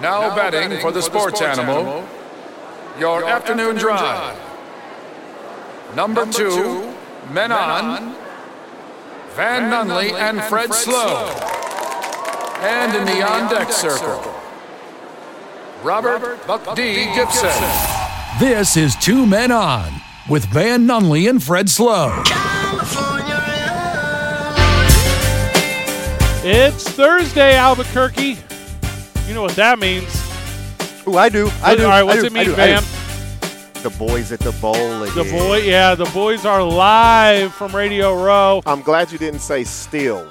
Now 0.00 0.34
betting 0.34 0.80
for 0.80 0.92
the 0.92 1.02
sports 1.02 1.42
animal, 1.42 2.06
your 3.00 3.28
afternoon 3.28 3.76
drive. 3.76 4.38
Number 5.96 6.24
two, 6.26 6.94
Men 7.32 7.50
On, 7.50 8.14
Van 9.34 9.70
Nunley 9.70 10.12
and 10.12 10.40
Fred 10.44 10.72
Slow. 10.72 11.26
And 12.60 12.94
in 12.96 13.04
the 13.06 13.22
on 13.22 13.52
deck 13.52 13.72
circle, 13.72 14.34
Robert 15.82 16.46
Buck 16.46 16.76
D. 16.76 17.06
Gibson. 17.14 17.50
This 18.38 18.76
is 18.76 18.94
Two 18.96 19.26
Men 19.26 19.50
On 19.50 19.92
with 20.28 20.44
Van 20.46 20.86
Nunley 20.86 21.28
and 21.28 21.42
Fred 21.42 21.68
Slow. 21.68 22.22
It's 26.44 26.88
Thursday, 26.88 27.56
Albuquerque. 27.56 28.38
You 29.28 29.34
know 29.34 29.42
what 29.42 29.56
that 29.56 29.78
means. 29.78 30.06
Ooh, 31.06 31.18
I 31.18 31.28
do. 31.28 31.50
I 31.62 31.76
do. 31.76 31.84
All 31.84 31.90
right, 31.90 32.02
what's 32.02 32.20
do, 32.20 32.26
it 32.26 32.32
mean, 32.32 32.40
I 32.40 32.44
do, 32.46 32.52
I 32.54 32.80
Van? 32.80 32.82
do. 32.82 32.88
The 33.82 33.90
boys 33.98 34.32
at 34.32 34.40
the 34.40 34.52
bowl 34.52 35.02
again. 35.02 35.14
The 35.14 35.30
boy, 35.30 35.58
yeah, 35.58 35.94
the 35.94 36.06
boys 36.06 36.46
are 36.46 36.62
live 36.64 37.52
from 37.54 37.76
Radio 37.76 38.14
Row. 38.14 38.62
I'm 38.64 38.80
glad 38.80 39.12
you 39.12 39.18
didn't 39.18 39.40
say 39.40 39.64
still, 39.64 40.24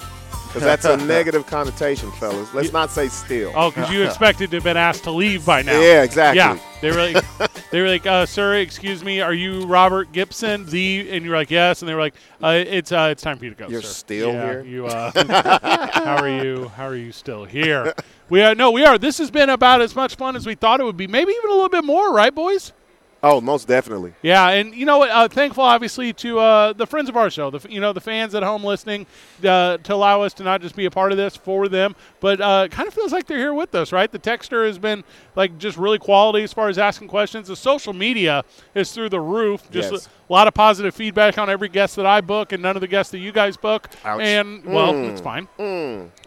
because 0.47 0.63
that's 0.63 0.85
a 0.85 0.97
negative 1.05 1.45
connotation, 1.45 2.11
fellas. 2.13 2.52
Let's 2.55 2.73
not 2.73 2.89
say 2.89 3.07
still. 3.07 3.53
Oh, 3.55 3.69
because 3.69 3.91
you 3.91 4.03
expected 4.05 4.49
to 4.49 4.57
have 4.57 4.63
been 4.63 4.77
asked 4.77 5.03
to 5.03 5.11
leave 5.11 5.45
by 5.45 5.61
now. 5.61 5.79
Yeah, 5.79 6.02
exactly. 6.02 6.38
Yeah, 6.39 6.59
they 6.81 6.89
were 6.91 7.13
like, 7.13 7.52
they 7.71 7.81
were 7.81 7.88
like, 7.88 8.05
uh, 8.07 8.25
"Sir, 8.25 8.55
excuse 8.55 9.03
me, 9.03 9.21
are 9.21 9.33
you 9.33 9.66
Robert 9.67 10.11
Gibson, 10.11 10.66
the?" 10.66 11.09
And 11.11 11.23
you're 11.23 11.35
like, 11.38 11.52
"Yes." 11.52 11.83
And 11.83 11.88
they 11.88 11.93
were 11.93 12.02
like, 12.02 12.16
uh, 12.43 12.63
"It's 12.67 12.91
uh, 12.91 13.09
it's 13.11 13.21
time 13.21 13.38
for 13.38 13.45
you 13.45 13.52
to 13.52 13.57
go." 13.57 13.67
You're 13.69 13.83
sir." 13.83 13.88
still 13.88 14.33
Yeah, 14.33 14.45
here? 14.45 14.63
You, 14.63 14.88
uh, 14.88 15.91
how 15.93 16.17
are 16.17 16.43
you? 16.43 16.67
How 16.69 16.88
are 16.88 16.95
you 16.95 17.11
still 17.11 17.45
here? 17.45 17.93
We 18.30 18.41
are 18.41 18.55
no, 18.55 18.72
we 18.72 18.84
are. 18.84 18.98
This 18.98 19.17
has 19.20 19.31
been 19.31 19.49
about 19.49 19.81
as 19.81 19.95
much 19.95 20.16
fun 20.16 20.36
as 20.36 20.45
we 20.45 20.55
thought 20.55 20.80
it 20.80 20.84
would 20.84 20.98
be. 20.98 21.08
Maybe 21.08 21.31
even 21.31 21.50
a 21.50 21.53
little 21.53 21.70
bit 21.70 21.86
more, 21.86 22.14
right, 22.14 22.34
boys? 22.34 22.73
Oh, 23.23 23.41
most 23.41 23.67
definitely. 23.67 24.13
Yeah, 24.21 24.49
and 24.49 24.75
you 24.75 24.85
know 24.85 24.99
what? 24.99 25.09
Uh, 25.09 25.27
thankful, 25.27 25.63
obviously, 25.63 26.13
to 26.13 26.39
uh, 26.39 26.73
the 26.73 26.85
friends 26.85 27.09
of 27.09 27.17
our 27.17 27.29
show, 27.31 27.49
the 27.49 27.67
you 27.69 27.79
know 27.81 27.91
the 27.91 27.99
fans 27.99 28.35
at 28.35 28.43
home 28.43 28.63
listening, 28.63 29.07
uh, 29.43 29.77
to 29.77 29.93
allow 29.95 30.21
us 30.21 30.33
to 30.35 30.43
not 30.43 30.61
just 30.61 30.75
be 30.75 30.85
a 30.85 30.91
part 30.91 31.11
of 31.11 31.17
this 31.17 31.35
for 31.35 31.67
them, 31.67 31.95
but 32.19 32.39
uh, 32.39 32.67
kind 32.69 32.88
of 32.88 32.93
feels 32.93 33.11
like 33.11 33.25
they're 33.25 33.38
here 33.39 33.55
with 33.55 33.73
us, 33.73 33.91
right? 33.91 34.11
The 34.11 34.19
texter 34.19 34.67
has 34.67 34.77
been 34.77 35.03
like 35.35 35.57
just 35.57 35.77
really 35.77 35.97
quality 35.97 36.43
as 36.43 36.53
far 36.53 36.69
as 36.69 36.77
asking 36.77 37.07
questions. 37.07 37.47
The 37.47 37.55
social 37.55 37.91
media 37.93 38.43
is 38.75 38.91
through 38.91 39.09
the 39.09 39.19
roof. 39.19 39.69
Just 39.71 39.91
Yes. 39.91 40.09
a 40.29 40.33
lot 40.33 40.47
of 40.47 40.53
positive 40.53 40.93
feedback 40.93 41.38
on 41.39 41.49
every 41.49 41.69
guest 41.69 41.95
that 41.95 42.05
I 42.05 42.21
book, 42.21 42.51
and 42.51 42.61
none 42.61 42.75
of 42.77 42.81
the 42.81 42.88
guests 42.88 43.11
that 43.13 43.19
you 43.19 43.31
guys 43.31 43.57
book. 43.57 43.89
Ouch. 44.05 44.21
And 44.21 44.63
well, 44.63 44.93
it's 44.95 45.21
fine. 45.21 45.47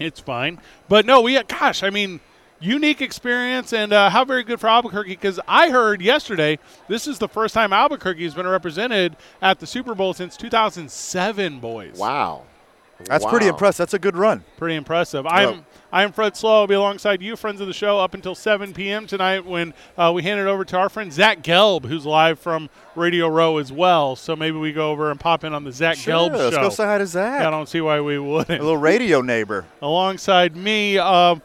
It's 0.01 0.19
fine. 0.21 0.59
But 0.89 1.07
no, 1.07 1.21
we 1.21 1.41
gosh, 1.45 1.83
I 1.85 1.91
mean, 1.91 2.19
unique 2.61 3.01
experience 3.01 3.73
and 3.73 3.93
uh, 3.93 4.11
how 4.11 4.25
very 4.25 4.45
good 4.45 4.61
for 4.61 4.69
Albuquerque 4.69 5.11
because 5.11 5.41
I 5.49 5.71
heard 5.71 6.01
yesterday 6.03 6.59
this 6.89 7.07
is 7.07 7.19
the 7.19 7.29
first 7.29 7.55
time 7.55 7.73
Albuquerque 7.73 8.25
has 8.25 8.35
been 8.35 8.47
represented 8.47 9.17
at 9.43 9.59
the 9.61 9.67
Super 9.67 9.95
Bowl 9.95 10.13
since 10.15 10.37
2007. 10.37 11.61
Boys, 11.61 11.97
Wow. 11.97 12.43
That's 13.07 13.25
pretty 13.25 13.47
impressive. 13.47 13.79
That's 13.79 13.95
a 13.95 13.99
good 13.99 14.15
run. 14.15 14.45
pretty 14.59 14.75
impressive. 14.75 15.27
I'm 15.27 15.65
I'm 15.91 16.13
Fred 16.13 16.37
Slow. 16.37 16.61
I'll 16.61 16.67
be 16.67 16.75
alongside 16.75 17.23
you, 17.23 17.35
friends 17.35 17.61
of 17.63 17.67
the 17.67 17.73
show, 17.73 17.99
up 17.99 18.13
until 18.13 18.35
7 18.35 18.75
p.m. 18.75 19.07
tonight 19.07 19.45
when 19.47 19.73
uh, 19.97 20.13
we 20.15 20.23
hand 20.23 20.39
it 20.39 20.47
over 20.47 20.67
to 20.67 20.77
our 20.77 20.91
friend 20.91 21.11
Zach 21.11 21.43
Gelb, 21.43 21.87
who's 21.87 22.05
live 22.05 22.39
from 22.39 22.69
Radio 22.95 23.27
Row 23.29 23.57
as 23.57 23.73
well. 23.73 24.17
So 24.17 24.37
maybe 24.37 24.59
we 24.59 24.73
go 24.75 24.91
over 24.91 25.11
and 25.11 25.19
pop 25.19 25.45
in 25.45 25.55
on 25.55 25.65
the 25.65 25.73
Zach 25.73 25.97
Gelb 25.97 26.33
let's 26.33 26.55
show. 26.55 26.61
go 26.63 26.69
say 26.69 26.85
hi 26.85 26.99
to 26.99 27.07
Zach. 27.07 27.41
I 27.41 27.51
don't 27.51 27.71
see 27.71 27.81
why 27.81 28.03
we 28.03 28.19
wouldn't. 28.19 28.61
A 28.61 28.63
little 28.63 28.77
radio 28.77 29.23
neighbor. 29.23 29.65
alongside 29.81 30.55
me, 30.55 30.99
uh, 30.99 31.37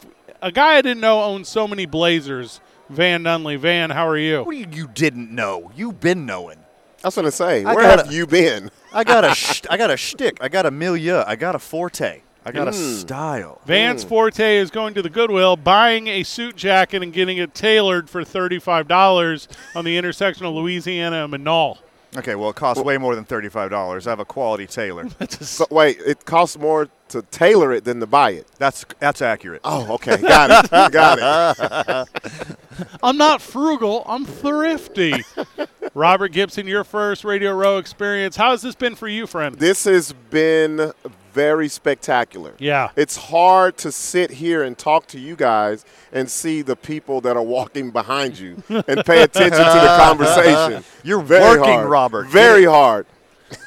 a 0.45 0.51
guy 0.51 0.75
I 0.77 0.81
didn't 0.81 1.01
know 1.01 1.21
owned 1.23 1.47
so 1.47 1.67
many 1.67 1.85
Blazers, 1.85 2.61
Van 2.89 3.23
Nunley. 3.23 3.57
Van, 3.57 3.89
how 3.89 4.07
are 4.07 4.17
you? 4.17 4.43
What 4.43 4.51
do 4.51 4.57
you, 4.57 4.67
you 4.71 4.87
didn't 4.87 5.31
know? 5.31 5.71
You've 5.75 5.99
been 5.99 6.25
knowing. 6.25 6.59
I 7.03 7.07
was 7.07 7.15
going 7.15 7.25
to 7.25 7.31
say, 7.31 7.63
I 7.63 7.73
where 7.73 7.83
gotta- 7.83 8.03
have 8.05 8.13
you 8.13 8.25
been? 8.27 8.71
I 8.93 9.03
got 9.03 9.25
a 9.25 9.33
sh- 9.35 9.61
I 9.69 9.77
got 9.77 9.91
a 9.91 9.97
shtick. 9.97 10.37
I 10.41 10.47
got 10.47 10.65
a 10.65 10.71
milieu. 10.71 11.23
I 11.25 11.35
got 11.35 11.55
a 11.55 11.59
forte. 11.59 12.21
I 12.47 12.51
got 12.51 12.67
a 12.67 12.71
Mm. 12.71 12.99
style. 13.01 13.59
Van's 13.65 14.03
Forte 14.03 14.57
is 14.57 14.69
going 14.69 14.93
to 14.93 15.01
the 15.01 15.09
Goodwill, 15.09 15.55
buying 15.57 16.05
a 16.07 16.21
suit 16.21 16.55
jacket 16.55 17.01
and 17.01 17.11
getting 17.11 17.39
it 17.39 17.55
tailored 17.55 18.07
for 18.07 18.23
$35 18.23 19.47
on 19.75 19.83
the 19.83 19.97
intersection 19.97 20.45
of 20.45 20.53
Louisiana 20.53 21.25
and 21.25 21.33
Menaul. 21.33 21.79
Okay, 22.15 22.35
well, 22.35 22.51
it 22.51 22.55
costs 22.55 22.83
way 22.83 22.97
more 22.99 23.13
than 23.15 23.25
thirty-five 23.25 23.69
dollars. 23.71 24.07
I 24.07 24.11
have 24.11 24.19
a 24.21 24.25
quality 24.25 24.67
tailor. 24.67 25.07
So, 25.29 25.65
wait, 25.69 25.97
it 26.05 26.23
costs 26.25 26.57
more 26.57 26.87
to 27.09 27.21
tailor 27.23 27.71
it 27.73 27.83
than 27.83 27.99
to 27.99 28.07
buy 28.07 28.31
it. 28.31 28.47
That's 28.57 28.85
that's 28.99 29.21
accurate. 29.21 29.61
Oh, 29.63 29.93
okay. 29.93 30.17
Got 30.17 30.65
it. 30.65 30.91
Got 30.91 32.07
it. 32.09 32.57
I'm 33.03 33.17
not 33.17 33.41
frugal, 33.41 34.03
I'm 34.07 34.25
thrifty. 34.25 35.23
Robert 35.93 36.29
Gibson, 36.29 36.67
your 36.67 36.83
first 36.83 37.23
Radio 37.23 37.53
Row 37.53 37.77
experience. 37.77 38.35
How 38.35 38.51
has 38.51 38.61
this 38.61 38.75
been 38.75 38.95
for 38.95 39.07
you, 39.07 39.27
friend? 39.27 39.55
This 39.55 39.85
has 39.85 40.13
been 40.29 40.91
very 41.35 41.67
spectacular. 41.67 42.53
Yeah. 42.59 42.89
It's 42.95 43.17
hard 43.17 43.77
to 43.79 43.91
sit 43.91 44.31
here 44.31 44.63
and 44.63 44.77
talk 44.77 45.07
to 45.07 45.19
you 45.19 45.35
guys 45.35 45.85
and 46.13 46.31
see 46.31 46.61
the 46.61 46.77
people 46.77 47.19
that 47.21 47.35
are 47.35 47.43
walking 47.43 47.91
behind 47.91 48.39
you 48.39 48.63
and 48.69 49.05
pay 49.05 49.21
attention 49.21 49.51
to 49.51 49.79
the 49.81 49.97
conversation. 50.01 50.83
You're 51.03 51.21
Very 51.21 51.59
working, 51.59 51.73
hard. 51.73 51.89
Robert. 51.89 52.27
Very 52.27 52.63
hard. 52.63 53.05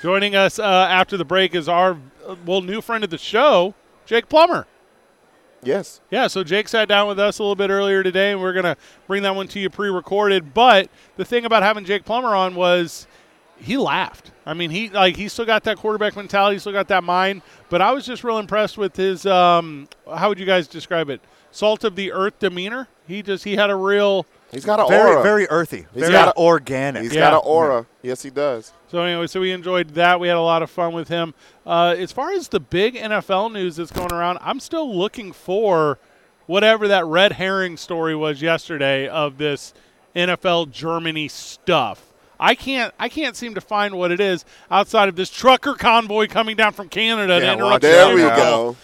Joining 0.03 0.35
us 0.35 0.59
uh, 0.59 0.63
after 0.65 1.17
the 1.19 1.27
break 1.27 1.55
is 1.55 1.69
our, 1.69 1.99
well, 2.45 2.61
new 2.61 2.81
friend 2.81 3.05
of 3.05 3.11
the 3.11 3.19
show, 3.19 3.75
Jake 4.07 4.29
Plummer. 4.29 4.67
Yes. 5.63 6.01
Yeah, 6.11 6.29
so 6.29 6.45
Jake 6.45 6.69
sat 6.69 6.89
down 6.89 7.09
with 7.09 7.19
us 7.19 7.39
a 7.39 7.43
little 7.43 7.57
bit 7.57 7.71
earlier 7.71 8.03
today, 8.03 8.31
and 8.31 8.41
we're 8.41 8.53
going 8.53 8.65
to 8.65 8.77
bring 9.07 9.23
that 9.25 9.35
one 9.35 9.49
to 9.49 9.61
you 9.61 9.71
pre 9.71 9.89
recorded. 9.89 10.55
But 10.55 10.89
the 11.17 11.25
thing 11.25 11.45
about 11.45 11.63
having 11.63 11.85
Jake 11.85 12.05
Plummer 12.05 12.35
on 12.35 12.55
was 12.55 13.07
he 13.61 13.77
laughed. 13.77 14.31
I 14.47 14.55
mean, 14.55 14.71
he 14.71 14.89
like 14.89 15.17
he 15.17 15.29
still 15.29 15.45
got 15.45 15.65
that 15.65 15.77
quarterback 15.77 16.17
mentality, 16.17 16.57
he 16.57 16.61
still 16.61 16.73
got 16.73 16.89
that 16.89 17.05
mind. 17.05 17.43
But 17.69 17.83
I 17.83 17.91
was 17.93 18.07
just 18.07 18.23
real 18.23 18.39
impressed 18.39 18.79
with 18.79 18.97
his 18.97 19.27
um, 19.27 19.89
how 20.07 20.29
would 20.29 20.39
you 20.39 20.47
guys 20.47 20.69
describe 20.69 21.11
it? 21.11 21.21
Salt 21.51 21.83
of 21.85 21.97
the 21.97 22.13
earth 22.13 22.39
demeanor. 22.39 22.89
He 23.07 23.23
just 23.23 23.45
he 23.45 23.57
had 23.57 23.71
a 23.71 23.77
real 23.77 24.27
He's 24.51 24.65
got 24.65 24.81
an 24.81 24.89
Very 24.89 25.11
aura. 25.13 25.23
very 25.23 25.47
earthy. 25.51 25.87
He's 25.93 26.01
very 26.03 26.13
got 26.13 26.29
a- 26.29 26.37
organic. 26.39 27.03
He's 27.03 27.15
Yeah. 27.15 27.21
got 27.31 27.33
an 27.35 27.41
aura. 27.45 27.87
Yes, 28.03 28.23
he 28.23 28.31
does. 28.31 28.73
So 28.91 29.03
anyway, 29.03 29.27
so 29.27 29.41
we 29.41 29.53
enjoyed 29.53 29.91
that. 29.91 30.19
We 30.21 30.29
had 30.29 30.37
a 30.39 30.41
lot 30.41 30.63
of 30.63 30.71
fun 30.71 30.93
with 30.95 31.09
him. 31.09 31.35
Uh, 31.67 31.95
as 31.99 32.13
far 32.13 32.33
as 32.33 32.49
the 32.49 32.61
big 32.61 32.95
NFL 32.97 33.51
news 33.53 33.77
that's 33.77 33.91
going 33.93 34.13
around, 34.13 34.39
I'm 34.41 34.59
still 34.61 34.97
looking 34.97 35.33
for 35.33 35.99
whatever 36.47 36.89
that 36.89 37.05
red 37.05 37.33
herring 37.33 37.77
story 37.77 38.15
was 38.17 38.41
yesterday 38.41 39.07
of 39.07 39.37
this 39.37 39.75
NFL 40.17 40.67
Germany 40.71 41.29
stuff. 41.29 42.03
I 42.41 42.55
can't 42.55 42.95
I 42.99 43.09
can't 43.09 43.35
seem 43.37 43.55
to 43.57 43.61
find 43.61 43.97
what 43.97 44.11
it 44.13 44.21
is 44.21 44.45
outside 44.71 45.09
of 45.09 45.17
this 45.17 45.29
trucker 45.29 45.75
convoy 45.75 46.29
coming 46.29 46.57
down 46.57 46.73
from 46.73 46.89
Canada 46.89 47.41
to 47.41 47.45
interrupt 47.53 47.63
watch 47.73 47.83
the 47.83 47.89
There 47.89 48.05
out 48.07 48.15
we 48.15 48.21
go. 48.23 48.77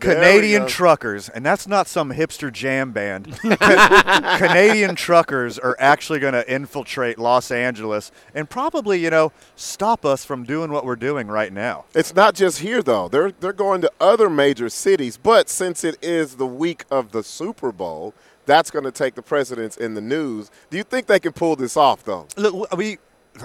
Canadian 0.00 0.66
truckers, 0.66 1.28
and 1.28 1.44
that's 1.44 1.66
not 1.66 1.86
some 1.86 2.12
hipster 2.12 2.52
jam 2.52 2.92
band. 2.92 3.38
Ca- 3.38 4.36
Canadian 4.38 4.96
truckers 4.96 5.58
are 5.58 5.76
actually 5.78 6.18
going 6.18 6.32
to 6.32 6.52
infiltrate 6.52 7.18
Los 7.18 7.50
Angeles 7.50 8.10
and 8.34 8.48
probably, 8.48 8.98
you 8.98 9.10
know, 9.10 9.32
stop 9.56 10.04
us 10.04 10.24
from 10.24 10.44
doing 10.44 10.72
what 10.72 10.84
we're 10.84 10.96
doing 10.96 11.28
right 11.28 11.52
now. 11.52 11.84
It's 11.94 12.14
not 12.14 12.34
just 12.34 12.60
here 12.60 12.82
though. 12.82 13.08
They're 13.08 13.32
they're 13.32 13.52
going 13.52 13.80
to 13.82 13.92
other 14.00 14.30
major 14.30 14.68
cities, 14.68 15.16
but 15.16 15.48
since 15.48 15.84
it 15.84 15.96
is 16.02 16.36
the 16.36 16.46
week 16.46 16.84
of 16.90 17.12
the 17.12 17.22
Super 17.22 17.72
Bowl, 17.72 18.14
that's 18.46 18.70
going 18.70 18.84
to 18.84 18.92
take 18.92 19.14
the 19.14 19.22
precedence 19.22 19.76
in 19.76 19.94
the 19.94 20.00
news. 20.00 20.50
Do 20.70 20.76
you 20.76 20.82
think 20.82 21.06
they 21.06 21.20
can 21.20 21.32
pull 21.32 21.56
this 21.56 21.76
off 21.76 22.04
though? 22.04 22.26
Look, 22.36 22.76
we, 22.76 22.98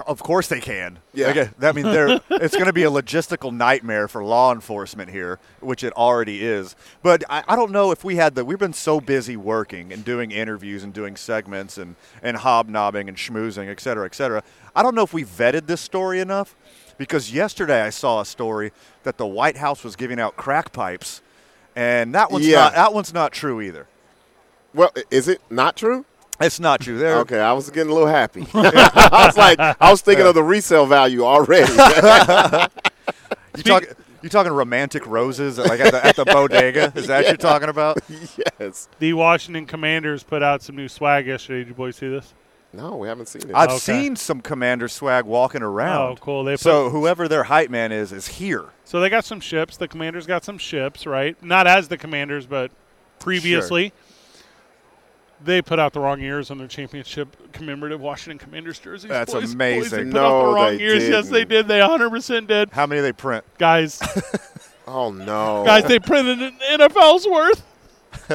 of 0.06 0.22
course 0.22 0.48
they 0.48 0.60
can. 0.60 0.98
Yeah. 1.14 1.48
Means 1.72 1.84
they're. 1.84 2.20
it's 2.30 2.54
going 2.54 2.66
to 2.66 2.72
be 2.72 2.82
a 2.82 2.90
logistical 2.90 3.52
nightmare 3.52 4.08
for 4.08 4.22
law 4.24 4.52
enforcement 4.52 5.10
here, 5.10 5.38
which 5.60 5.82
it 5.84 5.92
already 5.94 6.44
is. 6.44 6.76
But 7.02 7.24
I, 7.30 7.44
I 7.48 7.56
don't 7.56 7.70
know 7.72 7.90
if 7.92 8.04
we 8.04 8.16
had 8.16 8.34
the. 8.34 8.44
We've 8.44 8.58
been 8.58 8.72
so 8.72 9.00
busy 9.00 9.36
working 9.36 9.92
and 9.92 10.04
doing 10.04 10.30
interviews 10.32 10.82
and 10.82 10.92
doing 10.92 11.16
segments 11.16 11.78
and 11.78 11.96
and 12.22 12.36
hobnobbing 12.38 13.08
and 13.08 13.16
schmoozing, 13.16 13.68
et 13.68 13.80
cetera, 13.80 14.04
et 14.06 14.14
cetera. 14.14 14.42
I 14.74 14.82
don't 14.82 14.94
know 14.94 15.02
if 15.04 15.14
we 15.14 15.24
vetted 15.24 15.66
this 15.66 15.80
story 15.80 16.20
enough, 16.20 16.54
because 16.98 17.32
yesterday 17.32 17.82
I 17.82 17.90
saw 17.90 18.20
a 18.20 18.26
story 18.26 18.72
that 19.04 19.16
the 19.16 19.26
White 19.26 19.56
House 19.56 19.82
was 19.84 19.96
giving 19.96 20.20
out 20.20 20.36
crack 20.36 20.72
pipes, 20.72 21.22
and 21.74 22.14
that 22.14 22.30
one's 22.30 22.46
Yeah. 22.46 22.56
not. 22.64 22.74
That 22.74 22.92
one's 22.92 23.14
not 23.14 23.32
true 23.32 23.60
either. 23.60 23.86
Well, 24.74 24.92
is 25.10 25.28
it 25.28 25.40
not 25.48 25.76
true? 25.76 26.04
It's 26.40 26.60
not 26.60 26.80
true. 26.80 26.98
There. 26.98 27.16
Okay, 27.18 27.40
I 27.40 27.52
was 27.52 27.70
getting 27.70 27.90
a 27.90 27.94
little 27.94 28.08
happy. 28.08 28.46
I 28.54 29.24
was 29.26 29.36
like, 29.36 29.58
I 29.58 29.90
was 29.90 30.00
thinking 30.02 30.26
of 30.26 30.34
the 30.34 30.42
resale 30.42 30.86
value 30.86 31.24
already. 31.24 31.72
You 33.56 33.62
talk, 33.62 33.84
you 34.20 34.28
talking 34.28 34.52
romantic 34.52 35.06
roses 35.06 35.56
like 35.56 35.80
at 35.80 35.90
the, 35.92 36.04
at 36.04 36.14
the 36.16 36.26
bodega? 36.26 36.92
Is 36.94 37.06
that 37.06 37.20
what 37.24 37.26
you're 37.28 37.36
talking 37.38 37.70
about? 37.70 37.98
yes. 38.60 38.86
The 38.98 39.14
Washington 39.14 39.64
Commanders 39.64 40.22
put 40.22 40.42
out 40.42 40.60
some 40.62 40.76
new 40.76 40.88
swag 40.88 41.26
yesterday. 41.26 41.60
Did 41.60 41.68
you 41.68 41.74
boys 41.74 41.96
see 41.96 42.08
this? 42.08 42.34
No, 42.74 42.96
we 42.96 43.08
haven't 43.08 43.26
seen 43.28 43.48
it. 43.48 43.54
I've 43.54 43.70
Okay. 43.70 43.78
seen 43.78 44.16
some 44.16 44.42
commander 44.42 44.88
swag 44.88 45.24
walking 45.24 45.62
around. 45.62 46.12
Oh, 46.12 46.16
cool. 46.20 46.44
They 46.44 46.56
so 46.58 46.90
put- 46.90 46.98
whoever 46.98 47.28
their 47.28 47.44
hype 47.44 47.70
man 47.70 47.92
is 47.92 48.12
is 48.12 48.28
here. 48.28 48.66
So 48.84 49.00
they 49.00 49.08
got 49.08 49.24
some 49.24 49.40
ships. 49.40 49.78
The 49.78 49.88
Commanders 49.88 50.26
got 50.26 50.44
some 50.44 50.58
ships, 50.58 51.06
right? 51.06 51.42
Not 51.42 51.66
as 51.66 51.88
the 51.88 51.96
Commanders, 51.96 52.44
but 52.44 52.70
previously. 53.20 53.94
They 55.44 55.60
put 55.62 55.78
out 55.78 55.92
the 55.92 56.00
wrong 56.00 56.20
years 56.20 56.50
on 56.50 56.58
their 56.58 56.68
championship 56.68 57.52
commemorative 57.52 58.00
Washington 58.00 58.38
Commanders 58.38 58.78
jerseys. 58.78 59.10
That's 59.10 59.32
boys, 59.32 59.42
Boys, 59.42 59.54
amazing. 59.54 59.90
they 59.98 60.04
put 60.04 60.12
No, 60.14 60.26
out 60.26 60.46
the 60.46 60.54
wrong 60.54 60.76
they 60.78 60.82
years. 60.82 61.08
Yes, 61.08 61.28
they 61.28 61.44
didn't. 61.44 61.68
did. 61.68 61.68
They 61.68 61.80
100% 61.80 62.46
did. 62.46 62.70
How 62.70 62.86
many 62.86 63.00
they 63.02 63.12
print? 63.12 63.44
Guys, 63.58 64.00
Oh 64.88 65.10
no, 65.10 65.62
guys, 65.66 65.84
they 65.84 65.98
printed 65.98 66.40
an 66.40 66.56
NFL's 66.78 67.26
worth. 67.28 67.60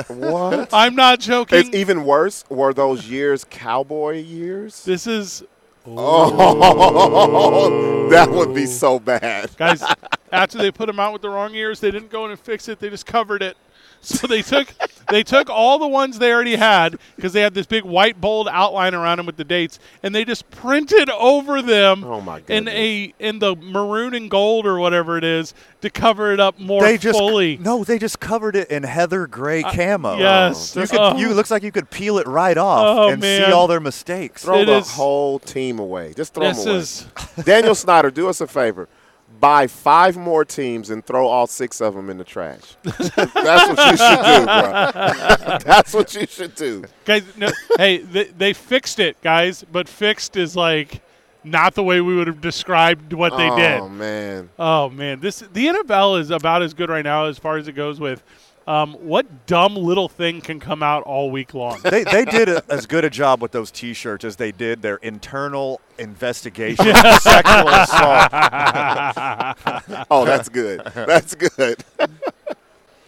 what? 0.10 0.70
I'm 0.74 0.96
not 0.96 1.20
joking. 1.20 1.60
It's 1.60 1.76
even 1.76 2.04
worse. 2.06 2.44
Were 2.50 2.74
those 2.74 3.10
years 3.10 3.44
cowboy 3.50 4.22
years? 4.22 4.84
this 4.86 5.08
is 5.08 5.44
Oh, 5.88 8.08
that 8.12 8.30
would 8.30 8.54
be 8.54 8.68
so 8.68 9.00
bad. 9.00 9.50
guys 9.58 9.84
after 10.32 10.60
they 10.60 10.70
put 10.72 10.86
them 10.86 11.00
out 11.00 11.12
with 11.14 11.24
the 11.24 11.30
wrong 11.30 11.56
years 11.56 11.80
they 11.80 11.90
didn't 11.90 12.12
go 12.12 12.24
in 12.26 12.32
and 12.32 12.40
fix 12.40 12.70
it 12.70 12.80
they 12.80 12.88
just 12.90 13.08
covered 13.08 13.42
it 13.42 13.58
so 14.04 14.26
they 14.28 14.42
took 14.42 14.74
they 15.10 15.22
took 15.24 15.50
all 15.50 15.78
the 15.78 15.88
ones 15.88 16.18
they 16.18 16.32
already 16.34 16.56
had 16.56 16.98
because 17.16 17.34
they 17.34 17.42
had 17.42 17.54
this 17.54 17.66
big 17.68 17.84
white 17.84 18.20
bold 18.20 18.48
outline 18.48 18.96
around 18.96 19.18
them 19.18 19.26
with 19.28 19.38
the 19.38 19.44
dates 19.44 19.78
and 20.02 20.16
they 20.16 20.26
just 20.26 20.50
printed 20.50 21.10
over 21.12 21.62
them 21.62 22.04
Oh, 22.04 22.20
my 22.20 22.42
in 22.48 22.68
a 22.68 23.14
in 23.20 23.40
the 23.40 23.56
maroon 23.56 24.16
and 24.16 24.30
gold 24.30 24.66
or 24.66 24.80
whatever 24.80 25.18
it 25.18 25.24
is 25.24 25.54
to 25.82 25.90
cover 25.92 26.32
it 26.34 26.40
up 26.40 26.58
more 26.60 26.82
They 26.82 26.98
just 26.98 27.20
fully 27.20 27.58
no, 27.58 27.84
they 27.84 28.00
just 28.00 28.20
covered 28.20 28.56
it 28.56 28.70
in 28.72 28.84
heather 28.84 29.28
gray 29.28 29.62
uh, 29.64 29.72
camo. 29.72 30.18
yes. 30.18 30.76
Oh. 30.76 30.82
you 30.82 30.88
could. 30.88 31.00
Oh. 31.00 31.18
You 31.18 31.34
looks 31.36 31.52
like 31.52 31.62
you 31.64 31.72
could 31.72 31.90
peel 31.92 32.18
it 32.18 32.26
right 32.28 32.58
off 32.58 32.98
Oh, 32.98 33.10
and 33.10 33.22
man. 33.22 33.46
see 33.46 33.52
all 33.52 33.68
their 33.68 33.80
mistakes. 33.80 34.44
Throw 34.44 34.62
It 34.62 34.66
the 34.66 34.78
is- 34.78 34.92
whole 34.92 35.38
team 35.40 35.78
away. 35.80 36.14
Just 36.16 36.34
throw 36.34 36.46
this 36.48 36.64
them 36.64 36.70
away. 36.74 36.80
is 36.80 37.08
Daniel 37.46 37.76
Snyder, 37.76 38.10
do 38.10 38.28
us 38.30 38.42
a 38.42 38.48
favor. 38.48 38.88
Buy 39.42 39.68
five 39.68 40.16
more 40.16 40.46
teams 40.46 40.92
and 40.92 41.04
throw 41.06 41.28
all 41.28 41.48
six 41.48 41.82
of 41.82 41.96
them 41.96 42.10
in 42.10 42.18
the 42.18 42.24
trash. 42.24 42.78
That's 42.84 43.16
what 43.16 43.92
you 43.92 43.98
should 43.98 44.24
do, 44.24 44.46
bro. 44.46 45.58
That's 45.66 45.94
what 45.94 46.16
you 46.16 46.28
should 46.28 46.56
do. 46.56 46.86
guys 47.06 47.24
no, 47.36 47.52
hey 47.78 47.98
they, 47.98 48.26
they 48.26 48.54
fixed 48.54 49.00
it 49.00 49.20
guys 49.22 49.66
but 49.72 49.90
fixed 49.90 50.38
is 50.38 50.56
like 50.56 51.02
not 51.44 51.74
the 51.74 51.84
way 51.84 52.02
we 52.02 52.16
would 52.16 52.28
have 52.28 52.40
described 52.40 53.14
what 53.14 53.36
they 53.36 53.50
oh, 53.50 53.58
did 53.58 53.80
Oh 53.80 53.90
man. 53.90 54.50
Oh 54.60 54.90
man, 54.90 55.20
this 55.20 55.40
the 55.40 55.68
NFL 55.68 56.20
is 56.20 56.30
about 56.30 56.62
as 56.62 56.74
good 56.74 56.90
right 56.90 57.04
now 57.04 57.26
as 57.26 57.38
far 57.38 57.58
as 57.58 57.68
it 57.68 57.74
goes 57.74 58.00
with 58.00 58.24
um, 58.68 58.94
what 58.94 59.48
dumb 59.48 59.76
little 59.76 60.08
thing 60.08 60.42
can 60.42 60.60
come 60.60 60.84
out 60.84 61.04
all 61.04 61.32
week 61.32 61.54
long. 61.54 61.80
they, 61.82 62.04
they 62.04 62.26
did 62.26 62.48
a, 62.48 62.64
as 62.70 62.86
good 62.86 63.04
a 63.04 63.10
job 63.10 63.42
with 63.42 63.52
those 63.52 63.72
T-shirts 63.72 64.24
as 64.24 64.36
they 64.36 64.52
did 64.52 64.82
their 64.82 64.98
internal 64.98 65.82
investigation 65.98 66.90
of 66.96 67.16
sexual 67.20 67.68
assault. 67.70 68.32
Oh, 70.10 70.26
that's 70.26 70.50
good. 70.50 70.82
That's 70.94 71.36
good. 71.36 71.84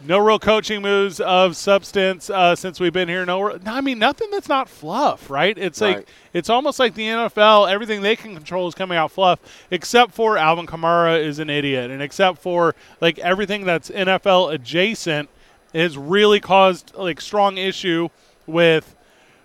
no 0.05 0.19
real 0.19 0.39
coaching 0.39 0.81
moves 0.81 1.19
of 1.19 1.56
substance 1.56 2.29
uh, 2.29 2.56
since 2.56 2.79
we've 2.79 2.94
been 2.94 3.07
here. 3.07 3.25
No, 3.25 3.57
I 3.65 3.81
mean 3.81 3.99
nothing 3.99 4.29
that's 4.31 4.49
not 4.49 4.69
fluff, 4.69 5.29
right? 5.29 5.57
It's 5.57 5.81
like 5.81 6.07
it's 6.33 6.49
almost 6.49 6.79
like 6.79 6.95
the 6.95 7.03
NFL. 7.03 7.71
Everything 7.71 8.01
they 8.01 8.15
can 8.15 8.33
control 8.35 8.67
is 8.67 8.75
coming 8.75 8.97
out 8.97 9.11
fluff, 9.11 9.39
except 9.71 10.13
for 10.13 10.38
Alvin 10.38 10.65
Kamara 10.65 11.23
is 11.23 11.39
an 11.39 11.49
idiot, 11.49 11.91
and 11.91 12.01
except 12.01 12.39
for 12.41 12.75
like 13.01 13.19
everything 13.19 13.65
that's 13.65 13.89
NFL 13.89 14.53
adjacent 14.53 15.29
has 15.73 15.97
really 15.97 16.39
caused 16.39 16.93
like 16.95 17.19
strong 17.21 17.57
issue 17.57 18.09
with 18.45 18.95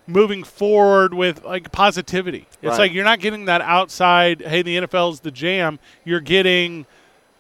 moving 0.07 0.43
forward 0.43 1.13
with 1.15 1.45
like 1.45 1.71
positivity. 1.71 2.47
It's 2.63 2.71
Right. 2.71 2.79
like 2.79 2.93
you're 2.93 3.05
not 3.05 3.21
getting 3.21 3.45
that 3.45 3.61
outside, 3.61 4.41
hey, 4.41 4.63
the 4.63 4.77
NFL's 4.77 5.21
the 5.21 5.31
jam. 5.31 5.79
You're 6.05 6.21
getting 6.21 6.87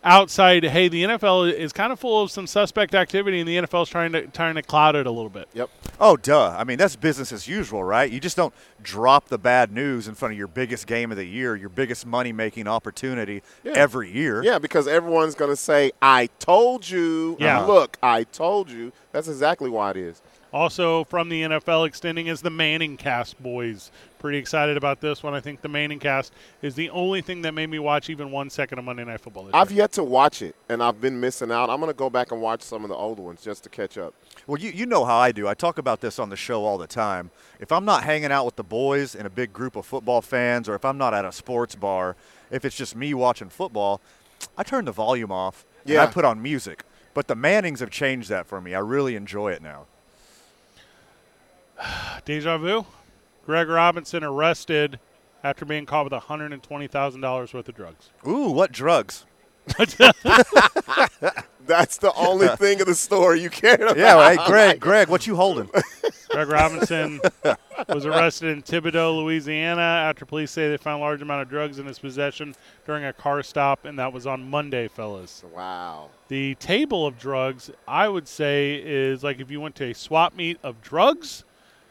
outside, 0.09 0.65
hey, 0.65 0.89
the 0.89 1.05
NFL 1.05 1.53
is 1.53 1.73
kind 1.73 1.93
of 1.93 2.01
full 2.01 2.23
of 2.23 2.31
some 2.31 2.47
suspect 2.47 2.95
activity 2.95 3.39
and 3.41 3.49
the 3.49 3.57
NFL's 3.59 3.89
trying 3.89 4.13
to 4.13 4.27
trying 4.29 4.55
to 4.55 4.63
cloud 4.63 4.97
it 4.97 5.07
a 5.07 5.11
little 5.11 5.29
bit. 5.31 5.49
Yep. 5.55 5.71
Oh, 6.01 6.17
duh. 6.17 6.55
I 6.59 6.65
mean, 6.65 6.79
that's 6.79 6.97
business 6.97 7.31
as 7.33 7.47
usual, 7.47 7.85
right? 7.85 8.11
You 8.11 8.19
just 8.19 8.37
don't 8.37 8.55
drop 8.83 9.29
the 9.29 9.39
bad 9.39 9.71
news 9.73 10.09
in 10.09 10.15
front 10.15 10.33
of 10.33 10.39
your 10.39 10.47
biggest 10.49 10.87
game 10.87 11.11
of 11.11 11.17
the 11.17 11.25
year, 11.27 11.55
your 11.55 11.69
biggest 11.69 12.07
money 12.07 12.33
making 12.33 12.67
opportunity 12.69 13.43
Yeah. 13.65 13.73
every 13.75 14.11
year. 14.11 14.43
Yeah, 14.43 14.59
because 14.59 14.89
everyone's 14.89 15.35
going 15.35 15.51
to 15.51 15.57
say, 15.57 15.93
I 16.01 16.29
told 16.39 16.89
you. 16.89 17.37
Yeah. 17.39 17.61
Look, 17.61 17.99
I 18.03 18.25
told 18.25 18.71
you. 18.71 18.93
That's 19.13 19.29
exactly 19.29 19.69
why 19.71 19.91
it 19.91 19.97
is. 19.97 20.23
Also 20.53 21.05
from 21.05 21.29
the 21.29 21.43
NFL 21.43 21.87
extending 21.87 22.27
is 22.27 22.41
the 22.41 22.51
Manning 22.51 22.97
cast 22.97 23.41
boys. 23.43 23.91
Pretty 24.19 24.39
excited 24.39 24.77
about 24.77 25.01
this 25.01 25.23
one. 25.23 25.35
I 25.35 25.41
think 25.41 25.61
the 25.61 25.69
Manning 25.69 25.99
cast 25.99 26.33
is 26.63 26.75
the 26.75 26.89
only 26.91 27.21
thing 27.21 27.43
that 27.43 27.53
made 27.53 27.69
me 27.69 27.79
watch 27.79 28.09
even 28.09 28.31
one 28.31 28.49
second 28.51 28.79
of 28.79 28.85
Monday 28.85 29.05
Night 29.05 29.21
Football 29.21 29.45
this 29.45 29.55
I've 29.55 29.71
year. 29.71 29.83
yet 29.83 29.93
to 29.93 30.05
watch 30.05 30.41
it, 30.43 30.57
and 30.69 30.83
I've 30.83 31.01
been 31.01 31.21
missing 31.21 31.53
out. 31.53 31.69
I'm 31.69 31.81
going 31.81 31.93
to 31.93 31.97
go 31.97 32.09
back 32.09 32.33
and 32.33 32.41
watch 32.41 32.63
some 32.63 32.83
of 32.83 32.89
the 32.89 32.97
old 32.97 33.19
ones 33.19 33.43
just 33.43 33.63
to 33.65 33.69
catch 33.69 33.99
up. 33.99 34.15
Well, 34.47 34.59
you, 34.59 34.71
you 34.71 34.87
know 34.87 35.05
how 35.05 35.19
I 35.19 35.33
do. 35.33 35.47
I 35.47 35.55
talk 35.55 35.77
about 35.79 36.01
this 36.01 36.19
on 36.19 36.31
the 36.31 36.37
show 36.37 36.65
all 36.65 36.79
the 36.79 36.87
time. 36.87 37.31
If 37.61 37.71
I'm 37.71 37.85
not 37.85 38.05
hanging 38.05 38.33
out 38.33 38.47
with 38.47 38.57
the 38.57 38.65
boys 38.65 39.15
and 39.15 39.27
a 39.27 39.31
big 39.31 39.53
group 39.53 39.77
of 39.77 39.85
football 39.85 40.23
fans, 40.23 40.69
or 40.69 40.75
if 40.75 40.85
I'm 40.85 40.99
not 40.99 41.13
at 41.15 41.25
a 41.25 41.33
sports 41.33 41.75
bar, 41.75 42.17
if 42.51 42.65
it's 42.65 42.77
just 42.77 42.97
me 42.97 43.13
watching 43.13 43.51
football, 43.51 44.01
I 44.57 44.63
turn 44.63 44.87
the 44.87 44.93
volume 44.93 45.31
off 45.31 45.67
and 45.87 45.99
I 45.99 46.07
put 46.07 46.25
on 46.25 46.41
music. 46.43 46.85
But 47.15 47.29
the 47.29 47.35
Mannings 47.35 47.81
have 47.81 47.91
changed 47.91 48.29
that 48.31 48.47
for 48.47 48.61
me. 48.61 48.75
I 48.75 48.79
really 48.79 49.15
enjoy 49.17 49.53
it 49.53 49.61
now. 49.63 49.87
Deja 52.25 52.59
vu. 52.59 52.87
Greg 53.47 53.69
Robinson 53.69 54.25
arrested 54.25 54.99
after 55.43 55.65
being 55.65 55.87
caught 55.87 56.05
with 56.05 56.13
$120,000 56.13 57.55
worth 57.55 57.69
of 57.69 57.75
drugs. 57.75 58.11
Ooh, 58.27 58.51
what 58.51 58.73
drugs? 58.73 59.25
That's 61.69 61.99
the 61.99 62.13
only 62.17 62.49
thing 62.57 62.81
in 62.81 62.87
the 62.87 62.95
story 62.95 63.41
you 63.41 63.51
care 63.51 63.75
about. 63.75 63.97
Yeah, 63.97 64.31
hey, 64.31 64.39
Greg, 64.47 64.81
Greg, 64.81 65.09
what 65.09 65.27
you 65.27 65.37
holding? 65.37 65.71
Greg 66.31 66.49
Robinson 66.49 67.21
was 67.89 68.07
arrested 68.07 68.51
in 68.51 68.63
Thibodaux, 68.63 69.23
Louisiana, 69.23 69.81
after 69.81 70.25
police 70.25 70.51
say 70.51 70.71
they 70.71 70.77
found 70.77 71.01
a 71.01 71.05
large 71.05 71.23
amount 71.23 71.43
of 71.43 71.49
drugs 71.49 71.79
in 71.79 71.87
his 71.87 71.99
possession 71.99 72.55
during 72.87 73.05
a 73.05 73.13
car 73.13 73.43
stop, 73.43 73.85
and 73.85 73.99
that 73.99 74.13
was 74.13 74.27
on 74.27 74.49
Monday, 74.49 74.89
fellas. 74.89 75.43
Wow. 75.55 76.09
The 76.29 76.55
table 76.57 77.07
of 77.07 77.19
drugs, 77.19 77.71
I 77.87 78.09
would 78.09 78.29
say, 78.29 78.83
is 78.85 79.23
like 79.23 79.41
if 79.41 79.51
you 79.51 79.61
went 79.61 79.75
to 79.77 79.85
a 79.85 79.95
swap 79.95 80.35
meet 80.35 80.59
of 80.63 80.81
drugs, 80.83 81.45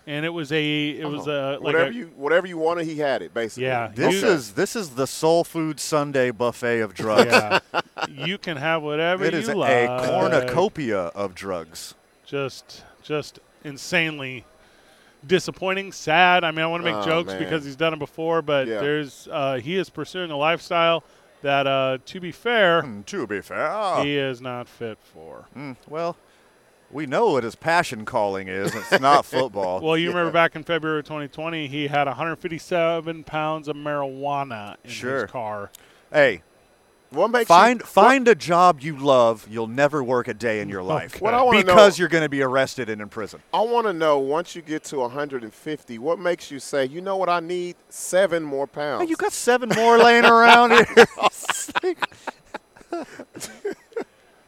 and 0.07 0.25
it 0.25 0.29
was 0.29 0.51
a 0.51 0.89
it 0.89 1.05
was 1.05 1.27
a 1.27 1.51
like 1.53 1.61
whatever 1.61 1.89
a, 1.91 1.93
you 1.93 2.05
whatever 2.15 2.47
you 2.47 2.57
wanted, 2.57 2.85
he 2.87 2.95
had 2.97 3.21
it 3.21 3.33
basically. 3.33 3.65
Yeah, 3.65 3.91
This 3.93 4.21
You- 4.23 4.27
is 4.29 4.53
this 4.53 4.75
is 4.75 4.91
the 4.91 5.05
Soul 5.05 5.43
Food 5.43 5.79
Sunday 5.79 6.31
buffet 6.31 6.79
of 6.79 6.95
drugs. 6.95 7.31
yeah. 7.31 7.59
you 8.09 8.37
can 8.39 8.57
have 8.57 8.81
whatever 8.81 9.23
It 9.25 9.33
you 9.33 9.39
is 9.39 9.49
a 9.49 9.53
cornucopia 9.53 10.97
of 11.13 11.35
drugs. 11.35 11.93
Just 12.25 12.83
just 13.03 13.39
insanely 13.63 14.43
disappointing, 15.25 15.91
sad. 15.91 16.43
I 16.43 16.51
mean, 16.51 16.61
I 16.61 16.67
want 16.67 16.83
to 16.83 16.91
make 16.91 17.01
Oh, 17.01 17.05
jokes 17.05 17.29
man. 17.33 17.39
because 17.39 17.65
he's 17.65 17.75
done 17.75 17.93
it 17.93 17.99
before, 17.99 18.41
but 18.41 18.67
Yeah. 18.67 18.79
there's 18.79 19.27
uh, 19.31 19.55
he 19.55 19.75
is 19.75 19.89
pursuing 19.89 20.31
a 20.31 20.37
lifestyle 20.37 21.03
that, 21.41 21.67
uh, 21.67 21.97
to 22.05 22.19
be 22.19 22.31
fair, 22.31 22.81
Hmm, 22.81 23.01
to 23.03 23.27
be 23.27 23.41
fair, 23.41 24.03
he 24.03 24.15
is 24.17 24.41
not 24.41 24.67
fit 24.67 24.97
for. 25.13 25.45
Hmm, 25.53 25.73
well, 25.87 26.15
we 26.91 27.05
know 27.05 27.31
what 27.31 27.43
his 27.43 27.55
passion 27.55 28.05
calling 28.05 28.47
is. 28.47 28.73
It's 28.73 28.99
not 28.99 29.25
football. 29.25 29.81
Well, 29.81 29.97
you 29.97 30.09
remember 30.09 30.31
back 30.31 30.55
in 30.55 30.63
February 30.63 31.03
2020, 31.03 31.67
he 31.67 31.87
had 31.87 32.07
157 32.07 33.23
pounds 33.23 33.67
of 33.67 33.75
marijuana 33.75 34.75
in 34.83 34.89
Sure. 34.89 35.21
his 35.23 35.31
car. 35.31 35.71
hey, 36.13 36.41
What 37.09 37.29
makes 37.29 37.47
find 37.47 37.79
you, 37.81 37.85
find 37.85 38.27
a 38.27 38.35
job 38.35 38.81
you 38.81 38.97
love. 38.97 39.47
You'll 39.49 39.67
never 39.67 40.03
work 40.03 40.27
a 40.27 40.33
day 40.33 40.59
in 40.61 40.69
your 40.69 40.83
life. 40.95 41.21
What 41.21 41.33
I 41.33 41.41
wanna 41.41 41.59
know- 41.63 41.65
because 41.73 41.97
you're 41.99 42.07
going 42.09 42.23
to 42.23 42.29
be 42.29 42.41
arrested 42.41 42.89
and 42.89 43.01
in 43.01 43.09
prison. 43.09 43.41
I 43.53 43.61
want 43.61 43.87
to 43.87 43.93
know 43.93 44.19
once 44.19 44.55
you 44.55 44.61
get 44.61 44.83
to 44.85 44.99
150, 44.99 45.99
what 45.99 46.19
makes 46.19 46.51
you 46.51 46.59
say, 46.59 46.85
you 46.85 47.01
know 47.01 47.15
what, 47.17 47.29
I 47.29 47.39
need 47.41 47.75
seven 47.89 48.43
more 48.43 48.67
pounds? 48.67 49.03
Hey, 49.03 49.09
you 49.09 49.15
got 49.15 49.31
seven 49.33 49.69
more 49.69 49.97
laying 49.97 50.25
around 50.25 50.71
here. 50.95 51.05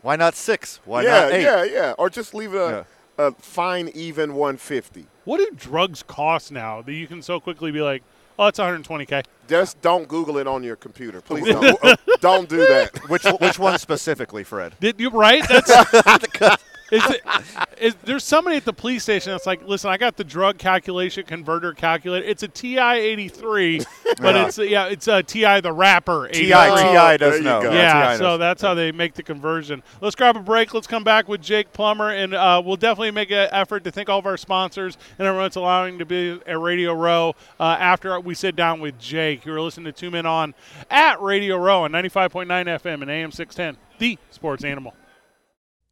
Why 0.01 0.15
not 0.15 0.35
six? 0.35 0.79
Why 0.85 1.03
yeah, 1.03 1.09
not 1.09 1.31
eight? 1.33 1.43
yeah, 1.43 1.63
yeah. 1.63 1.93
Or 1.97 2.09
just 2.09 2.33
leave 2.33 2.53
it 2.53 2.59
a, 2.59 2.85
a 3.17 3.31
fine, 3.33 3.89
even 3.93 4.35
150. 4.35 5.07
What 5.25 5.37
do 5.37 5.49
drugs 5.55 6.03
cost 6.03 6.51
now 6.51 6.81
that 6.81 6.93
you 6.93 7.07
can 7.07 7.21
so 7.21 7.39
quickly 7.39 7.71
be 7.71 7.81
like, 7.81 8.03
oh, 8.37 8.47
it's 8.47 8.59
120K? 8.59 9.25
Just 9.47 9.81
don't 9.81 10.07
Google 10.07 10.37
it 10.37 10.47
on 10.47 10.63
your 10.63 10.75
computer. 10.75 11.21
Please 11.21 11.45
don't. 11.47 11.99
don't 12.21 12.49
do 12.49 12.57
that. 12.57 13.09
Which 13.09 13.23
which 13.39 13.59
one 13.59 13.77
specifically, 13.79 14.43
Fred? 14.43 14.75
Did 14.79 14.99
you 14.99 15.09
right? 15.09 15.43
That's 15.47 15.71
is 16.91 17.03
it, 17.09 17.21
is, 17.79 17.95
there's 18.03 18.23
somebody 18.23 18.57
at 18.57 18.65
the 18.65 18.73
police 18.73 19.03
station 19.03 19.31
that's 19.31 19.45
like, 19.45 19.65
listen, 19.67 19.89
I 19.89 19.97
got 19.97 20.17
the 20.17 20.23
drug 20.23 20.57
calculation 20.57 21.25
converter 21.25 21.73
calculator. 21.73 22.25
It's 22.25 22.43
a 22.43 22.47
TI 22.47 22.77
83, 22.79 23.79
but 24.19 24.35
Yeah. 24.35 24.45
it's 24.47 24.57
yeah, 24.57 24.85
it's 24.87 25.07
a 25.07 25.23
TI 25.23 25.61
the 25.61 25.71
rapper. 25.73 26.27
83. 26.27 26.45
Ti 26.47 26.53
Oh, 26.53 27.11
Ti 27.11 27.17
does 27.17 27.37
you 27.37 27.43
know. 27.43 27.61
go. 27.61 27.71
Yeah, 27.71 28.11
Ti 28.11 28.17
so 28.17 28.23
knows. 28.23 28.39
that's 28.39 28.61
how 28.61 28.73
they 28.73 28.91
make 28.91 29.13
the 29.13 29.23
conversion. 29.23 29.83
Let's 30.01 30.15
grab 30.15 30.35
a 30.35 30.39
break. 30.41 30.73
Let's 30.73 30.87
come 30.87 31.03
back 31.03 31.27
with 31.27 31.41
Jake 31.41 31.71
Plummer, 31.73 32.09
and 32.11 32.33
uh, 32.33 32.61
we'll 32.65 32.75
definitely 32.77 33.11
make 33.11 33.31
an 33.31 33.47
effort 33.51 33.83
to 33.85 33.91
thank 33.91 34.09
all 34.09 34.19
of 34.19 34.25
our 34.25 34.37
sponsors 34.37 34.97
and 35.17 35.27
everyone 35.27 35.45
that's 35.45 35.55
allowing 35.55 35.99
to 35.99 36.05
be 36.05 36.39
at 36.45 36.59
Radio 36.59 36.93
Row 36.93 37.35
uh, 37.59 37.77
after 37.79 38.19
we 38.19 38.35
sit 38.35 38.55
down 38.55 38.79
with 38.79 38.97
Jake. 38.99 39.45
You 39.45 39.51
were 39.51 39.61
listening 39.61 39.85
to 39.85 39.91
Two 39.91 40.11
Men 40.11 40.25
On 40.25 40.53
at 40.89 41.21
Radio 41.21 41.57
Row 41.57 41.83
on 41.83 41.91
95.9 41.91 42.47
FM 42.47 43.01
and 43.01 43.09
AM 43.11 43.31
610, 43.31 43.77
the 43.99 44.17
sports 44.31 44.63
animal. 44.63 44.93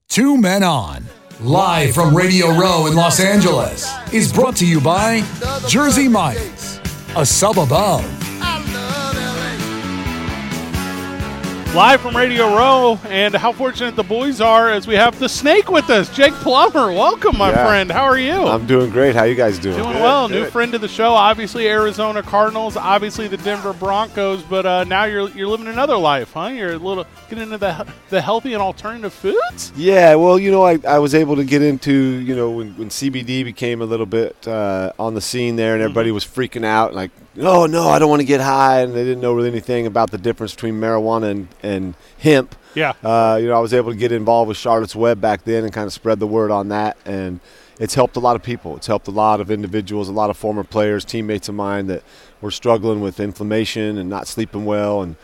Two 0.10 0.38
men 0.38 0.64
on. 0.64 1.06
Live 1.42 1.94
from 1.94 2.16
Radio 2.16 2.48
Row 2.58 2.88
in 2.88 2.96
Los 2.96 3.20
Angeles 3.20 3.88
is 4.12 4.34
brought 4.34 4.56
to 4.58 4.66
you 4.66 4.82
by 4.82 5.22
Jersey 5.68 6.08
Mike's, 6.08 6.80
a 7.16 7.26
sub 7.26 7.60
above. 7.60 8.04
Live 11.76 12.02
from 12.02 12.18
Radio 12.18 12.48
Row, 12.56 13.00
and 13.08 13.36
how 13.36 13.52
fortunate 13.52 13.96
the 13.96 14.04
boys 14.04 14.42
are 14.42 14.72
as 14.72 14.88
we 14.88 14.96
have 14.96 15.20
the 15.20 15.30
snake 15.30 15.70
with 15.70 15.92
us, 15.92 16.10
Jake 16.16 16.34
Plummer. 16.36 16.92
Welcome, 16.92 17.38
my 17.38 17.52
Yeah. 17.52 17.68
friend. 17.68 17.92
How 17.92 18.06
are 18.06 18.18
you? 18.18 18.48
I'm 18.48 18.66
doing 18.66 18.90
great. 18.90 19.16
How 19.16 19.26
you 19.26 19.36
guys 19.36 19.60
doing? 19.60 19.78
Doing 19.78 20.00
well. 20.00 20.28
New 20.28 20.46
friend 20.46 20.74
of 20.74 20.82
the 20.82 20.88
show. 20.88 21.14
Obviously, 21.14 21.68
Arizona 21.68 22.24
Cardinals. 22.24 22.78
Obviously, 22.78 23.28
the 23.28 23.38
Denver 23.38 23.74
Broncos. 23.74 24.42
But 24.42 24.66
uh, 24.66 24.84
now 24.86 25.04
you're 25.04 25.30
you're 25.30 25.48
living 25.48 25.68
another 25.68 25.98
life, 25.98 26.32
huh? 26.34 26.48
You're 26.48 26.74
a 26.74 26.78
little 26.78 27.06
getting 27.30 27.44
into 27.44 27.60
the 27.60 27.86
the 28.10 28.22
healthy 28.22 28.54
and 28.54 28.62
alternative 28.64 29.14
foods. 29.14 29.72
Yeah, 29.76 30.16
well, 30.16 30.40
you 30.40 30.50
know, 30.50 30.64
I, 30.66 30.80
I 30.88 30.98
was 30.98 31.14
able 31.14 31.36
to 31.36 31.44
get 31.44 31.62
into, 31.62 31.94
you 31.94 32.36
know, 32.36 32.50
when, 32.50 32.76
when 32.78 32.90
CBD 32.90 33.44
became 33.44 33.84
a 33.84 33.86
little 33.86 34.08
bit 34.08 34.48
uh, 34.48 34.94
on 34.98 35.14
the 35.14 35.22
scene 35.22 35.58
there 35.58 35.76
and 35.76 35.84
everybody 35.84 36.10
was 36.12 36.26
freaking 36.26 36.66
out, 36.66 36.96
like, 36.96 37.12
oh, 37.40 37.66
no, 37.66 37.88
I 37.88 38.00
don't 38.00 38.10
want 38.10 38.22
to 38.22 38.26
get 38.26 38.42
high. 38.42 38.82
And 38.82 38.94
they 38.94 39.04
didn't 39.04 39.22
know 39.22 39.34
really 39.34 39.50
anything 39.50 39.86
about 39.86 40.12
the 40.12 40.18
difference 40.18 40.54
between 40.54 40.76
marijuana 40.76 41.32
and, 41.32 41.48
and 41.64 41.96
hemp. 42.20 42.56
Yeah. 42.74 42.94
Uh, 43.04 43.38
you 43.42 43.48
know, 43.48 43.56
I 43.56 43.60
was 43.60 43.74
able 43.74 43.92
to 43.92 43.98
get 43.98 44.12
involved 44.12 44.50
with 44.50 44.58
Charlotte's 44.58 44.96
Web 44.96 45.20
back 45.20 45.44
then 45.44 45.64
and 45.64 45.74
kind 45.74 45.88
of 45.88 45.94
spread 45.94 46.20
the 46.20 46.28
word 46.28 46.52
on 46.52 46.70
that. 46.70 46.98
And 47.06 47.40
it's 47.80 47.94
helped 47.96 48.16
a 48.16 48.20
lot 48.20 48.36
of 48.36 48.44
people. 48.44 48.76
It's 48.76 48.88
helped 48.88 49.08
a 49.08 49.12
lot 49.12 49.42
of 49.42 49.52
individuals, 49.52 50.10
a 50.10 50.14
lot 50.14 50.30
of 50.30 50.38
former 50.38 50.64
players, 50.64 51.06
teammates 51.06 51.50
of 51.50 51.56
mine 51.56 51.88
that 51.88 52.04
were 52.42 52.52
struggling 52.52 53.02
with 53.02 53.20
inflammation 53.20 53.98
and 53.98 54.10
not 54.10 54.28
sleeping 54.28 54.66
well 54.66 55.02
and 55.02 55.16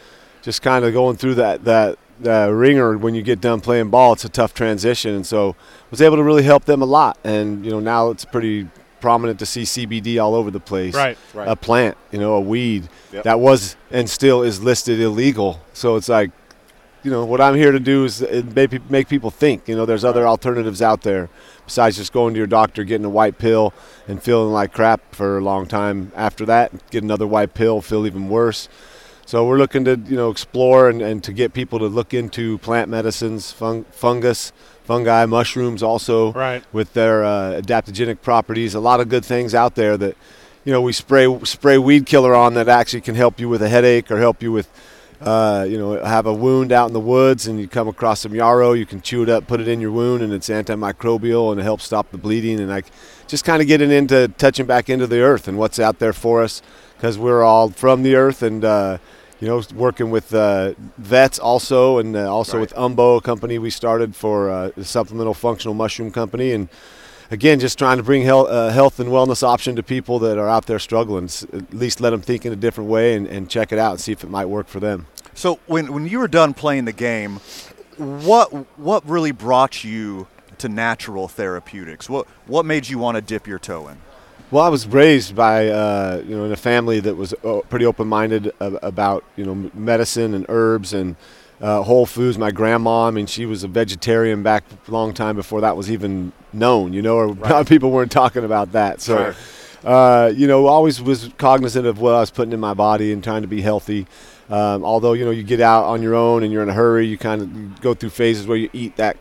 just 0.41 0.61
kind 0.61 0.85
of 0.85 0.93
going 0.93 1.17
through 1.17 1.35
that, 1.35 1.63
that, 1.63 1.97
that 2.19 2.45
ringer 2.45 2.97
when 2.97 3.15
you 3.15 3.21
get 3.21 3.41
done 3.41 3.61
playing 3.61 3.89
ball. 3.89 4.13
It's 4.13 4.25
a 4.25 4.29
tough 4.29 4.53
transition. 4.53 5.15
And 5.15 5.25
so 5.25 5.55
was 5.89 6.01
able 6.01 6.17
to 6.17 6.23
really 6.23 6.43
help 6.43 6.65
them 6.65 6.81
a 6.81 6.85
lot. 6.85 7.17
And, 7.23 7.65
you 7.65 7.71
know, 7.71 7.79
now 7.79 8.09
it's 8.09 8.25
pretty 8.25 8.67
prominent 9.03 9.37
to 9.37 9.45
see 9.45 9.63
CBD 9.63 10.17
all 10.23 10.33
over 10.33 10.49
the 10.49 10.61
place. 10.61 10.95
Right. 10.95 11.17
Right. 11.33 11.45
A 11.49 11.57
plant, 11.57 11.97
you 12.09 12.19
know, 12.19 12.35
a 12.35 12.41
weed 12.41 12.87
Yep. 13.11 13.25
that 13.25 13.37
was 13.41 13.75
and 13.91 14.09
still 14.09 14.43
is 14.43 14.63
listed 14.63 15.01
illegal. 15.01 15.59
So 15.73 15.97
it's 15.97 16.07
like, 16.07 16.31
you 17.03 17.11
know, 17.11 17.25
what 17.25 17.41
I'm 17.41 17.55
here 17.55 17.73
to 17.73 17.81
do 17.81 18.05
is 18.05 18.21
make, 18.55 18.89
make 18.89 19.09
people 19.09 19.29
think. 19.29 19.67
You 19.67 19.75
know, 19.75 19.85
there's 19.85 20.05
other 20.05 20.25
alternatives 20.25 20.81
out 20.81 21.01
there 21.01 21.29
besides 21.65 21.97
just 21.97 22.13
going 22.13 22.33
to 22.33 22.37
your 22.37 22.47
doctor, 22.47 22.85
getting 22.85 23.03
a 23.03 23.09
white 23.09 23.37
pill, 23.37 23.73
and 24.07 24.23
feeling 24.23 24.53
like 24.53 24.71
crap 24.71 25.13
for 25.13 25.37
a 25.37 25.41
long 25.43 25.67
time. 25.67 26.13
After 26.15 26.45
that, 26.45 26.71
get 26.89 27.03
another 27.03 27.27
white 27.27 27.53
pill, 27.53 27.81
feel 27.81 28.07
even 28.07 28.29
worse. 28.29 28.69
So 29.25 29.45
we're 29.45 29.57
looking 29.57 29.83
to, 29.83 29.97
you 30.07 30.15
know, 30.15 30.29
explore 30.29 30.87
and, 30.89 31.01
and 31.01 31.21
to 31.25 31.33
get 31.33 31.53
people 31.53 31.77
to 31.79 31.87
look 31.87 32.13
into 32.13 32.57
plant 32.59 32.89
medicines, 32.89 33.51
fung, 33.51 33.83
fungus, 33.91 34.53
fungi, 34.83 35.25
mushrooms 35.25 35.81
also 35.83 36.31
Right. 36.33 36.63
with 36.73 36.93
their 36.93 37.23
uh, 37.23 37.61
adaptogenic 37.61 38.21
properties. 38.21 38.75
A 38.75 38.79
lot 38.79 38.99
of 38.99 39.09
good 39.09 39.25
things 39.25 39.55
out 39.55 39.75
there 39.75 39.97
that, 39.97 40.15
you 40.65 40.71
know, 40.71 40.81
we 40.81 40.93
spray 40.93 41.27
spray 41.43 41.77
weed 41.77 42.05
killer 42.05 42.35
on 42.35 42.53
that 42.55 42.67
actually 42.69 43.01
can 43.01 43.15
help 43.15 43.39
you 43.39 43.49
with 43.49 43.61
a 43.61 43.69
headache 43.69 44.11
or 44.11 44.17
help 44.19 44.41
you 44.43 44.51
with, 44.51 44.69
uh, 45.21 45.65
you 45.67 45.77
know, 45.77 46.03
have 46.03 46.25
a 46.25 46.33
wound 46.33 46.71
out 46.71 46.87
in 46.87 46.93
the 46.93 46.99
woods 46.99 47.47
and 47.47 47.59
you 47.59 47.67
come 47.67 47.87
across 47.87 48.21
some 48.21 48.35
yarrow, 48.35 48.73
you 48.73 48.85
can 48.85 49.01
chew 49.01 49.23
it 49.23 49.29
up, 49.29 49.47
put 49.47 49.59
it 49.61 49.67
in 49.67 49.79
your 49.79 49.91
wound, 49.91 50.21
and 50.21 50.33
it's 50.33 50.49
antimicrobial 50.49 51.51
and 51.51 51.59
it 51.59 51.63
helps 51.63 51.83
stop 51.85 52.11
the 52.11 52.17
bleeding. 52.17 52.59
And 52.59 52.69
like, 52.69 52.85
just 53.27 53.45
kind 53.45 53.61
of 53.61 53.67
getting 53.67 53.89
into 53.91 54.27
touching 54.37 54.65
back 54.65 54.89
into 54.89 55.07
the 55.07 55.21
earth 55.21 55.47
and 55.47 55.57
what's 55.57 55.79
out 55.79 55.99
there 55.99 56.13
for 56.13 56.43
us 56.43 56.61
because 56.97 57.17
we're 57.17 57.43
all 57.43 57.69
from 57.69 58.03
the 58.03 58.15
earth 58.15 58.41
and. 58.43 58.63
Uh, 58.65 58.97
you 59.43 59.49
know, 59.49 59.61
working 59.75 60.09
with 60.09 60.33
uh, 60.33 60.73
vets 60.97 61.37
also, 61.37 61.97
and 61.97 62.15
uh, 62.15 62.33
also 62.33 62.53
Right. 62.57 62.61
with 62.61 62.73
Umbo, 62.75 63.17
a 63.17 63.21
company 63.21 63.59
we 63.59 63.69
started 63.69 64.15
for 64.15 64.49
uh, 64.49 64.71
a 64.77 64.85
supplemental 64.85 65.33
functional 65.33 65.73
mushroom 65.73 66.11
company, 66.11 66.53
and 66.53 66.69
again, 67.29 67.59
just 67.59 67.77
trying 67.77 67.97
to 67.97 68.03
bring 68.03 68.23
health, 68.23 68.47
uh, 68.49 68.69
health 68.69 69.01
and 69.01 69.09
wellness 69.09 69.43
option 69.43 69.75
to 69.75 69.83
people 69.83 70.17
that 70.19 70.37
are 70.37 70.47
out 70.47 70.65
there 70.67 70.79
struggling. 70.79 71.25
At 71.51 71.73
least 71.73 71.99
let 71.99 72.11
them 72.11 72.21
think 72.21 72.45
in 72.45 72.53
a 72.53 72.55
different 72.55 72.89
way 72.89 73.15
and, 73.17 73.27
and 73.27 73.49
check 73.49 73.73
it 73.73 73.79
out 73.79 73.91
and 73.91 73.99
see 73.99 74.13
if 74.13 74.23
it 74.23 74.29
might 74.29 74.45
work 74.45 74.69
for 74.69 74.79
them. 74.79 75.07
So 75.33 75.59
when 75.67 75.91
when 75.91 76.07
you 76.07 76.19
were 76.19 76.29
done 76.29 76.53
playing 76.53 76.85
the 76.85 76.93
game, 76.93 77.41
what 77.97 78.47
what 78.79 79.05
really 79.05 79.33
brought 79.33 79.83
you 79.83 80.27
to 80.59 80.69
natural 80.69 81.27
therapeutics? 81.27 82.09
What 82.09 82.27
what 82.47 82.65
made 82.65 82.87
you 82.87 82.97
want 82.97 83.15
to 83.15 83.21
dip 83.21 83.45
your 83.45 83.59
toe 83.59 83.89
in? 83.89 83.97
Well, 84.53 84.63
I 84.63 84.69
was 84.69 84.85
raised 84.85 85.35
by 85.35 85.67
uh, 85.69 86.21
you 86.27 86.37
know 86.37 86.45
in 86.45 86.51
a 86.51 86.55
family 86.55 86.99
that 86.99 87.15
was 87.15 87.33
uh, 87.43 87.61
pretty 87.69 87.87
open-minded 87.87 88.51
about 88.59 89.23
you 89.35 89.45
know 89.45 89.71
medicine 89.73 90.35
and 90.35 90.45
herbs 90.47 90.93
and 90.93 91.15
uh, 91.59 91.81
whole 91.81 92.05
foods. 92.05 92.37
My 92.37 92.51
grandma, 92.51 93.07
I 93.07 93.09
mean, 93.09 93.25
she 93.25 93.47
was 93.47 93.63
a 93.63 93.67
vegetarian 93.67 94.43
back 94.43 94.63
a 94.87 94.91
long 94.91 95.15
time 95.15 95.35
before 95.35 95.61
that 95.61 95.75
was 95.75 95.89
even 95.89 96.33
known. 96.53 96.93
You 96.93 97.01
know, 97.01 97.17
or 97.17 97.65
people 97.65 97.89
weren't 97.89 98.11
talking 98.11 98.43
about 98.43 98.73
that. 98.73 99.01
So, 99.01 99.33
uh, 99.83 100.31
you 100.35 100.45
know, 100.45 100.67
always 100.67 101.01
was 101.01 101.31
cognizant 101.39 101.87
of 101.87 101.99
what 101.99 102.13
I 102.13 102.19
was 102.19 102.29
putting 102.29 102.51
in 102.51 102.59
my 102.59 102.75
body 102.75 103.11
and 103.11 103.23
trying 103.23 103.41
to 103.41 103.47
be 103.47 103.59
healthy. 103.59 104.05
Um, 104.51 104.85
although 104.85 105.13
you 105.13 105.25
know 105.25 105.31
you 105.31 105.41
get 105.41 105.61
out 105.61 105.85
on 105.85 106.03
your 106.03 106.13
own 106.13 106.43
and 106.43 106.53
you're 106.53 106.61
in 106.61 106.69
a 106.69 106.73
hurry, 106.73 107.07
you 107.07 107.17
kind 107.17 107.41
of 107.41 107.81
go 107.81 107.95
through 107.95 108.11
phases 108.11 108.45
where 108.45 108.57
you 108.57 108.69
eat 108.71 108.97
that 108.97 109.17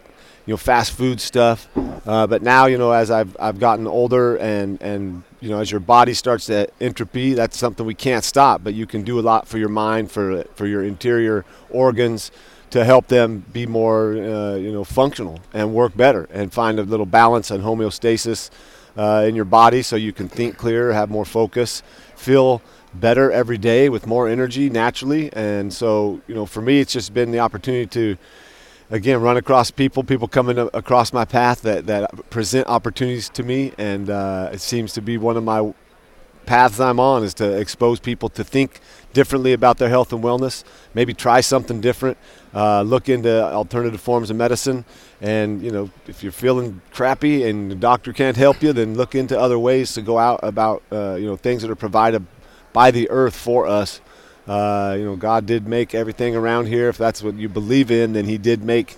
you 0.46 0.52
know 0.52 0.56
fast 0.56 0.92
food 0.92 1.20
stuff. 1.20 1.68
Uh, 2.06 2.26
but 2.26 2.42
now 2.42 2.66
you 2.66 2.78
know 2.78 2.92
as 2.92 3.10
I've 3.10 3.36
I've 3.38 3.58
gotten 3.58 3.86
older 3.86 4.36
and 4.36 4.80
and 4.82 5.22
you 5.40 5.50
know 5.50 5.60
as 5.60 5.70
your 5.70 5.80
body 5.80 6.14
starts 6.14 6.46
to 6.46 6.68
entropy, 6.80 7.34
that's 7.34 7.56
something 7.56 7.86
we 7.86 7.94
can't 7.94 8.24
stop. 8.24 8.64
But 8.64 8.74
you 8.74 8.86
can 8.86 9.02
do 9.02 9.18
a 9.18 9.22
lot 9.22 9.46
for 9.46 9.58
your 9.58 9.68
mind, 9.68 10.10
for 10.10 10.44
for 10.54 10.66
your 10.66 10.82
interior 10.82 11.44
organs, 11.70 12.30
to 12.70 12.84
help 12.84 13.06
them 13.08 13.44
be 13.52 13.66
more 13.66 14.14
uh, 14.14 14.56
you 14.56 14.72
know 14.72 14.84
functional 14.84 15.40
and 15.52 15.72
work 15.74 15.96
better 15.96 16.28
and 16.32 16.52
find 16.52 16.78
a 16.78 16.82
little 16.82 17.06
balance 17.06 17.50
and 17.50 17.62
homeostasis 17.62 18.50
uh, 18.96 19.24
in 19.26 19.34
your 19.34 19.44
body, 19.44 19.82
so 19.82 19.96
you 19.96 20.12
can 20.12 20.28
think 20.28 20.56
clearer, 20.56 20.92
have 20.92 21.08
more 21.08 21.24
focus, 21.24 21.82
feel 22.16 22.60
better 22.94 23.32
every 23.32 23.56
day 23.56 23.88
with 23.88 24.06
more 24.06 24.28
energy 24.28 24.68
naturally. 24.68 25.32
And 25.32 25.72
so 25.72 26.20
you 26.26 26.34
know 26.34 26.46
for 26.46 26.60
me, 26.60 26.80
it's 26.80 26.92
just 26.92 27.14
been 27.14 27.30
the 27.30 27.38
opportunity 27.38 27.86
to 27.86 28.16
again 28.92 29.20
run 29.20 29.36
across 29.36 29.70
people 29.70 30.04
people 30.04 30.28
coming 30.28 30.58
across 30.58 31.12
my 31.12 31.24
path 31.24 31.62
that, 31.62 31.86
that 31.86 32.30
present 32.30 32.68
opportunities 32.68 33.28
to 33.30 33.42
me. 33.42 33.72
And 33.78 34.08
uh, 34.08 34.50
it 34.52 34.60
seems 34.60 34.92
to 34.92 35.02
be 35.02 35.18
one 35.18 35.36
of 35.36 35.42
my 35.42 35.74
paths 36.44 36.80
i'm 36.80 36.98
on 36.98 37.22
is 37.22 37.34
to 37.34 37.56
expose 37.56 38.00
people 38.00 38.28
to 38.28 38.42
think 38.42 38.80
differently 39.12 39.52
about 39.52 39.78
their 39.78 39.88
health 39.88 40.12
and 40.12 40.24
wellness 40.24 40.64
maybe 40.92 41.14
try 41.14 41.40
something 41.40 41.80
different 41.80 42.18
uh, 42.52 42.82
look 42.82 43.08
into 43.08 43.30
alternative 43.52 44.00
forms 44.00 44.28
of 44.28 44.36
medicine. 44.36 44.84
And 45.20 45.62
you 45.62 45.70
know 45.70 45.90
if 46.06 46.22
you're 46.22 46.32
feeling 46.32 46.82
crappy 46.90 47.48
and 47.48 47.70
the 47.70 47.76
doctor 47.76 48.12
can't 48.12 48.36
help 48.36 48.62
you 48.62 48.72
then 48.72 48.94
look 48.94 49.14
into 49.14 49.38
other 49.38 49.58
ways 49.58 49.94
to 49.94 50.02
go 50.02 50.18
out 50.18 50.40
about 50.42 50.82
uh, 50.92 51.14
you 51.14 51.26
know 51.26 51.36
things 51.36 51.62
that 51.62 51.70
are 51.70 51.76
provided 51.76 52.26
by 52.72 52.90
the 52.90 53.08
earth 53.10 53.36
for 53.36 53.66
us 53.66 54.00
uh, 54.46 54.96
you 54.98 55.04
know, 55.04 55.16
God 55.16 55.46
did 55.46 55.66
make 55.68 55.94
everything 55.94 56.34
around 56.34 56.66
here. 56.66 56.88
If 56.88 56.98
that's 56.98 57.22
what 57.22 57.34
you 57.36 57.48
believe 57.48 57.90
in, 57.90 58.12
then 58.12 58.24
He 58.24 58.38
did 58.38 58.64
make 58.64 58.96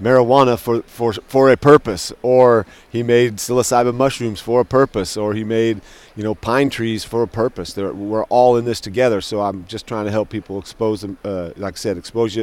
marijuana 0.00 0.58
for, 0.58 0.82
for, 0.82 1.12
for 1.12 1.50
a 1.50 1.56
purpose, 1.56 2.12
or 2.22 2.66
He 2.90 3.02
made 3.02 3.36
psilocybin 3.36 3.94
mushrooms 3.94 4.40
for 4.40 4.60
a 4.60 4.64
purpose, 4.64 5.16
or 5.16 5.34
He 5.34 5.44
made, 5.44 5.80
you 6.16 6.22
know, 6.22 6.34
pine 6.34 6.70
trees 6.70 7.04
for 7.04 7.22
a 7.22 7.28
purpose. 7.28 7.72
They're, 7.72 7.92
we're 7.92 8.24
all 8.24 8.56
in 8.56 8.64
this 8.64 8.80
together. 8.80 9.20
So 9.20 9.40
I'm 9.40 9.64
just 9.66 9.86
trying 9.86 10.04
to 10.06 10.10
help 10.10 10.30
people 10.30 10.58
expose 10.58 11.02
them, 11.02 11.18
uh, 11.24 11.50
like 11.56 11.74
I 11.74 11.76
said, 11.76 11.96
expose 11.96 12.36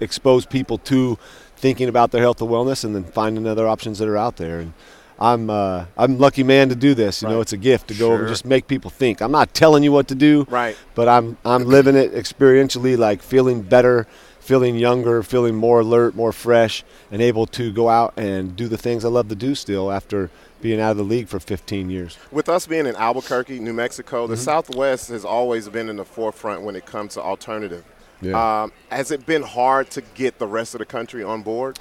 expose 0.00 0.46
people 0.46 0.78
to 0.78 1.18
thinking 1.56 1.88
about 1.88 2.12
their 2.12 2.20
health 2.20 2.40
and 2.40 2.50
wellness, 2.50 2.84
and 2.84 2.94
then 2.94 3.04
finding 3.04 3.46
other 3.46 3.66
options 3.66 3.98
that 3.98 4.08
are 4.08 4.16
out 4.16 4.36
there. 4.36 4.60
And 4.60 4.72
I'm 5.20 5.50
uh, 5.50 5.86
I'm 5.96 6.14
a 6.14 6.16
lucky 6.16 6.42
man 6.42 6.68
to 6.68 6.76
do 6.76 6.94
this. 6.94 7.22
You 7.22 7.28
know, 7.28 7.40
it's 7.40 7.52
a 7.52 7.56
gift 7.56 7.88
to 7.88 7.94
go 7.94 8.12
over 8.12 8.20
and 8.22 8.28
just 8.28 8.44
make 8.44 8.66
people 8.68 8.90
think. 8.90 9.20
I'm 9.20 9.32
not 9.32 9.52
telling 9.54 9.82
you 9.82 9.90
what 9.92 10.08
to 10.08 10.14
do 10.14 10.46
Right. 10.48 10.76
but 10.94 11.08
I'm 11.08 11.36
I'm 11.44 11.64
living 11.64 11.96
it 11.96 12.12
experientially, 12.14 12.96
like 12.96 13.22
feeling 13.22 13.62
better, 13.62 14.06
feeling 14.40 14.76
younger, 14.76 15.22
feeling 15.22 15.54
more 15.56 15.80
alert, 15.80 16.14
more 16.14 16.32
fresh, 16.32 16.84
and 17.10 17.20
able 17.20 17.46
to 17.46 17.72
go 17.72 17.88
out 17.88 18.14
and 18.16 18.54
do 18.56 18.68
the 18.68 18.78
things 18.78 19.04
I 19.04 19.08
love 19.08 19.28
to 19.28 19.34
do 19.34 19.54
still 19.54 19.90
after 19.90 20.30
being 20.60 20.80
out 20.80 20.90
of 20.92 20.96
the 20.96 21.04
league 21.04 21.28
for 21.28 21.38
15 21.38 21.88
years. 21.90 22.18
With 22.32 22.48
us 22.48 22.66
being 22.66 22.86
in 22.86 22.96
Albuquerque, 22.96 23.60
New 23.60 23.72
Mexico, 23.72 24.24
Mm-hmm. 24.24 24.30
the 24.32 24.36
Southwest 24.36 25.08
has 25.08 25.24
always 25.24 25.68
been 25.68 25.88
in 25.88 25.96
the 25.96 26.04
forefront 26.04 26.62
when 26.62 26.74
it 26.76 26.84
comes 26.86 27.14
to 27.14 27.22
alternative. 27.22 27.84
Yeah. 28.20 28.62
Um, 28.62 28.72
has 28.90 29.12
it 29.12 29.24
been 29.26 29.42
hard 29.42 29.90
to 29.90 30.00
get 30.14 30.38
the 30.40 30.48
rest 30.48 30.74
of 30.74 30.80
the 30.80 30.84
country 30.84 31.22
on 31.22 31.42
board? 31.42 31.78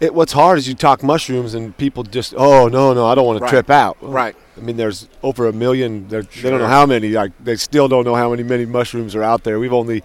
It, 0.00 0.14
what's 0.14 0.32
hard 0.32 0.56
is 0.58 0.66
you 0.66 0.74
talk 0.74 1.02
mushrooms 1.02 1.52
and 1.52 1.76
people 1.76 2.02
just, 2.04 2.34
oh 2.36 2.68
no 2.68 2.94
no, 2.94 3.06
I 3.06 3.14
don't 3.14 3.26
want 3.26 3.40
to 3.42 3.48
trip 3.48 3.68
out. 3.70 3.98
Right. 4.00 4.34
I 4.56 4.60
mean, 4.60 4.76
there's 4.76 5.08
over 5.22 5.46
a 5.46 5.52
million. 5.52 6.08
They 6.08 6.22
don't 6.22 6.58
know 6.58 6.66
how 6.66 6.86
many. 6.86 7.10
Like 7.10 7.32
they 7.42 7.56
still 7.56 7.86
don't 7.88 8.04
know 8.04 8.14
how 8.14 8.30
many 8.30 8.42
many 8.42 8.64
mushrooms 8.66 9.14
are 9.14 9.22
out 9.22 9.44
there. 9.44 9.58
We've 9.58 9.72
only 9.72 10.02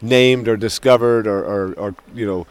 named 0.00 0.48
or 0.48 0.56
discovered 0.56 1.26
or, 1.26 1.38
or, 1.44 1.72
or 1.74 1.94
you 2.14 2.26
know 2.26 2.46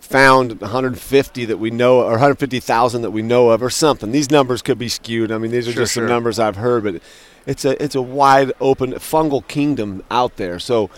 found 0.00 0.60
150 0.60 1.44
that 1.44 1.58
we 1.58 1.70
know 1.70 2.00
or 2.00 2.10
150,000 2.12 3.02
that 3.02 3.10
we 3.12 3.22
know 3.22 3.50
of 3.50 3.62
or 3.62 3.70
something. 3.70 4.10
These 4.10 4.28
numbers 4.30 4.60
could 4.60 4.76
be 4.78 4.88
skewed. 4.88 5.30
I 5.30 5.38
mean, 5.38 5.52
these 5.52 5.68
are 5.68 5.72
Sure, 5.72 5.82
just 5.82 5.94
sure. 5.94 6.02
some 6.02 6.08
numbers 6.08 6.38
I've 6.40 6.56
heard, 6.56 6.82
but 6.82 7.00
it's 7.46 7.64
a 7.64 7.80
it's 7.82 7.94
a 7.94 8.02
wide 8.02 8.52
open 8.60 8.92
fungal 8.94 9.46
kingdom 9.46 10.02
out 10.10 10.36
there. 10.36 10.58
So 10.58 10.90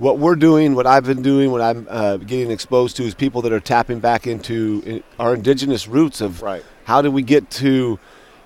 what 0.00 0.18
we're 0.18 0.34
doing, 0.34 0.74
what 0.74 0.86
I've 0.86 1.04
been 1.04 1.20
doing, 1.20 1.50
what 1.50 1.60
I'm 1.60 1.86
uh, 1.90 2.16
getting 2.16 2.50
exposed 2.50 2.96
to 2.96 3.02
is 3.04 3.14
people 3.14 3.42
that 3.42 3.52
are 3.52 3.60
tapping 3.60 4.00
back 4.00 4.26
into 4.26 5.02
our 5.18 5.34
indigenous 5.34 5.86
roots 5.86 6.22
of 6.22 6.40
Right. 6.40 6.64
how 6.84 7.02
did 7.02 7.12
we 7.12 7.22
get 7.22 7.50
to 7.50 7.98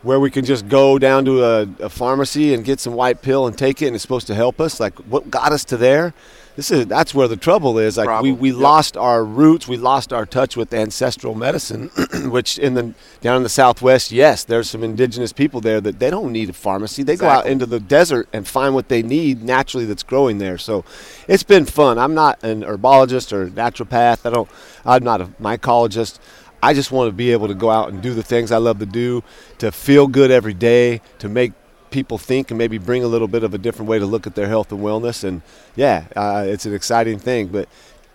where 0.02 0.18
we 0.18 0.30
can 0.30 0.44
just 0.44 0.68
go 0.68 0.98
down 0.98 1.24
to 1.24 1.44
a, 1.44 1.62
a 1.78 1.88
pharmacy 1.88 2.52
and 2.54 2.64
get 2.64 2.80
some 2.80 2.92
white 2.92 3.22
pill 3.22 3.46
and 3.46 3.56
take 3.56 3.80
it 3.80 3.86
and 3.86 3.94
it's 3.94 4.02
supposed 4.02 4.26
to 4.26 4.34
help 4.34 4.60
us. 4.60 4.80
Like 4.80 4.98
what 5.08 5.30
got 5.30 5.52
us 5.52 5.64
to 5.66 5.76
there? 5.76 6.12
This 6.56 6.70
is 6.70 6.86
that's 6.86 7.12
where 7.14 7.26
the 7.26 7.36
trouble 7.36 7.78
is. 7.78 7.96
Like 7.96 8.04
we, 8.06 8.08
Problem. 8.08 8.38
we 8.38 8.50
Yep. 8.52 8.58
lost 8.60 8.96
our 8.96 9.24
roots, 9.24 9.66
we 9.66 9.76
lost 9.76 10.12
our 10.12 10.24
touch 10.24 10.56
with 10.56 10.72
ancestral 10.72 11.34
medicine, 11.34 11.88
which 12.26 12.58
in 12.58 12.74
the 12.74 12.94
down 13.20 13.38
in 13.38 13.42
the 13.42 13.48
southwest, 13.48 14.12
yes, 14.12 14.44
there's 14.44 14.70
some 14.70 14.84
indigenous 14.84 15.32
people 15.32 15.60
there 15.60 15.80
that 15.80 15.98
they 15.98 16.10
don't 16.10 16.30
need 16.30 16.50
a 16.50 16.52
pharmacy. 16.52 17.02
They 17.02 17.16
go 17.16 17.28
out 17.28 17.46
into 17.46 17.66
the 17.66 17.80
desert 17.80 18.28
and 18.32 18.46
find 18.46 18.72
what 18.74 18.88
they 18.88 19.02
need 19.02 19.42
naturally 19.42 19.84
that's 19.84 20.04
growing 20.04 20.38
there. 20.38 20.58
So 20.58 20.84
it's 21.26 21.42
been 21.42 21.64
fun. 21.64 21.98
I'm 21.98 22.14
not 22.14 22.42
an 22.44 22.62
herbologist 22.62 23.32
or 23.32 23.48
naturopath. 23.48 24.24
I 24.24 24.30
don't 24.30 24.48
I'm 24.84 25.02
not 25.02 25.20
a 25.20 25.26
mycologist. 25.40 26.18
I 26.62 26.72
just 26.72 26.92
want 26.92 27.08
to 27.08 27.12
be 27.12 27.32
able 27.32 27.48
to 27.48 27.54
go 27.54 27.68
out 27.68 27.90
and 27.90 28.00
do 28.00 28.14
the 28.14 28.22
things 28.22 28.50
I 28.50 28.56
love 28.56 28.78
to 28.78 28.86
do, 28.86 29.22
to 29.58 29.70
feel 29.72 30.06
good 30.06 30.30
every 30.30 30.54
day, 30.54 31.02
to 31.18 31.28
make 31.28 31.52
people 31.94 32.18
think 32.18 32.50
and 32.50 32.58
maybe 32.58 32.76
bring 32.76 33.04
a 33.04 33.06
little 33.06 33.28
bit 33.28 33.44
of 33.44 33.54
a 33.54 33.58
different 33.58 33.88
way 33.88 34.00
to 34.00 34.04
look 34.04 34.26
at 34.26 34.34
their 34.34 34.48
health 34.48 34.72
and 34.72 34.80
wellness. 34.80 35.22
And 35.22 35.42
yeah, 35.76 36.06
uh, 36.16 36.44
it's 36.44 36.66
an 36.66 36.74
exciting 36.74 37.20
thing. 37.20 37.46
But 37.46 37.68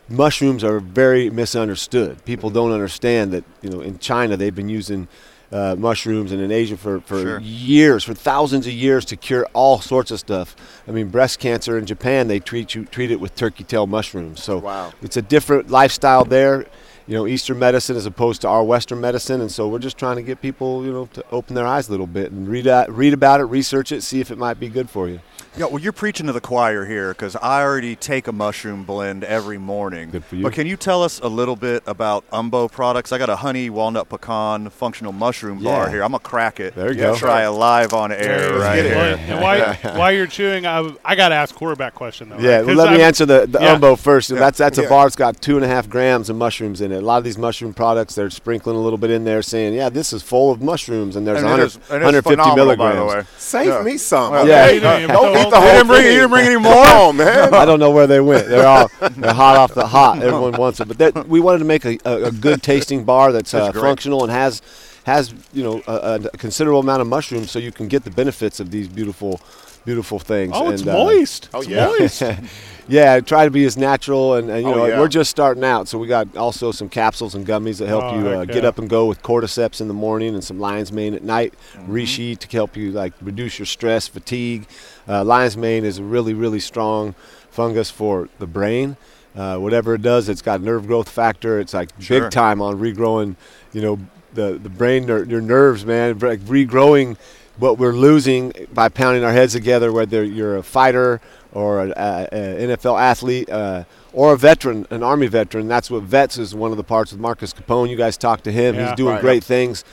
mushrooms 0.09 0.65
are 0.65 0.81
very 0.81 1.29
misunderstood. 1.29 2.23
People 2.25 2.49
don't 2.49 2.73
understand 2.73 3.31
that 3.31 3.45
you 3.61 3.69
know 3.69 3.79
in 3.79 3.97
China 3.97 4.35
they've 4.35 4.53
been 4.53 4.67
using 4.67 5.07
uh, 5.53 5.75
mushrooms 5.79 6.31
and 6.33 6.41
in 6.41 6.51
Asia 6.51 6.75
for, 6.77 6.99
for 6.99 7.21
Sure. 7.21 7.39
years, 7.39 8.03
for 8.03 8.13
thousands 8.13 8.67
of 8.67 8.73
years 8.73 9.05
to 9.05 9.15
cure 9.15 9.47
all 9.53 9.79
sorts 9.79 10.11
of 10.11 10.19
stuff. 10.19 10.55
I 10.87 10.91
mean, 10.91 11.07
breast 11.07 11.39
cancer 11.39 11.77
in 11.77 11.85
Japan 11.85 12.27
they 12.27 12.39
treat 12.39 12.75
you 12.75 12.83
treat 12.85 13.11
it 13.11 13.19
with 13.21 13.33
turkey 13.35 13.63
tail 13.63 13.87
mushrooms. 13.87 14.43
So 14.43 14.57
Wow. 14.59 14.91
it's 15.01 15.15
a 15.17 15.21
different 15.23 15.71
lifestyle 15.71 16.25
there. 16.25 16.65
You 17.09 17.15
know, 17.15 17.25
Eastern 17.25 17.57
medicine 17.57 17.95
as 17.95 18.05
opposed 18.05 18.41
to 18.41 18.47
our 18.47 18.63
Western 18.63 19.01
medicine, 19.01 19.41
and 19.41 19.51
so 19.51 19.67
we're 19.67 19.79
just 19.79 19.97
trying 19.97 20.17
to 20.17 20.21
get 20.21 20.43
people, 20.43 20.85
you 20.85 20.93
know, 20.93 21.07
to 21.13 21.25
open 21.31 21.55
their 21.55 21.65
eyes 21.65 21.87
a 21.87 21.91
little 21.91 22.05
bit 22.05 22.31
and 22.31 22.47
read 22.47 22.67
read 22.87 23.13
about 23.13 23.39
it, 23.39 23.45
research 23.45 23.91
it, 23.91 24.03
see 24.03 24.21
if 24.21 24.29
it 24.29 24.37
might 24.37 24.59
be 24.59 24.69
good 24.69 24.91
for 24.91 25.09
you. 25.09 25.19
Yeah, 25.59 25.65
well, 25.65 25.79
you're 25.81 25.91
preaching 25.91 26.27
to 26.27 26.31
the 26.31 26.39
choir 26.39 26.85
here 26.85 27.09
because 27.09 27.35
I 27.35 27.61
already 27.63 27.97
take 27.97 28.27
a 28.27 28.31
mushroom 28.31 28.85
blend 28.85 29.25
every 29.25 29.57
morning. 29.57 30.09
Good 30.09 30.23
for 30.23 30.37
you. 30.37 30.43
But 30.43 30.53
can 30.53 30.67
you 30.67 30.77
tell 30.77 31.03
us 31.03 31.19
a 31.19 31.27
little 31.27 31.57
bit 31.57 31.83
about 31.85 32.25
Umbo 32.29 32.71
products? 32.71 33.11
I 33.11 33.17
got 33.17 33.29
a 33.29 33.35
honey 33.35 33.69
walnut 33.69 34.07
pecan 34.07 34.69
functional 34.69 35.11
mushroom 35.11 35.61
bar 35.61 35.89
here. 35.89 36.01
I'm 36.01 36.11
gonna 36.11 36.19
crack 36.19 36.61
it. 36.61 36.75
There 36.75 36.85
you 36.93 37.03
and 37.03 37.13
go. 37.13 37.15
Try 37.17 37.43
it 37.45 37.49
live 37.49 37.91
on 37.93 38.13
air 38.13 38.51
Let's 38.53 38.63
right 38.63 38.75
get 38.77 38.85
here. 38.85 39.35
And 39.35 39.41
while, 39.41 39.73
while 39.97 40.13
you're 40.13 40.27
chewing, 40.27 40.65
I, 40.65 40.95
I 41.03 41.15
got 41.15 41.27
to 41.29 41.35
ask 41.35 41.53
quarterback 41.53 41.93
question 41.93 42.29
though. 42.29 42.37
Yeah, 42.39 42.59
right? 42.59 42.65
well, 42.65 42.67
'Cause 42.67 42.77
let 42.77 42.89
me 42.91 42.95
I'm- 42.99 43.07
answer 43.07 43.25
the, 43.25 43.45
the 43.45 43.59
yeah. 43.59 43.75
umbo 43.77 43.99
first. 43.99 44.29
That's 44.29 44.57
that's 44.59 44.77
a 44.77 44.87
bar 44.87 45.03
that's 45.07 45.17
got 45.17 45.41
two 45.41 45.57
and 45.57 45.65
a 45.65 45.67
half 45.67 45.89
grams 45.89 46.29
of 46.29 46.37
mushrooms 46.37 46.79
in 46.79 46.93
it. 46.93 47.03
A 47.03 47.05
lot 47.05 47.17
of 47.17 47.25
these 47.25 47.37
mushroom 47.37 47.73
products, 47.73 48.15
they're 48.15 48.29
sprinkling 48.29 48.77
a 48.77 48.79
little 48.79 48.97
bit 48.97 49.11
in 49.11 49.25
there, 49.25 49.41
saying, 49.41 49.73
"Yeah, 49.73 49.89
this 49.89 50.13
is 50.13 50.23
full 50.23 50.51
of 50.53 50.61
mushrooms," 50.61 51.17
and 51.17 51.27
there's 51.27 51.39
And 51.39 51.47
100, 51.47 51.65
is- 51.65 51.75
150 51.89 52.29
phenomenal, 52.29 52.77
by 52.77 52.89
the 52.91 52.95
milligrams. 52.95 53.25
way. 53.27 53.31
Save 53.37 53.65
Yeah. 53.67 53.81
me 53.81 53.97
some. 53.97 54.31
Well, 54.31 54.47
Yeah. 54.47 54.63
okay? 54.63 54.73
you 54.75 54.79
didn't 54.79 55.07
Don't 55.09 55.33
put 55.35 55.47
eat 55.47 55.48
the 55.49 55.55
the 55.55 55.61
whole 55.61 55.69
whole 55.69 55.77
didn't 55.77 55.87
bring, 55.87 56.01
thing. 56.03 56.13
you 56.13 56.19
didn't 56.19 56.29
bring 56.31 56.45
any 56.45 56.57
more? 56.61 56.73
Come 56.85 57.01
on, 57.01 57.17
man. 57.17 57.53
I 57.53 57.65
don't 57.65 57.79
know 57.79 57.91
where 57.91 58.07
they 58.07 58.19
went. 58.19 58.47
They're 58.47 58.67
all 58.67 58.89
they're 58.99 59.33
hot 59.33 59.57
off 59.57 59.73
the 59.73 59.87
hot. 59.87 60.21
Everyone 60.21 60.53
wants 60.53 60.79
it, 60.79 60.87
but 60.87 60.97
that, 60.99 61.27
we 61.27 61.39
wanted 61.39 61.59
to 61.59 61.65
make 61.65 61.85
a, 61.85 61.97
a, 62.05 62.25
a 62.25 62.31
good 62.31 62.61
tasting 62.63 63.03
bar 63.03 63.31
that's, 63.31 63.53
uh, 63.53 63.65
That's 63.65 63.73
great. 63.73 63.81
functional 63.89 64.23
and 64.23 64.31
has 64.31 64.61
has 65.05 65.33
you 65.53 65.63
know 65.63 65.81
a, 65.87 66.19
a 66.31 66.37
considerable 66.37 66.79
amount 66.81 67.01
of 67.01 67.07
mushrooms, 67.07 67.51
so 67.51 67.59
you 67.59 67.71
can 67.71 67.87
get 67.87 68.03
the 68.03 68.11
benefits 68.11 68.59
of 68.59 68.71
these 68.71 68.87
beautiful 68.87 69.39
beautiful 69.85 70.19
things. 70.19 70.51
Oh, 70.55 70.69
it's 70.69 70.81
And, 70.81 70.91
uh, 70.91 70.93
moist. 70.93 71.49
Oh, 71.53 71.59
It's 71.59 71.67
yeah. 71.67 71.85
moist. 71.87 72.23
yeah, 72.87 73.19
try 73.19 73.45
to 73.45 73.51
be 73.51 73.65
as 73.65 73.77
natural, 73.77 74.35
and, 74.35 74.49
and 74.49 74.63
you 74.63 74.71
Oh, 74.71 74.75
know 74.75 74.85
yeah. 74.85 74.99
we're 74.99 75.07
just 75.07 75.29
starting 75.29 75.63
out, 75.63 75.87
so 75.87 75.97
we 75.97 76.07
got 76.07 76.35
also 76.37 76.71
some 76.71 76.89
capsules 76.89 77.35
and 77.35 77.45
gummies 77.45 77.77
that 77.79 77.87
help 77.87 78.03
Oh, 78.05 78.19
you 78.19 78.27
uh, 78.27 78.39
heck 78.39 78.49
get 78.49 78.65
up 78.65 78.77
and 78.79 78.89
go 78.89 79.05
with 79.05 79.21
cordyceps 79.23 79.81
in 79.81 79.87
the 79.87 79.93
morning 79.93 80.33
and 80.35 80.43
some 80.43 80.59
lion's 80.59 80.91
mane 80.91 81.13
at 81.13 81.23
night. 81.23 81.53
Mm-hmm. 81.73 81.93
Reishi 81.93 82.37
to 82.37 82.47
help 82.49 82.75
you 82.77 82.91
like 82.91 83.13
reduce 83.21 83.57
your 83.59 83.65
stress, 83.65 84.07
fatigue. 84.07 84.67
Uh, 85.07 85.23
lion's 85.23 85.57
mane 85.57 85.85
is 85.85 85.97
a 85.97 86.03
really 86.03 86.33
really 86.33 86.59
strong 86.59 87.15
fungus 87.49 87.89
for 87.89 88.29
the 88.39 88.47
brain. 88.47 88.95
Uh, 89.35 89.57
whatever 89.57 89.93
it 89.93 90.01
does, 90.01 90.27
it's 90.27 90.41
got 90.41 90.59
nerve 90.61 90.87
growth 90.87 91.07
factor. 91.09 91.59
It's 91.59 91.73
like 91.73 91.89
Sure. 91.99 92.21
big 92.21 92.31
time 92.31 92.61
on 92.61 92.79
regrowing, 92.79 93.35
you 93.73 93.81
know, 93.81 93.99
the 94.33 94.59
the 94.61 94.69
brain, 94.69 95.05
ner- 95.05 95.23
your 95.23 95.41
nerves, 95.41 95.85
man, 95.85 96.17
like 96.19 96.39
regrowing 96.41 97.15
what 97.59 97.77
we're 97.77 97.93
losing 97.93 98.53
by 98.73 98.89
pounding 98.89 99.23
our 99.23 99.31
heads 99.33 99.53
together. 99.53 99.91
Whether 99.91 100.23
you're 100.23 100.57
a 100.57 100.63
fighter 100.63 101.21
or 101.51 101.81
an 101.83 101.93
NFL 101.93 102.99
athlete 102.99 103.49
uh, 103.49 103.83
or 104.13 104.33
a 104.33 104.37
veteran, 104.37 104.87
an 104.89 105.03
Army 105.03 105.27
veteran, 105.27 105.67
that's 105.67 105.89
what 105.91 106.03
vets 106.03 106.37
is 106.37 106.55
one 106.55 106.71
of 106.71 106.77
the 106.77 106.83
parts 106.83 107.11
with 107.11 107.19
Marcus 107.21 107.53
Capone. 107.53 107.89
You 107.89 107.97
guys 107.97 108.17
talked 108.17 108.43
to 108.45 108.51
him; 108.51 108.75
Yeah. 108.75 108.87
he's 108.89 108.95
doing 108.97 109.13
Right. 109.15 109.21
great 109.21 109.43
things. 109.43 109.83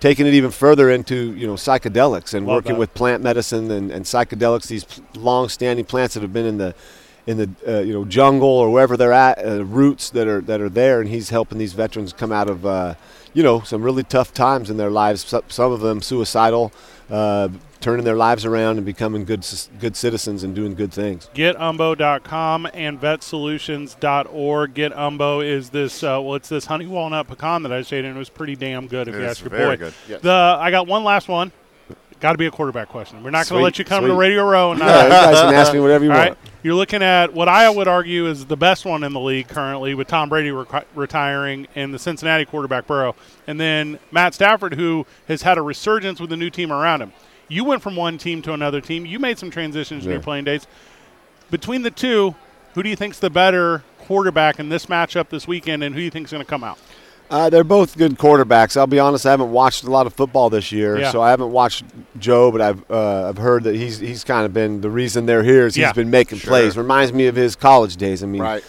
Taking 0.00 0.26
it 0.26 0.34
even 0.34 0.50
further 0.50 0.90
into 0.90 1.32
you 1.34 1.46
know 1.46 1.54
psychedelics 1.54 2.34
and 2.34 2.46
Love 2.46 2.56
working 2.56 2.72
that. 2.72 2.78
with 2.78 2.94
plant 2.94 3.22
medicine 3.22 3.70
and, 3.70 3.90
and 3.92 4.04
psychedelics. 4.04 4.66
These 4.66 4.84
long-standing 5.14 5.84
plants 5.84 6.14
that 6.14 6.22
have 6.22 6.32
been 6.32 6.46
in 6.46 6.58
the 6.58 6.74
in 7.24 7.36
the 7.36 7.48
uh, 7.68 7.80
you 7.82 7.92
know 7.92 8.04
jungle 8.04 8.48
or 8.48 8.68
wherever 8.72 8.96
they're 8.96 9.12
at, 9.12 9.38
uh, 9.46 9.64
roots 9.64 10.10
that 10.10 10.26
are 10.26 10.40
that 10.40 10.60
are 10.60 10.68
there, 10.68 11.00
and 11.00 11.08
he's 11.08 11.30
helping 11.30 11.58
these 11.58 11.72
veterans 11.72 12.12
come 12.12 12.32
out 12.32 12.50
of 12.50 12.66
uh, 12.66 12.94
you 13.34 13.42
know 13.42 13.60
some 13.60 13.82
really 13.82 14.02
tough 14.02 14.32
times 14.34 14.70
in 14.70 14.76
their 14.76 14.90
lives. 14.90 15.24
Some, 15.24 15.42
some 15.48 15.72
of 15.72 15.80
them 15.80 16.02
suicidal, 16.02 16.72
uh, 17.10 17.48
turning 17.80 18.04
their 18.04 18.16
lives 18.16 18.44
around 18.44 18.76
and 18.76 18.86
becoming 18.86 19.24
good 19.24 19.46
good 19.80 19.96
citizens 19.96 20.42
and 20.44 20.54
doing 20.54 20.74
good 20.74 20.92
things. 20.92 21.28
GetUmbo.com 21.34 22.68
and 22.74 23.00
VetSolutions.org. 23.00 24.74
Get 24.74 24.92
Umbo 24.92 25.44
is 25.44 25.70
this 25.70 26.02
uh, 26.02 26.20
well, 26.22 26.34
it's 26.34 26.48
this 26.48 26.66
honey 26.66 26.86
walnut 26.86 27.28
pecan 27.28 27.62
that 27.64 27.72
I 27.72 27.80
just 27.80 27.92
ate, 27.92 28.04
and 28.04 28.14
it 28.16 28.18
was 28.18 28.28
pretty 28.28 28.56
damn 28.56 28.86
good. 28.86 29.08
If 29.08 29.14
It 29.14 29.18
you 29.20 29.24
ask 29.26 29.40
your 29.40 29.50
boy. 29.50 29.76
good. 29.76 29.94
Yes. 30.08 30.20
The 30.22 30.30
I 30.60 30.70
got 30.70 30.86
one 30.86 31.04
last 31.04 31.28
one. 31.28 31.52
Got 32.22 32.32
to 32.32 32.38
be 32.38 32.46
a 32.46 32.52
quarterback 32.52 32.88
question. 32.88 33.20
We're 33.24 33.30
not 33.30 33.48
going 33.48 33.58
to 33.58 33.64
let 33.64 33.80
you 33.80 33.84
come 33.84 34.04
to. 34.06 34.14
Radio 34.14 34.48
Row 34.48 34.70
and 34.70 34.78
not 34.80 34.86
Yeah, 34.88 35.04
you 35.04 35.10
guys 35.10 35.40
can 35.42 35.54
ask 35.54 35.72
me 35.74 35.80
whatever 35.80 36.04
you 36.04 36.12
All 36.12 36.16
want. 36.16 36.30
right. 36.30 36.38
You're 36.62 36.76
looking 36.76 37.02
at 37.02 37.34
what 37.34 37.48
I 37.48 37.68
would 37.68 37.88
argue 37.88 38.28
is 38.28 38.46
the 38.46 38.56
best 38.56 38.84
one 38.84 39.02
in 39.02 39.12
the 39.12 39.18
league 39.18 39.48
currently 39.48 39.94
with 39.94 40.06
Tom 40.06 40.28
Brady 40.28 40.52
rec- 40.52 40.86
retiring 40.94 41.66
and 41.74 41.92
the 41.92 41.98
Cincinnati 41.98 42.44
quarterback 42.44 42.86
Burrow. 42.86 43.16
And 43.48 43.58
then 43.58 43.98
Matt 44.12 44.34
Stafford, 44.34 44.74
who 44.74 45.04
has 45.26 45.42
had 45.42 45.58
a 45.58 45.62
resurgence 45.62 46.20
with 46.20 46.30
the 46.30 46.36
new 46.36 46.48
team 46.48 46.70
around 46.72 47.02
him. 47.02 47.12
You 47.48 47.64
went 47.64 47.82
from 47.82 47.96
one 47.96 48.18
team 48.18 48.40
to 48.42 48.52
another 48.52 48.80
team. 48.80 49.04
You 49.04 49.18
made 49.18 49.36
some 49.36 49.50
transitions 49.50 50.06
in 50.06 50.12
your 50.12 50.20
playing 50.20 50.44
days. 50.44 50.68
Between 51.50 51.82
the 51.82 51.90
two, 51.90 52.36
who 52.74 52.84
do 52.84 52.88
you 52.88 52.96
think's 52.96 53.18
the 53.18 53.30
better 53.30 53.82
quarterback 53.98 54.60
in 54.60 54.68
this 54.68 54.86
matchup 54.86 55.28
this 55.28 55.46
weekend, 55.48 55.82
and 55.82 55.92
who 55.94 56.00
do 56.00 56.04
you 56.04 56.10
think's 56.10 56.30
going 56.30 56.42
to 56.44 56.48
come 56.48 56.62
out? 56.62 56.78
Uh, 57.32 57.48
they're 57.48 57.64
both 57.64 57.96
good 57.96 58.18
quarterbacks. 58.18 58.76
I'll 58.76 58.86
be 58.86 58.98
honest; 59.00 59.24
I 59.24 59.30
haven't 59.30 59.52
watched 59.52 59.84
a 59.84 59.90
lot 59.90 60.06
of 60.06 60.12
football 60.12 60.50
this 60.50 60.70
year, 60.70 60.98
Yeah. 60.98 61.10
so 61.12 61.22
I 61.22 61.30
haven't 61.30 61.50
watched 61.50 61.82
Joe. 62.18 62.52
But 62.52 62.60
I've 62.60 62.90
uh, 62.90 63.28
I've 63.30 63.38
heard 63.38 63.64
that 63.64 63.74
he's 63.74 63.98
he's 63.98 64.22
kind 64.22 64.44
of 64.44 64.52
been 64.52 64.82
the 64.82 64.90
reason 64.90 65.24
they're 65.24 65.42
here. 65.42 65.64
Is 65.66 65.74
Yeah. 65.76 65.86
he's 65.86 65.94
been 65.96 66.10
making 66.10 66.38
Sure. 66.40 66.50
plays. 66.50 66.76
Reminds 66.76 67.12
me 67.14 67.26
of 67.28 67.34
his 67.34 67.56
college 67.56 67.96
days. 67.96 68.22
I 68.22 68.26
mean, 68.26 68.42
Right. 68.42 68.62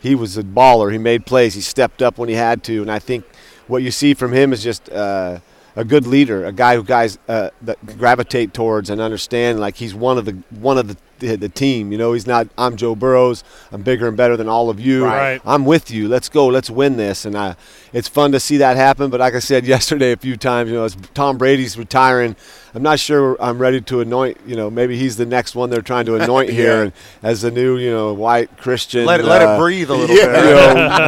he 0.00 0.16
was 0.16 0.36
a 0.36 0.42
baller. 0.42 0.90
He 0.90 0.98
made 0.98 1.26
plays. 1.26 1.54
He 1.54 1.60
stepped 1.60 2.02
up 2.02 2.18
when 2.18 2.28
he 2.28 2.34
had 2.34 2.64
to, 2.64 2.82
and 2.82 2.90
I 2.90 2.98
think 2.98 3.24
what 3.68 3.82
you 3.84 3.92
see 3.92 4.14
from 4.14 4.32
him 4.32 4.52
is 4.52 4.64
just 4.64 4.90
uh, 4.90 5.38
a 5.78 5.84
good 5.84 6.08
leader, 6.08 6.44
a 6.44 6.50
guy 6.50 6.74
who 6.74 6.82
guys 6.82 7.18
uh, 7.28 7.50
that 7.62 7.78
gravitate 7.96 8.52
towards 8.52 8.90
and 8.90 9.00
understand. 9.00 9.60
Like 9.60 9.76
he's 9.76 9.94
one 9.94 10.18
of 10.18 10.24
the 10.24 10.32
one 10.50 10.76
of 10.76 10.88
the, 10.88 10.96
the 11.20 11.36
the 11.36 11.48
team. 11.48 11.92
You 11.92 11.98
know, 11.98 12.14
he's 12.14 12.26
not. 12.26 12.48
I'm 12.58 12.76
Joe 12.76 12.96
Burrows. 12.96 13.44
I'm 13.70 13.82
bigger 13.82 14.08
and 14.08 14.16
better 14.16 14.36
than 14.36 14.48
all 14.48 14.70
of 14.70 14.80
you. 14.80 15.04
Right. 15.04 15.40
I'm 15.46 15.64
with 15.64 15.88
you. 15.88 16.08
Let's 16.08 16.28
go. 16.28 16.48
Let's 16.48 16.68
win 16.68 16.96
this. 16.96 17.24
And 17.24 17.38
I, 17.38 17.54
it's 17.92 18.08
fun 18.08 18.32
to 18.32 18.40
see 18.40 18.56
that 18.56 18.76
happen. 18.76 19.08
But 19.08 19.20
like 19.20 19.34
I 19.34 19.38
said 19.38 19.66
yesterday 19.74 20.10
a 20.10 20.16
few 20.16 20.36
times, 20.36 20.68
you 20.68 20.74
know, 20.76 20.84
as 20.84 20.96
Tom 21.14 21.38
Brady's 21.38 21.78
retiring, 21.78 22.34
I'm 22.74 22.82
not 22.82 22.98
sure 22.98 23.36
I'm 23.40 23.58
ready 23.60 23.80
to 23.82 24.00
anoint. 24.00 24.38
You 24.44 24.56
know, 24.56 24.70
maybe 24.70 24.98
he's 24.98 25.16
the 25.16 25.26
next 25.26 25.54
one 25.54 25.70
they're 25.70 25.80
trying 25.80 26.06
to 26.06 26.16
anoint 26.16 26.50
here 26.62 26.82
and 26.82 26.92
as 27.22 27.42
the 27.42 27.52
new, 27.52 27.78
you 27.78 27.92
know, 27.92 28.12
white 28.14 28.56
Christian. 28.58 29.06
Let 29.06 29.20
it, 29.20 29.26
let 29.26 29.42
uh, 29.42 29.52
it 29.52 29.58
breathe 29.58 29.90
a 29.90 29.94
little 29.94 30.16
yeah. 30.16 30.26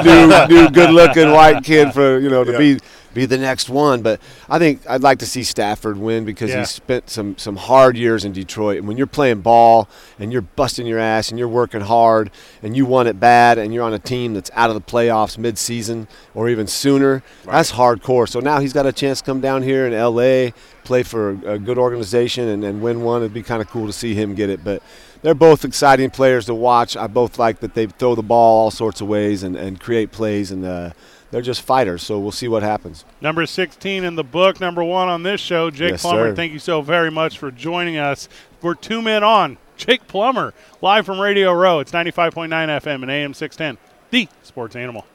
bit. 0.03 0.07
you 0.07 0.13
know, 0.29 0.47
new, 0.47 0.63
new, 0.63 0.71
good-looking 0.71 1.33
white 1.33 1.65
kid 1.65 1.93
for 1.93 2.21
you 2.21 2.31
know 2.31 2.45
to 2.45 2.53
Yeah. 2.53 2.59
be 2.59 2.79
be 3.15 3.27
the 3.27 3.39
next 3.39 3.69
one. 3.69 4.03
But 4.03 4.21
I 4.49 4.59
think 4.59 4.81
I'd 4.89 5.03
like 5.03 5.19
to 5.19 5.27
see 5.27 5.43
Stafford 5.43 5.97
win 5.99 6.25
because 6.25 6.51
Yeah. 6.51 6.61
he 6.61 6.65
spent 6.67 7.11
some 7.11 7.37
some 7.39 7.57
hard 7.57 7.97
years 7.97 8.25
in 8.25 8.33
Detroit. 8.33 8.79
And 8.79 8.89
when 8.89 8.97
you're 8.97 9.07
playing 9.07 9.41
ball 9.41 9.89
and 10.19 10.33
you're 10.33 10.43
busting 10.43 10.87
your 10.87 10.99
ass 10.99 11.31
and 11.31 11.39
you're 11.39 11.49
working 11.49 11.81
hard 11.81 12.31
and 12.63 12.77
you 12.77 12.87
want 12.87 13.09
it 13.09 13.19
bad 13.19 13.59
and 13.59 13.73
you're 13.75 13.85
on 13.85 13.93
a 13.95 13.99
team 13.99 14.35
that's 14.35 14.51
out 14.55 14.71
of 14.71 14.75
the 14.75 14.81
playoffs 14.83 15.39
mid-season 15.39 16.09
or 16.35 16.49
even 16.49 16.67
sooner, 16.67 17.23
that's 17.45 17.73
hardcore. 17.73 18.29
So 18.29 18.41
now 18.41 18.61
he's 18.61 18.73
got 18.73 18.87
a 18.87 18.93
chance 18.93 19.21
to 19.21 19.27
come 19.27 19.41
down 19.41 19.63
here 19.63 19.87
in 19.87 19.93
L.A. 19.93 20.53
play 20.85 21.03
for 21.03 21.31
a, 21.31 21.53
a 21.55 21.59
good 21.59 21.79
organization 21.79 22.49
and, 22.49 22.65
and 22.65 22.81
win 22.83 23.03
one. 23.03 23.23
It'd 23.23 23.35
be 23.35 23.43
kind 23.43 23.61
of 23.63 23.69
cool 23.69 23.87
to 23.87 23.93
see 23.93 24.15
him 24.15 24.35
get 24.35 24.51
it, 24.51 24.63
but. 24.65 24.83
They're 25.23 25.35
both 25.35 25.67
exciting 25.67 26.09
players 26.09 26.47
to 26.47 26.55
watch. 26.55 26.97
I 26.97 27.07
both 27.07 27.39
like 27.39 27.61
that 27.61 27.75
they 27.75 27.85
throw 27.85 28.15
the 28.15 28.23
ball 28.23 28.61
all 28.65 28.71
sorts 28.71 29.03
of 29.03 29.07
ways 29.09 29.43
and, 29.43 29.55
and 29.55 29.79
create 29.79 30.13
plays, 30.13 30.51
and 30.51 30.65
uh, 30.65 30.93
they're 31.31 31.43
just 31.43 31.63
fighters. 31.63 32.03
So 32.03 32.19
we'll 32.19 32.33
see 32.33 32.49
what 32.49 32.63
happens. 32.63 33.05
Number 33.21 33.47
16 33.47 34.05
in 34.05 34.15
the 34.17 34.25
book, 34.25 34.61
number 34.61 34.83
one 34.85 35.09
on 35.09 35.23
this 35.23 35.41
show, 35.41 35.71
Jake 35.71 35.93
Yes, 35.93 36.03
Plummer. 36.03 36.31
sir. 36.31 36.35
Thank 36.35 36.53
you 36.53 36.59
so 36.59 36.83
very 36.83 37.11
much 37.11 37.39
for 37.39 37.51
joining 37.51 37.97
us. 37.97 38.29
We're 38.63 38.75
two 38.75 39.01
men 39.03 39.23
on. 39.25 39.59
Jake 39.77 40.07
Plummer, 40.09 40.53
live 40.83 41.07
from 41.07 41.19
Radio 41.19 41.53
Row. 41.53 41.81
It's 41.81 41.93
95.9 41.93 42.49
FM 42.51 43.03
and 43.03 43.11
AM 43.11 43.33
610, 43.33 43.79
the 44.11 44.29
sports 44.43 44.77
animal. 44.77 45.07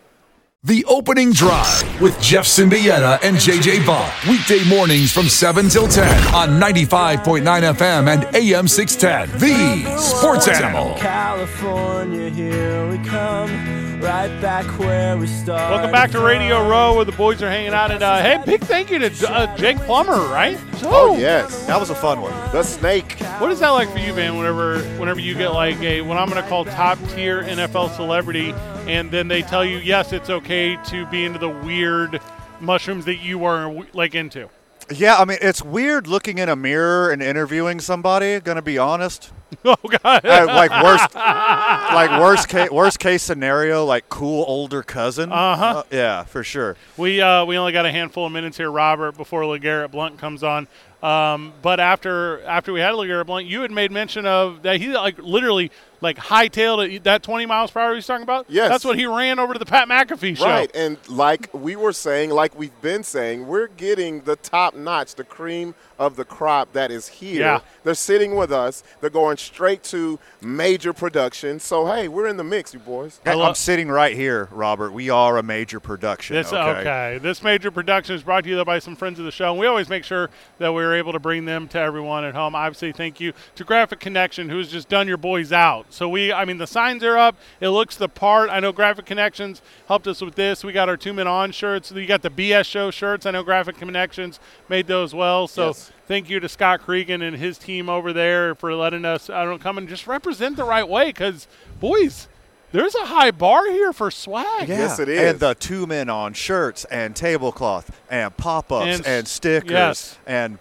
The 0.63 0.84
opening 0.86 1.32
drive 1.32 2.01
with 2.01 2.19
Jeff 2.19 2.45
Siembieda 2.45 3.19
and 3.21 3.38
JJ 3.38 3.86
Bond. 3.86 4.12
Weekday 4.28 4.67
mornings 4.67 5.12
from 5.12 5.30
7 5.30 5.69
till 5.69 5.88
10 5.88 6.08
on 6.34 6.60
95.9 6.60 7.43
FM 7.43 8.08
and 8.08 8.36
AM 8.36 8.67
610. 8.67 9.39
The 9.39 9.97
Sports 9.99 10.47
Animal. 10.47 10.95
California, 10.97 12.32
here 12.32 12.89
we 12.89 12.97
come, 13.08 13.75
right 14.06 14.39
back 14.39 14.65
where 14.78 15.18
we 15.18 15.26
started. 15.26 15.74
Welcome 15.74 15.91
back 15.91 16.12
to 16.12 16.20
Radio 16.20 16.70
Row 16.70 16.96
where 16.96 17.06
the 17.06 17.12
boys 17.12 17.41
are 17.41 17.50
hanging 17.50 17.74
out. 17.74 17.89
And 17.89 18.04
uh, 18.04 18.22
hey, 18.22 18.39
big 18.46 18.62
thank 18.62 18.91
you 18.91 19.00
to 19.00 19.32
uh, 19.32 19.58
Jake 19.58 19.78
Plummer, 19.78 20.28
right? 20.28 20.60
Oh, 20.84 21.18
yes. 21.18 21.65
That 21.65 21.80
was 21.80 21.89
a 21.89 21.96
fun 21.96 22.22
one. 22.22 22.32
The 22.52 22.62
snake. 22.62 23.13
What 23.39 23.52
is 23.52 23.62
that 23.62 23.70
like 23.70 23.89
for 23.89 23.98
you, 23.98 24.13
man? 24.13 24.38
Whenever, 24.38 24.80
whenever 25.00 25.20
you 25.20 25.34
get 25.34 25.54
like 25.54 25.82
a 25.82 26.02
what 26.02 26.18
I'm 26.18 26.30
going 26.30 26.41
to 26.41 26.48
call 26.48 26.65
top 26.65 27.00
tier 27.15 27.41
NFL 27.41 27.96
celebrity, 27.96 28.52
and 28.86 29.10
then 29.10 29.28
they 29.28 29.41
tell 29.41 29.65
you, 29.65 29.78
yes, 29.80 30.13
it's 30.13 30.30
okay 30.30 30.78
to 30.86 31.08
be 31.08 31.26
into 31.26 31.39
the 31.39 31.50
weird 31.50 32.22
mushrooms 32.60 33.06
that 33.06 33.18
you 33.18 33.44
are 33.46 33.74
like 33.94 34.13
into. 34.13 34.48
Yeah, 34.94 35.15
I 35.18 35.26
mean, 35.26 35.39
it's 35.41 35.63
weird 35.63 36.06
looking 36.06 36.38
in 36.38 36.48
a 36.48 36.56
mirror 36.56 37.10
and 37.10 37.24
interviewing 37.24 37.80
somebody. 37.80 38.39
Gonna 38.39 38.62
be 38.62 38.78
honest, 38.78 39.32
Oh 39.65 39.76
God! 40.04 40.26
Uh, 40.26 40.46
like 40.48 40.72
worst, 40.84 41.15
like 41.15 42.22
worst 42.22 42.50
case, 42.50 42.70
worst 42.70 43.00
case 43.00 43.24
scenario, 43.24 43.86
like 43.86 44.10
cool 44.10 44.46
older 44.48 44.84
cousin. 44.84 45.32
Uh-huh. 45.32 45.65
Uh, 45.80 45.84
yeah, 45.91 46.24
for 46.24 46.44
sure. 46.44 46.78
We 46.98 47.22
uh, 47.22 47.46
we 47.46 47.58
only 47.58 47.72
got 47.72 47.86
a 47.86 47.91
handful 47.91 48.26
of 48.26 48.32
minutes 48.32 48.58
here, 48.58 48.72
Robert, 48.72 49.18
before 49.18 49.44
LeGarrette 49.44 49.91
Blunt 49.91 50.18
comes 50.18 50.44
on. 50.44 50.68
Um, 51.04 51.54
but 51.62 51.80
after 51.80 52.44
after 52.46 52.74
we 52.74 52.80
had 52.80 52.94
LeGarrette 52.94 53.28
Blunt, 53.28 53.46
you 53.46 53.62
had 53.62 53.72
made 53.72 53.92
mention 53.92 54.26
of 54.26 54.64
that 54.64 54.82
he 54.82 54.88
like 54.90 55.18
literally 55.20 55.72
like 56.02 56.18
hightailed 56.18 56.96
it, 56.96 57.04
that 57.04 57.24
20 57.24 57.46
miles 57.46 57.72
per 57.72 57.80
hour 57.80 57.96
he's 57.96 58.06
talking 58.06 58.24
about. 58.24 58.46
Yes. 58.48 58.70
that's 58.70 58.86
what 58.86 58.98
he 58.98 59.06
ran 59.06 59.40
over 59.40 59.54
to 59.54 59.60
the 59.60 59.66
Pat 59.66 59.88
McAfee 59.88 60.38
show. 60.38 60.46
Right, 60.46 60.70
and 60.76 60.98
like 61.10 61.50
we 61.54 61.76
were 61.76 61.94
saying, 61.94 62.30
like 62.30 62.58
we've 62.58 62.80
been 62.82 63.04
saying, 63.04 63.48
we're 63.48 63.68
getting 63.68 64.22
the 64.22 64.36
top 64.36 64.76
notch, 64.76 65.16
the 65.16 65.24
cream 65.24 65.74
of 65.98 66.16
the 66.16 66.26
crop 66.26 66.74
that 66.74 66.92
is 66.92 67.08
here. 67.08 67.42
Yeah. 67.42 67.60
They're 67.84 67.94
sitting 67.96 68.36
with 68.36 68.52
us. 68.52 68.84
They're 69.02 69.10
going 69.10 69.38
straight 69.38 69.82
to 69.86 70.20
major 70.42 70.94
production. 70.94 71.60
So 71.60 71.88
hey, 71.88 72.08
we're 72.08 72.28
in 72.28 72.38
the 72.38 72.44
mix, 72.44 72.74
you 72.74 72.80
boys. 72.80 73.20
I 73.26 73.32
Hey, 73.32 73.36
lo- 73.36 73.46
I'm 73.46 73.56
sitting 73.56 73.88
right 73.88 74.16
here, 74.16 74.50
Robert. 74.52 74.92
We 74.92 75.10
are 75.10 75.38
a 75.38 75.44
major 75.44 75.80
production. 75.80 76.36
This 76.36 76.54
okay. 76.54 76.82
okay. 76.82 77.20
This 77.22 77.42
major 77.42 77.72
production 77.72 78.16
is 78.16 78.24
brought 78.24 78.44
to 78.44 78.50
you 78.50 78.64
by 78.64 78.80
some 78.80 78.96
friends 78.96 79.20
of 79.20 79.26
the 79.26 79.32
show. 79.32 79.52
And 79.52 79.60
we 79.60 79.68
always 79.68 79.90
make 79.90 80.04
sure 80.04 80.30
that 80.60 80.74
we're 80.74 80.85
able 80.93 81.13
to 81.13 81.19
bring 81.19 81.45
them 81.45 81.67
to 81.69 81.80
everyone 81.80 82.24
at 82.24 82.36
home. 82.36 82.54
Obviously, 82.56 82.91
thank 82.91 83.19
you 83.19 83.34
to 83.56 83.63
Graphic 83.63 84.00
Connection, 84.00 84.50
who's 84.50 84.69
just 84.69 84.89
done 84.89 85.08
your 85.08 85.17
boys 85.17 85.52
out. 85.52 85.88
So 85.89 86.08
we, 86.08 86.32
I 86.32 86.45
mean, 86.45 86.58
the 86.58 86.67
signs 86.67 87.04
are 87.04 87.17
up. 87.17 87.36
It 87.60 87.69
looks 87.69 87.95
the 87.95 88.10
part. 88.10 88.50
I 88.50 88.60
know 88.60 88.71
Graphic 88.71 89.06
Connections 89.06 89.62
helped 89.88 90.08
us 90.08 90.21
with 90.21 90.36
this. 90.36 90.63
We 90.63 90.74
got 90.74 90.89
our 90.89 90.98
two 90.98 91.13
men 91.13 91.28
on 91.28 91.52
shirts. 91.52 91.91
You 91.91 92.06
got 92.06 92.21
the 92.21 92.30
BS 92.30 92.65
show 92.65 92.91
shirts. 92.91 93.26
I 93.26 93.32
know 93.32 93.43
Graphic 93.43 93.78
Connections 93.78 94.39
made 94.69 94.88
those 94.88 95.13
well. 95.15 95.48
So. 95.48 95.67
Yes. 95.67 95.91
Thank 96.08 96.30
you 96.30 96.39
to 96.39 96.48
Scott 96.48 96.82
Cregan 96.82 97.24
and 97.24 97.36
his 97.36 97.58
team 97.58 97.89
over 97.89 98.13
there 98.13 98.54
for 98.54 98.76
letting 98.76 99.06
us, 99.06 99.28
I 99.28 99.43
don't 99.43 99.54
know, 99.54 99.58
come 99.58 99.80
and 99.80 99.89
just 99.89 100.06
represent 100.06 100.56
the 100.56 100.63
right 100.63 100.88
way. 100.88 101.08
Because, 101.08 101.48
boys, 101.80 102.28
there's 102.71 102.93
a 102.93 103.06
high 103.06 103.32
bar 103.32 103.71
here 103.71 103.93
for 103.93 104.12
swag. 104.12 104.67
Yeah. 104.67 104.80
Yes, 104.80 105.00
it 105.00 105.10
is. 105.10 105.32
And 105.32 105.39
the 105.39 105.56
two 105.56 105.88
men 105.88 106.10
on 106.10 106.34
shirts 106.34 106.86
and 106.86 107.15
tablecloth 107.15 107.89
and 108.10 108.36
pop-ups 108.38 108.86
And 108.86 109.08
and, 109.08 109.28
stickers 109.28 109.71
yes. 109.71 110.17
and 110.28 110.60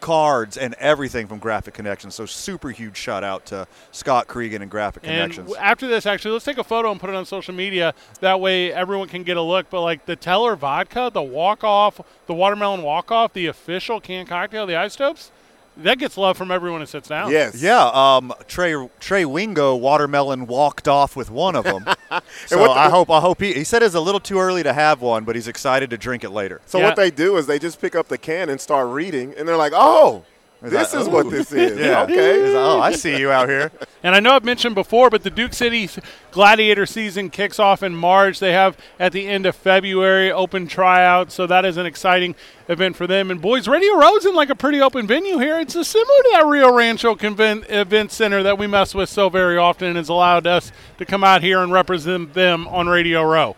cards 0.00 0.56
and 0.56 0.74
everything 0.74 1.26
from 1.26 1.38
Graphic 1.38 1.74
Connections. 1.74 2.14
So 2.14 2.26
super 2.26 2.70
huge 2.70 2.96
shout 2.96 3.24
out 3.24 3.46
to 3.46 3.66
Scott 3.92 4.26
Cregan 4.28 4.62
and 4.62 4.70
Graphic 4.70 5.02
And 5.04 5.12
Connections. 5.12 5.48
w- 5.50 5.56
after 5.56 5.86
this, 5.88 6.06
actually, 6.06 6.32
let's 6.32 6.44
take 6.44 6.58
a 6.58 6.64
photo 6.64 6.90
and 6.90 7.00
put 7.00 7.10
it 7.10 7.16
on 7.16 7.24
social 7.26 7.54
media. 7.54 7.94
That 8.20 8.40
way, 8.40 8.72
everyone 8.72 9.08
can 9.08 9.22
get 9.22 9.36
a 9.36 9.42
look. 9.42 9.70
But 9.70 9.82
like 9.82 10.06
the 10.06 10.16
Teller 10.16 10.54
vodka, 10.56 11.10
the 11.12 11.22
walk 11.22 11.64
off, 11.64 12.00
the 12.26 12.34
watermelon 12.34 12.82
walk 12.82 13.10
off, 13.10 13.32
the 13.32 13.46
official 13.46 14.00
canned 14.00 14.28
cocktail, 14.28 14.66
the 14.66 14.76
isotopes, 14.76 15.30
that 15.78 15.98
gets 15.98 16.16
love 16.16 16.36
from 16.36 16.50
everyone 16.50 16.80
who 16.80 16.86
sits 16.86 17.08
down. 17.08 17.30
Yes. 17.30 17.60
yeah, 17.62 17.90
um, 17.92 18.32
Trey 18.48 18.88
Trey 19.00 19.24
Wingo 19.24 19.74
watermelon 19.76 20.46
walked 20.46 20.88
off 20.88 21.16
with 21.16 21.30
one 21.30 21.54
of 21.56 21.64
them. 21.64 21.84
so 22.46 22.56
the- 22.58 22.70
I 22.70 22.88
hope 22.90 23.10
I 23.10 23.20
hope 23.20 23.40
he 23.40 23.52
he 23.52 23.64
said 23.64 23.82
it's 23.82 23.94
a 23.94 24.00
little 24.00 24.20
too 24.20 24.38
early 24.38 24.62
to 24.62 24.72
have 24.72 25.00
one, 25.00 25.24
but 25.24 25.34
he's 25.36 25.48
excited 25.48 25.90
to 25.90 25.98
drink 25.98 26.24
it 26.24 26.30
later. 26.30 26.60
So 26.66 26.78
Yeah. 26.78 26.86
what 26.86 26.96
they 26.96 27.10
do 27.10 27.36
is 27.36 27.46
they 27.46 27.58
just 27.58 27.80
pick 27.80 27.94
up 27.94 28.08
the 28.08 28.18
can 28.18 28.48
and 28.48 28.60
start 28.60 28.88
reading, 28.88 29.34
and 29.36 29.46
they're 29.46 29.56
like, 29.56 29.72
"Oh, 29.74 30.24
Is 30.62 30.72
this 30.72 30.94
is 30.94 31.06
oh. 31.06 31.10
what 31.10 31.30
this 31.30 31.52
is." 31.52 31.78
Yeah. 31.86 32.06
He's 32.06 32.16
Okay. 32.16 32.42
like, 32.48 32.54
oh, 32.56 32.80
I 32.80 32.92
see 32.92 33.18
you 33.18 33.30
out 33.30 33.48
here. 33.48 33.70
And 34.02 34.14
I 34.14 34.20
know 34.20 34.32
I've 34.34 34.44
mentioned 34.44 34.74
before, 34.74 35.10
but 35.10 35.22
the 35.22 35.30
Duke 35.30 35.52
City 35.52 35.88
Gladiator 36.30 36.86
season 36.86 37.28
kicks 37.30 37.58
off 37.58 37.82
in 37.82 37.94
March. 37.94 38.38
They 38.40 38.52
have 38.52 38.76
at 38.98 39.12
the 39.12 39.26
end 39.26 39.46
of 39.46 39.54
February 39.56 40.30
open 40.32 40.66
tryouts, 40.66 41.34
so 41.34 41.46
that 41.46 41.64
is 41.64 41.76
an 41.76 41.86
exciting 41.86 42.34
event 42.68 42.96
for 42.96 43.06
them. 43.06 43.30
And 43.30 43.40
boys, 43.40 43.68
Radio 43.68 43.94
Row's 43.96 44.24
in 44.24 44.34
like 44.34 44.50
a 44.50 44.54
pretty 44.54 44.80
open 44.80 45.06
venue 45.06 45.38
here. 45.38 45.58
It's 45.60 45.74
similar 45.74 46.22
to 46.22 46.30
that 46.32 46.46
Rio 46.46 46.72
Rancho 46.72 47.14
conven- 47.16 47.68
event 47.70 48.12
center 48.12 48.42
that 48.42 48.58
we 48.58 48.66
mess 48.66 48.94
with 48.94 49.08
so 49.08 49.28
very 49.28 49.56
often, 49.58 49.88
and 49.88 49.96
has 49.96 50.08
allowed 50.08 50.46
us 50.46 50.72
to 50.98 51.04
come 51.04 51.22
out 51.24 51.42
here 51.42 51.60
and 51.62 51.72
represent 51.72 52.34
them 52.34 52.66
on 52.68 52.88
Radio 52.88 53.22
Row. 53.24 53.56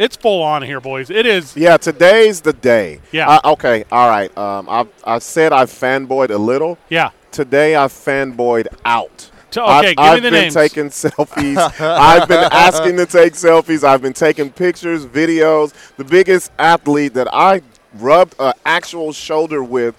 It's 0.00 0.16
full 0.16 0.42
on 0.42 0.62
here, 0.62 0.80
boys. 0.80 1.10
It 1.10 1.26
is. 1.26 1.54
Yeah, 1.54 1.76
today's 1.76 2.40
the 2.40 2.54
day. 2.54 3.00
Yeah. 3.12 3.28
Uh, 3.28 3.52
okay. 3.52 3.84
All 3.92 4.08
right. 4.08 4.34
Um, 4.38 4.66
I've 4.66 4.88
I 5.04 5.18
said 5.18 5.52
I've 5.52 5.68
fanboyed 5.70 6.30
a 6.30 6.38
little. 6.38 6.78
Yeah. 6.88 7.10
Today 7.32 7.76
I 7.76 7.84
fanboyed 7.84 8.68
out. 8.86 9.30
To- 9.50 9.62
okay, 9.62 9.70
I've, 9.70 9.84
give 9.84 9.98
I've 9.98 10.14
me 10.14 10.20
the 10.20 10.30
been 10.30 10.40
names. 10.44 10.54
taking 10.54 10.84
selfies. 10.88 11.80
I've 11.80 12.26
been 12.26 12.48
asking 12.50 12.96
to 12.96 13.04
take 13.04 13.34
selfies. 13.34 13.84
I've 13.84 14.00
been 14.00 14.14
taking 14.14 14.50
pictures, 14.50 15.04
videos. 15.04 15.74
The 15.96 16.04
biggest 16.04 16.50
athlete 16.58 17.12
that 17.12 17.28
I 17.30 17.60
rubbed 17.92 18.36
an 18.38 18.54
actual 18.64 19.12
shoulder 19.12 19.62
with 19.62 19.94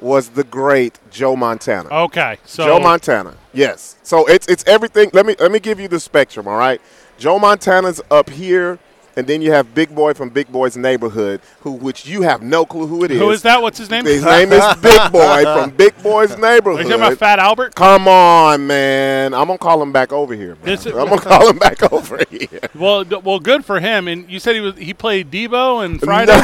was 0.00 0.30
the 0.30 0.42
great 0.42 0.98
Joe 1.12 1.36
Montana. 1.36 1.90
Okay. 1.90 2.38
So 2.44 2.64
Joe 2.66 2.80
Montana. 2.80 3.36
Yes. 3.52 3.98
So 4.02 4.26
it's 4.26 4.48
it's 4.48 4.64
everything. 4.66 5.10
Let 5.12 5.26
me 5.26 5.36
let 5.38 5.52
me 5.52 5.60
give 5.60 5.78
you 5.78 5.86
the 5.86 6.00
spectrum. 6.00 6.48
All 6.48 6.58
right. 6.58 6.80
Joe 7.18 7.38
Montana's 7.38 8.00
up 8.10 8.28
here, 8.28 8.80
and 9.16 9.26
then 9.26 9.42
you 9.42 9.52
have 9.52 9.74
Big 9.74 9.94
Boy 9.94 10.14
from 10.14 10.28
Big 10.30 10.50
Boy's 10.50 10.76
neighborhood, 10.76 11.40
who 11.60 11.72
which 11.72 12.06
you 12.06 12.22
have 12.22 12.42
no 12.42 12.64
clue 12.64 12.86
who 12.86 13.04
it 13.04 13.10
is. 13.10 13.18
who 13.18 13.30
is 13.30 13.42
that? 13.42 13.60
What's 13.62 13.78
his 13.78 13.90
name? 13.90 14.04
His 14.04 14.24
name 14.24 14.52
is 14.52 14.64
Big 14.82 15.12
Boy 15.12 15.42
from 15.44 15.70
Big 15.70 15.94
Boy's 16.02 16.32
Are 16.32 16.36
you 16.36 16.36
talking 16.38 16.70
about 16.70 16.88
neighborhood. 16.88 17.18
Fat 17.18 17.38
Albert? 17.38 17.74
Come 17.74 18.08
on, 18.08 18.66
man. 18.66 19.34
I'm 19.34 19.46
gonna 19.46 19.58
call 19.58 19.82
him 19.82 19.92
back 19.92 20.12
over 20.12 20.34
here, 20.34 20.56
I'm 20.64 20.76
gonna 21.08 21.18
call 21.20 21.48
him 21.48 21.58
back 21.58 21.92
over 21.92 22.22
here. 22.30 22.60
Well, 22.74 23.04
d- 23.04 23.16
well, 23.16 23.40
good 23.40 23.64
for 23.64 23.80
him. 23.80 24.08
And 24.08 24.28
you 24.30 24.38
said 24.38 24.54
he 24.54 24.60
was 24.60 24.76
he 24.76 24.94
played 24.94 25.30
Debo 25.30 25.84
and 25.84 26.00
Friday. 26.00 26.40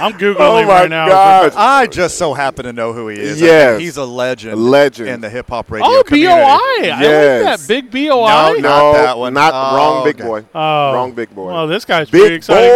I'm 0.00 0.12
googling 0.14 0.36
Oh 0.38 0.56
him 0.56 0.68
right 0.68 0.88
now. 0.90 1.08
gosh. 1.08 1.52
I 1.56 1.86
just 1.86 2.16
so 2.18 2.34
happen 2.34 2.64
to 2.64 2.72
know 2.72 2.92
who 2.92 3.08
he 3.08 3.18
is. 3.18 3.42
I 3.42 3.46
Yes. 3.46 3.72
mean, 3.72 3.80
he's 3.80 3.96
a 3.96 4.04
legend. 4.04 4.52
A 4.54 4.56
legend. 4.56 5.08
in 5.08 5.20
the 5.20 5.30
hip 5.30 5.48
hop 5.48 5.66
oh, 5.70 5.74
radio 5.74 5.88
Oh, 5.90 6.02
community. 6.04 6.40
BOI. 6.40 6.46
I 6.46 6.90
like 6.90 7.00
that 7.02 7.64
big 7.68 7.90
BOI. 7.90 7.98
No, 8.08 8.52
No, 8.54 8.60
Not 8.60 8.92
that 8.94 9.18
one. 9.18 9.34
Not 9.34 9.52
Oh, 9.54 9.76
wrong, 9.76 10.04
Big 10.04 10.16
okay. 10.16 10.24
Boy. 10.24 10.44
Oh. 10.54 10.92
Wrong, 10.94 11.12
Big 11.12 11.34
Boy. 11.34 11.52
Oh, 11.52 11.66
this 11.66 11.84
guy's 11.84 12.08
pretty 12.10 12.26
Big 12.28 12.32
exciting 12.38 12.70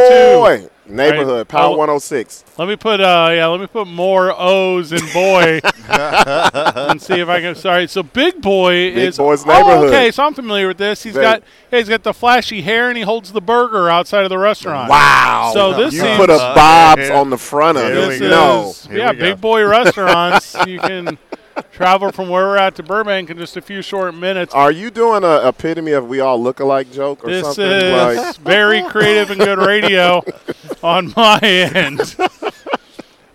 too. 0.63 0.71
Boy. 0.87 0.95
Neighborhood. 0.95 1.39
Right. 1.39 1.49
Power 1.49 1.75
Oh. 1.75 1.79
106. 1.79 2.45
Let 2.59 2.69
me 2.69 2.77
put 2.77 3.01
uh 3.01 3.31
yeah, 3.33 3.47
let 3.47 3.61
me 3.61 3.67
put 3.67 3.87
more 3.87 4.33
O's 4.39 4.93
in 4.93 5.01
boy 5.13 5.61
and 5.89 7.01
see 7.01 7.15
if 7.21 7.29
I 7.29 7.41
can. 7.41 7.55
Sorry, 7.55 7.87
so 7.87 8.03
Big 8.03 8.41
Boy 8.41 8.93
Big 8.95 8.97
is 8.99 9.17
Boy's 9.17 9.45
oh, 9.47 9.87
okay, 9.87 10.11
so 10.11 10.25
I'm 10.25 10.35
familiar 10.35 10.69
with 10.69 10.79
this. 10.79 11.03
He's 11.03 11.15
Very- 11.15 11.25
got 11.25 11.43
yeah, 11.73 11.79
he's 11.79 11.89
got 11.89 12.03
the 12.03 12.13
flashy 12.15 12.63
hair 12.63 12.89
and 12.89 12.97
he 12.97 13.03
holds 13.03 13.33
the 13.33 13.41
burger 13.41 13.89
outside 13.89 14.25
of 14.25 14.29
the 14.31 14.39
restaurant. 14.39 14.91
Wow. 14.91 15.51
So 15.55 15.73
this 15.75 15.95
you 15.95 16.01
seems- 16.03 16.17
put 16.19 16.31
a 16.31 16.35
Uh, 16.35 16.55
Bob's 16.55 17.03
here- 17.03 17.13
on 17.15 17.31
the 17.31 17.39
front 17.39 17.79
of 17.79 17.85
it. 17.85 17.95
This 17.95 18.15
is 18.15 18.21
go. 18.21 18.29
No. 18.29 18.75
Here 18.89 18.99
yeah, 18.99 19.13
big 19.13 19.41
boy 19.41 19.65
restaurants. 19.67 20.55
you 20.67 20.79
can 20.81 21.19
travel 21.73 22.13
from 22.13 22.29
where 22.29 22.47
we're 22.47 22.57
at 22.57 22.75
to 22.77 22.83
Burbank 22.83 23.31
in 23.31 23.39
just 23.39 23.57
a 23.57 23.61
few 23.61 23.83
short 23.83 24.15
minutes. 24.15 24.55
Are 24.55 24.71
you 24.73 24.91
doing 24.91 25.25
a 25.25 25.49
epitome 25.49 25.93
of 25.93 26.09
we 26.09 26.21
all 26.21 26.41
look 26.43 26.61
alike 26.61 26.91
joke 26.93 27.25
or 27.25 27.31
This 27.31 27.45
something? 27.45 27.65
is 27.65 28.17
like, 28.19 28.37
very 28.37 28.83
creative 28.85 29.31
and 29.31 29.41
good 29.41 29.59
radio 29.59 30.23
on 30.83 31.13
my 31.17 31.39
end. 31.41 32.17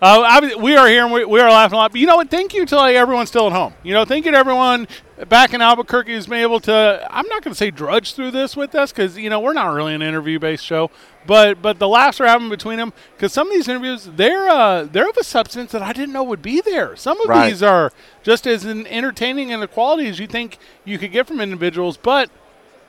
Uh, 0.02 0.22
I, 0.26 0.56
we 0.56 0.78
are 0.78 0.88
here 0.88 1.04
and 1.04 1.14
we, 1.14 1.26
we 1.26 1.40
are 1.42 1.50
laughing 1.50 1.74
a 1.76 1.78
lot. 1.78 1.92
But 1.92 2.00
you 2.00 2.08
know 2.08 2.16
what? 2.16 2.30
Thank 2.30 2.54
you 2.54 2.66
to 2.66 2.76
like 2.78 2.96
everyone 2.96 3.28
still 3.28 3.48
at 3.48 3.52
home. 3.52 3.74
You 3.84 3.94
know, 3.94 4.06
thank 4.06 4.26
you 4.26 4.32
to 4.32 4.38
everyone 4.38 4.88
back 5.28 5.54
in 5.54 5.62
Albuquerque 5.62 6.14
who's 6.14 6.28
been 6.28 6.40
able 6.40 6.60
to. 6.62 7.08
I'm 7.10 7.28
not 7.28 7.44
going 7.44 7.52
to 7.54 7.58
say 7.58 7.72
drudge 7.72 8.14
through 8.14 8.32
this 8.32 8.56
with 8.56 8.74
us 8.76 8.92
because 8.92 9.18
you 9.18 9.30
know 9.30 9.40
we're 9.40 9.54
not 9.54 9.68
really 9.74 9.94
an 9.94 10.02
interview 10.02 10.40
based 10.40 10.66
show. 10.66 10.90
But 11.28 11.62
but 11.62 11.80
the 11.80 11.88
laughs 11.88 12.22
are 12.22 12.26
having 12.28 12.50
between 12.50 12.78
them 12.78 12.94
because 13.16 13.34
some 13.34 13.48
of 13.48 13.54
these 13.54 13.68
interviews 13.68 14.06
they're 14.16 14.48
uh, 14.48 14.84
they're 14.84 15.10
of 15.10 15.18
a 15.18 15.24
substance 15.24 15.72
that 15.74 15.82
I 15.82 15.92
didn't 15.94 16.14
know 16.14 16.24
would 16.24 16.42
be 16.42 16.62
there. 16.62 16.96
Some 16.96 17.20
of 17.22 17.28
Right. 17.28 17.50
these 17.50 17.62
are 17.62 17.92
just 18.24 18.48
as 18.48 18.66
entertaining 18.66 19.52
and 19.52 19.62
the 19.62 19.68
quality 19.68 20.08
as 20.08 20.20
you 20.20 20.28
think 20.28 20.58
you 20.86 20.98
could 20.98 21.12
get 21.12 21.28
from 21.28 21.42
individuals, 21.42 21.98
but 21.98 22.30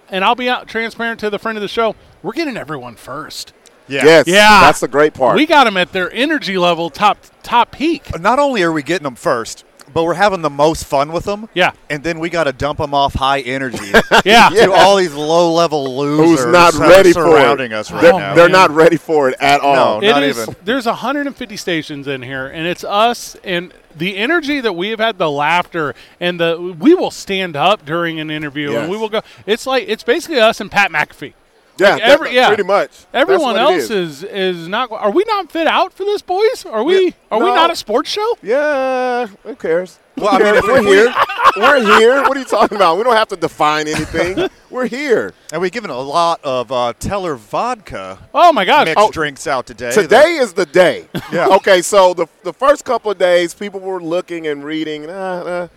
and 0.09 0.25
I'll 0.25 0.35
be 0.37 0.49
out 0.49 0.69
transparent 0.69 1.21
to 1.21 1.31
the 1.31 1.39
friend 1.39 1.59
of 1.59 1.63
the 1.63 1.69
show. 1.69 1.95
We're 2.23 2.33
getting 2.33 2.57
everyone 2.57 2.97
first. 2.97 3.53
Yeah. 3.89 4.05
Yes, 4.05 4.27
Yeah. 4.29 4.61
that's 4.61 4.79
the 4.81 4.89
great 4.89 5.15
part. 5.15 5.35
We 5.35 5.47
got 5.47 5.65
them 5.65 5.77
at 5.77 5.93
their 5.93 6.13
energy 6.13 6.57
level, 6.57 6.91
top 6.91 7.19
top 7.43 7.73
peak. 7.73 8.19
Not 8.21 8.39
only 8.39 8.63
are 8.63 8.71
we 8.73 8.85
getting 8.85 9.03
them 9.05 9.17
first, 9.17 9.65
but 9.93 10.05
we're 10.05 10.15
having 10.15 10.43
the 10.43 10.51
most 10.51 10.85
fun 10.85 11.13
with 11.13 11.25
them. 11.25 11.49
Yeah. 11.55 11.73
And 11.89 12.03
then 12.03 12.19
we 12.19 12.31
got 12.31 12.45
to 12.45 12.53
dump 12.53 12.79
them 12.79 12.95
off 12.95 13.15
high 13.15 13.41
energy 13.41 13.93
Yeah. 14.25 14.49
to 14.51 14.73
all 14.73 14.97
these 14.97 15.15
low 15.15 15.53
level 15.53 15.97
losers 15.97 16.45
Who's 16.45 16.53
not 16.53 16.73
that 16.75 16.83
are 16.83 16.89
ready 16.89 17.13
for 17.13 17.37
it? 17.39 17.73
us 17.73 17.91
right 17.91 18.01
they're, 18.03 18.13
now. 18.13 18.35
they're 18.35 18.45
man. 18.45 18.53
not 18.53 18.71
ready 18.71 18.97
for 18.97 19.29
it 19.29 19.37
at 19.41 19.61
all. 19.61 20.01
No. 20.01 20.07
It 20.07 20.11
Not 20.11 20.23
is- 20.23 20.39
even. 20.43 20.57
There's 20.65 20.87
150 20.87 21.57
stations 21.57 22.07
in 22.09 22.23
here, 22.23 22.47
and 22.47 22.67
it's 22.67 22.85
us 22.85 23.37
and 23.45 23.73
the 23.97 24.17
energy 24.17 24.61
that 24.61 24.75
we 24.75 24.91
have 24.91 25.01
had, 25.01 25.19
the 25.19 25.31
laughter, 25.31 25.95
and 26.21 26.39
the 26.39 26.77
we 26.79 26.95
will 26.95 27.11
stand 27.11 27.57
up 27.57 27.85
during 27.85 28.21
an 28.21 28.31
interview, 28.31 28.71
Yes. 28.73 28.83
and 28.83 28.91
we 28.91 28.97
will 28.97 29.09
go. 29.09 29.21
It's 29.47 29.67
like 29.67 29.85
it's 29.89 30.05
basically 30.05 30.39
us 30.39 30.61
and 30.61 30.71
Pat 30.71 30.91
McAfee. 30.93 31.33
Yeah, 31.81 31.95
Like 31.95 32.03
every- 32.03 32.35
yeah. 32.35 32.49
pretty 32.49 32.63
much. 32.63 32.91
Everyone 33.15 33.57
else 33.57 33.91
is. 33.91 34.23
is 34.23 34.69
not. 34.69 34.93
Are 34.93 35.11
we 35.11 35.25
not 35.27 35.51
fit 35.51 35.67
out 35.67 35.93
for 35.93 36.05
this, 36.05 36.23
boys? 36.23 36.65
Are 36.67 36.85
we? 36.85 37.07
Yeah, 37.07 37.11
are 37.31 37.39
we 37.41 37.47
not 37.47 37.71
a 37.71 37.77
sports 37.77 38.11
show? 38.11 38.37
Yeah, 38.43 39.27
who 39.43 39.55
cares? 39.57 39.99
Well, 40.17 40.29
I 40.31 40.39
mean, 40.39 40.55
if 40.57 40.65
we're 40.65 40.83
here. 40.83 41.15
we're 41.57 41.99
here. 41.99 42.23
What 42.23 42.37
are 42.37 42.41
you 42.41 42.45
talking 42.47 42.77
about? 42.77 42.99
We 42.99 43.05
don't 43.05 43.17
have 43.17 43.29
to 43.29 43.37
define 43.37 43.89
anything. 43.89 44.49
We're 44.71 44.87
here. 44.87 45.35
and 45.53 45.61
we've 45.61 45.73
given 45.73 45.91
a 45.91 45.99
lot 45.99 46.39
of 46.45 46.71
uh, 46.71 46.93
Teller 47.01 47.35
vodka 47.35 48.21
Oh 48.33 48.53
my 48.53 48.65
gosh! 48.65 48.85
mixed 48.85 49.01
Oh, 49.05 49.11
drinks 49.11 49.49
out 49.49 49.67
today. 49.67 49.91
Today 49.91 50.37
is 50.37 50.53
the 50.53 50.65
day. 50.67 51.09
Yeah. 51.33 51.49
Okay, 51.57 51.83
so 51.83 52.15
the 52.15 52.29
the 52.45 52.53
first 52.53 52.85
couple 52.85 53.11
of 53.11 53.19
days, 53.19 53.53
people 53.53 53.81
were 53.81 54.01
looking 54.01 54.47
and 54.47 54.63
reading. 54.63 55.11
Uh, 55.11 55.13
uh, 55.13 55.69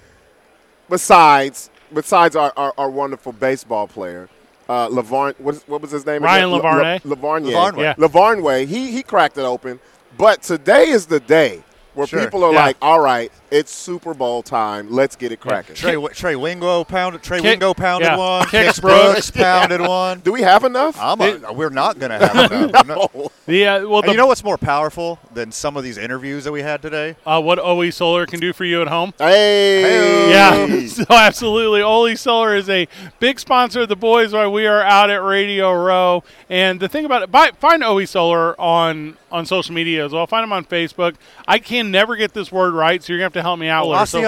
besides, 0.89 1.69
besides 1.93 2.35
our, 2.35 2.53
our, 2.57 2.73
our 2.77 2.89
wonderful 2.89 3.31
baseball 3.31 3.87
player, 3.87 4.29
uh, 4.69 4.87
Lavarn, 4.89 5.39
what, 5.39 5.55
is- 5.55 5.63
what 5.67 5.81
was 5.81 5.91
his 5.91 6.05
name? 6.05 6.23
Ryan 6.23 6.49
again? 6.53 6.61
Lavarnway. 6.61 7.05
La, 7.05 7.15
Lavarnway. 7.15 7.51
Lavarnway. 7.53 7.77
Yeah. 7.81 7.93
Lavarnway. 7.95 8.67
He 8.67 8.91
he 8.91 9.03
cracked 9.03 9.37
it 9.37 9.41
open. 9.45 9.79
But 10.17 10.41
today 10.43 10.89
is 10.89 11.05
the 11.07 11.19
day 11.19 11.63
where 11.95 12.07
Sure. 12.07 12.19
people 12.23 12.43
are 12.43 12.53
Yeah. 12.53 12.65
like, 12.65 12.77
"All 12.81 12.99
right, 12.99 13.31
it's 13.53 13.73
Super 13.73 14.13
Bowl 14.13 14.43
time. 14.43 14.89
Let's 14.89 15.15
get 15.15 15.31
it 15.31 15.39
cracking." 15.39 15.75
Trey, 15.75 15.95
Trey 16.13 16.35
Wingo 16.35 16.83
pounded. 16.83 17.23
Trey 17.23 17.37
Kick- 17.37 17.51
Wingo 17.51 17.73
pounded 17.73 18.07
yeah. 18.07 18.17
one. 18.17 18.47
Kix 18.47 18.63
Kix 18.63 18.81
Brooks. 18.81 19.03
Brooks 19.03 19.31
pounded 19.31 19.81
one. 19.81 20.19
Do 20.19 20.31
we 20.31 20.41
have 20.41 20.63
enough? 20.63 20.97
I'm 20.99 21.21
a, 21.21 21.53
we're 21.53 21.69
not 21.69 21.99
going 21.99 22.11
to 22.11 22.27
have 22.27 22.51
enough. 22.51 22.87
no. 23.13 23.31
the 23.45 23.65
uh, 23.65 23.87
well, 23.87 24.01
the, 24.01 24.11
you 24.11 24.17
know 24.17 24.27
what's 24.27 24.43
more 24.43 24.57
powerful 24.57 25.19
than 25.33 25.51
some 25.51 25.77
of 25.77 25.83
these 25.83 25.97
interviews 25.97 26.43
that 26.43 26.51
we 26.51 26.61
had 26.61 26.81
today? 26.81 27.15
uh, 27.25 27.41
what 27.41 27.59
OE 27.59 27.89
Solar 27.89 28.25
can 28.25 28.39
do 28.39 28.53
for 28.53 28.65
you 28.65 28.81
at 28.81 28.87
home. 28.87 29.13
Hey. 29.17 30.31
Yeah, 30.31 30.87
so 30.87 31.05
absolutely. 31.09 31.81
Oli 31.81 32.15
Solar 32.15 32.55
is 32.55 32.69
a 32.69 32.87
big 33.19 33.39
sponsor 33.39 33.81
of 33.81 33.89
the 33.89 33.95
boys 33.95 34.33
while 34.33 34.51
we 34.51 34.65
are 34.65 34.81
out 34.81 35.09
at 35.09 35.23
Radio 35.23 35.73
Row. 35.73 36.23
And 36.49 36.79
the 36.79 36.87
thing 36.87 37.05
about 37.05 37.23
it, 37.23 37.31
buy, 37.31 37.51
find 37.51 37.83
OE 37.83 38.05
Solar 38.05 38.59
on 38.59 39.17
on 39.31 39.47
social 39.47 39.73
media 39.73 40.05
as 40.05 40.13
well. 40.13 40.27
Find 40.27 40.43
them 40.43 40.53
on 40.53 40.63
Facebook. 40.63 41.15
I 41.47 41.57
can 41.57 41.89
never 41.89 42.15
get 42.15 42.33
this 42.33 42.51
word 42.51 42.75
right, 42.75 43.01
so 43.01 43.11
you're 43.11 43.17
gonna 43.17 43.25
have 43.25 43.33
to 43.33 43.41
help 43.43 43.59
me 43.59 43.67
out. 43.67 43.85
Laura. 43.85 43.99
So 44.07 44.21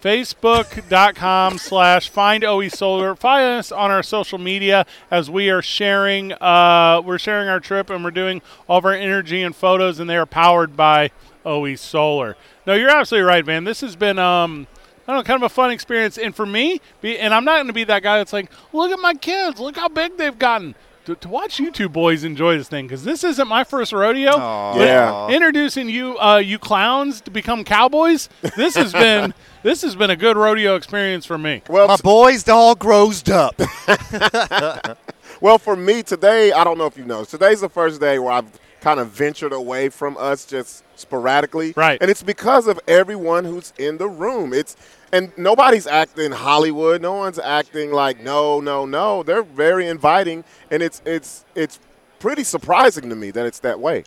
Facebook.com 0.00 1.58
slash 1.58 2.08
find 2.08 2.44
OE 2.44 2.68
Solar. 2.68 3.14
Find 3.14 3.58
us 3.58 3.70
on 3.70 3.90
our 3.90 4.02
social 4.02 4.38
media 4.38 4.86
as 5.10 5.30
we 5.30 5.50
are 5.50 5.62
sharing 5.62 6.32
uh, 6.32 7.02
we're 7.04 7.18
sharing 7.18 7.48
our 7.48 7.60
trip 7.60 7.90
and 7.90 8.02
we're 8.02 8.10
doing 8.10 8.42
all 8.68 8.78
of 8.78 8.84
our 8.84 8.92
energy 8.92 9.42
and 9.42 9.54
photos 9.54 10.00
and 10.00 10.08
they 10.08 10.16
are 10.16 10.26
powered 10.26 10.76
by 10.76 11.10
OE 11.44 11.74
Solar. 11.74 12.36
No, 12.66 12.74
you're 12.74 12.90
absolutely 12.90 13.26
right, 13.26 13.44
man. 13.44 13.64
This 13.64 13.80
has 13.80 13.96
been 13.96 14.18
um 14.18 14.66
I 15.06 15.12
don't 15.12 15.18
know, 15.18 15.24
kind 15.24 15.42
of 15.42 15.50
a 15.50 15.54
fun 15.54 15.70
experience. 15.72 16.16
And 16.16 16.34
for 16.34 16.46
me, 16.46 16.80
be, 17.00 17.18
and 17.18 17.34
I'm 17.34 17.44
not 17.44 17.56
going 17.56 17.66
to 17.66 17.72
be 17.72 17.84
that 17.84 18.04
guy 18.04 18.18
that's 18.18 18.32
like, 18.32 18.50
look 18.72 18.92
at 18.92 19.00
my 19.00 19.14
kids, 19.14 19.58
look 19.58 19.76
how 19.76 19.88
big 19.88 20.16
they've 20.16 20.38
gotten. 20.38 20.76
To, 21.06 21.16
to 21.16 21.28
watch 21.28 21.58
you 21.58 21.72
two 21.72 21.88
boys 21.88 22.22
enjoy 22.22 22.56
this 22.58 22.68
thing 22.68 22.86
because 22.86 23.02
this 23.02 23.24
isn't 23.24 23.48
my 23.48 23.64
first 23.64 23.92
rodeo. 23.92 24.30
Aw. 24.36 24.76
Yeah. 24.78 25.28
introducing 25.30 25.88
you, 25.88 26.16
uh, 26.18 26.36
you 26.36 26.60
clowns, 26.60 27.20
to 27.22 27.30
become 27.32 27.64
cowboys. 27.64 28.28
This 28.56 28.76
has 28.76 28.92
been 28.92 29.34
this 29.64 29.82
has 29.82 29.96
been 29.96 30.10
a 30.10 30.16
good 30.16 30.36
rodeo 30.36 30.76
experience 30.76 31.26
for 31.26 31.38
me. 31.38 31.62
Well, 31.68 31.88
My 31.88 31.96
boy's 31.96 32.44
dog 32.44 32.78
grows 32.78 33.28
up. 33.28 33.60
Well, 35.40 35.58
for 35.58 35.74
me 35.74 36.04
today, 36.04 36.52
I 36.52 36.62
don't 36.62 36.78
know 36.78 36.86
if 36.86 36.96
you 36.96 37.04
know. 37.04 37.24
Today's 37.24 37.62
the 37.62 37.68
first 37.68 38.00
day 38.00 38.20
where 38.20 38.30
I've 38.30 38.60
kind 38.80 39.00
of 39.00 39.08
ventured 39.08 39.52
away 39.52 39.88
from 39.88 40.16
us 40.16 40.44
just 40.44 40.84
sporadically. 40.94 41.72
Right. 41.76 42.00
And 42.00 42.08
it's 42.12 42.22
because 42.22 42.68
of 42.68 42.78
everyone 42.86 43.44
who's 43.44 43.72
in 43.76 43.98
the 43.98 44.08
room. 44.08 44.52
It's 44.52 44.76
and 45.12 45.32
nobody's 45.36 45.86
acting 45.86 46.32
Hollywood. 46.32 47.02
No 47.02 47.12
one's 47.14 47.38
acting 47.38 47.92
like 47.92 48.20
no, 48.20 48.60
no, 48.60 48.86
no. 48.86 49.22
They're 49.22 49.42
very 49.42 49.86
inviting 49.86 50.44
and 50.70 50.82
it's 50.82 51.02
it's 51.04 51.44
it's 51.54 51.78
pretty 52.18 52.44
surprising 52.44 53.08
to 53.10 53.16
me 53.16 53.30
that 53.32 53.44
it's 53.46 53.58
that 53.60 53.78
way. 53.80 54.04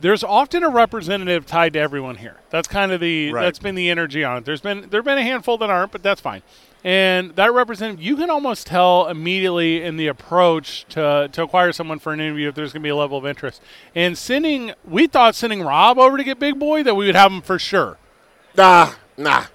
there's 0.00 0.22
often 0.22 0.62
a 0.62 0.68
representative 0.68 1.46
tied 1.46 1.72
to 1.72 1.78
everyone 1.78 2.16
here. 2.16 2.36
That's 2.50 2.68
kind 2.68 2.92
of 2.92 3.00
the 3.00 3.32
Right. 3.32 3.42
that's 3.42 3.58
been 3.58 3.74
the 3.74 3.88
energy 3.90 4.22
on 4.24 4.36
it. 4.38 4.44
There's 4.44 4.60
been 4.60 4.86
there've 4.90 5.04
been 5.04 5.18
a 5.18 5.22
handful 5.22 5.56
that 5.58 5.70
aren't, 5.70 5.92
but 5.92 6.02
that's 6.02 6.20
fine. 6.20 6.42
And 6.84 7.34
that 7.34 7.52
representative, 7.52 8.04
you 8.04 8.14
can 8.16 8.30
almost 8.30 8.66
tell 8.68 9.08
immediately 9.08 9.82
in 9.82 9.96
the 9.96 10.06
approach 10.06 10.84
to 10.90 11.28
to 11.32 11.42
acquire 11.42 11.72
someone 11.72 11.98
for 11.98 12.12
an 12.12 12.20
interview 12.20 12.48
if 12.48 12.54
there's 12.54 12.72
going 12.72 12.82
to 12.82 12.86
be 12.86 12.90
a 12.90 12.96
level 12.96 13.16
of 13.18 13.26
interest. 13.26 13.60
And 13.94 14.16
sending, 14.16 14.72
we 14.84 15.06
thought 15.08 15.34
sending 15.34 15.62
Rob 15.62 15.98
over 15.98 16.16
to 16.18 16.22
get 16.22 16.38
Big 16.38 16.58
Boy 16.60 16.82
that 16.84 16.94
we 16.94 17.06
would 17.06 17.16
have 17.16 17.32
him 17.32 17.40
for 17.40 17.58
sure. 17.58 17.96
Nah, 18.56 18.92
nah. 19.16 19.46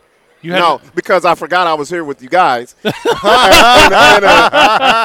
No, 0.43 0.81
because 0.95 1.25
I 1.25 1.35
forgot 1.35 1.67
I 1.67 1.73
was 1.73 1.89
here 1.89 2.03
with 2.03 2.21
you 2.21 2.29
guys. 2.29 2.75
in, 2.83 2.91
a, 2.93 2.93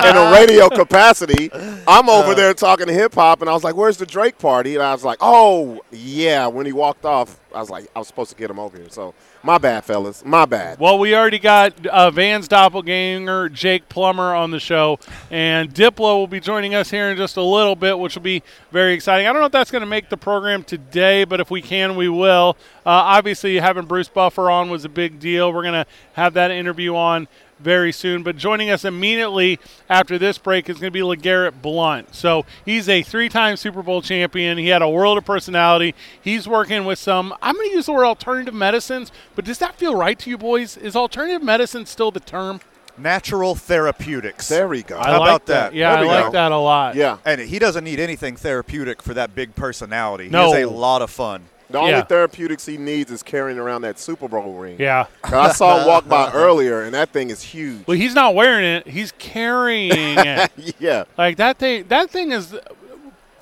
in 0.08 0.16
a 0.16 0.32
radio 0.32 0.68
capacity, 0.68 1.50
I'm 1.86 2.08
over 2.08 2.34
there 2.34 2.54
talking 2.54 2.86
to 2.86 2.92
hip 2.92 3.14
hop, 3.14 3.40
and 3.40 3.50
I 3.50 3.52
was 3.52 3.64
like, 3.64 3.76
"Where's 3.76 3.96
the 3.98 4.06
Drake 4.06 4.38
party?" 4.38 4.74
And 4.74 4.82
I 4.82 4.92
was 4.92 5.04
like, 5.04 5.18
"Oh, 5.20 5.80
yeah." 5.90 6.46
When 6.46 6.66
he 6.66 6.72
walked 6.72 7.04
off, 7.04 7.38
I 7.56 7.60
was 7.60 7.70
like, 7.70 7.88
"I 7.96 7.98
was 7.98 8.06
supposed 8.06 8.30
to 8.30 8.36
get 8.36 8.50
him 8.50 8.58
over 8.58 8.76
here." 8.76 8.88
So, 8.90 9.14
my 9.42 9.58
bad, 9.58 9.84
fellas. 9.84 10.24
My 10.24 10.44
bad. 10.44 10.78
Well, 10.78 10.98
we 10.98 11.14
already 11.14 11.38
got 11.38 11.86
uh, 11.86 12.10
Van's 12.10 12.46
doppelganger, 12.48 13.48
Jake 13.48 13.88
Plummer, 13.88 14.34
on 14.34 14.50
the 14.50 14.60
show, 14.60 14.98
and 15.30 15.72
Diplo 15.72 16.18
will 16.18 16.26
be 16.26 16.40
joining 16.40 16.74
us 16.74 16.90
here 16.90 17.10
in 17.10 17.16
just 17.16 17.36
a 17.36 17.42
little 17.42 17.74
bit, 17.74 17.98
which 17.98 18.14
will 18.14 18.22
be 18.22 18.42
very 18.70 18.92
exciting. 18.92 19.26
I 19.26 19.32
don't 19.32 19.40
know 19.40 19.46
if 19.46 19.52
that's 19.52 19.70
going 19.70 19.80
to 19.80 19.86
make 19.86 20.10
the 20.10 20.16
program 20.16 20.62
today, 20.62 21.24
but 21.24 21.40
if 21.40 21.50
we 21.50 21.62
can, 21.62 21.96
we 21.96 22.08
will. 22.08 22.56
Uh, 22.84 22.90
obviously, 22.90 23.56
having 23.56 23.86
Bruce 23.86 24.08
Buffer 24.08 24.50
on 24.50 24.70
was 24.70 24.84
a 24.84 24.88
big 24.90 25.18
deal. 25.18 25.52
We're 25.52 25.62
going 25.62 25.84
to 25.84 25.86
have 26.12 26.34
that 26.34 26.50
interview 26.50 26.94
on 26.94 27.26
very 27.58 27.92
soon. 27.92 28.22
But 28.22 28.36
joining 28.36 28.70
us 28.70 28.84
immediately 28.84 29.58
after 29.88 30.18
this 30.18 30.38
break 30.38 30.68
is 30.68 30.78
going 30.78 30.92
to 30.92 30.96
be 30.96 31.00
LeGarrette 31.00 31.62
Blunt. 31.62 32.14
So 32.14 32.44
he's 32.64 32.88
a 32.88 33.02
three 33.02 33.28
time 33.28 33.56
Super 33.56 33.82
Bowl 33.82 34.02
champion. 34.02 34.58
He 34.58 34.68
had 34.68 34.82
a 34.82 34.88
world 34.88 35.18
of 35.18 35.24
personality. 35.24 35.94
He's 36.20 36.46
working 36.48 36.84
with 36.84 36.98
some, 36.98 37.34
I'm 37.42 37.54
going 37.54 37.70
to 37.70 37.76
use 37.76 37.86
the 37.86 37.92
word 37.92 38.04
alternative 38.04 38.54
medicines, 38.54 39.10
but 39.34 39.44
does 39.44 39.58
that 39.58 39.76
feel 39.76 39.94
right 39.94 40.18
to 40.18 40.30
you 40.30 40.38
boys? 40.38 40.76
Is 40.76 40.96
alternative 40.96 41.42
medicine 41.42 41.86
still 41.86 42.10
the 42.10 42.20
term? 42.20 42.60
Natural 42.98 43.54
therapeutics. 43.54 44.48
There 44.48 44.68
we 44.68 44.82
go. 44.82 44.98
I 44.98 45.10
How 45.10 45.20
like 45.20 45.28
about 45.28 45.46
that? 45.46 45.74
Yeah, 45.74 45.96
There 45.96 46.04
I 46.10 46.14
like 46.14 46.24
go. 46.26 46.30
that 46.32 46.50
a 46.52 46.56
lot. 46.56 46.94
Yeah. 46.94 47.18
And 47.26 47.40
he 47.42 47.58
doesn't 47.58 47.84
need 47.84 48.00
anything 48.00 48.36
therapeutic 48.36 49.02
for 49.02 49.12
that 49.14 49.34
big 49.34 49.54
personality. 49.54 50.30
No. 50.30 50.52
He 50.52 50.60
has 50.60 50.66
a 50.66 50.70
lot 50.72 51.02
of 51.02 51.10
fun. 51.10 51.42
The 51.68 51.78
only 51.78 51.90
Yeah. 51.92 52.02
therapeutics 52.02 52.64
he 52.66 52.76
needs 52.76 53.10
is 53.10 53.22
carrying 53.22 53.58
around 53.58 53.82
that 53.82 53.98
Super 53.98 54.28
Bowl 54.28 54.54
ring. 54.54 54.76
Yeah. 54.78 55.06
I 55.24 55.50
saw 55.52 55.80
him 55.80 55.86
walk 55.88 56.08
by 56.08 56.30
earlier, 56.34 56.82
and 56.82 56.94
that 56.94 57.10
thing 57.10 57.30
is 57.30 57.42
huge. 57.42 57.86
Well, 57.86 57.96
he's 57.96 58.14
not 58.14 58.34
wearing 58.36 58.64
it. 58.64 58.86
He's 58.86 59.12
carrying 59.18 59.90
it. 59.92 60.74
yeah. 60.78 61.04
Like 61.18 61.36
that 61.38 61.58
thing. 61.58 61.86
That 61.88 62.10
thing 62.10 62.30
is. 62.32 62.54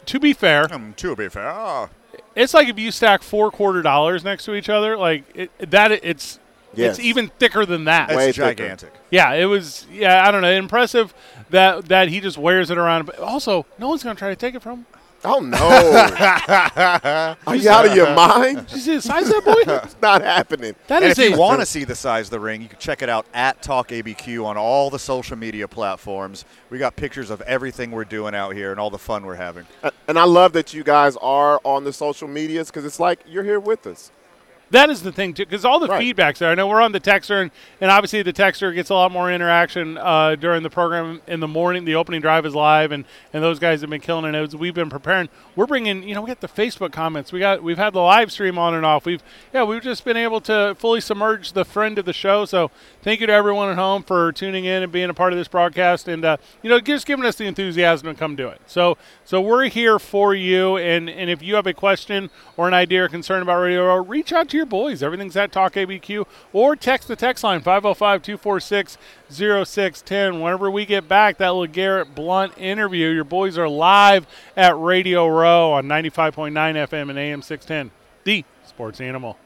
To 0.07 0.21
be 0.21 0.33
fair, 0.33 0.67
Um, 0.73 0.93
to 0.99 1.17
be 1.17 1.29
fair, 1.29 1.49
ah. 1.51 1.89
it's 2.35 2.53
like 2.53 2.69
if 2.69 2.79
you 2.79 2.91
stack 2.91 3.23
four 3.23 3.51
quarter 3.51 3.81
dollars 3.83 4.23
next 4.25 4.45
to 4.47 4.55
each 4.55 4.69
other. 4.69 4.97
Like 4.97 5.25
it, 5.35 5.51
that. 5.71 5.93
It's. 5.93 6.39
Yes. 6.77 6.99
It's 6.99 7.07
even 7.07 7.29
thicker 7.39 7.65
than 7.65 7.85
that. 7.85 8.11
it's 8.11 8.17
Way 8.17 8.33
thicker. 8.33 8.47
gigantic. 8.49 8.93
Yeah, 9.11 9.33
it 9.35 9.45
was. 9.45 9.87
Yeah, 9.93 10.27
I 10.27 10.33
don't 10.33 10.43
know. 10.43 10.51
Impressive 10.51 11.15
that 11.51 11.85
that 11.89 12.09
he 12.09 12.19
just 12.21 12.37
wears 12.37 12.69
it 12.71 12.79
around. 12.79 13.07
But 13.07 13.19
also, 13.21 13.65
no 13.79 13.89
one's 13.89 14.03
gonna 14.03 14.17
try 14.17 14.31
to 14.31 14.37
take 14.37 14.55
it 14.57 14.63
from 14.63 14.79
him. 14.79 14.87
Oh 15.27 15.41
no! 15.41 15.57
Are 17.47 17.57
you 17.57 17.71
out 17.71 17.87
of 17.87 17.97
your 17.97 18.15
mind? 18.15 18.67
Did 18.67 18.73
you 18.77 18.81
see 18.81 18.95
the 18.97 19.03
size 19.03 19.29
of 19.31 19.45
that 19.45 19.45
boy? 19.45 19.73
It's 19.85 19.97
not 20.03 20.21
happening. 20.23 20.75
That 20.89 21.03
And 21.03 21.13
is 21.13 21.19
if 21.19 21.31
you 21.31 21.39
want 21.39 21.61
to 21.61 21.67
see 21.67 21.85
the 21.85 21.95
size 21.95 22.27
of 22.27 22.31
the 22.33 22.41
ring, 22.41 22.61
you 22.63 22.69
can 22.69 22.79
check 22.79 23.01
it 23.03 23.09
out 23.09 23.27
at 23.33 23.63
Talk 23.63 23.89
ABQ 23.89 24.45
on 24.45 24.57
all 24.57 24.91
the 24.91 24.99
social 24.99 25.37
media 25.37 25.67
platforms. 25.67 26.45
We 26.71 26.79
got 26.79 26.97
pictures 26.97 27.31
of 27.31 27.41
everything 27.43 27.91
we're 27.91 28.05
doing 28.05 28.35
out 28.35 28.55
here 28.55 28.71
and 28.71 28.79
all 28.79 28.91
the 28.91 28.99
fun 28.99 29.25
we're 29.25 29.35
having. 29.37 29.67
And 30.09 30.19
I 30.19 30.25
love 30.25 30.53
that 30.53 30.75
you 30.75 30.85
guys 30.85 31.17
are 31.17 31.61
on 31.65 31.85
the 31.85 31.93
social 31.93 32.29
medias 32.29 32.69
because 32.69 32.85
it's 32.85 33.01
like 33.01 33.21
you're 33.27 33.45
here 33.45 33.61
with 33.61 33.87
us. 33.87 34.11
That 34.75 34.91
is 34.91 35.03
the 35.03 35.13
thing 35.13 35.35
too, 35.35 35.45
because 35.45 35.65
all 35.65 35.79
the 35.79 35.87
Right. 35.87 36.03
feedbacks 36.03 36.39
there. 36.39 36.51
I 36.51 36.57
know 36.57 36.67
we're 36.67 36.81
on 36.83 36.91
the 36.91 36.99
texter, 36.99 37.41
and, 37.41 37.53
and 37.81 37.93
obviously 37.93 38.23
the 38.23 38.33
texter 38.33 38.75
gets 38.75 38.91
a 38.91 38.95
lot 38.95 39.13
more 39.13 39.31
interaction 39.31 39.97
uh, 39.97 40.35
during 40.35 40.65
the 40.65 40.69
program 40.71 41.23
in 41.29 41.39
the 41.39 41.47
morning. 41.47 41.85
The 41.85 41.95
opening 41.95 42.21
drive 42.21 42.45
is 42.45 42.57
live, 42.57 42.91
and, 42.91 43.05
and 43.33 43.41
those 43.41 43.61
guys 43.61 43.83
have 43.83 43.91
been 43.91 44.01
killing 44.01 44.25
it. 44.25 44.37
As 44.37 44.57
we've 44.57 44.75
been 44.75 44.91
preparing, 44.91 45.29
we're 45.55 45.67
bringing. 45.67 46.03
You 46.03 46.17
know, 46.17 46.23
we 46.23 46.27
got 46.27 46.41
the 46.41 46.49
Facebook 46.49 46.91
comments. 46.91 47.33
We 47.33 47.39
got 47.39 47.63
we've 47.63 47.79
had 47.79 47.93
the 47.93 48.01
live 48.01 48.33
stream 48.33 48.59
on 48.59 48.75
and 48.75 48.85
off. 48.85 49.07
We've 49.07 49.23
yeah, 49.53 49.63
we've 49.63 49.81
just 49.81 50.05
been 50.05 50.17
able 50.17 50.41
to 50.41 50.75
fully 50.77 51.01
submerge 51.01 51.53
the 51.53 51.65
friend 51.65 51.97
of 51.97 52.05
the 52.05 52.13
show. 52.13 52.45
So 52.45 52.73
thank 53.01 53.21
you 53.21 53.29
to 53.29 53.33
everyone 53.33 53.69
at 53.71 53.77
home 53.77 54.03
for 54.03 54.33
tuning 54.33 54.65
in 54.65 54.83
and 54.83 54.91
being 54.91 55.09
a 55.09 55.15
part 55.15 55.33
of 55.33 55.39
this 55.39 55.47
broadcast, 55.47 56.09
and 56.09 56.25
uh, 56.25 56.37
you 56.63 56.69
know, 56.69 56.81
just 56.81 57.07
giving 57.07 57.25
us 57.25 57.37
the 57.37 57.45
enthusiasm 57.47 58.09
to 58.09 58.15
come 58.19 58.35
do 58.35 58.49
it. 58.49 58.61
So 58.67 58.99
so 59.25 59.41
we're 59.41 59.69
here 59.69 60.01
for 60.01 60.35
you, 60.35 60.79
and 60.79 61.09
and 61.09 61.31
if 61.31 61.43
you 61.43 61.55
have 61.55 61.69
a 61.69 61.75
question 61.75 62.29
or 62.57 62.67
an 62.67 62.75
idea 62.75 63.05
or 63.05 63.09
concern 63.09 63.41
about 63.41 63.61
Radio 63.61 63.87
Row, 63.87 64.03
reach 64.03 64.33
out 64.33 64.49
to 64.49 64.57
your 64.57 64.64
boys. 64.65 65.03
Everything's 65.03 65.37
at 65.37 65.53
Talk 65.53 65.75
ABQ 65.75 66.27
or 66.53 66.77
text 66.77 67.09
the 67.09 67.17
text 67.17 67.45
line 67.45 67.61
505 67.61 68.23
246 68.23 68.99
0610. 69.31 70.41
Whenever 70.41 70.71
we 70.71 70.87
get 70.87 71.09
back, 71.09 71.39
that 71.39 71.51
LeGarrette 71.51 72.15
Blunt 72.15 72.57
interview, 72.59 73.09
your 73.09 73.25
boys 73.25 73.59
are 73.59 73.69
live 73.69 74.27
at 74.57 74.79
Radio 74.79 75.27
Row 75.27 75.73
on 75.73 75.87
95.9 75.87 76.53
FM 76.53 77.11
and 77.11 77.19
AM 77.19 77.43
610, 77.43 77.91
the 78.25 78.45
sports 78.67 79.01
animal. 79.01 79.39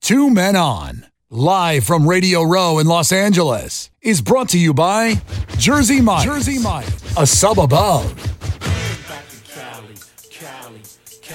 Two 0.00 0.30
Men 0.30 0.56
On, 0.56 1.06
live 1.30 1.84
from 1.84 2.08
Radio 2.08 2.42
Row 2.42 2.78
in 2.78 2.86
Los 2.86 3.12
Angeles, 3.12 3.90
is 4.02 4.20
brought 4.22 4.48
to 4.50 4.58
you 4.58 4.72
by 4.72 5.14
Jersey 5.58 6.00
Mike. 6.00 6.24
Jersey 6.24 6.58
Mike, 6.58 6.86
a 7.16 7.26
sub 7.26 7.58
above. 7.58 8.14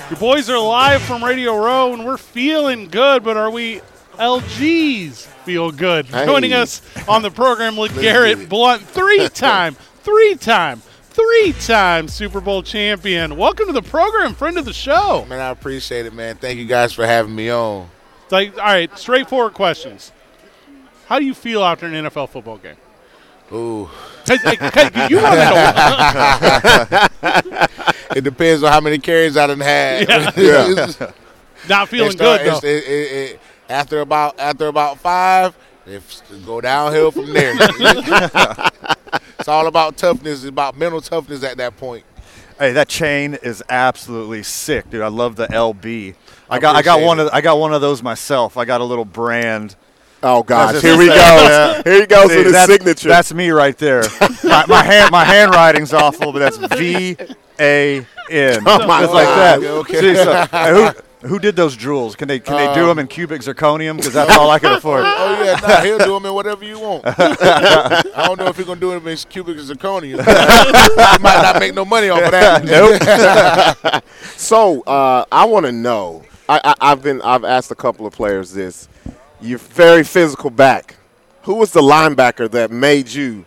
Your 0.09 0.19
boys 0.19 0.49
are 0.49 0.57
live 0.59 1.01
from 1.01 1.23
Radio 1.23 1.55
Row, 1.57 1.93
and 1.93 2.05
we're 2.05 2.17
feeling 2.17 2.87
good, 2.87 3.23
but 3.23 3.35
are 3.35 3.49
we 3.51 3.81
LGs 4.13 5.25
feel 5.43 5.71
good? 5.71 6.05
Hey. 6.05 6.25
Joining 6.25 6.53
us 6.53 6.81
on 7.09 7.21
the 7.23 7.31
program, 7.31 7.75
get 7.75 7.91
LeGarrette 7.91 8.43
it. 8.43 8.49
Blunt, 8.49 8.81
three-time, 8.83 9.73
three-time, 10.03 10.79
three-time 11.09 12.07
Super 12.07 12.39
Bowl 12.39 12.63
champion. 12.63 13.35
Welcome 13.35 13.67
to 13.67 13.73
the 13.73 13.81
program, 13.81 14.33
friend 14.33 14.57
of 14.57 14.63
the 14.65 14.71
show. 14.73 15.25
Man, 15.27 15.41
I 15.41 15.49
appreciate 15.49 16.05
it, 16.05 16.13
man. 16.13 16.37
Thank 16.37 16.57
you 16.59 16.65
guys 16.65 16.93
for 16.93 17.05
having 17.05 17.35
me 17.35 17.49
on. 17.49 17.89
It's 18.23 18.31
like, 18.31 18.57
all 18.57 18.63
right, 18.63 18.97
straightforward 18.97 19.53
questions. 19.53 20.13
How 21.07 21.19
do 21.19 21.25
you 21.25 21.33
feel 21.33 21.63
after 21.65 21.85
an 21.85 21.93
NFL 22.05 22.29
football 22.29 22.57
game? 22.57 22.77
Ooh, 23.53 23.89
'Cause, 24.25 24.39
'cause 24.41 25.09
you 25.09 25.17
want 25.17 25.35
to 25.35 27.07
know. 27.21 27.67
it 28.15 28.23
depends 28.23 28.63
on 28.63 28.71
how 28.71 28.81
many 28.81 28.97
carries 28.99 29.37
I 29.37 29.47
done 29.47 29.59
had. 29.59 30.07
Yeah. 30.07 30.31
It's- 30.71 31.13
Not 31.69 31.83
it 31.87 31.89
feeling 31.91 32.11
start- 32.11 32.41
good 32.43 32.53
though. 32.61 32.67
it- 32.67 32.83
it- 32.87 33.11
it- 33.31 33.39
after 33.69 34.01
about 34.01 34.39
after 34.39 34.67
about 34.67 34.99
five, 34.99 35.55
it 35.85 36.01
go 36.45 36.59
downhill 36.61 37.11
from 37.11 37.31
there. 37.31 37.53
it's 39.39 39.47
all 39.47 39.67
about 39.67 39.97
toughness. 39.97 40.39
It's 40.39 40.49
about 40.49 40.77
mental 40.77 41.01
toughness 41.01 41.43
at 41.43 41.57
that 41.57 41.77
point. 41.77 42.03
Hey, 42.59 42.73
that 42.73 42.87
chain 42.89 43.35
is 43.41 43.63
absolutely 43.69 44.43
sick, 44.43 44.89
dude. 44.89 45.01
I 45.01 45.07
love 45.07 45.35
the 45.35 45.47
LB. 45.47 46.15
I 46.49 46.55
I 46.55 46.59
got 46.59 46.75
I 46.75 46.81
got 46.81 47.01
one 47.01 47.19
it. 47.19 47.27
of 47.27 47.29
I 47.33 47.41
got 47.41 47.57
one 47.59 47.73
of 47.73 47.81
those 47.81 48.03
myself. 48.03 48.57
I 48.57 48.65
got 48.65 48.81
a 48.81 48.83
little 48.83 49.05
brand. 49.05 49.75
Oh 50.23 50.43
gosh, 50.43 50.81
here 50.81 50.97
we 50.97 51.07
go. 51.07 51.15
Yeah. 51.15 51.81
Here 51.83 52.01
he 52.01 52.05
goes 52.05 52.29
See, 52.29 52.37
with 52.37 52.45
his 52.45 52.53
that's, 52.53 52.71
signature. 52.71 53.09
That's 53.09 53.33
me 53.33 53.49
right 53.49 53.77
there. 53.77 54.03
my, 54.43 54.65
my 54.67 54.83
hand 54.83 55.11
my 55.11 55.25
handwriting's 55.25 55.93
awful, 55.93 56.31
but 56.31 56.39
that's 56.39 56.57
V 56.75 57.17
A 57.59 58.05
N. 58.29 58.63
Oh, 58.67 58.87
my 58.87 59.01
Just 59.01 59.13
like 59.13 59.25
that. 59.25 59.63
Okay. 59.63 59.99
See, 59.99 60.15
so, 60.15 60.45
who, 60.45 61.27
who 61.27 61.39
did 61.39 61.55
those 61.55 61.75
drools? 61.75 62.15
Can 62.17 62.27
they 62.27 62.39
can 62.39 62.55
they 62.55 62.73
do 62.73 62.85
them 62.85 62.99
in 62.99 63.07
cubic 63.07 63.41
zirconium? 63.41 63.97
Because 63.97 64.13
that's 64.13 64.35
all 64.35 64.49
I 64.49 64.59
can 64.59 64.73
afford. 64.73 65.03
Oh 65.05 65.43
yeah, 65.43 65.59
nah, 65.59 65.81
he'll 65.81 65.99
do 65.99 66.13
them 66.13 66.25
in 66.25 66.33
whatever 66.33 66.63
you 66.65 66.79
want. 66.79 67.03
I 67.07 68.23
don't 68.25 68.39
know 68.39 68.47
if 68.47 68.57
he's 68.57 68.65
gonna 68.65 68.79
do 68.79 68.91
it 68.93 69.05
in 69.05 69.17
cubic 69.17 69.57
zirconium. 69.57 70.17
he 71.17 71.23
might 71.23 71.41
not 71.41 71.59
make 71.59 71.73
no 71.73 71.85
money 71.85 72.09
off 72.09 72.23
of 72.23 72.31
that. 72.31 72.63
nope. 73.93 74.03
So 74.37 74.81
uh, 74.81 75.25
I 75.31 75.45
want 75.45 75.65
to 75.65 75.71
know. 75.71 76.23
I, 76.49 76.59
I, 76.63 76.91
I've 76.91 77.03
been. 77.03 77.21
I've 77.21 77.43
asked 77.43 77.71
a 77.71 77.75
couple 77.75 78.05
of 78.05 78.13
players 78.13 78.53
this. 78.53 78.87
You're 79.41 79.57
very 79.59 80.03
physical 80.03 80.49
back. 80.49 80.95
Who 81.43 81.55
was 81.55 81.71
the 81.71 81.81
linebacker 81.81 82.49
that 82.51 82.69
made 82.71 83.09
you 83.09 83.45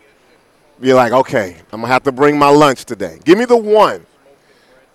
be 0.81 0.93
like, 0.93 1.13
okay, 1.13 1.57
I'm 1.73 1.81
gonna 1.81 1.93
have 1.93 2.03
to 2.05 2.13
bring 2.13 2.37
my 2.39 2.49
lunch 2.49 2.85
today? 2.85 3.21
Give 3.25 3.39
me 3.39 3.45
the 3.45 3.57
one, 3.57 4.05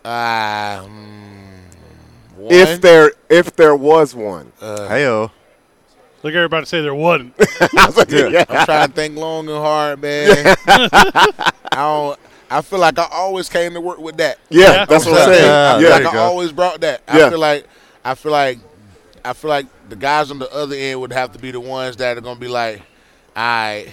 Ah, 0.04 0.84
mm, 0.86 2.38
one. 2.38 2.54
if 2.54 2.82
there 2.82 3.14
if 3.30 3.56
there 3.56 3.76
was 3.76 4.14
one. 4.14 4.52
Heyo. 4.60 5.32
Look, 6.22 6.34
everybody 6.34 6.66
say 6.66 6.82
there 6.82 6.94
wasn't. 6.94 7.34
I 7.40 7.86
was 7.86 7.96
like, 7.96 8.12
yeah. 8.12 8.44
I'm 8.50 8.66
trying 8.66 8.88
to 8.90 8.94
think 8.94 9.16
long 9.16 9.48
and 9.48 9.58
hard, 9.58 10.02
man. 10.02 10.56
I 10.68 11.52
don't. 11.76 12.20
I 12.52 12.62
feel 12.62 12.80
like 12.80 13.00
I 13.00 13.08
always 13.12 13.48
came 13.48 13.74
to 13.76 13.80
work 13.82 14.00
with 14.00 14.18
that. 14.18 14.40
Yeah, 14.50 14.84
that's 14.86 15.06
what 15.06 15.22
I'm 15.22 15.30
saying. 15.34 15.46
Yeah, 15.46 15.76
I 15.76 15.80
feel 15.80 15.90
like 16.06 16.16
I 16.16 16.18
always 16.18 16.52
brought 16.52 16.82
that. 16.82 17.04
Yeah. 17.08 17.28
I 17.28 17.30
feel 17.30 17.40
like 17.40 17.66
I 18.04 18.16
feel 18.16 18.32
like 18.34 18.60
I 19.24 19.34
feel 19.34 19.50
like 19.50 19.68
the 19.90 19.96
guys 19.96 20.32
on 20.32 20.40
the 20.40 20.52
other 20.54 20.76
end 20.76 21.00
would 21.02 21.14
have 21.14 21.32
to 21.34 21.40
be 21.40 21.52
the 21.52 21.60
ones 21.60 21.98
that 21.98 22.18
are 22.18 22.22
gonna 22.22 22.40
be 22.40 22.48
like, 22.48 22.80
all 23.36 23.44
right, 23.44 23.88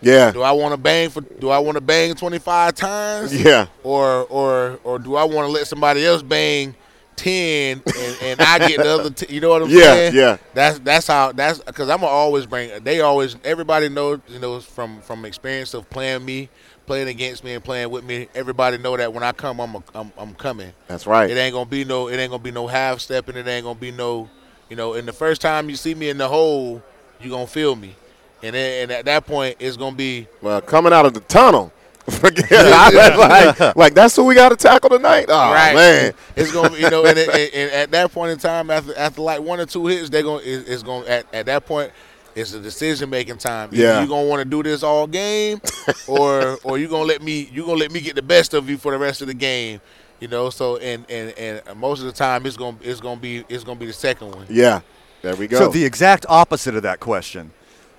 yeah, 0.00 0.32
do 0.32 0.42
I 0.42 0.52
want 0.52 0.72
to 0.72 0.76
bang 0.76 1.10
for? 1.10 1.20
Do 1.20 1.50
I 1.50 1.58
want 1.58 1.76
to 1.76 1.80
bang 1.80 2.14
25 2.14 2.74
times? 2.74 3.44
yeah. 3.44 3.66
Or 3.82 4.24
or 4.26 4.78
or 4.84 4.98
do 4.98 5.16
I 5.16 5.24
want 5.24 5.46
to 5.46 5.52
let 5.52 5.66
somebody 5.66 6.04
else 6.04 6.22
bang? 6.22 6.74
10 7.14 7.82
and, 7.94 8.16
and 8.22 8.40
I 8.42 8.58
get 8.58 8.80
the 8.82 8.88
other 8.88 9.10
t- 9.10 9.32
you 9.32 9.40
know 9.40 9.50
what 9.50 9.62
I'm 9.62 9.68
Yeah, 9.68 9.94
saying 9.94 10.14
yeah. 10.14 10.36
that's 10.54 10.78
that's 10.80 11.06
how 11.06 11.30
that's 11.30 11.58
because 11.60 11.88
I'm 11.90 11.98
gonna 12.00 12.10
always 12.10 12.46
bring 12.46 12.82
they 12.82 13.00
always 13.02 13.36
everybody 13.44 13.88
knows 13.90 14.20
you 14.28 14.38
know 14.38 14.60
from 14.60 15.00
from 15.02 15.24
experience 15.26 15.74
of 15.74 15.88
playing 15.90 16.24
me 16.24 16.48
playing 16.86 17.08
against 17.08 17.44
me 17.44 17.52
and 17.52 17.62
playing 17.62 17.90
with 17.90 18.02
me 18.02 18.28
everybody 18.34 18.78
know 18.78 18.96
that 18.96 19.12
when 19.12 19.22
I 19.22 19.32
come 19.32 19.60
I'm 19.60 19.74
a, 19.76 19.82
I'm, 19.94 20.10
I'm 20.16 20.34
coming 20.34 20.72
That's 20.88 21.06
right. 21.06 21.30
it 21.30 21.34
ain't 21.36 21.52
gonna 21.52 21.66
be 21.68 21.84
no. 21.84 22.08
It 22.08 22.16
ain't 22.16 22.30
gonna 22.30 22.42
be 22.42 22.50
no 22.50 22.66
half 22.66 23.00
stepping. 23.00 23.36
It 23.36 23.46
ain't 23.46 23.64
gonna 23.64 23.78
be 23.78 23.90
no. 23.92 24.28
You 24.72 24.76
know, 24.76 24.94
and 24.94 25.06
the 25.06 25.12
first 25.12 25.42
time 25.42 25.68
you 25.68 25.76
see 25.76 25.94
me 25.94 26.08
in 26.08 26.16
the 26.16 26.26
hole, 26.26 26.82
you're 27.20 27.28
gonna 27.28 27.46
feel 27.46 27.76
me, 27.76 27.94
and 28.42 28.54
then 28.54 28.84
and 28.84 28.90
at 28.90 29.04
that 29.04 29.26
point 29.26 29.56
it's 29.60 29.76
gonna 29.76 29.94
be. 29.94 30.26
Well, 30.40 30.62
coming 30.62 30.94
out 30.94 31.04
of 31.04 31.12
the 31.12 31.20
tunnel. 31.20 31.70
Forget 32.08 32.50
like, 33.18 33.76
like 33.76 33.92
that's 33.92 34.16
who 34.16 34.24
we 34.24 34.34
got 34.34 34.48
to 34.48 34.56
tackle 34.56 34.88
tonight. 34.88 35.26
Oh 35.28 35.52
right, 35.52 35.74
man, 35.74 36.14
it's 36.36 36.52
gonna 36.52 36.70
be 36.70 36.78
you 36.78 36.88
know, 36.88 37.04
and, 37.04 37.18
it, 37.18 37.28
and, 37.28 37.54
and 37.54 37.70
at 37.70 37.90
that 37.90 38.12
point 38.12 38.32
in 38.32 38.38
time, 38.38 38.70
after 38.70 38.96
after 38.96 39.20
like 39.20 39.42
one 39.42 39.60
or 39.60 39.66
two 39.66 39.88
hits, 39.88 40.08
they're 40.08 40.22
gonna 40.22 40.42
it, 40.42 40.66
it's 40.66 40.82
gonna 40.82 41.04
at, 41.04 41.26
at 41.34 41.44
that 41.44 41.66
point. 41.66 41.92
It's 42.34 42.54
a 42.54 42.60
decision 42.60 43.10
making 43.10 43.36
time. 43.36 43.68
Yeah. 43.72 44.00
you 44.00 44.08
gonna 44.08 44.26
want 44.26 44.40
to 44.40 44.48
do 44.48 44.62
this 44.62 44.82
all 44.82 45.06
game, 45.06 45.60
or 46.08 46.56
or 46.64 46.78
you 46.78 46.88
gonna 46.88 47.04
let 47.04 47.20
me 47.20 47.46
you 47.52 47.66
gonna 47.66 47.76
let 47.78 47.92
me 47.92 48.00
get 48.00 48.14
the 48.14 48.22
best 48.22 48.54
of 48.54 48.70
you 48.70 48.78
for 48.78 48.90
the 48.90 48.96
rest 48.96 49.20
of 49.20 49.26
the 49.26 49.34
game. 49.34 49.82
You 50.22 50.28
know, 50.28 50.50
so 50.50 50.76
and 50.76 51.04
and 51.10 51.34
and 51.36 51.80
most 51.80 51.98
of 51.98 52.06
the 52.06 52.12
time 52.12 52.46
it's 52.46 52.56
gonna 52.56 52.76
it's 52.80 53.00
gonna 53.00 53.18
be 53.20 53.44
it's 53.48 53.64
gonna 53.64 53.80
be 53.80 53.86
the 53.86 53.92
second 53.92 54.32
one. 54.36 54.46
yeah. 54.48 54.82
There 55.20 55.34
we 55.34 55.48
go. 55.48 55.58
So 55.58 55.68
the 55.68 55.84
exact 55.84 56.24
opposite 56.28 56.76
of 56.76 56.84
that 56.84 57.00
question. 57.00 57.50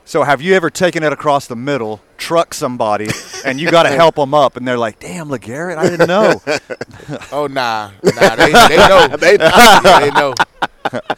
So 0.06 0.24
have 0.24 0.42
you 0.42 0.54
ever 0.56 0.70
taken 0.70 1.04
it 1.04 1.12
across 1.12 1.48
the 1.48 1.58
middle, 1.58 2.02
truck 2.18 2.54
somebody, 2.54 3.10
and 3.46 3.60
you 3.60 3.70
got 3.70 3.84
to 3.84 3.90
help 3.90 4.16
them 4.16 4.34
up, 4.34 4.56
and 4.56 4.66
they're 4.66 4.78
like, 4.78 5.00
"Damn, 5.02 5.28
LeGarrette, 5.28 5.78
I 5.78 5.90
didn't 5.90 6.08
know." 6.08 6.42
Oh 7.34 7.48
nah, 7.48 7.92
nah, 8.04 8.36
they, 8.38 8.52
they 8.70 8.78
know. 8.78 9.08
They- 9.18 9.38
Yeah, 9.38 10.00
they 10.00 10.12
know. 10.12 10.34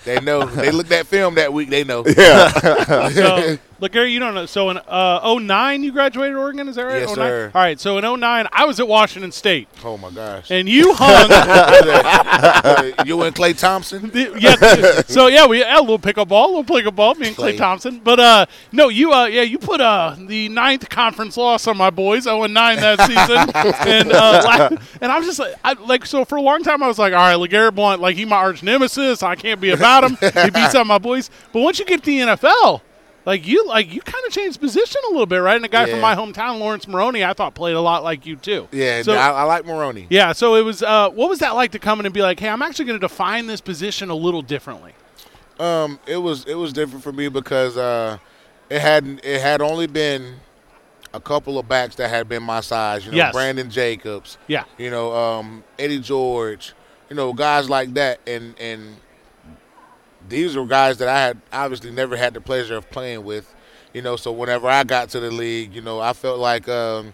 They 0.05 0.19
know. 0.21 0.45
They 0.47 0.71
looked 0.71 0.91
at 0.91 1.05
film 1.05 1.35
that 1.35 1.53
week. 1.53 1.69
They 1.69 1.83
know. 1.83 2.03
so, 2.03 3.57
look, 3.85 3.91
Gary, 3.91 4.11
you 4.11 4.19
don't 4.19 4.33
know. 4.33 4.45
So 4.47 4.69
in 4.71 4.77
uh, 4.77 5.35
09, 5.39 5.83
you 5.83 5.91
graduated 5.91 6.35
Oregon, 6.35 6.67
is 6.67 6.75
that 6.75 6.83
right? 6.83 6.99
Yes, 7.01 7.09
09? 7.09 7.15
sir. 7.15 7.51
All 7.53 7.61
right, 7.61 7.79
so 7.79 7.97
in 7.97 8.19
09, 8.19 8.47
I 8.51 8.65
was 8.65 8.79
at 8.79 8.87
Washington 8.87 9.31
State, 9.31 9.67
Oh 9.83 9.97
my 9.97 10.09
gosh. 10.11 10.49
and 10.49 10.67
you 10.67 10.93
hung. 10.95 11.29
You 13.05 13.21
and 13.23 13.35
Klay 13.35 13.57
Thompson. 13.57 14.09
the- 14.09 14.35
yeah, 14.39 15.01
so 15.07 15.27
yeah, 15.27 15.45
we 15.45 15.59
had 15.59 15.77
a 15.77 15.81
little 15.81 15.99
pickup 15.99 16.27
ball, 16.29 16.47
a 16.47 16.51
little 16.57 16.63
pickup 16.75 16.95
ball, 16.95 17.13
me 17.15 17.27
and 17.27 17.35
Klay 17.35 17.53
Klay. 17.53 17.57
Thompson. 17.57 17.99
But 18.03 18.19
uh, 18.19 18.45
no, 18.71 18.89
you 18.89 19.11
uh, 19.13 19.25
yeah, 19.25 19.41
you 19.43 19.57
put 19.59 19.79
uh 19.81 20.15
the 20.17 20.49
ninth 20.49 20.89
conference 20.89 21.37
loss 21.37 21.67
on 21.67 21.77
my 21.77 21.89
boys, 21.89 22.23
0 22.23 22.45
9 22.47 22.75
that 22.77 22.99
season, 23.01 23.87
and 23.87 24.11
uh, 24.11 24.69
and 25.01 25.11
I'm 25.11 25.23
just 25.23 25.39
like, 25.39 25.53
I, 25.63 25.73
like, 25.73 26.05
so 26.05 26.25
for 26.25 26.37
a 26.37 26.41
long 26.41 26.63
time 26.63 26.81
I 26.81 26.87
was 26.87 26.97
like, 26.99 27.13
all 27.13 27.19
right, 27.19 27.37
LeGarrette 27.49 27.75
Blunt, 27.75 28.01
like 28.01 28.15
he 28.15 28.25
my 28.25 28.37
arch 28.37 28.63
nemesis, 28.63 29.21
I 29.23 29.35
can't 29.35 29.61
be 29.61 29.69
about 29.71 30.03
him. 30.03 30.17
he 30.21 30.49
beats 30.49 30.73
out 30.75 30.87
my 30.87 30.97
boys. 30.97 31.29
But 31.53 31.61
once 31.61 31.79
you 31.79 31.85
get 31.85 31.99
to 32.03 32.05
the 32.05 32.19
NFL. 32.19 32.81
Like 33.25 33.47
you, 33.47 33.67
like 33.67 33.91
you, 33.91 34.01
kind 34.01 34.23
of 34.27 34.31
changed 34.31 34.59
position 34.59 35.01
a 35.07 35.11
little 35.11 35.25
bit, 35.25 35.37
right? 35.37 35.55
And 35.55 35.65
a 35.65 35.67
guy 35.67 35.89
from 35.89 35.99
my 35.99 36.15
hometown, 36.15 36.59
Laurence 36.59 36.87
Maroney, 36.87 37.23
I 37.23 37.33
thought 37.33 37.55
played 37.55 37.75
a 37.75 37.81
lot 37.81 38.03
like 38.03 38.25
you 38.25 38.35
too. 38.35 38.67
Yeah, 38.71 39.01
So- 39.01 39.13
I, 39.15 39.29
I 39.29 39.43
like 39.43 39.65
Maroney. 39.65 40.05
Yeah, 40.09 40.31
so 40.33 40.55
it 40.55 40.61
was. 40.61 40.83
Uh, 40.83 41.09
what 41.09 41.29
was 41.29 41.39
that 41.39 41.55
like 41.55 41.71
to 41.71 41.79
come 41.79 41.99
in 41.99 42.05
and 42.05 42.13
be 42.13 42.21
like, 42.21 42.39
"Hey, 42.39 42.49
I'm 42.49 42.61
actually 42.61 42.85
going 42.85 42.99
to 42.99 43.07
define 43.07 43.47
this 43.47 43.61
position 43.61 44.09
a 44.09 44.15
little 44.15 44.41
differently." 44.43 44.93
Um, 45.59 45.99
it 46.05 46.17
was 46.17 46.45
it 46.45 46.55
was 46.55 46.71
different 46.73 47.03
for 47.03 47.11
me 47.11 47.27
because 47.29 47.77
uh, 47.77 48.17
it 48.69 48.79
hadn't 48.81 49.23
it 49.23 49.41
had 49.41 49.61
only 49.61 49.87
been 49.87 50.35
a 51.13 51.19
couple 51.19 51.57
of 51.57 51.67
backs 51.67 51.95
that 51.95 52.09
had 52.09 52.27
been 52.29 52.43
my 52.43 52.59
size. 52.59 53.05
You 53.05 53.11
know, 53.11 53.17
Yes. 53.17 53.33
Brandon 53.33 53.69
Jacobs. 53.69 54.37
Yeah. 54.47 54.65
You 54.77 54.89
know, 54.91 55.15
um, 55.15 55.63
Eddie 55.79 55.99
George. 55.99 56.73
You 57.09 57.15
know, 57.15 57.33
guys 57.33 57.69
like 57.69 57.93
that, 57.93 58.19
and 58.27 58.53
and 58.59 58.97
these 60.27 60.55
were 60.55 60.65
guys 60.65 60.97
that 60.97 61.07
I 61.07 61.19
had 61.19 61.41
obviously 61.51 61.91
never 61.91 62.15
had 62.15 62.33
the 62.33 62.41
pleasure 62.41 62.75
of 62.75 62.89
playing 62.89 63.23
with. 63.23 63.53
You 63.93 64.01
know, 64.01 64.17
so 64.17 64.31
whenever 64.31 64.67
I 64.67 64.83
got 64.83 65.09
to 65.09 65.19
the 65.19 65.31
league, 65.31 65.73
you 65.73 65.81
know, 65.81 66.01
I 66.01 66.13
felt 66.13 66.39
like 66.39 66.67
um, 66.67 67.13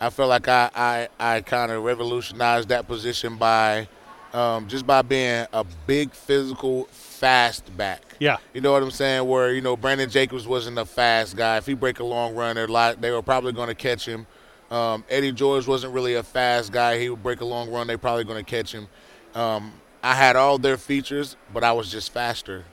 I 0.00 0.10
felt 0.10 0.28
like 0.28 0.48
I 0.48 0.70
I, 0.74 1.08
I 1.18 1.40
kind 1.40 1.72
of 1.72 1.82
revolutionized 1.82 2.68
that 2.68 2.86
position 2.86 3.36
by 3.36 3.88
um, 4.32 4.68
just 4.68 4.86
by 4.86 5.02
being 5.02 5.46
a 5.52 5.64
big 5.86 6.12
physical 6.12 6.84
fast 6.90 7.76
back. 7.76 8.02
Yeah. 8.18 8.38
You 8.54 8.60
know 8.60 8.72
what 8.72 8.82
I'm 8.82 8.90
saying? 8.90 9.28
Where 9.28 9.52
you 9.52 9.60
know 9.60 9.76
Brandon 9.76 10.08
Jacobs 10.08 10.46
wasn't 10.46 10.78
a 10.78 10.84
fast 10.84 11.36
guy. 11.36 11.56
If 11.56 11.66
he 11.66 11.74
break 11.74 11.98
a 12.00 12.04
long 12.04 12.34
run, 12.34 12.56
they 12.56 13.10
were 13.10 13.22
probably 13.22 13.52
going 13.52 13.68
to 13.68 13.74
catch 13.74 14.06
him. 14.06 14.26
Um, 14.70 15.04
Eddie 15.10 15.32
George 15.32 15.66
wasn't 15.66 15.92
really 15.92 16.14
a 16.14 16.22
fast 16.22 16.72
guy. 16.72 16.98
He 16.98 17.10
would 17.10 17.22
break 17.22 17.42
a 17.42 17.44
long 17.44 17.70
run. 17.70 17.86
They're 17.86 17.98
probably 17.98 18.24
going 18.24 18.42
to 18.42 18.50
catch 18.50 18.72
him. 18.72 18.88
Um, 19.34 19.72
I 20.02 20.14
had 20.14 20.36
all 20.36 20.58
their 20.58 20.76
features, 20.76 21.36
but 21.52 21.62
I 21.64 21.72
was 21.72 21.90
just 21.90 22.12
faster. 22.12 22.64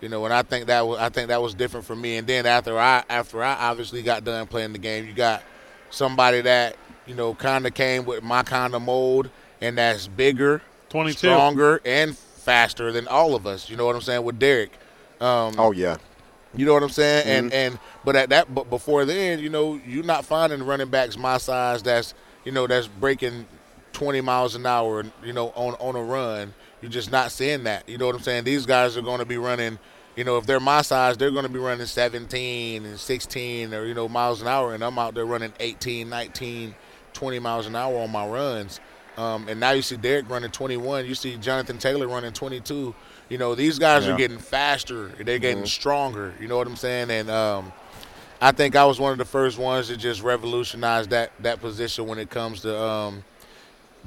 You 0.00 0.10
know, 0.10 0.24
and 0.26 0.34
I 0.34 0.42
think 0.42 0.66
that 0.66 0.86
was 0.86 0.98
I 0.98 1.08
think 1.08 1.28
that 1.28 1.40
was 1.40 1.54
different 1.54 1.86
for 1.86 1.96
me. 1.96 2.16
And 2.18 2.26
then 2.26 2.44
after 2.46 2.78
I 2.78 3.02
after 3.08 3.42
I 3.42 3.54
obviously 3.54 4.02
got 4.02 4.24
done 4.24 4.46
playing 4.46 4.72
the 4.72 4.78
game, 4.78 5.06
you 5.06 5.14
got 5.14 5.42
somebody 5.90 6.42
that 6.42 6.76
you 7.06 7.14
know 7.14 7.34
kind 7.34 7.66
of 7.66 7.72
came 7.74 8.04
with 8.04 8.22
my 8.22 8.42
kind 8.42 8.74
of 8.74 8.82
mold, 8.82 9.30
and 9.60 9.78
that's 9.78 10.06
bigger, 10.06 10.60
22. 10.90 11.16
stronger, 11.18 11.80
and 11.86 12.16
faster 12.16 12.92
than 12.92 13.08
all 13.08 13.34
of 13.34 13.46
us. 13.46 13.70
You 13.70 13.76
know 13.76 13.86
what 13.86 13.96
I'm 13.96 14.02
saying 14.02 14.22
with 14.22 14.38
Derrick. 14.38 14.72
Um, 15.20 15.54
Oh 15.58 15.72
yeah. 15.72 15.96
you 16.54 16.66
know 16.66 16.74
what 16.74 16.82
I'm 16.82 16.90
saying? 16.90 17.26
And 17.26 17.52
and 17.54 17.78
but 18.04 18.16
at 18.16 18.28
that 18.28 18.54
but 18.54 18.68
before 18.68 19.06
then, 19.06 19.38
you 19.38 19.48
know, 19.48 19.80
you're 19.86 20.04
not 20.04 20.26
finding 20.26 20.62
running 20.62 20.88
backs 20.90 21.16
my 21.16 21.38
size 21.38 21.82
that's 21.82 22.12
you 22.44 22.52
know 22.52 22.66
that's 22.66 22.86
breaking 22.86 23.46
20 23.94 24.20
miles 24.20 24.54
an 24.54 24.66
hour, 24.66 25.04
you 25.24 25.32
know, 25.32 25.48
on 25.56 25.72
on 25.80 25.96
a 25.96 26.02
run. 26.02 26.52
You're 26.82 26.90
just 26.90 27.10
not 27.10 27.32
seeing 27.32 27.64
that. 27.64 27.88
You 27.88 27.98
know 27.98 28.06
what 28.06 28.14
I'm 28.14 28.22
saying? 28.22 28.44
These 28.44 28.66
guys 28.66 28.96
are 28.96 29.02
going 29.02 29.18
to 29.20 29.24
be 29.24 29.38
running. 29.38 29.78
You 30.14 30.24
know, 30.24 30.38
if 30.38 30.46
they're 30.46 30.60
my 30.60 30.82
size, 30.82 31.16
they're 31.16 31.30
going 31.30 31.44
to 31.44 31.50
be 31.52 31.58
running 31.58 31.86
17 31.86 32.84
and 32.86 32.98
16 32.98 33.74
or 33.74 33.84
you 33.84 33.94
know 33.94 34.08
miles 34.08 34.40
an 34.42 34.48
hour, 34.48 34.74
and 34.74 34.82
I'm 34.82 34.98
out 34.98 35.14
there 35.14 35.26
running 35.26 35.52
18, 35.60 36.08
19, 36.08 36.74
20 37.12 37.38
miles 37.38 37.66
an 37.66 37.76
hour 37.76 37.98
on 38.00 38.10
my 38.10 38.26
runs. 38.26 38.80
Um, 39.18 39.48
and 39.48 39.58
now 39.58 39.70
you 39.70 39.80
see 39.82 39.96
Derrick 39.96 40.28
running 40.28 40.50
21. 40.50 41.06
You 41.06 41.14
see 41.14 41.36
Jonathan 41.38 41.78
Taylor 41.78 42.06
running 42.06 42.32
22. 42.32 42.94
You 43.30 43.38
know, 43.38 43.54
these 43.54 43.78
guys 43.78 44.06
Yeah. 44.06 44.14
are 44.14 44.18
getting 44.18 44.38
faster. 44.38 45.08
They're 45.08 45.38
getting 45.38 45.64
stronger. 45.66 46.34
You 46.38 46.48
know 46.48 46.58
what 46.58 46.66
I'm 46.66 46.76
saying? 46.76 47.10
And 47.10 47.30
um, 47.30 47.72
I 48.40 48.52
think 48.52 48.76
I 48.76 48.84
was 48.84 49.00
one 49.00 49.12
of 49.12 49.18
the 49.18 49.24
first 49.24 49.58
ones 49.58 49.88
to 49.88 49.96
just 49.96 50.22
revolutionize 50.22 51.08
that 51.08 51.32
that 51.40 51.60
position 51.60 52.06
when 52.06 52.18
it 52.18 52.28
comes 52.28 52.60
to 52.60 52.78
um, 52.78 53.24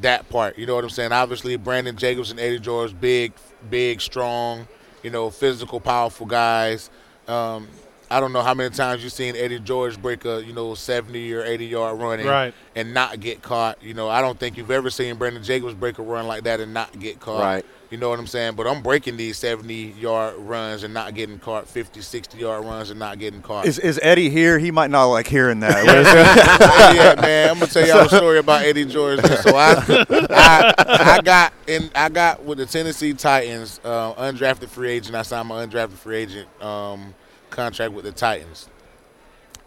that 0.02 0.30
part. 0.30 0.58
You 0.58 0.66
know 0.66 0.76
what 0.76 0.84
I'm 0.84 0.90
saying? 0.90 1.12
Obviously, 1.12 1.56
Brandon 1.58 1.96
Jacobs 1.96 2.32
and 2.32 2.40
Eddie 2.40 2.60
George, 2.60 3.00
big, 3.00 3.34
big, 3.70 4.02
strong, 4.02 4.68
you 5.04 5.10
know, 5.10 5.30
physical, 5.30 5.80
powerful 5.80 6.26
guys. 6.26 6.90
Um, 7.28 7.68
I 8.12 8.20
don't 8.20 8.34
know 8.34 8.42
how 8.42 8.56
many 8.56 8.72
times 8.72 9.04
you've 9.04 9.14
seen 9.14 9.36
Eddie 9.36 9.60
George 9.60 10.02
break 10.02 10.26
a 10.26 10.44
you 10.44 10.52
know 10.52 10.74
70 10.74 11.32
or 11.34 11.44
80 11.44 11.66
yard 11.68 12.00
run 12.00 12.20
and, 12.20 12.28
Right. 12.28 12.54
and 12.76 12.92
not 12.94 13.20
get 13.20 13.44
caught. 13.44 13.82
You 13.84 13.94
know, 13.94 14.10
I 14.10 14.22
don't 14.22 14.40
think 14.40 14.58
you've 14.58 14.72
ever 14.72 14.90
seen 14.90 15.16
Brandon 15.16 15.44
Jacobs 15.44 15.76
break 15.76 16.00
a 16.00 16.02
run 16.02 16.26
like 16.28 16.44
that 16.46 16.60
and 16.60 16.74
not 16.74 16.98
get 17.00 17.20
caught. 17.20 17.42
Right. 17.42 17.66
You 17.90 17.98
know 17.98 18.10
what 18.10 18.20
I'm 18.20 18.28
saying? 18.28 18.54
But 18.56 18.68
I'm 18.68 18.84
breaking 18.84 19.18
these 19.18 19.38
70 19.38 19.74
yard 19.74 20.36
runs 20.38 20.84
and 20.84 20.94
not 20.94 21.16
getting 21.16 21.40
caught, 21.40 21.68
50, 21.68 22.02
60 22.02 22.38
yard 22.38 22.64
runs 22.64 22.92
and 22.92 23.00
not 23.00 23.18
getting 23.18 23.42
caught. 23.42 23.66
Is, 23.66 23.80
is 23.80 24.00
Eddie 24.04 24.30
here? 24.30 24.60
He 24.60 24.70
might 24.70 24.92
not 24.92 25.06
like 25.06 25.26
hearing 25.28 25.60
that. 25.62 25.84
yeah, 26.96 27.20
man. 27.20 27.50
I'm 27.52 27.60
gonna 27.60 27.72
tell 27.72 27.88
y'all 27.88 28.06
a 28.06 28.10
story 28.10 28.38
about 28.38 28.64
Eddie 28.64 28.86
George. 28.86 29.22
So 29.22 29.56
I, 29.56 29.84
I, 30.30 30.74
I 31.18 31.22
got 31.22 31.52
in. 31.66 31.90
I 31.96 32.10
got 32.10 32.44
with 32.44 32.60
the 32.60 32.68
Tennessee 32.68 33.14
Titans, 33.14 33.80
uh, 33.84 34.14
undrafted 34.14 34.68
free 34.68 34.92
agent. 34.92 35.16
I 35.16 35.24
signed 35.24 35.48
my 35.48 35.66
undrafted 35.66 35.94
free 35.94 36.18
agent 36.18 36.48
um, 36.62 37.16
contract 37.50 37.94
with 37.94 38.06
the 38.06 38.12
Titans, 38.12 38.70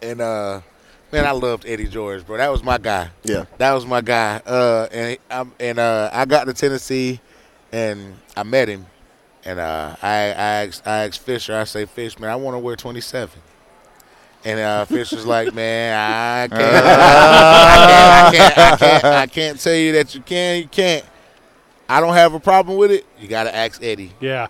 and 0.01 0.21
uh, 0.21 0.61
man, 1.11 1.27
I 1.27 1.33
loved 1.33 1.67
Eddie 1.67 1.89
George, 1.89 2.25
bro. 2.25 2.37
That 2.37 2.53
was 2.53 2.63
my 2.63 2.79
guy. 2.79 3.11
Yeah. 3.25 3.47
that 3.59 3.73
was 3.73 3.85
my 3.85 4.01
guy. 4.01 4.41
Uh, 4.47 4.87
and 4.93 5.19
I, 5.29 5.47
and 5.59 5.79
uh, 5.81 6.11
I 6.13 6.25
got 6.25 6.45
to 6.45 6.55
Tennessee, 6.55 7.21
and 7.73 8.17
I 8.37 8.43
met 8.43 8.69
him, 8.69 8.87
and 9.45 9.59
uh, 9.59 9.97
I, 10.03 10.09
I 10.09 10.65
asked, 10.67 10.87
I 10.87 11.05
asked 11.07 11.21
Fisher. 11.21 11.57
I 11.57 11.65
say, 11.65 11.87
Fish, 11.87 12.19
man, 12.19 12.31
I 12.31 12.37
want 12.37 12.55
to 12.55 12.59
wear 12.59 12.77
27. 12.77 13.41
And 14.45 14.61
uh, 14.61 14.85
Fisher's 14.85 15.27
like, 15.27 15.55
man, 15.55 15.95
I 15.95 16.49
can't, 16.49 16.63
I, 16.63 18.31
can't, 18.33 18.35
I, 18.35 18.37
can't, 18.37 18.59
I 18.59 18.77
can't, 18.77 19.05
I 19.05 19.27
can't 19.27 19.61
tell 19.61 19.75
you 19.75 19.93
that 19.93 20.15
you 20.15 20.21
can, 20.21 20.63
you 20.63 20.69
can't. 20.69 21.05
I 21.89 22.01
don't 22.01 22.15
have 22.15 22.35
a 22.35 22.41
problem 22.41 22.77
with 22.77 22.91
it. 22.91 23.07
You 23.19 23.29
got 23.29 23.45
to 23.45 23.55
ask 23.55 23.83
Eddie. 23.83 24.13
Yeah. 24.21 24.49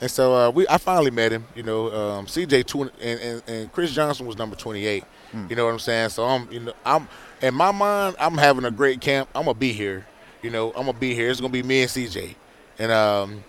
And 0.00 0.10
so 0.10 0.34
uh, 0.34 0.50
we, 0.50 0.66
I 0.68 0.78
finally 0.78 1.10
met 1.10 1.32
him. 1.32 1.46
You 1.54 1.62
know, 1.62 1.92
um, 1.92 2.26
CJ 2.26 2.66
tw- 2.66 2.92
and, 3.00 3.20
and, 3.20 3.42
and 3.46 3.72
Chris 3.72 3.92
Johnson 3.92 4.26
was 4.26 4.36
number 4.36 4.56
28. 4.56 5.04
You 5.50 5.56
know 5.56 5.66
what 5.66 5.72
I'm 5.72 5.78
saying? 5.78 6.08
So 6.10 6.24
I'm, 6.24 6.50
you 6.50 6.60
know, 6.60 6.72
I'm 6.84 7.08
in 7.42 7.54
my 7.54 7.70
mind, 7.70 8.16
I'm 8.18 8.38
having 8.38 8.64
a 8.64 8.70
great 8.70 9.02
camp. 9.02 9.28
I'm 9.34 9.44
gonna 9.44 9.54
be 9.58 9.72
here. 9.72 10.06
You 10.46 10.52
know, 10.52 10.68
I'm 10.70 10.86
gonna 10.86 10.92
be 10.94 11.14
here. 11.14 11.28
It's 11.30 11.40
gonna 11.40 11.52
be 11.52 11.62
me 11.64 11.82
and 11.82 11.90
CJ. 11.90 12.34
And 12.78 12.92
um, 12.92 13.42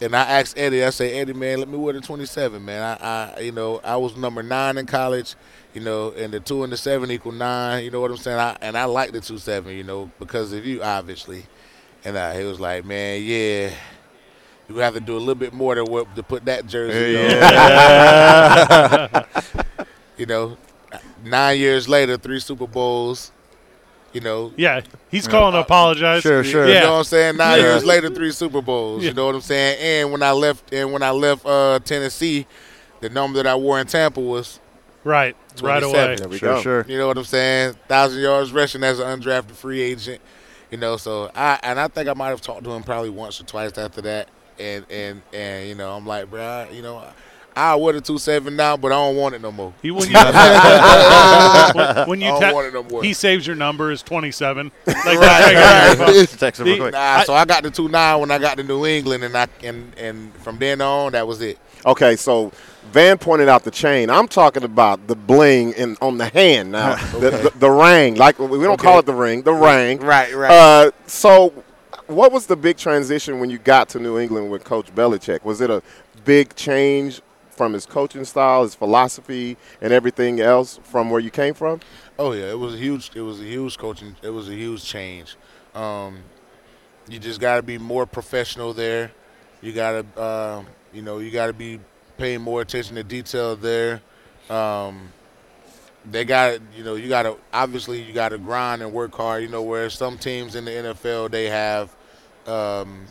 and 0.00 0.16
I 0.16 0.22
asked 0.22 0.58
Eddie. 0.58 0.82
I 0.84 0.90
say, 0.90 1.18
Eddie, 1.20 1.32
man, 1.34 1.58
let 1.60 1.68
me 1.68 1.76
wear 1.78 1.92
the 1.92 2.00
27, 2.00 2.64
man. 2.64 2.98
I, 3.00 3.34
I, 3.36 3.40
you 3.40 3.52
know, 3.52 3.80
I 3.84 3.96
was 3.96 4.16
number 4.16 4.42
nine 4.42 4.76
in 4.78 4.86
college. 4.86 5.34
You 5.74 5.82
know, 5.82 6.10
and 6.12 6.32
the 6.32 6.40
two 6.40 6.64
and 6.64 6.72
the 6.72 6.76
seven 6.76 7.10
equal 7.12 7.30
nine. 7.32 7.84
You 7.84 7.90
know 7.92 8.00
what 8.00 8.10
I'm 8.10 8.16
saying? 8.16 8.38
I, 8.40 8.56
and 8.60 8.76
I 8.76 8.86
like 8.86 9.12
the 9.12 9.20
two 9.20 9.38
seven. 9.38 9.76
You 9.76 9.84
know, 9.84 10.10
because 10.18 10.52
of 10.52 10.66
you, 10.66 10.82
obviously. 10.82 11.46
And 12.04 12.16
uh, 12.16 12.32
he 12.32 12.42
was 12.44 12.58
like, 12.60 12.84
man, 12.84 13.22
yeah. 13.22 13.70
You 14.68 14.76
have 14.78 14.94
to 14.94 15.00
do 15.00 15.16
a 15.16 15.18
little 15.18 15.34
bit 15.34 15.52
more 15.52 15.74
to, 15.74 15.84
what- 15.84 16.14
to 16.16 16.22
put 16.22 16.44
that 16.46 16.66
jersey 16.66 17.16
on. 17.16 17.30
you 20.16 20.26
know, 20.26 20.56
nine 21.24 21.58
years 21.58 21.88
later, 21.88 22.16
three 22.16 22.40
Super 22.40 22.66
Bowls. 22.66 23.32
You 24.12 24.20
know, 24.20 24.52
Yeah. 24.56 24.80
He's 25.10 25.28
calling 25.28 25.52
to 25.52 25.60
apologize. 25.60 26.22
Sure, 26.22 26.42
sure. 26.42 26.66
you 26.66 26.74
know 26.74 26.92
what 26.92 26.98
I'm 26.98 27.04
saying? 27.04 27.36
Nine 27.36 27.58
Yeah. 27.60 27.64
years 27.66 27.84
later, 27.84 28.08
three 28.10 28.32
Super 28.32 28.60
Bowls. 28.60 29.02
Yeah. 29.02 29.10
You 29.10 29.14
know 29.14 29.26
what 29.26 29.34
I'm 29.36 29.40
saying? 29.40 29.78
And 29.80 30.12
when 30.12 30.22
I 30.22 30.32
left, 30.32 30.72
and 30.74 30.92
when 30.92 31.02
I 31.02 31.10
left 31.10 31.46
uh, 31.46 31.78
Tennessee, 31.84 32.46
the 33.00 33.08
number 33.08 33.36
that 33.42 33.46
I 33.46 33.54
wore 33.54 33.78
in 33.80 33.86
Tampa 33.86 34.20
was, 34.20 34.58
Right. 35.04 35.34
Right 35.62 35.82
away. 35.82 36.16
There 36.16 36.28
we 36.28 36.36
sure, 36.38 36.54
go. 36.56 36.60
sure. 36.60 36.86
you 36.88 36.98
know 36.98 37.06
what 37.06 37.16
I'm 37.16 37.24
saying? 37.24 37.74
Thousand 37.88 38.20
yards 38.20 38.52
rushing 38.52 38.82
as 38.84 38.98
an 38.98 39.06
undrafted 39.20 39.52
free 39.52 39.80
agent. 39.80 40.20
You 40.70 40.76
know, 40.78 40.96
so 40.98 41.30
I 41.34 41.58
and 41.62 41.80
I 41.80 41.88
think 41.88 42.08
I 42.08 42.12
might 42.14 42.28
have 42.28 42.40
talked 42.42 42.64
to 42.64 42.70
him 42.70 42.82
probably 42.82 43.10
once 43.10 43.40
or 43.40 43.44
twice 43.44 43.76
after 43.78 44.02
that. 44.02 44.28
And 44.58 44.84
and 44.90 45.22
and 45.32 45.68
you 45.68 45.74
know, 45.74 45.92
I'm 45.96 46.06
like, 46.06 46.28
bro, 46.30 46.66
you 46.70 46.82
know, 46.82 46.98
I 46.98 47.12
wear 47.56 47.92
the 47.92 48.00
two 48.00 48.18
seven 48.18 48.56
now, 48.56 48.76
but 48.76 48.92
I 48.92 48.94
don't 48.96 49.16
want 49.16 49.34
it 49.34 49.40
no 49.42 49.52
more. 49.52 49.72
He, 49.82 49.90
when 49.90 50.08
you, 50.08 50.14
when, 50.14 52.08
when 52.08 52.20
you 52.20 52.26
I 52.28 52.30
don't 52.40 52.48
te- 52.48 52.54
want 52.54 52.66
it 52.68 52.74
no 52.74 52.82
more. 52.84 53.02
he 53.02 53.12
saves 53.12 53.46
your 53.46 53.56
number 53.56 53.90
as 53.90 54.02
27. 54.02 54.70
Like 54.86 54.96
Right, 54.96 55.18
that. 55.18 55.98
right. 55.98 56.28
Text 56.38 56.60
him 56.60 56.66
real 56.66 56.76
quick. 56.78 56.92
Nah, 56.92 57.22
so 57.24 57.34
I 57.34 57.44
got 57.44 57.62
the 57.62 57.70
two 57.70 57.88
nine 57.88 58.20
when 58.20 58.30
I 58.30 58.38
got 58.38 58.56
to 58.58 58.62
New 58.62 58.84
England, 58.86 59.24
and 59.24 59.36
I 59.36 59.46
and 59.62 59.92
and 59.98 60.34
from 60.36 60.58
then 60.58 60.80
on, 60.80 61.12
that 61.12 61.26
was 61.26 61.40
it. 61.40 61.58
Okay, 61.86 62.16
so 62.16 62.52
Van 62.92 63.16
pointed 63.18 63.48
out 63.48 63.64
the 63.64 63.70
chain. 63.70 64.10
I'm 64.10 64.28
talking 64.28 64.62
about 64.64 65.06
the 65.06 65.14
bling 65.16 65.72
in 65.72 65.96
on 66.02 66.18
the 66.18 66.28
hand 66.28 66.72
now. 66.72 66.96
the, 67.12 67.30
the, 67.30 67.52
the 67.58 67.70
ring, 67.70 68.16
like 68.16 68.38
we 68.38 68.46
don't 68.58 68.72
Okay. 68.74 68.82
call 68.84 68.98
it 68.98 69.06
the 69.06 69.14
ring, 69.14 69.42
the 69.42 69.52
ring. 69.54 69.98
Right, 70.00 70.34
right. 70.34 70.50
Uh, 70.50 70.90
so, 71.06 71.54
what 72.06 72.30
was 72.32 72.46
the 72.46 72.56
big 72.56 72.76
transition 72.76 73.40
when 73.40 73.48
you 73.50 73.58
got 73.58 73.88
to 73.90 73.98
New 73.98 74.18
England 74.18 74.50
with 74.50 74.64
Coach 74.64 74.94
Belichick? 74.94 75.42
Was 75.44 75.60
it 75.62 75.70
a 75.70 75.82
big 76.24 76.54
change 76.54 77.22
from 77.60 77.74
his 77.74 77.84
coaching 77.84 78.24
style, 78.24 78.62
his 78.62 78.74
philosophy, 78.74 79.54
and 79.82 79.92
everything 79.92 80.40
else 80.40 80.80
from 80.82 81.10
where 81.10 81.20
you 81.20 81.30
came 81.30 81.52
from? 81.52 81.78
Oh 82.18 82.32
yeah, 82.32 82.46
it 82.46 82.58
was 82.58 82.72
a 82.72 82.78
huge. 82.78 83.10
It 83.14 83.20
was 83.20 83.38
a 83.38 83.44
huge 83.44 83.76
coaching. 83.76 84.16
It 84.22 84.30
was 84.30 84.48
a 84.48 84.54
huge 84.54 84.82
change. 84.82 85.36
Um, 85.74 86.20
you 87.06 87.18
just 87.18 87.38
got 87.38 87.56
to 87.56 87.62
be 87.62 87.76
more 87.76 88.06
professional 88.06 88.72
there. 88.72 89.12
You 89.60 89.74
got 89.74 89.92
to, 89.92 90.18
uh, 90.18 90.62
you 90.94 91.02
know, 91.02 91.18
you 91.18 91.30
got 91.30 91.48
to 91.48 91.52
be 91.52 91.78
paying 92.16 92.40
more 92.40 92.62
attention 92.62 92.96
to 92.96 93.04
detail 93.04 93.56
there. 93.56 94.00
Um, 94.48 95.12
they 96.10 96.24
got 96.24 96.60
you 96.74 96.82
know, 96.82 96.94
you 96.94 97.10
got 97.10 97.24
to 97.24 97.36
obviously 97.52 98.00
you 98.00 98.14
got 98.14 98.30
to 98.30 98.38
grind 98.38 98.80
and 98.80 98.90
work 98.90 99.14
hard. 99.14 99.42
You 99.42 99.50
know, 99.50 99.60
where 99.60 99.90
some 99.90 100.16
teams 100.16 100.54
in 100.54 100.64
the 100.64 100.70
NFL 100.70 101.30
they 101.30 101.50
have, 101.50 101.94
um, 102.46 103.04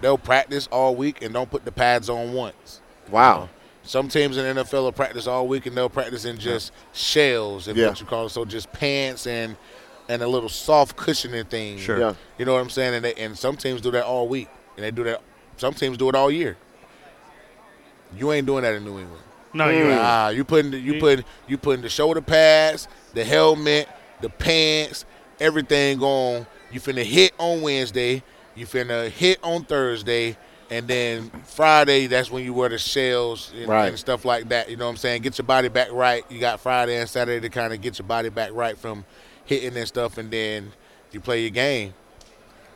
they'll 0.00 0.16
practice 0.16 0.68
all 0.68 0.94
week 0.94 1.22
and 1.22 1.34
don't 1.34 1.50
put 1.50 1.64
the 1.64 1.72
pads 1.72 2.08
on 2.08 2.34
once. 2.34 2.80
Wow. 3.10 3.48
Some 3.84 4.08
teams 4.08 4.36
in 4.38 4.56
the 4.56 4.62
NFL 4.64 4.82
will 4.82 4.92
practice 4.92 5.26
all 5.26 5.46
week 5.46 5.66
and 5.66 5.76
they'll 5.76 5.90
practice 5.90 6.24
in 6.24 6.38
just 6.38 6.72
shells 6.92 7.68
and 7.68 7.76
Yeah. 7.76 7.88
what 7.88 8.00
you 8.00 8.06
call 8.06 8.26
it. 8.26 8.30
So 8.30 8.44
just 8.44 8.72
pants 8.72 9.26
and 9.26 9.56
and 10.08 10.22
a 10.22 10.26
little 10.28 10.48
soft 10.50 10.96
cushioning 10.96 11.44
thing. 11.46 11.78
Sure. 11.78 11.98
Yeah. 11.98 12.14
You 12.38 12.44
know 12.44 12.52
what 12.54 12.60
I'm 12.60 12.68
saying? 12.70 12.94
And 12.94 13.04
they, 13.04 13.14
and 13.14 13.36
some 13.38 13.56
teams 13.56 13.80
do 13.80 13.90
that 13.92 14.04
all 14.04 14.28
week. 14.28 14.48
And 14.76 14.84
they 14.84 14.90
do 14.90 15.04
that 15.04 15.22
some 15.56 15.72
teams 15.74 15.96
do 15.96 16.08
it 16.08 16.14
all 16.14 16.30
year. 16.30 16.56
You 18.16 18.32
ain't 18.32 18.46
doing 18.46 18.62
that 18.62 18.74
in 18.74 18.84
New 18.84 18.98
England. 18.98 19.22
No, 19.52 19.68
you 19.68 19.84
ain't. 19.84 20.00
Ah, 20.00 20.28
you 20.30 20.44
putting 20.44 20.70
the, 20.72 20.78
you 20.78 20.98
put 21.00 21.24
you 21.46 21.56
putting 21.58 21.82
the 21.82 21.88
shoulder 21.88 22.20
pads, 22.20 22.88
the 23.12 23.24
helmet, 23.24 23.88
the 24.20 24.28
pants, 24.30 25.04
everything 25.40 26.00
on. 26.02 26.46
You 26.72 26.80
finna 26.80 27.04
hit 27.04 27.32
on 27.38 27.62
Wednesday. 27.62 28.22
You 28.56 28.66
finna 28.66 29.08
hit 29.08 29.38
on 29.42 29.64
Thursday. 29.64 30.36
And 30.70 30.88
then 30.88 31.30
Friday, 31.44 32.06
that's 32.06 32.30
when 32.30 32.44
you 32.44 32.54
wear 32.54 32.68
the 32.70 32.78
shells 32.78 33.52
and, 33.54 33.68
Right. 33.68 33.88
and 33.88 33.98
stuff 33.98 34.24
like 34.24 34.48
that. 34.48 34.70
You 34.70 34.76
know 34.76 34.86
what 34.86 34.92
I'm 34.92 34.96
saying? 34.96 35.22
Get 35.22 35.36
your 35.38 35.46
body 35.46 35.68
back 35.68 35.88
right. 35.92 36.24
You 36.30 36.40
got 36.40 36.60
Friday 36.60 36.96
and 36.98 37.08
Saturday 37.08 37.40
to 37.40 37.48
kind 37.48 37.72
of 37.72 37.80
get 37.80 37.98
your 37.98 38.06
body 38.08 38.30
back 38.30 38.50
right 38.52 38.76
from 38.78 39.04
hitting 39.44 39.76
and 39.76 39.86
stuff, 39.86 40.16
and 40.18 40.30
then 40.30 40.72
you 41.12 41.20
play 41.20 41.42
your 41.42 41.50
game. 41.50 41.92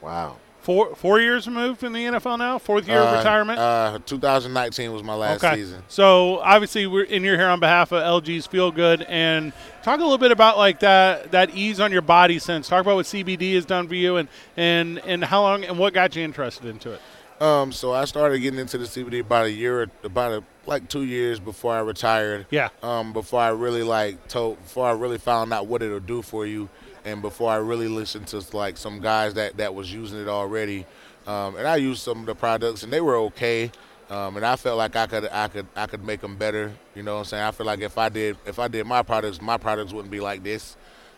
Wow. 0.02 0.36
Four 0.60 0.94
four 0.96 1.18
years 1.18 1.46
removed 1.46 1.82
in 1.82 1.94
the 1.94 2.04
NFL 2.04 2.36
now. 2.38 2.58
Fourth 2.58 2.86
year 2.86 2.98
of 2.98 3.14
Uh, 3.14 3.16
retirement. 3.18 3.58
Uh, 3.58 3.98
2019 4.04 4.92
was 4.92 5.02
my 5.02 5.14
last 5.14 5.42
okay. 5.42 5.54
season. 5.56 5.82
So 5.88 6.40
obviously 6.40 6.86
we're 6.86 7.04
in 7.04 7.24
you're 7.24 7.38
here 7.38 7.48
on 7.48 7.58
behalf 7.58 7.90
of 7.90 8.02
LG's 8.02 8.46
Feel 8.46 8.70
Good 8.70 9.00
and 9.02 9.54
talk 9.82 9.98
a 9.98 10.02
little 10.02 10.18
bit 10.18 10.30
about 10.30 10.58
like 10.58 10.80
that 10.80 11.30
that 11.30 11.54
ease 11.54 11.80
on 11.80 11.90
your 11.90 12.02
body 12.02 12.38
sense. 12.38 12.68
Talk 12.68 12.82
about 12.82 12.96
what 12.96 13.06
CBD 13.06 13.54
has 13.54 13.64
done 13.64 13.88
for 13.88 13.94
you 13.94 14.16
and 14.18 14.28
and 14.58 14.98
and 15.06 15.24
how 15.24 15.40
long 15.40 15.64
and 15.64 15.78
what 15.78 15.94
got 15.94 16.14
you 16.14 16.22
interested 16.22 16.66
into 16.66 16.92
it. 16.92 17.00
Um, 17.40 17.72
so 17.72 17.92
I 17.92 18.04
started 18.04 18.40
getting 18.40 18.58
into 18.58 18.78
the 18.78 18.84
CBD 18.84 19.20
about 19.20 19.46
a 19.46 19.50
year, 19.50 19.88
about 20.02 20.32
a, 20.32 20.44
like 20.66 20.88
two 20.88 21.04
years 21.04 21.38
before 21.38 21.72
I 21.74 21.80
retired. 21.80 22.46
Yeah. 22.50 22.68
Um, 22.82 23.12
before 23.12 23.40
I 23.40 23.48
really 23.48 23.82
like 23.82 24.28
told, 24.28 24.62
before 24.62 24.88
I 24.88 24.92
really 24.92 25.18
found 25.18 25.52
out 25.52 25.66
what 25.66 25.82
it'll 25.82 26.00
do 26.00 26.22
for 26.22 26.46
you, 26.46 26.68
and 27.04 27.22
before 27.22 27.50
I 27.50 27.56
really 27.56 27.88
listened 27.88 28.26
to 28.28 28.44
like 28.56 28.76
some 28.76 29.00
guys 29.00 29.34
that 29.34 29.56
that 29.58 29.74
was 29.74 29.92
using 29.92 30.20
it 30.20 30.28
already, 30.28 30.84
um, 31.26 31.56
and 31.56 31.66
I 31.66 31.76
used 31.76 32.02
some 32.02 32.20
of 32.20 32.26
the 32.26 32.34
products 32.34 32.82
and 32.82 32.92
they 32.92 33.00
were 33.00 33.16
okay. 33.16 33.70
Um, 34.10 34.36
and 34.36 34.46
I 34.46 34.56
felt 34.56 34.78
like 34.78 34.96
I 34.96 35.06
could, 35.06 35.28
I 35.30 35.48
could, 35.48 35.66
I 35.76 35.86
could 35.86 36.02
make 36.02 36.22
them 36.22 36.36
better. 36.36 36.72
You 36.94 37.02
know 37.02 37.14
what 37.14 37.18
I'm 37.20 37.24
saying? 37.26 37.42
I 37.44 37.50
feel 37.50 37.66
like 37.66 37.80
if 37.80 37.98
I 37.98 38.08
did, 38.08 38.38
if 38.46 38.58
I 38.58 38.66
did 38.66 38.86
my 38.86 39.02
products, 39.02 39.40
my 39.42 39.58
products 39.58 39.92
wouldn't 39.92 40.10
be 40.10 40.20
like 40.20 40.42
this. 40.42 40.76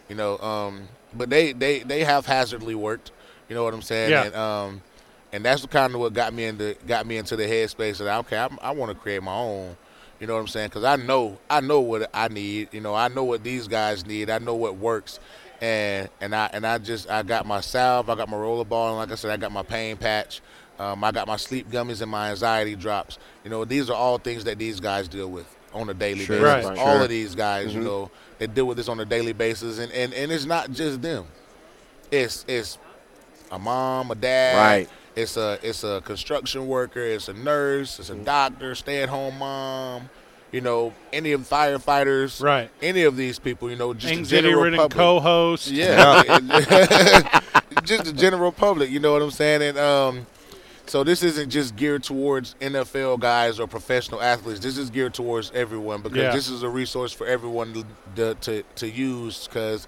You 0.08 0.16
know, 0.16 0.38
um, 0.38 0.88
but 1.14 1.30
they, 1.30 1.52
they, 1.52 1.80
they 1.80 2.02
have 2.02 2.26
hazardly 2.26 2.74
worked. 2.74 3.12
You 3.48 3.54
know 3.54 3.62
what 3.62 3.74
I'm 3.74 3.82
saying? 3.82 4.10
Yeah. 4.10 4.24
And, 4.24 4.34
um, 4.34 4.82
and 5.32 5.44
that's 5.44 5.64
kind 5.66 5.94
of 5.94 6.00
what 6.00 6.12
got 6.12 6.32
me 6.32 6.44
into 6.44 6.76
got 6.86 7.06
me 7.06 7.16
into 7.16 7.36
the 7.36 7.44
headspace 7.44 7.98
that 7.98 8.18
okay, 8.20 8.38
I, 8.38 8.48
I 8.60 8.70
want 8.72 8.90
to 8.92 8.98
create 8.98 9.22
my 9.22 9.34
own. 9.34 9.76
You 10.20 10.26
know 10.26 10.34
what 10.34 10.40
I'm 10.40 10.48
saying? 10.48 10.68
Because 10.68 10.84
I 10.84 10.96
know 10.96 11.38
I 11.48 11.60
know 11.60 11.80
what 11.80 12.10
I 12.12 12.28
need. 12.28 12.68
You 12.72 12.80
know, 12.80 12.94
I 12.94 13.08
know 13.08 13.24
what 13.24 13.42
these 13.42 13.68
guys 13.68 14.04
need. 14.06 14.28
I 14.28 14.38
know 14.38 14.54
what 14.54 14.76
works, 14.76 15.18
and 15.60 16.08
and 16.20 16.34
I 16.34 16.50
and 16.52 16.66
I 16.66 16.78
just 16.78 17.10
I 17.10 17.22
got 17.22 17.46
my 17.46 17.60
salve, 17.60 18.10
I 18.10 18.14
got 18.16 18.28
my 18.28 18.36
rollerball, 18.36 18.88
and 18.88 18.96
like 18.98 19.12
I 19.12 19.14
said, 19.14 19.30
I 19.30 19.36
got 19.38 19.52
my 19.52 19.62
pain 19.62 19.96
patch. 19.96 20.40
Um, 20.78 21.04
I 21.04 21.12
got 21.12 21.26
my 21.26 21.36
sleep 21.36 21.70
gummies 21.70 22.00
and 22.00 22.10
my 22.10 22.30
anxiety 22.30 22.74
drops. 22.74 23.18
You 23.44 23.50
know, 23.50 23.64
these 23.66 23.90
are 23.90 23.96
all 23.96 24.16
things 24.18 24.44
that 24.44 24.58
these 24.58 24.80
guys 24.80 25.08
deal 25.08 25.30
with 25.30 25.46
on 25.74 25.88
a 25.90 25.94
daily 25.94 26.24
Sure. 26.24 26.40
basis. 26.42 26.70
Right. 26.70 26.78
All 26.78 26.86
Sure. 26.94 27.02
of 27.02 27.08
these 27.10 27.34
guys, 27.34 27.74
you 27.74 27.80
know, 27.82 28.10
they 28.38 28.46
deal 28.46 28.66
with 28.66 28.78
this 28.78 28.88
on 28.88 28.98
a 28.98 29.04
daily 29.04 29.34
basis, 29.34 29.78
and, 29.78 29.92
and, 29.92 30.12
and 30.14 30.32
it's 30.32 30.46
not 30.46 30.70
just 30.72 31.02
them. 31.02 31.26
It's 32.10 32.44
it's 32.48 32.78
a 33.50 33.58
mom, 33.58 34.10
a 34.10 34.14
dad, 34.14 34.56
Right. 34.56 34.88
It's 35.22 35.36
a 35.36 35.58
it's 35.62 35.84
a 35.84 36.00
construction 36.04 36.66
worker, 36.66 37.00
it's 37.00 37.28
a 37.28 37.32
nurse, 37.34 37.98
it's 37.98 38.10
a 38.10 38.14
doctor, 38.14 38.74
stay 38.74 39.02
at 39.02 39.08
home 39.08 39.38
mom, 39.38 40.10
you 40.52 40.60
know, 40.60 40.92
any 41.12 41.32
of 41.32 41.48
the 41.48 41.54
firefighters, 41.54 42.42
Right. 42.42 42.70
Any 42.82 43.02
of 43.04 43.16
these 43.16 43.38
people, 43.38 43.70
you 43.70 43.76
know, 43.76 43.94
just 43.94 44.12
the 44.12 44.18
Anxiety 44.18 44.46
general 44.48 44.62
ridden 44.64 44.78
public. 44.78 44.96
co-host. 44.96 45.68
Yeah, 45.70 46.22
just 47.84 48.04
the 48.04 48.12
general 48.12 48.52
public. 48.52 48.90
You 48.90 49.00
know 49.00 49.12
what 49.12 49.22
I'm 49.22 49.30
saying? 49.30 49.62
And 49.62 49.78
um, 49.78 50.26
so 50.86 51.04
this 51.04 51.22
isn't 51.22 51.50
just 51.50 51.76
geared 51.76 52.02
towards 52.02 52.54
NFL 52.60 53.20
guys 53.20 53.60
or 53.60 53.66
professional 53.68 54.20
athletes. 54.20 54.60
This 54.60 54.76
is 54.76 54.90
geared 54.90 55.14
towards 55.14 55.50
everyone 55.52 56.02
because 56.02 56.18
Yeah. 56.18 56.32
this 56.32 56.48
is 56.48 56.62
a 56.62 56.68
resource 56.68 57.12
for 57.12 57.26
everyone 57.26 57.72
to 57.74 57.84
to, 58.16 58.34
to, 58.40 58.62
to 58.76 58.90
use. 58.90 59.46
Because 59.46 59.86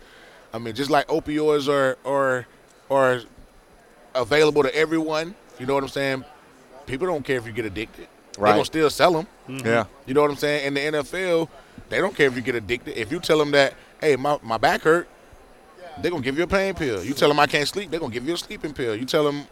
I 0.54 0.58
mean, 0.58 0.74
just 0.74 0.90
like 0.90 1.08
opioids 1.08 1.68
are 1.68 1.96
are 2.04 2.46
are 2.90 3.22
available 4.14 4.62
to 4.62 4.74
everyone. 4.74 5.34
You 5.58 5.66
know 5.66 5.74
what 5.74 5.82
I'm 5.82 5.88
saying? 5.88 6.24
People 6.86 7.06
don't 7.06 7.24
care 7.24 7.36
if 7.38 7.46
you 7.46 7.52
get 7.52 7.64
addicted. 7.64 8.08
They're 8.34 8.44
Right. 8.44 8.52
gonna 8.52 8.64
still 8.64 8.88
sell 8.90 9.12
them. 9.12 9.26
Mm-hmm. 9.48 9.66
Yeah. 9.66 9.84
You 10.06 10.14
know 10.14 10.22
what 10.22 10.30
I'm 10.30 10.36
saying? 10.36 10.66
In 10.66 10.74
the 10.74 10.80
NFL, 10.80 11.48
they 11.90 11.98
don't 11.98 12.16
care 12.16 12.26
if 12.26 12.34
you 12.34 12.40
get 12.42 12.54
addicted. 12.54 12.98
If 12.98 13.12
you 13.12 13.20
tell 13.20 13.38
them 13.38 13.50
that, 13.52 13.74
hey, 14.00 14.16
my, 14.16 14.38
my 14.42 14.56
back 14.56 14.82
hurt, 14.82 15.06
they're 16.00 16.10
gonna 16.10 16.22
give 16.22 16.38
you 16.38 16.44
a 16.44 16.46
pain 16.46 16.74
pill. 16.74 17.04
You 17.04 17.12
tell 17.12 17.28
them 17.28 17.38
I 17.38 17.46
can't 17.46 17.68
sleep, 17.68 17.90
they're 17.90 18.00
gonna 18.00 18.12
give 18.12 18.26
you 18.26 18.34
a 18.34 18.38
sleeping 18.38 18.72
pill. 18.72 18.96
You 18.96 19.04
tell 19.04 19.24
them 19.24 19.44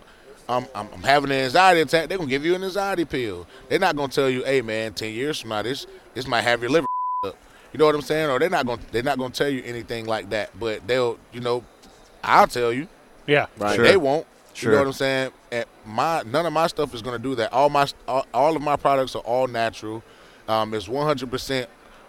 I'm, 0.48 0.66
I'm, 0.74 0.88
I'm 0.94 1.02
having 1.02 1.30
an 1.30 1.36
anxiety 1.44 1.82
attack, 1.82 2.08
they're 2.08 2.16
gonna 2.18 2.30
give 2.30 2.44
you 2.44 2.54
an 2.54 2.64
anxiety 2.64 3.04
pill. 3.04 3.46
They're 3.68 3.78
not 3.78 3.94
gonna 3.96 4.08
tell 4.10 4.30
you, 4.30 4.42
hey 4.44 4.62
man, 4.62 4.94
ten 4.94 5.12
years 5.12 5.38
from 5.40 5.50
now, 5.50 5.62
this 5.62 5.86
this 6.14 6.26
might 6.26 6.40
have 6.42 6.62
your 6.62 6.70
liver 6.70 6.86
up. 7.24 7.36
You 7.72 7.78
know 7.78 7.84
what 7.86 7.94
I'm 7.94 8.00
saying? 8.02 8.30
Or 8.30 8.38
they're 8.38 8.48
not 8.50 8.64
gonna 8.66 8.80
they're 8.90 9.02
not 9.02 9.18
gonna 9.18 9.34
tell 9.34 9.50
you 9.50 9.62
anything 9.64 10.06
like 10.06 10.30
that. 10.30 10.58
But 10.58 10.86
they'll, 10.88 11.18
you 11.32 11.40
know, 11.40 11.62
I'll 12.24 12.46
tell 12.48 12.72
you. 12.72 12.88
Yeah. 13.26 13.46
But 13.58 13.76
Sure. 13.76 13.84
They 13.84 13.96
won't. 13.98 14.26
You 14.56 14.70
know 14.72 14.78
what 14.78 14.86
I'm 14.88 14.92
saying? 14.92 15.30
And 15.52 15.64
my 15.86 16.22
none 16.26 16.44
of 16.46 16.52
my 16.52 16.66
stuff 16.66 16.94
is 16.94 17.02
gonna 17.02 17.18
do 17.18 17.34
that. 17.36 17.52
All 17.52 17.70
my 17.70 17.86
all, 18.06 18.26
all 18.34 18.56
of 18.56 18.62
my 18.62 18.76
products 18.76 19.14
are 19.16 19.22
all 19.22 19.46
natural. 19.46 20.02
Um, 20.48 20.74
it's 20.74 20.88
100% 20.88 21.66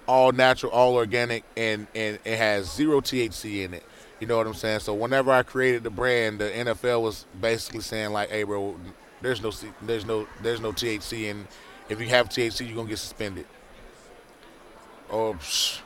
all 0.07 0.31
natural, 0.31 0.71
all 0.71 0.95
organic, 0.95 1.43
and 1.55 1.87
and 1.95 2.19
it 2.25 2.37
has 2.37 2.73
zero 2.73 2.99
THC 3.01 3.63
in 3.63 3.73
it. 3.73 3.83
You 4.19 4.27
know 4.27 4.37
what 4.37 4.47
I'm 4.47 4.53
saying? 4.53 4.79
So 4.81 4.93
whenever 4.93 5.31
I 5.31 5.43
created 5.43 5.83
the 5.83 5.89
brand, 5.89 6.39
the 6.39 6.49
NFL 6.49 7.01
was 7.01 7.25
basically 7.39 7.81
saying 7.81 8.11
like, 8.11 8.29
"Hey, 8.29 8.43
bro, 8.43 8.75
there's 9.21 9.41
no 9.41 9.51
there's 9.83 10.05
no 10.05 10.27
there's 10.41 10.59
no 10.59 10.71
THC, 10.71 11.29
and 11.31 11.47
if 11.89 12.01
you 12.01 12.07
have 12.09 12.29
THC, 12.29 12.65
you're 12.67 12.75
gonna 12.75 12.89
get 12.89 12.99
suspended." 12.99 13.45
Oh, 15.09 15.33
psh, 15.39 15.79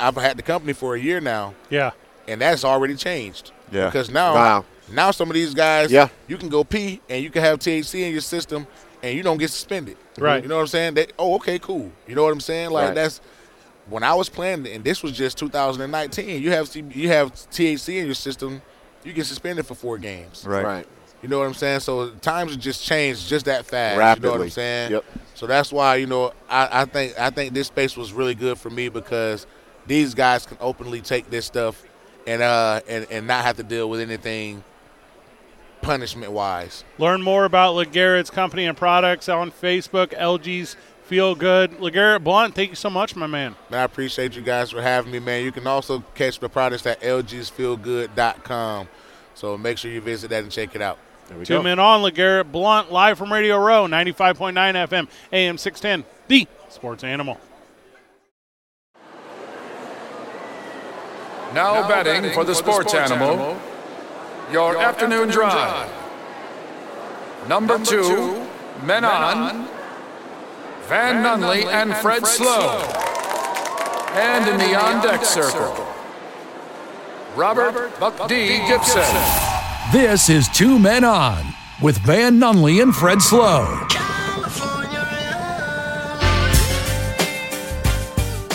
I've 0.00 0.14
had 0.16 0.36
the 0.36 0.42
company 0.42 0.72
for 0.72 0.94
a 0.94 1.00
year 1.00 1.20
now, 1.20 1.54
Yeah. 1.68 1.90
and 2.28 2.40
that's 2.40 2.64
already 2.64 2.94
changed. 2.94 3.50
Yeah. 3.70 3.86
Because 3.86 4.08
now, 4.10 4.34
Wow. 4.34 4.64
Now 4.90 5.10
some 5.10 5.28
of 5.30 5.34
these 5.34 5.54
guys, 5.54 5.90
Yeah. 5.92 6.08
you 6.28 6.36
can 6.36 6.48
go 6.48 6.64
pee 6.64 7.00
and 7.08 7.22
you 7.22 7.30
can 7.30 7.42
have 7.42 7.58
THC 7.58 8.02
in 8.06 8.12
your 8.12 8.20
system, 8.20 8.66
and 9.02 9.16
you 9.16 9.22
don't 9.22 9.38
get 9.38 9.50
suspended. 9.50 9.96
Right. 10.18 10.42
You 10.42 10.48
know 10.48 10.56
what 10.56 10.62
I'm 10.62 10.66
saying? 10.68 10.94
They, 10.94 11.06
oh, 11.18 11.34
okay, 11.36 11.58
cool. 11.58 11.90
You 12.06 12.14
know 12.14 12.22
what 12.24 12.32
I'm 12.32 12.40
saying? 12.40 12.70
Like 12.70 12.86
Right. 12.88 12.94
that's 12.94 13.20
when 13.88 14.02
I 14.04 14.14
was 14.14 14.28
playing, 14.28 14.66
and 14.68 14.84
this 14.84 15.02
was 15.02 15.12
just 15.12 15.38
2019. 15.38 16.40
You 16.42 16.52
have 16.52 16.74
you 16.76 17.08
have 17.08 17.32
THC 17.50 17.98
in 17.98 18.06
your 18.06 18.14
system, 18.14 18.62
you 19.04 19.12
get 19.12 19.26
suspended 19.26 19.66
for 19.66 19.74
four 19.74 19.98
games. 19.98 20.44
Right. 20.46 20.64
Right. 20.64 20.86
You 21.22 21.28
know 21.28 21.38
what 21.38 21.46
I'm 21.46 21.54
saying? 21.54 21.80
So 21.80 22.10
times 22.10 22.52
have 22.52 22.60
just 22.60 22.84
changed 22.84 23.28
just 23.28 23.44
that 23.46 23.64
fast. 23.66 23.94
You 23.94 23.98
know 24.22 24.30
what 24.30 24.40
Rapidly. 24.40 24.46
I'm 24.46 24.50
saying? 24.50 24.90
Yep. 24.92 25.04
So 25.34 25.46
that's 25.46 25.72
why 25.72 25.96
you 25.96 26.06
know 26.06 26.32
I, 26.50 26.82
I 26.82 26.84
think 26.84 27.18
I 27.18 27.30
think 27.30 27.54
this 27.54 27.68
space 27.68 27.96
was 27.96 28.12
really 28.12 28.34
good 28.34 28.58
for 28.58 28.70
me 28.70 28.88
because 28.88 29.46
these 29.86 30.14
guys 30.14 30.46
can 30.46 30.56
openly 30.60 31.00
take 31.00 31.30
this 31.30 31.46
stuff 31.46 31.82
and 32.26 32.40
uh 32.42 32.80
and, 32.88 33.06
and 33.10 33.26
not 33.26 33.44
have 33.44 33.56
to 33.56 33.62
deal 33.64 33.88
with 33.90 34.00
anything 34.00 34.62
punishment 35.82 36.32
wise. 36.32 36.84
Learn 36.98 37.20
more 37.22 37.44
about 37.44 37.74
LeGarrette's 37.74 38.30
company 38.30 38.64
and 38.64 38.76
products 38.76 39.28
on 39.28 39.50
Facebook. 39.50 40.16
LG's 40.18 40.76
Feel 41.04 41.34
Good. 41.34 41.72
LeGarrette 41.72 42.24
Blunt, 42.24 42.54
thank 42.54 42.70
you 42.70 42.76
so 42.76 42.88
much, 42.88 43.14
my 43.16 43.26
man. 43.26 43.54
Man, 43.70 43.80
I 43.80 43.84
appreciate 43.84 44.34
you 44.34 44.40
guys 44.42 44.70
for 44.70 44.80
having 44.80 45.12
me, 45.12 45.18
man. 45.18 45.44
You 45.44 45.52
can 45.52 45.66
also 45.66 46.02
catch 46.14 46.38
the 46.38 46.48
products 46.48 46.86
at 46.86 47.00
lgsfeelgood.com. 47.00 48.88
So 49.34 49.58
make 49.58 49.76
sure 49.78 49.90
you 49.90 50.00
visit 50.00 50.30
that 50.30 50.42
and 50.42 50.52
check 50.52 50.74
it 50.74 50.80
out. 50.80 50.98
There 51.28 51.38
we 51.38 51.44
Two 51.44 51.56
go. 51.58 51.62
men 51.62 51.78
on 51.78 52.02
LeGarrette 52.02 52.50
Blunt, 52.52 52.92
live 52.92 53.18
from 53.18 53.32
Radio 53.32 53.58
Row, 53.58 53.86
95.9 53.86 54.54
FM, 54.54 55.08
AM 55.32 55.58
610, 55.58 56.04
the 56.28 56.46
sports 56.68 57.04
animal. 57.04 57.38
Now 61.54 61.86
betting 61.86 62.32
for 62.32 62.44
the 62.44 62.54
sports 62.54 62.94
animal, 62.94 63.56
your 64.52 64.76
afternoon 64.76 65.28
drive. 65.30 65.90
Number 67.48 67.78
two, 67.78 68.46
men 68.84 69.04
on, 69.04 69.66
Van 70.82 71.24
Nunley 71.24 71.64
and 71.64 71.94
Fred 71.96 72.26
Slow. 72.26 72.78
And 74.14 74.48
in 74.48 74.58
the 74.58 74.74
on 74.78 75.02
deck 75.02 75.24
circle, 75.24 75.86
Robert 77.34 77.98
Buck 77.98 78.28
D. 78.28 78.58
Gibson. 78.66 79.02
This 79.90 80.28
is 80.28 80.48
Two 80.48 80.78
Men 80.78 81.02
On 81.02 81.42
with 81.80 81.98
Van 81.98 82.38
Nunley 82.38 82.82
and 82.82 82.94
Fred 82.94 83.22
Slow. 83.22 83.86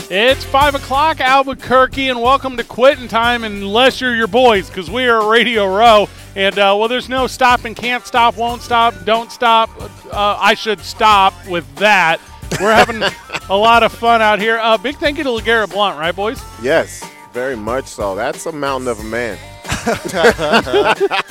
It's 0.10 0.46
5 0.46 0.76
o'clock, 0.76 1.20
Albuquerque, 1.20 2.08
and 2.08 2.22
welcome 2.22 2.56
to 2.56 2.64
Quitting 2.64 3.10
Time, 3.10 3.44
unless 3.44 4.00
you're 4.00 4.16
your 4.16 4.28
boys, 4.28 4.70
because 4.70 4.90
we 4.90 5.06
are 5.06 5.30
Radio 5.30 5.68
Row. 5.68 6.08
And, 6.34 6.58
uh, 6.58 6.74
well, 6.80 6.88
there's 6.88 7.10
no 7.10 7.28
stop 7.28 7.66
and 7.66 7.76
can't 7.76 8.06
stop, 8.06 8.38
won't 8.38 8.62
stop, 8.62 8.94
don't 9.04 9.30
stop. 9.34 9.70
Uh, 10.10 10.38
I 10.40 10.54
should 10.54 10.80
stop 10.80 11.34
with 11.50 11.66
that. 11.76 12.22
We're 12.62 12.74
having 12.74 13.04
a 13.50 13.58
lot 13.58 13.84
of 13.84 13.92
fun 13.92 14.22
out 14.22 14.40
here. 14.40 14.58
Uh, 14.60 14.78
big 14.78 14.96
thank 14.96 15.18
you 15.18 15.26
to 15.26 15.30
LeGarrette 15.30 15.74
Blunt, 15.74 16.00
right, 16.00 16.16
boys? 16.16 16.42
Yes, 16.62 17.04
very 17.34 17.58
much 17.58 17.88
so. 17.88 18.16
That's 18.16 18.46
a 18.46 18.54
mountain 18.54 18.88
of 18.88 19.02
a 19.02 19.04
man. 19.04 19.38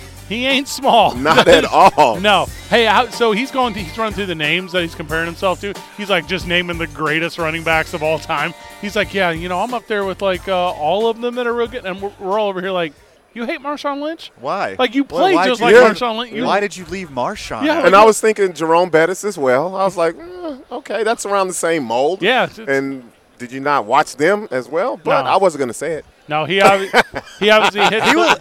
He 0.30 0.46
ain't 0.46 0.68
small. 0.68 1.14
Not 1.16 1.46
at 1.48 1.64
all. 1.66 2.18
No. 2.20 2.46
Hey, 2.70 2.86
how, 2.86 3.10
so 3.10 3.32
he's 3.32 3.50
going. 3.50 3.74
To, 3.74 3.80
he's 3.80 3.98
running 3.98 4.14
through 4.14 4.26
the 4.26 4.34
names 4.34 4.72
that 4.72 4.80
he's 4.82 4.94
comparing 4.94 5.26
himself 5.26 5.60
to. 5.60 5.74
He's 5.98 6.08
like 6.08 6.26
just 6.26 6.46
naming 6.46 6.78
the 6.78 6.86
greatest 6.86 7.36
running 7.36 7.64
backs 7.64 7.92
of 7.94 8.02
all 8.02 8.18
time. 8.18 8.54
He's 8.80 8.94
like, 8.96 9.12
yeah, 9.12 9.30
you 9.32 9.48
know, 9.48 9.60
I'm 9.60 9.74
up 9.74 9.86
there 9.88 10.04
with 10.06 10.22
like 10.22 10.48
uh, 10.48 10.70
all 10.70 11.08
of 11.08 11.20
them 11.20 11.34
that 11.34 11.46
are 11.46 11.52
real 11.52 11.66
good, 11.66 11.84
and 11.84 12.00
we're, 12.00 12.12
we're 12.20 12.38
all 12.38 12.48
over 12.48 12.60
here 12.62 12.70
like, 12.70 12.92
You 13.34 13.44
hate 13.44 13.60
Marshawn 13.60 14.00
Lynch? 14.00 14.30
Why? 14.40 14.76
Like, 14.78 14.94
you 14.94 15.02
Well, 15.04 15.30
just 15.44 15.60
like 15.60 15.74
leave- 15.74 15.82
Marshawn 15.84 16.16
Lynch. 16.18 16.32
You- 16.32 16.44
Why 16.44 16.60
did 16.60 16.76
you 16.76 16.84
leave 16.86 17.08
Marshawn? 17.10 17.64
Yeah, 17.64 17.78
out? 17.78 17.86
And 17.86 17.96
I 17.96 18.04
was 18.04 18.20
thinking 18.20 18.52
Jerome 18.52 18.88
Bettis 18.88 19.24
as 19.24 19.36
well. 19.36 19.74
I 19.76 19.84
was 19.84 19.96
like, 19.96 20.16
eh, 20.16 20.56
okay, 20.72 21.02
that's 21.02 21.26
around 21.26 21.48
the 21.48 21.54
same 21.54 21.82
mold. 21.84 22.22
Yeah, 22.22 22.48
And 22.68 23.10
did 23.38 23.50
you 23.50 23.58
not 23.60 23.84
watch 23.84 24.14
them 24.16 24.46
as 24.52 24.68
well? 24.68 24.96
But 24.96 25.22
No. 25.24 25.30
I 25.30 25.36
wasn't 25.38 25.58
going 25.58 25.68
to 25.68 25.74
say 25.74 25.94
it. 25.94 26.04
No, 26.28 26.44
he 26.44 26.60
obvi- 26.60 27.24
he 27.40 27.50
obviously 27.50 27.80
hit. 27.96 28.04
he 28.04 28.14
was 28.14 28.38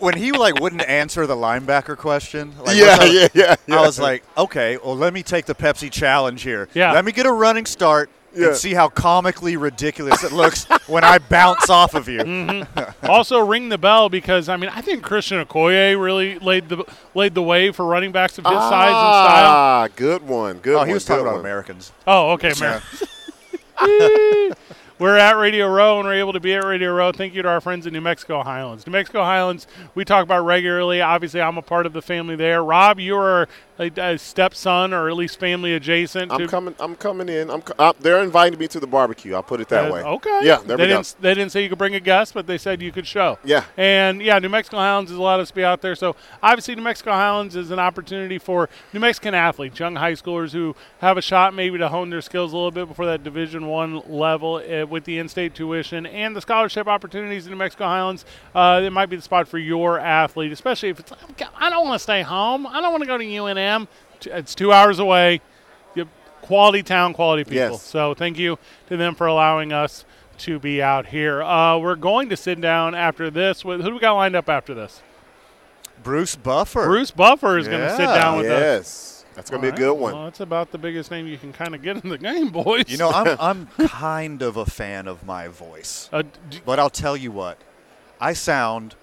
when 0.00 0.16
he 0.16 0.32
like 0.32 0.60
wouldn't 0.60 0.82
answer 0.82 1.26
the 1.26 1.36
linebacker 1.36 1.96
question. 1.96 2.54
Like, 2.64 2.76
Yeah, 2.76 2.98
what's 2.98 3.04
up- 3.04 3.12
yeah, 3.12 3.28
yeah, 3.34 3.56
yeah. 3.66 3.76
I 3.78 3.80
was 3.82 3.98
like, 3.98 4.22
okay, 4.36 4.76
well, 4.84 4.96
let 4.96 5.12
me 5.12 5.22
take 5.22 5.44
the 5.46 5.54
Pepsi 5.54 5.90
challenge 5.90 6.42
here. 6.42 6.68
Yeah. 6.74 6.92
Let 6.92 7.04
me 7.04 7.12
get 7.12 7.26
a 7.26 7.32
running 7.32 7.66
start 7.66 8.10
Yeah. 8.34 8.48
and 8.48 8.56
see 8.56 8.74
how 8.74 8.88
comically 8.88 9.56
ridiculous 9.56 10.22
it 10.22 10.32
looks 10.32 10.64
when 10.86 11.02
I 11.04 11.18
bounce 11.18 11.68
off 11.70 11.94
of 11.94 12.08
you. 12.08 12.20
Mm-hmm. 12.20 13.06
also 13.06 13.38
ring 13.40 13.68
the 13.70 13.78
bell 13.78 14.08
because 14.08 14.48
I 14.48 14.56
mean 14.56 14.70
I 14.74 14.80
think 14.82 15.02
Christian 15.02 15.44
Okoye 15.44 16.00
really 16.00 16.38
laid 16.38 16.68
the 16.68 16.84
laid 17.14 17.34
the 17.34 17.42
way 17.42 17.72
for 17.72 17.84
running 17.86 18.12
backs 18.12 18.38
of 18.38 18.44
his 18.44 18.52
size 18.54 18.88
and 18.88 18.92
style. 18.92 19.50
Ah, 19.50 19.88
good 19.96 20.22
one. 20.26 20.58
Good 20.58 20.74
Oh, 20.74 20.78
one. 20.78 20.88
he 20.88 20.94
was 20.94 21.04
good 21.04 21.08
talking 21.14 21.22
about 21.26 21.32
one. 21.36 21.40
Americans. 21.40 21.92
Oh, 22.06 22.30
okay, 22.32 22.52
man. 22.60 22.82
We're 24.98 25.16
at 25.16 25.36
Radio 25.36 25.68
Row 25.68 26.00
and 26.00 26.08
we're 26.08 26.14
able 26.14 26.32
to 26.32 26.40
be 26.40 26.54
at 26.54 26.64
Radio 26.64 26.92
Row. 26.92 27.12
Thank 27.12 27.32
you 27.32 27.42
to 27.42 27.48
our 27.48 27.60
friends 27.60 27.86
in 27.86 27.92
New 27.92 28.00
Mexico 28.00 28.42
Highlands. 28.42 28.84
New 28.84 28.90
Mexico 28.90 29.22
Highlands, 29.22 29.68
we 29.94 30.04
talk 30.04 30.24
about 30.24 30.44
regularly. 30.44 31.00
Obviously, 31.00 31.40
I'm 31.40 31.56
a 31.56 31.62
part 31.62 31.86
of 31.86 31.92
the 31.92 32.02
family 32.02 32.34
there. 32.34 32.64
Rob, 32.64 32.98
you 32.98 33.16
are 33.16 33.48
a, 33.78 33.90
a 33.96 34.18
stepson 34.18 34.92
or 34.92 35.08
at 35.08 35.14
least 35.16 35.38
family 35.38 35.74
adjacent. 35.74 36.32
I'm 36.32 36.48
coming. 36.48 36.74
I'm 36.80 36.96
coming 36.96 37.28
in. 37.28 37.50
I'm. 37.50 37.62
co- 37.62 37.74
Uh, 37.78 37.92
they're 38.00 38.22
inviting 38.22 38.58
me 38.58 38.66
to 38.68 38.80
the 38.80 38.86
barbecue. 38.86 39.34
I'll 39.34 39.42
put 39.42 39.60
it 39.60 39.68
that 39.68 39.90
Uh, 39.90 39.94
way. 39.94 40.02
Okay. 40.02 40.40
Yeah. 40.42 40.56
There 40.66 40.76
they 40.76 40.84
we 40.84 40.88
go. 40.88 40.96
didn't, 40.96 41.14
They 41.20 41.34
didn't 41.34 41.52
say 41.52 41.62
you 41.62 41.68
could 41.68 41.78
bring 41.78 41.94
a 41.94 42.00
guest, 42.00 42.34
but 42.34 42.46
they 42.46 42.58
said 42.58 42.82
you 42.82 42.92
could 42.92 43.06
show. 43.06 43.38
Yeah. 43.44 43.64
And 43.76 44.20
yeah, 44.22 44.38
New 44.38 44.48
Mexico 44.48 44.78
Highlands 44.78 45.10
has 45.10 45.18
allowed 45.18 45.40
us 45.40 45.48
to 45.48 45.54
be 45.54 45.64
out 45.64 45.80
there. 45.82 45.94
So 45.94 46.16
obviously, 46.42 46.74
New 46.74 46.82
Mexico 46.82 47.12
Highlands 47.12 47.54
is 47.56 47.70
an 47.70 47.78
opportunity 47.78 48.38
for 48.38 48.68
New 48.92 49.00
Mexican 49.00 49.34
athletes, 49.34 49.78
young 49.78 49.96
high 49.96 50.12
schoolers 50.14 50.52
who 50.52 50.74
have 51.00 51.16
a 51.16 51.22
shot 51.22 51.54
maybe 51.54 51.78
to 51.78 51.88
hone 51.88 52.10
their 52.10 52.22
skills 52.22 52.52
a 52.52 52.56
little 52.56 52.70
bit 52.70 52.88
before 52.88 53.06
that 53.06 53.22
Division 53.22 53.66
One 53.68 54.02
level 54.08 54.56
uh, 54.56 54.86
with 54.86 55.04
the 55.04 55.18
in-state 55.18 55.54
tuition 55.54 56.06
and 56.06 56.34
the 56.34 56.40
scholarship 56.40 56.86
opportunities 56.88 57.46
in 57.46 57.52
New 57.52 57.58
Mexico 57.58 57.84
Highlands. 57.84 58.24
Uh, 58.54 58.80
it 58.84 58.90
might 58.90 59.06
be 59.06 59.16
the 59.16 59.22
spot 59.22 59.46
for 59.46 59.58
your 59.58 59.98
athlete, 59.98 60.50
especially 60.52 60.88
if 60.88 60.98
it's 61.00 61.12
I 61.56 61.70
don't 61.70 61.86
want 61.86 61.98
to 61.98 62.02
stay 62.02 62.22
home. 62.22 62.66
I 62.66 62.80
don't 62.80 62.90
want 62.92 63.02
to 63.02 63.06
go 63.06 63.18
to 63.18 63.24
UNM. 63.24 63.67
It's 64.24 64.54
two 64.54 64.72
hours 64.72 64.98
away. 64.98 65.40
Quality 66.42 66.82
town, 66.82 67.12
quality 67.12 67.44
people. 67.44 67.56
Yes. 67.72 67.82
So 67.82 68.14
thank 68.14 68.38
you 68.38 68.58
to 68.88 68.96
them 68.96 69.14
for 69.14 69.26
allowing 69.26 69.72
us 69.72 70.04
to 70.38 70.58
be 70.58 70.80
out 70.80 71.06
here. 71.06 71.42
Uh, 71.42 71.76
we're 71.78 71.96
going 71.96 72.28
to 72.30 72.36
sit 72.36 72.60
down 72.60 72.94
after 72.94 73.28
this. 73.28 73.64
With, 73.64 73.80
who 73.82 73.88
do 73.88 73.94
we 73.94 74.00
got 74.00 74.14
lined 74.14 74.34
up 74.36 74.48
after 74.48 74.72
this? 74.72 75.02
Bruce 76.02 76.36
Buffer. 76.36 76.86
Bruce 76.86 77.10
Buffer 77.10 77.58
is 77.58 77.68
going 77.68 77.80
to 77.80 77.90
sit 77.96 78.06
down 78.06 78.38
with 78.38 78.46
us. 78.46 78.60
Yes. 78.60 79.14
That's 79.34 79.50
going 79.50 79.62
to 79.62 79.70
be 79.70 79.74
a 79.74 79.78
good 79.78 79.92
one. 79.94 80.14
Well, 80.14 80.24
that's 80.24 80.40
about 80.40 80.72
the 80.72 80.78
biggest 80.78 81.10
name 81.10 81.26
you 81.26 81.38
can 81.38 81.52
kind 81.52 81.74
of 81.74 81.82
get 81.82 82.02
in 82.02 82.08
the 82.08 82.18
game, 82.18 82.48
boys. 82.48 82.84
You 82.88 82.96
know, 82.96 83.10
I'm 83.10 83.36
I'm 83.78 83.88
kind 83.88 84.42
of 84.42 84.56
a 84.56 84.64
fan 84.66 85.06
of 85.06 85.24
my 85.24 85.46
voice, 85.46 86.08
uh, 86.12 86.22
d- 86.22 86.60
but 86.64 86.80
I'll 86.80 86.90
tell 86.90 87.16
you 87.16 87.30
what, 87.30 87.58
I 88.20 88.32
sound 88.32 88.96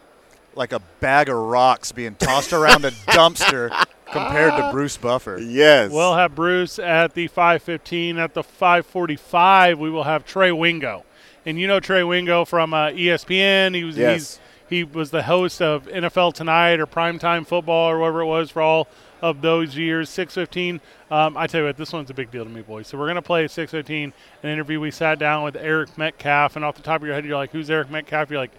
like 0.53 0.73
a 0.73 0.81
bag 0.99 1.29
of 1.29 1.37
rocks 1.37 1.93
being 1.93 2.15
tossed 2.15 2.51
around 2.51 2.83
a 2.83 2.91
dumpster 3.07 3.69
compared 4.15 4.53
to 4.55 4.69
Bruce 4.71 4.97
Buffer. 4.97 5.37
Yes. 5.39 5.91
we'll 5.91 6.15
have 6.15 6.33
Bruce 6.35 6.79
at 6.79 7.13
the 7.13 7.27
5:15. 7.27 8.17
At 8.17 8.33
the 8.33 8.43
5:45, 8.43 9.77
we 9.79 9.89
will 9.89 10.03
have 10.03 10.25
Trey 10.25 10.51
Wingo, 10.51 11.03
and 11.45 11.59
you 11.59 11.67
know 11.67 11.79
Trey 11.79 12.03
Wingo 12.03 12.45
from 12.45 12.73
uh, 12.73 12.87
ESPN. 12.89 13.75
He 13.75 13.83
was 13.83 13.97
Yes. 13.97 14.13
he's, 14.13 14.39
he 14.67 14.83
was 14.83 15.11
the 15.11 15.23
host 15.23 15.61
of 15.61 15.85
NFL 15.87 16.33
Tonight 16.33 16.79
or 16.79 16.87
Primetime 16.87 17.45
Football 17.45 17.89
or 17.91 17.99
whatever 17.99 18.21
it 18.21 18.25
was 18.25 18.49
for 18.49 18.61
all 18.61 18.87
of 19.21 19.41
those 19.41 19.77
years. 19.77 20.09
6:15. 20.09 20.79
Um, 21.11 21.37
I 21.37 21.45
tell 21.47 21.61
you 21.61 21.67
what, 21.67 21.77
this 21.77 21.93
one's 21.93 22.09
a 22.09 22.13
big 22.13 22.31
deal 22.31 22.43
to 22.43 22.49
me, 22.49 22.61
boys. 22.61 22.87
So 22.87 22.97
we're 22.97 23.07
gonna 23.07 23.21
play 23.21 23.43
at 23.45 23.51
6:15 23.51 24.11
an 24.43 24.49
interview. 24.49 24.79
We 24.79 24.91
sat 24.91 25.19
down 25.19 25.43
with 25.43 25.55
Eric 25.55 25.97
Metcalf, 25.97 26.55
and 26.55 26.65
off 26.65 26.75
the 26.75 26.81
top 26.81 27.01
of 27.01 27.05
your 27.07 27.13
head, 27.15 27.25
you're 27.25 27.37
like, 27.37 27.51
"Who's 27.51 27.69
Eric 27.69 27.89
Metcalf?" 27.91 28.29
You're 28.31 28.39
like, 28.39 28.51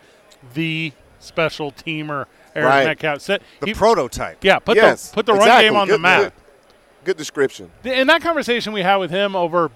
"The 0.54 0.92
special 1.18 1.72
teamer, 1.72 2.26
Eric 2.56 2.68
Right. 2.68 2.84
Metcalf." 2.86 3.20
Said, 3.20 3.42
The 3.60 3.66
he- 3.68 3.74
prototype. 3.74 4.42
yeah, 4.42 4.58
put 4.58 4.76
yes. 4.76 5.10
the 5.10 5.14
put 5.14 5.26
the 5.26 5.34
run 5.34 5.60
game 5.62 5.76
on 5.76 5.86
good, 5.86 5.94
the 5.94 5.98
map. 5.98 6.22
Good, 6.22 6.32
good 7.04 7.16
description. 7.16 7.70
In 7.84 8.06
that 8.08 8.22
conversation 8.22 8.72
we 8.72 8.82
had 8.82 8.96
with 8.96 9.10
him 9.10 9.36
over 9.36 9.70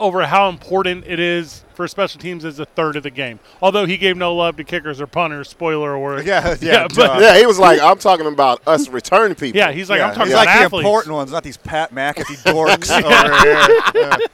over 0.00 0.24
how 0.26 0.48
important 0.48 1.04
it 1.08 1.18
is 1.18 1.64
for 1.74 1.88
special 1.88 2.20
teams 2.20 2.44
as 2.44 2.60
a 2.60 2.64
third 2.64 2.94
of 2.94 3.02
the 3.02 3.10
game. 3.10 3.40
Although 3.60 3.84
he 3.84 3.96
gave 3.96 4.16
no 4.16 4.32
love 4.32 4.56
to 4.58 4.62
kickers 4.64 5.00
or 5.00 5.08
punters, 5.08 5.48
spoiler 5.48 5.94
alert. 5.96 6.24
Yeah, 6.24 6.50
yeah, 6.50 6.56
yeah, 6.82 6.86
but. 6.94 7.20
Yeah, 7.20 7.36
he 7.36 7.46
was 7.46 7.58
like, 7.58 7.80
I'm 7.80 7.98
talking 7.98 8.26
about 8.26 8.62
us 8.66 8.88
return 8.88 9.34
people. 9.34 9.58
yeah, 9.58 9.72
he's 9.72 9.90
like 9.90 10.00
I'm 10.00 10.10
talking 10.14 10.26
he's 10.26 10.34
about 10.34 10.46
like 10.46 10.70
the 10.70 10.76
important 10.76 11.14
ones, 11.16 11.32
not 11.32 11.42
these 11.42 11.56
Pat 11.56 11.92
McAfee 11.92 12.44
dorks 12.44 12.90
over 13.02 14.08
here. 14.22 14.26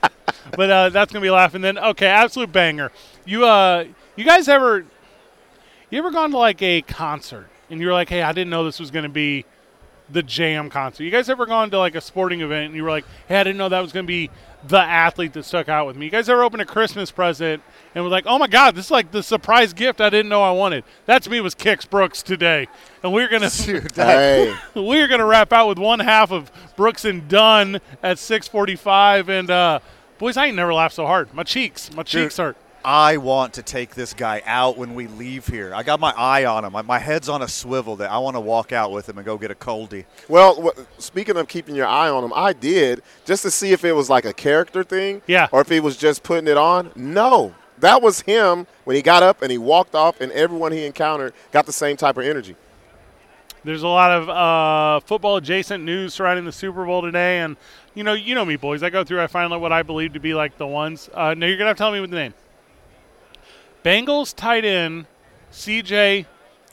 but 0.55 0.71
uh, 0.71 0.89
that's 0.91 1.11
gonna 1.13 1.23
be 1.23 1.31
laughing. 1.31 1.63
Then 1.63 1.79
okay, 1.79 2.07
absolute 2.09 2.53
banger. 2.53 2.93
You 3.25 3.47
uh, 3.47 3.85
you 4.17 4.25
guys 4.25 4.49
ever 4.49 4.85
you 5.95 6.01
ever 6.01 6.11
gone 6.11 6.33
to 6.33 6.39
like 6.39 6.61
a 6.61 6.83
concert 6.83 7.47
and 7.71 7.81
you're 7.81 7.93
like, 7.93 8.09
hey, 8.09 8.21
I 8.21 8.33
didn't 8.33 8.51
know 8.51 8.65
this 8.65 8.81
was 8.81 8.91
gonna 8.91 9.09
be 9.09 9.45
the 10.11 10.25
jam 10.25 10.69
concert. 10.69 11.05
You 11.05 11.11
guys 11.13 11.29
ever 11.31 11.47
gone 11.47 11.71
to 11.71 11.79
like 11.79 11.95
a 11.95 12.01
sporting 12.01 12.41
event 12.41 12.67
and 12.67 12.75
you 12.75 12.83
were 12.83 12.91
like, 12.91 13.05
hey, 13.29 13.39
I 13.39 13.45
didn't 13.45 13.59
know 13.59 13.69
that 13.69 13.81
was 13.81 13.93
gonna 13.93 14.03
be 14.03 14.29
the 14.67 14.81
athlete 14.81 15.35
that 15.35 15.45
stuck 15.45 15.69
out 15.69 15.87
with 15.87 15.95
me. 15.95 16.07
You 16.07 16.11
guys 16.11 16.29
ever 16.29 16.43
opened 16.43 16.63
a 16.63 16.65
Christmas 16.65 17.13
present 17.13 17.63
and 17.95 18.03
was 18.03 18.11
like, 18.11 18.25
oh 18.27 18.41
my 18.41 18.49
god, 18.49 18.75
this 18.75 18.87
is 18.87 18.91
like 18.91 19.13
the 19.13 19.23
surprise 19.23 19.73
gift 19.73 20.01
I 20.01 20.11
didn't 20.11 20.29
know 20.29 20.43
I 20.43 20.51
wanted. 20.51 20.83
That 21.07 21.23
to 21.23 21.31
me 21.31 21.41
was 21.41 21.55
Kix 21.55 21.89
Brooks 21.89 22.25
today, 22.25 22.67
and 23.05 23.13
we're 23.13 23.29
gonna 23.29 23.51
Hey, 23.95 24.53
we're 24.75 25.07
gonna 25.07 25.27
wrap 25.27 25.53
out 25.53 25.69
with 25.69 25.79
one 25.79 26.01
half 26.01 26.33
of 26.33 26.51
Brooks 26.75 27.05
and 27.05 27.29
Dunn 27.29 27.77
at 28.03 28.17
6:45. 28.17 29.29
And 29.29 29.49
uh, 29.49 29.79
boys, 30.19 30.37
I 30.37 30.47
ain't 30.47 30.57
never 30.57 30.75
laughed 30.75 30.97
so 30.97 31.07
hard. 31.07 31.33
My 31.33 31.45
cheeks, 31.45 31.95
my 31.95 32.03
cheeks 32.03 32.39
hurt. 32.39 32.57
I 32.85 33.17
want 33.17 33.55
to 33.55 33.63
take 33.63 33.95
this 33.95 34.13
guy 34.13 34.43
out 34.45 34.77
when 34.77 34.95
we 34.95 35.07
leave 35.07 35.47
here. 35.47 35.75
I 35.75 35.83
got 35.83 36.01
my 36.01 36.13
eye 36.17 36.45
on 36.45 36.65
him. 36.65 36.73
My, 36.73 36.83
my 36.83 36.99
head's 36.99 37.29
on 37.29 37.41
a 37.41 37.49
swivel 37.49 37.97
that 37.97 38.11
I 38.11 38.19
want 38.19 38.37
to 38.37 38.41
walk 38.41 38.73
out 38.73 38.93
with 38.93 39.09
him 39.09 39.17
and 39.17 39.25
go 39.25 39.39
get 39.39 39.51
a 39.51 39.55
coldie. 39.55 40.05
well, 40.29 40.73
speaking 40.99 41.37
of 41.37 41.49
keeping 41.49 41.75
your 41.75 41.87
eye 41.87 42.09
on 42.11 42.23
him, 42.23 42.33
I 42.35 42.53
did 42.53 43.03
just 43.25 43.43
to 43.43 43.51
see 43.51 43.73
if 43.73 43.85
it 43.85 43.93
was 43.93 44.11
like 44.11 44.25
a 44.27 44.33
character 44.35 44.85
thing, 44.85 45.23
Yeah. 45.27 45.49
or 45.51 45.63
if 45.63 45.69
he 45.69 45.81
was 45.81 45.97
just 45.97 46.23
putting 46.23 46.47
it 46.47 46.59
on. 46.59 46.93
No, 46.95 47.55
that 47.79 48.03
was 48.03 48.21
him 48.21 48.67
when 48.85 48.97
he 48.97 49.03
got 49.03 49.23
up 49.23 49.41
and 49.41 49.51
he 49.51 49.57
walked 49.59 49.95
off, 49.95 50.21
and 50.21 50.31
everyone 50.33 50.73
he 50.73 50.85
encountered 50.85 51.33
got 51.53 51.65
the 51.67 51.73
same 51.73 51.97
type 51.97 52.19
of 52.19 52.25
energy. 52.25 52.55
There's 53.65 53.83
a 53.83 53.89
lot 53.89 54.11
of 54.11 54.29
uh, 54.29 55.01
football 55.07 55.37
adjacent 55.37 55.83
news 55.83 56.13
surrounding 56.13 56.45
the 56.45 56.53
Super 56.53 56.85
Bowl 56.85 57.01
today, 57.01 57.39
and 57.41 57.57
you 57.95 58.05
know, 58.05 58.13
you 58.13 58.35
know 58.35 58.45
me, 58.45 58.57
boys. 58.57 58.83
I 58.83 58.91
go 58.91 59.05
through, 59.05 59.23
I 59.23 59.27
find 59.27 59.51
out 59.55 59.63
what 59.63 59.73
I 59.73 59.83
believe 59.83 60.13
to 60.13 60.21
be 60.21 60.35
like 60.35 60.59
the 60.59 60.67
ones. 60.67 61.09
Uh, 61.15 61.33
now 61.33 61.47
you're 61.47 61.57
gonna 61.57 61.69
have 61.69 61.77
to 61.79 61.81
tell 61.81 61.91
me 61.91 62.01
with 62.01 62.11
the 62.11 62.17
name. 62.17 62.35
Bengals 63.85 64.35
tight 64.35 64.65
end 64.65 65.07
C.J. 65.51 66.27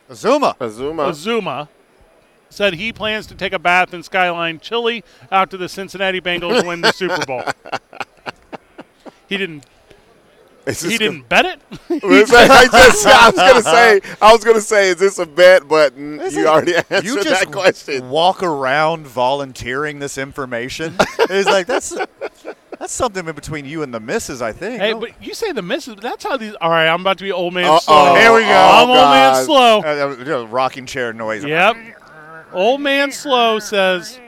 Uzomah. 0.10 0.58
Uzomah. 0.58 1.10
Uzomah 1.10 1.68
said 2.50 2.74
he 2.76 2.92
plans 2.92 3.28
to 3.28 3.36
take 3.36 3.54
a 3.54 3.60
bath 3.60 3.94
in 3.94 4.04
Skyline 4.04 4.60
Chili 4.60 5.04
after 5.32 5.58
the 5.58 5.70
Cincinnati 5.70 6.20
Bengals 6.22 6.66
win 6.66 6.82
the 6.82 6.92
Super 6.92 7.26
Bowl. 7.26 7.44
He 9.30 9.38
didn't. 9.38 9.66
Is 10.66 10.82
He 10.82 10.98
didn't 10.98 11.30
bet 11.30 11.46
it. 11.46 11.62
I, 11.90 12.68
just, 12.70 13.08
I 13.08 13.30
was 13.30 13.36
gonna 13.38 13.62
say, 13.62 14.02
I 14.22 14.34
was 14.34 14.44
gonna 14.44 14.60
say, 14.60 14.90
is 14.90 14.98
this 14.98 15.20
a 15.20 15.26
bet? 15.26 15.70
But 15.70 15.96
you 15.96 16.20
already 16.48 16.76
answered 16.76 17.06
You 17.06 17.24
just 17.24 17.30
that 17.30 17.50
question. 17.50 18.10
walk 18.10 18.44
around 18.44 19.08
volunteering 19.08 20.00
this 20.00 20.18
information. 20.18 20.98
it's 21.30 21.48
like 21.48 21.66
that's 21.66 21.96
that's 22.82 22.94
something 22.94 23.28
in 23.28 23.36
between 23.36 23.66
you 23.66 23.84
and 23.84 23.94
the 23.94 24.00
missus, 24.00 24.42
I 24.42 24.52
think. 24.52 24.82
hey, 24.82 24.92
No? 24.92 25.00
but 25.02 25.12
you 25.24 25.34
say 25.36 25.52
the 25.52 25.62
misses. 25.62 25.96
That's 26.02 26.24
how 26.24 26.36
these. 26.36 26.56
All 26.60 26.70
right, 26.70 26.88
I'm 26.88 27.02
about 27.02 27.18
to 27.20 27.24
be 27.24 27.32
old 27.32 27.54
man 27.54 27.66
Uh-oh. 27.66 27.80
slow. 27.80 28.16
Here 28.16 28.34
we 28.34 28.42
go. 28.42 28.48
I'm 28.48 28.90
Oh, 28.90 28.92
old 28.92 29.10
man 29.12 29.46
slow. 29.46 29.80
Uh, 29.82 30.42
uh, 30.42 30.48
rocking 30.48 30.86
chair 30.88 31.14
noise. 31.14 31.44
Yep. 31.46 31.76
Old 32.54 32.82
man 32.82 33.12
slow 33.12 33.60
says. 33.60 34.20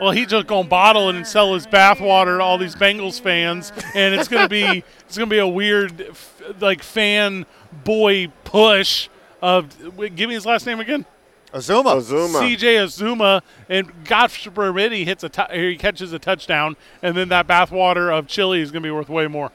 Well, 0.00 0.10
he's 0.10 0.26
just 0.26 0.46
gonna 0.48 0.66
bottle 0.68 1.10
it 1.10 1.16
and 1.16 1.26
sell 1.26 1.54
his 1.54 1.66
bathwater 1.66 2.38
to 2.38 2.42
all 2.42 2.58
these 2.58 2.74
Bengals 2.74 3.20
fans, 3.20 3.72
and 3.94 4.14
it's 4.14 4.26
gonna 4.28 4.48
be 4.48 4.82
it's 5.06 5.16
gonna 5.16 5.30
be 5.30 5.38
a 5.38 5.46
weird 5.46 6.00
f- 6.00 6.42
like 6.60 6.82
fan 6.82 7.46
boy 7.84 8.28
push 8.44 9.08
of. 9.40 9.68
Give 10.16 10.28
me 10.28 10.34
his 10.34 10.44
last 10.44 10.66
name 10.66 10.80
again. 10.80 11.06
Uzomah. 11.52 11.96
Uzomah. 12.00 12.40
CJ 12.56 12.84
Uzomah, 12.84 13.42
and 13.68 13.90
God 14.04 14.30
forbid 14.30 14.92
he 14.92 15.04
hits 15.04 15.22
a 15.24 15.30
he 15.52 15.76
catches 15.76 16.12
a 16.12 16.18
touchdown, 16.18 16.76
and 17.02 17.16
then 17.16 17.28
that 17.28 17.46
bathwater 17.46 18.16
of 18.16 18.26
chili 18.26 18.60
is 18.60 18.70
going 18.70 18.82
to 18.82 18.86
be 18.86 18.90
worth 18.90 19.08
way 19.08 19.26
more. 19.26 19.50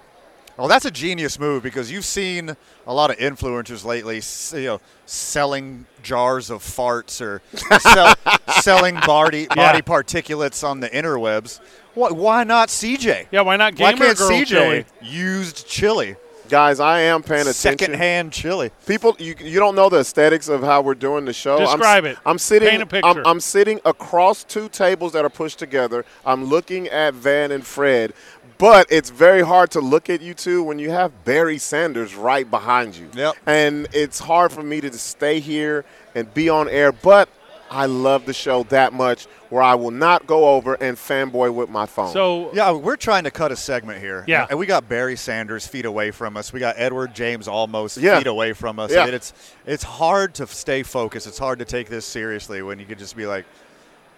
Well, 0.57 0.67
that's 0.67 0.85
a 0.85 0.91
genius 0.91 1.37
move 1.39 1.61
because 1.61 1.91
you've 1.91 2.03
seen 2.05 2.57
a 2.87 2.93
lot 2.93 3.11
of 3.11 3.17
influencers 3.17 3.85
lately, 3.85 4.21
you 4.59 4.65
know, 4.67 4.81
selling 5.05 5.85
jars 6.01 6.49
of 6.49 6.63
farts 6.63 7.21
or 7.21 7.43
sell, 7.79 8.15
selling 8.61 8.95
body 9.05 9.45
body 9.47 9.59
Yeah. 9.59 9.81
particulates 9.81 10.67
on 10.67 10.79
the 10.79 10.89
interwebs. 10.89 11.59
Why, 11.93 12.09
why 12.09 12.43
not 12.43 12.69
CJ? 12.69 13.27
Yeah, 13.31 13.41
why 13.41 13.55
not 13.57 13.77
Why 13.77 13.91
gamer 13.93 14.05
can't 14.05 14.17
girl 14.17 14.29
CJ 14.31 14.45
chili? 14.47 14.85
used 15.01 15.67
chili? 15.67 16.15
Guys, 16.49 16.79
I 16.79 17.01
am 17.01 17.23
paying 17.23 17.41
attention. 17.41 17.77
Secondhand 17.77 18.31
chili. 18.31 18.71
People, 18.85 19.15
you, 19.19 19.35
you 19.39 19.59
don't 19.59 19.75
know 19.75 19.89
the 19.89 19.99
aesthetics 19.99 20.47
of 20.47 20.61
how 20.61 20.81
we're 20.81 20.95
doing 20.95 21.25
the 21.25 21.33
show. 21.33 21.59
Describe 21.59 22.05
I'm, 22.05 22.11
it. 22.11 22.17
I'm 22.25 22.37
sitting. 22.37 22.69
Paint 22.69 22.83
a 22.83 22.85
picture. 22.85 23.09
I'm, 23.09 23.27
I'm 23.27 23.39
sitting 23.39 23.79
across 23.85 24.43
two 24.43 24.69
tables 24.69 25.13
that 25.13 25.25
are 25.25 25.29
pushed 25.29 25.59
together. 25.59 26.05
I'm 26.25 26.45
looking 26.45 26.87
at 26.87 27.13
Van 27.13 27.51
and 27.51 27.65
Fred, 27.65 28.13
but 28.57 28.87
it's 28.89 29.09
very 29.09 29.41
hard 29.41 29.71
to 29.71 29.81
look 29.81 30.09
at 30.09 30.21
you 30.21 30.33
two 30.33 30.63
when 30.63 30.79
you 30.79 30.89
have 30.89 31.25
Barry 31.25 31.57
Sanders 31.57 32.15
right 32.15 32.49
behind 32.49 32.95
you. 32.95 33.09
Yep. 33.13 33.35
And 33.45 33.87
it's 33.93 34.19
hard 34.19 34.51
for 34.51 34.63
me 34.63 34.81
to 34.81 34.91
stay 34.93 35.39
here 35.39 35.85
and 36.15 36.33
be 36.33 36.49
on 36.49 36.69
air, 36.69 36.91
but 36.91 37.29
I 37.69 37.85
love 37.85 38.25
the 38.25 38.33
show 38.33 38.63
that 38.63 38.93
much 38.93 39.25
where 39.49 39.61
I 39.61 39.75
will 39.75 39.91
not 39.91 40.27
go 40.27 40.49
over 40.55 40.75
and 40.75 40.97
fanboy 40.97 41.53
with 41.53 41.69
my 41.69 41.85
phone. 41.85 42.11
So 42.13 42.51
Yeah, 42.53 42.71
we're 42.71 42.95
trying 42.97 43.23
to 43.25 43.31
cut 43.31 43.51
a 43.51 43.55
segment 43.55 43.99
here. 44.01 44.23
Yeah. 44.27 44.47
And 44.49 44.57
we 44.59 44.65
got 44.65 44.89
Barry 44.89 45.15
Sanders 45.15 45.65
feet 45.67 45.85
away 45.85 46.11
from 46.11 46.35
us. 46.37 46.51
We 46.51 46.59
got 46.59 46.75
Edward 46.77 47.13
James 47.15 47.47
Olmos 47.47 48.01
Yeah. 48.01 48.17
feet 48.17 48.27
away 48.27 48.53
from 48.53 48.79
us. 48.79 48.91
Yeah. 48.91 49.05
And 49.05 49.13
it's 49.13 49.33
it's 49.65 49.83
hard 49.83 50.33
to 50.35 50.47
stay 50.47 50.83
focused. 50.83 51.27
It's 51.27 51.37
hard 51.39 51.59
to 51.59 51.65
take 51.65 51.89
this 51.89 52.05
seriously 52.05 52.61
when 52.61 52.79
you 52.79 52.85
could 52.85 52.99
just 52.99 53.15
be 53.15 53.25
like 53.25 53.45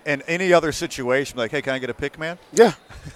in 0.06 0.22
any 0.28 0.54
other 0.54 0.72
situation, 0.72 1.38
like, 1.38 1.52
hey, 1.52 1.62
can 1.62 1.74
I 1.74 1.80
get 1.80 1.90
a 1.90 1.94
pick, 1.94 2.18
man? 2.18 2.40
yeah, 2.54 2.72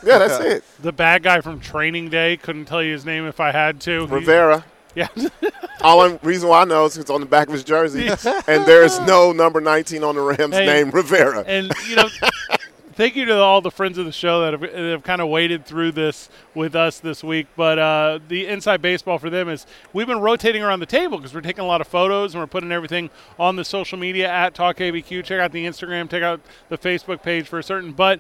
yeah, 0.05 0.17
that's 0.19 0.43
it. 0.43 0.63
the 0.81 0.91
bad 0.91 1.23
guy 1.23 1.39
from 1.41 1.59
Training 1.61 2.09
Day 2.09 2.35
couldn't 2.37 2.65
tell 2.65 2.83
you 2.83 2.91
his 2.91 3.05
name 3.05 3.25
if 3.25 3.39
I 3.39 3.51
had 3.51 3.79
to. 3.81 4.05
He- 4.05 4.13
Rivera. 4.13 4.65
Yeah. 4.95 5.07
Only 5.83 6.19
reason 6.23 6.49
why 6.49 6.61
I 6.61 6.65
know 6.65 6.85
is 6.85 6.97
it's 6.97 7.09
on 7.09 7.19
the 7.19 7.25
back 7.25 7.47
of 7.47 7.53
his 7.53 7.63
jersey, 7.63 8.07
and 8.47 8.65
there's 8.65 8.99
no 9.01 9.31
number 9.31 9.59
19 9.59 10.03
on 10.03 10.15
the 10.15 10.21
Rams 10.21 10.55
Hey, 10.55 10.65
named 10.65 10.93
Rivera. 10.93 11.43
and 11.45 11.71
you 11.89 11.95
know 11.95 12.07
thank 12.95 13.15
you 13.15 13.25
to 13.25 13.37
all 13.37 13.61
the 13.61 13.71
friends 13.71 13.97
of 13.97 14.05
the 14.05 14.11
show 14.11 14.41
that 14.41 14.53
have, 14.53 14.61
that 14.61 14.91
have 14.91 15.03
kind 15.03 15.21
of 15.21 15.27
waded 15.29 15.65
through 15.65 15.91
this 15.91 16.29
with 16.55 16.75
us 16.75 16.99
this 16.99 17.23
week 17.23 17.47
but 17.55 17.77
uh, 17.79 18.19
the 18.27 18.47
inside 18.47 18.81
baseball 18.81 19.17
for 19.17 19.29
them 19.29 19.49
is 19.49 19.65
we've 19.93 20.07
been 20.07 20.19
rotating 20.19 20.61
around 20.63 20.79
the 20.79 20.85
table 20.85 21.17
because 21.17 21.33
we're 21.33 21.41
taking 21.41 21.63
a 21.63 21.67
lot 21.67 21.81
of 21.81 21.87
photos 21.87 22.33
and 22.33 22.41
we're 22.41 22.47
putting 22.47 22.71
everything 22.71 23.09
on 23.39 23.55
the 23.55 23.65
social 23.65 23.97
media 23.97 24.29
at 24.29 24.53
talk 24.53 24.77
abq 24.77 25.23
check 25.23 25.39
out 25.39 25.51
the 25.51 25.65
instagram 25.65 26.09
check 26.09 26.23
out 26.23 26.39
the 26.69 26.77
facebook 26.77 27.21
page 27.23 27.47
for 27.47 27.59
a 27.59 27.63
certain 27.63 27.91
but 27.91 28.19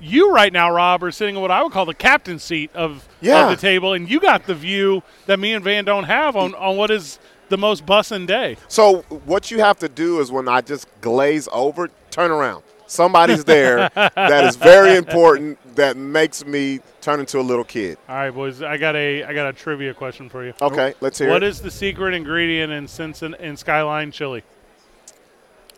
you 0.00 0.32
right 0.32 0.52
now 0.52 0.70
rob 0.70 1.02
are 1.02 1.10
sitting 1.10 1.34
in 1.36 1.40
what 1.42 1.50
i 1.50 1.62
would 1.62 1.72
call 1.72 1.84
the 1.86 1.94
captain 1.94 2.38
seat 2.38 2.70
of, 2.74 3.08
Yeah. 3.20 3.44
of 3.44 3.50
the 3.50 3.60
table 3.60 3.92
and 3.92 4.08
you 4.10 4.20
got 4.20 4.46
the 4.46 4.54
view 4.54 5.02
that 5.26 5.38
me 5.38 5.52
and 5.52 5.62
van 5.64 5.84
don't 5.84 6.04
have 6.04 6.36
on, 6.36 6.54
on 6.54 6.76
what 6.76 6.90
is 6.90 7.18
the 7.48 7.56
most 7.58 7.86
bussin' 7.86 8.26
day 8.26 8.56
So 8.66 9.02
what 9.24 9.52
you 9.52 9.60
have 9.60 9.78
to 9.78 9.88
do 9.88 10.18
is 10.20 10.32
when 10.32 10.48
I 10.48 10.62
just 10.62 10.88
glaze 11.00 11.48
over, 11.52 11.90
turn 12.10 12.32
around. 12.32 12.64
Somebody's 12.86 13.44
there 13.44 13.88
that 13.94 14.44
is 14.44 14.56
very 14.56 14.96
important 14.96 15.58
that 15.76 15.96
makes 15.96 16.44
me 16.44 16.80
turn 17.00 17.20
into 17.20 17.38
a 17.38 17.42
little 17.42 17.64
kid. 17.64 17.98
all 18.08 18.14
right 18.16 18.30
boys 18.34 18.62
i 18.62 18.76
got 18.76 18.96
a 18.96 19.22
i 19.24 19.32
got 19.34 19.46
a 19.48 19.52
trivia 19.52 19.92
question 19.94 20.28
for 20.28 20.44
you 20.44 20.52
Okay, 20.60 20.94
let's 21.00 21.18
hear 21.18 21.28
What 21.28 21.42
it. 21.42 21.48
is 21.48 21.60
the 21.60 21.70
secret 21.70 22.14
ingredient 22.14 22.72
in 22.72 23.34
in 23.40 23.56
Skyline 23.56 24.10
chili? 24.12 24.42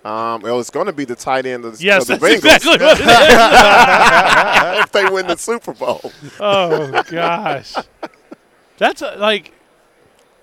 um, 0.05 0.41
well, 0.43 0.61
it's 0.61 0.71
going 0.71 0.87
to 0.87 0.93
be 0.93 1.05
the 1.05 1.17
tight 1.17 1.45
end 1.45 1.65
of 1.65 1.77
the, 1.77 1.85
Yes, 1.85 2.09
of 2.09 2.21
the 2.21 2.27
Bengals 2.27 2.35
exactly 2.37 2.71
what 2.79 2.99
it 3.01 3.01
is. 4.79 4.85
if 4.85 4.93
they 4.93 5.05
win 5.11 5.27
the 5.27 5.37
Super 5.37 5.73
Bowl. 5.75 6.13
oh 6.41 7.03
gosh, 7.11 7.75
that's 8.79 9.03
uh 9.03 9.17
like 9.19 9.53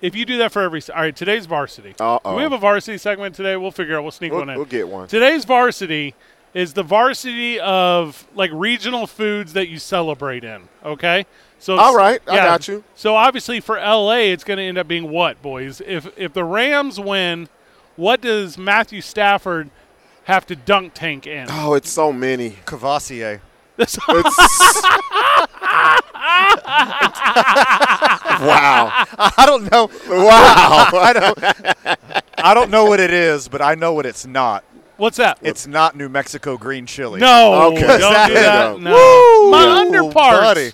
if 0.02 0.14
you 0.14 0.26
do 0.26 0.38
that 0.38 0.52
for 0.52 0.60
every. 0.62 0.82
All 0.94 1.00
right, 1.00 1.16
today's 1.16 1.46
varsity. 1.46 1.94
Uh-oh. 1.98 2.36
We 2.36 2.42
have 2.42 2.52
a 2.52 2.58
varsity 2.58 2.98
segment 2.98 3.34
today? 3.34 3.56
We'll 3.56 3.70
figure 3.70 3.96
out. 3.96 4.02
We'll 4.02 4.12
sneak 4.12 4.30
We'll, 4.30 4.40
one 4.42 4.50
in. 4.50 4.56
we'll 4.56 4.66
get 4.66 4.86
one. 4.88 5.08
Today's 5.08 5.46
varsity 5.46 6.14
is 6.54 6.72
the 6.72 6.82
varsity 6.82 7.60
of 7.60 8.26
like 8.34 8.50
regional 8.52 9.06
foods 9.06 9.52
that 9.52 9.68
you 9.68 9.78
celebrate 9.78 10.44
in. 10.44 10.62
Okay, 10.84 11.26
so 11.58 11.74
it's- 11.74 11.86
All 11.86 11.96
right, 11.96 12.20
I 12.28 12.36
got 12.36 12.68
you. 12.68 12.84
So 12.94 13.14
obviously 13.16 13.60
for 13.60 13.76
LA, 13.78 14.30
it's 14.32 14.44
going 14.44 14.58
to 14.58 14.62
end 14.64 14.78
up 14.78 14.88
being 14.88 15.10
what, 15.10 15.40
boys? 15.42 15.80
If 15.84 16.08
if 16.18 16.32
the 16.32 16.44
Rams 16.44 16.98
win, 16.98 17.48
what 17.96 18.20
does 18.20 18.56
Matthew 18.58 19.00
Stafford 19.00 19.70
have 20.24 20.46
to 20.46 20.56
dunk 20.56 20.94
tank 20.94 21.26
in? 21.26 21.46
Oh, 21.50 21.74
it's 21.74 21.90
so 21.90 22.12
many. 22.12 22.50
Cavassier. 22.64 23.40
It's 23.78 23.98
wow, 24.08 24.22
I 29.18 29.44
don't 29.46 29.70
know. 29.70 29.90
wow. 30.08 30.88
I 31.02 31.12
don't 31.12 31.38
I 32.38 32.54
don't 32.54 32.70
know 32.70 32.86
what 32.86 33.00
it 33.00 33.12
is, 33.12 33.48
but 33.48 33.60
I 33.60 33.74
know 33.74 33.92
what 33.92 34.06
it's 34.06 34.24
not. 34.26 34.64
What's 34.96 35.18
that? 35.18 35.38
It's 35.42 35.66
not 35.66 35.94
New 35.96 36.08
Mexico 36.08 36.56
green 36.56 36.86
chili. 36.86 37.20
no, 37.20 37.72
Okay. 37.72 37.80
don't 37.80 38.00
That 38.00 38.28
do 38.28 38.34
that. 38.34 38.80
No, 38.80 38.90
Woo! 38.92 39.50
my 39.50 39.64
Ooh, 39.66 39.80
underparts. 39.80 40.40
buddy. 40.40 40.72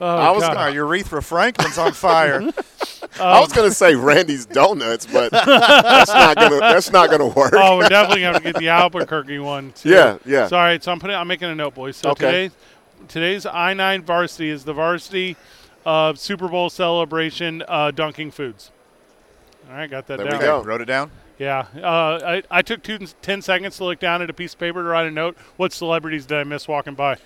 Oh, 0.00 0.06
I 0.16 0.30
was 0.32 0.42
God. 0.42 0.56
Oh, 0.56 0.66
urethra 0.72 1.22
Franklin's 1.22 1.78
on 1.78 1.92
fire. 1.92 2.42
I 3.20 3.38
was 3.40 3.52
gonna 3.52 3.70
say 3.70 3.94
Randy's 3.94 4.46
Donuts, 4.46 5.06
but 5.06 5.30
that's 5.30 6.12
not 6.12 6.36
gonna 6.36 6.58
that's 6.58 6.90
not 6.90 7.08
gonna 7.10 7.28
work. 7.28 7.52
oh, 7.54 7.76
we're 7.76 7.88
definitely 7.88 8.22
going 8.22 8.34
to 8.34 8.40
get 8.40 8.56
the 8.56 8.68
Albuquerque 8.68 9.38
one. 9.38 9.70
Too. 9.72 9.90
Yeah, 9.90 10.18
yeah. 10.24 10.48
Sorry, 10.48 10.78
so 10.82 10.90
I'm 10.90 10.98
putting, 10.98 11.14
I'm 11.14 11.28
making 11.28 11.48
a 11.50 11.54
note, 11.54 11.74
boys. 11.74 11.96
So 11.96 12.10
Okay. 12.10 12.48
today, 12.48 12.54
today's 13.06 13.46
I 13.46 13.74
nine 13.74 14.02
varsity 14.02 14.48
is 14.50 14.64
the 14.64 14.72
varsity 14.72 15.36
of 15.86 16.18
Super 16.18 16.48
Bowl 16.48 16.68
celebration 16.68 17.62
uh, 17.68 17.92
dunking 17.92 18.32
foods. 18.32 18.72
All 19.70 19.76
right, 19.76 19.88
got 19.90 20.06
that 20.08 20.16
There 20.16 20.26
we 20.26 20.32
down. 20.32 20.40
go. 20.40 20.62
Wrote 20.62 20.80
it 20.80 20.86
down. 20.86 21.10
Yeah, 21.42 21.66
uh, 21.82 22.20
I, 22.24 22.42
I 22.50 22.62
took 22.62 22.84
two, 22.84 22.98
10 23.20 23.42
seconds 23.42 23.76
to 23.78 23.84
look 23.84 23.98
down 23.98 24.22
at 24.22 24.30
a 24.30 24.32
piece 24.32 24.52
of 24.54 24.60
paper 24.60 24.80
to 24.80 24.88
write 24.88 25.08
a 25.08 25.10
note. 25.10 25.36
What 25.56 25.72
celebrities 25.72 26.24
did 26.24 26.38
I 26.38 26.44
miss 26.44 26.68
walking 26.68 26.94
by? 26.94 27.16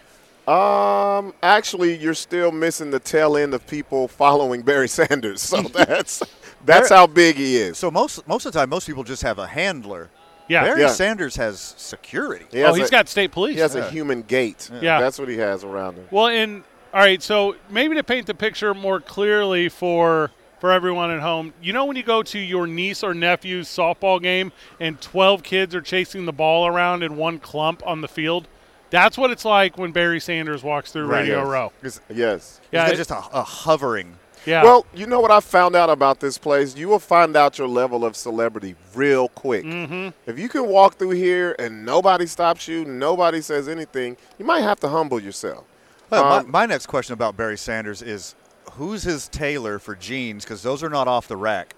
Um, 0.48 1.34
actually, 1.42 1.98
you're 1.98 2.14
still 2.14 2.50
missing 2.50 2.90
the 2.90 2.98
tail 3.00 3.36
end 3.36 3.52
of 3.52 3.66
people 3.66 4.08
following 4.08 4.62
Barry 4.62 4.88
Sanders. 4.88 5.42
So 5.42 5.60
that's 5.62 6.22
that's 6.64 6.88
how 6.88 7.06
big 7.06 7.36
he 7.36 7.56
is. 7.56 7.76
So 7.76 7.90
most 7.90 8.26
most 8.26 8.46
of 8.46 8.52
the 8.52 8.58
time, 8.60 8.70
most 8.70 8.86
people 8.86 9.04
just 9.04 9.22
have 9.22 9.38
a 9.38 9.46
handler. 9.46 10.08
Yeah. 10.48 10.62
Barry 10.64 10.80
Yeah. 10.82 10.88
Sanders 10.88 11.36
has 11.36 11.60
security. 11.76 12.46
Oh, 12.52 12.56
He 12.56 12.62
oh, 12.62 12.66
has 12.68 12.76
he's 12.76 12.88
a- 12.88 12.90
got 12.92 13.08
state 13.08 13.32
police. 13.32 13.56
he 13.56 13.60
has 13.60 13.74
a 13.74 13.90
human 13.90 14.22
gate. 14.22 14.70
Yeah. 14.80 14.98
that's 15.00 15.18
what 15.18 15.28
he 15.28 15.36
has 15.38 15.62
around 15.64 15.96
him. 15.96 16.06
Well, 16.10 16.28
and 16.28 16.62
all 16.94 17.00
right, 17.00 17.20
so 17.20 17.56
maybe 17.68 17.96
to 17.96 18.04
paint 18.04 18.26
the 18.26 18.34
picture 18.34 18.72
more 18.72 19.00
clearly 19.00 19.68
for 19.68 20.30
for 20.60 20.72
everyone 20.72 21.10
at 21.10 21.20
home, 21.20 21.52
you 21.60 21.72
know 21.72 21.84
when 21.84 21.96
you 21.96 22.02
go 22.02 22.22
to 22.22 22.38
your 22.38 22.66
niece 22.66 23.02
or 23.02 23.14
nephew's 23.14 23.68
softball 23.68 24.20
game 24.22 24.52
and 24.80 25.00
12 25.00 25.42
kids 25.42 25.74
are 25.74 25.80
chasing 25.82 26.24
the 26.26 26.32
ball 26.32 26.66
around 26.66 27.02
in 27.02 27.16
one 27.16 27.38
clump 27.38 27.82
on 27.86 28.00
the 28.00 28.08
field? 28.08 28.48
That's 28.90 29.18
what 29.18 29.30
it's 29.30 29.44
like 29.44 29.76
when 29.76 29.92
Barry 29.92 30.20
Sanders 30.20 30.62
walks 30.62 30.92
through 30.92 31.06
Right. 31.06 31.20
Radio 31.22 31.38
Yes. 31.40 31.46
Row. 31.48 31.72
It's, 31.82 32.00
Yes. 32.08 32.60
Yeah, 32.72 32.86
yeah, 32.86 32.92
it- 32.92 32.96
just 32.96 33.10
a, 33.10 33.18
a 33.32 33.42
hovering. 33.42 34.16
Yeah. 34.46 34.62
Well, 34.62 34.86
you 34.94 35.08
know 35.08 35.18
what 35.18 35.32
I 35.32 35.40
found 35.40 35.74
out 35.74 35.90
about 35.90 36.20
this 36.20 36.38
place? 36.38 36.76
You 36.76 36.86
will 36.88 37.00
find 37.00 37.36
out 37.36 37.58
your 37.58 37.66
level 37.66 38.04
of 38.04 38.14
celebrity 38.14 38.76
real 38.94 39.28
quick. 39.30 39.64
Mm-hmm. 39.64 40.10
If 40.30 40.38
you 40.38 40.48
can 40.48 40.68
walk 40.68 40.94
through 40.94 41.10
here 41.10 41.56
and 41.58 41.84
nobody 41.84 42.26
stops 42.26 42.68
you, 42.68 42.84
nobody 42.84 43.40
says 43.40 43.66
anything, 43.66 44.16
you 44.38 44.44
might 44.44 44.60
have 44.60 44.78
to 44.80 44.88
humble 44.88 45.18
yourself. 45.18 45.64
Well, 46.10 46.24
Um, 46.24 46.44
my, 46.46 46.60
my 46.60 46.66
next 46.66 46.86
question 46.86 47.12
about 47.14 47.36
Barry 47.36 47.58
Sanders 47.58 48.02
is 48.02 48.36
who's 48.72 49.02
his 49.02 49.28
tailor 49.28 49.78
for 49.78 49.94
jeans? 49.94 50.44
Because 50.44 50.62
those 50.62 50.82
are 50.82 50.88
not 50.90 51.08
off 51.08 51.28
the 51.28 51.36
rack. 51.36 51.74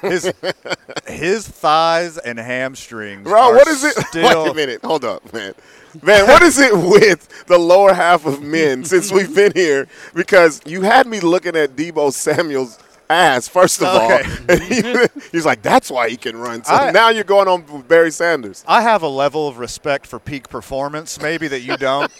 His 0.00 0.32
his 1.06 1.46
thighs 1.46 2.16
and 2.18 2.38
hamstrings. 2.38 3.24
Bro, 3.24 3.40
are 3.40 3.54
what 3.54 3.68
is 3.68 3.84
it? 3.84 3.94
Still, 4.06 4.22
Wait 4.44 4.50
a 4.50 4.54
minute. 4.54 4.80
Hold 4.84 5.04
up, 5.04 5.32
man. 5.32 5.54
Man, 6.02 6.26
what 6.26 6.42
is 6.42 6.58
it 6.58 6.72
with 6.74 7.46
the 7.46 7.58
lower 7.58 7.92
half 7.92 8.24
of 8.24 8.40
men 8.42 8.84
since 8.86 9.12
we've 9.12 9.34
been 9.34 9.52
here? 9.54 9.86
Because 10.14 10.62
you 10.64 10.82
had 10.82 11.06
me 11.06 11.20
looking 11.20 11.54
at 11.56 11.76
Deebo 11.76 12.12
Samuel's 12.12 12.78
ass, 13.10 13.46
first 13.48 13.82
of 13.82 13.88
Okay. 13.88 14.22
all. 14.48 14.56
He- 14.56 15.20
he's 15.30 15.44
like, 15.44 15.60
that's 15.60 15.90
why 15.90 16.08
he 16.08 16.16
can 16.16 16.34
run. 16.38 16.64
So 16.64 16.72
I- 16.72 16.90
now 16.92 17.10
you're 17.10 17.24
going 17.24 17.46
on 17.46 17.66
with 17.66 17.86
Barry 17.86 18.10
Sanders. 18.10 18.64
I 18.66 18.80
have 18.80 19.02
a 19.02 19.08
level 19.08 19.46
of 19.48 19.58
respect 19.58 20.06
for 20.06 20.18
peak 20.18 20.48
performance, 20.48 21.20
maybe 21.20 21.46
that 21.48 21.60
you 21.60 21.76
don't. 21.76 22.10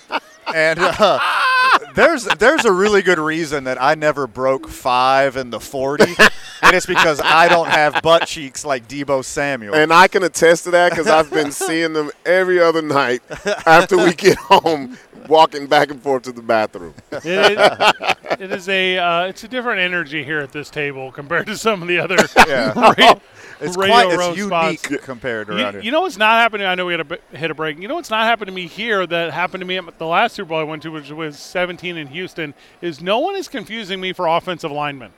and 0.55 0.79
uh, 0.79 1.19
there's 1.95 2.25
there's 2.25 2.65
a 2.65 2.73
really 2.73 3.03
good 3.03 3.19
reason 3.19 3.65
that 3.65 3.81
I 3.81 3.95
never 3.95 4.27
broke 4.27 4.69
five 4.69 5.37
in 5.37 5.51
the 5.51 5.61
forty, 5.61 6.15
and 6.63 6.75
it's 6.77 6.87
because 6.87 7.21
I 7.23 7.49
don't 7.49 7.69
have 7.69 8.01
butt 8.03 8.27
cheeks 8.27 8.65
like 8.65 8.89
Deebo 8.89 9.25
Samuel. 9.25 9.75
And 9.75 9.93
I 9.93 10.09
can 10.09 10.23
attest 10.23 10.65
to 10.65 10.71
that 10.73 10.91
because 10.91 11.07
I've 11.09 11.31
been 11.31 11.53
seeing 11.53 11.93
them 11.93 12.11
every 12.25 12.61
other 12.61 12.83
night 12.83 13.23
after 13.67 13.97
we 13.97 14.15
get 14.15 14.37
home, 14.39 14.97
walking 15.29 15.67
back 15.67 15.91
and 15.91 16.01
forth 16.03 16.23
to 16.25 16.33
the 16.33 16.43
bathroom. 16.43 16.95
It 17.13 17.25
is, 17.27 18.41
it 18.41 18.53
is 18.53 18.69
a 18.69 18.99
uh, 18.99 19.23
it's 19.27 19.45
a 19.45 19.49
different 19.49 19.81
energy 19.81 20.25
here 20.25 20.41
at 20.41 20.53
this 20.53 20.71
table 20.71 21.13
compared 21.13 21.47
to 21.47 21.57
some 21.57 21.83
of 21.83 21.89
the 21.89 21.99
other 21.99 22.17
Yeah. 22.47 22.73
ra- 22.99 23.19
it's 23.61 23.77
radio 23.77 23.95
quite 23.95 24.19
row 24.19 24.33
it's 24.33 24.43
spots. 24.43 24.85
unique 24.91 25.03
compared 25.03 25.47
to 25.47 25.53
You, 25.57 25.67
here. 25.67 25.81
you 25.83 25.93
know 25.93 26.01
what's 26.01 26.17
not 26.17 26.41
happening? 26.41 26.67
I 26.67 26.75
know 26.75 26.85
we 26.87 26.95
had 26.95 27.09
to 27.09 27.17
b- 27.17 27.37
hit 27.37 27.49
a 27.49 27.55
break. 27.55 27.79
You 27.79 27.87
know 27.87 27.95
what's 27.95 28.11
not 28.11 28.25
happening 28.25 28.47
to 28.47 28.53
me 28.61 28.67
here 28.67 29.07
that 29.07 29.33
happened 29.33 29.61
to 29.61 29.65
me 29.67 29.79
at 29.79 29.99
the 29.99 30.07
last 30.07 30.35
Super 30.35 30.49
Bowl 30.49 30.59
I 30.59 30.65
went 30.65 30.83
to, 30.83 30.89
which 30.91 31.11
was 31.13 31.39
17 31.63 31.97
in 31.97 32.09
Houston, 32.09 32.55
is 32.81 33.01
no 33.01 33.21
one 33.21 33.37
is 33.37 33.47
confusing 33.47 34.01
me 34.01 34.13
for 34.13 34.27
offensive 34.27 34.73
linemen. 34.73 35.13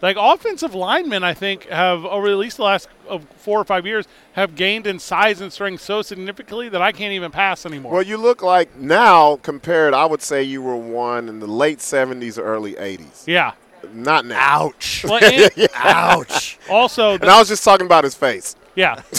Like 0.00 0.16
offensive 0.20 0.74
linemen, 0.76 1.24
I 1.24 1.34
think 1.34 1.64
have 1.68 2.04
over 2.04 2.28
at 2.28 2.36
least 2.36 2.58
the 2.58 2.62
last 2.62 2.86
of 3.08 3.24
four 3.38 3.58
or 3.58 3.64
five 3.64 3.84
years 3.84 4.06
have 4.34 4.54
gained 4.54 4.86
in 4.86 5.00
size 5.00 5.40
and 5.40 5.52
strength 5.52 5.82
so 5.82 6.02
significantly 6.02 6.68
that 6.68 6.80
I 6.82 6.92
can't 6.92 7.12
even 7.14 7.32
pass 7.32 7.66
anymore. 7.66 7.92
Well, 7.94 8.02
you 8.02 8.16
look 8.16 8.42
like 8.42 8.76
now 8.76 9.36
compared, 9.42 9.92
I 9.92 10.04
would 10.04 10.22
say 10.22 10.42
you 10.44 10.62
were 10.62 10.76
one 10.76 11.28
in 11.28 11.40
the 11.40 11.46
late 11.48 11.78
70s 11.78 12.38
or 12.38 12.42
early 12.42 12.74
80s. 12.74 13.26
yeah, 13.26 13.54
Not 13.92 14.24
now. 14.24 14.66
Ouch. 14.66 15.04
Well, 15.08 15.24
and 15.24 15.68
Ouch. 15.74 16.58
also, 16.70 17.14
And 17.14 17.24
I 17.24 17.38
was 17.40 17.48
just 17.48 17.64
talking 17.64 17.86
about 17.86 18.04
his 18.04 18.14
face. 18.14 18.54
Yeah. 18.76 19.02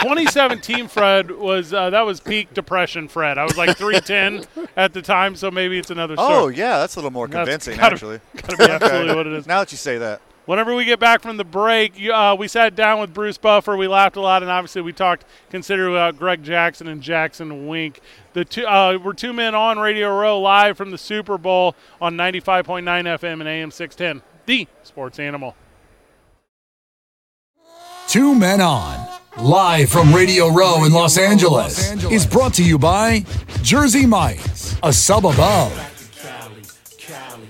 2017 0.00 0.88
Fred 0.88 1.30
was 1.30 1.72
uh, 1.72 1.90
that 1.90 2.02
was 2.04 2.20
peak 2.20 2.52
depression 2.54 3.08
Fred. 3.08 3.38
I 3.38 3.44
was 3.44 3.56
like 3.56 3.76
310 3.76 4.68
at 4.76 4.92
the 4.92 5.02
time, 5.02 5.36
so 5.36 5.50
maybe 5.50 5.78
it's 5.78 5.90
another 5.90 6.16
story. 6.16 6.34
Oh, 6.34 6.48
yeah, 6.48 6.78
that's 6.78 6.96
a 6.96 6.98
little 6.98 7.10
more 7.12 7.28
convincing, 7.28 7.76
gotta- 7.76 7.94
actually. 7.94 8.20
Gotta 8.36 8.56
be 8.56 8.64
absolutely 8.64 9.14
what 9.14 9.26
it 9.26 9.32
is. 9.34 9.46
Now 9.46 9.60
that 9.60 9.70
you 9.72 9.78
say 9.78 9.98
that. 9.98 10.20
Whenever 10.46 10.76
we 10.76 10.84
get 10.84 11.00
back 11.00 11.22
from 11.22 11.36
the 11.38 11.44
break, 11.44 11.98
you- 11.98 12.12
uh, 12.12 12.34
we 12.34 12.46
sat 12.48 12.74
down 12.76 13.00
with 13.00 13.12
Bruce 13.12 13.36
Buffer. 13.38 13.76
We 13.76 13.88
laughed 13.88 14.16
a 14.16 14.20
lot, 14.20 14.42
and 14.42 14.50
obviously 14.50 14.80
we 14.82 14.92
talked 14.92 15.24
considerably 15.50 15.96
about 15.96 16.18
Greg 16.18 16.42
Jackson 16.44 16.86
and 16.88 17.02
Jackson 17.02 17.66
Wink. 17.66 18.00
The 18.32 18.44
two, 18.44 18.64
uh, 18.66 18.98
we're 19.02 19.12
two 19.12 19.32
men 19.32 19.54
on 19.54 19.78
Radio 19.78 20.16
Row 20.16 20.40
live 20.40 20.76
from 20.76 20.90
the 20.90 20.98
Super 20.98 21.36
Bowl 21.36 21.74
on 22.00 22.16
95.9 22.16 22.84
FM 22.84 23.40
and 23.40 23.48
AM 23.48 23.70
610, 23.70 24.22
the 24.46 24.68
Sports 24.84 25.18
Animal. 25.18 25.56
Two 28.08 28.34
Men 28.34 28.60
On, 28.60 29.08
live 29.38 29.90
from 29.90 30.14
Radio 30.14 30.48
Row 30.48 30.84
in 30.84 30.92
Los 30.92 31.18
Angeles, 31.18 31.92
is 32.04 32.24
brought 32.24 32.54
to 32.54 32.62
you 32.62 32.78
by 32.78 33.24
Jersey 33.62 34.06
Mike's, 34.06 34.76
a 34.82 34.92
sub 34.92 35.26
above. 35.26 35.72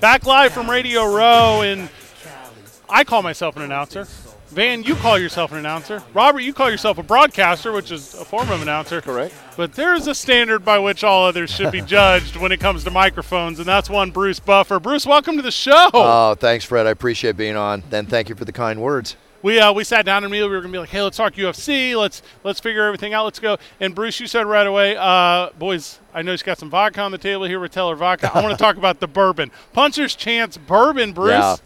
Back 0.01 0.25
live 0.25 0.53
from 0.53 0.71
Radio 0.71 1.05
Row, 1.05 1.61
and 1.61 1.91
I 2.89 3.05
call 3.05 3.23
myself 3.23 3.57
an 3.57 3.63
announcer. 3.63 4.07
Van, 4.49 4.83
you 4.83 4.95
call 4.95 5.19
yourself 5.19 5.53
an 5.53 5.59
announcer. 5.59 6.03
Robert, 6.15 6.41
you 6.41 6.55
call 6.55 6.71
yourself 6.71 6.97
a 6.97 7.03
broadcaster, 7.03 7.73
which 7.73 7.91
is 7.91 8.15
a 8.15 8.25
form 8.25 8.49
of 8.51 8.63
announcer. 8.63 9.03
Correct. 9.03 9.35
But 9.59 9.75
there 9.75 9.95
is 9.95 10.07
a 10.07 10.15
standard 10.15 10.65
by 10.65 10.79
which 10.79 11.05
all 11.05 11.27
others 11.27 11.51
should 11.51 11.71
be 11.71 11.81
judged 11.87 12.37
when 12.37 12.53
it 12.53 12.61
comes 12.61 12.83
to 12.85 12.91
microphones, 12.91 13.59
and 13.59 13.67
that's 13.69 13.91
one 13.91 14.11
Bruce 14.11 14.41
Buffer. 14.41 14.81
Bruce, 14.81 15.05
welcome 15.05 15.37
to 15.37 15.43
the 15.43 15.51
show. 15.51 15.91
Oh, 15.93 16.35
thanks, 16.35 16.65
Fred. 16.65 16.87
I 16.87 16.91
appreciate 16.91 17.37
being 17.37 17.57
on. 17.57 17.83
Then 17.91 18.07
thank 18.07 18.31
you 18.31 18.35
for 18.35 18.47
the 18.47 18.53
kind 18.53 18.81
words. 18.81 19.17
We 19.43 19.59
uh, 19.61 19.73
we 19.73 19.85
sat 19.85 20.05
down 20.05 20.19
and 20.19 20.27
immediately 20.27 20.51
we 20.51 20.57
were 20.57 20.63
gonna 20.63 20.73
be 20.73 20.79
like, 20.79 20.89
hey, 20.89 21.03
let's 21.03 21.17
talk 21.17 21.35
UFC. 21.35 21.97
Let's 21.97 22.23
let's 22.45 22.61
figure 22.61 22.85
everything 22.85 23.15
out. 23.15 23.25
Let's 23.25 23.39
go. 23.39 23.59
And 23.81 23.95
Bruce, 23.95 24.19
you 24.21 24.27
said 24.27 24.47
right 24.47 24.67
away, 24.67 24.97
uh, 24.99 25.51
boys, 25.59 25.99
I 26.15 26.23
know 26.23 26.33
you 26.33 26.39
got 26.39 26.59
some 26.59 26.71
vodka 26.71 27.01
on 27.01 27.13
the 27.13 27.19
table 27.19 27.45
here 27.45 27.61
with 27.61 27.73
Teller 27.73 27.95
Vodka. 27.97 28.31
I 28.35 28.43
want 28.43 28.53
to 28.57 28.59
talk 28.63 28.77
about 28.77 29.01
the 29.01 29.07
bourbon, 29.09 29.51
Puncher's 29.73 30.15
Chance 30.15 30.57
Bourbon, 30.59 31.13
Bruce. 31.13 31.31
Yeah. 31.31 31.57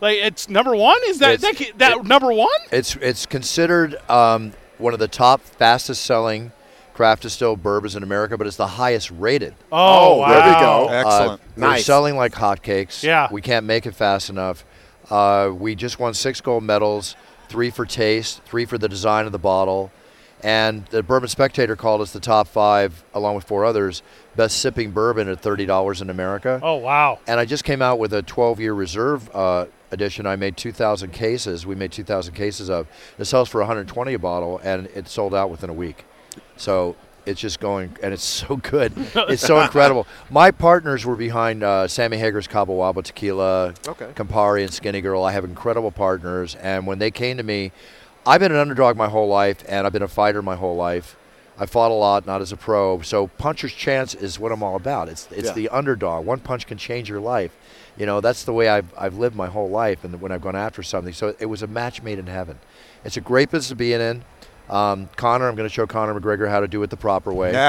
Like 0.00 0.18
it's 0.18 0.48
number 0.48 0.74
one. 0.74 0.98
Is 1.06 1.18
that 1.18 1.34
It's- 1.34 1.58
that, 1.58 1.78
that 1.78 1.96
it- 1.98 2.04
number 2.06 2.32
one? 2.32 2.48
It's 2.72 2.96
it's 2.96 3.26
considered 3.26 3.96
um, 4.10 4.52
one 4.78 4.92
of 4.94 4.98
the 4.98 5.08
top 5.08 5.40
fastest 5.42 6.04
selling 6.04 6.52
craft 6.94 7.22
distilled 7.22 7.62
bourbons 7.62 7.96
in 7.96 8.02
America, 8.02 8.36
but 8.36 8.46
it's 8.46 8.56
the 8.56 8.66
highest 8.66 9.10
rated. 9.12 9.54
Oh, 9.72 10.18
wow. 10.18 10.28
there 10.28 10.54
we 10.54 10.60
go. 10.60 10.88
Excellent. 10.88 11.40
Uh, 11.40 11.44
We're 11.56 11.78
selling 11.78 12.16
like 12.16 12.32
hotcakes. 12.32 13.02
Yeah. 13.02 13.28
We 13.30 13.40
can't 13.40 13.64
make 13.64 13.86
it 13.86 13.94
fast 13.94 14.28
enough. 14.28 14.64
Uh, 15.10 15.50
we 15.52 15.74
just 15.74 15.98
won 15.98 16.14
six 16.14 16.40
gold 16.40 16.62
medals, 16.64 17.16
three 17.48 17.70
for 17.70 17.84
taste, 17.84 18.42
three 18.44 18.64
for 18.64 18.78
the 18.78 18.88
design 18.88 19.26
of 19.26 19.32
the 19.32 19.38
bottle. 19.38 19.90
And 20.42 20.86
the 20.86 21.02
Bourbon 21.02 21.28
Spectator 21.28 21.76
called 21.76 22.00
us 22.00 22.12
the 22.12 22.20
top 22.20 22.48
five, 22.48 23.04
along 23.12 23.34
with 23.34 23.44
four 23.44 23.64
others, 23.64 24.02
best 24.36 24.58
sipping 24.58 24.90
bourbon 24.90 25.28
at 25.28 25.42
$30 25.42 26.00
in 26.00 26.08
America. 26.08 26.60
Oh 26.62 26.76
wow. 26.76 27.18
And 27.26 27.38
I 27.38 27.44
just 27.44 27.64
came 27.64 27.82
out 27.82 27.98
with 27.98 28.14
a 28.14 28.22
12 28.22 28.58
year 28.60 28.72
reserve 28.72 29.28
uh, 29.34 29.66
edition. 29.90 30.26
I 30.26 30.36
made 30.36 30.56
2,000 30.56 31.10
cases. 31.12 31.66
We 31.66 31.74
made 31.74 31.92
2,000 31.92 32.32
cases 32.32 32.70
of. 32.70 32.86
It 33.18 33.26
sells 33.26 33.50
for 33.50 33.60
120 33.60 34.14
a 34.14 34.18
bottle, 34.18 34.60
and 34.64 34.86
it 34.94 35.08
sold 35.08 35.34
out 35.34 35.50
within 35.50 35.68
a 35.68 35.74
week. 35.74 36.06
So 36.56 36.96
it's 37.30 37.40
just 37.40 37.60
going, 37.60 37.96
and 38.02 38.12
it's 38.12 38.24
so 38.24 38.56
good. 38.62 38.92
it's 39.14 39.42
so 39.46 39.60
incredible. 39.60 40.06
My 40.30 40.50
partners 40.50 41.06
were 41.06 41.16
behind 41.16 41.62
uh, 41.62 41.88
Sammy 41.88 42.18
Hagar's 42.18 42.46
Cabo 42.46 42.76
Wabo 42.78 43.02
Tequila, 43.02 43.74
Okay. 43.88 44.06
Campari, 44.14 44.62
and 44.64 44.72
Skinny 44.72 45.00
Girl. 45.00 45.24
I 45.24 45.32
have 45.32 45.44
incredible 45.44 45.90
partners, 45.90 46.54
and 46.56 46.86
when 46.86 46.98
they 46.98 47.10
came 47.10 47.36
to 47.38 47.42
me, 47.42 47.72
I've 48.26 48.40
been 48.40 48.52
an 48.52 48.58
underdog 48.58 48.96
my 48.96 49.08
whole 49.08 49.28
life, 49.28 49.64
and 49.68 49.86
I've 49.86 49.92
been 49.92 50.02
a 50.02 50.08
fighter 50.08 50.42
my 50.42 50.56
whole 50.56 50.76
life. 50.76 51.16
I 51.58 51.66
fought 51.66 51.90
a 51.90 51.94
lot, 51.94 52.26
not 52.26 52.40
as 52.40 52.52
a 52.52 52.56
pro. 52.56 53.02
So 53.02 53.26
puncher's 53.26 53.72
chance 53.74 54.14
is 54.14 54.38
what 54.38 54.50
I'm 54.50 54.62
all 54.62 54.76
about. 54.76 55.08
It's 55.10 55.28
it's 55.30 55.48
Yeah. 55.48 55.54
the 55.54 55.68
underdog. 55.68 56.24
One 56.24 56.40
punch 56.40 56.66
can 56.66 56.78
change 56.78 57.08
your 57.10 57.20
life. 57.20 57.56
You 57.98 58.06
know, 58.06 58.20
that's 58.22 58.44
the 58.44 58.52
way 58.54 58.68
I've 58.68 58.86
I've 58.96 59.18
lived 59.18 59.36
my 59.36 59.48
whole 59.48 59.68
life, 59.68 60.02
and 60.04 60.20
when 60.22 60.32
I've 60.32 60.40
gone 60.40 60.56
after 60.56 60.82
something. 60.82 61.12
So 61.12 61.34
it 61.38 61.46
was 61.46 61.62
a 61.62 61.66
match 61.66 62.02
made 62.02 62.18
in 62.18 62.26
heaven. 62.28 62.58
It's 63.04 63.16
a 63.18 63.20
great 63.20 63.50
business 63.50 63.68
to 63.68 63.74
be 63.76 63.92
in. 63.92 64.24
Um, 64.70 65.08
Conor, 65.16 65.48
I'm 65.48 65.56
going 65.56 65.68
to 65.68 65.72
show 65.74 65.86
Conor 65.86 66.18
McGregor 66.18 66.48
how 66.48 66.60
to 66.60 66.68
do 66.68 66.80
it 66.84 66.90
the 66.90 66.96
proper 66.96 67.32
way. 67.32 67.50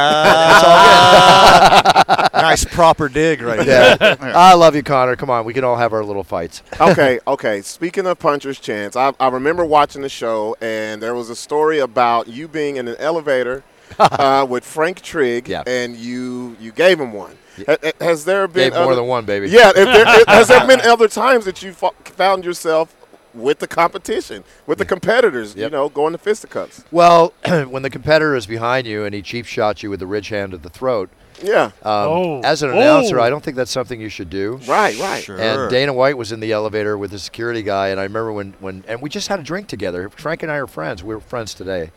nice 2.34 2.66
proper 2.66 3.10
dig 3.10 3.42
right 3.42 3.66
Yeah. 3.66 3.96
there. 3.96 4.18
I 4.22 4.54
love 4.54 4.76
you, 4.76 4.84
Conor. 4.84 5.16
Come 5.16 5.30
on, 5.30 5.46
we 5.46 5.54
can 5.54 5.64
all 5.64 5.78
have 5.78 5.94
our 5.94 6.04
little 6.04 6.24
fights. 6.24 6.64
okay, 6.82 7.20
okay. 7.28 7.62
Speaking 7.62 8.06
of 8.06 8.20
Puncher's 8.20 8.60
Chance, 8.60 8.96
I, 8.96 9.14
I 9.20 9.30
remember 9.30 9.66
watching 9.66 10.02
the 10.02 10.10
show, 10.10 10.56
and 10.62 11.02
there 11.02 11.16
was 11.16 11.30
a 11.30 11.36
story 11.36 11.80
about 11.80 12.28
you 12.28 12.48
being 12.48 12.78
in 12.78 12.88
an 12.88 12.96
elevator 13.00 13.64
uh, 14.00 14.46
with 14.50 14.64
Frank 14.64 15.02
Trigg, 15.02 15.48
Yeah. 15.48 15.64
and 15.68 15.96
you 15.96 16.56
you 16.60 16.72
gave 16.72 17.00
him 17.00 17.14
one. 17.14 17.38
Ha- 17.68 17.78
ha- 17.84 17.92
Has 18.00 18.26
there 18.26 18.48
been 18.48 18.72
Gave 18.72 18.82
more 18.82 18.96
than 18.96 19.08
one, 19.08 19.26
baby. 19.26 19.50
Yeah. 19.50 19.70
If 19.70 19.76
there, 19.76 20.06
has 20.28 20.48
there 20.48 20.66
been 20.66 20.82
other 20.82 21.08
times 21.08 21.46
that 21.46 21.62
you 21.62 21.74
fo- 21.74 21.94
found 22.04 22.46
yourself 22.46 22.96
with 23.34 23.60
the 23.60 23.68
competition, 23.68 24.44
with 24.66 24.78
the 24.78 24.86
competitors? 24.86 25.56
You 25.56 25.70
know, 25.70 25.90
going 25.90 26.12
to 26.14 26.18
fisticuffs. 26.18 26.84
Well, 26.92 27.34
when 27.70 27.84
the 27.84 27.90
competitor 27.90 28.36
is 28.36 28.46
behind 28.46 28.88
you 28.88 29.04
and 29.06 29.14
he 29.16 29.22
cheap 29.22 29.46
shots 29.46 29.84
you 29.84 29.90
with 29.90 30.00
the 30.00 30.08
ridge 30.08 30.30
hand 30.30 30.54
of 30.54 30.62
the 30.64 30.70
throat, 30.70 31.10
Yeah. 31.42 31.66
um, 31.66 31.72
Oh. 31.84 32.42
as 32.44 32.62
an 32.64 32.70
announcer, 32.72 33.20
Oh. 33.20 33.24
I 33.24 33.30
don't 33.30 33.44
think 33.44 33.58
that's 33.58 33.72
something 33.72 34.00
you 34.02 34.10
should 34.10 34.30
do. 34.30 34.60
Right. 34.68 34.98
Right. 35.00 35.24
Sure. 35.24 35.40
And 35.40 35.70
Dana 35.72 35.94
White 35.94 36.18
was 36.18 36.32
in 36.32 36.40
the 36.40 36.52
elevator 36.52 36.98
with 36.98 37.12
the 37.12 37.20
security 37.20 37.62
guy, 37.64 37.88
and 37.90 38.00
I 38.00 38.04
remember 38.04 38.32
when, 38.34 38.54
when 38.60 38.84
and 38.88 39.02
we 39.02 39.10
just 39.10 39.28
had 39.28 39.40
a 39.40 39.44
drink 39.44 39.68
together. 39.68 40.10
Frank 40.10 40.44
and 40.44 40.52
I 40.52 40.56
are 40.56 40.68
friends. 40.68 41.04
We're 41.04 41.20
friends 41.20 41.54
today. 41.54 41.92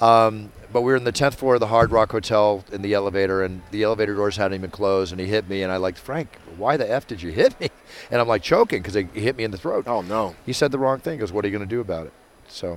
Um, 0.00 0.52
but 0.72 0.82
we 0.82 0.92
were 0.92 0.96
in 0.96 1.04
the 1.04 1.12
10th 1.12 1.34
floor 1.34 1.54
of 1.54 1.60
the 1.60 1.66
Hard 1.68 1.90
Rock 1.90 2.12
Hotel 2.12 2.64
in 2.72 2.82
the 2.82 2.94
elevator, 2.94 3.42
and 3.42 3.62
the 3.70 3.82
elevator 3.82 4.14
doors 4.14 4.36
hadn't 4.36 4.54
even 4.58 4.70
closed, 4.70 5.12
and 5.12 5.20
he 5.20 5.26
hit 5.26 5.48
me, 5.48 5.62
and 5.62 5.72
I 5.72 5.76
like, 5.76 5.96
Frank, 5.96 6.38
why 6.56 6.76
the 6.76 6.90
F 6.90 7.06
did 7.06 7.22
you 7.22 7.30
hit 7.32 7.58
me? 7.60 7.68
And 8.10 8.20
I'm 8.20 8.28
like 8.28 8.42
choking 8.42 8.82
because 8.82 8.94
he 8.94 9.04
hit 9.20 9.36
me 9.36 9.44
in 9.44 9.50
the 9.50 9.56
throat. 9.56 9.84
Oh 9.88 10.02
no. 10.02 10.36
He 10.44 10.52
said 10.52 10.70
the 10.70 10.78
wrong 10.78 10.98
thing. 11.00 11.14
He 11.14 11.18
goes, 11.18 11.32
what 11.32 11.44
are 11.44 11.48
you 11.48 11.56
going 11.56 11.66
to 11.66 11.74
do 11.74 11.80
about 11.80 12.06
it? 12.06 12.12
So 12.46 12.76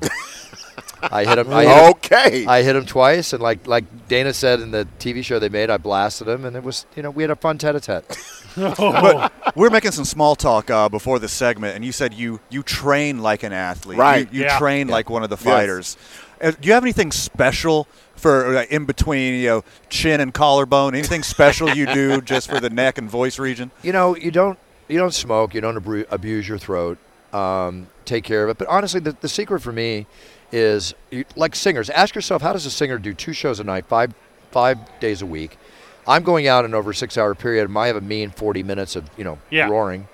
I 1.01 1.25
hit 1.25 1.37
him. 1.37 1.51
I 1.53 1.65
hit 1.65 1.77
him, 1.77 1.89
Okay. 1.91 2.45
I 2.45 2.61
hit 2.63 2.75
him 2.75 2.85
twice, 2.85 3.33
and 3.33 3.41
like 3.43 3.67
like 3.67 4.07
Dana 4.07 4.33
said 4.33 4.59
in 4.61 4.71
the 4.71 4.87
TV 4.97 5.23
show 5.23 5.37
they 5.39 5.49
made, 5.49 5.69
I 5.69 5.77
blasted 5.77 6.27
him, 6.27 6.45
and 6.45 6.55
it 6.55 6.63
was 6.63 6.85
you 6.95 7.03
know 7.03 7.09
we 7.11 7.23
had 7.23 7.31
a 7.31 7.35
fun 7.35 7.57
tete-a-tete. 7.57 8.17
but 8.55 9.31
we 9.55 9.61
were 9.61 9.69
making 9.69 9.91
some 9.91 10.05
small 10.05 10.35
talk 10.35 10.69
uh, 10.69 10.89
before 10.89 11.19
the 11.19 11.27
segment, 11.27 11.75
and 11.75 11.83
you 11.85 11.91
said 11.91 12.13
you 12.13 12.39
you 12.49 12.63
train 12.63 13.19
like 13.19 13.43
an 13.43 13.53
athlete. 13.53 13.97
Right. 13.99 14.31
You, 14.31 14.39
you 14.39 14.45
Yeah. 14.45 14.57
train 14.57 14.87
like 14.87 15.09
one 15.09 15.23
of 15.23 15.29
the 15.29 15.37
fighters. 15.37 15.97
Uh, 15.97 16.28
do 16.41 16.55
you 16.61 16.73
have 16.73 16.83
anything 16.83 17.11
special 17.11 17.87
for 18.15 18.57
uh, 18.57 18.65
in 18.69 18.85
between, 18.85 19.35
you 19.35 19.47
know, 19.47 19.63
chin 19.89 20.19
and 20.21 20.33
collarbone? 20.33 20.95
Anything 20.95 21.23
special 21.23 21.69
you 21.69 21.85
do 21.85 22.21
just 22.33 22.49
for 22.49 22.59
the 22.59 22.69
neck 22.69 22.97
and 22.97 23.09
voice 23.09 23.39
region? 23.39 23.71
You 23.83 23.91
know, 23.93 24.15
you 24.15 24.31
don't 24.31 24.57
you 24.87 24.97
don't 24.97 25.13
smoke, 25.13 25.53
you 25.53 25.61
don't 25.61 25.75
abru- 25.81 26.05
abuse 26.09 26.47
your 26.47 26.57
throat. 26.57 26.97
Um, 27.33 27.87
take 28.05 28.23
care 28.23 28.43
of 28.43 28.49
it. 28.49 28.57
But 28.57 28.67
honestly, 28.67 28.99
the, 28.99 29.11
the 29.11 29.29
secret 29.29 29.59
for 29.61 29.71
me 29.71 30.07
is 30.51 30.95
you, 31.11 31.25
like 31.35 31.55
singers. 31.55 31.89
Ask 31.91 32.15
yourself, 32.15 32.41
how 32.41 32.53
does 32.53 32.65
a 32.65 32.71
singer 32.71 32.97
do 32.97 33.13
two 33.13 33.33
shows 33.33 33.59
a 33.59 33.63
night, 33.63 33.85
five 33.85 34.13
five 34.51 34.77
days 34.99 35.21
a 35.21 35.25
week? 35.25 35.57
I'm 36.07 36.23
going 36.23 36.47
out 36.47 36.65
in 36.65 36.73
over 36.73 36.89
a 36.91 36.95
six 36.95 37.17
hour 37.17 37.35
period. 37.35 37.69
I 37.77 37.87
have 37.87 37.95
a 37.97 38.01
mean 38.01 38.31
40 38.31 38.63
minutes 38.63 38.95
of 38.95 39.09
you 39.17 39.23
know 39.23 39.37
Yeah. 39.51 39.67
roaring. 39.69 40.07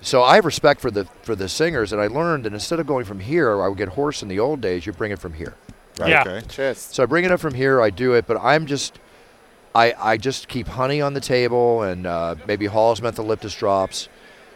So 0.00 0.22
I 0.22 0.36
have 0.36 0.44
respect 0.44 0.80
for 0.80 0.90
the 0.90 1.04
for 1.22 1.34
the 1.34 1.48
singers, 1.48 1.92
and 1.92 2.00
I 2.00 2.06
learned 2.06 2.44
that 2.44 2.52
instead 2.52 2.78
of 2.80 2.86
going 2.86 3.04
from 3.04 3.20
here, 3.20 3.62
I 3.62 3.68
would 3.68 3.78
get 3.78 3.88
hoarse 3.90 4.22
in 4.22 4.28
the 4.28 4.38
old 4.38 4.60
days. 4.60 4.86
You 4.86 4.92
bring 4.92 5.10
it 5.10 5.18
from 5.18 5.32
here. 5.34 5.54
Yeah. 5.98 6.22
Okay. 6.22 6.46
Chest. 6.46 6.94
So 6.94 7.02
I 7.02 7.06
bring 7.06 7.24
it 7.24 7.32
up 7.32 7.40
from 7.40 7.54
here. 7.54 7.80
I 7.80 7.90
do 7.90 8.14
it, 8.14 8.26
but 8.26 8.36
I'm 8.36 8.66
just, 8.66 9.00
I, 9.74 9.94
I 9.98 10.16
just 10.16 10.46
keep 10.46 10.68
honey 10.68 11.00
on 11.00 11.14
the 11.14 11.20
table 11.20 11.82
and 11.82 12.06
uh, 12.06 12.36
maybe 12.46 12.66
Hall's 12.66 13.00
mentholyptus 13.00 13.58
drops, 13.58 14.08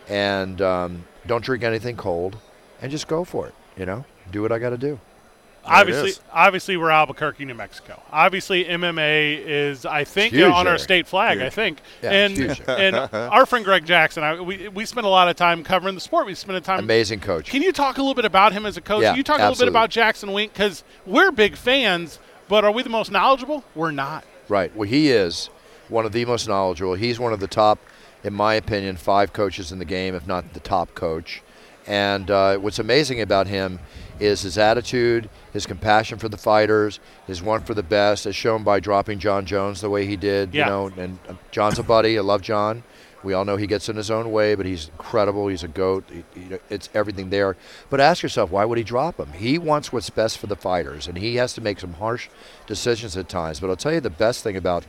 and 0.09 0.63
um, 0.63 1.05
don't 1.27 1.45
drink 1.45 1.65
anything 1.65 1.97
cold, 1.97 2.37
and 2.81 2.91
just 2.93 3.09
go 3.09 3.25
for 3.25 3.49
it. 3.49 3.55
You 3.77 3.87
know, 3.87 4.05
do 4.31 4.43
what 4.43 4.53
I 4.53 4.61
got 4.61 4.71
to 4.71 4.79
do. 4.79 5.01
Obviously, 5.65 6.13
obviously, 6.33 6.77
we're 6.77 6.91
Albuquerque, 6.91 7.45
New 7.45 7.55
Mexico. 7.55 8.01
Obviously, 8.11 8.65
MMA 8.65 9.45
is, 9.45 9.85
I 9.87 10.05
think, 10.05 10.33
Huge 10.33 10.53
on 10.53 10.67
our 10.67 10.79
state 10.79 11.07
flag. 11.07 11.41
I 11.41 11.51
think, 11.51 11.79
Yeah, 12.03 12.11
and 12.11 12.37
huge 12.37 12.63
and 12.67 12.97
our 13.13 13.47
friend 13.47 13.65
Greg 13.65 13.85
Jackson, 13.85 14.23
I, 14.23 14.41
we 14.41 14.69
we 14.69 14.85
spent 14.85 15.07
a 15.07 15.11
lot 15.11 15.29
of 15.29 15.37
time 15.37 15.65
covering 15.65 15.95
the 15.95 16.01
sport. 16.01 16.27
We 16.27 16.35
spent 16.35 16.59
a 16.59 16.61
time. 16.61 16.81
Amazing 16.81 17.21
coach. 17.21 17.49
Can 17.49 17.63
you 17.63 17.73
talk 17.73 17.99
a 17.99 18.01
little 18.01 18.15
bit 18.15 18.25
about 18.25 18.53
him 18.53 18.67
as 18.67 18.77
a 18.77 18.81
coach? 18.81 19.03
Yeah, 19.03 19.11
Can 19.11 19.19
you 19.19 19.25
talk 19.25 19.41
a 19.41 19.49
little 19.49 19.59
bit 19.59 19.69
about 19.69 19.91
Jackson 19.91 20.33
Wink 20.33 20.53
because 20.53 20.85
we're 21.07 21.33
big 21.33 21.57
fans, 21.57 22.19
but 22.49 22.65
are 22.65 22.73
we 22.73 22.83
the 22.83 22.91
most 22.91 23.11
knowledgeable? 23.11 23.65
We're 23.75 23.91
not. 23.91 24.25
Right. 24.49 24.75
Well, 24.77 24.89
he 24.89 25.11
is 25.11 25.49
one 25.89 26.05
of 26.07 26.13
the 26.13 26.25
most 26.25 26.49
knowledgeable. 26.49 26.95
He's 26.95 27.19
one 27.19 27.33
of 27.33 27.41
the 27.41 27.47
top, 27.47 27.79
in 28.25 28.35
my 28.35 28.55
opinion, 28.55 28.97
five 28.97 29.33
coaches 29.33 29.73
in 29.73 29.79
the 29.79 29.85
game, 29.85 30.15
if 30.15 30.27
not 30.27 30.53
the 30.55 30.61
top 30.61 30.95
coach. 30.95 31.43
And 31.87 32.31
uh, 32.31 32.59
what's 32.59 32.79
amazing 32.79 33.21
about 33.21 33.47
him 33.47 33.81
is 34.21 34.43
his 34.43 34.59
attitude, 34.59 35.29
his 35.53 35.67
compassion 35.67 36.19
for 36.19 36.29
the 36.29 36.37
fighters, 36.37 37.01
his 37.27 37.43
want 37.43 37.67
for 37.67 37.75
the 37.75 37.83
best, 37.83 38.27
as 38.27 38.37
shown 38.37 38.63
by 38.63 38.81
dropping 38.81 39.19
Jon 39.19 39.47
Jones 39.47 39.81
the 39.81 39.91
way 39.91 40.07
he 40.07 40.17
did. 40.17 40.55
Yeah. 40.55 40.65
You 40.65 40.71
know, 40.71 41.03
and 41.03 41.19
uh, 41.29 41.35
Jon's 41.51 41.79
a 41.79 41.83
buddy. 41.83 42.19
I 42.19 42.23
love 42.23 42.43
Jon. 42.43 42.83
We 43.25 43.35
all 43.35 43.45
know 43.45 43.57
he 43.57 43.69
gets 43.69 43.89
in 43.89 43.97
his 43.97 44.11
own 44.11 44.33
way, 44.33 44.57
but 44.57 44.67
he's 44.67 44.89
incredible. 44.89 45.47
He's 45.47 45.63
a 45.63 45.69
goat. 45.69 46.05
He, 46.11 46.25
he, 46.35 46.57
it's 46.69 46.89
everything 46.93 47.31
there. 47.31 47.57
But 47.89 48.01
ask 48.01 48.23
yourself, 48.23 48.51
why 48.51 48.65
would 48.65 48.79
he 48.79 48.85
drop 48.85 49.19
him? 49.19 49.33
He 49.33 49.59
wants 49.59 49.93
what's 49.93 50.11
best 50.11 50.39
for 50.39 50.49
the 50.49 50.57
fighters, 50.57 51.07
and 51.07 51.17
he 51.17 51.37
has 51.37 51.53
to 51.55 51.61
make 51.61 51.79
some 51.79 51.95
harsh 51.95 52.29
decisions 52.67 53.17
at 53.17 53.29
times. 53.29 53.61
But 53.61 53.71
I'll 53.71 53.77
tell 53.77 53.93
you 53.93 54.01
the 54.01 54.11
best 54.11 54.43
thing 54.43 54.57
about 54.57 54.85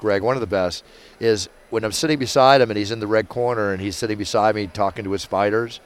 Greg, 0.00 0.22
one 0.22 0.36
of 0.36 0.40
the 0.40 0.46
best, 0.46 0.84
is 1.18 1.48
when 1.70 1.84
I'm 1.84 1.92
sitting 1.92 2.18
beside 2.18 2.60
him 2.60 2.70
and 2.70 2.78
he's 2.78 2.90
in 2.90 3.00
the 3.00 3.06
red 3.06 3.28
corner 3.28 3.72
and 3.72 3.80
he's 3.80 3.96
sitting 3.96 4.18
beside 4.18 4.54
me 4.54 4.66
talking 4.66 5.04
to 5.04 5.10
his 5.10 5.24
fighters. 5.24 5.80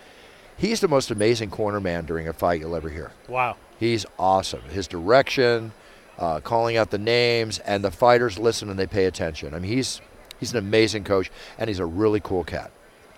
He's 0.62 0.78
the 0.78 0.86
most 0.86 1.10
amazing 1.10 1.50
corner 1.50 1.80
man 1.80 2.04
during 2.04 2.28
a 2.28 2.32
fight 2.32 2.60
you'll 2.60 2.76
ever 2.76 2.88
hear. 2.88 3.10
Wow. 3.26 3.56
He's 3.80 4.06
awesome. 4.16 4.62
His 4.70 4.86
direction, 4.86 5.72
uh, 6.20 6.38
calling 6.38 6.76
out 6.76 6.92
the 6.92 6.98
names, 6.98 7.58
and 7.58 7.82
the 7.82 7.90
fighters 7.90 8.38
listen 8.38 8.70
and 8.70 8.78
they 8.78 8.86
pay 8.86 9.06
attention. 9.06 9.54
I 9.54 9.58
mean, 9.58 9.72
he's 9.72 10.00
he's 10.38 10.52
an 10.52 10.58
amazing 10.58 11.02
coach, 11.02 11.32
and 11.58 11.66
he's 11.66 11.80
a 11.80 11.84
really 11.84 12.20
cool 12.20 12.44
cat. 12.44 12.70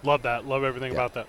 Love 0.03 0.22
that. 0.22 0.47
Love 0.47 0.64
everything 0.64 0.92
Yeah. 0.92 0.99
about 1.01 1.12
that. 1.14 1.26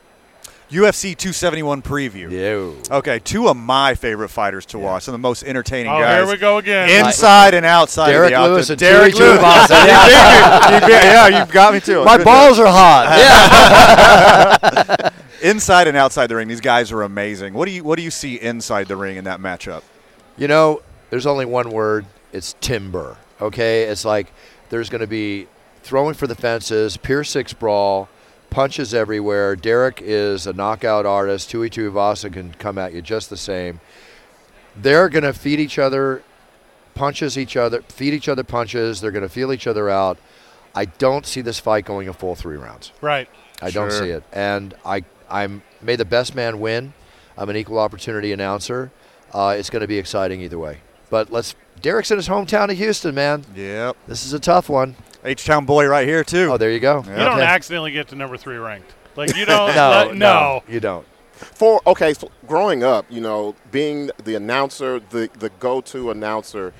UFC 0.72 1.16
271 1.16 1.82
preview. 1.84 2.32
Yeah. 2.32 2.96
Okay, 2.98 3.20
two 3.20 3.48
of 3.50 3.56
my 3.58 3.94
favorite 3.96 4.30
fighters 4.30 4.66
to 4.68 4.80
watch, 4.80 5.04
some 5.04 5.14
of 5.14 5.20
the 5.22 5.28
most 5.28 5.44
entertaining 5.44 5.92
Oh, 5.92 6.00
guys. 6.00 6.24
here 6.24 6.34
we 6.34 6.38
go 6.40 6.58
again. 6.58 7.06
Inside 7.06 7.54
and 7.54 7.66
outside 7.66 8.12
Derrick 8.12 8.34
of 8.34 8.44
the 8.44 8.50
Lewis 8.56 8.70
and 8.72 8.80
Derrick 8.80 9.14
Tui 9.14 9.26
Lewis. 9.28 9.40
Tuivasa. 9.40 9.70
You 9.70 10.80
did. 10.80 10.82
You 10.84 10.88
did. 10.88 11.04
yeah, 11.04 11.28
you've 11.40 11.52
got 11.52 11.74
me 11.74 11.80
too. 11.80 12.04
My 12.04 12.18
Good 12.18 12.26
balls 12.26 12.60
are 12.60 12.66
hot. 12.68 13.06
Yeah. 13.76 15.10
Inside 15.42 15.88
and 15.88 15.96
outside 15.96 16.28
the 16.28 16.36
ring, 16.36 16.48
these 16.48 16.62
guys 16.62 16.92
are 16.92 17.04
amazing. 17.04 17.54
What 17.54 17.66
do 17.66 17.72
you 17.72 17.84
What 17.84 17.98
do 17.98 18.04
you 18.04 18.10
see 18.12 18.36
inside 18.42 18.88
the 18.88 18.96
ring 18.96 19.18
in 19.18 19.26
that 19.26 19.40
matchup? 19.40 19.84
You 20.38 20.48
know, 20.48 20.82
there's 21.12 21.26
only 21.28 21.46
one 21.46 21.70
word. 21.72 22.06
It's 22.34 22.56
timber. 22.62 23.18
Okay, 23.40 23.84
it's 23.84 24.04
like 24.06 24.32
there's 24.70 24.90
going 24.90 25.02
to 25.02 25.08
be 25.08 25.48
throwing 25.84 26.16
for 26.16 26.26
the 26.26 26.34
fences, 26.36 26.98
pier 26.98 27.24
six 27.24 27.54
brawl, 27.54 28.10
punches 28.56 28.94
everywhere. 28.94 29.56
Derrick 29.58 30.02
is 30.02 30.48
a 30.48 30.54
knockout 30.54 31.06
artist. 31.06 31.52
Tai 31.52 31.68
Tuivasa 31.68 32.32
can 32.32 32.54
come 32.54 32.78
at 32.78 32.94
you 32.94 33.02
just 33.02 33.30
the 33.30 33.36
same. 33.36 33.82
They're 34.78 35.10
going 35.10 35.24
to 35.24 35.34
feed 35.34 35.60
each 35.60 35.78
other 35.78 36.24
punches 36.94 37.38
each 37.38 37.58
other, 37.58 37.82
feed 37.82 38.14
each 38.14 38.30
other 38.30 38.46
punches. 38.46 39.02
They're 39.02 39.12
going 39.12 39.24
to 39.24 39.30
feel 39.30 39.52
each 39.52 39.68
other 39.68 39.90
out. 39.90 40.18
I 40.74 40.86
don't 40.86 41.26
see 41.26 41.42
this 41.42 41.60
fight 41.60 41.84
going 41.84 42.08
a 42.08 42.14
full 42.14 42.36
three 42.36 42.56
rounds. 42.56 42.94
Right. 43.02 43.28
I 43.62 43.72
don't 43.72 43.92
see 43.92 44.10
it. 44.10 44.24
And 44.32 44.74
I, 44.86 45.04
I'm 45.30 45.62
may 45.82 45.98
the 45.98 46.06
best 46.06 46.34
man 46.34 46.62
win. 46.62 46.94
I'm 47.38 47.50
an 47.50 47.58
equal 47.58 47.80
opportunity 47.80 48.32
announcer. 48.32 48.90
Uh, 49.34 49.56
it's 49.58 49.70
going 49.70 49.82
to 49.82 49.88
be 49.88 49.98
exciting 49.98 50.42
either 50.42 50.58
way. 50.58 50.80
But 51.10 51.30
let's. 51.30 51.56
Derrick's 51.82 52.10
in 52.10 52.18
his 52.18 52.30
hometown 52.30 52.72
of 52.72 52.78
Houston, 52.78 53.14
man. 53.14 53.44
Yep. 53.54 53.98
This 54.08 54.26
is 54.26 54.32
a 54.32 54.40
tough 54.40 54.70
one. 54.70 54.96
H 55.26 55.46
Town 55.46 55.66
boy 55.66 55.88
right 55.88 56.08
here 56.08 56.24
too. 56.24 56.52
Oh, 56.54 56.58
there 56.58 56.72
you 56.72 56.80
go. 56.80 56.98
You 57.08 57.16
don't 57.16 57.34
Okay. 57.40 57.42
accidentally 57.42 57.92
get 57.92 58.08
to 58.10 58.16
number 58.16 58.38
three 58.38 58.58
ranked. 58.58 58.94
Like 59.16 59.36
you 59.36 59.46
don't. 59.46 59.76
No, 59.76 59.90
let- 59.90 60.16
no, 60.16 60.64
you 60.70 60.80
don't. 60.80 61.06
For 61.34 61.82
okay, 61.86 62.14
so 62.14 62.30
growing 62.48 62.84
up, 62.84 63.06
you 63.10 63.20
know, 63.20 63.56
being 63.72 64.10
the 64.24 64.36
announcer, 64.36 65.00
the 65.00 65.30
the 65.38 65.50
go-to 65.60 66.10
announcer, 66.12 66.74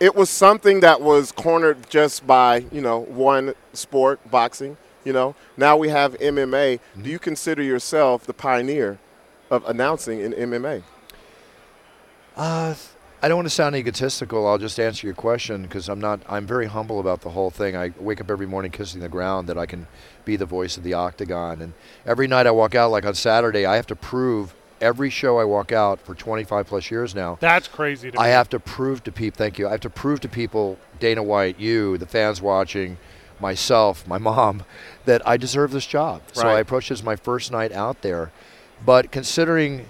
it 0.00 0.14
was 0.14 0.30
something 0.30 0.80
that 0.80 1.00
was 1.02 1.30
cornered 1.32 1.90
just 1.90 2.26
by 2.26 2.64
you 2.72 2.80
know 2.80 3.00
one 3.00 3.54
sport, 3.74 4.18
boxing. 4.30 4.76
You 5.04 5.12
know, 5.12 5.34
now 5.56 5.76
we 5.76 5.88
have 5.90 6.14
MMA. 6.18 6.80
Do 7.02 7.10
you 7.10 7.18
consider 7.18 7.62
yourself 7.62 8.24
the 8.24 8.34
pioneer 8.34 8.98
of 9.50 9.64
announcing 9.68 10.20
in 10.20 10.32
MMA? 10.32 10.82
Uh, 12.36 12.74
I 13.20 13.26
don't 13.28 13.36
want 13.38 13.46
to 13.46 13.54
sound 13.54 13.74
egotistical. 13.74 14.46
I'll 14.46 14.58
just 14.58 14.78
answer 14.78 15.06
your 15.06 15.14
question 15.14 15.62
because 15.62 15.88
I'm 15.88 16.00
not. 16.00 16.20
I'm 16.28 16.46
very 16.46 16.66
humble 16.66 17.00
about 17.00 17.22
the 17.22 17.30
whole 17.30 17.50
thing. 17.50 17.76
I 17.76 17.90
wake 17.98 18.20
up 18.20 18.30
every 18.30 18.46
morning 18.46 18.70
kissing 18.70 19.00
the 19.00 19.08
ground 19.08 19.48
that 19.48 19.58
I 19.58 19.66
can 19.66 19.88
be 20.24 20.36
the 20.36 20.46
voice 20.46 20.76
of 20.76 20.84
the 20.84 20.94
octagon, 20.94 21.60
and 21.60 21.72
every 22.06 22.28
night 22.28 22.46
I 22.46 22.52
walk 22.52 22.74
out, 22.76 22.90
like 22.92 23.04
on 23.04 23.14
Saturday, 23.14 23.66
I 23.66 23.74
have 23.76 23.88
to 23.88 23.96
prove 23.96 24.54
every 24.80 25.10
show 25.10 25.38
I 25.40 25.44
walk 25.44 25.72
out 25.72 26.00
for 26.00 26.14
25 26.14 26.68
plus 26.68 26.90
years 26.92 27.12
now. 27.12 27.36
That's 27.40 27.66
crazy 27.66 28.12
to 28.12 28.20
I 28.20 28.26
me. 28.26 28.30
have 28.30 28.48
to 28.50 28.60
prove 28.60 29.02
to 29.04 29.10
people. 29.10 29.36
Thank 29.36 29.58
you. 29.58 29.66
I 29.66 29.72
have 29.72 29.80
to 29.80 29.90
prove 29.90 30.20
to 30.20 30.28
people, 30.28 30.78
Dana 31.00 31.22
White, 31.24 31.58
you, 31.58 31.98
the 31.98 32.06
fans 32.06 32.40
watching, 32.40 32.98
myself, 33.40 34.06
my 34.06 34.18
mom, 34.18 34.62
that 35.06 35.26
I 35.26 35.36
deserve 35.36 35.72
this 35.72 35.86
job. 35.86 36.22
So 36.32 36.42
I 36.42 36.52
Right. 36.54 36.60
approached 36.60 36.92
it 36.92 36.94
as 36.94 37.02
my 37.02 37.16
first 37.16 37.50
night 37.50 37.72
out 37.72 38.02
there. 38.02 38.30
But 38.86 39.10
considering 39.10 39.86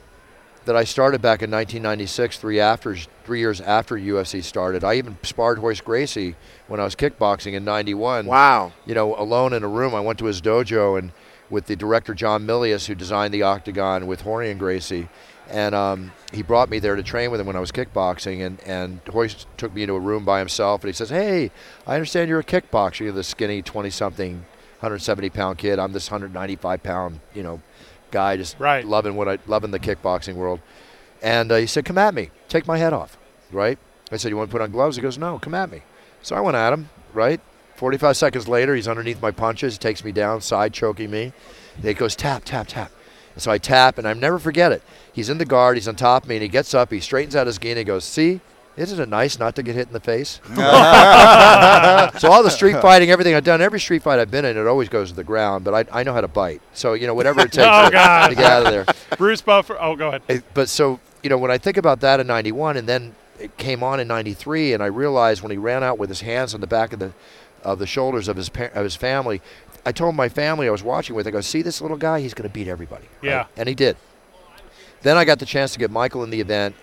that 0.68 0.76
I 0.76 0.84
started 0.84 1.22
back 1.22 1.40
in 1.40 1.50
1996, 1.50 2.36
three 2.36 2.60
after 2.60 2.94
three 3.24 3.38
years 3.38 3.58
after 3.58 3.96
UFC 3.96 4.44
started, 4.44 4.84
I 4.84 4.96
even 4.96 5.16
sparred 5.22 5.58
Royce 5.60 5.80
Gracie 5.80 6.36
when 6.66 6.78
I 6.78 6.84
was 6.84 6.94
kickboxing 6.94 7.54
in 7.54 7.64
'91 7.64 8.26
Wow. 8.26 8.72
you 8.84 8.94
know, 8.94 9.16
alone 9.16 9.54
in 9.54 9.64
a 9.64 9.66
room. 9.66 9.94
I 9.94 10.00
went 10.00 10.18
to 10.18 10.26
his 10.26 10.42
dojo 10.42 10.98
and 10.98 11.12
with 11.48 11.68
the 11.68 11.74
director 11.74 12.12
John 12.12 12.46
Milius, 12.46 12.84
who 12.84 12.94
designed 12.94 13.32
the 13.32 13.44
Octagon 13.44 14.06
with 14.06 14.24
Rorion 14.24 14.58
Gracie, 14.58 15.08
and 15.48 15.74
um, 15.74 16.12
he 16.34 16.42
brought 16.42 16.68
me 16.68 16.80
there 16.80 16.96
to 16.96 17.02
train 17.02 17.30
with 17.30 17.40
him 17.40 17.46
when 17.46 17.56
I 17.56 17.60
was 17.60 17.72
kickboxing. 17.72 18.44
And 18.44 18.60
and 18.66 19.00
Royce 19.10 19.46
took 19.56 19.74
me 19.74 19.84
into 19.84 19.94
a 19.94 20.00
room 20.00 20.26
by 20.26 20.38
himself, 20.38 20.82
and 20.82 20.90
he 20.90 20.92
says, 20.92 21.08
"Hey, 21.08 21.50
I 21.86 21.94
understand 21.94 22.28
you're 22.28 22.40
a 22.40 22.44
kickboxer. 22.44 23.00
You're 23.00 23.12
the 23.12 23.24
skinny, 23.24 23.62
twenty-something, 23.62 24.44
170 24.80 25.30
pound 25.30 25.56
kid. 25.56 25.78
I'm 25.78 25.92
this 25.92 26.10
195 26.10 26.82
pound, 26.82 27.20
you 27.34 27.42
know, 27.42 27.62
guy 28.10 28.36
just 28.36 28.58
Right. 28.58 28.84
loving 28.86 29.16
what 29.16 29.28
I 29.28 29.38
loving 29.46 29.70
the 29.70 29.78
kickboxing 29.78 30.34
world." 30.34 30.60
And 31.22 31.50
uh, 31.52 31.56
he 31.56 31.66
said, 31.66 31.84
"Come 31.84 31.98
at 31.98 32.14
me. 32.14 32.30
Take 32.48 32.66
my 32.66 32.78
head 32.78 32.92
off." 32.92 33.16
Right? 33.52 33.78
I 34.12 34.16
said, 34.16 34.30
"You 34.30 34.36
want 34.36 34.50
to 34.50 34.52
put 34.52 34.62
on 34.62 34.70
gloves?" 34.70 34.96
He 34.96 35.02
goes, 35.02 35.18
"No, 35.18 35.38
come 35.38 35.54
at 35.54 35.70
me." 35.70 35.82
So 36.22 36.36
I 36.36 36.40
went 36.40 36.56
at 36.56 36.72
him. 36.72 36.90
Right? 37.14 37.40
45 37.76 38.16
seconds 38.16 38.48
later, 38.48 38.74
he's 38.74 38.88
underneath 38.88 39.22
my 39.22 39.30
punches, 39.30 39.78
takes 39.78 40.04
me 40.04 40.10
down, 40.12 40.40
side 40.40 40.72
choking 40.72 41.10
me. 41.10 41.32
And 41.76 41.84
he 41.84 41.94
goes 41.94 42.16
tap, 42.16 42.42
tap, 42.44 42.66
tap. 42.66 42.90
And 43.34 43.42
so 43.42 43.52
I 43.52 43.58
tap, 43.58 43.98
and 43.98 44.06
I 44.08 44.14
never 44.14 44.40
forget 44.40 44.72
it. 44.72 44.82
He's 45.12 45.30
in 45.30 45.38
the 45.38 45.44
guard, 45.44 45.76
he's 45.76 45.86
on 45.86 45.94
top 45.94 46.24
of 46.24 46.28
me, 46.28 46.34
and 46.36 46.42
he 46.42 46.48
gets 46.48 46.74
up, 46.74 46.90
he 46.90 46.98
straightens 46.98 47.36
out 47.36 47.46
his 47.46 47.56
gi, 47.56 47.70
and 47.70 47.78
he 47.78 47.84
goes, 47.84 48.04
"See, 48.04 48.40
isn't 48.78 49.00
it 49.00 49.08
nice 49.08 49.38
not 49.38 49.54
to 49.56 49.62
get 49.62 49.74
hit 49.74 49.86
in 49.88 49.92
the 49.92 50.00
face?" 50.00 50.40
so 52.20 52.30
all 52.30 52.42
the 52.42 52.50
street 52.50 52.80
fighting, 52.80 53.10
everything 53.10 53.34
I've 53.34 53.44
done, 53.44 53.60
every 53.60 53.80
street 53.80 54.02
fight 54.02 54.18
I've 54.18 54.30
been 54.30 54.44
in, 54.44 54.56
it 54.56 54.66
always 54.66 54.88
goes 54.88 55.10
to 55.10 55.16
the 55.16 55.24
ground. 55.24 55.64
But 55.64 55.74
I, 55.92 56.00
I 56.00 56.02
know 56.02 56.12
how 56.12 56.20
to 56.20 56.28
bite. 56.28 56.60
So 56.72 56.94
you 56.94 57.06
know, 57.06 57.14
whatever 57.14 57.40
it 57.40 57.52
takes 57.52 57.66
Oh, 57.70 57.86
to, 57.86 57.90
God. 57.92 58.28
to 58.28 58.34
get 58.34 58.44
out 58.44 58.66
of 58.66 58.72
there. 58.72 58.86
Bruce 59.18 59.40
Buffer. 59.40 59.76
Oh, 59.80 59.96
go 59.96 60.08
ahead. 60.08 60.22
It- 60.28 60.44
but 60.54 60.68
so 60.68 61.00
you 61.22 61.30
know 61.30 61.38
when 61.38 61.50
I 61.50 61.58
think 61.58 61.76
about 61.76 62.00
that 62.00 62.20
in 62.20 62.26
'91, 62.26 62.76
and 62.76 62.88
then 62.88 63.14
it 63.38 63.56
came 63.56 63.82
on 63.82 64.00
in 64.00 64.08
'93, 64.08 64.72
and 64.72 64.82
I 64.82 64.86
realized 64.86 65.42
when 65.42 65.50
he 65.50 65.58
ran 65.58 65.82
out 65.82 65.98
with 65.98 66.08
his 66.08 66.20
hands 66.22 66.54
on 66.54 66.60
the 66.60 66.66
back 66.66 66.92
of 66.92 66.98
the 66.98 67.12
of 67.62 67.78
the 67.78 67.86
shoulders 67.86 68.28
of 68.28 68.36
his 68.36 68.48
par- 68.48 68.70
of 68.74 68.84
his 68.84 68.96
family, 68.96 69.40
I 69.84 69.92
told 69.92 70.14
my 70.14 70.28
family 70.28 70.68
I 70.68 70.70
was 70.70 70.82
watching 70.82 71.16
with, 71.16 71.26
I 71.26 71.30
go, 71.30 71.40
see 71.40 71.60
this 71.62 71.80
little 71.80 71.96
guy, 71.96 72.20
he's 72.20 72.34
going 72.34 72.48
to 72.48 72.52
beat 72.52 72.68
everybody. 72.68 73.06
right?" 73.22 73.28
Yeah. 73.30 73.46
and 73.56 73.68
he 73.68 73.74
did. 73.74 73.96
Then 75.02 75.16
I 75.16 75.24
got 75.24 75.38
the 75.38 75.46
chance 75.46 75.72
to 75.74 75.78
get 75.78 75.90
Michael 75.92 76.24
in 76.24 76.30
the 76.30 76.40
event, 76.40 76.74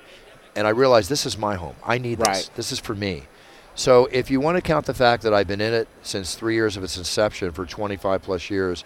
and 0.55 0.65
I 0.65 0.71
realized 0.71 1.09
this 1.09 1.25
is 1.25 1.37
my 1.37 1.55
home. 1.55 1.75
I 1.83 1.97
need 1.97 2.19
this. 2.19 2.27
Right. 2.27 2.49
This 2.55 2.71
is 2.71 2.79
for 2.79 2.95
me. 2.95 3.23
So 3.75 4.05
if 4.11 4.31
you 4.31 4.39
want 4.39 4.55
to 4.55 4.61
count 4.61 4.85
the 4.85 4.93
fact 4.93 5.23
that 5.23 5.33
I've 5.33 5.47
been 5.47 5.61
in 5.61 5.73
it 5.73 5.87
since 6.01 6.35
three 6.35 6.55
years 6.55 6.77
of 6.77 6.83
its 6.83 6.97
inception 6.97 7.51
for 7.51 7.65
25 7.65 8.21
plus 8.21 8.49
years, 8.49 8.85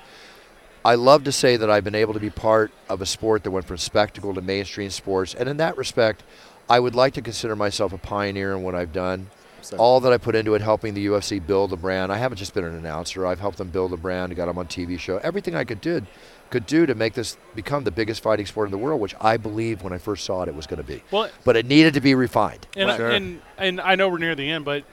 I 0.84 0.95
love 0.95 1.26
to 1.26 1.32
say 1.32 1.57
that 1.57 1.70
I've 1.70 1.84
been 1.84 1.95
able 1.95 2.13
to 2.13 2.20
be 2.20 2.32
part 2.32 2.72
of 2.88 3.01
a 3.01 3.05
sport 3.05 3.43
that 3.43 3.51
went 3.51 3.65
from 3.65 3.78
spectacle 3.78 4.34
to 4.34 4.41
mainstream 4.41 4.89
sports. 4.89 5.36
And 5.36 5.47
in 5.47 5.57
that 5.57 5.78
respect, 5.78 6.24
I 6.70 6.80
would 6.80 6.95
like 6.95 7.13
to 7.15 7.22
consider 7.22 7.55
myself 7.55 7.93
a 7.93 7.97
pioneer 7.97 8.53
in 8.53 8.63
what 8.63 8.76
I've 8.76 8.93
done. 8.93 9.30
All 9.78 9.99
that 9.99 10.13
I 10.13 10.17
put 10.17 10.36
into 10.36 10.55
it, 10.55 10.61
helping 10.61 10.93
the 10.93 11.05
UFC 11.05 11.45
build 11.45 11.70
the 11.70 11.78
brand. 11.78 12.11
I 12.11 12.17
haven't 12.17 12.38
just 12.38 12.53
been 12.53 12.63
an 12.63 12.76
announcer. 12.76 13.28
I've 13.28 13.41
helped 13.41 13.57
them 13.57 13.70
build 13.70 13.91
the 13.91 13.97
brand, 13.97 14.36
got 14.36 14.45
them 14.45 14.57
on 14.57 14.67
TV 14.67 14.97
show. 14.97 15.17
Everything 15.17 15.53
I 15.53 15.65
could 15.65 15.82
do, 15.82 16.01
could 16.49 16.65
do 16.65 16.85
to 16.85 16.95
make 16.95 17.13
this 17.13 17.37
become 17.55 17.83
the 17.83 17.91
biggest 17.91 18.23
fighting 18.23 18.45
sport 18.45 18.67
in 18.67 18.71
the 18.71 18.77
world, 18.77 18.99
which 18.99 19.15
I 19.21 19.37
believe 19.37 19.83
when 19.83 19.93
I 19.93 19.97
first 19.97 20.25
saw 20.25 20.41
it 20.43 20.47
it 20.49 20.55
was 20.55 20.65
going 20.67 20.77
to 20.81 20.83
be. 20.87 21.03
Well, 21.11 21.29
But 21.45 21.55
it 21.55 21.65
needed 21.65 21.93
to 21.95 22.01
be 22.01 22.15
refined. 22.15 22.67
and, 22.75 22.89
and 22.91 23.41
and 23.57 23.81
I 23.81 23.95
know 23.95 24.09
we're 24.09 24.17
near 24.17 24.35
the 24.35 24.49
end, 24.49 24.65
but 24.65 24.83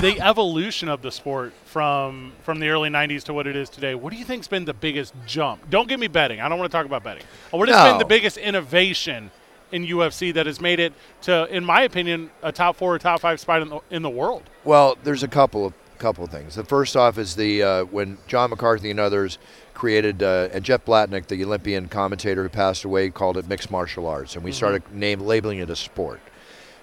the 0.00 0.20
evolution 0.26 0.88
of 0.88 1.00
the 1.02 1.10
sport 1.10 1.52
from 1.64 2.32
from 2.42 2.58
the 2.60 2.68
early 2.68 2.90
'90s 2.90 3.22
to 3.24 3.34
what 3.34 3.46
it 3.46 3.56
is 3.56 3.70
today. 3.70 3.94
What 3.94 4.12
do 4.12 4.18
you 4.18 4.24
think's 4.24 4.48
been 4.48 4.64
the 4.64 4.74
biggest 4.74 5.14
jump? 5.26 5.70
Don't 5.70 5.88
give 5.88 6.00
me 6.00 6.08
betting. 6.08 6.40
I 6.40 6.48
don't 6.48 6.58
want 6.58 6.70
to 6.70 6.76
talk 6.76 6.86
about 6.86 7.02
betting. 7.04 7.24
What 7.50 7.68
has 7.68 7.76
been 7.76 7.92
No. 7.94 7.98
the 7.98 8.04
biggest 8.04 8.36
innovation 8.36 9.30
in 9.70 9.84
UFC 9.86 10.32
that 10.34 10.46
has 10.46 10.60
made 10.60 10.80
it 10.80 10.94
to, 11.22 11.46
in 11.54 11.62
my 11.64 11.82
opinion, 11.82 12.30
a 12.42 12.50
top 12.50 12.76
four 12.76 12.94
or 12.94 12.98
top 12.98 13.20
five 13.20 13.38
spot 13.38 13.60
in 13.62 13.68
the, 13.68 13.80
in 13.90 14.02
the 14.02 14.08
world? 14.10 14.42
Well, 14.64 14.96
there's 15.04 15.22
a 15.22 15.28
couple 15.28 15.64
of 15.66 15.74
couple 15.98 16.22
of 16.24 16.30
things. 16.30 16.54
The 16.54 16.62
first 16.64 16.96
off 16.96 17.18
is 17.18 17.34
the 17.34 17.62
uh, 17.62 17.84
when 17.84 18.18
John 18.28 18.50
McCarthy 18.50 18.90
and 18.90 19.00
others 19.00 19.36
created 19.78 20.24
uh, 20.24 20.48
and 20.52 20.64
Jeff 20.64 20.84
Blatnick, 20.84 21.28
the 21.28 21.42
Olympian 21.44 21.88
commentator 21.88 22.42
who 22.42 22.48
passed 22.48 22.84
away, 22.84 23.10
called 23.10 23.36
it 23.36 23.48
mixed 23.48 23.70
martial 23.70 24.08
arts, 24.08 24.34
and 24.34 24.44
we 24.44 24.50
started 24.50 24.82
name 24.92 25.20
labeling 25.20 25.60
it 25.60 25.70
a 25.70 25.76
sport. 25.76 26.20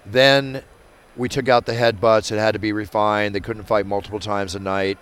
Then 0.06 0.64
we 1.18 1.28
took 1.28 1.50
out 1.50 1.66
the 1.66 1.74
headbutts; 1.74 2.32
it 2.32 2.40
had 2.40 2.54
to 2.54 2.60
be 2.60 2.72
refined. 2.72 3.36
They 3.36 3.42
couldn't 3.42 3.64
fight 3.64 3.86
multiple 3.86 4.20
times 4.20 4.56
a 4.56 4.60
night. 4.60 4.98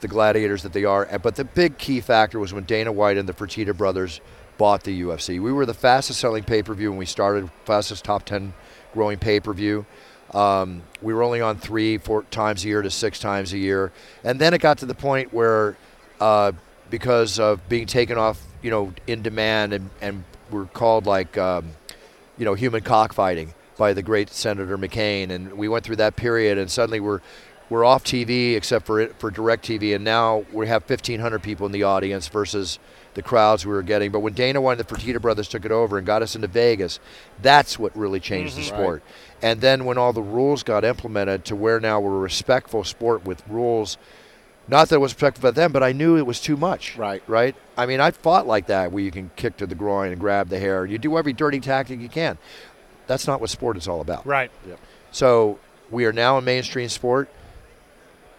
The 0.00 0.08
gladiators 0.08 0.62
that 0.62 0.72
they 0.72 0.84
are, 0.84 1.06
but 1.22 1.36
the 1.36 1.44
big 1.44 1.78
key 1.78 2.00
factor 2.00 2.38
was 2.38 2.52
when 2.52 2.64
Dana 2.64 2.90
White 2.90 3.18
and 3.18 3.28
the 3.28 3.32
Fertitta 3.34 3.76
brothers 3.76 4.20
bought 4.56 4.84
the 4.84 5.02
UFC. 5.02 5.40
We 5.40 5.52
were 5.52 5.66
the 5.66 5.74
fastest 5.74 6.20
selling 6.20 6.44
pay 6.44 6.62
per 6.62 6.74
view 6.74 6.90
when 6.90 6.98
we 6.98 7.06
started, 7.06 7.50
fastest 7.64 8.04
top 8.04 8.24
10 8.24 8.54
growing 8.92 9.18
pay 9.18 9.40
per 9.40 9.52
view. 9.52 9.84
Um, 10.32 10.82
we 11.00 11.14
were 11.14 11.22
only 11.22 11.40
on 11.40 11.58
three, 11.58 11.98
four 11.98 12.22
times 12.24 12.64
a 12.64 12.68
year 12.68 12.82
to 12.82 12.90
six 12.90 13.18
times 13.18 13.52
a 13.52 13.58
year. 13.58 13.92
And 14.24 14.40
then 14.40 14.52
it 14.52 14.60
got 14.60 14.78
to 14.78 14.86
the 14.86 14.94
point 14.94 15.32
where 15.32 15.76
uh, 16.20 16.52
because 16.90 17.38
of 17.38 17.66
being 17.68 17.86
taken 17.86 18.18
off, 18.18 18.40
you 18.62 18.70
know, 18.70 18.92
in 19.06 19.22
demand 19.22 19.72
and, 19.72 19.90
and 20.00 20.24
were 20.50 20.66
called 20.66 21.06
like, 21.06 21.36
um, 21.38 21.70
you 22.38 22.44
know, 22.44 22.54
human 22.54 22.82
cockfighting 22.82 23.54
by 23.76 23.92
the 23.92 24.02
great 24.02 24.30
Senator 24.30 24.78
McCain. 24.78 25.30
And 25.30 25.54
we 25.54 25.68
went 25.68 25.84
through 25.84 25.96
that 25.96 26.16
period 26.16 26.58
and 26.58 26.70
suddenly 26.70 27.00
we're, 27.00 27.20
we're 27.70 27.84
off 27.84 28.04
TV 28.04 28.54
except 28.54 28.86
for 28.86 29.06
for 29.18 29.30
direct 29.30 29.64
TV. 29.64 29.94
And 29.94 30.04
now 30.04 30.44
we 30.52 30.66
have 30.68 30.88
1,500 30.88 31.42
people 31.42 31.66
in 31.66 31.72
the 31.72 31.82
audience 31.82 32.28
versus 32.28 32.78
the 33.14 33.22
crowds 33.22 33.64
we 33.64 33.72
were 33.72 33.82
getting. 33.82 34.10
But 34.10 34.20
when 34.20 34.34
Dana 34.34 34.60
won, 34.60 34.76
the 34.76 34.84
Fertitta 34.84 35.20
brothers 35.20 35.48
took 35.48 35.64
it 35.64 35.72
over 35.72 35.96
and 35.98 36.06
got 36.06 36.22
us 36.22 36.34
into 36.34 36.48
Vegas, 36.48 37.00
that's 37.40 37.78
what 37.78 37.96
really 37.96 38.20
changed 38.20 38.56
the 38.56 38.62
sport. 38.62 39.02
And 39.40 39.60
then 39.60 39.84
when 39.84 39.98
all 39.98 40.12
the 40.12 40.22
rules 40.22 40.62
got 40.62 40.84
implemented 40.84 41.44
to 41.46 41.56
where 41.56 41.80
now 41.80 42.00
we're 42.00 42.16
a 42.16 42.18
respectful 42.18 42.84
sport 42.84 43.24
with 43.24 43.42
rules, 43.48 43.96
not 44.68 44.88
that 44.88 44.96
it 44.96 44.98
was 44.98 45.12
respectful 45.12 45.48
for 45.48 45.52
them, 45.52 45.72
but 45.72 45.82
I 45.82 45.92
knew 45.92 46.16
it 46.16 46.26
was 46.26 46.40
too 46.40 46.56
much. 46.56 46.96
Right. 46.96 47.22
Right. 47.26 47.54
I 47.76 47.86
mean, 47.86 48.00
I 48.00 48.10
fought 48.10 48.46
like 48.46 48.66
that, 48.68 48.92
where 48.92 49.02
you 49.02 49.10
can 49.10 49.30
kick 49.36 49.56
to 49.58 49.66
the 49.66 49.74
groin 49.74 50.10
and 50.12 50.20
grab 50.20 50.48
the 50.48 50.58
hair. 50.58 50.86
You 50.86 50.98
do 50.98 51.18
every 51.18 51.32
dirty 51.32 51.60
tactic 51.60 52.00
you 52.00 52.08
can. 52.08 52.38
That's 53.06 53.26
not 53.26 53.40
what 53.40 53.50
sport 53.50 53.76
is 53.76 53.86
all 53.88 54.00
about. 54.00 54.26
Right. 54.26 54.50
Yep. 54.66 54.78
So 55.10 55.58
we 55.90 56.06
are 56.06 56.12
now 56.12 56.38
a 56.38 56.42
mainstream 56.42 56.88
sport. 56.88 57.28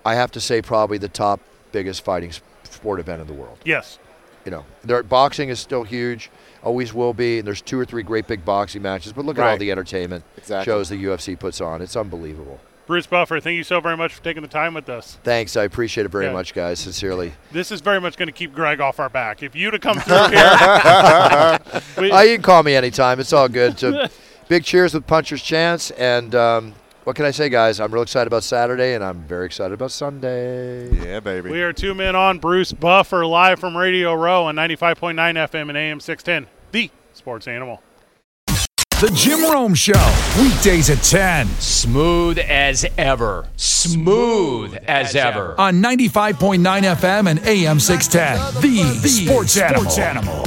I 0.03 0.15
have 0.15 0.31
to 0.31 0.41
say, 0.41 0.61
probably 0.61 0.97
the 0.97 1.09
top 1.09 1.39
biggest 1.71 2.03
fighting 2.03 2.31
sport 2.63 2.99
event 2.99 3.21
in 3.21 3.27
the 3.27 3.33
world. 3.33 3.57
Yes. 3.65 3.99
You 4.45 4.51
know, 4.51 4.65
there, 4.83 5.01
boxing 5.03 5.49
is 5.49 5.59
still 5.59 5.83
huge, 5.83 6.29
always 6.63 6.93
will 6.93 7.13
be. 7.13 7.39
And 7.39 7.47
there's 7.47 7.61
two 7.61 7.79
or 7.79 7.85
three 7.85 8.03
great 8.03 8.27
big 8.27 8.45
boxing 8.45 8.81
matches, 8.83 9.13
but 9.13 9.25
look 9.25 9.37
at 9.39 9.47
all 9.47 9.57
the 9.57 9.71
entertainment 9.71 10.23
Exactly. 10.37 10.65
shows 10.71 10.89
the 10.89 11.03
UFC 11.03 11.37
puts 11.39 11.61
on. 11.61 11.81
It's 11.81 11.95
unbelievable. 11.95 12.59
Bruce 12.87 13.07
Buffer, 13.07 13.39
thank 13.39 13.57
you 13.57 13.63
so 13.63 13.79
very 13.81 13.97
much 13.97 14.13
for 14.13 14.23
taking 14.23 14.43
the 14.43 14.47
time 14.47 14.73
with 14.75 14.87
us. 14.89 15.17
Thanks, 15.23 15.57
I 15.57 15.63
appreciate 15.63 16.05
it 16.05 16.09
very 16.09 16.25
Yeah. 16.25 16.33
much, 16.33 16.53
guys. 16.53 16.79
Sincerely, 16.79 17.33
This 17.51 17.71
is 17.71 17.81
very 17.81 17.99
much 17.99 18.15
going 18.15 18.27
to 18.27 18.31
keep 18.33 18.53
Greg 18.53 18.79
off 18.79 18.99
our 18.99 19.09
back. 19.09 19.41
If 19.41 19.55
you'd 19.55 19.73
have 19.73 19.81
come 19.81 19.99
through 19.99 20.15
here, 20.15 21.59
we- 21.97 22.11
oh, 22.11 22.21
you 22.21 22.35
can 22.35 22.41
call 22.43 22.61
me 22.63 22.75
anytime. 22.75 23.19
It's 23.19 23.33
all 23.33 23.47
good. 23.49 23.79
So, 23.79 24.07
big 24.47 24.63
cheers 24.63 24.93
with 24.93 25.07
Puncher's 25.07 25.41
Chance, 25.41 25.89
and 25.91 26.35
um, 26.35 26.73
what 27.05 27.15
can 27.15 27.25
I 27.25 27.31
say, 27.31 27.49
guys? 27.49 27.79
I'm 27.79 27.91
real 27.91 28.03
excited 28.03 28.27
about 28.27 28.43
Saturday, 28.43 28.93
and 28.93 29.03
I'm 29.03 29.21
very 29.23 29.47
excited 29.47 29.73
about 29.73 29.91
Sunday. 29.91 30.93
Yeah, 30.93 31.19
baby. 31.21 31.49
we 31.49 31.63
are 31.63 31.73
two 31.73 31.95
men 31.95 32.15
on 32.15 32.37
Bruce 32.37 32.71
Buffer 32.71 33.25
live 33.25 33.59
from 33.59 33.75
Radio 33.75 34.13
Row 34.13 34.43
on 34.43 34.55
95.9 34.55 35.15
FM 35.15 35.69
and 35.69 35.77
AM 35.77 35.99
610, 35.99 36.47
the 36.71 36.91
sports 37.13 37.47
animal. 37.47 37.81
The 39.01 39.11
Jim 39.13 39.43
Rome 39.51 39.75
Show, 39.75 39.91
weekdays 40.41 40.89
at 40.89 40.99
10 41.03 41.47
Smooth 41.59 42.39
as 42.39 42.85
ever. 42.97 43.45
Smooth 43.57 44.73
as 44.87 45.17
ever. 45.17 45.53
on 45.59 45.81
95.9 45.81 46.59
FM 46.61 47.29
and 47.29 47.39
AM 47.45 47.81
610. 47.81 48.61
The, 48.61 49.07
sports, 49.09 49.57
animal. 49.57 49.91
animal. 49.99 50.43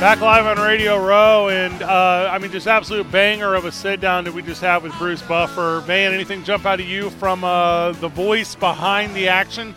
Back 0.00 0.20
live 0.20 0.44
on 0.44 0.58
Radio 0.62 1.02
Row, 1.02 1.48
and 1.48 1.82
uh, 1.82 2.28
I 2.30 2.36
mean, 2.36 2.50
just 2.50 2.66
absolute 2.66 3.10
banger 3.10 3.54
of 3.54 3.64
a 3.64 3.72
sit 3.72 4.02
down 4.02 4.24
that 4.24 4.34
we 4.34 4.42
just 4.42 4.60
had 4.60 4.82
with 4.82 4.92
Bruce 4.98 5.22
Buffer. 5.22 5.80
Van, 5.86 6.12
anything 6.12 6.44
jump 6.44 6.66
out 6.66 6.78
of 6.78 6.86
you 6.86 7.08
from 7.08 7.42
uh, 7.42 7.92
the 7.92 8.08
voice 8.08 8.54
behind 8.54 9.14
the 9.16 9.28
action? 9.28 9.74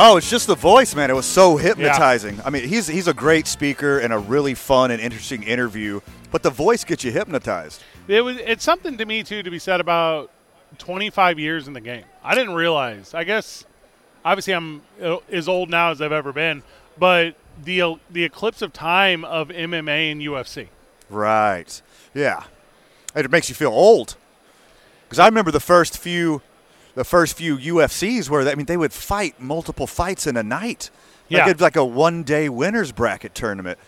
Oh, 0.00 0.16
it's 0.16 0.30
just 0.30 0.46
the 0.46 0.54
voice, 0.54 0.94
man. 0.94 1.10
It 1.10 1.14
was 1.14 1.26
so 1.26 1.56
hypnotizing. 1.56 2.40
I 2.44 2.50
mean, 2.50 2.68
he's 2.68 2.86
he's 2.86 3.08
a 3.08 3.12
great 3.12 3.48
speaker 3.48 3.98
and 3.98 4.12
a 4.12 4.18
really 4.18 4.54
fun 4.54 4.92
and 4.92 5.00
interesting 5.00 5.42
interview, 5.42 6.00
but 6.30 6.44
the 6.44 6.50
voice 6.50 6.84
gets 6.84 7.02
you 7.02 7.10
hypnotized. 7.10 7.82
It 8.06 8.20
was. 8.20 8.36
It's 8.36 8.62
something 8.62 8.96
to 8.96 9.04
me 9.04 9.24
too 9.24 9.42
to 9.42 9.50
be 9.50 9.58
said 9.58 9.80
about 9.80 10.30
25 10.78 11.40
years 11.40 11.66
in 11.66 11.74
the 11.74 11.80
game. 11.80 12.04
I 12.22 12.36
didn't 12.36 12.54
realize. 12.54 13.12
I 13.12 13.24
guess, 13.24 13.64
obviously, 14.24 14.54
I'm 14.54 14.82
uh, 15.02 15.16
as 15.32 15.48
old 15.48 15.68
now 15.68 15.90
as 15.90 16.00
I've 16.00 16.12
ever 16.12 16.32
been, 16.32 16.62
but 16.96 17.34
the 17.64 17.96
the 18.08 18.22
eclipse 18.22 18.62
of 18.62 18.72
time 18.72 19.24
of 19.24 19.48
MMA 19.48 20.12
and 20.12 20.20
UFC. 20.20 20.68
Right. 21.10 21.82
Yeah. 22.14 22.44
It 23.16 23.28
makes 23.32 23.48
you 23.48 23.56
feel 23.56 23.72
old. 23.72 24.14
Because 25.08 25.18
I 25.18 25.26
remember 25.26 25.50
the 25.50 25.58
first 25.58 25.98
few, 25.98 26.42
the 26.98 27.04
first 27.04 27.36
few 27.36 27.56
UFCs 27.56 28.28
where 28.28 28.46
I 28.48 28.56
mean 28.56 28.66
they 28.66 28.76
would 28.76 28.92
fight 28.92 29.40
multiple 29.40 29.86
fights 29.86 30.26
in 30.26 30.36
a 30.36 30.42
night. 30.42 30.90
Like 31.30 31.38
Yeah. 31.38 31.44
it'd 31.46 31.60
like 31.60 31.76
a 31.76 31.84
one 31.84 32.24
day 32.24 32.48
winners 32.48 32.90
bracket 32.92 33.34
tournament. 33.34 33.78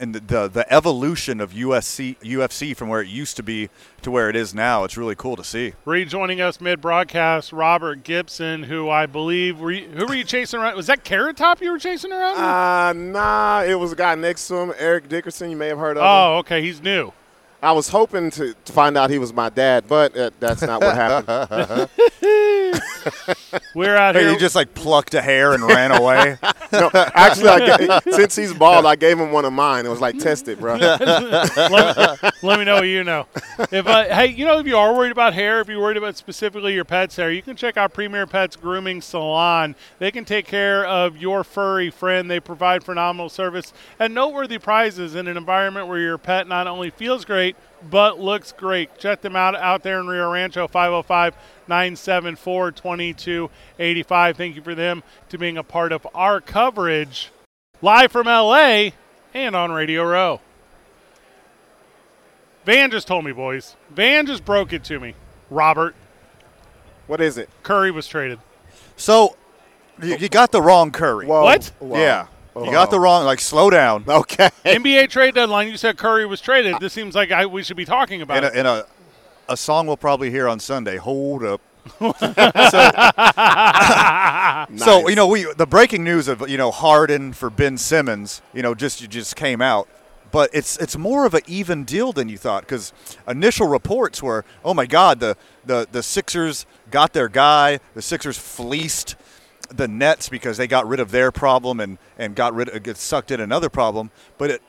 And 0.00 0.14
the, 0.14 0.20
the 0.20 0.48
the 0.48 0.72
evolution 0.72 1.40
of 1.40 1.52
USC 1.52 2.18
UFC 2.18 2.76
from 2.76 2.88
where 2.88 3.00
it 3.00 3.08
used 3.08 3.36
to 3.36 3.42
be 3.42 3.68
to 4.02 4.10
where 4.12 4.28
it 4.30 4.36
is 4.36 4.54
now, 4.54 4.84
it's 4.84 4.96
really 4.98 5.16
cool 5.16 5.34
to 5.36 5.42
see. 5.42 5.72
Rejoining 5.86 6.40
us 6.42 6.60
mid 6.60 6.80
broadcast, 6.80 7.52
Robert 7.52 8.04
Gibson, 8.04 8.62
who 8.64 8.88
I 8.90 9.06
believe 9.06 9.58
were 9.58 9.72
you, 9.72 9.88
who 9.88 10.06
were 10.06 10.14
you 10.14 10.22
chasing 10.24 10.60
around? 10.60 10.76
Was 10.76 10.86
that 10.88 11.02
Carrot 11.04 11.36
Top 11.38 11.60
you 11.62 11.72
were 11.72 11.78
chasing 11.80 12.12
around? 12.12 12.36
Uh, 12.38 12.92
nah, 12.92 13.62
it 13.66 13.74
was 13.74 13.90
a 13.92 13.96
guy 13.96 14.14
next 14.14 14.46
to 14.48 14.56
him, 14.56 14.72
Eric 14.78 15.08
Dickerson. 15.08 15.50
You 15.50 15.56
may 15.56 15.66
have 15.68 15.78
heard 15.78 15.96
of 15.96 16.02
him. 16.02 16.08
oh, 16.08 16.36
okay, 16.40 16.60
he's 16.62 16.80
new. 16.80 17.12
I 17.60 17.72
was 17.72 17.88
hoping 17.88 18.30
to, 18.30 18.54
to 18.66 18.72
find 18.72 18.96
out 18.96 19.10
he 19.10 19.18
was 19.18 19.32
my 19.32 19.48
dad, 19.48 19.88
but 19.88 20.16
uh, 20.16 20.30
that's 20.38 20.62
not 20.62 20.80
what 20.80 20.94
happened. 20.94 21.90
We're 23.74 23.96
out 23.96 24.14
Hey, 24.16 24.22
here. 24.22 24.32
you 24.32 24.38
just 24.38 24.54
like 24.54 24.74
plucked 24.74 25.14
a 25.14 25.22
hair 25.22 25.52
and 25.52 25.62
ran 25.62 25.92
away. 25.92 26.36
no, 26.72 26.90
actually, 26.94 27.48
I 27.48 27.76
ga- 27.76 28.00
since 28.10 28.36
he's 28.36 28.52
bald, 28.54 28.86
I 28.86 28.96
gave 28.96 29.18
him 29.18 29.32
one 29.32 29.44
of 29.44 29.52
mine. 29.52 29.86
It 29.86 29.88
was 29.88 30.00
like, 30.00 30.18
test 30.18 30.48
it, 30.48 30.60
bro. 30.60 30.76
let, 30.76 31.00
me, 31.00 32.30
let 32.42 32.58
me 32.58 32.64
know 32.64 32.76
what 32.76 32.82
you 32.82 33.04
know. 33.04 33.26
If 33.70 33.86
uh, 33.86 34.04
hey, 34.14 34.26
you 34.28 34.44
know, 34.44 34.58
if 34.58 34.66
you 34.66 34.76
are 34.76 34.94
worried 34.94 35.12
about 35.12 35.34
hair, 35.34 35.60
if 35.60 35.68
you're 35.68 35.80
worried 35.80 35.96
about 35.96 36.16
specifically 36.16 36.74
your 36.74 36.84
pet's 36.84 37.16
hair, 37.16 37.30
you 37.30 37.42
can 37.42 37.56
check 37.56 37.76
out 37.76 37.92
Premier 37.92 38.26
Pets 38.26 38.56
Grooming 38.56 39.00
Salon. 39.00 39.74
They 39.98 40.10
can 40.10 40.24
take 40.24 40.46
care 40.46 40.84
of 40.86 41.16
your 41.16 41.44
furry 41.44 41.90
friend. 41.90 42.30
They 42.30 42.40
provide 42.40 42.84
phenomenal 42.84 43.28
service 43.28 43.72
and 43.98 44.14
noteworthy 44.14 44.58
prizes 44.58 45.14
in 45.14 45.26
an 45.28 45.36
environment 45.36 45.86
where 45.88 45.98
your 45.98 46.18
pet 46.18 46.46
not 46.48 46.66
only 46.66 46.90
feels 46.90 47.24
great 47.24 47.56
but 47.90 48.18
looks 48.18 48.52
great. 48.52 48.98
Check 48.98 49.20
them 49.20 49.36
out 49.36 49.54
out 49.56 49.82
there 49.82 50.00
in 50.00 50.06
Rio 50.06 50.30
Rancho, 50.30 50.66
505 50.68 51.34
974 51.68 52.72
2285. 52.72 54.36
Thank 54.36 54.56
you 54.56 54.62
for 54.62 54.74
them 54.74 55.02
to 55.28 55.38
being 55.38 55.56
a 55.56 55.62
part 55.62 55.92
of 55.92 56.06
our 56.14 56.40
coverage 56.40 57.30
live 57.82 58.12
from 58.12 58.26
LA 58.26 58.90
and 59.34 59.54
on 59.54 59.70
Radio 59.70 60.04
Row. 60.04 60.40
Van 62.64 62.90
just 62.90 63.06
told 63.06 63.24
me, 63.24 63.32
boys. 63.32 63.76
Van 63.90 64.26
just 64.26 64.44
broke 64.44 64.72
it 64.72 64.84
to 64.84 65.00
me. 65.00 65.14
Robert 65.50 65.94
What 67.06 67.20
is 67.20 67.38
it? 67.38 67.48
Curry 67.62 67.90
was 67.90 68.06
traded. 68.06 68.38
So 68.96 69.36
you, 70.02 70.16
you 70.16 70.28
got 70.28 70.52
the 70.52 70.60
wrong 70.60 70.90
Curry. 70.90 71.26
Whoa. 71.26 71.42
What? 71.42 71.72
Whoa. 71.78 71.98
Yeah. 71.98 72.26
You 72.64 72.72
got 72.72 72.90
the 72.90 73.00
wrong. 73.00 73.24
Like, 73.24 73.40
slow 73.40 73.70
down. 73.70 74.04
Okay. 74.08 74.50
NBA 74.64 75.10
trade 75.10 75.34
deadline. 75.34 75.68
You 75.68 75.76
said 75.76 75.96
Curry 75.96 76.26
was 76.26 76.40
traded. 76.40 76.76
This 76.80 76.92
seems 76.92 77.14
like 77.14 77.30
I, 77.30 77.46
we 77.46 77.62
should 77.62 77.76
be 77.76 77.84
talking 77.84 78.20
about 78.22 78.38
in 78.38 78.44
a, 78.44 78.46
it. 78.48 78.56
in 78.56 78.66
a 78.66 78.84
a 79.48 79.56
song 79.56 79.86
we'll 79.86 79.96
probably 79.96 80.30
hear 80.30 80.46
on 80.48 80.60
Sunday. 80.60 80.96
Hold 80.96 81.42
up. 81.44 81.60
So 84.76 85.08
you 85.08 85.14
know 85.14 85.26
we 85.26 85.44
the 85.54 85.66
breaking 85.66 86.04
news 86.04 86.28
of 86.28 86.48
you 86.48 86.58
know 86.58 86.70
Harden 86.70 87.32
for 87.32 87.48
Ben 87.48 87.78
Simmons 87.78 88.42
you 88.52 88.62
know 88.62 88.74
just 88.74 89.00
you 89.00 89.08
just 89.08 89.36
came 89.36 89.62
out, 89.62 89.88
but 90.30 90.50
it's 90.52 90.76
it's 90.78 90.96
more 90.98 91.24
of 91.24 91.32
an 91.32 91.40
even 91.46 91.84
deal 91.84 92.12
than 92.12 92.28
you 92.28 92.36
thought 92.36 92.62
because 92.64 92.92
initial 93.26 93.66
reports 93.66 94.22
were 94.22 94.44
oh 94.64 94.74
my 94.74 94.84
God 94.84 95.20
the 95.20 95.36
the 95.64 95.88
the 95.90 96.02
Sixers 96.02 96.66
got 96.90 97.14
their 97.14 97.28
guy 97.28 97.80
the 97.94 98.02
Sixers 98.02 98.36
fleeced 98.36 99.16
the 99.68 99.88
Nets 99.88 100.28
because 100.28 100.56
they 100.56 100.66
got 100.66 100.86
rid 100.86 101.00
of 101.00 101.10
their 101.10 101.30
problem 101.30 101.78
and 101.80 101.98
and 102.18 102.34
got 102.34 102.54
rid 102.54 102.68
of 102.68 102.82
get 102.82 102.96
sucked 102.96 103.30
in 103.30 103.40
another 103.40 103.68
problem, 103.68 104.10
but 104.38 104.50
it 104.50 104.62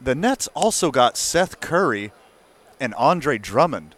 the 0.00 0.14
Nets 0.14 0.48
also 0.54 0.90
got 0.90 1.16
Seth 1.16 1.60
Curry 1.60 2.12
and 2.80 2.94
Andre 2.94 3.38
Drummond. 3.38 3.94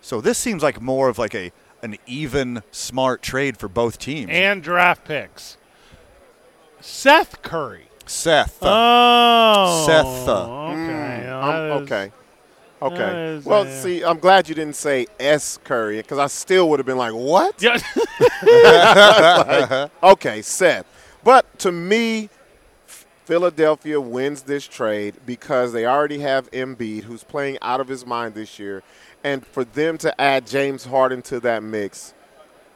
So 0.00 0.20
this 0.20 0.38
seems 0.38 0.62
like 0.62 0.80
more 0.80 1.08
of 1.08 1.18
like 1.18 1.34
a 1.34 1.52
an 1.82 1.96
even 2.06 2.62
smart 2.70 3.22
trade 3.22 3.56
for 3.58 3.68
both 3.68 3.98
teams. 3.98 4.30
and 4.30 4.62
draft 4.62 5.04
picks. 5.04 5.56
Seth 6.80 7.42
Curry. 7.42 7.88
Seth. 8.06 8.58
Oh. 8.62 9.84
Seth. 9.86 10.28
Okay. 10.28 11.24
well, 11.26 11.40
Um, 11.42 11.52
that 11.52 11.76
is- 11.76 11.82
okay. 11.82 12.12
That 12.90 13.00
Okay. 13.00 13.26
is, 13.36 13.44
Well, 13.44 13.62
uh, 13.62 13.66
see, 13.66 14.04
I'm 14.04 14.18
glad 14.18 14.48
you 14.48 14.54
didn't 14.54 14.76
say 14.76 15.06
S 15.20 15.58
Curry 15.64 15.98
because 15.98 16.18
I 16.18 16.26
still 16.26 16.68
would 16.70 16.78
have 16.78 16.86
been 16.86 16.98
like, 16.98 17.12
what? 17.14 17.60
Yeah. 17.62 17.78
Like, 18.42 19.90
okay, 20.02 20.42
Seth. 20.42 20.86
But 21.24 21.58
to 21.60 21.72
me, 21.72 22.28
Philadelphia 23.24 24.00
wins 24.00 24.42
this 24.42 24.66
trade 24.66 25.14
because 25.24 25.72
they 25.72 25.86
already 25.86 26.18
have 26.20 26.50
Embiid, 26.50 27.04
who's 27.04 27.22
playing 27.24 27.58
out 27.62 27.80
of 27.80 27.88
his 27.88 28.04
mind 28.04 28.34
this 28.34 28.58
year, 28.58 28.82
and 29.24 29.46
for 29.46 29.64
them 29.64 29.96
to 29.98 30.20
add 30.20 30.46
James 30.46 30.84
Harden 30.84 31.22
to 31.22 31.40
that 31.40 31.62
mix, 31.62 32.14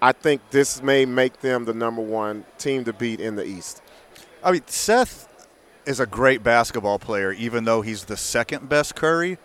I 0.00 0.12
think 0.12 0.40
this 0.50 0.82
may 0.82 1.04
make 1.04 1.40
them 1.40 1.64
the 1.64 1.74
number 1.74 2.02
one 2.02 2.44
team 2.58 2.84
to 2.84 2.92
beat 2.92 3.20
in 3.20 3.34
the 3.36 3.44
East. 3.44 3.82
I 4.44 4.52
mean, 4.52 4.62
Seth 4.66 5.28
is 5.84 5.98
a 6.00 6.06
great 6.06 6.42
basketball 6.42 6.98
player, 6.98 7.32
even 7.32 7.64
though 7.64 7.82
he's 7.82 8.04
the 8.04 8.16
second 8.16 8.68
best 8.68 8.94
Curry. 8.94 9.38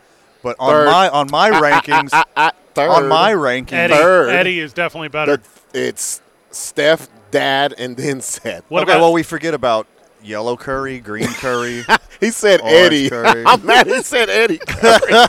But 0.44 0.56
on 0.60 0.70
Third. 0.70 0.86
my 0.88 1.10
on 1.10 1.28
my 1.32 1.50
ah, 1.50 1.54
ah, 1.54 2.26
ah, 2.36 2.52
rankings, 2.52 2.54
Third. 2.74 2.90
on 2.90 3.08
my 3.08 3.34
rankings, 3.34 3.74
Eddie, 3.74 3.94
Third. 3.94 4.30
Eddie 4.30 4.60
is 4.60 4.74
definitely 4.74 5.10
better. 5.10 5.38
The- 5.38 5.90
it's 5.90 6.22
Steph, 6.52 7.08
dad, 7.32 7.74
and 7.78 7.96
then 7.96 8.22
Seth. 8.22 8.64
What 8.70 8.84
okay, 8.84 8.92
about 8.94 9.02
well, 9.02 9.14
we 9.14 9.24
forget 9.24 9.54
about 9.54 9.88
yellow 10.24 10.58
curry, 10.58 11.00
green 11.00 11.28
curry. 11.28 11.84
He 12.22 12.30
said 12.30 12.62
Eddie. 12.64 13.10
curry. 13.10 13.44
I'm 13.48 13.66
mad 13.66 13.88
he 13.88 14.04
said 14.04 14.30
Eddie 14.30 14.60
Curry. 14.60 15.00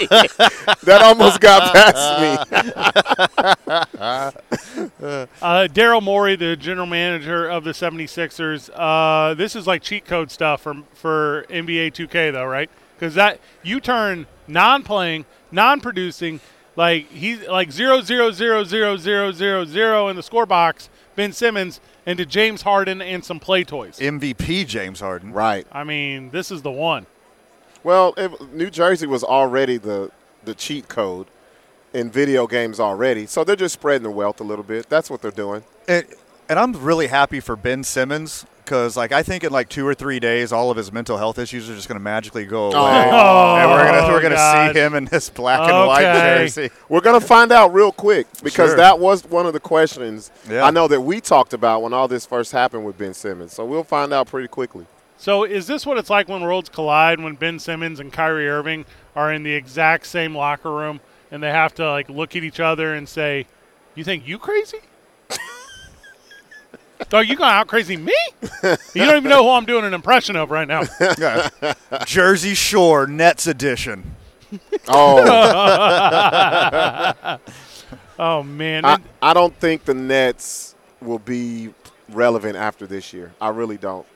that 0.82 1.00
almost 1.02 1.40
got 1.40 1.72
past 1.72 2.20
me. 2.20 2.36
Uh, 5.40 5.68
Daryl 5.68 6.02
Morey, 6.02 6.36
the 6.36 6.54
general 6.54 6.86
manager 6.86 7.48
of 7.48 7.64
the 7.64 7.70
76ers, 7.70 8.68
uh, 8.74 9.32
this 9.32 9.56
is 9.56 9.66
like 9.66 9.80
cheat 9.82 10.04
code 10.04 10.30
stuff 10.30 10.60
for, 10.60 10.82
for 10.92 11.46
NBA 11.48 11.94
2K, 11.94 12.30
though, 12.30 12.44
right? 12.44 12.68
Because 13.02 13.16
that 13.16 13.40
you 13.64 13.80
turn 13.80 14.28
non-playing, 14.46 15.24
non-producing, 15.50 16.38
like 16.76 17.10
he's 17.10 17.44
like 17.48 17.72
zero 17.72 18.00
zero 18.00 18.30
zero 18.30 18.62
zero 18.62 18.96
zero 18.96 19.32
zero 19.32 19.64
zero 19.64 20.06
in 20.06 20.14
the 20.14 20.22
score 20.22 20.46
box, 20.46 20.88
Ben 21.16 21.32
Simmons, 21.32 21.80
into 22.06 22.24
James 22.24 22.62
Harden 22.62 23.02
and 23.02 23.24
some 23.24 23.40
play 23.40 23.64
toys. 23.64 23.98
MVP 23.98 24.68
James 24.68 25.00
Harden. 25.00 25.32
right. 25.32 25.66
I 25.72 25.82
mean, 25.82 26.30
this 26.30 26.52
is 26.52 26.62
the 26.62 26.70
one. 26.70 27.06
Well, 27.82 28.14
it, 28.16 28.52
New 28.52 28.70
Jersey 28.70 29.08
was 29.08 29.24
already 29.24 29.78
the 29.78 30.12
the 30.44 30.54
cheat 30.54 30.86
code 30.86 31.26
in 31.92 32.08
video 32.08 32.46
games 32.46 32.78
already, 32.78 33.26
so 33.26 33.42
they're 33.42 33.56
just 33.56 33.74
spreading 33.74 34.04
the 34.04 34.12
wealth 34.12 34.40
a 34.40 34.44
little 34.44 34.62
bit. 34.62 34.88
That's 34.88 35.10
what 35.10 35.22
they're 35.22 35.32
doing. 35.32 35.64
And, 35.88 36.06
and 36.48 36.56
I'm 36.56 36.72
really 36.80 37.08
happy 37.08 37.40
for 37.40 37.56
Ben 37.56 37.82
Simmons 37.82 38.46
because, 38.72 38.96
like, 38.96 39.12
I 39.12 39.22
think 39.22 39.44
in 39.44 39.52
like 39.52 39.68
two 39.68 39.86
or 39.86 39.92
three 39.92 40.18
days, 40.18 40.50
all 40.50 40.70
of 40.70 40.78
his 40.78 40.90
mental 40.90 41.18
health 41.18 41.38
issues 41.38 41.68
are 41.68 41.74
just 41.74 41.88
going 41.88 41.98
to 41.98 42.02
magically 42.02 42.46
go 42.46 42.68
away, 42.72 43.10
Oh. 43.12 43.56
and 43.56 43.70
we're 43.70 43.84
gonna 43.84 43.98
oh, 43.98 44.08
we're 44.08 44.22
gonna 44.22 44.34
gosh. 44.34 44.72
see 44.72 44.78
him 44.80 44.94
in 44.94 45.04
this 45.04 45.28
black 45.28 45.60
and 45.60 45.86
white 45.86 46.00
jersey. 46.04 46.70
We're 46.88 47.02
going 47.02 47.20
to 47.20 47.26
find 47.26 47.52
out 47.52 47.74
real 47.74 47.92
quick 47.92 48.26
because 48.42 48.70
Sure. 48.70 48.76
that 48.78 48.98
was 48.98 49.24
one 49.26 49.44
of 49.44 49.52
the 49.52 49.60
questions 49.60 50.30
Yeah. 50.48 50.64
I 50.64 50.70
know 50.70 50.88
that 50.88 51.02
we 51.02 51.20
talked 51.20 51.52
about 51.52 51.82
when 51.82 51.92
all 51.92 52.08
this 52.08 52.24
first 52.24 52.52
happened 52.52 52.86
with 52.86 52.96
Ben 52.96 53.12
Simmons. 53.12 53.52
So 53.52 53.66
we'll 53.66 53.84
find 53.84 54.10
out 54.10 54.28
pretty 54.28 54.48
quickly. 54.48 54.86
So 55.18 55.44
is 55.44 55.66
this 55.66 55.84
what 55.84 55.98
it's 55.98 56.08
like 56.08 56.30
when 56.30 56.40
worlds 56.40 56.70
collide 56.70 57.20
when 57.20 57.34
Ben 57.34 57.58
Simmons 57.58 58.00
and 58.00 58.10
Kyrie 58.10 58.48
Irving 58.48 58.86
are 59.14 59.30
in 59.30 59.42
the 59.42 59.52
exact 59.52 60.06
same 60.06 60.34
locker 60.34 60.72
room 60.72 61.00
and 61.30 61.42
they 61.42 61.50
have 61.50 61.74
to 61.74 61.90
like 61.90 62.08
look 62.08 62.34
at 62.36 62.42
each 62.42 62.58
other 62.58 62.94
and 62.94 63.06
say, 63.06 63.44
"You 63.94 64.02
think 64.02 64.26
you 64.26 64.38
crazy?" 64.38 64.78
Dog, 67.08 67.28
you 67.28 67.36
gonna 67.36 67.52
out 67.52 67.68
crazy 67.68 67.96
me? 67.96 68.14
You 68.62 69.04
don't 69.04 69.16
even 69.16 69.30
know 69.30 69.42
who 69.42 69.50
I'm 69.50 69.64
doing 69.64 69.84
an 69.84 69.94
impression 69.94 70.36
of 70.36 70.50
right 70.50 70.66
now. 70.68 70.82
Jersey 72.06 72.54
Shore 72.54 73.06
Nets 73.06 73.46
edition. 73.46 74.16
Oh, 74.88 75.22
Oh 78.18 78.42
man, 78.42 78.84
I, 78.84 78.98
I 79.20 79.34
don't 79.34 79.54
think 79.56 79.84
the 79.84 79.94
Nets 79.94 80.76
will 81.00 81.18
be 81.18 81.74
relevant 82.10 82.56
after 82.56 82.86
this 82.86 83.12
year. 83.12 83.32
I 83.40 83.48
really 83.48 83.78
don't. 83.78 84.06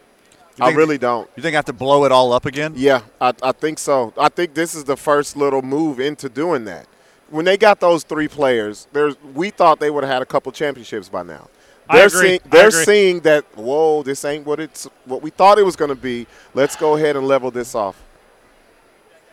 I 0.61 0.71
really 0.71 0.97
don't. 0.97 1.29
You 1.37 1.43
think 1.43 1.55
I 1.55 1.59
have 1.59 1.65
to 1.67 1.73
blow 1.73 2.05
it 2.05 2.13
all 2.13 2.33
up 2.33 2.47
again? 2.47 2.75
Yeah, 2.77 3.03
I, 3.21 3.33
I 3.43 3.53
think 3.53 3.79
so. 3.79 4.15
I 4.17 4.29
think 4.29 4.55
this 4.55 4.75
is 4.75 4.85
the 4.85 4.97
first 4.97 5.37
little 5.37 5.61
move 5.61 6.01
into 6.01 6.29
doing 6.29 6.65
that. 6.65 6.87
When 7.31 7.45
they 7.45 7.57
got 7.57 7.81
those 7.81 8.05
three 8.05 8.29
players, 8.29 8.87
there's 8.93 9.17
we 9.35 9.51
thought 9.51 9.81
they 9.81 9.91
would 9.91 10.05
have 10.05 10.13
had 10.13 10.23
a 10.23 10.27
couple 10.27 10.53
championships 10.53 11.09
by 11.09 11.23
now. 11.25 11.49
I 11.89 11.99
They're 11.99 12.07
agree. 12.09 12.21
seeing 12.29 12.41
they're 12.47 12.69
agree. 12.69 12.85
seeing 12.85 13.21
that 13.21 13.45
whoa, 13.57 14.03
this 14.03 14.25
ain't 14.25 14.45
what 14.47 14.61
it's 14.61 14.89
what 15.05 15.23
we 15.23 15.31
thought 15.31 15.59
it 15.59 15.65
was 15.65 15.77
going 15.77 15.91
to 15.91 15.95
be. 15.95 16.27
Let's 16.55 16.77
go 16.77 16.97
ahead 16.97 17.17
and 17.17 17.27
level 17.27 17.51
this 17.51 17.75
off. 17.75 18.03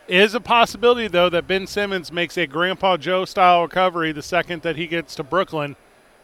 is 0.06 0.34
a 0.34 0.40
possibility 0.40 1.08
though 1.08 1.28
that 1.30 1.46
Ben 1.46 1.66
Simmons 1.66 2.12
makes 2.12 2.36
a 2.36 2.46
Grandpa 2.46 2.96
Joe 2.96 3.24
style 3.24 3.62
recovery 3.62 4.12
the 4.12 4.22
second 4.22 4.62
that 4.62 4.76
he 4.76 4.86
gets 4.86 5.14
to 5.16 5.22
Brooklyn, 5.24 5.76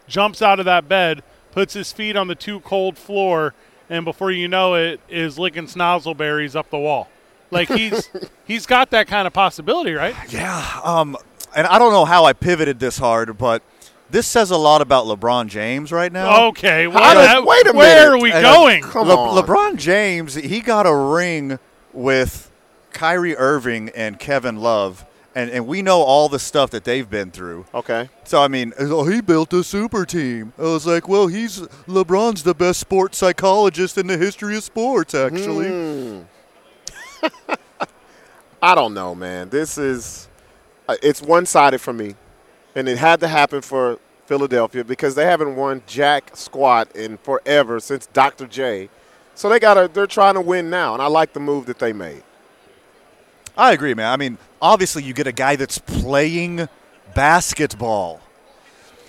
jumps 0.07 0.41
out 0.41 0.59
of 0.59 0.65
that 0.65 0.87
bed, 0.87 1.23
puts 1.51 1.73
his 1.73 1.91
feet 1.91 2.15
on 2.15 2.27
the 2.27 2.35
too 2.35 2.59
cold 2.61 2.97
floor, 2.97 3.53
and 3.89 4.05
before 4.05 4.31
you 4.31 4.47
know 4.47 4.75
it, 4.75 5.01
is 5.09 5.37
licking 5.39 5.65
snozzleberries 5.65 6.55
up 6.55 6.69
the 6.69 6.77
wall. 6.77 7.09
Like 7.49 7.67
he's 7.69 8.09
he's 8.45 8.65
got 8.65 8.91
that 8.91 9.07
kind 9.07 9.27
of 9.27 9.33
possibility, 9.33 9.93
right? 9.93 10.15
Yeah. 10.31 10.79
Um, 10.83 11.17
and 11.55 11.67
I 11.67 11.77
don't 11.79 11.91
know 11.91 12.05
how 12.05 12.23
I 12.23 12.31
pivoted 12.33 12.79
this 12.79 12.97
hard, 12.99 13.37
but 13.37 13.61
this 14.11 14.27
says 14.27 14.51
a 14.51 14.57
lot 14.57 14.81
about 14.81 15.05
LeBron 15.05 15.47
James 15.47 15.91
right 15.91 16.11
now. 16.11 16.47
Okay, 16.47 16.87
well, 16.87 17.03
How 17.03 17.13
did- 17.13 17.23
that- 17.23 17.45
wait 17.45 17.61
a 17.61 17.73
minute. 17.73 17.75
where 17.77 18.11
minute. 18.11 18.19
are 18.19 18.21
we 18.21 18.31
And, 18.31 18.45
uh, 18.45 18.53
going? 18.53 18.83
Come 18.83 19.07
Le- 19.07 19.15
on. 19.17 19.43
LeBron 19.43 19.77
James, 19.77 20.35
he 20.35 20.59
got 20.61 20.85
a 20.85 20.93
ring 20.95 21.57
with 21.93 22.51
Kyrie 22.91 23.35
Irving 23.37 23.89
and 23.95 24.19
Kevin 24.19 24.57
Love, 24.57 25.05
and, 25.33 25.49
and 25.49 25.65
we 25.65 25.81
know 25.81 26.01
all 26.01 26.27
the 26.29 26.39
stuff 26.39 26.69
that 26.71 26.83
they've 26.83 27.09
been 27.09 27.31
through. 27.31 27.65
Okay. 27.73 28.09
So 28.25 28.41
I 28.41 28.47
mean, 28.49 28.73
oh, 28.79 29.05
he 29.07 29.21
built 29.21 29.53
a 29.53 29.63
super 29.63 30.05
team. 30.05 30.51
I 30.59 30.63
was 30.63 30.85
like, 30.85 31.07
well, 31.07 31.27
he's 31.27 31.61
LeBron's 31.87 32.43
the 32.43 32.53
best 32.53 32.79
sports 32.81 33.17
psychologist 33.17 33.97
in 33.97 34.07
the 34.07 34.17
history 34.17 34.57
of 34.57 34.63
sports, 34.63 35.15
actually. 35.15 35.69
Hmm. 35.69 36.21
I 38.61 38.75
don't 38.75 38.93
know, 38.93 39.15
man. 39.15 39.49
This 39.49 39.77
is 39.77 40.27
uh, 40.87 40.95
it's 41.01 41.21
one-sided 41.21 41.79
for 41.79 41.93
me, 41.93 42.15
and 42.75 42.87
it 42.87 42.97
had 42.97 43.19
to 43.19 43.27
happen 43.27 43.61
for 43.61 43.99
Philadelphia 44.25 44.83
because 44.83 45.15
they 45.15 45.25
haven't 45.25 45.55
won 45.55 45.83
jack 45.87 46.35
squat 46.35 46.95
in 46.95 47.17
forever 47.17 47.79
since 47.79 48.07
Dr. 48.07 48.47
J. 48.47 48.89
So 49.35 49.49
they 49.49 49.59
got 49.59 49.73
to 49.75 49.89
they're 49.91 50.07
trying 50.07 50.35
to 50.35 50.41
win 50.41 50.69
now, 50.69 50.93
and 50.93 51.01
I 51.01 51.07
like 51.07 51.33
the 51.33 51.39
move 51.39 51.65
that 51.65 51.79
they 51.79 51.93
made. 51.93 52.23
I 53.57 53.73
agree, 53.73 53.93
man. 53.93 54.11
I 54.11 54.17
mean, 54.17 54.37
obviously, 54.61 55.03
you 55.03 55.13
get 55.13 55.27
a 55.27 55.31
guy 55.31 55.55
that's 55.55 55.77
playing 55.77 56.69
basketball. 57.13 58.21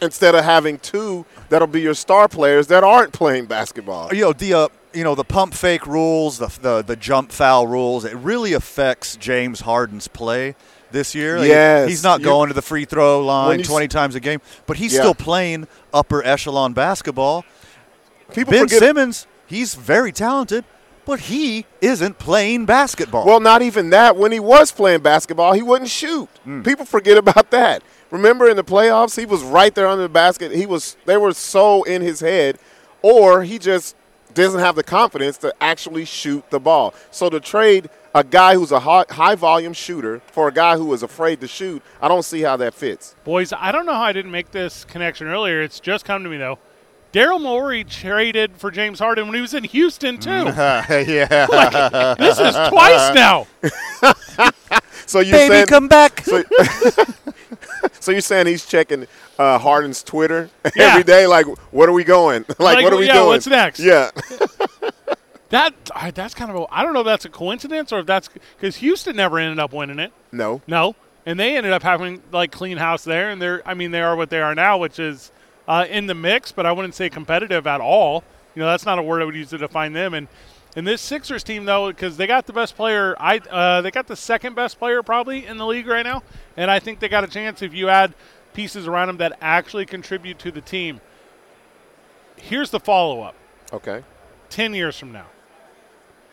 Instead 0.00 0.34
of 0.34 0.44
having 0.44 0.78
two 0.80 1.24
that'll 1.48 1.68
be 1.68 1.80
your 1.80 1.94
star 1.94 2.26
players 2.26 2.66
that 2.66 2.82
aren't 2.82 3.12
playing 3.12 3.46
basketball. 3.46 4.12
You 4.12 4.22
know 4.22 4.32
the 4.32 4.54
uh, 4.54 4.68
you 4.92 5.04
know 5.04 5.14
the 5.14 5.22
pump 5.24 5.54
fake 5.54 5.86
rules, 5.86 6.38
the, 6.38 6.48
the 6.60 6.82
the 6.82 6.96
jump 6.96 7.30
foul 7.30 7.68
rules. 7.68 8.04
It 8.04 8.16
really 8.16 8.52
affects 8.52 9.14
James 9.14 9.60
Harden's 9.60 10.08
play 10.08 10.56
this 10.92 11.14
year. 11.14 11.38
Yes. 11.44 11.88
he's 11.88 12.02
not 12.02 12.22
going 12.22 12.48
to 12.48 12.54
the 12.54 12.62
free 12.62 12.84
throw 12.84 13.20
line 13.24 13.58
you 13.58 13.64
s- 13.64 13.68
twenty 13.68 13.88
times 13.88 14.14
a 14.14 14.20
game, 14.20 14.40
but 14.66 14.76
he's 14.76 14.92
Yeah. 14.92 15.00
still 15.00 15.14
playing 15.14 15.66
upper 15.92 16.24
echelon 16.24 16.72
basketball. 16.72 17.44
People 18.34 18.52
ben 18.52 18.62
forget 18.62 18.78
Simmons, 18.78 19.26
he's 19.46 19.74
very 19.74 20.12
talented, 20.12 20.64
but 21.04 21.20
he 21.20 21.66
isn't 21.80 22.18
playing 22.18 22.64
basketball. 22.64 23.26
Well, 23.26 23.40
not 23.40 23.60
even 23.62 23.90
that. 23.90 24.16
When 24.16 24.32
he 24.32 24.40
was 24.40 24.70
playing 24.72 25.00
basketball, 25.00 25.52
he 25.52 25.62
wouldn't 25.62 25.90
shoot. 25.90 26.28
Hmm. 26.44 26.62
People 26.62 26.84
forget 26.86 27.18
about 27.18 27.50
that. 27.50 27.82
Remember 28.10 28.48
in 28.48 28.56
the 28.56 28.64
playoffs, 28.64 29.18
he 29.18 29.26
was 29.26 29.42
right 29.42 29.74
there 29.74 29.86
under 29.86 30.02
the 30.02 30.08
basket. 30.08 30.52
He 30.52 30.66
was 30.66 30.96
they 31.06 31.16
were 31.16 31.32
so 31.34 31.82
in 31.82 32.02
his 32.02 32.20
head, 32.20 32.58
or 33.02 33.42
he 33.42 33.58
just 33.58 33.96
doesn't 34.34 34.60
have 34.60 34.76
the 34.76 34.82
confidence 34.82 35.36
to 35.38 35.52
actually 35.60 36.04
shoot 36.06 36.42
the 36.50 36.58
ball. 36.60 36.94
So 37.10 37.28
to 37.28 37.38
trade 37.40 37.90
a 38.14 38.22
guy 38.24 38.54
who's 38.54 38.72
a 38.72 38.80
high, 38.80 39.04
high 39.10 39.34
volume 39.34 39.72
shooter 39.72 40.20
for 40.32 40.48
a 40.48 40.52
guy 40.52 40.76
who 40.76 40.92
is 40.92 41.02
afraid 41.02 41.40
to 41.40 41.48
shoot, 41.48 41.82
I 42.00 42.08
don't 42.08 42.24
see 42.24 42.42
how 42.42 42.56
that 42.58 42.74
fits. 42.74 43.14
Boys, 43.24 43.52
I 43.52 43.72
don't 43.72 43.86
know 43.86 43.94
how 43.94 44.02
I 44.02 44.12
didn't 44.12 44.30
make 44.30 44.50
this 44.50 44.84
connection 44.84 45.26
earlier. 45.26 45.62
It's 45.62 45.80
just 45.80 46.04
come 46.04 46.22
to 46.24 46.28
me 46.30 46.36
though. 46.36 46.58
Daryl 47.12 47.40
Morey 47.40 47.84
traded 47.84 48.56
for 48.56 48.70
James 48.70 48.98
Harden 48.98 49.26
when 49.26 49.34
he 49.34 49.40
was 49.42 49.52
in 49.52 49.64
Houston 49.64 50.16
too. 50.18 50.30
yeah. 50.30 51.46
Like, 51.50 52.18
this 52.18 52.38
is 52.38 52.54
twice 52.70 53.14
now. 53.14 53.46
So 55.04 55.20
you 55.20 55.32
Baby, 55.32 55.52
saying 55.54 55.66
come 55.66 55.88
back. 55.88 56.22
So, 56.24 56.42
so 58.00 58.12
you're 58.12 58.22
saying 58.22 58.46
he's 58.46 58.64
checking 58.64 59.06
uh, 59.38 59.58
Harden's 59.58 60.02
Twitter 60.02 60.48
Yeah. 60.74 60.84
every 60.92 61.02
day? 61.04 61.26
Like, 61.26 61.44
what 61.70 61.86
are 61.88 61.92
we 61.92 62.02
going? 62.04 62.46
like, 62.48 62.76
Like, 62.76 62.84
what 62.84 62.94
are 62.94 62.98
we 62.98 63.06
yeah, 63.08 63.14
doing? 63.14 63.26
what's 63.26 63.46
next? 63.46 63.80
Yeah. 63.80 64.10
That 65.52 65.74
that's 66.14 66.32
kind 66.32 66.50
of 66.50 66.56
a, 66.56 66.66
I 66.70 66.82
don't 66.82 66.94
know 66.94 67.00
if 67.00 67.06
that's 67.06 67.26
a 67.26 67.28
coincidence 67.28 67.92
or 67.92 67.98
if 67.98 68.06
that's 68.06 68.30
because 68.56 68.76
Houston 68.76 69.16
never 69.16 69.38
ended 69.38 69.58
up 69.58 69.74
winning 69.74 69.98
it. 69.98 70.10
no. 70.32 70.62
No, 70.66 70.96
and 71.26 71.38
they 71.38 71.58
ended 71.58 71.74
up 71.74 71.82
having 71.82 72.22
like 72.32 72.50
clean 72.50 72.78
house 72.78 73.04
there, 73.04 73.28
and 73.28 73.40
they're 73.40 73.62
I 73.68 73.74
mean 73.74 73.90
they 73.90 74.00
are 74.00 74.16
what 74.16 74.30
they 74.30 74.40
are 74.40 74.54
now, 74.54 74.78
which 74.78 74.98
is 74.98 75.30
uh, 75.68 75.84
in 75.90 76.06
the 76.06 76.14
mix, 76.14 76.52
but 76.52 76.64
I 76.64 76.72
wouldn't 76.72 76.94
say 76.94 77.10
competitive 77.10 77.66
at 77.66 77.82
all. 77.82 78.24
You 78.54 78.60
know, 78.60 78.66
that's 78.66 78.86
not 78.86 78.98
a 78.98 79.02
word 79.02 79.20
I 79.20 79.26
would 79.26 79.34
use 79.34 79.50
to 79.50 79.58
define 79.58 79.92
them. 79.92 80.14
And 80.14 80.26
and 80.74 80.86
this 80.86 81.02
Sixers 81.02 81.44
team 81.44 81.66
though, 81.66 81.88
because 81.88 82.16
they 82.16 82.26
got 82.26 82.46
the 82.46 82.54
best 82.54 82.74
player, 82.74 83.14
I 83.20 83.36
uh, 83.50 83.82
they 83.82 83.90
got 83.90 84.06
the 84.06 84.16
second 84.16 84.56
best 84.56 84.78
player 84.78 85.02
probably 85.02 85.44
in 85.44 85.58
the 85.58 85.66
league 85.66 85.86
right 85.86 86.04
now, 86.04 86.22
and 86.56 86.70
I 86.70 86.78
think 86.78 86.98
they 86.98 87.10
got 87.10 87.24
a 87.24 87.28
chance 87.28 87.60
if 87.60 87.74
you 87.74 87.90
add 87.90 88.14
pieces 88.54 88.86
around 88.86 89.08
them 89.08 89.18
that 89.18 89.36
actually 89.42 89.84
contribute 89.84 90.38
to 90.38 90.50
the 90.50 90.62
team. 90.62 91.02
Here's 92.36 92.70
the 92.70 92.80
follow 92.80 93.20
up. 93.20 93.34
Okay. 93.70 94.02
10 94.48 94.74
years 94.74 94.98
from 94.98 95.12
now. 95.12 95.26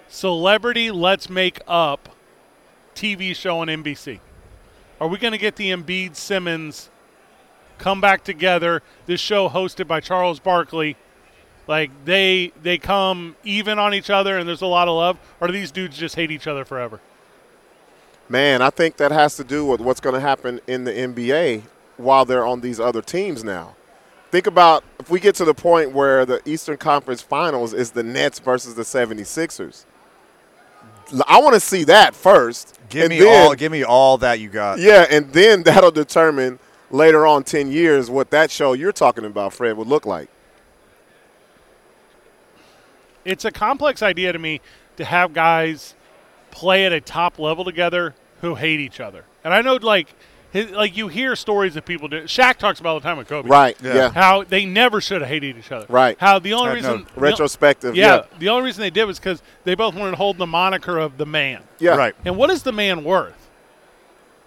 Celebrity 0.09 0.89
Let's 0.89 1.29
Make 1.29 1.61
Up 1.67 2.09
TV 2.95 3.35
show 3.35 3.59
on 3.59 3.67
NBC. 3.67 4.19
Are 4.99 5.07
we 5.07 5.19
going 5.19 5.33
to 5.33 5.37
get 5.37 5.55
the 5.55 5.69
Embiid 5.69 6.15
Simmons 6.15 6.89
come 7.77 8.01
back 8.01 8.23
together? 8.23 8.81
This 9.05 9.21
show 9.21 9.47
hosted 9.47 9.87
by 9.87 9.99
Charles 9.99 10.39
Barkley. 10.39 10.97
Like 11.67 11.91
they 12.05 12.51
they 12.63 12.79
come 12.79 13.35
even 13.43 13.77
on 13.77 13.93
each 13.93 14.09
other 14.09 14.39
and 14.39 14.49
there's 14.49 14.63
a 14.63 14.67
lot 14.67 14.87
of 14.87 14.95
love, 14.95 15.19
or 15.39 15.45
do 15.45 15.53
these 15.53 15.71
dudes 15.71 15.95
just 15.95 16.15
hate 16.15 16.31
each 16.31 16.47
other 16.47 16.65
forever? 16.65 16.99
Man, 18.27 18.63
I 18.63 18.71
think 18.71 18.97
that 18.97 19.11
has 19.11 19.35
to 19.35 19.43
do 19.43 19.63
with 19.63 19.79
what's 19.79 19.99
going 19.99 20.15
to 20.15 20.21
happen 20.21 20.59
in 20.65 20.85
the 20.85 20.91
NBA 20.91 21.63
while 21.97 22.25
they're 22.25 22.45
on 22.45 22.61
these 22.61 22.79
other 22.79 23.03
teams 23.03 23.43
now. 23.43 23.75
think 24.31 24.47
about 24.47 24.83
if 24.99 25.11
we 25.11 25.19
get 25.19 25.35
to 25.35 25.45
the 25.45 25.53
point 25.53 25.91
where 25.91 26.25
the 26.25 26.41
Eastern 26.45 26.77
Conference 26.77 27.21
Finals 27.21 27.73
is 27.73 27.91
the 27.91 28.03
Nets 28.03 28.39
versus 28.39 28.73
the 28.73 28.83
76ers. 28.83 29.85
L- 31.13 31.23
I 31.27 31.39
want 31.41 31.53
to 31.55 31.59
see 31.59 31.83
that 31.85 32.15
first. 32.15 32.79
Give 32.89 33.03
and 33.03 33.09
me 33.11 33.19
then- 33.19 33.47
all. 33.47 33.55
Give 33.55 33.71
me 33.71 33.83
all 33.83 34.17
that 34.19 34.39
you 34.39 34.49
got. 34.49 34.79
Yeah, 34.79 35.05
and 35.09 35.31
then 35.33 35.63
that'll 35.63 35.91
determine 35.91 36.59
later 36.91 37.25
on 37.27 37.43
10 37.43 37.71
years 37.71 38.09
what 38.09 38.31
that 38.31 38.49
show 38.51 38.73
you're 38.73 38.91
talking 38.91 39.25
about, 39.25 39.53
Fred, 39.53 39.77
would 39.77 39.87
look 39.87 40.05
like. 40.05 40.29
it's 43.25 43.45
a 43.45 43.51
complex 43.51 44.01
idea 44.01 44.31
to 44.33 44.39
me 44.39 44.59
to 44.97 45.05
have 45.05 45.33
guys 45.33 45.93
play 46.51 46.85
at 46.85 46.93
a 46.93 47.01
top 47.01 47.37
level 47.37 47.63
together 47.63 48.15
who 48.41 48.55
hate 48.55 48.79
each 48.79 48.99
other. 48.99 49.23
And 49.43 49.53
I 49.53 49.61
know, 49.61 49.75
like, 49.75 50.15
his, 50.51 50.71
like 50.71 50.97
you 50.97 51.07
hear 51.07 51.35
stories 51.35 51.75
that 51.75 51.85
people 51.85 52.07
do. 52.07 52.23
Shaq 52.23 52.57
talks 52.57 52.79
about 52.79 52.89
all 52.89 52.99
the 52.99 53.03
time 53.07 53.17
with 53.17 53.27
Kobe. 53.27 53.47
Right, 53.49 53.77
Yeah. 53.83 53.93
yeah. 53.93 54.09
How 54.11 54.43
they 54.43 54.65
never 54.65 54.99
should 55.01 55.21
have 55.21 55.29
hated 55.29 55.57
each 55.57 55.71
other. 55.71 55.85
Right. 55.89 56.17
How 56.19 56.39
the 56.39 56.53
only 56.53 56.71
I 56.71 56.73
reason 56.73 57.01
know. 57.01 57.05
Retrospective, 57.15 57.95
Yeah, 57.95 58.15
yeah. 58.15 58.23
The 58.39 58.49
only 58.49 58.65
reason 58.65 58.81
they 58.81 58.89
did 58.89 59.05
was 59.05 59.19
because 59.19 59.41
they 59.63 59.75
both 59.75 59.93
wanted 59.95 60.11
to 60.11 60.17
hold 60.17 60.37
the 60.37 60.47
moniker 60.47 60.97
of 60.97 61.17
the 61.17 61.25
man. 61.25 61.61
Yeah. 61.79 61.95
Right. 61.95 62.15
And 62.25 62.35
what 62.37 62.49
is 62.49 62.63
the 62.63 62.71
man 62.71 63.03
worth? 63.03 63.35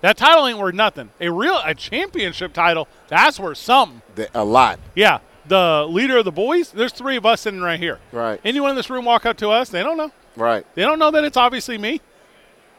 That 0.01 0.16
title 0.16 0.49
ain't 0.49 0.59
worth 0.59 0.74
nothing. 0.74 1.11
A 1.20 1.31
real 1.31 1.61
a 1.65 1.74
championship 1.74 2.53
title, 2.53 2.89
that's 3.09 3.39
worth 3.39 3.59
something. 3.59 4.03
The- 4.16 4.29
A 4.35 4.43
lot. 4.45 4.81
Yeah. 4.97 5.20
The 5.47 5.87
leader 5.89 6.19
of 6.19 6.24
the 6.24 6.33
boys, 6.33 6.70
there's 6.73 6.93
three 6.93 7.16
of 7.16 7.24
us 7.27 7.43
sitting 7.43 7.61
right 7.61 7.79
here. 7.79 7.99
Right. 8.11 8.41
Anyone 8.45 8.70
in 8.70 8.77
this 8.77 8.91
room 8.91 9.05
walk 9.05 9.24
up 9.27 9.37
to 9.39 9.51
us, 9.51 9.69
they 9.69 9.83
don't 9.83 9.97
know. 9.97 10.11
Right. 10.37 10.65
They 10.74 10.83
don't 10.83 10.99
know 10.99 11.11
that 11.12 11.23
it's 11.24 11.37
obviously 11.37 11.79
me. 11.79 12.01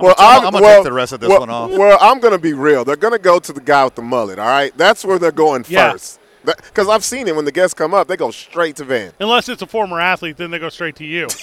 Well, 0.00 0.14
I'm- 0.18 0.40
I'm, 0.40 0.46
I'm 0.46 0.52
gonna 0.52 0.64
well, 0.64 0.76
take 0.78 0.84
the 0.84 0.92
rest 0.92 1.12
of 1.12 1.20
this 1.20 1.28
well- 1.28 1.40
one 1.40 1.50
off. 1.50 1.70
Well, 1.70 1.98
I'm 2.00 2.20
going 2.20 2.32
to 2.32 2.38
be 2.38 2.52
real. 2.52 2.84
They're 2.84 2.96
going 2.96 3.12
to 3.12 3.18
go 3.18 3.38
to 3.38 3.52
the 3.52 3.60
guy 3.60 3.84
with 3.84 3.94
the 3.94 4.02
mullet, 4.02 4.38
all 4.38 4.46
right? 4.46 4.76
That's 4.76 5.04
where 5.04 5.18
they're 5.18 5.32
going 5.32 5.64
Yeah. 5.68 5.92
first. 5.92 6.18
Because 6.44 6.88
I've 6.88 7.04
seen 7.04 7.28
it 7.28 7.36
when 7.36 7.44
the 7.44 7.52
guests 7.52 7.72
come 7.72 7.94
up, 7.94 8.08
they 8.08 8.16
go 8.16 8.32
straight 8.32 8.74
to 8.76 8.84
Van. 8.84 9.12
Unless 9.20 9.48
it's 9.48 9.62
a 9.62 9.66
former 9.66 10.00
athlete, 10.00 10.38
then 10.38 10.50
they 10.50 10.58
go 10.58 10.70
straight 10.70 10.96
to 10.96 11.04
you. 11.04 11.28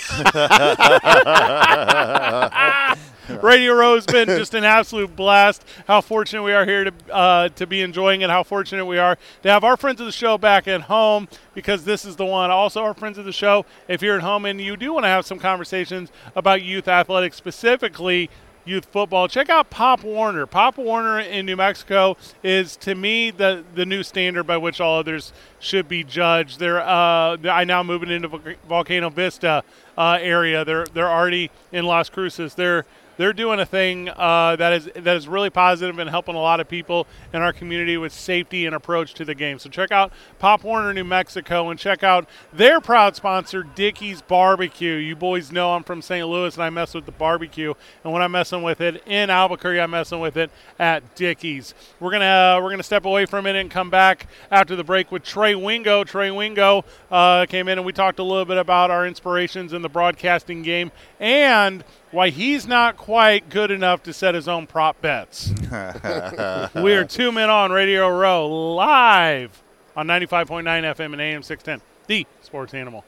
Radio 3.44 3.74
Row 3.74 3.96
has 3.96 4.06
been 4.06 4.28
just 4.28 4.54
an 4.54 4.64
absolute 4.64 5.16
blast. 5.16 5.64
How 5.88 6.02
fortunate 6.02 6.42
we 6.42 6.52
are 6.52 6.66
here 6.66 6.86
to 6.86 6.94
uh, 7.12 7.50
to 7.50 7.68
be 7.68 7.82
enjoying 7.82 8.22
it. 8.22 8.30
How 8.30 8.44
fortunate 8.44 8.86
we 8.86 8.98
are 8.98 9.18
to 9.44 9.50
have 9.50 9.64
our 9.64 9.78
friends 9.78 10.00
of 10.00 10.06
the 10.06 10.12
show 10.12 10.38
back 10.38 10.68
at 10.68 10.82
home 10.82 11.28
because 11.54 11.84
this 11.84 12.06
is 12.06 12.16
the 12.16 12.26
one. 12.26 12.50
Also, 12.50 12.82
our 12.82 12.94
friends 12.94 13.18
of 13.18 13.26
the 13.26 13.32
show, 13.32 13.66
if 13.88 14.02
you're 14.02 14.16
at 14.16 14.24
home 14.24 14.46
and 14.46 14.60
you 14.60 14.76
do 14.76 14.94
want 14.94 15.04
to 15.04 15.10
have 15.10 15.26
some 15.26 15.38
conversations 15.38 16.12
about 16.36 16.64
youth 16.64 16.88
athletics, 16.88 17.36
specifically 17.38 18.30
youth 18.70 18.86
football. 18.86 19.28
Check 19.28 19.50
out 19.50 19.70
Pop 19.70 20.04
Warner. 20.04 20.46
Pop 20.46 20.78
Warner 20.78 21.20
in 21.20 21.46
New 21.46 21.56
Mexico 21.56 22.16
is 22.44 22.78
to 22.78 22.96
me 22.96 23.32
the 23.32 23.64
the 23.76 23.86
new 23.86 24.04
standard 24.04 24.44
by 24.44 24.58
which 24.58 24.80
all 24.80 25.00
others 25.00 25.34
should 25.60 25.88
be 25.88 26.04
judged. 26.04 26.60
They're 26.60 26.82
uh, 26.82 27.38
I 27.44 27.64
now 27.66 27.84
moving 27.84 28.10
into 28.10 28.28
Vol- 28.28 28.54
Volcano 28.68 29.10
Vista 29.10 29.64
uh, 29.98 30.18
area. 30.22 30.64
They're 30.64 30.86
they're 30.94 31.10
already 31.10 31.52
in 31.72 31.86
Las 31.86 32.10
Cruces. 32.10 32.56
They're 32.56 32.86
they're 33.20 33.34
doing 33.34 33.60
a 33.60 33.66
thing 33.66 34.08
uh, 34.08 34.56
that 34.56 34.72
is 34.72 34.90
that 34.96 35.18
is 35.18 35.28
really 35.28 35.50
positive 35.50 36.00
and 36.00 36.10
helping 36.10 36.36
a 36.36 36.40
lot 36.40 36.62
of 36.62 36.70
people 36.70 37.06
in 37.34 37.42
our 37.42 37.52
community 37.52 37.98
with 37.98 38.14
safety 38.14 38.66
and 38.66 38.74
approach 38.74 39.14
to 39.16 39.26
the 39.26 39.36
game. 39.36 39.60
So 39.60 39.70
check 39.70 39.92
out 39.92 40.14
Pop 40.40 40.64
Warner, 40.64 40.94
New 40.94 41.04
Mexico, 41.04 41.70
and 41.70 41.78
check 41.78 42.02
out 42.02 42.30
their 42.54 42.80
proud 42.80 43.18
sponsor, 43.18 43.64
Dickie's 43.76 44.22
Barbecue. 44.22 44.94
You 44.94 45.18
boys 45.18 45.52
know 45.52 45.74
I'm 45.74 45.84
from 45.84 46.02
St. 46.02 46.26
Louis 46.26 46.56
and 46.56 46.64
I 46.64 46.70
mess 46.70 46.94
with 46.94 47.06
the 47.06 47.12
barbecue, 47.12 47.74
and 48.06 48.14
when 48.14 48.22
I'm 48.22 48.32
messing 48.32 48.64
with 48.64 48.80
it 48.80 49.04
in 49.06 49.30
Albuquerque, 49.30 49.82
I'm 49.82 49.92
messing 49.92 50.22
with 50.22 50.38
it 50.38 50.50
at 50.80 51.16
Dickie's. 51.16 51.74
We're 52.00 52.12
gonna 52.12 52.62
we're 52.64 52.70
gonna 52.70 52.84
step 52.84 53.04
away 53.04 53.26
for 53.26 53.38
a 53.38 53.42
minute 53.42 53.60
and 53.60 53.70
come 53.70 53.90
back 53.90 54.28
after 54.50 54.78
the 54.78 54.86
break 54.86 55.12
with 55.12 55.24
Trey 55.24 55.56
Wingo. 55.56 56.06
Trey 56.06 56.32
Wingo 56.32 56.86
uh, 57.12 57.46
came 57.48 57.68
in 57.68 57.80
and 57.80 57.86
we 57.86 57.92
talked 57.92 58.20
a 58.20 58.24
little 58.24 58.46
bit 58.46 58.58
about 58.58 58.92
our 58.92 59.06
inspirations 59.06 59.74
in 59.74 59.82
the 59.82 59.90
broadcasting 59.90 60.64
game 60.64 60.90
and 61.20 61.84
why 62.12 62.30
he's 62.30 62.68
not 62.68 62.98
quite 62.98 63.50
good 63.50 63.72
enough 63.72 64.04
to 64.04 64.14
set 64.14 64.36
his 64.36 64.48
own 64.48 64.68
prop 64.68 65.02
bets. 65.02 65.50
we 66.76 66.94
are 66.94 67.06
two 67.06 67.32
men 67.32 67.50
on 67.50 67.72
Radio 67.72 68.10
Row 68.10 68.48
live 68.76 69.62
on 69.96 70.08
95.9 70.08 70.64
FM 70.64 71.14
and 71.14 71.22
AM 71.22 71.44
610, 71.44 71.86
the 72.08 72.26
sports 72.42 72.74
animal. 72.74 73.04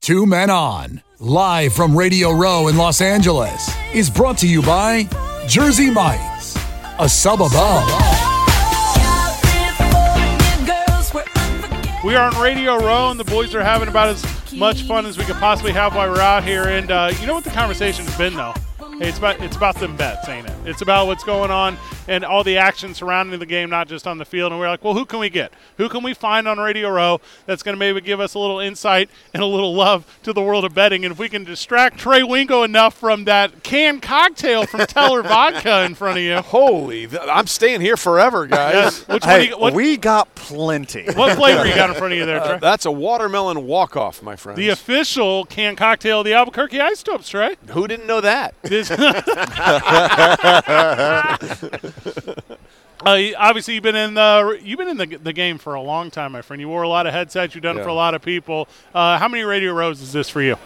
Two 0.00 0.24
Men 0.24 0.48
On, 0.48 1.02
live 1.18 1.74
from 1.74 1.94
Radio 1.94 2.30
Row 2.32 2.68
in 2.68 2.78
Los 2.78 3.02
Angeles, 3.02 3.76
is 3.92 4.08
brought 4.08 4.38
to 4.38 4.48
you 4.48 4.62
by 4.62 5.06
Jersey 5.46 5.90
Mike's, 5.90 6.56
a 6.98 7.08
sub 7.08 7.42
above. 7.42 8.27
We 12.08 12.16
are 12.16 12.34
on 12.34 12.40
Radio 12.40 12.78
Row, 12.78 13.10
and 13.10 13.20
the 13.20 13.24
boys 13.24 13.54
are 13.54 13.62
having 13.62 13.86
about 13.86 14.08
as 14.08 14.54
much 14.54 14.84
fun 14.84 15.04
as 15.04 15.18
we 15.18 15.24
could 15.24 15.36
possibly 15.36 15.72
have 15.72 15.94
while 15.94 16.08
we're 16.08 16.22
out 16.22 16.42
here. 16.42 16.62
And 16.62 16.90
uh, 16.90 17.12
you 17.20 17.26
know 17.26 17.34
what 17.34 17.44
the 17.44 17.50
conversation's 17.50 18.16
been, 18.16 18.34
though? 18.34 18.54
Hey, 18.98 19.08
it's 19.08 19.18
about 19.18 19.40
it's 19.40 19.56
about 19.56 19.76
them 19.76 19.96
bets, 19.96 20.28
ain't 20.28 20.48
it? 20.48 20.56
It's 20.64 20.82
about 20.82 21.06
what's 21.06 21.22
going 21.22 21.52
on 21.52 21.76
and 22.08 22.24
all 22.24 22.42
the 22.42 22.56
action 22.56 22.94
surrounding 22.94 23.38
the 23.38 23.46
game, 23.46 23.70
not 23.70 23.86
just 23.86 24.08
on 24.08 24.18
the 24.18 24.24
field. 24.24 24.50
And 24.50 24.60
we're 24.60 24.68
like, 24.68 24.82
well, 24.82 24.94
who 24.94 25.04
can 25.04 25.20
we 25.20 25.30
get? 25.30 25.52
Who 25.76 25.88
can 25.88 26.02
we 26.02 26.14
find 26.14 26.48
on 26.48 26.58
Radio 26.58 26.90
Row 26.90 27.20
that's 27.46 27.62
going 27.62 27.74
to 27.74 27.78
maybe 27.78 28.00
give 28.00 28.18
us 28.18 28.34
a 28.34 28.38
little 28.40 28.58
insight 28.58 29.08
and 29.32 29.40
a 29.42 29.46
little 29.46 29.72
love 29.74 30.04
to 30.24 30.32
the 30.32 30.42
world 30.42 30.64
of 30.64 30.74
betting? 30.74 31.04
And 31.04 31.12
if 31.12 31.18
we 31.18 31.28
can 31.28 31.44
distract 31.44 31.98
Trey 31.98 32.22
Wingo 32.24 32.64
enough 32.64 32.94
from 32.98 33.24
that 33.26 33.62
canned 33.62 34.02
cocktail 34.02 34.66
from 34.66 34.80
Teller 34.86 35.22
Vodka 35.28 35.84
in 35.84 35.94
front 35.94 36.18
of 36.18 36.24
you, 36.24 36.36
holy, 36.38 37.06
th- 37.06 37.22
I'm 37.24 37.46
staying 37.46 37.80
here 37.82 37.96
forever, 37.96 38.46
guys. 38.48 39.06
Which 39.06 39.22
one 39.24 39.30
Hey, 39.30 39.48
you- 39.50 39.58
what- 39.58 39.74
we 39.74 39.96
got 39.96 40.34
plenty. 40.34 41.04
what 41.12 41.36
flavor 41.36 41.64
you 41.66 41.74
got 41.74 41.90
in 41.90 41.96
front 41.98 42.14
of 42.14 42.18
you 42.18 42.26
there, 42.26 42.40
Trey? 42.40 42.54
Uh, 42.54 42.58
that's 42.58 42.84
a 42.86 42.90
watermelon 42.90 43.64
walk-off, 43.66 44.22
my 44.24 44.34
friend. 44.34 44.58
The 44.58 44.70
official 44.70 45.44
canned 45.44 45.76
cocktail 45.76 46.20
of 46.20 46.24
the 46.24 46.32
Albuquerque 46.32 46.80
Isotopes, 46.80 47.28
Trey. 47.28 47.56
Who 47.70 47.86
didn't 47.86 48.06
know 48.08 48.20
that? 48.22 48.54
This- 48.82 48.90
Uh, 53.06 53.16
obviously, 53.38 53.74
you've 53.74 53.84
been 53.84 53.94
in 53.94 54.14
the 54.14 54.58
you've 54.60 54.76
been 54.78 54.88
in 54.88 54.96
the, 54.96 55.06
the 55.18 55.32
game 55.32 55.56
for 55.56 55.74
a 55.74 55.80
long 55.80 56.10
time, 56.10 56.32
my 56.32 56.42
friend. 56.42 56.60
You 56.60 56.68
wore 56.68 56.82
a 56.82 56.88
lot 56.88 57.06
of 57.06 57.12
headsets. 57.12 57.54
You've 57.54 57.62
done 57.62 57.78
it 57.78 57.84
for 57.84 57.90
a 57.90 57.94
lot 57.94 58.14
of 58.14 58.22
people. 58.22 58.66
Uh, 58.92 59.18
how 59.18 59.28
many 59.28 59.44
radio 59.44 59.72
rows 59.72 60.00
is 60.02 60.12
this 60.12 60.28
for 60.28 60.42
you? 60.42 60.56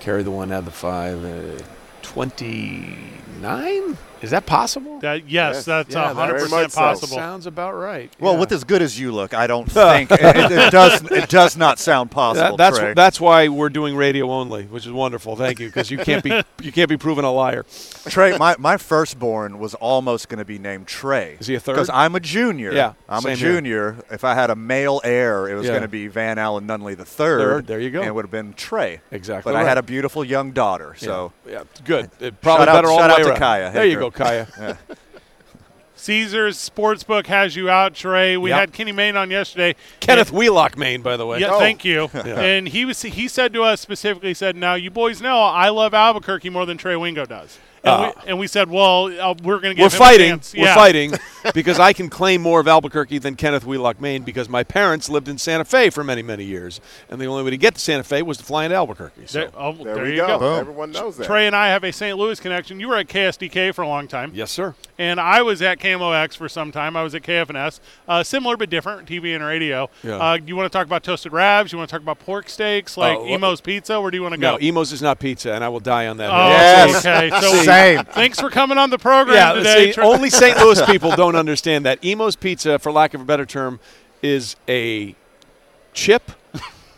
Carry 0.00 0.22
the 0.22 0.30
one, 0.30 0.50
out 0.50 0.60
of 0.60 0.64
the 0.64 0.70
five. 0.70 1.22
Uh, 1.22 1.62
Twenty-nine? 2.00 3.98
Is 4.22 4.30
that 4.30 4.46
possible? 4.46 5.00
That, 5.00 5.28
yes, 5.28 5.64
that's 5.64 5.94
Yeah, 5.94 6.14
hundred 6.14 6.32
very 6.34 6.42
percent 6.44 6.62
much 6.62 6.70
so. 6.72 6.80
possible. 6.80 7.16
Sounds 7.16 7.46
about 7.46 7.72
right. 7.74 8.10
Well, 8.20 8.34
yeah. 8.34 8.40
with 8.40 8.52
as 8.52 8.64
good 8.64 8.80
as 8.82 8.98
you 8.98 9.10
look, 9.12 9.34
I 9.34 9.46
don't 9.46 9.64
think 9.70 10.10
it, 10.12 10.20
it, 10.20 10.52
it 10.52 10.70
does. 10.70 11.02
It 11.10 11.28
does 11.28 11.56
not 11.56 11.78
sound 11.78 12.10
possible. 12.10 12.56
That- 12.56 12.62
that's 12.62 12.78
Trey. 12.78 12.94
that's 12.94 13.20
why 13.20 13.48
we're 13.48 13.68
doing 13.68 13.96
radio 13.96 14.30
only, 14.30 14.64
which 14.64 14.86
is 14.86 14.92
wonderful. 14.92 15.34
Thank 15.36 15.58
you, 15.60 15.66
because 15.66 15.90
you 15.90 15.98
can't 15.98 16.22
be 16.22 16.30
you 16.62 16.70
can't 16.72 16.88
be 16.88 16.96
proven 16.96 17.24
a 17.24 17.32
liar. 17.32 17.64
Trey, 18.06 18.36
my, 18.38 18.54
my 18.58 18.76
firstborn 18.76 19.58
was 19.58 19.74
almost 19.74 20.28
going 20.28 20.38
to 20.38 20.44
be 20.44 20.58
named 20.58 20.86
Trey. 20.86 21.36
Is 21.40 21.48
he 21.48 21.54
a 21.56 21.60
third? 21.60 21.74
Because 21.74 21.90
I'm 21.90 22.14
a 22.14 22.20
junior. 22.20 22.72
Yeah, 22.72 22.92
I'm 23.08 23.18
a 23.18 23.22
same 23.22 23.36
here. 23.38 23.52
junior. 23.54 23.96
If 24.10 24.22
I 24.24 24.34
had 24.34 24.50
a 24.50 24.56
male 24.56 25.00
heir, 25.02 25.48
it 25.48 25.54
was 25.54 25.64
Yeah. 25.66 25.72
going 25.72 25.82
to 25.82 25.88
be 25.88 26.06
Van 26.06 26.38
Allen 26.38 26.66
Nunley 26.66 26.96
the 26.96 27.04
third. 27.04 27.40
Third, 27.40 27.66
there 27.66 27.80
you 27.80 27.90
go. 27.90 27.98
And 28.00 28.08
it 28.08 28.14
would 28.14 28.24
have 28.24 28.30
been 28.30 28.52
Trey. 28.54 29.00
Exactly 29.10 29.52
But 29.52 29.58
I 29.58 29.64
had 29.64 29.78
a 29.78 29.82
beautiful 29.82 30.24
young 30.24 30.52
daughter, 30.52 30.94
so 30.96 31.32
yeah, 31.48 31.64
good. 31.84 32.10
It 32.20 32.40
probably 32.40 32.66
Shout 32.66 32.68
out- 32.68 32.74
better 32.78 32.88
all 32.88 32.98
shout 32.98 33.08
the 33.08 33.12
out 33.14 33.18
way 33.18 33.22
to 33.24 33.28
around. 33.30 33.38
Kaya 33.38 33.72
There 33.72 33.84
you 33.84 33.90
Hager. 33.90 34.00
go, 34.00 34.10
Kaya. 34.12 34.46
Yeah. 34.60 34.76
Caesars 35.94 36.56
Sportsbook 36.58 37.26
has 37.28 37.54
you 37.54 37.70
out, 37.70 37.94
Trey. 37.94 38.36
We 38.36 38.50
Yep. 38.50 38.58
had 38.58 38.72
Kenny 38.72 38.90
Mayne 38.90 39.16
on 39.16 39.30
yesterday. 39.30 39.76
Kenneth 40.00 40.30
And- 40.30 40.38
Wheelock, 40.38 40.76
Mayne, 40.76 41.00
by 41.00 41.16
the 41.16 41.24
way. 41.24 41.38
Yeah, 41.38 41.50
Oh. 41.52 41.58
thank 41.60 41.84
you. 41.84 42.10
Yeah. 42.14 42.40
And 42.40 42.68
he 42.68 42.84
was 42.84 43.02
he 43.02 43.28
said 43.28 43.52
to 43.52 43.62
us 43.62 43.80
specifically 43.80 44.34
said, 44.34 44.56
"Now 44.56 44.74
you 44.74 44.90
boys 44.90 45.20
know 45.22 45.40
I 45.42 45.68
love 45.68 45.94
Albuquerque 45.94 46.50
more 46.50 46.66
than 46.66 46.76
Trey 46.76 46.96
Wingo 46.96 47.24
does." 47.24 47.58
And, 47.84 47.92
Uh, 47.92 48.12
we, 48.24 48.28
and 48.30 48.38
we 48.38 48.46
said, 48.46 48.70
"Well, 48.70 49.06
uh, 49.06 49.34
we're 49.42 49.58
going 49.58 49.74
to 49.74 49.74
give 49.74 49.92
We're 49.92 49.96
him 49.96 50.02
a 50.02 50.04
fighting. 50.06 50.30
chance." 50.30 50.54
We're 50.54 50.64
Yeah. 50.66 50.74
fighting 50.74 51.14
because 51.54 51.80
I 51.80 51.92
can 51.92 52.08
claim 52.08 52.40
more 52.40 52.60
of 52.60 52.68
Albuquerque 52.68 53.18
than 53.18 53.34
Kenneth 53.34 53.64
Wheelock, 53.66 54.00
Mayne, 54.00 54.22
because 54.22 54.48
my 54.48 54.62
parents 54.62 55.08
lived 55.08 55.26
in 55.28 55.36
Santa 55.36 55.64
Fe 55.64 55.90
for 55.90 56.04
many, 56.04 56.22
many 56.22 56.44
years, 56.44 56.80
and 57.10 57.20
the 57.20 57.26
only 57.26 57.42
way 57.42 57.50
to 57.50 57.56
get 57.56 57.74
to 57.74 57.80
Santa 57.80 58.04
Fe 58.04 58.22
was 58.22 58.38
to 58.38 58.44
fly 58.44 58.64
into 58.66 58.76
Albuquerque. 58.76 59.26
So 59.26 59.38
There, 59.40 59.50
oh, 59.56 59.72
There 59.72 59.94
there 59.96 60.04
we 60.04 60.10
you 60.12 60.16
go. 60.18 60.38
go. 60.38 60.54
Everyone 60.54 60.92
knows 60.92 61.16
that. 61.16 61.26
Trey 61.26 61.48
and 61.48 61.56
I 61.56 61.68
have 61.70 61.82
a 61.82 61.90
St. 61.92 62.16
Louis 62.16 62.38
connection. 62.38 62.78
You 62.78 62.86
were 62.88 62.96
at 62.96 63.08
KSDK 63.08 63.72
for 63.72 63.82
a 63.82 63.88
long 63.88 64.06
time. 64.06 64.30
yes, 64.32 64.52
sir. 64.52 64.74
And 65.02 65.18
I 65.18 65.42
was 65.42 65.60
at 65.62 65.80
KMOX 65.80 66.36
for 66.36 66.48
some 66.48 66.70
time. 66.70 66.96
I 66.96 67.02
was 67.02 67.12
at 67.16 67.22
KFNS. 67.22 67.80
Uh, 68.06 68.22
similar 68.22 68.56
but 68.56 68.70
different, 68.70 69.08
TV 69.08 69.34
and 69.34 69.42
radio. 69.42 69.90
Yeah. 70.04 70.14
Uh, 70.16 70.36
do 70.36 70.44
you 70.46 70.54
want 70.54 70.70
to 70.70 70.78
talk 70.78 70.86
about 70.86 71.02
toasted 71.02 71.32
ravs? 71.32 71.72
You 71.72 71.78
want 71.78 71.90
to 71.90 71.92
talk 71.92 72.02
about 72.02 72.20
pork 72.20 72.48
steaks, 72.48 72.96
like 72.96 73.18
what- 73.18 73.28
Imo's 73.28 73.60
Pizza? 73.60 74.00
Where 74.00 74.12
do 74.12 74.16
you 74.16 74.22
want 74.22 74.34
to 74.34 74.40
go? 74.40 74.52
No. 74.52 74.58
Imos 74.58 74.92
is 74.92 75.02
not 75.02 75.18
pizza, 75.18 75.52
and 75.54 75.64
I 75.64 75.68
will 75.70 75.80
die 75.80 76.06
on 76.06 76.18
that. 76.18 76.30
Oh. 76.30 76.48
Yes. 76.50 77.04
okay. 77.04 77.30
So 77.40 77.52
Same. 77.64 78.04
Thanks 78.04 78.38
for 78.38 78.48
coming 78.48 78.78
on 78.78 78.90
the 78.90 78.98
program 78.98 79.34
Yeah, 79.34 79.54
today. 79.54 79.90
see, 79.90 80.00
only 80.00 80.30
St. 80.30 80.56
Louis 80.58 80.80
people 80.86 81.10
don't 81.16 81.34
understand 81.34 81.84
that. 81.84 81.98
Imo's 82.02 82.36
Pizza, 82.36 82.78
for 82.78 82.92
lack 82.92 83.12
of 83.12 83.20
a 83.20 83.24
better 83.24 83.44
term, 83.44 83.80
is 84.22 84.54
a 84.68 85.16
chip 85.92 86.30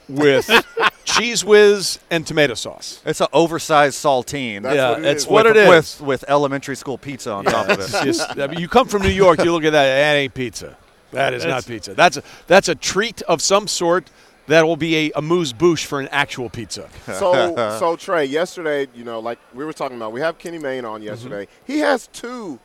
with 0.09 0.51
cheese 1.05 1.45
whiz 1.45 1.99
and 2.11 2.27
tomato 2.27 2.55
sauce. 2.55 3.01
It's 3.05 3.21
an 3.21 3.29
oversized 3.33 3.97
saltine. 3.97 4.63
That's 4.63 4.77
yeah, 4.77 4.91
what 4.91 4.99
it 4.99 5.03
that's 5.03 5.23
is. 5.23 5.29
what 5.29 5.47
with, 5.47 5.57
it 5.57 5.61
is. 5.61 5.69
With, 5.69 6.07
with 6.07 6.25
elementary 6.29 6.77
school 6.77 6.99
pizza 6.99 7.33
on 7.33 7.45
top 7.45 7.69
of 7.69 7.81
it. 7.81 8.05
Just- 8.05 8.39
I 8.39 8.47
mean, 8.47 8.59
you 8.61 8.69
come 8.69 8.89
from 8.89 9.03
New 9.03 9.09
York, 9.09 9.43
you 9.45 9.53
look 9.53 9.65
at 9.65 9.73
that. 9.73 9.87
That 9.87 10.15
ain't 10.15 10.35
pizza. 10.35 10.77
That 11.13 11.33
is 11.35 11.43
That's- 11.43 11.67
not 11.67 11.73
pizza. 11.73 11.95
That's 11.95 12.17
a, 12.17 12.23
that's 12.47 12.69
a 12.69 12.75
treat 12.75 13.23
of 13.23 13.41
some 13.41 13.69
sort. 13.69 14.11
That 14.47 14.67
will 14.67 14.77
be 14.77 15.07
a 15.07 15.13
amuse 15.17 15.55
bouche 15.55 15.87
for 15.87 16.01
an 16.01 16.09
actual 16.09 16.51
pizza. 16.51 16.89
So, 17.07 17.55
so 17.79 17.97
Trey, 17.97 18.27
yesterday, 18.27 18.89
you 18.95 19.05
know, 19.05 19.21
like 19.21 19.39
we 19.55 19.65
were 19.65 19.73
talking 19.73 19.97
about, 19.97 20.13
we 20.13 20.21
have 20.21 20.39
Kenny 20.39 20.59
Mayne 20.59 20.85
on 20.85 21.03
yesterday. 21.03 21.45
Mm-hmm. 21.47 21.73
He 21.73 21.79
has 21.79 22.09
two 22.09 22.59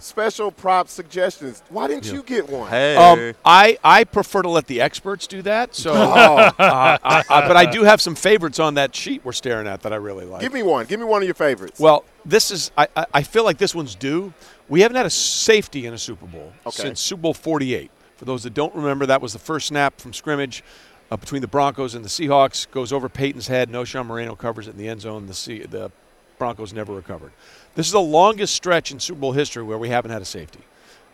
special 0.00 0.50
prop 0.50 0.88
suggestions. 0.88 1.62
Why 1.68 1.86
didn't 1.88 2.06
you 2.12 2.22
get 2.22 2.48
one? 2.48 2.68
Hey. 2.68 2.96
Um, 2.96 3.34
I, 3.44 3.78
I 3.84 4.04
prefer 4.04 4.42
to 4.42 4.48
let 4.48 4.66
the 4.66 4.80
experts 4.80 5.26
do 5.26 5.42
that. 5.42 5.74
So, 5.74 5.92
uh, 5.92 6.50
I, 6.58 7.22
I, 7.28 7.48
but 7.48 7.56
I 7.56 7.70
do 7.70 7.84
have 7.84 8.00
some 8.00 8.14
favorites 8.14 8.58
on 8.58 8.74
that 8.74 8.94
sheet 8.94 9.24
we're 9.24 9.32
staring 9.32 9.66
at 9.66 9.82
that 9.82 9.92
I 9.92 9.96
really 9.96 10.24
like. 10.24 10.40
Give 10.40 10.52
me 10.52 10.62
one. 10.62 10.86
Give 10.86 10.98
me 11.00 11.06
one 11.06 11.22
of 11.22 11.26
your 11.26 11.34
favorites. 11.34 11.78
Well, 11.78 12.04
this 12.24 12.50
is 12.50 12.70
I, 12.76 12.88
I- 12.96 13.06
I 13.14 13.22
feel 13.22 13.44
like 13.44 13.58
this 13.58 13.74
one's 13.74 13.94
due. 13.94 14.32
We 14.68 14.80
haven't 14.82 14.96
had 14.96 15.06
a 15.06 15.10
safety 15.10 15.86
in 15.86 15.94
a 15.94 15.98
Super 15.98 16.26
Bowl 16.26 16.52
Okay. 16.66 16.82
since 16.82 17.00
Super 17.00 17.22
Bowl 17.22 17.34
48. 17.34 17.90
For 18.16 18.24
those 18.24 18.42
that 18.44 18.54
don't 18.54 18.74
remember, 18.74 19.06
that 19.06 19.20
was 19.20 19.32
the 19.32 19.38
first 19.38 19.66
snap 19.68 19.98
from 20.00 20.12
scrimmage 20.12 20.62
uh, 21.10 21.16
between 21.16 21.40
the 21.40 21.48
Broncos 21.48 21.94
and 21.94 22.04
the 22.04 22.08
Seahawks. 22.08 22.70
Goes 22.70 22.92
over 22.92 23.08
Peyton's 23.08 23.48
head. 23.48 23.68
Knowshon 23.70 24.06
Moreno 24.06 24.36
covers 24.36 24.68
it 24.68 24.72
in 24.72 24.76
the 24.76 24.88
end 24.88 25.00
zone. 25.00 25.26
The 25.26 25.34
C, 25.34 25.60
the 25.64 25.90
Broncos 26.38 26.72
never 26.72 26.92
recovered. 26.94 27.32
This 27.80 27.86
is 27.86 27.92
the 27.92 28.00
longest 28.02 28.54
stretch 28.54 28.92
in 28.92 29.00
Super 29.00 29.20
Bowl 29.20 29.32
history 29.32 29.62
where 29.62 29.78
we 29.78 29.88
haven't 29.88 30.10
had 30.10 30.20
a 30.20 30.26
safety, 30.26 30.60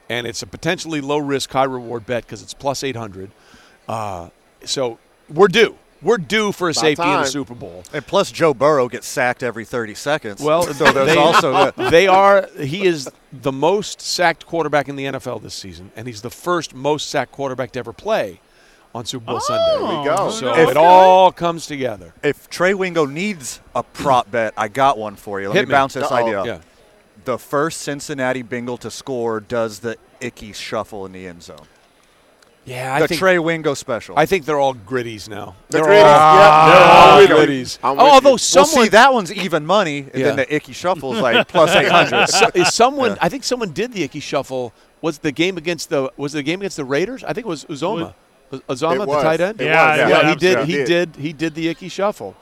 and 0.09 0.26
it's 0.26 0.43
a 0.43 0.48
potentially 0.48 1.01
low 1.01 1.18
risk, 1.18 1.52
high 1.52 1.62
reward 1.62 2.06
bet 2.06 2.24
because 2.24 2.43
it's 2.43 2.55
plus 2.55 2.82
800. 2.82 3.30
Uh, 3.86 4.30
so 4.64 4.98
we're 5.32 5.47
due. 5.47 5.76
We're 6.02 6.18
due 6.18 6.51
for 6.51 6.66
a 6.66 6.72
About 6.72 6.80
safety 6.80 7.05
in 7.05 7.10
the 7.10 7.16
time. 7.18 7.26
Super 7.26 7.55
Bowl. 7.55 7.84
and 7.93 8.05
plus, 8.05 8.32
Joe 8.32 8.52
Burrow 8.52 8.88
gets 8.88 9.06
sacked 9.06 9.44
every 9.44 9.64
30 9.64 9.94
seconds. 9.94 10.43
Well, 10.43 10.62
so 10.74 10.93
there's 10.93 11.06
they, 11.06 11.16
also 11.16 11.52
that. 11.52 11.76
they 11.93 12.09
are. 12.09 12.48
He 12.59 12.84
is 12.84 13.09
the 13.32 13.52
most 13.52 14.01
sacked 14.01 14.44
quarterback 14.44 14.88
in 14.88 14.97
the 14.97 15.05
NFL 15.05 15.43
this 15.43 15.55
season, 15.55 15.93
and 15.94 16.09
he's 16.09 16.22
the 16.22 16.30
first 16.30 16.74
most 16.74 17.09
sacked 17.09 17.30
quarterback 17.30 17.70
to 17.72 17.78
ever 17.78 17.93
play 17.93 18.40
on 18.97 19.05
Super 19.05 19.27
Bowl 19.27 19.40
Sunday. 19.40 19.64
There 19.86 19.98
we 20.01 20.05
go. 20.05 20.31
So 20.31 20.48
Okay. 20.51 20.70
it 20.70 20.77
all 20.77 21.31
comes 21.31 21.66
together. 21.66 22.14
If 22.23 22.48
Trey 22.48 22.74
Wingo 22.74 23.05
needs 23.06 23.60
a 23.74 23.82
prop 23.82 24.31
bet, 24.31 24.55
I 24.56 24.68
got 24.68 24.97
one 24.98 25.16
for 25.16 25.40
you. 25.40 25.48
Let 25.48 25.56
Hit 25.56 25.62
me 25.62 25.68
me. 25.68 25.73
bounce 25.73 25.94
this 25.94 26.05
Uh-oh. 26.05 26.14
idea. 26.16 26.44
Yeah. 26.44 26.59
The 27.24 27.39
first 27.39 27.82
Cincinnati 27.82 28.43
Bengal 28.43 28.78
to 28.78 28.90
score 28.90 29.40
does 29.40 29.81
the 29.81 29.97
icky 30.20 30.52
shuffle 30.52 31.05
in 31.06 31.12
the 31.12 31.27
end 31.27 31.43
zone. 31.43 31.66
Yeah, 32.64 32.97
I 32.97 33.01
the 33.01 33.09
think 33.09 33.20
Trey 33.20 33.39
Wingo 33.39 33.74
special. 33.74 34.18
I 34.18 34.27
think 34.27 34.44
they're 34.44 34.59
all 34.59 34.74
griddies 34.74 35.28
now. 35.28 35.55
The 35.68 35.78
they're 35.78 35.86
griddies, 35.86 36.02
all, 36.05 36.39
yep. 36.39 36.73
they're 36.74 36.89
all 36.90 37.18
with 37.18 37.48
griddies. 37.48 37.78
Oh, 37.85 37.97
although 37.98 38.31
you. 38.31 38.39
well, 38.56 38.64
see, 38.64 38.89
that 38.89 39.12
one's 39.14 39.32
even 39.32 39.64
money, 39.64 39.98
and 39.98 40.14
Yeah. 40.14 40.27
then 40.28 40.36
the 40.36 40.52
icky 40.55 40.73
shuffle 40.73 41.14
is 41.14 41.20
like 41.20 41.47
plus 41.47 41.70
800. 41.77 42.27
So- 42.28 42.51
is 42.55 42.74
someone 42.74 43.16
I 43.20 43.28
think 43.28 43.44
someone 43.44 43.70
did 43.73 43.93
the 43.93 44.02
Icky 44.02 44.18
Shuffle. 44.20 44.73
Was 45.02 45.18
the 45.18 45.31
game 45.31 45.56
against 45.59 45.90
the 45.90 46.10
was 46.16 46.32
the 46.32 46.43
game 46.43 46.60
against 46.60 46.77
the 46.78 46.85
Raiders? 46.85 47.23
I 47.23 47.32
think 47.35 47.47
it 47.47 47.48
was 47.51 47.64
Uzomah. 47.66 47.98
Uzomah, 47.98 48.14
It 48.52 48.62
the 48.68 49.23
tight 49.23 49.40
end. 49.40 49.60
It 49.60 49.64
Yeah, 49.66 49.97
yeah, 49.97 50.09
yeah, 50.09 50.28
he 50.31 50.36
did. 50.36 50.66
He 50.66 50.73
Did. 50.74 50.86
did. 50.86 51.16
He 51.16 51.32
did 51.32 51.55
the 51.55 51.68
Icky 51.68 51.89
Shuffle. 51.89 52.36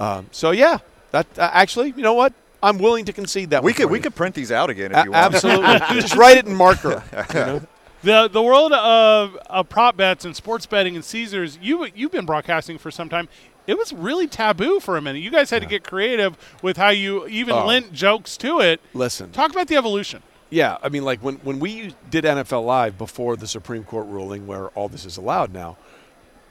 Um, 0.00 0.26
so 0.30 0.50
yeah, 0.52 0.78
that 1.10 1.26
uh, 1.38 1.50
actually, 1.52 1.88
you 1.96 2.02
know 2.02 2.14
what? 2.14 2.32
I'm 2.62 2.78
willing 2.78 3.04
to 3.06 3.12
concede 3.12 3.50
that. 3.50 3.62
we 3.62 3.70
one 3.72 3.74
could 3.76 3.82
for 3.84 3.88
we 3.92 3.98
you. 3.98 4.02
could 4.02 4.14
print 4.16 4.34
these 4.34 4.50
out 4.52 4.68
again 4.70 4.90
if 4.92 4.98
A- 4.98 5.04
you 5.04 5.12
want. 5.12 5.34
absolutely. 5.34 5.78
Just 6.00 6.14
write 6.16 6.36
it 6.38 6.46
in 6.46 6.54
marker. 6.54 7.02
you 7.28 7.34
know? 7.34 7.62
The 8.02 8.28
the 8.28 8.42
world 8.42 8.72
of, 8.72 9.36
of 9.46 9.68
prop 9.68 9.96
bets 9.96 10.24
and 10.24 10.34
sports 10.36 10.66
betting 10.66 10.94
and 10.94 11.04
Caesars, 11.04 11.58
you 11.60 11.86
you've 11.94 12.12
been 12.12 12.26
broadcasting 12.26 12.78
for 12.78 12.90
some 12.90 13.08
time. 13.08 13.28
It 13.66 13.76
was 13.76 13.92
really 13.92 14.26
taboo 14.28 14.80
for 14.80 14.96
a 14.96 15.02
minute. 15.02 15.18
You 15.20 15.30
guys 15.30 15.50
had 15.50 15.60
to 15.62 15.68
get 15.68 15.84
creative 15.84 16.36
with 16.62 16.76
how 16.78 16.88
you 16.88 17.26
even 17.26 17.54
Oh. 17.54 17.66
lent 17.66 17.92
jokes 17.92 18.36
to 18.38 18.60
it. 18.60 18.80
Listen, 18.94 19.30
Talk 19.32 19.50
about 19.50 19.68
the 19.68 19.76
evolution. 19.76 20.22
Yeah, 20.50 20.78
I 20.82 20.88
mean, 20.88 21.04
like 21.04 21.20
when, 21.22 21.36
when 21.36 21.58
we 21.60 21.94
did 22.10 22.24
NFL 22.24 22.64
Live 22.64 22.96
before 22.96 23.36
the 23.36 23.46
Supreme 23.46 23.84
Court 23.84 24.06
ruling, 24.06 24.46
where 24.46 24.68
all 24.68 24.88
this 24.88 25.04
is 25.04 25.16
allowed 25.18 25.52
now, 25.52 25.76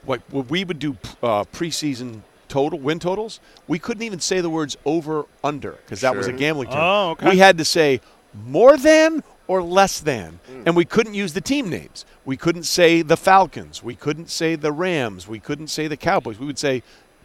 like 0.06 0.20
when 0.30 0.46
we 0.48 0.64
would 0.64 0.78
do 0.78 0.96
uh, 1.22 1.44
preseason 1.44 2.22
total 2.48 2.78
win 2.78 2.98
totals, 2.98 3.40
we 3.66 3.78
couldn't 3.78 4.04
even 4.04 4.20
say 4.20 4.40
the 4.40 4.50
words 4.50 4.76
over 4.84 5.26
under 5.42 5.72
because 5.72 6.00
that 6.02 6.16
was 6.16 6.26
a 6.28 6.32
gambling 6.32 6.68
term. 6.68 6.78
Oh, 6.80 7.10
okay. 7.10 7.30
We 7.30 7.38
had 7.38 7.58
to 7.58 7.64
say 7.64 8.00
more 8.46 8.76
than 8.76 9.22
or 9.48 9.62
less 9.62 9.98
than, 10.00 10.38
and 10.66 10.76
we 10.76 10.84
couldn't 10.84 11.14
use 11.14 11.32
the 11.32 11.40
team 11.40 11.68
names. 11.68 12.04
We 12.24 12.36
couldn't 12.36 12.64
say 12.64 13.00
the 13.02 13.16
Falcons. 13.16 13.82
We 13.82 13.94
couldn't 13.96 14.30
say 14.30 14.54
the 14.54 14.70
Rams. 14.72 15.26
We 15.26 15.40
couldn't 15.40 15.68
say 15.68 15.88
the 15.88 15.96
Cowboys. 15.96 16.38
We 16.38 16.46
would 16.46 16.58
say 16.58 16.82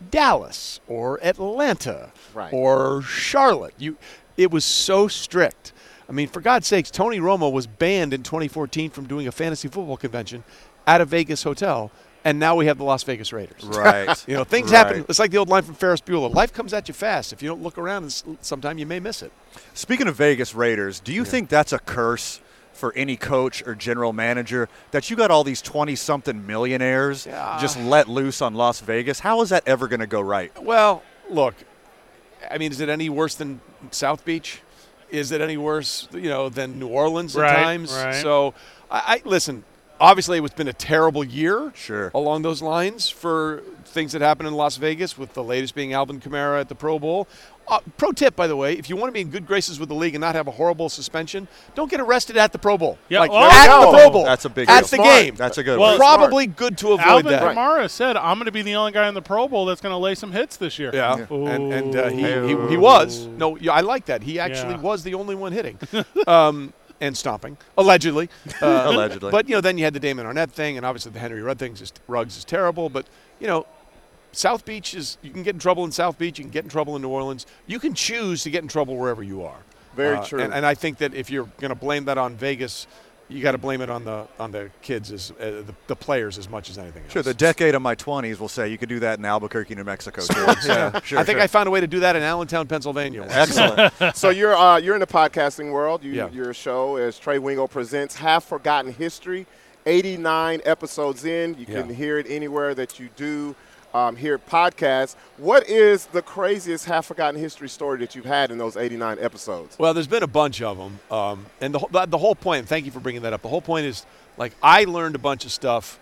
Dallas 0.10 0.80
or 0.88 1.20
Atlanta 1.24 2.12
Right. 2.34 2.52
or 2.54 3.02
Charlotte. 3.02 3.74
You, 3.78 3.98
it 4.38 4.52
was 4.52 4.64
so 4.66 5.08
strict. 5.10 5.73
I 6.07 6.11
mean, 6.11 6.27
for 6.27 6.41
God's 6.41 6.67
sakes, 6.67 6.91
Tony 6.91 7.19
Romo 7.19 7.51
was 7.51 7.65
banned 7.67 8.13
in 8.13 8.23
2014 8.23 8.89
from 8.89 9.05
doing 9.07 9.27
a 9.27 9.31
fantasy 9.31 9.67
football 9.67 9.97
convention 9.97 10.43
at 10.85 10.99
a 11.01 11.05
Vegas 11.05 11.43
hotel, 11.43 11.91
and 12.25 12.39
now 12.39 12.55
we 12.55 12.65
have 12.65 12.77
the 12.77 12.84
Las 12.84 13.03
Vegas 13.03 13.31
Raiders. 13.34 13.63
Right. 13.63 14.23
You 14.27 14.35
know, 14.35 14.43
things 14.43 14.71
Right. 14.71 14.77
happen. 14.77 15.05
It's 15.07 15.19
like 15.19 15.31
the 15.31 15.38
old 15.38 15.49
line 15.49 15.63
from 15.63 15.75
Ferris 15.75 16.01
Bueller: 16.01 16.34
"Life 16.34 16.53
comes 16.53 16.73
at 16.73 16.88
you 16.88 16.93
fast. 16.93 17.31
If 17.34 17.41
you 17.41 17.49
don't 17.49 17.63
look 17.63 17.77
around, 17.77 18.11
sometime 18.41 18.77
you 18.77 18.85
may 18.85 18.99
miss 18.99 19.21
it." 19.21 19.31
Speaking 19.73 20.07
of 20.07 20.15
Vegas 20.15 20.53
Raiders, 20.53 20.99
do 20.99 21.13
you 21.13 21.23
think 21.25 21.49
that's 21.49 21.71
a 21.73 21.80
curse 21.80 22.41
for 22.73 22.91
any 22.95 23.15
coach 23.15 23.65
or 23.67 23.75
general 23.75 24.11
manager 24.13 24.67
that 24.91 25.09
you 25.09 25.15
got 25.15 25.30
all 25.31 25.43
these 25.43 25.61
20 25.61 25.95
something 25.95 26.45
millionaires 26.47 27.25
Yeah. 27.25 27.57
just 27.61 27.80
let 27.80 28.09
loose 28.09 28.41
on 28.41 28.55
Las 28.55 28.80
Vegas? 28.81 29.19
How 29.19 29.41
is 29.41 29.49
that 29.49 29.63
ever 29.67 29.88
going 29.88 29.99
to 30.01 30.07
go 30.07 30.19
right? 30.19 30.51
Well, 30.61 31.03
look, 31.30 31.53
I 32.49 32.57
mean, 32.57 32.71
is 32.71 32.80
it 32.81 32.89
any 32.89 33.09
worse 33.09 33.35
than 33.35 33.61
South 33.91 34.25
Beach? 34.25 34.61
Is 35.14 35.31
it 35.31 35.41
any 35.41 35.57
worse, 35.57 36.07
you 36.11 36.30
know, 36.30 36.49
than 36.49 36.80
New 36.80 36.88
Orleans 36.88 37.35
Right, 37.35 37.52
at 37.52 37.64
times? 37.64 37.94
right. 37.94 38.15
So, 38.15 38.53
I, 38.90 39.22
I 39.23 39.30
listen. 39.30 39.64
Obviously, 40.02 40.40
it's 40.40 40.53
been 40.56 40.68
a 40.68 40.73
terrible 40.73 41.23
year. 41.23 41.72
Sure. 41.76 42.11
Along 42.15 42.41
those 42.41 42.61
lines 42.61 43.10
for 43.10 43.61
things 43.85 44.11
that 44.14 44.22
happened 44.22 44.48
in 44.48 44.56
Las 44.56 44.76
Vegas, 44.76 45.18
with 45.18 45.34
the 45.34 45.44
latest 45.44 45.76
being 45.76 45.94
Alvin 45.94 46.19
Kamara 46.19 46.60
at 46.60 46.68
the 46.68 46.76
Pro 46.76 46.98
Bowl. 46.99 47.27
Uh, 47.68 47.80
pro 47.98 48.11
tip, 48.11 48.35
by 48.35 48.45
the 48.45 48.56
way, 48.56 48.73
if 48.73 48.90
you 48.90 48.95
want 48.98 49.07
to 49.07 49.14
be 49.14 49.22
in 49.22 49.30
good 49.30 49.48
graces 49.48 49.80
with 49.80 49.88
the 49.88 49.95
league 49.95 50.14
and 50.15 50.22
not 50.22 50.35
have 50.35 50.48
a 50.48 50.52
horrible 50.52 50.90
suspension, 50.90 51.48
don't 51.76 51.90
get 51.90 52.02
arrested 52.02 52.35
at 52.35 52.52
the 52.52 52.60
Pro 52.60 52.77
Bowl. 52.77 52.98
Yeah, 53.07 53.22
like 53.22 53.31
oh, 53.31 53.49
at 53.49 53.68
no. 53.68 53.91
the 53.91 53.98
Pro 53.98 54.10
Bowl. 54.10 54.26
That's 54.26 54.44
a 54.45 54.49
big 54.49 54.69
at 54.69 54.73
deal. 54.73 54.81
the 54.81 54.88
Smart. 54.88 55.07
game. 55.10 55.35
That's 55.35 55.57
a 55.57 55.64
good 55.64 55.80
Well, 55.80 55.91
one. 55.91 55.98
Probably 55.98 56.45
good 56.48 56.77
to 56.80 56.90
avoid 56.90 57.06
Alvin 57.26 57.31
that. 57.31 57.56
Kamara 57.56 57.90
said, 57.90 58.18
"I'm 58.18 58.38
going 58.38 58.48
to 58.48 58.52
be 58.52 58.64
the 58.64 58.76
only 58.76 58.91
guy 58.91 59.07
in 59.07 59.14
the 59.14 59.22
Pro 59.22 59.48
Bowl 59.48 59.65
that's 59.65 59.80
going 59.81 59.94
to 59.94 59.98
lay 59.98 60.14
some 60.15 60.31
hits 60.31 60.57
this 60.57 60.77
year." 60.77 60.91
Yeah, 60.94 61.26
and, 61.30 61.73
and 61.73 61.95
uh, 61.95 62.10
he, 62.10 62.22
he, 62.23 62.69
he 62.72 62.77
was. 62.77 63.27
No, 63.27 63.56
yeah, 63.56 63.72
I 63.72 63.81
like 63.81 64.06
that. 64.06 64.23
He 64.23 64.40
actually 64.40 64.73
Yeah. 64.73 64.81
was 64.81 65.03
the 65.03 65.14
only 65.14 65.35
one 65.35 65.53
hitting 65.53 65.80
um, 66.27 66.73
and 66.99 67.18
stomping, 67.18 67.57
allegedly. 67.77 68.30
Uh, 68.61 68.84
Allegedly. 68.94 69.31
But, 69.31 69.48
you 69.49 69.56
know, 69.56 69.61
then 69.61 69.77
you 69.77 69.84
had 69.84 69.94
the 69.94 69.99
Damon 69.99 70.26
Arnette 70.26 70.52
thing, 70.52 70.77
and 70.77 70.85
obviously 70.85 71.11
the 71.11 71.19
Henry 71.19 71.41
Ruggs 71.41 71.60
thing, 71.60 71.73
is, 71.73 71.91
Ruggs 72.07 72.38
is 72.38 72.45
terrible. 72.45 72.90
But, 72.90 73.06
you 73.40 73.48
know, 73.48 73.65
South 74.34 74.65
Beach 74.65 74.93
is, 74.93 75.18
you 75.22 75.31
can 75.31 75.43
get 75.43 75.55
in 75.55 75.60
trouble 75.60 75.85
in 75.85 75.91
South 75.91 76.18
Beach, 76.18 76.38
you 76.39 76.43
can 76.43 76.51
get 76.51 76.64
in 76.65 76.69
trouble 76.69 76.95
in 76.95 77.01
New 77.01 77.10
Orleans. 77.10 77.45
You 77.68 77.80
can 77.80 77.93
choose 77.93 78.43
to 78.43 78.49
get 78.49 78.61
in 78.64 78.68
trouble 78.68 78.97
wherever 78.97 79.23
you 79.23 79.43
are. 79.43 79.57
Very 79.95 80.18
Uh, 80.18 80.23
true. 80.26 80.39
And, 80.41 80.53
and 80.53 80.65
I 80.65 80.73
think 80.73 80.97
that 80.97 81.14
if 81.14 81.30
you're 81.30 81.47
going 81.60 81.69
to 81.69 81.76
blame 81.76 82.05
that 82.05 82.18
on 82.18 82.35
Vegas, 82.35 82.88
you 83.30 83.41
got 83.41 83.53
to 83.53 83.57
blame 83.57 83.81
it 83.81 83.89
on 83.89 84.03
the 84.03 84.27
on 84.38 84.51
the 84.51 84.69
kids, 84.81 85.11
as 85.11 85.31
uh, 85.39 85.45
the, 85.65 85.73
the 85.88 85.95
players, 85.95 86.38
as 86.38 86.49
much 86.49 86.69
as 86.69 86.77
anything 86.77 87.03
else. 87.03 87.14
Sure, 87.14 87.23
the 87.23 87.34
decade 87.34 87.73
of 87.73 87.81
my 87.81 87.95
20s 87.95 88.38
will 88.39 88.49
say 88.49 88.68
you 88.69 88.77
could 88.77 88.89
do 88.89 88.99
that 88.99 89.18
in 89.18 89.23
Albuquerque, 89.26 89.73
New 89.76 89.84
Mexico. 89.85 90.22
Too. 90.22 90.34
yeah, 90.68 90.99
sure, 91.01 91.18
I 91.19 91.23
think 91.23 91.38
sure. 91.38 91.41
I 91.41 91.47
found 91.47 91.68
a 91.68 91.72
way 91.72 91.80
to 91.80 91.88
do 91.88 92.01
that 92.01 92.15
in 92.15 92.22
Allentown, 92.22 92.68
Pennsylvania. 92.68 93.26
Excellent. 93.30 93.93
so 94.15 94.30
you're 94.30 94.55
uh, 94.55 94.77
you're 94.77 94.93
in 94.95 94.99
the 94.99 95.07
podcasting 95.07 95.72
world. 95.72 96.03
You, 96.03 96.11
Yeah. 96.11 96.30
Your 96.31 96.53
show 96.53 96.97
is 96.97 97.18
Trey 97.18 97.39
Wingo 97.39 97.65
presents 97.65 98.15
Half 98.15 98.43
Forgotten 98.45 98.93
History. 98.93 99.47
89 99.85 100.61
episodes 100.65 101.26
in. 101.26 101.55
You 101.57 101.65
can 101.65 101.89
Yeah. 101.89 101.95
hear 101.95 102.18
it 102.18 102.26
anywhere 102.30 102.73
that 102.76 102.99
you 102.99 103.10
do 103.15 103.55
um, 103.94 104.15
hear 104.15 104.38
podcasts. 104.40 105.15
What 105.38 105.68
is 105.70 106.07
the 106.07 106.22
craziest 106.22 106.86
half 106.86 107.06
forgotten 107.06 107.40
history 107.40 107.70
story 107.70 107.99
that 107.99 108.15
you've 108.15 108.26
had 108.26 108.52
in 108.52 108.57
those 108.57 108.76
89 108.78 109.18
episodes? 109.20 109.78
Well, 109.78 109.94
there's 109.94 110.07
been 110.07 110.24
a 110.24 110.28
bunch 110.28 110.61
of 110.61 110.78
them, 110.78 110.99
um, 111.11 111.45
and 111.61 111.74
the 111.74 112.06
the 112.07 112.18
whole 112.18 112.36
point. 112.36 112.68
Thank 112.68 112.86
you 112.86 112.91
for 112.91 112.99
bringing 112.99 113.22
that 113.24 113.34
up. 113.34 113.41
The 113.41 113.49
whole 113.49 113.61
point 113.61 113.86
is 113.86 114.06
like 114.38 114.53
I 114.64 114.86
learned 114.86 115.15
a 115.15 115.20
bunch 115.20 115.45
of 115.45 115.52
stuff 115.52 115.99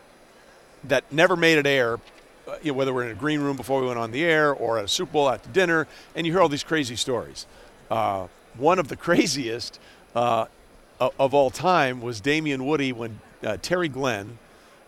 that 0.85 1.03
never 1.11 1.35
made 1.35 1.57
it 1.57 1.67
air. 1.67 1.99
uh, 2.47 2.55
You 2.63 2.71
know, 2.71 2.77
whether 2.77 2.93
we're 2.93 3.05
in 3.05 3.11
a 3.11 3.15
green 3.19 3.41
room 3.41 3.55
before 3.57 3.81
we 3.81 3.87
went 3.87 3.99
on 3.99 4.11
the 4.11 4.23
air 4.23 4.53
or 4.53 4.79
at 4.79 4.85
a 4.85 4.87
Super 4.87 5.11
Bowl 5.11 5.29
after 5.29 5.49
dinner, 5.49 5.87
and 6.15 6.25
you 6.25 6.33
hear 6.33 6.41
all 6.41 6.49
these 6.49 6.63
crazy 6.63 6.95
stories. 6.95 7.45
Uh, 7.89 8.27
one 8.57 8.79
of 8.79 8.87
the 8.87 8.95
craziest 9.07 9.79
uh, 10.15 10.45
of 10.99 11.33
all 11.33 11.49
time 11.49 12.01
was 12.01 12.21
Damien 12.21 12.65
Woody 12.65 12.91
when 12.93 13.19
uh, 13.43 13.57
Terry 13.61 13.89
Glenn 13.89 14.37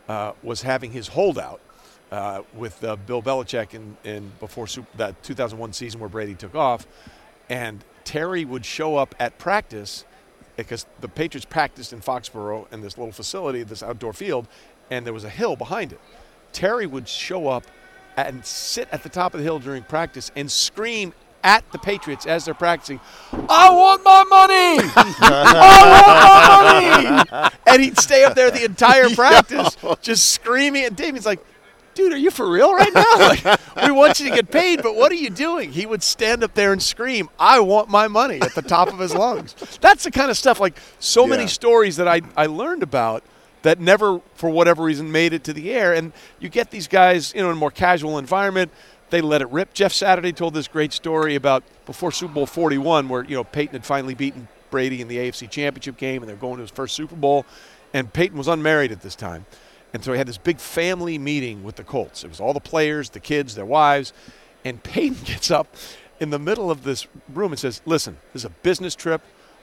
uh, 0.08 0.32
was 0.42 0.62
having 0.62 0.92
his 0.92 1.10
holdout 1.10 1.60
uh, 2.14 2.44
with 2.54 2.82
uh, 2.84 2.96
Bill 2.96 3.24
Belichick 3.24 3.74
in, 3.74 3.98
in 4.04 4.32
before 4.40 4.68
Super, 4.68 4.88
that 4.98 5.24
2001 5.24 5.74
season 5.74 6.00
where 6.00 6.10
Brady 6.10 6.36
took 6.36 6.54
off, 6.54 6.86
and 7.50 7.84
Terry 8.04 8.46
would 8.46 8.66
show 8.66 8.98
up 8.98 9.16
at 9.20 9.40
practice 9.40 10.06
because 10.56 10.86
the 11.02 11.08
Patriots 11.08 11.46
practiced 11.46 11.92
in 11.92 12.02
Foxborough 12.02 12.72
in 12.72 12.82
this 12.82 13.00
little 13.00 13.12
facility, 13.12 13.64
this 13.64 13.82
outdoor 13.82 14.14
field, 14.14 14.48
and 14.92 15.08
there 15.08 15.14
was 15.14 15.24
a 15.24 15.30
hill 15.30 15.56
behind 15.56 15.92
it. 15.92 16.00
Terry 16.52 16.86
would 16.86 17.08
show 17.08 17.48
up 17.48 17.64
and 18.16 18.46
sit 18.46 18.88
at 18.92 19.02
the 19.02 19.10
top 19.10 19.34
of 19.34 19.40
the 19.40 19.44
hill 19.44 19.58
during 19.58 19.82
practice 19.82 20.32
and 20.36 20.52
scream 20.52 21.14
at 21.44 21.64
the 21.72 21.80
Patriots 21.80 22.28
as 22.28 22.46
they're 22.46 22.54
practicing, 22.54 23.00
I 23.34 23.72
want 23.72 24.04
my 24.04 24.24
money! 24.24 24.92
I 24.96 27.16
want 27.18 27.28
my 27.28 27.42
money! 27.42 27.56
And 27.66 27.82
he'd 27.82 27.98
stay 27.98 28.24
up 28.24 28.36
there 28.36 28.52
the 28.52 28.64
entire 28.64 29.10
practice 29.16 29.76
just 30.02 30.32
screaming. 30.32 30.86
And 30.86 30.96
Damon's 30.96 31.26
like, 31.26 31.44
dude, 31.94 32.14
are 32.14 32.18
you 32.18 32.32
for 32.32 32.50
real 32.50 32.74
right 32.74 32.94
now? 32.94 33.04
Like, 33.24 33.60
we 33.86 33.92
want 33.92 34.20
you 34.20 34.30
to 34.30 34.36
get 34.36 34.52
paid, 34.52 34.82
but 34.84 34.96
what 34.96 35.12
are 35.12 35.16
you 35.16 35.30
doing? 35.30 35.72
He 35.72 35.86
would 35.86 36.04
stand 36.04 36.44
up 36.44 36.54
there 36.54 36.72
and 36.72 36.82
scream, 36.82 37.30
I 37.40 37.60
want 37.60 37.90
my 37.90 38.08
money 38.08 38.42
at 38.42 38.54
the 38.54 38.62
top 38.62 38.92
of 38.92 39.00
his 39.00 39.14
lungs. 39.16 39.56
That's 39.82 40.04
the 40.04 40.12
kind 40.12 40.30
of 40.30 40.38
stuff, 40.38 40.60
like 40.60 40.78
so 41.00 41.26
many 41.26 41.48
stories 41.48 41.98
that 41.98 42.08
I, 42.08 42.22
I 42.36 42.46
learned 42.48 42.84
about 42.84 43.24
that 43.64 43.80
never, 43.80 44.22
for 44.36 44.50
whatever 44.50 44.84
reason, 44.84 45.12
made 45.12 45.34
it 45.34 45.44
to 45.46 45.54
the 45.54 45.72
air. 45.72 45.94
And 45.94 46.12
you 46.40 46.50
get 46.50 46.70
these 46.70 46.88
guys, 46.88 47.34
you 47.34 47.42
know, 47.42 47.50
in 47.50 47.56
a 47.56 47.60
more 47.60 47.72
casual 47.72 48.18
environment. 48.18 48.72
They 49.10 49.22
let 49.22 49.42
it 49.42 49.50
rip. 49.50 49.74
Jeff 49.74 49.94
Saturday 49.94 50.34
told 50.34 50.54
this 50.54 50.68
great 50.68 50.92
story 50.92 51.36
about 51.36 51.64
before 51.86 52.12
Super 52.12 52.34
Bowl 52.34 52.46
41, 52.46 53.10
where 53.10 53.24
you 53.24 53.36
know 53.36 53.44
Peyton 53.44 53.74
had 53.74 53.86
finally 53.86 54.16
beaten 54.16 54.48
Brady 54.72 55.02
in 55.02 55.08
the 55.08 55.18
AFC 55.18 55.50
Championship 55.50 55.98
game, 55.98 56.24
and 56.24 56.30
they're 56.30 56.36
going 56.36 56.56
to 56.56 56.62
his 56.62 56.72
first 56.72 56.96
Super 56.96 57.16
Bowl. 57.16 57.46
And 57.94 58.12
Peyton 58.12 58.38
was 58.38 58.48
unmarried 58.48 58.92
at 58.92 59.02
this 59.02 59.16
time, 59.16 59.46
and 59.94 60.04
so 60.04 60.12
he 60.12 60.18
had 60.18 60.28
this 60.28 60.38
big 60.38 60.60
family 60.60 61.18
meeting 61.18 61.64
with 61.64 61.76
the 61.76 61.84
Colts. 61.84 62.24
It 62.24 62.30
was 62.30 62.40
all 62.40 62.54
the 62.54 62.60
players, 62.60 63.10
the 63.12 63.20
kids, 63.20 63.56
their 63.56 63.66
wives, 63.66 64.12
and 64.66 64.82
Peyton 64.84 65.20
gets 65.26 65.52
up 65.52 65.76
in 66.20 66.30
the 66.30 66.40
middle 66.40 66.72
of 66.72 66.84
this 66.84 67.08
room 67.34 67.52
and 67.52 67.60
says, 67.60 67.82
"Listen, 67.86 68.18
this 68.34 68.42
is 68.42 68.46
a 68.46 68.50
business 68.50 68.96
trip." 68.96 69.22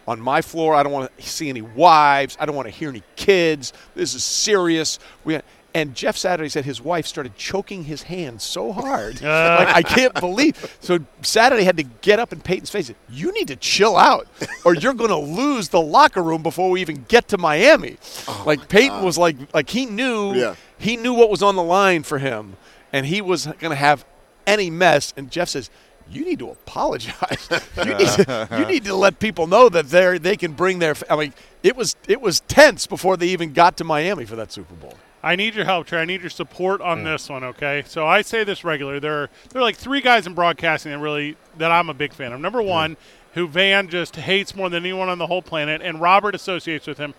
on 0.09 0.20
my 0.20 0.43
floor. 0.43 0.74
I 0.74 0.82
don't 0.82 0.93
want 0.93 1.16
to 1.16 1.23
see 1.23 1.48
any 1.48 1.62
wives. 1.62 2.36
I 2.40 2.47
don't 2.47 2.57
want 2.57 2.66
to 2.66 2.74
hear 2.74 2.89
any 2.89 3.02
kids. 3.16 3.73
This 3.94 4.15
is 4.15 4.24
serious. 4.24 4.98
We 5.24 5.39
and 5.75 5.95
Jeff 5.95 6.17
Saturday 6.17 6.49
said 6.49 6.65
his 6.65 6.81
wife 6.81 7.07
started 7.07 7.37
choking 7.37 7.85
his 7.85 8.03
hand 8.05 8.43
so 8.43 8.73
hard. 8.73 9.23
Uh. 9.31 9.57
like, 9.65 9.75
I 9.77 9.83
can't 9.83 10.15
believe. 10.15 10.77
So 10.81 10.99
Saturday 11.23 11.63
had 11.65 11.77
to 11.77 11.83
get 11.85 12.19
up 12.19 12.33
in 12.33 12.41
Peyton's 12.41 12.71
face. 12.71 12.93
You 13.09 13.33
need 13.33 13.49
to 13.49 13.57
chill 13.57 13.97
out, 13.97 14.27
or 14.65 14.75
you're 14.75 14.95
going 14.95 15.11
to 15.11 15.17
lose 15.17 15.69
the 15.69 15.81
locker 15.81 16.23
room 16.23 16.43
before 16.43 16.71
we 16.71 16.81
even 16.81 17.05
get 17.09 17.29
to 17.29 17.39
Miami. 17.39 17.99
Oh 18.27 18.43
like 18.47 18.69
Peyton 18.69 19.03
was 19.03 19.17
like, 19.19 19.37
like 19.55 19.71
he 19.71 19.87
knew, 19.87 20.35
Yeah. 20.35 20.55
he 20.79 20.97
knew 20.97 21.15
what 21.15 21.31
was 21.31 21.43
on 21.43 21.55
the 21.57 21.63
line 21.63 22.03
for 22.03 22.19
him, 22.19 22.57
and 22.93 23.07
he 23.07 23.21
was 23.21 23.47
going 23.47 23.71
to 23.71 23.77
have 23.77 24.05
any 24.47 24.71
mess. 24.71 25.13
And 25.17 25.31
Jeff 25.31 25.49
says, 25.51 25.71
"You 26.11 26.25
need 26.25 26.39
to 26.41 26.51
apologize. 26.51 27.49
you, 27.77 27.95
need 27.95 28.09
to, 28.09 28.49
you 28.59 28.65
need 28.67 28.85
to 28.85 28.95
let 28.95 29.19
people 29.21 29.47
know 29.47 29.69
that 29.69 29.89
they 29.91 30.19
they 30.19 30.37
can 30.37 30.53
bring 30.53 30.79
their. 30.81 30.95
I 31.09 31.17
mean, 31.17 31.35
it 31.63 31.77
was 31.77 31.95
it 32.09 32.21
was 32.21 32.41
tense 32.41 32.87
before 32.87 33.17
they 33.17 33.29
even 33.29 33.53
got 33.53 33.77
to 33.77 33.85
Miami 33.85 34.25
for 34.25 34.35
that 34.37 34.51
Super 34.51 34.75
Bowl. 34.75 34.95
I 35.23 35.37
need 35.37 35.55
your 35.55 35.67
help, 35.67 35.87
Trey. 35.87 36.01
I 36.01 36.05
need 36.07 36.23
your 36.23 36.31
support 36.31 36.81
on 36.81 37.05
this 37.05 37.29
one, 37.29 37.45
okay? 37.45 37.83
So 37.87 38.07
I 38.07 38.23
say 38.23 38.43
this 38.43 38.65
regularly. 38.65 39.01
There 39.01 39.25
are 39.25 39.31
there 39.51 39.61
are 39.61 39.65
like 39.65 39.77
three 39.77 40.01
guys 40.01 40.27
in 40.27 40.35
broadcasting 40.35 40.93
that 40.93 40.99
really 40.99 41.37
that 41.59 41.71
I'm 41.71 41.91
a 41.91 41.95
big 41.95 42.15
fan 42.15 42.33
of. 42.33 42.41
Number 42.41 42.63
one, 42.63 42.97
who 43.35 43.47
Van 43.47 43.89
just 43.89 44.17
hates 44.17 44.55
more 44.57 44.71
than 44.71 44.83
anyone 44.83 45.09
on 45.09 45.19
the 45.19 45.27
whole 45.27 45.43
planet, 45.43 45.83
and 45.83 46.01
Robert 46.01 46.35
associates 46.35 46.87
with 46.87 46.99
him. 46.99 47.15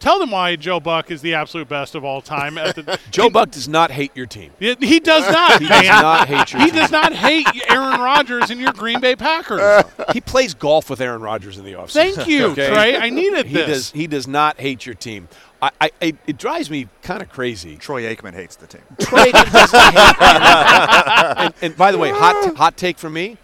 Tell 0.00 0.18
them 0.18 0.30
why 0.30 0.56
Joe 0.56 0.80
Buck 0.80 1.10
is 1.10 1.20
the 1.20 1.34
absolute 1.34 1.68
best 1.68 1.94
of 1.94 2.04
all 2.04 2.20
time. 2.22 2.56
At 2.58 2.74
the, 2.74 2.98
Joe 3.10 3.28
Buck 3.30 3.50
does 3.50 3.68
not 3.68 3.90
hate 3.90 4.10
your 4.16 4.26
team. 4.26 4.50
he, 4.58 4.74
he 4.80 4.98
does 4.98 5.30
not. 5.32 5.60
He 5.60 5.68
does 5.68 5.84
not 5.86 6.26
hate 6.26 6.52
your 6.52 6.62
He 6.62 6.70
team. 6.70 6.80
does 6.80 6.90
not 6.90 7.12
hate 7.12 7.46
Aaron 7.70 8.00
Rodgers 8.00 8.50
and 8.50 8.58
your 8.60 8.72
Green 8.72 9.00
Bay 9.00 9.14
Packers. 9.14 9.84
He 10.12 10.20
plays 10.20 10.54
golf 10.54 10.90
with 10.90 11.00
Aaron 11.00 11.20
Rodgers 11.22 11.56
in 11.58 11.64
the 11.64 11.74
offseason. 11.74 12.14
Thank 12.14 12.26
you, 12.26 12.46
okay? 12.46 12.68
Trey. 12.68 12.96
I 12.96 13.10
needed 13.10 13.46
He 13.46 13.54
this. 13.54 13.66
does. 13.68 13.90
He 13.92 14.06
does 14.08 14.26
not 14.26 14.58
hate 14.58 14.84
your 14.86 14.94
team. 14.96 15.28
I, 15.62 15.70
I 15.80 15.90
it, 16.00 16.16
it 16.26 16.38
drives 16.38 16.68
me 16.70 16.88
kind 17.02 17.22
of 17.22 17.28
crazy. 17.28 17.76
Troy 17.76 18.02
Aikman 18.12 18.32
hates 18.34 18.56
the 18.56 18.66
team. 18.66 18.80
Troy 18.98 19.30
does 19.30 19.72
not 19.72 19.94
hate. 19.94 21.36
and, 21.44 21.54
and 21.62 21.76
by 21.76 21.92
the 21.92 21.98
way, 21.98 22.10
hot 22.10 22.56
hot 22.56 22.76
take 22.78 22.98
from 22.98 23.12
me: 23.12 23.36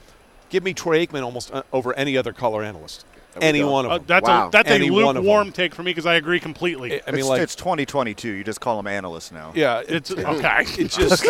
give 0.49 0.65
me 0.65 0.73
Troy 0.73 1.05
Aikman 1.07 1.23
almost 1.23 1.53
uh, 1.53 1.63
over 1.73 1.93
any 1.95 2.17
other 2.17 2.33
color 2.33 2.63
analyst. 2.65 3.05
Any 3.43 3.63
one 3.65 3.85
of 3.87 3.91
Uh, 3.93 3.97
them. 3.99 4.05
that's 4.07 4.27
Wow. 4.29 4.49
a 4.49 4.51
that's 4.51 4.71
Any 4.71 4.89
a 4.89 4.93
lukewarm 4.93 5.53
take 5.53 5.75
for 5.75 5.83
me 5.83 5.91
because 5.91 6.07
I 6.07 6.15
agree 6.15 6.41
completely. 6.41 7.01
I 7.07 7.11
mean, 7.11 7.21
it's, 7.21 7.29
like, 7.29 7.41
it's 7.43 7.55
2022. 7.55 8.29
You 8.31 8.45
just 8.45 8.61
call 8.61 8.77
them 8.77 8.87
analysts 8.87 9.33
now. 9.33 9.53
yeah, 9.55 9.83
it's 9.87 10.11
okay. 10.11 10.65
It's 10.79 10.97
just 11.05 11.25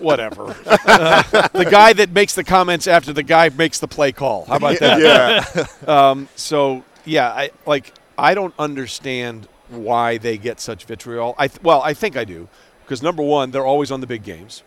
whatever. 0.00 0.54
Uh, 0.66 1.22
the 1.52 1.66
guy 1.70 1.92
that 1.94 2.10
makes 2.10 2.34
the 2.34 2.44
comments 2.44 2.86
after 2.86 3.12
the 3.12 3.22
guy 3.22 3.48
makes 3.50 3.78
the 3.78 3.88
play 3.88 4.12
call. 4.12 4.44
How 4.46 4.56
about 4.56 4.78
that? 4.80 5.00
Yeah. 5.00 5.66
Um, 5.88 6.28
so 6.36 6.84
yeah, 7.04 7.28
I 7.28 7.50
like 7.66 7.92
I 8.18 8.34
don't 8.34 8.54
understand 8.58 9.48
why 9.68 10.18
they 10.18 10.36
get 10.38 10.60
such 10.60 10.84
vitriol. 10.84 11.34
I 11.38 11.48
th- 11.48 11.62
well, 11.62 11.80
I 11.82 11.94
think 11.94 12.16
I 12.16 12.24
do 12.24 12.48
because 12.84 13.02
number 13.02 13.22
one, 13.22 13.50
they're 13.50 13.66
always 13.66 13.90
on 13.90 14.00
the 14.00 14.06
big 14.06 14.22
games. 14.22 14.62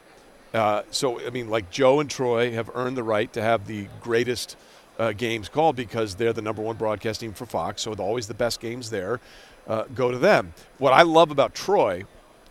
Uh, 0.53 0.81
so 0.91 1.19
I 1.25 1.29
mean, 1.29 1.49
like 1.49 1.69
Joe 1.71 1.99
and 1.99 2.09
Troy 2.09 2.51
have 2.53 2.69
earned 2.73 2.97
the 2.97 3.03
right 3.03 3.31
to 3.33 3.41
have 3.41 3.67
the 3.67 3.87
greatest 4.01 4.55
uh, 5.01 5.13
games 5.13 5.49
called 5.49 5.75
because 5.75 6.13
they're 6.15 6.31
the 6.31 6.43
number 6.43 6.61
one 6.61 6.75
broadcast 6.75 7.21
team 7.21 7.33
for 7.33 7.47
Fox. 7.47 7.81
So 7.81 7.93
always 7.93 8.27
the 8.27 8.35
best 8.35 8.59
games 8.59 8.91
there 8.91 9.19
uh, 9.67 9.85
go 9.95 10.11
to 10.11 10.19
them. 10.19 10.53
What 10.77 10.93
I 10.93 11.01
love 11.01 11.31
about 11.31 11.55
Troy 11.55 12.03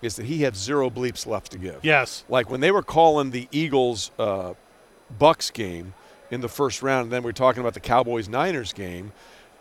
is 0.02 0.16
that 0.16 0.26
he 0.26 0.42
has 0.42 0.56
zero 0.56 0.90
bleeps 0.90 1.26
left 1.26 1.52
to 1.52 1.58
give. 1.58 1.78
Yes. 1.82 2.24
Like 2.28 2.50
when 2.50 2.60
they 2.60 2.72
were 2.72 2.82
calling 2.82 3.30
the 3.30 3.46
Eagles 3.52 4.10
uh, 4.18 4.54
Bucks 5.16 5.50
game 5.50 5.94
in 6.30 6.40
the 6.40 6.48
first 6.48 6.82
round, 6.82 7.04
and 7.04 7.12
then 7.12 7.22
we 7.22 7.30
are 7.30 7.34
talking 7.34 7.60
about 7.60 7.74
the 7.74 7.80
Cowboys 7.80 8.28
Niners 8.28 8.72
game, 8.72 9.12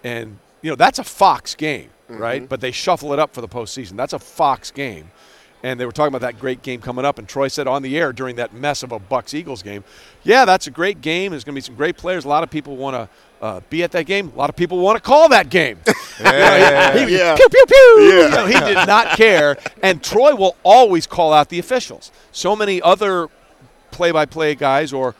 and 0.03 0.39
you 0.61 0.71
know 0.71 0.75
that's 0.75 0.97
a 0.97 1.03
Fox 1.03 1.53
game, 1.55 1.89
right? 2.07 2.47
But 2.47 2.61
they 2.61 2.71
shuffle 2.71 3.13
it 3.13 3.19
up 3.19 3.33
for 3.33 3.41
the 3.41 3.47
postseason. 3.47 3.97
That's 3.97 4.13
a 4.13 4.19
Fox 4.19 4.71
game. 4.71 5.11
And 5.61 5.77
they 5.77 5.85
were 5.85 5.91
talking 5.91 6.07
about 6.15 6.21
that 6.21 6.39
great 6.39 6.61
game 6.61 6.79
coming 6.79 7.03
up, 7.03 7.19
and 7.19 7.27
Troy 7.27 7.49
said 7.49 7.67
on 7.67 7.81
the 7.81 7.97
air 7.97 8.13
during 8.13 8.37
that 8.37 8.53
mess 8.53 8.81
of 8.81 8.93
a 8.93 8.99
Bucks 8.99 9.33
Eagles 9.33 9.61
game, 9.61 9.83
"Yeah, 10.23 10.45
that's 10.45 10.67
a 10.67 10.71
great 10.71 11.01
game. 11.01 11.31
There's 11.31 11.43
going 11.43 11.53
to 11.53 11.57
be 11.57 11.61
some 11.65 11.75
great 11.75 11.97
players. 11.97 12.23
A 12.23 12.29
lot 12.29 12.43
of 12.43 12.49
people 12.49 12.77
want 12.77 12.95
to 12.95 13.09
uh, 13.45 13.59
be 13.69 13.83
at 13.83 13.91
that 13.91 14.05
game. 14.05 14.31
A 14.33 14.37
lot 14.37 14.49
of 14.49 14.55
people 14.55 14.79
want 14.79 14.95
to 14.97 15.01
call 15.01 15.27
that 15.29 15.49
game." 15.49 15.77
You 16.19 16.25
know, 16.25 16.91
he, 16.95 17.05
he 17.05 17.17
Yeah. 17.17 17.35
pew 17.37 17.47
pew 17.47 17.63
pew. 17.65 17.95
Yeah. 18.01 18.23
You 18.25 18.29
know, 18.29 18.45
he 18.45 18.59
did 18.73 18.85
not 18.87 19.15
care, 19.15 19.57
and 19.81 20.03
Troy 20.03 20.35
will 20.35 20.57
always 20.63 21.07
call 21.07 21.31
out 21.31 21.47
the 21.47 21.59
officials. 21.59 22.11
So 22.33 22.57
many 22.57 22.81
other 22.81 23.29
play-by-play 23.91 24.55
guys 24.55 24.91
or 24.91 25.15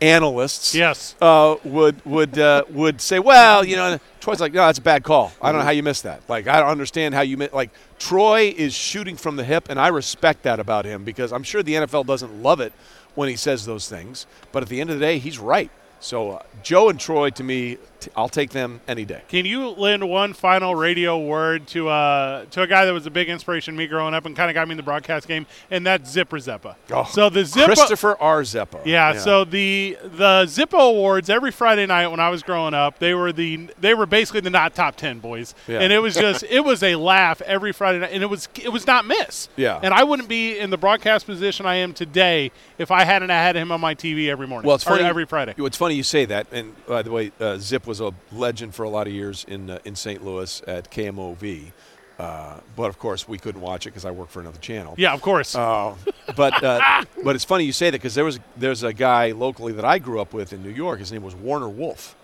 analysts 0.00 0.74
Yes. 0.74 1.14
uh, 1.20 1.56
would 1.64 2.04
would 2.04 2.38
uh, 2.38 2.64
would 2.70 3.00
say, 3.00 3.18
well, 3.18 3.64
you 3.64 3.76
know, 3.76 3.98
Troy's 4.26 4.40
like, 4.40 4.52
no, 4.52 4.66
that's 4.66 4.80
a 4.80 4.82
bad 4.82 5.04
call. 5.04 5.30
I 5.40 5.52
don't 5.52 5.60
know 5.60 5.64
how 5.64 5.70
you 5.70 5.84
missed 5.84 6.02
that. 6.02 6.20
Like, 6.28 6.48
I 6.48 6.58
don't 6.58 6.70
understand 6.70 7.14
how 7.14 7.20
you 7.20 7.36
mi- 7.36 7.48
like. 7.52 7.70
Troy 8.00 8.52
is 8.56 8.74
shooting 8.74 9.14
from 9.14 9.36
the 9.36 9.44
hip, 9.44 9.68
and 9.68 9.78
I 9.78 9.86
respect 9.86 10.42
that 10.42 10.58
about 10.58 10.84
him 10.84 11.04
because 11.04 11.32
I'm 11.32 11.44
sure 11.44 11.62
the 11.62 11.74
NFL 11.74 12.06
doesn't 12.06 12.42
love 12.42 12.58
it 12.58 12.72
when 13.14 13.28
he 13.28 13.36
says 13.36 13.64
those 13.64 13.88
things. 13.88 14.26
But 14.50 14.64
at 14.64 14.68
the 14.68 14.80
end 14.80 14.90
of 14.90 14.98
the 14.98 15.06
day, 15.06 15.20
he's 15.20 15.38
right. 15.38 15.70
So 16.00 16.32
uh, 16.32 16.42
Joe 16.64 16.88
and 16.88 16.98
Troy, 16.98 17.30
to 17.30 17.44
me, 17.44 17.78
I'll 18.16 18.28
take 18.28 18.50
them 18.50 18.80
any 18.88 19.04
day. 19.04 19.22
Can 19.28 19.44
you 19.46 19.68
lend 19.70 20.08
one 20.08 20.32
final 20.32 20.74
radio 20.74 21.18
word 21.18 21.66
to 21.68 21.88
uh, 21.88 22.44
to 22.50 22.62
a 22.62 22.66
guy 22.66 22.84
that 22.84 22.92
was 22.92 23.06
a 23.06 23.10
big 23.10 23.28
inspiration 23.28 23.74
to 23.74 23.78
me 23.78 23.86
growing 23.86 24.14
up 24.14 24.26
and 24.26 24.34
kind 24.36 24.50
of 24.50 24.54
got 24.54 24.66
me 24.68 24.72
in 24.72 24.76
the 24.76 24.82
broadcast 24.82 25.28
game, 25.28 25.46
and 25.70 25.86
that's 25.86 26.10
Zipper 26.10 26.38
Zeppa. 26.38 26.76
Oh, 26.90 27.04
so 27.04 27.28
the 27.30 27.40
Zippo, 27.40 27.66
Christopher 27.66 28.16
R. 28.20 28.42
Zeppo. 28.42 28.84
yeah, 28.84 29.14
So 29.18 29.44
the 29.44 29.96
the 30.02 30.44
Zippo 30.46 30.90
Awards 30.90 31.30
every 31.30 31.50
Friday 31.50 31.86
night 31.86 32.08
when 32.08 32.20
I 32.20 32.28
was 32.30 32.42
growing 32.42 32.74
up, 32.74 32.98
they 32.98 33.14
were 33.14 33.32
the 33.32 33.68
they 33.80 33.94
were 33.94 34.06
basically 34.06 34.40
the 34.40 34.50
not 34.50 34.74
top 34.74 34.96
ten 34.96 35.18
boys, 35.18 35.54
Yeah. 35.66 35.80
and 35.80 35.92
it 35.92 35.98
was 35.98 36.14
just 36.14 36.44
it 36.44 36.64
was 36.64 36.82
a 36.82 36.96
laugh 36.96 37.40
every 37.42 37.72
Friday 37.72 37.98
night, 38.00 38.10
and 38.12 38.22
it 38.22 38.30
was 38.30 38.48
it 38.62 38.70
was 38.70 38.86
not 38.86 39.04
miss. 39.06 39.48
Yeah. 39.56 39.80
and 39.82 39.92
I 39.94 40.04
wouldn't 40.04 40.28
be 40.28 40.58
in 40.58 40.70
the 40.70 40.78
broadcast 40.78 41.26
position 41.26 41.66
I 41.66 41.76
am 41.76 41.92
today 41.92 42.50
if 42.78 42.90
I 42.90 43.04
hadn't 43.04 43.30
had 43.30 43.56
him 43.56 43.72
on 43.72 43.80
my 43.80 43.94
TV 43.94 44.28
every 44.28 44.46
morning. 44.46 44.66
Well, 44.66 44.76
it's 44.76 44.86
or 44.86 44.90
funny 44.90 45.04
every 45.04 45.24
Friday. 45.26 45.54
It's 45.56 45.76
funny 45.76 45.94
you 45.94 46.02
say 46.02 46.24
that. 46.26 46.46
And 46.52 46.74
by 46.86 47.02
the 47.02 47.10
way, 47.10 47.32
uh, 47.40 47.56
Zip 47.58 47.85
was 47.86 48.00
a 48.00 48.12
legend 48.32 48.74
for 48.74 48.84
a 48.84 48.88
lot 48.88 49.06
of 49.06 49.12
years 49.12 49.44
in 49.48 49.70
uh, 49.70 49.78
in 49.84 49.94
St. 49.96 50.24
Louis 50.24 50.62
at 50.66 50.90
KMOV. 50.90 51.72
Uh, 52.18 52.60
but 52.74 52.88
of 52.88 52.98
course, 52.98 53.28
we 53.28 53.38
couldn't 53.38 53.60
watch 53.60 53.86
it 53.86 53.90
because 53.90 54.06
I 54.06 54.10
work 54.10 54.30
for 54.30 54.40
another 54.40 54.58
channel. 54.58 54.94
Yeah, 54.96 55.12
of 55.12 55.20
course. 55.20 55.54
Uh, 55.54 55.94
but 56.34 56.62
uh, 56.64 57.04
but 57.24 57.34
it's 57.34 57.44
funny 57.44 57.64
you 57.64 57.72
say 57.72 57.90
that 57.90 57.98
because 57.98 58.14
there 58.14 58.24
was 58.24 58.40
there's 58.56 58.82
a 58.82 58.92
guy 58.92 59.32
locally 59.32 59.72
that 59.74 59.84
I 59.84 59.98
grew 59.98 60.20
up 60.20 60.32
with 60.32 60.52
in 60.52 60.62
New 60.62 60.70
York. 60.70 60.98
His 60.98 61.12
name 61.12 61.22
was 61.22 61.34
Warner 61.34 61.68
Wolf. 61.68 62.16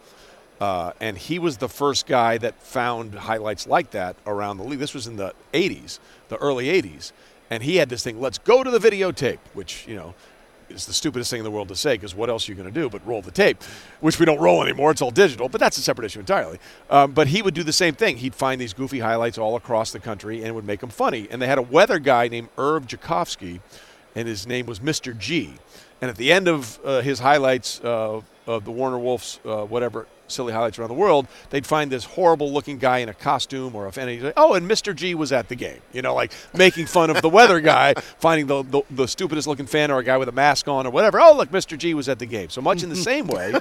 Uh, 0.61 0.93
and 1.01 1.19
he 1.19 1.41
was 1.41 1.57
the 1.57 1.69
first 1.69 2.07
guy 2.07 2.39
that 2.39 2.63
found 2.63 3.15
highlights 3.15 3.67
like 3.67 3.91
that 3.91 4.15
around 4.25 4.59
the 4.59 4.63
league. 4.63 4.79
This 4.79 4.95
was 4.95 5.09
in 5.09 5.17
the 5.17 5.35
80s, 5.53 5.99
the 6.29 6.37
early 6.37 6.67
80s. 6.67 7.11
And 7.51 7.65
he 7.65 7.77
had 7.77 7.89
this 7.89 8.05
thing, 8.05 8.21
let's 8.21 8.39
go 8.39 8.63
to 8.63 8.71
the 8.71 8.79
videotape, 8.79 9.41
which, 9.55 9.89
you 9.89 9.97
know, 9.97 10.15
is 10.73 10.87
the 10.87 10.93
stupidest 10.93 11.31
thing 11.31 11.41
in 11.41 11.45
the 11.45 11.51
world 11.51 11.69
to 11.69 11.77
say 11.77 11.95
because 11.95 12.15
what 12.15 12.29
else 12.29 12.49
are 12.49 12.53
you 12.53 12.57
going 12.57 12.73
to 12.73 12.81
do 12.81 12.89
but 12.89 13.07
roll 13.07 13.23
the 13.23 13.31
tape, 13.31 13.63
which 14.01 14.19
we 14.19 14.27
don't 14.27 14.41
roll 14.41 14.63
anymore. 14.63 14.91
It's 14.91 15.03
all 15.03 15.11
digital, 15.11 15.49
but 15.49 15.61
that's 15.61 15.77
a 15.79 15.83
separate 15.83 16.07
issue 16.07 16.21
entirely. 16.21 16.59
Um, 16.91 17.13
but 17.13 17.29
he 17.29 17.43
would 17.43 17.55
do 17.55 17.63
the 17.63 17.73
same 17.73 17.95
thing. 17.95 18.17
He'd 18.19 18.35
find 18.35 18.61
these 18.61 18.73
goofy 18.73 19.01
highlights 19.01 19.39
all 19.39 19.57
across 19.57 19.93
the 19.93 20.01
country 20.01 20.43
and 20.43 20.55
would 20.55 20.67
make 20.67 20.81
them 20.81 20.91
funny. 20.91 21.29
And 21.31 21.41
they 21.41 21.47
had 21.47 21.59
a 21.59 21.63
weather 21.63 21.99
guy 21.99 22.29
named 22.29 22.49
Irv 22.59 22.87
Gikofsky, 22.87 23.61
and 24.15 24.29
his 24.29 24.47
name 24.47 24.67
was 24.67 24.81
Mr. 24.81 25.17
G. 25.17 25.55
And 26.01 26.11
at 26.11 26.17
the 26.17 26.33
end 26.33 26.49
of 26.49 26.81
uh, 26.85 27.01
his 27.01 27.21
highlights 27.21 27.81
uh, 27.83 28.21
of 28.47 28.65
the 28.65 28.73
Warner 28.73 28.99
Wolf's 28.99 29.39
uh, 29.45 29.65
whatever 29.65 30.07
silly 30.33 30.53
highlights 30.53 30.79
around 30.79 30.89
the 30.89 30.95
world, 30.95 31.27
they'd 31.51 31.67
find 31.67 31.91
this 31.91 32.05
horrible-looking 32.05 32.79
guy 32.79 32.99
in 32.99 33.09
a 33.09 33.15
costume 33.15 33.75
or 33.75 33.87
a 33.87 33.93
fan. 33.93 34.09
And 34.09 34.19
he'd 34.19 34.27
say, 34.27 34.33
"Oh, 34.37 34.55
and 34.55 34.69
Mr. 34.71 34.95
G 34.95 35.15
was 35.15 35.33
at 35.33 35.49
the 35.49 35.55
game." 35.55 35.81
You 35.93 36.03
know, 36.03 36.15
like 36.15 36.33
making 36.55 36.87
fun 36.87 37.11
of 37.11 37.23
the 37.23 37.29
weather 37.29 37.61
guy, 37.61 37.95
finding 38.19 38.47
the, 38.47 38.63
the 38.63 38.83
the 38.91 39.07
stupidest-looking 39.07 39.67
fan 39.67 39.91
or 39.91 39.99
a 39.99 40.05
guy 40.05 40.17
with 40.17 40.29
a 40.29 40.33
mask 40.33 40.69
on 40.69 40.87
or 40.87 40.91
whatever. 40.91 41.21
Oh, 41.21 41.37
look, 41.37 41.51
Mr. 41.51 41.77
G 41.79 41.95
was 41.95 42.09
at 42.09 42.19
the 42.19 42.27
game. 42.27 42.51
So 42.51 42.61
much 42.61 42.83
in 42.83 42.89
the 42.89 42.97
same 43.11 43.27
way 43.27 43.55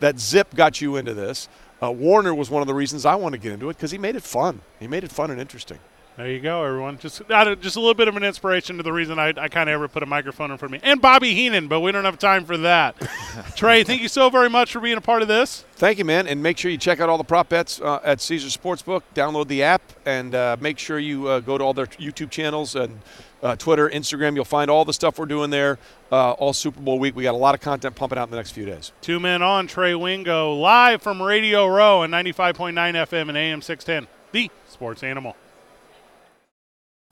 that 0.00 0.18
Zip 0.18 0.54
got 0.54 0.80
you 0.80 0.96
into 0.96 1.14
this. 1.14 1.48
Uh, 1.82 1.90
Warner 1.90 2.34
was 2.34 2.48
one 2.48 2.62
of 2.62 2.68
the 2.68 2.74
reasons 2.74 3.04
I 3.04 3.16
want 3.16 3.34
to 3.34 3.38
get 3.38 3.52
into 3.52 3.68
it 3.68 3.76
because 3.76 3.90
he 3.90 3.98
made 3.98 4.16
it 4.16 4.22
fun. 4.22 4.62
He 4.80 4.86
made 4.86 5.04
it 5.04 5.12
fun 5.12 5.30
and 5.30 5.40
interesting. 5.40 5.78
There 6.16 6.30
you 6.30 6.40
go, 6.40 6.64
everyone. 6.64 6.96
Just 6.96 7.20
just 7.28 7.76
a 7.76 7.78
little 7.78 7.92
bit 7.92 8.08
of 8.08 8.16
an 8.16 8.24
inspiration 8.24 8.78
to 8.78 8.82
the 8.82 8.92
reason 8.92 9.18
I, 9.18 9.34
I 9.36 9.48
kind 9.48 9.68
of 9.68 9.74
ever 9.74 9.86
put 9.86 10.02
a 10.02 10.06
microphone 10.06 10.50
in 10.50 10.56
front 10.56 10.74
of 10.74 10.82
me. 10.82 10.88
And 10.88 10.98
Bobby 10.98 11.34
Heenan, 11.34 11.68
but 11.68 11.80
we 11.80 11.92
don't 11.92 12.06
have 12.06 12.18
time 12.18 12.46
for 12.46 12.56
that. 12.56 12.96
Trey, 13.54 13.84
thank 13.84 14.00
you 14.00 14.08
so 14.08 14.30
very 14.30 14.48
much 14.48 14.72
for 14.72 14.80
being 14.80 14.96
a 14.96 15.02
part 15.02 15.20
of 15.20 15.28
this. 15.28 15.66
Thank 15.74 15.98
you, 15.98 16.06
man. 16.06 16.26
And 16.26 16.42
make 16.42 16.56
sure 16.56 16.70
you 16.70 16.78
check 16.78 17.00
out 17.00 17.10
all 17.10 17.18
the 17.18 17.24
prop 17.24 17.50
bets 17.50 17.82
uh, 17.82 18.00
at 18.02 18.22
Caesar 18.22 18.48
Sportsbook. 18.48 19.02
Download 19.14 19.46
the 19.46 19.62
app 19.62 19.82
and 20.06 20.34
uh, 20.34 20.56
make 20.58 20.78
sure 20.78 20.98
you 20.98 21.28
uh, 21.28 21.40
go 21.40 21.58
to 21.58 21.64
all 21.64 21.74
their 21.74 21.84
YouTube 21.84 22.30
channels 22.30 22.76
and 22.76 22.98
uh, 23.42 23.54
Twitter, 23.56 23.90
Instagram. 23.90 24.36
You'll 24.36 24.46
find 24.46 24.70
all 24.70 24.86
the 24.86 24.94
stuff 24.94 25.18
we're 25.18 25.26
doing 25.26 25.50
there 25.50 25.78
uh, 26.10 26.32
all 26.32 26.54
Super 26.54 26.80
Bowl 26.80 26.98
week. 26.98 27.14
We 27.14 27.24
got 27.24 27.34
a 27.34 27.36
lot 27.36 27.54
of 27.54 27.60
content 27.60 27.94
pumping 27.94 28.16
out 28.18 28.28
in 28.28 28.30
the 28.30 28.38
next 28.38 28.52
few 28.52 28.64
days. 28.64 28.90
Two 29.02 29.20
men 29.20 29.42
on, 29.42 29.66
Trey 29.66 29.94
Wingo, 29.94 30.54
live 30.54 31.02
from 31.02 31.20
Radio 31.20 31.66
Row 31.66 32.00
and 32.00 32.12
95.9 32.14 32.72
FM 32.72 33.28
and 33.28 33.36
AM 33.36 33.60
610, 33.60 34.08
the 34.32 34.50
sports 34.66 35.02
animal. 35.02 35.36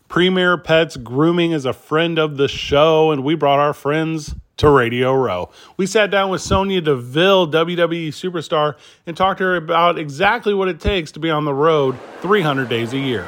Premier 0.09 0.57
Pets 0.57 0.97
Grooming 0.99 1.53
is 1.53 1.65
a 1.65 1.73
friend 1.73 2.19
of 2.19 2.37
the 2.37 2.49
show, 2.49 3.11
and 3.11 3.25
we 3.25 3.35
brought 3.35 3.59
our 3.59 3.73
friends 3.75 4.35
to 4.59 4.71
Radio 4.71 5.15
Row. 5.15 5.51
We 5.77 5.87
sat 5.87 6.11
down 6.11 6.31
with 6.31 6.41
Sonya 6.41 6.81
Deville, 6.81 7.49
WWE 7.49 8.09
superstar, 8.09 8.77
and 9.07 9.17
talked 9.17 9.39
to 9.39 9.45
her 9.45 9.57
about 9.57 9.99
exactly 9.99 10.55
what 10.55 10.69
it 10.69 10.79
takes 10.79 11.11
to 11.13 11.21
be 11.21 11.31
on 11.31 11.45
the 11.45 11.55
road 11.55 11.99
300 12.21 12.69
days 12.69 12.93
a 12.93 12.99
year. 12.99 13.27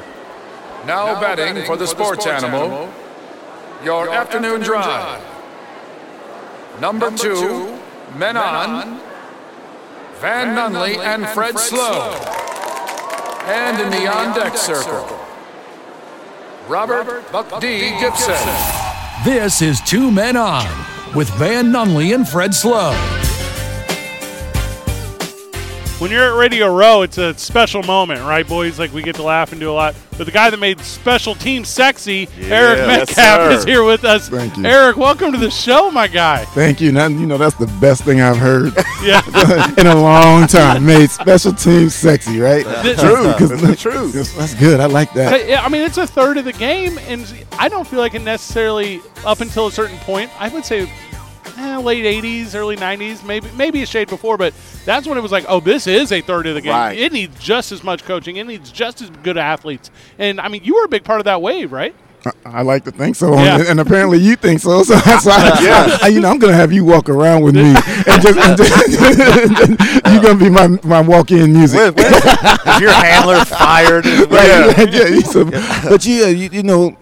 Now, 0.86 1.06
now 1.06 1.20
betting, 1.20 1.54
betting, 1.54 1.66
for 1.66 1.76
the, 1.76 1.86
for 1.86 1.90
sports, 1.90 2.24
the 2.24 2.38
sports 2.38 2.44
animal, 2.44 2.62
animal, 2.62 2.94
your, 3.82 4.04
your 4.04 4.14
afternoon, 4.14 4.60
afternoon 4.60 4.62
drive. 4.62 5.20
drive. 5.20 6.80
Number, 6.80 7.06
Number 7.06 7.22
two, 7.22 7.34
two, 7.34 8.18
men, 8.18 8.36
on, 8.36 9.00
Van, 10.20 10.54
Van 10.54 10.72
Nunley 10.72 10.96
and, 10.98 11.24
and 11.24 11.34
Fred, 11.34 11.52
Fred 11.54 11.58
Slow. 11.58 12.12
And, 13.46 13.76
and 13.78 13.94
in 13.94 14.02
the 14.02 14.08
on 14.08 14.36
deck 14.36 14.56
circle, 14.56 14.82
circle. 14.82 15.25
Robert, 16.68 16.94
Robert 17.04 17.32
Buck 17.32 17.60
D. 17.60 17.90
Gibson. 18.00 18.34
Gibson. 18.34 19.24
This 19.24 19.62
is 19.62 19.80
Two 19.80 20.10
Men 20.10 20.36
On 20.36 20.66
with 21.14 21.28
Van 21.30 21.66
Nunley 21.66 22.14
and 22.14 22.28
Fred 22.28 22.54
Slow. 22.54 22.92
When 25.98 26.10
you're 26.10 26.24
at 26.24 26.38
Radio 26.38 26.76
Row, 26.76 27.00
it's 27.00 27.16
a 27.16 27.32
special 27.38 27.82
moment, 27.84 28.20
right, 28.20 28.46
boys? 28.46 28.78
Like 28.78 28.92
we 28.92 29.02
get 29.02 29.14
to 29.14 29.22
laugh 29.22 29.52
and 29.52 29.58
do 29.58 29.70
a 29.70 29.72
lot. 29.72 29.94
But 30.18 30.26
the 30.26 30.30
guy 30.30 30.50
that 30.50 30.58
made 30.58 30.78
special 30.80 31.34
team 31.34 31.64
sexy, 31.64 32.28
yeah, 32.38 32.54
Eric 32.54 32.86
Metcalf, 32.86 33.52
is 33.52 33.64
here 33.64 33.82
with 33.82 34.04
us. 34.04 34.28
Thank 34.28 34.58
you, 34.58 34.66
Eric. 34.66 34.98
Welcome 34.98 35.32
to 35.32 35.38
the 35.38 35.50
show, 35.50 35.90
my 35.90 36.06
guy. 36.06 36.44
Thank 36.46 36.82
you. 36.82 36.92
Now, 36.92 37.06
you 37.06 37.24
know 37.24 37.38
that's 37.38 37.56
the 37.56 37.66
best 37.80 38.04
thing 38.04 38.20
I've 38.20 38.36
heard. 38.36 38.74
yeah. 39.02 39.22
in 39.78 39.86
a 39.86 39.94
long 39.94 40.46
time. 40.46 40.84
Made 40.84 41.08
special 41.08 41.54
team 41.54 41.88
sexy, 41.88 42.40
right? 42.40 42.66
That's 42.66 43.00
true. 43.00 43.48
That's 43.56 43.80
true. 43.80 44.08
That's 44.10 44.54
good. 44.54 44.80
I 44.80 44.86
like 44.86 45.14
that. 45.14 45.64
I 45.64 45.68
mean, 45.70 45.80
it's 45.80 45.96
a 45.96 46.06
third 46.06 46.36
of 46.36 46.44
the 46.44 46.52
game, 46.52 46.98
and 47.08 47.26
I 47.52 47.70
don't 47.70 47.86
feel 47.86 48.00
like 48.00 48.12
it 48.12 48.20
necessarily 48.20 49.00
up 49.24 49.40
until 49.40 49.68
a 49.68 49.72
certain 49.72 49.96
point. 50.00 50.30
I 50.38 50.48
would 50.50 50.66
say 50.66 50.90
eh, 51.58 51.76
late 51.78 52.22
80s, 52.22 52.54
early 52.54 52.76
90s, 52.76 53.24
maybe 53.24 53.48
maybe 53.56 53.82
a 53.82 53.86
shade 53.86 54.08
before, 54.08 54.36
but 54.36 54.54
that's 54.84 55.06
when 55.06 55.18
it 55.18 55.20
was 55.20 55.32
like, 55.32 55.44
oh, 55.48 55.60
this 55.60 55.86
is 55.86 56.12
a 56.12 56.20
third 56.20 56.46
of 56.46 56.54
the 56.54 56.60
game. 56.60 56.72
Right. 56.72 56.98
It 56.98 57.12
needs 57.12 57.38
just 57.40 57.72
as 57.72 57.82
much 57.82 58.04
coaching. 58.04 58.36
It 58.36 58.46
needs 58.46 58.70
just 58.70 59.02
as 59.02 59.10
good 59.10 59.36
athletes. 59.36 59.90
And 60.18 60.40
I 60.40 60.48
mean, 60.48 60.64
you 60.64 60.74
were 60.74 60.84
a 60.84 60.88
big 60.88 61.04
part 61.04 61.20
of 61.20 61.24
that 61.24 61.42
wave, 61.42 61.72
right? 61.72 61.94
I 62.44 62.62
like 62.62 62.84
to 62.84 62.90
think 62.90 63.16
so, 63.16 63.34
yeah. 63.34 63.58
and, 63.58 63.68
and, 63.68 63.80
apparently 63.80 64.18
you 64.18 64.36
think 64.36 64.60
so. 64.60 64.82
So 64.82 64.96
that's 64.96 65.26
why, 65.26 65.58
yeah. 65.62 65.98
I, 66.02 66.08
you 66.08 66.20
know, 66.20 66.28
I'm 66.28 66.38
gonna 66.38 66.54
have 66.54 66.72
you 66.72 66.84
walk 66.84 67.08
around 67.08 67.42
with 67.42 67.54
me, 67.54 67.62
and 68.06 68.22
just, 68.22 68.38
and 68.38 68.56
just 68.56 70.06
you're 70.12 70.22
gonna 70.22 70.38
be 70.38 70.50
my, 70.50 70.66
my 70.82 71.00
walk-in 71.00 71.52
music. 71.52 71.78
Wait, 71.78 71.94
wait. 71.94 72.06
Is 72.06 72.80
your 72.80 72.92
handler 72.92 73.44
fired? 73.44 74.06
Right, 74.06 74.92
yeah, 74.92 75.06
yeah. 75.06 75.20
So, 75.20 75.44
but 75.44 76.04
yeah, 76.04 76.26
you, 76.26 76.48
you 76.50 76.62
know, 76.62 76.96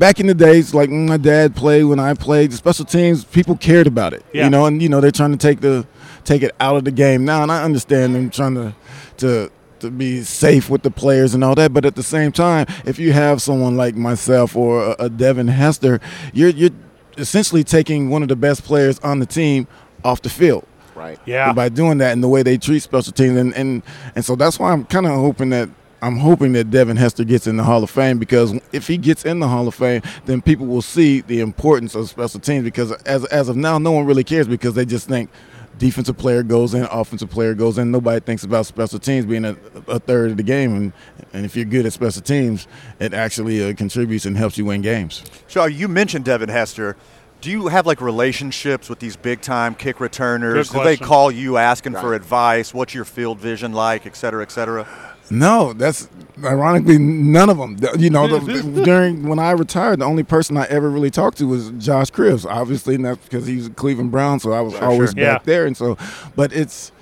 back 0.00 0.18
in 0.18 0.26
the 0.26 0.34
days, 0.34 0.74
like 0.74 0.88
mm, 0.88 1.06
my 1.06 1.18
dad 1.18 1.54
played 1.54 1.84
when 1.84 2.00
I 2.00 2.14
played, 2.14 2.50
the 2.50 2.56
special 2.56 2.86
teams, 2.86 3.22
people 3.22 3.54
cared 3.56 3.86
about 3.86 4.14
it. 4.14 4.24
Yeah. 4.32 4.44
You 4.44 4.50
know, 4.50 4.66
and 4.66 4.82
you 4.82 4.88
know 4.88 5.00
they're 5.00 5.12
trying 5.12 5.32
to 5.32 5.36
take 5.36 5.60
the 5.60 5.86
take 6.24 6.42
it 6.42 6.52
out 6.58 6.74
of 6.74 6.84
the 6.84 6.90
game 6.90 7.24
now, 7.24 7.42
and 7.44 7.52
I 7.52 7.62
understand 7.62 8.16
them 8.16 8.30
trying 8.30 8.54
to 8.54 8.74
to 9.18 9.52
to 9.80 9.90
be 9.90 10.22
safe 10.22 10.68
with 10.68 10.82
the 10.82 10.90
players 10.90 11.34
and 11.34 11.44
all 11.44 11.54
that. 11.54 11.72
But 11.72 11.84
at 11.84 11.94
the 11.94 12.02
same 12.02 12.32
time, 12.32 12.66
if 12.84 12.98
you 12.98 13.12
have 13.12 13.40
someone 13.40 13.76
like 13.76 13.94
myself 13.94 14.56
or 14.56 14.96
a, 14.98 15.04
a 15.04 15.08
Devin 15.10 15.48
Hester, 15.48 16.00
you're 16.32 16.48
you're 16.48 16.70
essentially 17.18 17.62
taking 17.62 18.08
one 18.08 18.22
of 18.22 18.28
the 18.28 18.36
best 18.36 18.64
players 18.64 18.98
on 19.00 19.20
the 19.20 19.26
team 19.26 19.68
off 20.02 20.22
the 20.22 20.30
field. 20.30 20.66
Right. 20.94 21.18
Yeah. 21.24 21.52
By 21.52 21.68
doing 21.68 21.98
that 21.98 22.12
and 22.12 22.22
the 22.22 22.28
way 22.28 22.42
they 22.42 22.58
treat 22.58 22.80
special 22.80 23.12
teams, 23.12 23.38
and 23.38 23.54
and, 23.54 23.82
and 24.14 24.24
so 24.24 24.34
that's 24.34 24.58
why 24.58 24.72
I'm 24.72 24.86
kind 24.86 25.06
of 25.06 25.12
hoping 25.12 25.50
that 25.50 25.68
I'm 26.02 26.16
hoping 26.16 26.52
that 26.52 26.70
Devin 26.70 26.96
Hester 26.96 27.24
gets 27.24 27.46
in 27.46 27.56
the 27.56 27.64
Hall 27.64 27.82
of 27.82 27.90
Fame 27.90 28.18
because 28.18 28.54
if 28.72 28.86
he 28.86 28.96
gets 28.96 29.24
in 29.24 29.38
the 29.38 29.48
Hall 29.48 29.68
of 29.68 29.74
Fame, 29.74 30.02
then 30.24 30.40
people 30.40 30.66
will 30.66 30.82
see 30.82 31.20
the 31.20 31.40
importance 31.40 31.94
of 31.94 32.08
special 32.08 32.40
teams. 32.40 32.64
Because 32.64 32.92
as 33.02 33.24
as 33.26 33.48
of 33.48 33.56
now, 33.56 33.78
no 33.78 33.92
one 33.92 34.06
really 34.06 34.24
cares 34.24 34.48
because 34.48 34.74
they 34.74 34.84
just 34.84 35.08
think 35.08 35.30
defensive 35.78 36.16
player 36.16 36.42
goes 36.42 36.74
in, 36.74 36.84
offensive 36.84 37.30
player 37.30 37.54
goes 37.54 37.78
in. 37.78 37.90
Nobody 37.90 38.20
thinks 38.20 38.44
about 38.44 38.66
special 38.66 38.98
teams 38.98 39.26
being 39.26 39.44
a, 39.44 39.56
a 39.88 39.98
third 39.98 40.30
of 40.30 40.36
the 40.36 40.42
game, 40.42 40.74
and 40.74 40.92
and 41.32 41.44
if 41.44 41.54
you're 41.54 41.64
good 41.64 41.86
at 41.86 41.92
special 41.92 42.22
teams, 42.22 42.66
it 42.98 43.12
actually 43.12 43.62
uh, 43.62 43.74
contributes 43.74 44.26
and 44.26 44.36
helps 44.36 44.56
you 44.56 44.64
win 44.64 44.82
games. 44.82 45.22
So 45.48 45.64
you 45.66 45.88
mentioned 45.88 46.24
Devin 46.24 46.48
Hester. 46.48 46.96
Do 47.40 47.50
you 47.50 47.68
have 47.68 47.86
like 47.86 48.02
relationships 48.02 48.90
with 48.90 48.98
these 48.98 49.16
big 49.16 49.40
time 49.40 49.74
kick 49.74 49.98
returners? 49.98 50.68
Do 50.68 50.84
they 50.84 50.98
call 50.98 51.30
you 51.30 51.56
asking 51.56 51.94
right. 51.94 52.02
for 52.02 52.12
advice? 52.12 52.74
What's 52.74 52.94
your 52.94 53.06
field 53.06 53.38
vision 53.38 53.72
like, 53.72 54.04
et 54.04 54.14
cetera, 54.14 54.42
et 54.42 54.50
cetera? 54.50 54.86
No, 55.30 55.72
that's 55.72 56.08
ironically 56.44 56.98
none 56.98 57.48
of 57.50 57.58
them. 57.58 57.76
You 57.98 58.10
know, 58.10 58.26
the, 58.26 58.82
during 58.84 59.28
when 59.28 59.38
I 59.38 59.52
retired, 59.52 60.00
the 60.00 60.04
only 60.04 60.22
person 60.22 60.56
I 60.56 60.66
ever 60.66 60.90
really 60.90 61.10
talked 61.10 61.38
to 61.38 61.46
was 61.46 61.70
Josh 61.72 62.10
Cribbs. 62.10 62.44
Obviously, 62.44 62.96
and 62.96 63.04
that's 63.04 63.22
because 63.24 63.46
he's 63.46 63.68
a 63.68 63.70
Cleveland 63.70 64.10
Brown, 64.10 64.40
so 64.40 64.52
I 64.52 64.60
was 64.60 64.74
always 64.74 65.10
sure. 65.10 65.16
back 65.16 65.40
yeah. 65.42 65.44
there. 65.44 65.66
And 65.66 65.76
so, 65.76 65.96
but 66.34 66.52
it's, 66.52 66.92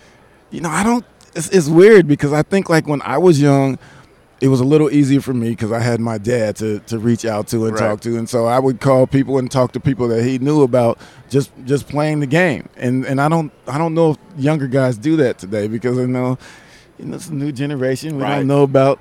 you 0.51 0.61
know, 0.61 0.71
I 0.71 0.83
don't. 0.83 1.05
It's, 1.35 1.49
it's 1.51 1.69
weird 1.69 2.07
because 2.07 2.33
I 2.33 2.43
think 2.43 2.69
like 2.69 2.87
when 2.87 3.03
I 3.03 3.19
was 3.19 3.41
young, 3.41 3.79
it 4.41 4.49
was 4.49 4.61
a 4.61 4.65
little 4.65 4.91
easier 4.91 5.21
for 5.21 5.35
me 5.35 5.51
because 5.51 5.73
I 5.73 5.81
had 5.81 6.01
my 6.01 6.19
dad 6.19 6.57
to, 6.57 6.79
to 6.81 6.99
reach 6.99 7.25
out 7.25 7.49
to 7.49 7.67
and 7.67 7.75
right. 7.75 7.81
talk 7.81 8.01
to, 8.03 8.17
and 8.17 8.29
so 8.29 8.47
I 8.47 8.59
would 8.59 8.81
call 8.81 9.07
people 9.07 9.39
and 9.39 9.51
talk 9.51 9.73
to 9.73 9.81
people 9.81 10.09
that 10.09 10.23
he 10.23 10.39
knew 10.39 10.63
about 10.63 10.99
just 11.29 11.51
just 11.65 11.89
playing 11.89 12.21
the 12.21 12.27
game. 12.27 12.69
And 12.77 13.05
and 13.05 13.21
I 13.21 13.29
don't 13.29 13.53
I 13.67 13.79
don't 13.79 13.95
know 13.95 14.13
if 14.13 14.19
younger 14.37 14.67
guys 14.67 14.97
do 14.99 15.17
that 15.17 15.39
today 15.39 15.67
because 15.67 15.99
I 15.99 16.05
know 16.07 16.39
you 16.99 17.07
know, 17.07 17.17
it's 17.17 17.29
a 17.29 17.35
new 17.35 17.53
generation. 17.53 18.17
We 18.17 18.23
right. 18.23 18.37
don't 18.37 18.47
know 18.47 18.63
about. 18.63 19.01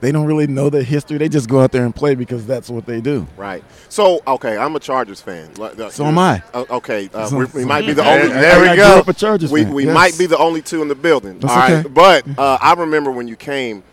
They 0.00 0.10
don't 0.10 0.26
really 0.26 0.48
know 0.48 0.68
the 0.68 0.82
history. 0.82 1.16
They 1.18 1.28
just 1.28 1.48
go 1.48 1.60
out 1.60 1.70
there 1.70 1.84
and 1.84 1.94
play 1.94 2.16
because 2.16 2.44
that's 2.44 2.68
what 2.68 2.86
they 2.86 3.00
do. 3.00 3.24
Right. 3.36 3.62
So, 3.88 4.20
okay, 4.26 4.56
I'm 4.56 4.74
a 4.74 4.80
Chargers 4.80 5.20
fan. 5.20 5.54
So 5.92 6.06
am 6.06 6.18
I. 6.18 6.42
Uh, 6.52 6.64
okay, 6.70 7.08
uh, 7.14 7.30
we, 7.32 7.44
we 7.44 7.64
might 7.64 7.86
be 7.86 7.92
the 7.92 8.04
only. 8.04 8.26
There, 8.26 8.40
there 8.40 8.70
we 8.70 8.76
go. 8.76 9.52
we 9.52 9.64
we 9.64 9.84
yes. 9.84 9.94
might 9.94 10.18
be 10.18 10.26
the 10.26 10.38
only 10.38 10.60
two 10.60 10.82
in 10.82 10.88
the 10.88 10.96
building. 10.96 11.38
That's 11.38 11.52
all 11.54 11.78
okay. 11.78 11.88
But 11.88 12.26
uh, 12.36 12.58
I 12.60 12.74
remember 12.74 13.12
when 13.12 13.28
you 13.28 13.36
came. 13.36 13.84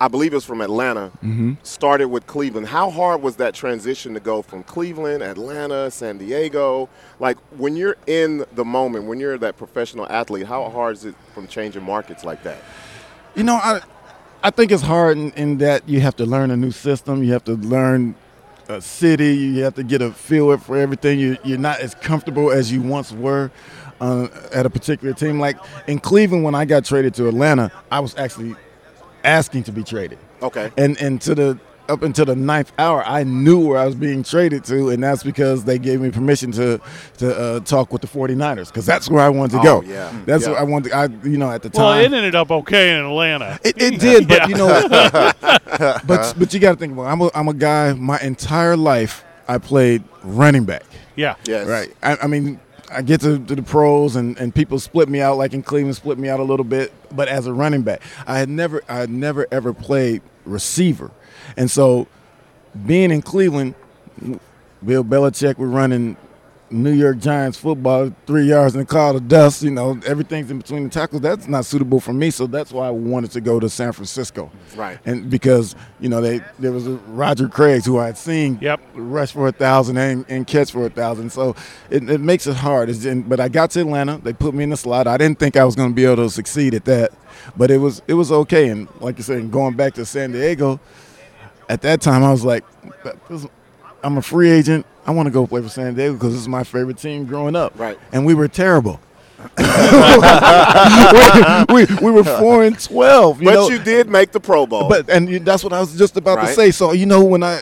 I 0.00 0.08
believe 0.08 0.32
it 0.32 0.36
was 0.36 0.44
from 0.44 0.60
Atlanta. 0.60 1.10
Mm-hmm. 1.22 1.54
Started 1.62 2.08
with 2.08 2.26
Cleveland. 2.26 2.68
How 2.68 2.90
hard 2.90 3.20
was 3.20 3.36
that 3.36 3.54
transition 3.54 4.14
to 4.14 4.20
go 4.20 4.42
from 4.42 4.62
Cleveland, 4.62 5.22
Atlanta, 5.22 5.90
San 5.90 6.18
Diego? 6.18 6.88
Like 7.18 7.36
when 7.56 7.76
you're 7.76 7.96
in 8.06 8.44
the 8.54 8.64
moment, 8.64 9.06
when 9.06 9.18
you're 9.18 9.38
that 9.38 9.56
professional 9.56 10.06
athlete, 10.08 10.46
how 10.46 10.68
hard 10.70 10.96
is 10.96 11.04
it 11.04 11.14
from 11.34 11.48
changing 11.48 11.82
markets 11.82 12.24
like 12.24 12.42
that? 12.44 12.58
You 13.34 13.42
know, 13.42 13.56
I 13.56 13.80
I 14.42 14.50
think 14.50 14.70
it's 14.70 14.82
hard 14.82 15.18
in, 15.18 15.32
in, 15.32 15.58
that 15.58 15.88
you 15.88 16.00
have 16.00 16.14
to 16.16 16.26
learn 16.26 16.52
a 16.52 16.56
new 16.56 16.70
system. 16.70 17.24
You 17.24 17.32
have 17.32 17.44
to 17.44 17.54
learn 17.54 18.14
a 18.68 18.80
city. 18.80 19.34
You 19.34 19.64
have 19.64 19.74
to 19.74 19.82
get 19.82 20.00
a 20.00 20.12
feel 20.12 20.56
for 20.58 20.76
everything. 20.76 21.18
You, 21.18 21.36
you're 21.42 21.58
not 21.58 21.80
as 21.80 21.96
comfortable 21.96 22.52
as 22.52 22.70
you 22.70 22.80
once 22.80 23.10
were 23.10 23.50
uh, 24.00 24.28
at 24.52 24.64
a 24.64 24.70
particular 24.70 25.12
team. 25.12 25.40
Like 25.40 25.56
in 25.88 25.98
Cleveland, 25.98 26.44
when 26.44 26.54
I 26.54 26.66
got 26.66 26.84
traded 26.84 27.14
to 27.14 27.26
Atlanta, 27.26 27.72
I 27.90 27.98
was 27.98 28.16
actually 28.16 28.54
asking 29.28 29.64
to 29.64 29.72
be 29.72 29.84
traded. 29.84 30.18
Okay. 30.42 30.70
And 30.76 31.00
and 31.00 31.20
to 31.22 31.34
the 31.34 31.60
up 31.88 32.02
until 32.02 32.26
the 32.26 32.36
ninth 32.36 32.70
hour, 32.78 33.02
I 33.04 33.24
knew 33.24 33.66
where 33.66 33.78
I 33.78 33.86
was 33.86 33.94
being 33.94 34.22
traded 34.22 34.64
to, 34.64 34.90
and 34.90 35.02
that's 35.02 35.22
because 35.22 35.64
they 35.64 35.78
gave 35.78 36.00
me 36.00 36.10
permission 36.10 36.52
to 36.52 36.80
to 37.18 37.38
uh, 37.38 37.60
talk 37.60 37.92
with 37.92 38.02
the 38.02 38.08
49ers 38.08 38.68
because 38.68 38.84
that's 38.84 39.08
where 39.08 39.22
I 39.22 39.28
wanted 39.30 39.56
to 39.56 39.62
go. 39.62 39.78
Oh, 39.78 39.82
yeah, 39.82 40.12
that's 40.26 40.44
yeah. 40.44 40.50
what 40.50 40.60
I 40.60 40.64
wanted. 40.64 40.90
To, 40.90 40.96
I 40.96 41.04
you 41.26 41.38
know 41.38 41.50
at 41.50 41.62
the 41.62 41.70
time. 41.70 41.84
Well, 41.84 41.98
it 41.98 42.12
ended 42.12 42.34
up 42.34 42.50
okay 42.50 42.98
in 42.98 43.04
Atlanta. 43.04 43.58
It, 43.64 43.80
it 43.80 44.00
did, 44.00 44.28
but 44.28 44.48
you 44.48 44.56
know, 44.56 44.68
but 45.40 46.34
but 46.38 46.54
you 46.54 46.60
got 46.60 46.72
to 46.72 46.78
think 46.78 46.92
about. 46.92 47.04
It. 47.04 47.12
I'm 47.12 47.20
a 47.20 47.30
I'm 47.34 47.48
a 47.48 47.54
guy. 47.54 47.92
My 47.94 48.20
entire 48.20 48.76
life, 48.76 49.24
I 49.46 49.58
played 49.58 50.04
running 50.22 50.64
back. 50.64 50.84
Yeah. 51.16 51.34
Yes. 51.46 51.66
Right. 51.66 51.94
I, 52.02 52.16
I 52.22 52.26
mean, 52.28 52.60
I 52.90 53.02
get 53.02 53.20
to, 53.20 53.38
to 53.38 53.54
the 53.54 53.62
pros 53.62 54.16
and, 54.16 54.38
and 54.38 54.54
people 54.54 54.78
split 54.78 55.08
me 55.08 55.20
out 55.20 55.36
like 55.36 55.52
in 55.52 55.62
Cleveland 55.62 55.96
split 55.96 56.18
me 56.18 56.28
out 56.28 56.40
a 56.40 56.44
little 56.44 56.64
bit, 56.64 56.92
but 57.14 57.28
as 57.28 57.46
a 57.46 57.52
running 57.52 57.82
back, 57.82 58.02
I 58.26 58.38
had 58.38 58.48
never 58.48 58.82
I 58.88 58.98
had 58.98 59.10
never 59.10 59.46
ever 59.50 59.72
played 59.72 60.22
receiver, 60.44 61.10
and 61.56 61.70
so 61.70 62.06
being 62.86 63.10
in 63.10 63.22
Cleveland, 63.22 63.74
Bill 64.84 65.04
Belichick 65.04 65.58
was 65.58 65.68
running 65.70 66.16
New 66.70 66.92
York 66.92 67.18
Giants 67.18 67.56
football, 67.58 68.14
three 68.26 68.44
yards 68.44 68.74
in 68.74 68.80
a 68.80 68.84
cloud 68.84 69.16
of 69.16 69.26
dust. 69.28 69.62
You 69.62 69.70
know, 69.70 69.98
everything's 70.06 70.50
in 70.50 70.58
between 70.58 70.84
the 70.84 70.90
tackles. 70.90 71.22
That's 71.22 71.48
not 71.48 71.64
suitable 71.64 72.00
for 72.00 72.12
me. 72.12 72.30
So 72.30 72.46
that's 72.46 72.72
why 72.72 72.86
I 72.88 72.90
wanted 72.90 73.30
to 73.32 73.40
go 73.40 73.58
to 73.58 73.68
San 73.68 73.92
Francisco. 73.92 74.50
Right. 74.76 74.98
And 75.06 75.30
because 75.30 75.74
you 76.00 76.08
know 76.08 76.20
they 76.20 76.40
there 76.58 76.72
was 76.72 76.86
a 76.86 76.96
Roger 77.08 77.48
Craig 77.48 77.84
who 77.84 77.98
I 77.98 78.06
had 78.06 78.18
seen 78.18 78.58
Yep. 78.60 78.80
rush 78.94 79.32
for 79.32 79.48
a 79.48 79.52
thousand 79.52 79.96
and, 79.96 80.24
and 80.28 80.46
catch 80.46 80.72
for 80.72 80.86
a 80.86 80.90
thousand. 80.90 81.30
So 81.32 81.56
it, 81.90 82.08
it 82.08 82.20
makes 82.20 82.46
it 82.46 82.56
hard. 82.56 82.90
In, 82.90 83.22
but 83.22 83.40
I 83.40 83.48
got 83.48 83.70
to 83.72 83.80
Atlanta. 83.80 84.18
They 84.18 84.32
put 84.32 84.54
me 84.54 84.64
in 84.64 84.70
the 84.70 84.76
slot. 84.76 85.06
I 85.06 85.16
didn't 85.16 85.38
think 85.38 85.56
I 85.56 85.64
was 85.64 85.74
going 85.74 85.90
to 85.90 85.94
be 85.94 86.04
able 86.04 86.16
to 86.16 86.30
succeed 86.30 86.74
at 86.74 86.84
that, 86.86 87.12
but 87.56 87.70
it 87.70 87.78
was 87.78 88.02
it 88.06 88.14
was 88.14 88.30
okay. 88.32 88.68
And 88.68 88.88
like 89.00 89.16
you 89.18 89.22
said, 89.24 89.50
going 89.50 89.74
back 89.74 89.94
to 89.94 90.04
San 90.04 90.32
Diego, 90.32 90.80
at 91.68 91.82
that 91.82 92.00
time 92.00 92.24
I 92.24 92.30
was 92.30 92.44
like, 92.44 92.64
I'm 94.02 94.16
a 94.16 94.22
free 94.22 94.50
agent. 94.50 94.86
I 95.06 95.10
want 95.10 95.26
to 95.26 95.30
go 95.30 95.46
play 95.46 95.62
for 95.62 95.68
San 95.68 95.94
Diego 95.94 96.14
because 96.14 96.32
this 96.32 96.42
is 96.42 96.48
my 96.48 96.64
favorite 96.64 96.98
team 96.98 97.24
growing 97.24 97.56
up. 97.56 97.78
Right. 97.78 97.98
And 98.12 98.26
we 98.26 98.34
were 98.34 98.48
terrible. 98.48 99.00
we, 101.68 101.74
we, 101.74 101.86
we 102.02 102.10
were 102.10 102.24
four 102.24 102.64
and 102.64 102.82
twelve. 102.82 103.40
You 103.40 103.46
but 103.46 103.54
know? 103.54 103.68
you 103.68 103.78
did 103.78 104.08
make 104.08 104.32
the 104.32 104.40
Pro 104.40 104.66
Bowl. 104.66 104.88
But 104.88 105.08
and 105.08 105.28
that's 105.44 105.62
what 105.62 105.72
I 105.72 105.80
was 105.80 105.96
just 105.96 106.16
about 106.16 106.44
to 106.44 106.48
say. 106.48 106.72
So 106.72 106.92
you 106.92 107.06
know, 107.06 107.24
when 107.24 107.42
I, 107.42 107.60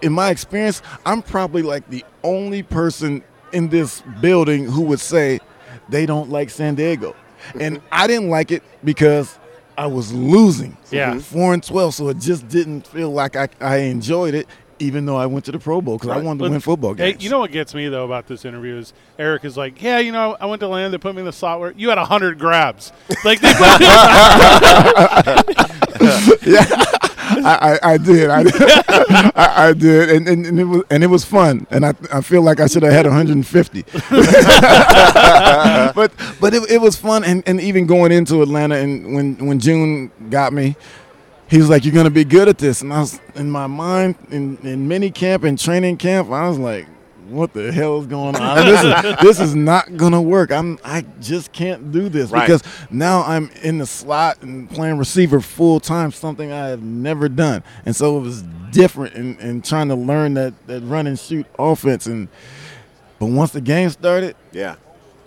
in 0.00 0.12
my 0.12 0.30
experience, 0.30 0.80
I'm 1.04 1.22
probably 1.22 1.62
like 1.62 1.88
the 1.90 2.04
only 2.22 2.62
person 2.62 3.22
in 3.52 3.68
this 3.68 4.02
building 4.20 4.64
who 4.64 4.82
would 4.82 5.00
say 5.00 5.40
they 5.88 6.06
don't 6.06 6.30
like 6.30 6.50
San 6.50 6.76
Diego, 6.76 7.12
mm-hmm. 7.12 7.62
and 7.62 7.82
I 7.90 8.06
didn't 8.06 8.30
like 8.30 8.52
it 8.52 8.62
because 8.84 9.38
I 9.76 9.88
was 9.88 10.12
losing. 10.12 10.76
Yeah. 10.90 11.18
four 11.18 11.52
and 11.52 11.62
twelve, 11.62 11.94
so 11.94 12.08
it 12.08 12.18
just 12.18 12.48
didn't 12.48 12.86
feel 12.86 13.10
like 13.10 13.34
I, 13.34 13.48
I 13.60 13.78
enjoyed 13.78 14.34
it, 14.34 14.46
even 14.80 15.06
though 15.06 15.16
I 15.16 15.26
went 15.26 15.44
to 15.46 15.52
the 15.52 15.58
Pro 15.58 15.80
Bowl 15.80 15.96
because 15.98 16.10
I 16.10 16.18
wanted 16.18 16.38
to 16.40 16.44
But- 16.44 16.50
win 16.52 16.60
football 16.60 16.94
Hey, 16.94 17.12
games. 17.12 17.24
you 17.24 17.30
know 17.30 17.40
what 17.40 17.50
gets 17.52 17.74
me 17.74 17.88
though 17.88 18.04
about 18.04 18.26
this 18.26 18.44
interview 18.44 18.76
is 18.76 18.92
Eric 19.18 19.44
is 19.44 19.56
like, 19.56 19.80
yeah, 19.82 19.98
you 19.98 20.12
know, 20.12 20.36
I 20.40 20.46
went 20.46 20.60
to 20.60 20.68
land. 20.68 20.92
They 20.94 20.98
put 20.98 21.14
me 21.14 21.20
in 21.20 21.26
the 21.26 21.32
slot 21.32 21.60
where 21.60 21.72
you 21.76 21.88
had 21.88 21.98
hundred 21.98 22.38
grabs. 22.38 22.92
Like, 23.24 23.40
they 23.42 23.52
I, 27.30 27.78
I, 27.82 27.92
I 27.92 27.98
did. 27.98 28.30
I, 28.30 28.40
I, 29.36 29.68
I 29.68 29.72
did, 29.74 30.10
and, 30.10 30.26
and, 30.28 30.46
and 30.46 30.58
it 30.60 30.64
was 30.64 30.82
and 30.90 31.04
it 31.04 31.08
was 31.08 31.24
fun, 31.24 31.66
and 31.70 31.84
I, 31.84 31.94
I 32.12 32.20
feel 32.22 32.42
like 32.42 32.58
I 32.60 32.66
should 32.66 32.82
have 32.82 32.92
had 32.92 33.04
150. 33.06 33.82
but 35.94 36.12
but 36.40 36.54
it, 36.54 36.70
it 36.70 36.80
was 36.80 36.96
fun, 36.96 37.24
and, 37.24 37.42
and 37.46 37.60
even 37.60 37.86
going 37.86 38.12
into 38.12 38.42
Atlanta, 38.42 38.76
and 38.76 39.14
when 39.14 39.46
when 39.46 39.58
June 39.60 40.10
got 40.30 40.52
me, 40.52 40.74
he 41.48 41.58
was 41.58 41.68
like, 41.68 41.84
"You're 41.84 41.94
gonna 41.94 42.10
be 42.10 42.24
good 42.24 42.48
at 42.48 42.58
this," 42.58 42.82
and 42.82 42.92
I 42.92 43.00
was 43.00 43.20
in 43.34 43.50
my 43.50 43.66
mind 43.66 44.16
in 44.30 44.56
in 44.62 44.86
mini 44.88 45.10
camp 45.10 45.44
and 45.44 45.58
training 45.58 45.96
camp, 45.96 46.30
I 46.30 46.48
was 46.48 46.58
like. 46.58 46.86
What 47.28 47.52
the 47.52 47.70
hell 47.70 48.00
is 48.00 48.06
going 48.06 48.36
on? 48.36 48.64
this, 48.64 48.82
is, 48.82 49.16
this 49.20 49.38
is 49.40 49.54
not 49.54 49.98
gonna 49.98 50.22
work. 50.22 50.50
I'm. 50.50 50.78
I 50.82 51.04
just 51.20 51.52
can't 51.52 51.92
do 51.92 52.08
this 52.08 52.30
Right. 52.30 52.46
because 52.46 52.62
now 52.90 53.22
I'm 53.22 53.50
in 53.62 53.76
the 53.76 53.84
slot 53.84 54.40
and 54.40 54.70
playing 54.70 54.96
receiver 54.96 55.42
full 55.42 55.78
time, 55.78 56.10
something 56.10 56.50
I 56.50 56.68
have 56.68 56.82
never 56.82 57.28
done. 57.28 57.62
And 57.84 57.94
so 57.94 58.16
it 58.16 58.22
was 58.22 58.44
different 58.70 59.14
in, 59.14 59.38
in 59.40 59.60
trying 59.60 59.88
to 59.88 59.94
learn 59.94 60.32
that, 60.34 60.54
that 60.68 60.80
run 60.84 61.06
and 61.06 61.18
shoot 61.18 61.44
offense. 61.58 62.06
And 62.06 62.28
but 63.18 63.26
once 63.26 63.50
the 63.50 63.60
game 63.60 63.90
started, 63.90 64.34
yeah. 64.50 64.76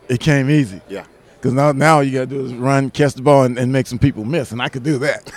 it 0.09 0.19
came 0.21 0.49
easy. 0.49 0.81
Yeah. 0.89 1.05
Because 1.41 1.53
now, 1.53 1.71
now 1.71 2.01
you 2.01 2.11
got 2.11 2.19
to 2.19 2.25
do 2.27 2.45
is 2.45 2.53
run, 2.53 2.91
catch 2.91 3.15
the 3.15 3.23
ball, 3.23 3.45
and, 3.45 3.57
and 3.57 3.71
make 3.73 3.87
some 3.87 3.97
people 3.97 4.23
miss, 4.23 4.51
and 4.51 4.61
I 4.61 4.69
could 4.69 4.83
do 4.83 4.99
that. 4.99 5.31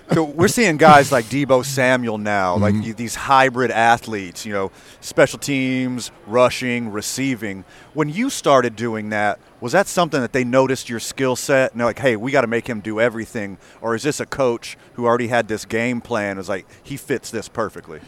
So 0.16 0.24
we're 0.24 0.48
seeing 0.48 0.78
guys 0.78 1.12
like 1.12 1.26
Deebo 1.26 1.62
Samuel 1.62 2.16
now, 2.16 2.56
Mm-hmm. 2.56 2.80
like 2.80 2.96
these 2.96 3.14
hybrid 3.14 3.70
athletes, 3.70 4.46
you 4.46 4.52
know, 4.54 4.72
special 5.02 5.38
teams, 5.38 6.10
rushing, 6.26 6.90
receiving. 6.90 7.64
When 7.92 8.08
you 8.08 8.30
started 8.30 8.76
doing 8.76 9.10
that, 9.10 9.38
was 9.60 9.72
that 9.72 9.86
something 9.86 10.22
that 10.22 10.32
they 10.32 10.42
noticed 10.42 10.88
your 10.88 11.00
skill 11.00 11.36
set 11.36 11.72
and 11.72 11.80
they're 11.80 11.86
like, 11.86 11.98
hey, 11.98 12.16
we 12.16 12.32
got 12.32 12.40
to 12.42 12.46
make 12.46 12.66
him 12.66 12.80
do 12.80 12.98
everything? 12.98 13.58
Or 13.82 13.94
is 13.94 14.04
this 14.04 14.18
a 14.20 14.24
coach 14.26 14.78
who 14.94 15.04
already 15.04 15.28
had 15.28 15.48
this 15.48 15.66
game 15.66 16.00
plan? 16.00 16.38
Is 16.38 16.48
like, 16.48 16.66
he 16.82 16.96
fits 16.96 17.30
this 17.30 17.46
perfectly? 17.46 18.00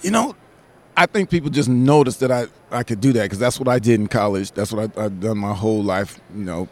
You 0.00 0.12
know, 0.12 0.34
I 0.96 1.04
think 1.04 1.28
people 1.28 1.50
just 1.50 1.68
noticed 1.68 2.20
that 2.20 2.30
I, 2.32 2.46
I 2.70 2.84
could 2.84 3.02
do 3.02 3.12
that 3.12 3.24
because 3.24 3.38
that's 3.38 3.58
what 3.60 3.68
I 3.68 3.78
did 3.80 4.00
in 4.00 4.06
college. 4.08 4.52
That's 4.52 4.72
what 4.72 4.96
I, 4.96 5.04
I've 5.04 5.20
done 5.20 5.36
my 5.36 5.52
whole 5.52 5.82
life. 5.82 6.18
You 6.34 6.44
know, 6.44 6.68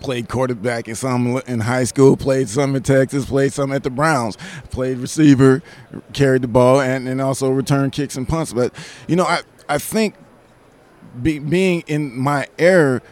played 0.00 0.28
quarterback 0.28 0.88
in 0.88 0.94
some 0.94 1.40
in 1.46 1.60
high 1.60 1.84
school, 1.84 2.16
played 2.16 2.48
some 2.48 2.74
in 2.74 2.82
Texas, 2.82 3.26
played 3.26 3.52
some 3.52 3.72
at 3.72 3.82
the 3.82 3.90
Browns, 3.90 4.36
played 4.70 4.98
receiver, 4.98 5.62
carried 6.12 6.42
the 6.42 6.48
ball, 6.48 6.80
and, 6.80 7.08
and 7.08 7.20
also 7.20 7.50
returned 7.50 7.92
kicks 7.92 8.16
and 8.16 8.28
punts. 8.28 8.52
But 8.52 8.74
you 9.06 9.16
know, 9.16 9.24
I 9.24 9.42
I 9.68 9.78
think 9.78 10.14
be, 11.22 11.38
being 11.38 11.82
in 11.86 12.16
my 12.18 12.48
era, 12.58 13.02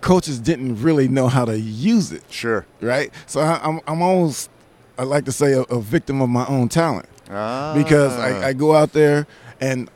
coaches 0.00 0.38
didn't 0.38 0.82
really 0.82 1.08
know 1.08 1.28
how 1.28 1.44
to 1.44 1.58
use 1.58 2.12
it. 2.12 2.24
Sure. 2.30 2.66
Right. 2.80 3.12
So 3.26 3.40
I, 3.40 3.60
I'm 3.62 3.80
I'm 3.86 4.02
almost 4.02 4.50
I 4.98 5.04
like 5.04 5.24
to 5.24 5.32
say 5.32 5.52
a, 5.52 5.62
a 5.62 5.80
victim 5.80 6.20
of 6.20 6.28
my 6.28 6.46
own 6.46 6.68
talent 6.68 7.08
ah. 7.30 7.74
because 7.76 8.12
I, 8.18 8.48
I 8.48 8.52
go 8.52 8.74
out 8.74 8.92
there 8.92 9.26
and 9.60 9.90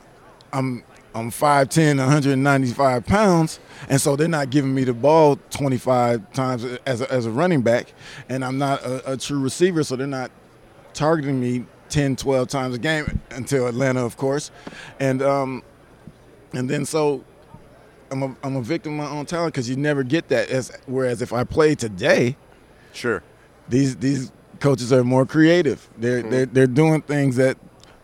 I'm 0.53 0.83
I'm 1.15 1.31
5'10", 1.31 1.97
195 1.97 3.05
pounds, 3.05 3.59
and 3.89 3.99
so 3.99 4.15
they're 4.15 4.27
not 4.27 4.49
giving 4.49 4.73
me 4.73 4.83
the 4.83 4.93
ball 4.93 5.39
25 5.49 6.31
times 6.33 6.63
as 6.85 7.01
a, 7.01 7.11
as 7.11 7.25
a 7.25 7.31
running 7.31 7.61
back, 7.61 7.93
and 8.29 8.45
I'm 8.45 8.57
not 8.57 8.83
a, 8.83 9.13
a 9.13 9.17
true 9.17 9.39
receiver, 9.39 9.83
so 9.83 9.95
they're 9.95 10.07
not 10.07 10.31
targeting 10.93 11.39
me 11.39 11.65
10, 11.89 12.17
12 12.17 12.47
times 12.47 12.75
a 12.75 12.79
game 12.79 13.19
until 13.31 13.67
Atlanta, 13.67 14.05
of 14.05 14.17
course, 14.17 14.51
and 14.99 15.21
um, 15.21 15.63
and 16.53 16.69
then 16.69 16.85
so 16.85 17.23
I'm 18.11 18.23
a, 18.23 18.35
I'm 18.43 18.55
a 18.55 18.61
victim 18.61 18.99
of 18.99 19.09
my 19.09 19.17
own 19.17 19.25
talent 19.25 19.53
because 19.53 19.69
you 19.69 19.75
never 19.75 20.03
get 20.03 20.29
that. 20.29 20.49
As 20.49 20.71
whereas 20.85 21.21
if 21.21 21.33
I 21.33 21.43
play 21.43 21.75
today, 21.75 22.35
sure, 22.93 23.23
these 23.69 23.95
these 23.97 24.31
coaches 24.59 24.91
are 24.93 25.03
more 25.03 25.25
creative. 25.25 25.87
They're 25.97 26.21
they're 26.21 26.45
they're 26.45 26.67
doing 26.67 27.01
things 27.01 27.35
that 27.37 27.57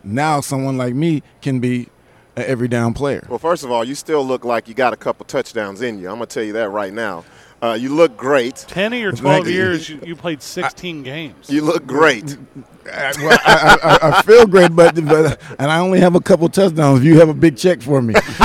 now 0.03 0.41
someone 0.41 0.77
like 0.77 0.93
me 0.93 1.23
can 1.41 1.59
be 1.59 1.89
an 2.35 2.43
every 2.45 2.67
down 2.67 2.93
player. 2.93 3.25
Well, 3.29 3.39
first 3.39 3.63
of 3.63 3.71
all, 3.71 3.83
you 3.83 3.95
still 3.95 4.25
look 4.25 4.45
like 4.45 4.67
you 4.67 4.73
got 4.73 4.93
a 4.93 4.97
couple 4.97 5.25
touchdowns 5.25 5.81
in 5.81 5.99
you. 5.99 6.09
I'm 6.09 6.15
gonna 6.15 6.25
tell 6.25 6.43
you 6.43 6.53
that 6.53 6.69
right 6.69 6.93
now. 6.93 7.23
Uh, 7.61 7.77
you 7.79 7.93
look 7.95 8.17
great. 8.17 8.57
ten 8.67 8.93
or 8.93 9.11
twelve 9.13 9.47
years, 9.47 9.87
you, 9.87 9.99
you 10.05 10.15
played 10.15 10.41
sixteen 10.41 11.01
games. 11.03 11.49
You 11.49 11.61
look 11.61 11.85
great. 11.87 12.37
I, 12.85 13.13
well, 13.17 13.39
I, 13.45 13.77
I, 13.83 14.09
I 14.17 14.21
feel 14.23 14.45
great, 14.45 14.75
but, 14.75 14.95
but 14.95 15.39
and 15.59 15.71
I 15.71 15.79
only 15.79 15.99
have 15.99 16.15
a 16.15 16.19
couple 16.21 16.47
touchdowns. 16.49 16.99
If 16.99 17.05
you 17.05 17.19
have 17.19 17.29
a 17.29 17.33
big 17.33 17.57
check 17.57 17.81
for 17.81 18.01
me, 18.01 18.13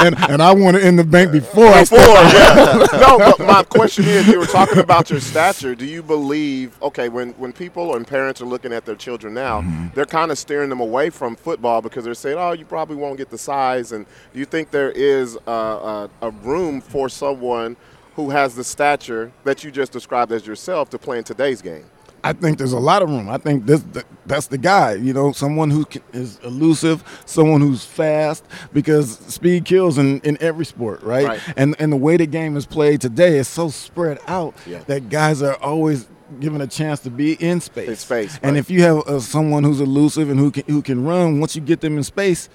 and 0.00 0.16
and 0.30 0.42
I 0.42 0.52
want 0.54 0.76
it 0.76 0.84
in 0.84 0.96
the 0.96 1.04
bank 1.04 1.32
before 1.32 1.72
Before, 1.80 1.98
yeah. 1.98 2.86
no, 3.00 3.18
but 3.18 3.38
my 3.40 3.62
question 3.64 4.04
is, 4.06 4.26
you 4.28 4.38
were 4.38 4.46
talking 4.46 4.78
about 4.78 5.10
your 5.10 5.20
stature. 5.20 5.74
Do 5.74 5.84
you 5.84 6.02
believe? 6.02 6.80
Okay, 6.82 7.08
when 7.08 7.30
when 7.32 7.52
people 7.52 7.96
and 7.96 8.06
parents 8.06 8.40
are 8.40 8.46
looking 8.46 8.72
at 8.72 8.84
their 8.84 8.96
children 8.96 9.34
now, 9.34 9.60
Mm-hmm. 9.60 9.88
they're 9.94 10.06
kind 10.06 10.30
of 10.30 10.38
steering 10.38 10.68
them 10.70 10.80
away 10.80 11.10
from 11.10 11.34
football 11.36 11.82
because 11.82 12.04
they're 12.04 12.14
saying, 12.14 12.38
"Oh, 12.38 12.52
you 12.52 12.64
probably 12.64 12.96
won't 12.96 13.18
get 13.18 13.30
the 13.30 13.38
size." 13.38 13.92
And 13.92 14.06
do 14.32 14.38
you 14.38 14.44
think 14.44 14.70
there 14.70 14.90
is 14.92 15.36
a, 15.46 15.50
a, 15.50 16.10
a 16.22 16.30
room 16.30 16.80
for 16.80 17.08
someone 17.08 17.76
who 18.14 18.30
has 18.30 18.54
the 18.54 18.64
stature 18.64 19.32
that 19.44 19.62
you 19.64 19.70
just 19.70 19.92
described 19.92 20.32
as 20.32 20.46
yourself 20.46 20.88
to 20.90 20.98
play 20.98 21.18
in 21.18 21.24
today's 21.24 21.60
game? 21.62 21.84
I 22.22 22.32
think 22.32 22.58
there's 22.58 22.72
a 22.72 22.78
lot 22.78 23.02
of 23.02 23.08
room. 23.08 23.28
I 23.30 23.38
think 23.38 23.66
this 23.66 23.82
that's 24.26 24.46
the 24.48 24.58
guy. 24.58 24.94
You 24.94 25.12
know, 25.12 25.32
someone 25.32 25.70
who 25.70 25.86
is 26.12 26.38
elusive, 26.44 27.02
someone 27.26 27.60
who's 27.60 27.84
fast, 27.84 28.44
because 28.72 29.18
speed 29.18 29.64
kills 29.64 29.98
in, 29.98 30.20
in 30.20 30.36
every 30.40 30.64
sport, 30.66 31.02
right? 31.02 31.26
Right. 31.26 31.40
And 31.56 31.74
and 31.78 31.92
the 31.92 31.96
way 31.96 32.16
the 32.16 32.26
game 32.26 32.56
is 32.56 32.66
played 32.66 33.00
today 33.00 33.38
is 33.38 33.48
so 33.48 33.68
spread 33.70 34.18
out 34.26 34.54
Yeah. 34.66 34.80
that 34.86 35.08
guys 35.08 35.42
are 35.42 35.56
always 35.56 36.08
given 36.38 36.60
a 36.60 36.66
chance 36.66 37.00
to 37.00 37.10
be 37.10 37.32
in 37.34 37.60
space. 37.60 37.88
In 37.88 37.96
space, 37.96 38.38
And 38.42 38.56
if 38.56 38.70
you 38.70 38.82
have 38.82 38.98
uh, 38.98 39.18
someone 39.20 39.64
who's 39.64 39.80
elusive 39.80 40.30
and 40.30 40.38
who 40.38 40.50
can 40.50 40.64
who 40.66 40.82
can 40.82 41.04
run, 41.04 41.40
once 41.40 41.54
you 41.56 41.62
get 41.62 41.80
them 41.80 41.96
in 41.96 42.04
space. 42.04 42.48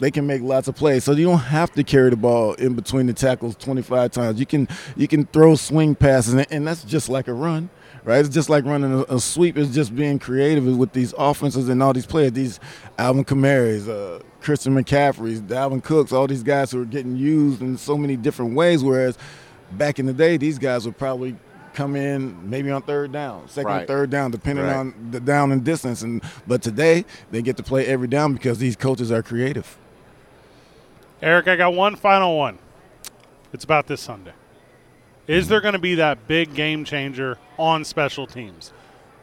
They 0.00 0.10
can 0.10 0.26
make 0.26 0.42
lots 0.42 0.66
of 0.66 0.74
plays, 0.74 1.04
so 1.04 1.12
you 1.12 1.24
don't 1.24 1.38
have 1.38 1.72
to 1.74 1.84
carry 1.84 2.10
the 2.10 2.16
ball 2.16 2.54
in 2.54 2.74
between 2.74 3.06
the 3.06 3.12
tackles 3.12 3.54
25 3.54 4.10
times. 4.10 4.40
You 4.40 4.44
can 4.44 4.66
you 4.96 5.06
can 5.06 5.24
throw 5.26 5.54
swing 5.54 5.94
passes, 5.94 6.34
and, 6.34 6.46
and 6.50 6.66
that's 6.66 6.82
just 6.82 7.08
like 7.08 7.28
a 7.28 7.32
run 7.32 7.70
right? 8.04 8.18
It's 8.20 8.28
just 8.34 8.48
like 8.48 8.64
running 8.64 8.92
a, 8.92 9.14
a 9.14 9.20
sweep. 9.20 9.56
It's 9.58 9.74
just 9.74 9.94
being 9.94 10.18
creative 10.18 10.64
with 10.76 10.92
these 10.92 11.14
offenses 11.18 11.68
and 11.68 11.82
all 11.82 11.92
these 11.92 12.06
players. 12.06 12.32
These 12.32 12.60
Alvin 12.98 13.24
Kamara's, 13.24 13.88
uh, 13.88 14.20
Christian 14.40 14.74
McCaffrey's, 14.74 15.40
Dalvin 15.40 15.82
Cooks, 15.82 16.12
all 16.12 16.26
these 16.26 16.42
guys 16.42 16.70
who 16.70 16.82
are 16.82 16.86
getting 16.86 17.16
used 17.16 17.62
in 17.62 17.76
so 17.76 17.96
many 17.96 18.16
different 18.16 18.54
ways. 18.54 18.84
Whereas 18.84 19.16
back 19.72 19.98
in 19.98 20.06
the 20.06 20.12
day, 20.12 20.36
these 20.36 20.58
guys 20.58 20.84
would 20.84 20.98
probably 20.98 21.36
come 21.72 21.96
in 21.96 22.48
maybe 22.48 22.70
on 22.70 22.82
third 22.82 23.10
down, 23.10 23.48
second 23.48 23.68
Right. 23.70 23.86
third 23.88 24.08
down, 24.08 24.30
depending 24.30 24.64
Right. 24.64 24.76
on 24.76 24.94
the 25.10 25.18
down 25.18 25.50
and 25.50 25.64
distance. 25.64 26.02
And 26.02 26.22
but 26.46 26.62
today 26.62 27.04
they 27.32 27.42
get 27.42 27.56
to 27.56 27.64
play 27.64 27.84
every 27.86 28.06
down 28.06 28.32
because 28.34 28.58
these 28.58 28.76
coaches 28.76 29.10
are 29.10 29.22
creative. 29.24 29.76
Eric, 31.20 31.48
I 31.48 31.56
got 31.56 31.74
one 31.74 31.96
final 31.96 32.36
one. 32.38 32.58
It's 33.52 33.64
about 33.64 33.86
this 33.86 34.00
Sunday. 34.00 34.32
Is 35.26 35.48
there 35.48 35.60
going 35.60 35.72
to 35.72 35.78
be 35.78 35.96
that 35.96 36.28
big 36.28 36.54
game 36.54 36.84
changer 36.84 37.38
on 37.58 37.84
special 37.84 38.26
teams? 38.26 38.72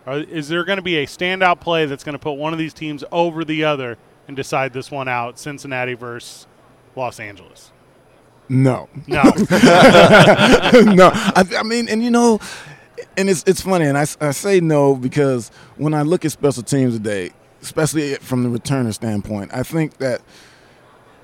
Is 0.07 0.49
there 0.49 0.63
going 0.63 0.77
to 0.77 0.83
be 0.83 0.97
a 0.97 1.05
standout 1.05 1.59
play 1.59 1.85
that's 1.85 2.03
going 2.03 2.13
to 2.13 2.19
put 2.19 2.33
one 2.33 2.53
of 2.53 2.59
these 2.59 2.73
teams 2.73 3.03
over 3.11 3.45
the 3.45 3.63
other 3.63 3.97
and 4.27 4.35
decide 4.35 4.73
this 4.73 4.89
one 4.89 5.07
out? 5.07 5.37
Cincinnati 5.37 5.93
versus 5.93 6.47
Los 6.95 7.19
Angeles. 7.19 7.71
No. 8.49 8.89
No. 9.07 9.21
no. 9.23 9.31
I, 11.13 11.45
I 11.57 11.63
mean, 11.63 11.87
and 11.87 12.03
you 12.03 12.11
know, 12.11 12.39
and 13.15 13.29
it's 13.29 13.43
it's 13.47 13.61
funny, 13.61 13.85
and 13.85 13.97
I, 13.97 14.05
I 14.19 14.31
say 14.31 14.59
no 14.59 14.95
because 14.95 15.49
when 15.77 15.93
I 15.93 16.01
look 16.01 16.25
at 16.25 16.31
special 16.31 16.63
teams 16.63 16.95
today, 16.95 17.31
especially 17.61 18.15
from 18.15 18.43
the 18.43 18.49
returner 18.49 18.93
standpoint, 18.93 19.51
I 19.53 19.63
think 19.63 19.97
that 19.97 20.21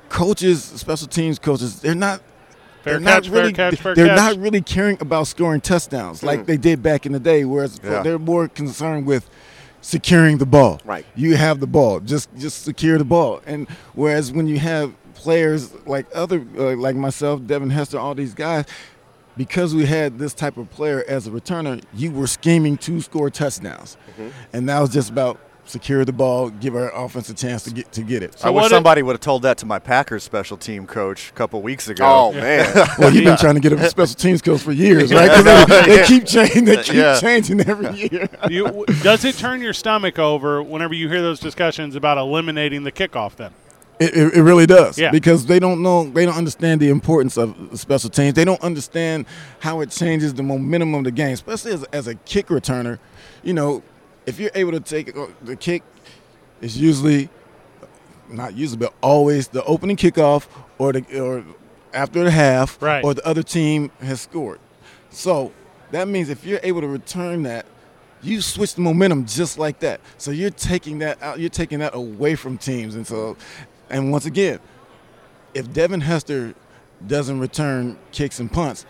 coaches, 0.09 0.63
special 0.63 1.07
teams 1.07 1.39
coaches, 1.39 1.81
they're 1.81 1.95
not. 1.95 2.21
Fair 2.83 2.93
they're 2.93 2.99
not 2.99 3.23
catch, 3.23 3.29
fair 3.29 3.39
really, 3.41 3.53
catch, 3.53 3.75
fair 3.75 3.95
they're 3.95 4.07
catch. 4.07 4.17
not 4.35 4.37
really 4.37 4.61
caring 4.61 4.97
about 5.01 5.27
scoring 5.27 5.61
touchdowns 5.61 6.23
like 6.23 6.45
they 6.45 6.57
did 6.57 6.81
back 6.83 7.05
in 7.05 7.11
the 7.11 7.19
day. 7.19 7.43
Whereas 7.45 7.79
Yeah. 7.83 8.01
they're 8.03 8.19
more 8.19 8.47
concerned 8.47 9.05
with 9.05 9.29
securing 9.81 10.37
the 10.37 10.45
ball. 10.45 10.79
Right. 10.85 11.05
You 11.15 11.35
have 11.37 11.59
the 11.59 11.67
ball. 11.67 11.99
Just 11.99 12.29
just 12.37 12.63
secure 12.63 12.97
the 12.97 13.05
ball. 13.05 13.41
And 13.45 13.67
whereas 13.93 14.31
when 14.31 14.47
you 14.47 14.59
have 14.59 14.93
players 15.13 15.73
like 15.85 16.05
other 16.13 16.45
uh, 16.57 16.75
like 16.75 16.95
myself, 16.95 17.45
Devin 17.45 17.69
Hester, 17.71 17.97
all 17.99 18.15
these 18.15 18.33
guys, 18.33 18.65
because 19.35 19.73
we 19.75 19.85
had 19.85 20.17
this 20.19 20.33
type 20.33 20.57
of 20.57 20.69
player 20.69 21.03
as 21.07 21.27
a 21.27 21.31
returner, 21.31 21.83
you 21.93 22.11
were 22.11 22.27
scheming 22.27 22.77
to 22.77 23.01
score 23.01 23.29
touchdowns, 23.29 23.97
and 24.53 24.67
that 24.69 24.79
was 24.79 24.89
just 24.91 25.09
about 25.09 25.39
secure 25.67 26.05
the 26.05 26.13
ball, 26.13 26.49
give 26.49 26.75
our 26.75 26.89
offense 26.95 27.29
a 27.29 27.33
chance 27.33 27.63
to 27.63 27.71
get 27.71 27.91
to 27.91 28.01
get 28.01 28.23
it. 28.23 28.43
I 28.43 28.49
wish 28.49 28.69
somebody 28.69 29.01
would 29.03 29.13
have 29.13 29.21
told 29.21 29.41
that 29.43 29.57
to 29.59 29.65
my 29.65 29.79
Packers 29.79 30.23
special 30.23 30.57
team 30.57 30.87
coach 30.87 31.29
a 31.29 31.33
couple 31.33 31.61
weeks 31.61 31.87
ago. 31.87 32.05
Oh, 32.05 32.31
man. 32.33 32.73
well, 32.97 33.13
you've 33.13 33.25
been 33.25 33.37
trying 33.37 33.55
to 33.55 33.59
get 33.61 33.73
a 33.73 33.89
special 33.89 34.15
teams 34.15 34.41
coach 34.41 34.61
for 34.61 34.71
years, 34.71 35.13
right? 35.13 35.29
'Cause 35.29 35.43
they, 35.43 35.65
they 35.85 35.95
Yeah. 35.97 36.05
keep 36.05 36.25
changing. 36.25 36.65
They 36.65 36.77
keep 36.77 36.95
Yeah. 36.95 37.19
changing 37.19 37.61
every 37.61 37.91
year. 37.97 38.29
You, 38.49 38.85
does 39.03 39.25
it 39.25 39.35
turn 39.35 39.61
your 39.61 39.73
stomach 39.73 40.17
over 40.19 40.63
whenever 40.63 40.93
you 40.93 41.09
hear 41.09 41.21
those 41.21 41.39
discussions 41.39 41.95
about 41.95 42.17
eliminating 42.17 42.83
the 42.83 42.91
kickoff 42.91 43.35
then? 43.35 43.51
It, 43.99 44.15
it, 44.15 44.33
it 44.35 44.43
really 44.43 44.65
does. 44.67 44.97
Yeah. 44.97 45.11
Because 45.11 45.47
they 45.47 45.59
don't 45.59 45.81
know, 45.81 46.07
they 46.09 46.25
don't 46.25 46.37
understand 46.37 46.79
the 46.79 46.89
importance 46.89 47.35
of 47.37 47.55
special 47.73 48.09
teams. 48.11 48.35
They 48.35 48.45
don't 48.45 48.61
understand 48.61 49.25
how 49.59 49.81
it 49.81 49.89
changes 49.89 50.33
the 50.35 50.43
momentum 50.43 50.93
of 50.95 51.03
the 51.03 51.11
game, 51.11 51.33
especially 51.33 51.73
as, 51.73 51.83
as 51.85 52.07
a 52.07 52.15
kick 52.15 52.47
returner. 52.47 52.99
You 53.43 53.53
know, 53.53 53.81
if 54.27 54.39
you're 54.39 54.51
able 54.53 54.73
to 54.73 54.79
take 54.79 55.17
uh, 55.17 55.25
the 55.41 55.55
kick, 55.55 55.81
it's 56.61 56.75
usually 56.77 57.29
not 58.29 58.55
usually, 58.55 58.77
but 58.77 58.93
always 59.01 59.47
the 59.47 59.63
opening 59.63 59.95
kickoff 59.95 60.47
or 60.77 60.91
the 60.93 61.19
or 61.19 61.43
after 61.93 62.23
the 62.23 62.29
half, 62.31 62.79
Right. 62.81 63.03
or 63.03 63.13
the 63.15 63.25
other 63.25 63.41
team 63.41 63.89
has 64.01 64.21
scored. 64.21 64.59
So 65.09 65.51
that 65.91 66.07
means 66.07 66.29
if 66.29 66.45
you're 66.45 66.59
able 66.61 66.81
to 66.81 66.87
return 66.87 67.43
that, 67.43 67.65
you 68.21 68.41
switch 68.41 68.75
the 68.75 68.81
momentum 68.81 69.25
just 69.25 69.57
like 69.57 69.79
that. 69.79 70.01
So 70.17 70.31
you're 70.31 70.49
taking 70.49 70.99
that 70.99 71.21
out. 71.23 71.39
You're 71.39 71.49
taking 71.49 71.79
that 71.79 71.95
away 71.95 72.35
from 72.35 72.57
teams, 72.57 72.95
and 72.95 73.07
so, 73.07 73.37
and 73.89 74.11
once 74.11 74.25
again, 74.25 74.59
if 75.53 75.71
Devin 75.71 76.01
Hester 76.01 76.53
doesn't 77.05 77.39
return 77.39 77.97
kicks 78.11 78.39
and 78.39 78.51
punts, 78.51 78.85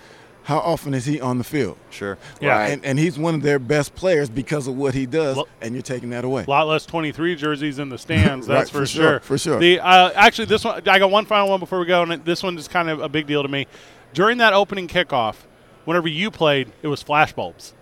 how 0.48 0.60
often 0.60 0.94
is 0.94 1.04
he 1.04 1.20
on 1.20 1.40
the 1.40 1.44
field? 1.44 1.78
Sure. 1.90 2.18
Yeah. 2.40 2.68
And, 2.68 2.86
and 2.86 2.98
he's 2.98 3.20
one 3.20 3.36
of 3.36 3.42
their 3.42 3.60
best 3.60 3.94
players 3.96 4.30
because 4.30 4.66
of 4.66 4.78
what 4.78 4.94
he 4.94 5.06
does, 5.06 5.36
Well- 5.36 5.50
and 5.62 5.76
you're 5.76 5.82
taking 5.82 6.12
that 6.12 6.24
away. 6.24 6.46
A 6.48 6.50
lot 6.50 6.68
less 6.68 6.86
23 6.86 7.36
jerseys 7.36 7.80
in 7.80 7.90
the 7.90 7.98
stands, 7.98 8.48
that's 8.48 8.74
Right, 8.74 8.80
for, 8.80 8.80
for 8.80 8.86
sure, 8.86 9.20
for 9.20 9.38
sure. 9.38 9.60
The 9.60 9.82
uh, 9.82 10.12
actually, 10.16 10.46
this 10.46 10.64
one 10.64 10.82
I 10.88 11.00
got 11.00 11.12
one 11.12 11.26
final 11.26 11.50
one 11.50 11.60
before 11.60 11.82
we 11.82 11.86
go, 11.86 12.02
and 12.02 12.24
this 12.24 12.44
one 12.44 12.58
is 12.58 12.70
kind 12.70 12.90
of 12.90 13.02
a 13.02 13.10
big 13.10 13.28
deal 13.28 13.44
to 13.44 13.50
me. 13.50 13.68
During 14.14 14.38
that 14.38 14.54
opening 14.54 14.88
kickoff, 14.88 15.36
whenever 15.84 16.08
you 16.08 16.32
played, 16.32 16.72
it 16.82 16.88
was 16.88 17.04
flashbulbs. 17.04 17.74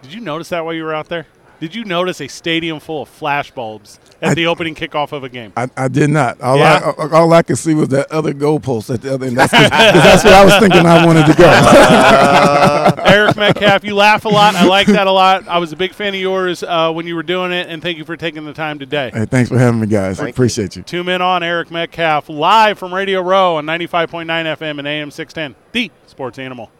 Did 0.00 0.14
you 0.14 0.20
notice 0.22 0.48
that 0.48 0.64
while 0.64 0.72
you 0.72 0.84
were 0.84 0.94
out 0.94 1.10
there? 1.10 1.26
Did 1.60 1.74
you 1.74 1.84
notice 1.84 2.20
a 2.20 2.28
stadium 2.28 2.78
full 2.78 3.02
of 3.02 3.08
flash 3.08 3.50
bulbs 3.50 3.98
at 4.22 4.30
I- 4.30 4.34
the 4.34 4.46
opening 4.46 4.74
kickoff 4.76 5.10
of 5.12 5.24
a 5.24 5.28
game? 5.28 5.52
I, 5.56 5.68
I 5.76 5.88
did 5.88 6.08
not. 6.10 6.40
All, 6.40 6.56
Yeah? 6.56 6.92
I, 6.96 7.08
all 7.16 7.32
I 7.32 7.42
could 7.42 7.58
see 7.58 7.74
was 7.74 7.88
that 7.88 8.10
other 8.12 8.32
goalpost 8.32 8.94
at 8.94 9.02
the 9.02 9.12
other 9.14 9.26
end. 9.26 9.36
That's, 9.36 9.52
'cause- 9.52 9.62
'cause 9.70 9.70
that's 10.02 10.24
where 10.24 10.34
I 10.36 10.44
was 10.44 10.56
thinking 10.58 10.86
I 10.86 11.04
wanted 11.04 11.26
to 11.26 11.34
go. 11.34 13.02
Eric 13.04 13.36
Metcalf, 13.36 13.84
you 13.84 13.94
laugh 13.94 14.24
a 14.24 14.28
lot. 14.28 14.54
I 14.54 14.64
like 14.66 14.86
that 14.88 15.06
a 15.06 15.12
lot. 15.12 15.48
I 15.48 15.58
was 15.58 15.72
a 15.72 15.76
big 15.76 15.94
fan 15.94 16.14
of 16.14 16.20
yours 16.20 16.62
uh, 16.62 16.92
when 16.92 17.06
you 17.06 17.16
were 17.16 17.22
doing 17.22 17.52
it, 17.52 17.68
and 17.68 17.82
thank 17.82 17.98
you 17.98 18.04
for 18.04 18.16
taking 18.16 18.44
the 18.44 18.52
time 18.52 18.78
today. 18.78 19.10
hey, 19.12 19.24
thanks 19.26 19.48
for 19.48 19.58
having 19.58 19.80
me, 19.80 19.86
guys. 19.86 20.18
I 20.20 20.24
Thank 20.24 20.28
you. 20.28 20.40
appreciate 20.40 20.76
you. 20.76 20.82
Two 20.82 21.02
men 21.04 21.22
on 21.22 21.42
Eric 21.42 21.70
Metcalf 21.70 22.28
live 22.28 22.78
from 22.78 22.94
Radio 22.94 23.20
Row 23.22 23.56
on 23.56 23.66
95.9 23.66 24.26
FM 24.26 24.78
and 24.78 24.86
AM 24.86 25.10
610, 25.10 25.56
the 25.72 25.90
sports 26.06 26.38
animal. 26.38 26.70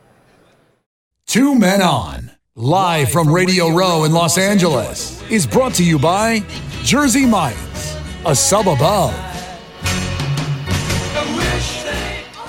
Two 1.27 1.55
Men 1.59 1.83
On, 1.83 2.31
live 2.59 3.09
from 3.13 3.33
Radio 3.33 3.69
Row 3.69 4.03
in 4.03 4.11
Los 4.11 4.37
Angeles, 4.37 5.23
is 5.31 5.47
brought 5.47 5.75
to 5.75 5.85
you 5.85 5.97
by 5.97 6.41
Jersey 6.83 7.25
Mike's, 7.25 7.97
a 8.27 8.35
sub 8.35 8.67
above. 8.67 9.13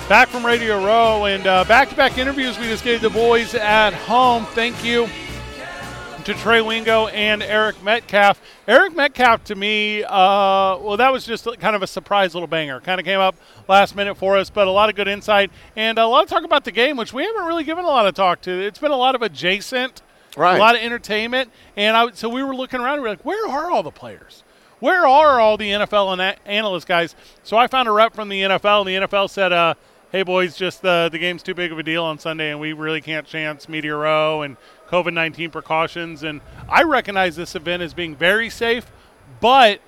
Back 0.08 0.26
from 0.26 0.44
Radio 0.44 0.84
Row 0.84 1.26
and 1.26 1.46
uh, 1.46 1.62
back-to-back 1.62 2.18
interviews 2.18 2.58
we 2.58 2.64
just 2.64 2.82
gave 2.82 3.00
the 3.00 3.10
boys 3.10 3.54
at 3.54 3.94
home. 3.94 4.46
Thank 4.46 4.82
you 4.82 5.08
to 6.24 6.34
Trey 6.34 6.60
Wingo 6.60 7.06
and 7.08 7.42
Eric 7.42 7.82
Metcalf. 7.82 8.40
Eric 8.68 8.94
Metcalf, 8.94 9.44
to 9.44 9.54
me, 9.54 10.02
uh, 10.04 10.08
well, 10.78 10.96
that 10.96 11.12
was 11.12 11.24
just 11.24 11.46
kind 11.60 11.74
of 11.74 11.82
a 11.82 11.86
surprise 11.86 12.34
little 12.34 12.46
banger. 12.46 12.80
Kind 12.80 13.00
of 13.00 13.06
came 13.06 13.20
up 13.20 13.36
last 13.68 13.96
minute 13.96 14.16
for 14.16 14.36
us, 14.36 14.50
but 14.50 14.68
a 14.68 14.70
lot 14.70 14.88
of 14.90 14.96
good 14.96 15.08
insight 15.08 15.50
and 15.76 15.98
a 15.98 16.06
lot 16.06 16.24
of 16.24 16.28
talk 16.30 16.44
about 16.44 16.64
the 16.64 16.72
game, 16.72 16.96
which 16.96 17.12
we 17.12 17.24
haven't 17.24 17.44
really 17.46 17.64
given 17.64 17.84
a 17.84 17.88
lot 17.88 18.06
of 18.06 18.14
talk 18.14 18.40
to. 18.42 18.50
It's 18.50 18.78
been 18.78 18.90
a 18.90 18.96
lot 18.96 19.14
of 19.14 19.22
adjacent, 19.22 20.02
Right. 20.36 20.56
a 20.56 20.58
lot 20.58 20.74
of 20.74 20.82
entertainment, 20.82 21.50
and 21.76 21.96
I, 21.96 22.10
so 22.12 22.28
we 22.28 22.42
were 22.42 22.54
looking 22.54 22.80
around 22.80 22.94
and 22.94 23.02
we 23.02 23.08
are 23.08 23.12
like, 23.12 23.24
where 23.24 23.48
are 23.48 23.70
all 23.70 23.82
the 23.82 23.90
players? 23.90 24.42
Where 24.80 25.06
are 25.06 25.40
all 25.40 25.56
the 25.56 25.70
NFL 25.70 26.12
and 26.12 26.20
a- 26.22 26.48
analyst 26.48 26.86
guys? 26.86 27.14
So 27.42 27.56
I 27.56 27.66
found 27.66 27.88
a 27.88 27.92
rep 27.92 28.14
from 28.14 28.28
the 28.28 28.42
NFL, 28.42 28.80
and 28.80 28.88
the 28.88 29.06
NFL 29.06 29.28
said, 29.28 29.52
uh, 29.52 29.74
"Hey 30.10 30.22
boys, 30.22 30.56
just 30.56 30.82
uh, 30.84 31.08
the 31.10 31.18
game's 31.18 31.42
too 31.42 31.52
big 31.54 31.70
of 31.70 31.78
a 31.78 31.82
deal 31.82 32.02
on 32.04 32.18
Sunday, 32.18 32.50
and 32.50 32.58
we 32.60 32.72
really 32.72 33.00
can't 33.02 33.26
chance 33.26 33.68
Media 33.68 33.94
Row 33.94 34.40
and 34.42 34.56
COVID 34.90 35.12
nineteen 35.12 35.50
precautions." 35.50 36.22
And 36.22 36.40
I 36.68 36.82
recognize 36.82 37.36
this 37.36 37.54
event 37.54 37.82
as 37.82 37.94
being 37.94 38.16
very 38.16 38.50
safe, 38.50 38.90
but 39.40 39.80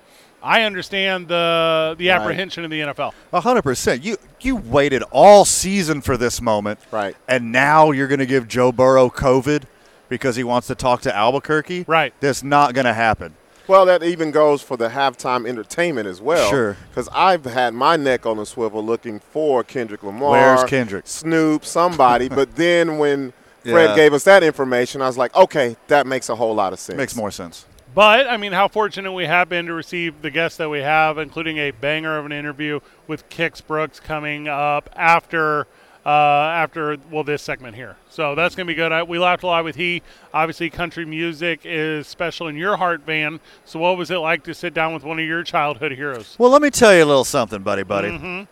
I 0.43 0.63
understand 0.63 1.29
the 1.29 1.95
the 1.97 2.09
apprehension 2.09 2.65
of 2.65 2.69
the 2.69 2.81
NFL. 2.81 3.13
A 3.31 3.39
hundred 3.41 3.61
percent. 3.61 4.03
You 4.03 4.17
you 4.41 4.57
waited 4.57 5.03
all 5.11 5.45
season 5.45 6.01
for 6.01 6.17
this 6.17 6.41
moment, 6.41 6.79
Right. 6.91 7.15
And 7.27 7.51
now 7.51 7.91
you're 7.91 8.09
going 8.09 8.19
to 8.19 8.25
give 8.25 8.47
Joe 8.47 8.71
Burrow 8.73 9.09
COVID 9.09 9.63
because 10.09 10.35
he 10.35 10.43
wants 10.43 10.67
to 10.67 10.75
talk 10.75 11.01
to 11.01 11.15
Albuquerque, 11.15 11.85
Right. 11.87 12.13
That's 12.19 12.43
not 12.43 12.73
going 12.73 12.85
to 12.85 12.93
happen. 12.93 13.35
Well, 13.65 13.85
that 13.85 14.03
even 14.03 14.31
goes 14.31 14.61
for 14.61 14.75
the 14.75 14.89
halftime 14.89 15.47
entertainment 15.47 16.05
as 16.05 16.19
well. 16.19 16.49
Sure. 16.49 16.75
Because 16.89 17.07
I've 17.13 17.45
had 17.45 17.73
my 17.73 17.95
neck 17.95 18.25
on 18.25 18.35
the 18.35 18.45
swivel 18.45 18.83
looking 18.85 19.19
for 19.21 19.63
Kendrick 19.63 20.03
Lamar. 20.03 20.31
Where's 20.31 20.63
Kendrick? 20.65 21.07
Snoop, 21.07 21.63
somebody. 21.63 22.27
but 22.41 22.57
then 22.57 22.97
when 22.97 23.31
Fred 23.63 23.89
Yeah. 23.91 23.95
gave 23.95 24.13
us 24.13 24.23
that 24.25 24.43
information, 24.43 25.01
I 25.01 25.07
was 25.07 25.17
like, 25.17 25.35
okay, 25.35 25.77
that 25.87 26.05
makes 26.05 26.29
a 26.29 26.35
whole 26.35 26.53
lot 26.53 26.73
of 26.73 26.79
sense. 26.79 26.97
Makes 26.97 27.15
more 27.15 27.31
sense. 27.31 27.65
But 27.95 28.27
I 28.27 28.37
mean, 28.37 28.53
how 28.53 28.67
fortunate 28.67 29.11
we 29.11 29.25
have 29.25 29.49
been 29.49 29.67
to 29.67 29.73
receive 29.73 30.21
the 30.21 30.31
guests 30.31 30.57
that 30.57 30.69
we 30.69 30.79
have, 30.79 31.17
including 31.17 31.57
a 31.57 31.71
banger 31.71 32.17
of 32.17 32.25
an 32.25 32.31
interview 32.31 32.79
with 33.07 33.29
Kix 33.29 33.65
Brooks 33.65 33.99
coming 33.99 34.47
up 34.47 34.89
after 34.95 35.67
uh, 36.05 36.09
after 36.09 36.97
well 37.11 37.23
this 37.23 37.41
segment 37.41 37.75
here. 37.75 37.95
So 38.09 38.35
that's 38.35 38.55
gonna 38.55 38.65
be 38.65 38.73
good. 38.73 38.91
I, 38.91 39.03
we 39.03 39.19
laughed 39.19 39.43
a 39.43 39.47
lot 39.47 39.63
with 39.63 39.75
he. 39.75 40.01
Obviously, 40.33 40.69
country 40.69 41.05
music 41.05 41.61
is 41.63 42.07
special 42.07 42.47
in 42.47 42.57
your 42.57 42.75
heart, 42.77 43.01
Van. 43.05 43.39
So 43.63 43.79
what 43.79 43.95
was 43.97 44.11
it 44.11 44.17
like 44.17 44.43
to 44.45 44.53
sit 44.53 44.73
down 44.73 44.93
with 44.93 45.03
one 45.03 45.19
of 45.19 45.25
your 45.25 45.43
childhood 45.43 45.91
heroes? 45.93 46.35
Well, 46.39 46.49
let 46.49 46.61
me 46.61 46.71
tell 46.71 46.93
you 46.93 47.03
a 47.03 47.05
little 47.05 47.23
something, 47.23 47.61
buddy, 47.61 47.83
buddy. 47.83 48.09
Mm-hmm. 48.09 48.43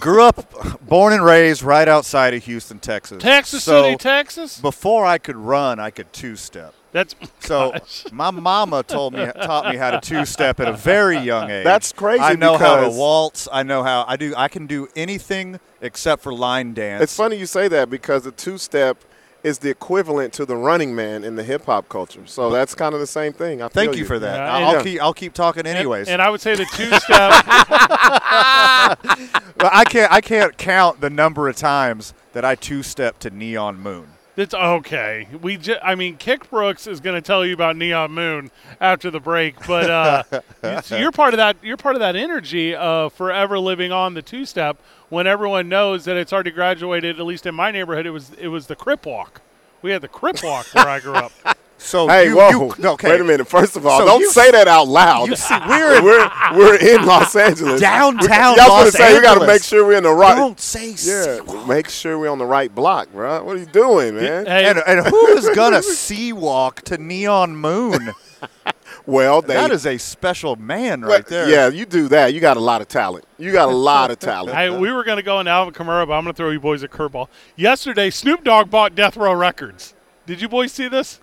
Grew 0.00 0.22
up, 0.22 0.80
born 0.86 1.12
and 1.12 1.24
raised 1.24 1.62
right 1.62 1.86
outside 1.88 2.32
of 2.34 2.44
Houston, 2.44 2.78
Texas. 2.78 3.22
Texas 3.22 3.64
So, 3.64 3.82
City, 3.82 3.96
Texas. 3.96 4.60
Before 4.60 5.04
I 5.04 5.18
could 5.18 5.36
run, 5.36 5.78
I 5.78 5.90
could 5.90 6.12
two-step. 6.12 6.74
That's 6.92 7.14
So 7.40 7.74
my 8.12 8.30
mama 8.30 8.82
told 8.82 9.14
me 9.14 9.26
taught 9.26 9.70
me 9.70 9.76
how 9.76 9.90
to 9.92 10.00
two 10.00 10.24
step 10.24 10.58
at 10.60 10.68
a 10.68 10.72
very 10.72 11.18
young 11.18 11.50
age. 11.50 11.64
That's 11.64 11.92
crazy 11.92 12.22
I 12.22 12.34
know 12.34 12.56
how 12.56 12.80
to 12.80 12.90
waltz. 12.90 13.48
I 13.52 13.62
know 13.62 13.82
how 13.82 14.04
I 14.08 14.16
do. 14.16 14.34
I 14.36 14.48
can 14.48 14.66
do 14.66 14.88
anything 14.96 15.60
except 15.80 16.22
for 16.22 16.32
line 16.34 16.74
dance. 16.74 17.02
It's 17.02 17.16
funny 17.16 17.36
you 17.36 17.46
say 17.46 17.68
that 17.68 17.90
because 17.90 18.24
the 18.24 18.32
two 18.32 18.58
step 18.58 18.98
is 19.42 19.58
the 19.58 19.70
equivalent 19.70 20.32
to 20.34 20.44
the 20.44 20.56
running 20.56 20.94
man 20.94 21.24
in 21.24 21.36
the 21.36 21.42
hip 21.42 21.64
hop 21.66 21.88
culture. 21.88 22.22
So 22.26 22.50
that's 22.50 22.74
kind 22.74 22.94
of 22.94 23.00
the 23.00 23.06
same 23.06 23.32
thing. 23.32 23.62
I 23.62 23.68
Thank 23.68 23.92
feel 23.92 23.98
you 24.00 24.04
for 24.04 24.18
that. 24.18 24.36
Yeah, 24.36 24.52
I'll 24.52 24.74
and- 24.76 24.84
keep 24.84 25.00
I'll 25.00 25.14
keep 25.14 25.32
talking 25.32 25.66
And- 25.66 25.76
anyways. 25.78 26.08
And, 26.08 26.20
I 26.20 26.28
would 26.30 26.40
say 26.40 26.54
the 26.54 26.66
two 26.74 26.86
step. 26.98 27.44
Well, 29.60 29.70
I 29.72 29.84
can't 29.88 30.12
I 30.12 30.20
can't 30.20 30.56
count 30.58 31.00
the 31.00 31.10
number 31.10 31.48
of 31.48 31.56
times 31.56 32.12
that 32.32 32.44
I 32.44 32.54
two 32.54 32.82
step 32.82 33.18
to 33.20 33.30
Neon 33.30 33.78
Moon. 33.80 34.08
It's 34.40 34.54
okay. 34.54 35.28
We, 35.42 35.58
ju- 35.58 35.76
I 35.82 35.94
mean, 35.94 36.16
Kix 36.16 36.48
Brooks 36.48 36.86
is 36.86 37.00
going 37.00 37.14
to 37.14 37.20
tell 37.20 37.44
you 37.44 37.52
about 37.52 37.76
Neon 37.76 38.10
Moon 38.12 38.50
after 38.80 39.10
the 39.10 39.20
break, 39.20 39.66
but 39.66 39.90
uh, 39.90 40.22
you're 40.88 41.12
part 41.12 41.34
of 41.34 41.38
that. 41.38 41.58
You're 41.62 41.76
part 41.76 41.94
of 41.94 42.00
that 42.00 42.16
energy 42.16 42.74
of 42.74 43.12
forever 43.12 43.58
living 43.58 43.92
on 43.92 44.14
the 44.14 44.22
two 44.22 44.46
step 44.46 44.78
when 45.10 45.26
everyone 45.26 45.68
knows 45.68 46.06
that 46.06 46.16
it's 46.16 46.32
already 46.32 46.52
graduated. 46.52 47.20
At 47.20 47.26
least 47.26 47.44
in 47.44 47.54
my 47.54 47.70
neighborhood, 47.70 48.06
it 48.06 48.12
was 48.12 48.30
it 48.38 48.48
was 48.48 48.66
the 48.66 48.76
Crip 48.76 49.04
Walk. 49.04 49.42
We 49.82 49.90
had 49.90 50.00
the 50.00 50.08
Crip 50.08 50.42
Walk 50.42 50.66
where 50.74 50.88
I 50.88 51.00
grew 51.00 51.16
up. 51.16 51.32
So 51.82 52.06
Hey, 52.08 52.26
you, 52.26 52.36
whoa! 52.36 52.50
you- 52.78 52.88
okay. 52.90 53.08
Wait 53.10 53.20
a 53.20 53.24
minute. 53.24 53.48
First 53.48 53.74
of 53.74 53.86
all, 53.86 53.98
So 54.00 54.04
don't 54.06 54.20
you- 54.20 54.30
say 54.30 54.50
that 54.50 54.68
out 54.68 54.86
loud. 54.86 55.28
You 55.28 55.34
see, 55.36 55.54
we're 55.66 55.96
in- 55.96 56.04
we're 56.04 56.30
we're 56.54 56.74
in 56.76 57.06
Los 57.06 57.34
Angeles, 57.34 57.80
Downtown 57.80 58.56
y'all 58.56 58.68
Los 58.68 58.78
gonna 58.80 58.90
say 58.92 59.14
we 59.14 59.22
got 59.22 59.38
to 59.40 59.46
make 59.46 59.62
sure 59.64 59.86
we're 59.86 59.96
in 59.96 60.02
the 60.04 60.12
right. 60.12 60.36
Don't 60.36 60.60
say 60.60 60.94
Yeah, 61.02 61.40
make 61.66 61.88
sure 61.88 62.18
we're 62.18 62.28
on 62.30 62.38
the 62.38 62.44
right 62.46 62.72
block, 62.74 63.10
bro. 63.12 63.42
What 63.42 63.56
are 63.56 63.58
you 63.60 63.66
doing, 63.66 64.16
man? 64.16 64.46
And, 64.46 64.78
and 64.86 65.06
who 65.06 65.26
is 65.28 65.48
gonna 65.54 65.82
sea 65.82 66.32
walk 66.32 66.82
to 66.82 66.98
Neon 66.98 67.56
Moon? 67.56 68.12
Well, 69.06 69.40
they, 69.42 69.54
that 69.54 69.70
is 69.70 69.86
a 69.86 69.96
special 69.98 70.56
man 70.56 71.00
right 71.00 71.26
there. 71.26 71.48
Yeah, 71.48 71.68
you 71.68 71.86
do 71.86 72.08
that. 72.08 72.34
You 72.34 72.40
got 72.40 72.56
a 72.56 72.60
lot 72.60 72.80
of 72.80 72.88
talent. 72.88 73.24
You 73.38 73.50
got 73.50 73.68
a 73.68 73.74
lot 73.74 74.10
of 74.10 74.18
talent. 74.18 74.54
Hey, 74.56 74.70
we 74.70 74.92
were 74.92 75.04
going 75.04 75.16
to 75.16 75.22
go 75.22 75.40
in 75.40 75.48
Alvin 75.48 75.72
Kamara, 75.74 76.06
but 76.06 76.12
I'm 76.12 76.22
going 76.24 76.26
to 76.26 76.36
throw 76.36 76.50
you 76.50 76.60
boys 76.60 76.82
a 76.82 76.88
curveball. 76.88 77.28
Yesterday, 77.56 78.10
Snoop 78.10 78.44
Dogg 78.44 78.70
bought 78.70 78.94
Death 78.94 79.16
Row 79.16 79.32
Records. 79.32 79.94
Did 80.26 80.40
you 80.42 80.48
boys 80.48 80.72
see 80.72 80.86
this? 80.86 81.18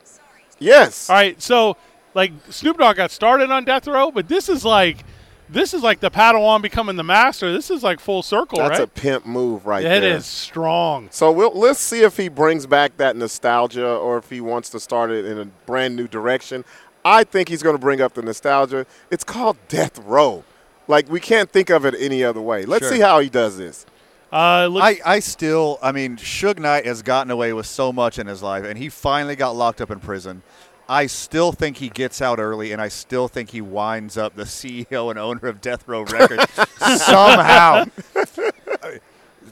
Yes. 0.60 1.10
All 1.10 1.16
right, 1.16 1.42
so 1.42 1.78
like 2.14 2.32
Snoop 2.50 2.78
Dogg 2.78 2.98
got 2.98 3.12
started 3.12 3.52
on 3.52 3.66
Death 3.66 3.88
Row, 3.88 4.12
but 4.12 4.28
this 4.28 4.50
is 4.50 4.66
like 4.66 5.04
this 5.50 5.74
is 5.74 5.82
like 5.82 6.00
the 6.02 6.12
Padawan 6.12 6.62
becoming 6.62 6.98
the 6.98 7.04
master. 7.04 7.54
This 7.54 7.70
is 7.72 7.82
like 7.84 8.00
full 8.00 8.22
circle, 8.22 8.60
right? 8.60 8.68
That's 8.70 8.80
right? 8.80 8.88
a 8.90 8.92
pimp 9.02 9.26
move 9.26 9.66
right 9.66 9.86
It 9.86 10.02
there. 10.02 10.16
is 10.18 10.26
strong. 10.26 11.08
So 11.12 11.32
we'll 11.32 11.58
let's 11.58 11.80
see 11.80 12.02
if 12.02 12.18
he 12.18 12.28
brings 12.28 12.66
back 12.66 12.98
that 12.98 13.16
nostalgia 13.16 13.88
or 13.88 14.18
if 14.18 14.30
he 14.30 14.42
wants 14.42 14.70
to 14.72 14.80
start 14.80 15.12
it 15.12 15.26
in 15.26 15.38
a 15.40 15.46
brand 15.66 15.96
new 15.96 16.08
direction. 16.08 16.66
I 17.06 17.24
think 17.24 17.48
he's 17.48 17.64
going 17.64 17.76
to 17.76 17.80
bring 17.82 18.02
up 18.02 18.16
the 18.16 18.22
nostalgia. 18.22 18.86
It's 19.10 19.24
called 19.24 19.56
Death 19.70 19.98
Row. 20.00 20.44
Like 20.90 21.10
we 21.10 21.20
can't 21.22 21.50
think 21.50 21.70
of 21.70 21.86
it 21.86 21.96
any 21.98 22.24
other 22.24 22.42
way. 22.42 22.66
Let's 22.66 22.86
Sure. 22.88 22.96
see 22.96 23.00
how 23.02 23.20
he 23.20 23.30
does 23.30 23.58
this. 23.58 23.86
Uh, 24.32 24.70
I, 24.76 24.99
I 25.06 25.20
still, 25.20 25.80
I 25.82 25.91
mean, 25.94 26.18
Suge 26.18 26.60
Knight 26.60 26.86
has 26.86 27.02
gotten 27.02 27.32
away 27.32 27.54
with 27.54 27.66
so 27.66 27.94
much 27.94 28.20
in 28.20 28.28
his 28.28 28.44
life, 28.44 28.66
and 28.66 28.78
he 28.78 28.90
finally 28.90 29.36
got 29.38 29.56
locked 29.56 29.80
up 29.80 29.90
in 29.90 29.99
prison. 29.99 30.41
I 30.90 31.06
still 31.08 31.52
think 31.52 31.78
he 31.78 31.90
gets 31.90 32.22
out 32.22 32.40
early, 32.40 32.72
and 32.72 32.82
I 32.82 32.88
still 32.90 33.28
think 33.28 33.49
he 33.52 33.62
winds 33.62 34.18
up 34.18 34.36
the 34.36 34.44
CEO 34.44 35.10
and 35.10 35.18
owner 35.20 35.48
of 35.48 35.62
Death 35.62 35.88
Row 35.88 36.04
Records 36.04 36.45
somehow. 37.04 37.86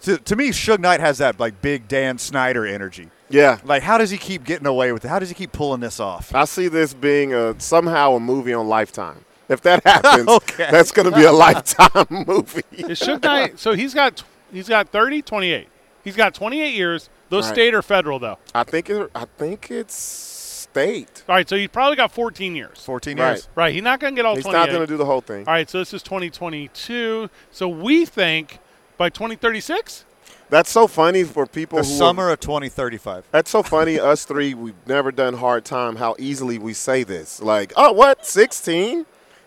to, 0.02 0.18
to 0.18 0.36
me, 0.36 0.50
Suge 0.50 0.80
Knight 0.80 1.00
has 1.00 1.18
that 1.20 1.40
like 1.40 1.62
big 1.62 1.88
Dan 1.88 2.18
Snyder 2.18 2.66
energy. 2.66 3.10
Yeah. 3.30 3.60
Like, 3.64 3.82
how 3.84 3.98
does 3.98 4.12
he 4.12 4.18
keep 4.18 4.44
getting 4.44 4.68
away 4.68 4.92
with 4.92 5.04
it? 5.04 5.08
How 5.08 5.20
does 5.20 5.30
he 5.30 5.36
keep 5.36 5.52
pulling 5.52 5.80
this 5.82 6.00
off? 6.00 6.34
I 6.36 6.46
see 6.46 6.68
this 6.68 6.94
being 6.94 7.34
a 7.34 7.60
somehow 7.60 8.14
a 8.16 8.20
movie 8.20 8.54
on 8.54 8.68
Lifetime. 8.68 9.26
If 9.50 9.62
that 9.62 9.84
happens, 9.86 10.28
Okay. 10.30 10.68
that's 10.72 10.92
going 10.92 11.10
to 11.10 11.16
be 11.16 11.24
a 11.24 11.32
Lifetime 11.34 12.08
movie. 12.10 12.64
Is 12.72 13.00
Suge 13.00 13.22
Knight? 13.24 13.60
So 13.60 13.74
he's 13.74 13.94
got 13.94 14.24
he's 14.56 14.68
got 14.70 14.90
30, 14.90 15.22
28. 15.22 15.68
He's 16.04 16.16
got 16.16 16.34
28 16.34 16.74
years. 16.74 17.10
Those 17.30 17.46
Right. 17.48 17.54
state 17.56 17.74
or 17.76 17.82
federal 17.82 18.20
though. 18.20 18.38
I 18.54 18.64
think 18.64 18.90
it, 18.90 19.10
I 19.16 19.26
think 19.38 19.70
it's 19.72 19.96
state. 19.96 21.24
All 21.30 21.36
right, 21.36 21.48
so 21.48 21.56
he's 21.56 21.70
probably 21.70 21.96
got 21.96 22.12
14 22.12 22.56
years. 22.56 22.84
14 22.84 23.18
years. 23.18 23.48
Right, 23.56 23.74
he's 23.74 23.82
not 23.84 24.00
going 24.00 24.14
to 24.14 24.20
get 24.20 24.26
all 24.26 24.36
He's 24.36 24.44
28. 24.44 24.60
not 24.60 24.68
going 24.70 24.82
to 24.82 24.88
do 24.88 24.98
the 24.98 25.06
whole 25.06 25.22
thing. 25.22 25.48
All 25.48 25.54
right, 25.54 25.70
so 25.70 25.80
this 25.80 25.94
is 25.94 26.04
2022. 26.04 27.30
So 27.52 27.68
we 27.68 28.06
think 28.06 28.60
by 28.98 29.10
2036. 29.10 30.06
That's 30.50 30.70
so 30.70 30.86
funny 30.88 31.24
for 31.24 31.48
people 31.48 31.80
The 31.80 31.86
who 31.86 31.94
are- 31.94 31.98
summer 31.98 32.30
of 32.30 32.40
2035. 32.40 33.24
That's 33.32 33.50
so 33.50 33.64
funny. 33.64 34.00
Us 34.00 34.26
three, 34.26 34.54
we've 34.54 34.76
never 34.86 35.12
done 35.12 35.34
hard 35.36 35.66
time. 35.66 35.96
How 35.96 36.16
easily 36.20 36.60
we 36.60 36.74
say 36.74 37.04
this. 37.04 37.42
Like, 37.42 37.74
oh, 37.76 37.92
what? 37.92 38.26
Sixteen? 38.26 39.06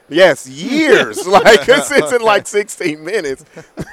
Yes, 0.09 0.48
years. 0.48 1.26
like 1.26 1.68
it's, 1.68 1.90
it's 1.90 2.12
in 2.12 2.22
like 2.22 2.47
sixteen 2.47 3.05
minutes. 3.05 3.44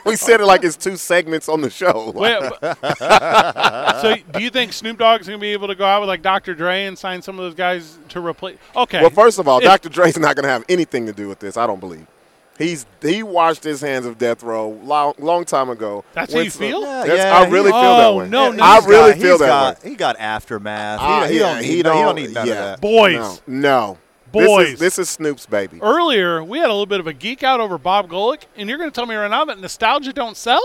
We 0.05 0.15
said 0.15 0.39
it 0.41 0.45
like 0.45 0.63
it's 0.63 0.77
two 0.77 0.95
segments 0.97 1.49
on 1.49 1.61
the 1.61 1.69
show. 1.69 2.11
Wait, 2.15 2.39
so 4.01 4.15
do 4.33 4.41
you 4.43 4.49
think 4.49 4.73
Snoop 4.73 4.97
Dogg's 4.97 5.27
going 5.27 5.39
to 5.39 5.41
be 5.41 5.51
able 5.53 5.67
to 5.67 5.75
go 5.75 5.85
out 5.85 6.01
with 6.01 6.07
like 6.07 6.21
Dr. 6.21 6.53
Dre 6.55 6.85
and 6.85 6.97
sign 6.97 7.21
some 7.21 7.37
of 7.37 7.43
those 7.45 7.55
guys 7.55 7.97
to 8.09 8.25
replace? 8.25 8.57
Okay. 8.75 9.01
Well, 9.01 9.09
first 9.09 9.39
of 9.39 9.47
all, 9.47 9.57
If- 9.59 9.65
Dr. 9.65 9.89
Dre's 9.89 10.17
not 10.17 10.35
going 10.35 10.43
to 10.43 10.49
have 10.49 10.63
anything 10.69 11.05
to 11.07 11.13
do 11.13 11.27
with 11.27 11.39
this. 11.39 11.57
I 11.57 11.67
don't 11.67 11.79
believe. 11.79 12.07
He's 12.57 12.85
he 13.01 13.21
washed 13.21 13.65
his 13.65 13.81
hands 13.81 14.05
of 14.05 14.17
death 14.17 14.41
row 14.41 14.69
long, 14.69 15.13
long 15.19 15.43
time 15.43 15.69
ago. 15.69 16.05
That's 16.13 16.31
how 16.31 16.37
When 16.37 16.45
you 16.45 16.51
so- 16.51 16.59
feel? 16.59 16.81
That's- 16.81 17.17
Yeah, 17.17 17.37
I 17.37 17.49
really 17.49 17.71
he- 17.73 17.77
feel 17.77 17.97
that 17.97 18.05
oh, 18.07 18.17
way. 18.19 18.29
no, 18.29 18.51
no. 18.53 18.63
I 18.63 18.77
really 18.85 19.11
got- 19.11 19.21
feel 19.21 19.37
that 19.39 19.47
got, 19.47 19.83
way. 19.83 19.89
He 19.89 19.95
got 19.97 20.15
aftermath. 20.19 20.99
Ah, 21.01 21.25
he, 21.25 21.33
he 21.33 21.39
yeah, 21.41 21.45
don't 21.51 21.57
need, 21.61 21.65
he 21.67 21.75
he 21.75 21.83
don't, 21.83 22.05
don't 22.05 22.15
need 22.15 22.33
none 22.33 22.47
yeah. 22.47 22.53
of 22.53 22.59
that. 22.59 22.81
Boys. 22.81 23.41
No, 23.45 23.97
no. 23.97 23.97
Boys. 24.35 24.47
This 24.57 24.73
is, 24.73 24.79
this 24.79 24.99
is 24.99 25.09
Snoop's 25.09 25.45
baby. 25.45 25.79
Earlier, 25.81 26.43
we 26.43 26.59
had 26.59 26.67
a 26.67 26.73
little 26.73 26.85
bit 26.85 26.99
of 26.99 27.07
a 27.07 27.13
geek 27.13 27.43
out 27.43 27.59
over 27.59 27.77
Bob 27.77 28.09
Golic, 28.09 28.43
and 28.55 28.69
you're 28.69 28.77
going 28.77 28.89
to 28.89 28.95
tell 28.95 29.05
me 29.05 29.15
right 29.15 29.29
now 29.29 29.45
that 29.45 29.59
nostalgia 29.59 30.13
don't 30.13 30.37
sell? 30.37 30.61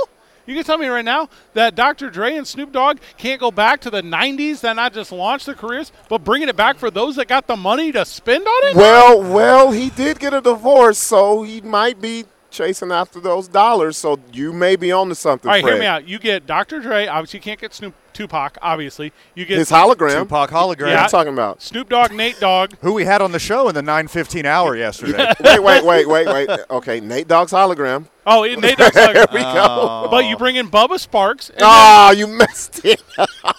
You 0.46 0.54
can 0.54 0.64
tell 0.64 0.78
me 0.78 0.88
right 0.88 1.04
now 1.04 1.28
that 1.54 1.76
Dr. 1.76 2.10
Dre 2.10 2.34
and 2.34 2.46
Snoop 2.46 2.72
Dogg 2.72 2.98
can't 3.16 3.38
go 3.38 3.50
back 3.50 3.80
to 3.82 3.90
the 3.90 4.02
90s 4.02 4.60
that 4.62 4.74
not 4.74 4.92
just 4.92 5.12
launched 5.12 5.46
their 5.46 5.54
careers, 5.54 5.92
but 6.08 6.24
bringing 6.24 6.48
it 6.48 6.56
back 6.56 6.76
for 6.76 6.90
those 6.90 7.16
that 7.16 7.28
got 7.28 7.46
the 7.46 7.56
money 7.56 7.92
to 7.92 8.04
spend 8.04 8.46
on 8.46 8.70
it? 8.70 8.76
Well, 8.76 9.22
well, 9.22 9.70
he 9.70 9.90
did 9.90 10.18
get 10.18 10.34
a 10.34 10.40
divorce, 10.40 10.98
so 10.98 11.42
he 11.42 11.60
might 11.60 12.00
be 12.00 12.24
chasing 12.50 12.90
after 12.90 13.20
those 13.20 13.48
dollars. 13.48 13.96
So 13.96 14.18
you 14.32 14.52
may 14.52 14.76
be 14.76 14.90
on 14.90 15.08
to 15.08 15.14
something. 15.14 15.48
All 15.48 15.54
right, 15.54 15.62
Fred. 15.62 15.74
hear 15.74 15.80
me 15.80 15.86
out. 15.86 16.08
You 16.08 16.18
get 16.18 16.46
Dr. 16.46 16.80
Dre. 16.80 17.06
Obviously, 17.06 17.38
you 17.38 17.42
can't 17.42 17.60
get 17.60 17.72
Snoop 17.72 17.94
Tupac. 18.12 18.58
Obviously, 18.62 19.12
you 19.34 19.44
get 19.44 19.58
His 19.58 19.70
hologram. 19.70 20.20
Tupac 20.22 20.50
hologram. 20.50 20.68
What 20.68 20.78
Yeah. 20.88 21.00
are 21.00 21.02
you 21.04 21.08
talking 21.08 21.32
about? 21.32 21.62
Snoop 21.62 21.88
Dogg, 21.88 22.12
Nate 22.12 22.38
Dogg. 22.40 22.72
Who 22.80 22.92
we 22.92 23.04
had 23.04 23.22
on 23.22 23.32
the 23.32 23.38
show 23.38 23.68
in 23.68 23.74
the 23.74 23.82
9:15 23.82 24.44
hour 24.44 24.76
yesterday. 24.76 25.32
wait, 25.40 25.60
wait, 25.62 25.84
wait, 25.84 26.06
wait, 26.06 26.26
wait. 26.28 26.50
Okay, 26.70 27.00
Nate 27.00 27.28
Dogg's 27.28 27.52
hologram. 27.52 28.06
Oh, 28.26 28.42
it- 28.44 28.58
Nate 28.60 28.76
Dogg's 28.76 28.96
hologram. 28.96 29.12
there 29.14 29.22
like, 29.22 29.32
we 29.32 29.40
go. 29.42 29.64
Oh. 30.04 30.08
but 30.10 30.24
you 30.26 30.36
bring 30.36 30.56
in 30.56 30.68
Bubba 30.68 30.98
Sparxxx. 31.04 31.50
And 31.50 31.58
Oh, 31.62 32.12
you 32.16 32.26
messed 32.26 32.84
it 32.84 33.02
up. 33.18 33.56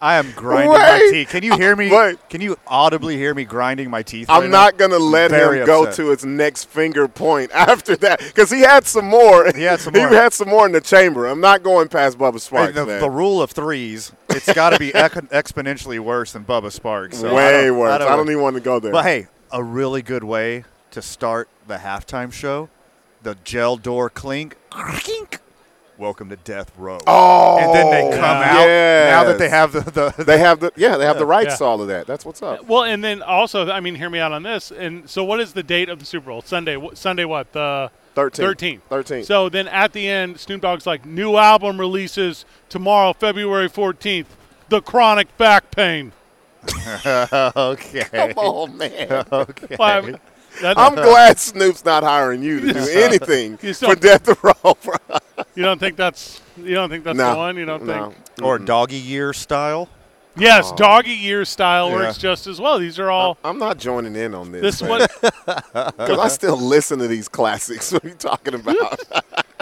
I 0.00 0.16
am 0.16 0.30
grinding 0.32 0.72
my 0.72 1.08
teeth. 1.10 1.28
Can 1.30 1.42
you 1.42 1.56
hear 1.56 1.74
me? 1.74 1.90
Wait. 1.90 2.18
Can 2.30 2.40
you 2.40 2.56
audibly 2.68 3.16
hear 3.16 3.34
me 3.34 3.44
grinding 3.44 3.90
my 3.90 4.02
teeth? 4.02 4.30
I'm 4.30 4.42
right 4.42 4.50
not 4.50 4.76
gonna 4.78 4.98
let 4.98 5.30
Very 5.32 5.60
him 5.60 5.66
go 5.66 5.82
upset. 5.84 5.96
to 5.96 6.10
his 6.10 6.24
next 6.24 6.64
finger 6.66 7.08
point 7.08 7.50
after 7.54 7.96
that 7.96 8.20
because 8.20 8.50
he 8.50 8.60
had 8.60 8.86
some 8.86 9.06
more. 9.06 9.50
He 9.54 9.62
had 9.64 9.80
some 9.80 9.94
he 9.94 10.00
more. 10.00 10.08
had 10.10 10.32
some 10.32 10.48
more 10.48 10.66
in 10.66 10.72
the 10.72 10.80
chamber. 10.80 11.26
I'm 11.26 11.40
not 11.40 11.62
going 11.64 11.88
past 11.88 12.16
Bubba 12.16 12.34
Sparxxx. 12.34 12.74
the, 12.74 12.84
the 13.00 13.10
rule 13.10 13.42
of 13.42 13.50
threes, 13.50 14.12
it's 14.30 14.52
got 14.52 14.70
to 14.70 14.78
be 14.78 14.90
ec- 14.90 15.12
exponentially 15.30 15.98
worse 15.98 16.32
than 16.32 16.44
Bubba 16.44 16.66
Sparxxx. 16.78 17.14
So 17.14 17.30
I 17.30 17.34
Way 17.34 17.66
don't- 17.66 17.78
worse. 17.78 18.00
I 18.02 18.16
don't 18.16 18.30
even 18.30 18.42
want 18.42 18.54
to 18.54 18.60
go 18.60 18.78
there. 18.78 18.92
But 18.92 19.04
hey, 19.04 19.26
a 19.50 19.62
really 19.62 20.02
good 20.02 20.22
way 20.24 20.64
to 20.92 21.02
start 21.02 21.48
the 21.66 21.78
halftime 21.78 22.32
show: 22.32 22.68
the 23.24 23.36
gel 23.42 23.76
door 23.76 24.08
clink, 24.10 24.56
clink. 24.70 25.40
Welcome 25.98 26.28
to 26.28 26.36
Death 26.36 26.70
Row. 26.78 26.98
Oh, 27.08 27.58
and 27.58 27.74
then 27.74 27.90
they 27.90 28.16
come 28.16 28.24
out 28.24 28.54
now 28.54 29.24
that 29.24 29.36
they 29.38 29.48
have 29.48 29.72
the, 29.72 29.80
the 29.80 30.24
They 30.24 30.38
have 30.38 30.60
the 30.60 30.72
yeah, 30.76 30.96
they 30.96 31.04
have 31.04 31.18
the 31.18 31.26
rights 31.26 31.50
Yeah. 31.54 31.56
to 31.56 31.64
all 31.64 31.82
of 31.82 31.88
that. 31.88 32.06
That's 32.06 32.24
what's 32.24 32.40
up. 32.40 32.64
Well, 32.66 32.84
and 32.84 33.02
then 33.02 33.20
also, 33.20 33.68
I 33.68 33.80
mean, 33.80 33.96
hear 33.96 34.08
me 34.08 34.20
out 34.20 34.30
on 34.30 34.44
this. 34.44 34.70
And 34.70 35.10
so, 35.10 35.24
what 35.24 35.40
is 35.40 35.54
the 35.54 35.62
date 35.64 35.88
of 35.88 35.98
the 35.98 36.04
Super 36.04 36.26
Bowl? 36.30 36.42
Sunday. 36.42 36.76
wh- 36.76 36.94
Sunday 36.94 37.24
what? 37.24 37.52
The 37.52 37.90
13. 38.14 38.44
13th. 38.44 38.80
13th. 38.90 39.24
So 39.24 39.48
then 39.48 39.66
at 39.68 39.92
the 39.92 40.08
end, 40.08 40.38
Snoop 40.38 40.60
Dogg's 40.60 40.86
like, 40.86 41.04
new 41.04 41.36
album 41.36 41.80
releases 41.80 42.44
tomorrow, 42.68 43.12
February 43.12 43.68
14th. 43.68 44.26
The 44.68 44.80
Chronic 44.80 45.36
Back 45.36 45.70
Pain. 45.72 46.12
okay. 47.06 48.04
Come 48.12 48.32
on, 48.36 48.76
man. 48.76 49.24
okay. 49.32 49.76
Well, 49.78 50.18
I'm- 50.64 50.94
glad 50.94 51.38
Snoop's 51.38 51.84
not 51.84 52.02
hiring 52.02 52.42
you 52.42 52.60
to 52.60 52.72
do 52.72 52.88
anything 52.92 53.58
You 53.62 53.74
for 53.74 53.94
Death 53.94 54.28
Row. 54.42 54.76
You 55.54 55.62
don't 55.62 55.78
think 55.78 55.96
that's 55.96 56.40
you 56.56 56.74
don't 56.74 56.90
think 56.90 57.04
that's 57.04 57.16
No. 57.16 57.32
the 57.32 57.36
one? 57.36 57.56
You 57.56 57.64
don't 57.66 57.84
No. 57.84 58.10
think? 58.10 58.42
Or 58.42 58.58
doggy 58.58 58.96
year 58.96 59.32
style. 59.32 59.88
Yes, 60.36 60.70
doggy 60.72 61.10
year 61.14 61.44
style 61.44 61.88
Yeah. 61.90 61.94
works 61.96 62.18
just 62.18 62.46
as 62.46 62.60
well. 62.60 62.78
These 62.78 62.98
are 63.00 63.10
all. 63.10 63.38
I'm 63.44 63.58
not 63.58 63.78
joining 63.78 64.14
in 64.14 64.34
on 64.34 64.52
this. 64.52 64.62
This 64.62 64.82
one, 64.82 65.00
because 65.20 66.18
I 66.18 66.28
still 66.28 66.56
listen 66.56 66.98
to 67.00 67.08
these 67.08 67.28
classics. 67.28 67.90
What 67.98 68.04
are 68.04 68.08
you 68.08 68.14
talking 68.14 68.54
about? 68.54 69.00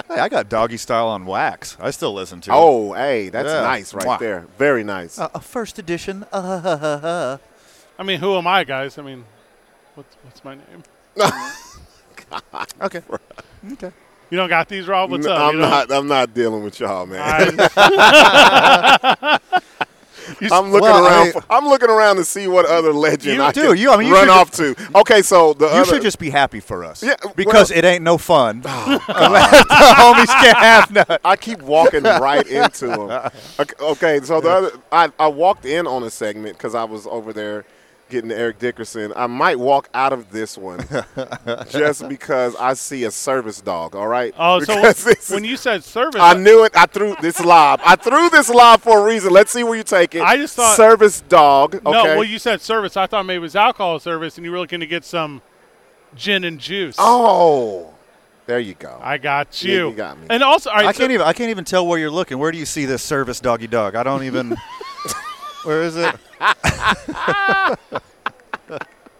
Hey, 0.08 0.18
I 0.20 0.28
got 0.28 0.48
doggy 0.50 0.76
style 0.76 1.08
on 1.08 1.24
wax. 1.24 1.76
I 1.80 1.90
still 1.90 2.12
listen 2.12 2.40
to 2.42 2.50
it. 2.50 2.54
oh, 2.54 2.92
hey, 2.92 3.30
that's 3.30 3.48
Yeah. 3.48 3.62
nice 3.62 3.94
right 3.94 4.04
Mwah. 4.06 4.18
there. 4.18 4.46
Very 4.58 4.84
nice. 4.84 5.18
Uh, 5.18 5.28
a 5.34 5.40
first 5.40 5.78
edition. 5.78 6.24
Uh, 6.32 7.38
I 7.98 8.02
mean, 8.02 8.20
who 8.20 8.36
am 8.36 8.46
I, 8.46 8.64
guys? 8.64 8.98
I 8.98 9.02
mean, 9.02 9.24
what's 9.96 10.16
what's 10.22 10.44
my 10.44 10.54
name? 10.54 10.82
okay. 12.82 13.02
Okay. 13.72 13.90
You 14.30 14.36
don't 14.38 14.48
got 14.48 14.68
these, 14.68 14.86
Rob? 14.88 15.10
What's 15.10 15.26
N- 15.26 15.32
up? 15.32 15.38
I'm 15.40 15.54
You 15.54 15.60
don't- 15.60 15.70
not. 15.70 15.92
I'm 15.92 16.06
not 16.08 16.34
dealing 16.34 16.62
with 16.64 16.78
y'all, 16.80 17.06
man. 17.06 17.20
I- 17.58 19.38
I'm 20.50 20.72
looking 20.72 20.80
Well, 20.80 21.06
around. 21.06 21.24
mean- 21.24 21.32
for, 21.34 21.44
I'm 21.48 21.68
looking 21.68 21.88
around 21.88 22.16
to 22.16 22.24
see 22.24 22.48
what 22.48 22.66
other 22.66 22.92
legend 22.92 23.36
You 23.36 23.42
I 23.44 23.52
do. 23.52 23.68
can 23.68 23.76
You- 23.76 23.92
I 23.92 23.96
mean, 23.96 24.08
you 24.08 24.14
run 24.14 24.24
should 24.24 24.30
off 24.32 24.50
to. 24.52 24.74
Okay, 24.96 25.22
so 25.22 25.52
the 25.54 25.66
You 25.66 25.70
other, 25.70 25.84
should 25.84 26.02
just 26.02 26.18
be 26.18 26.30
happy 26.30 26.58
for 26.58 26.84
us. 26.84 27.00
Yeah, 27.02 27.14
Because 27.36 27.70
well- 27.70 27.78
it 27.78 27.84
ain't 27.84 28.02
no 28.02 28.18
fun. 28.18 28.62
Oh, 28.66 28.98
the 29.06 29.14
homies 29.14 30.26
can't 30.42 30.58
have 30.58 30.90
none. 30.90 31.18
I 31.24 31.36
keep 31.36 31.62
walking 31.62 32.02
right 32.02 32.44
into 32.46 32.88
them. 32.88 33.30
Okay, 33.60 33.74
okay, 33.80 34.20
so 34.24 34.40
the 34.40 34.50
other, 34.50 34.70
I, 34.90 35.10
I 35.20 35.28
walked 35.28 35.64
in 35.64 35.86
on 35.86 36.02
a 36.02 36.10
segment 36.10 36.58
because 36.58 36.74
I 36.74 36.82
was 36.84 37.06
over 37.06 37.32
there 37.32 37.64
getting 38.08 38.30
to 38.30 38.36
Eric 38.36 38.58
Dickerson. 38.58 39.12
I 39.16 39.26
might 39.26 39.58
walk 39.58 39.88
out 39.94 40.12
of 40.12 40.30
this 40.30 40.56
one 40.56 40.80
just 41.68 42.08
because 42.08 42.54
I 42.56 42.74
see 42.74 43.04
a 43.04 43.10
service 43.10 43.60
dog. 43.60 43.94
All 43.96 44.06
right. 44.08 44.34
Oh, 44.38 44.60
so 44.60 44.74
Because 44.76 45.04
this 45.04 45.30
when 45.30 45.44
is- 45.44 45.50
you 45.50 45.56
said 45.56 45.82
service, 45.84 46.20
I 46.20 46.34
knew 46.34 46.64
it. 46.64 46.76
I 46.76 46.86
threw 46.86 47.16
this 47.20 47.40
lob. 47.44 47.80
I 47.84 47.96
threw 47.96 48.28
this 48.30 48.48
lob 48.48 48.80
for 48.82 49.00
a 49.00 49.02
reason. 49.04 49.32
Let's 49.32 49.50
see 49.50 49.64
where 49.64 49.76
you 49.76 49.82
take 49.82 50.14
it. 50.14 50.22
I 50.22 50.36
just 50.36 50.54
thought- 50.56 50.76
service 50.76 51.20
dog. 51.22 51.74
Okay. 51.74 51.82
no, 51.90 52.04
well, 52.04 52.24
you 52.24 52.38
said 52.38 52.60
service. 52.60 52.96
I 52.96 53.06
thought 53.06 53.26
maybe 53.26 53.36
it 53.38 53.40
was 53.40 53.56
alcohol 53.56 53.98
service, 53.98 54.36
and 54.36 54.44
you 54.44 54.52
were 54.52 54.58
looking 54.58 54.80
to 54.80 54.86
get 54.86 55.04
some 55.04 55.42
gin 56.14 56.44
and 56.44 56.58
juice. 56.58 56.96
oh, 56.98 57.92
there 58.46 58.60
you 58.60 58.74
go. 58.74 58.96
I 59.02 59.18
got 59.18 59.60
Yeah, 59.64 59.72
you. 59.74 59.88
you 59.90 59.94
got 59.96 60.18
me. 60.20 60.26
And 60.30 60.42
also, 60.44 60.70
all 60.70 60.76
right, 60.76 60.86
I 60.86 60.92
so- 60.92 60.98
can't 61.00 61.10
even. 61.12 61.26
I 61.26 61.32
can't 61.32 61.50
even 61.50 61.64
tell 61.64 61.84
where 61.86 61.98
you're 61.98 62.10
looking. 62.10 62.38
Where 62.38 62.52
do 62.52 62.58
you 62.58 62.66
see 62.66 62.84
this 62.84 63.02
service 63.02 63.40
doggy 63.40 63.66
dog? 63.66 63.96
I 63.96 64.02
don't 64.04 64.22
even. 64.22 64.56
where 65.66 65.82
is 65.82 65.96
it? 65.96 66.14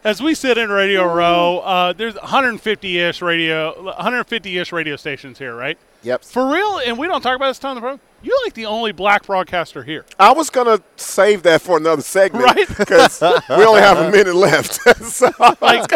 as 0.05 0.23
we 0.23 0.35
sit 0.35 0.57
in 0.57 0.71
Radio 0.71 1.13
Row, 1.13 1.59
uh, 1.59 1.93
there's 1.93 2.15
150-ish 2.15 3.21
radio, 3.21 3.93
150-ish 3.99 4.71
radio 4.71 4.95
stations 4.95 5.39
here, 5.39 5.57
right? 5.57 5.77
Yep. 6.05 6.25
For 6.25 6.49
real, 6.49 6.79
and 6.79 6.97
we 6.97 7.09
don't 7.09 7.21
talk 7.21 7.35
about 7.35 7.49
this 7.49 7.59
ton 7.59 7.71
on 7.71 7.75
the 7.75 7.81
program. 7.81 8.01
You're 8.27 8.43
like 8.45 8.55
the 8.55 8.67
only 8.67 8.91
black 8.93 9.25
broadcaster 9.27 9.85
here. 9.85 10.05
I 10.19 10.33
was 10.33 10.51
gonna 10.51 10.81
save 10.97 11.45
that 11.45 11.63
for 11.63 11.77
another 11.77 12.03
segment, 12.03 12.45
Right. 12.45 12.67
Because 12.77 13.21
we 13.21 13.65
only 13.65 13.81
have 13.81 13.99
a 13.99 14.11
minute 14.13 14.35
left. 14.35 14.75
so, 15.05 15.31
Like, 15.61 15.91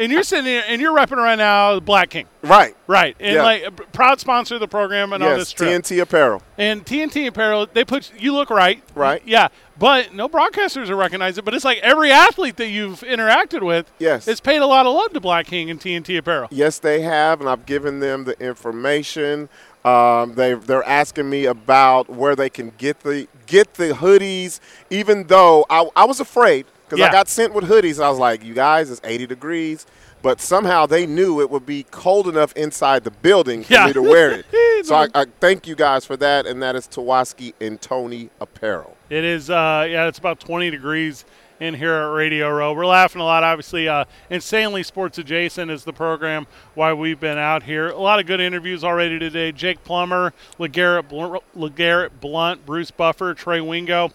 and 0.00 0.12
you're 0.12 0.22
sitting 0.22 0.44
here 0.44 0.62
and 0.66 0.80
you're 0.80 0.94
repping 0.96 1.16
right 1.16 1.38
now 1.38 1.80
Black 1.80 2.10
King, 2.10 2.26
right. 2.42 2.76
right? 2.86 3.16
And 3.18 3.34
Yeah. 3.36 3.42
like 3.42 3.92
proud 3.92 4.20
sponsor 4.20 4.54
of 4.56 4.60
the 4.60 4.68
program 4.68 5.12
and 5.14 5.22
on 5.22 5.30
Yes. 5.30 5.38
this 5.38 5.52
trip. 5.52 5.70
TNT 5.70 6.00
apparel. 6.00 6.42
And 6.58 6.84
TNT 6.84 7.26
Apparel, 7.26 7.66
they 7.72 7.84
put 7.86 8.12
you 8.18 8.34
look 8.34 8.50
right, 8.50 8.82
Right. 8.94 9.22
Yeah, 9.24 9.48
but 9.78 10.12
no 10.12 10.28
broadcasters 10.28 10.90
are 10.90 10.96
recognize 10.96 11.38
it. 11.38 11.44
But 11.46 11.54
it's 11.54 11.64
like 11.64 11.78
every 11.78 12.12
athlete 12.12 12.56
that 12.58 12.68
you've 12.68 13.00
interacted 13.00 13.62
with, 13.62 13.90
Yes. 13.98 14.28
it's 14.28 14.40
paid 14.42 14.58
a 14.58 14.66
lot 14.66 14.84
of 14.84 14.92
love 14.94 15.14
to 15.14 15.20
Black 15.20 15.46
King 15.46 15.70
and 15.70 15.80
TNT 15.80 16.18
Apparel. 16.18 16.48
Yes, 16.50 16.78
they 16.78 17.00
have, 17.00 17.40
and 17.40 17.48
I've 17.48 17.64
given 17.64 18.00
them 18.00 18.24
the 18.24 18.38
information. 18.38 19.48
Um, 19.84 20.34
they 20.34 20.54
they're 20.54 20.84
asking 20.86 21.30
me 21.30 21.46
about 21.46 22.10
where 22.10 22.36
they 22.36 22.50
can 22.50 22.72
get 22.76 23.00
the 23.00 23.26
get 23.46 23.74
the 23.74 23.90
hoodies, 23.94 24.60
even 24.90 25.26
though 25.26 25.64
I, 25.70 25.88
I 25.96 26.04
was 26.04 26.20
afraid 26.20 26.66
because 26.84 26.98
Yeah. 26.98 27.06
I 27.06 27.12
got 27.12 27.28
sent 27.28 27.54
with 27.54 27.64
hoodies. 27.64 28.02
I 28.02 28.10
was 28.10 28.18
like, 28.18 28.44
you 28.44 28.52
guys, 28.54 28.90
it's 28.90 29.00
80 29.04 29.26
degrees. 29.26 29.86
But 30.22 30.38
somehow 30.38 30.84
they 30.84 31.06
knew 31.06 31.40
it 31.40 31.48
would 31.48 31.64
be 31.64 31.84
cold 31.90 32.28
enough 32.28 32.52
inside 32.54 33.04
the 33.04 33.10
building 33.10 33.64
for 33.64 33.72
Yeah. 33.72 33.86
me 33.86 33.94
to 33.94 34.02
wear 34.02 34.32
it. 34.32 34.46
so 34.86 34.94
I, 34.94 35.08
I 35.14 35.24
thank 35.40 35.66
you 35.66 35.74
guys 35.74 36.04
for 36.04 36.14
that, 36.18 36.44
and 36.46 36.62
that 36.62 36.76
is 36.76 36.86
Tawaski 36.86 37.54
and 37.58 37.80
Tony 37.80 38.28
Apparel. 38.38 38.94
It 39.08 39.24
is, 39.24 39.48
uh, 39.48 39.86
yeah, 39.88 40.08
it's 40.08 40.18
about 40.18 40.38
20 40.38 40.70
degrees 40.70 41.24
in 41.60 41.74
here 41.74 41.92
at 41.92 42.06
Radio 42.06 42.50
Row. 42.50 42.72
We're 42.72 42.86
laughing 42.86 43.20
a 43.20 43.24
lot, 43.24 43.44
obviously. 43.44 43.86
Uh, 43.86 44.06
Insanely 44.30 44.82
Sports 44.82 45.18
Adjacent 45.18 45.70
is 45.70 45.84
the 45.84 45.92
program 45.92 46.46
why 46.74 46.94
we've 46.94 47.20
been 47.20 47.36
out 47.36 47.62
here. 47.62 47.90
A 47.90 47.98
lot 47.98 48.18
of 48.18 48.26
good 48.26 48.40
interviews 48.40 48.82
already 48.82 49.18
today. 49.18 49.52
Jake 49.52 49.84
Plummer, 49.84 50.32
LeGarrette 50.58 51.08
Blunt, 51.08 51.44
LeGarrette 51.54 52.18
Blunt 52.20 52.64
Bruce 52.64 52.90
Buffer, 52.90 53.34
Trey 53.34 53.60
Wingo, 53.60 54.10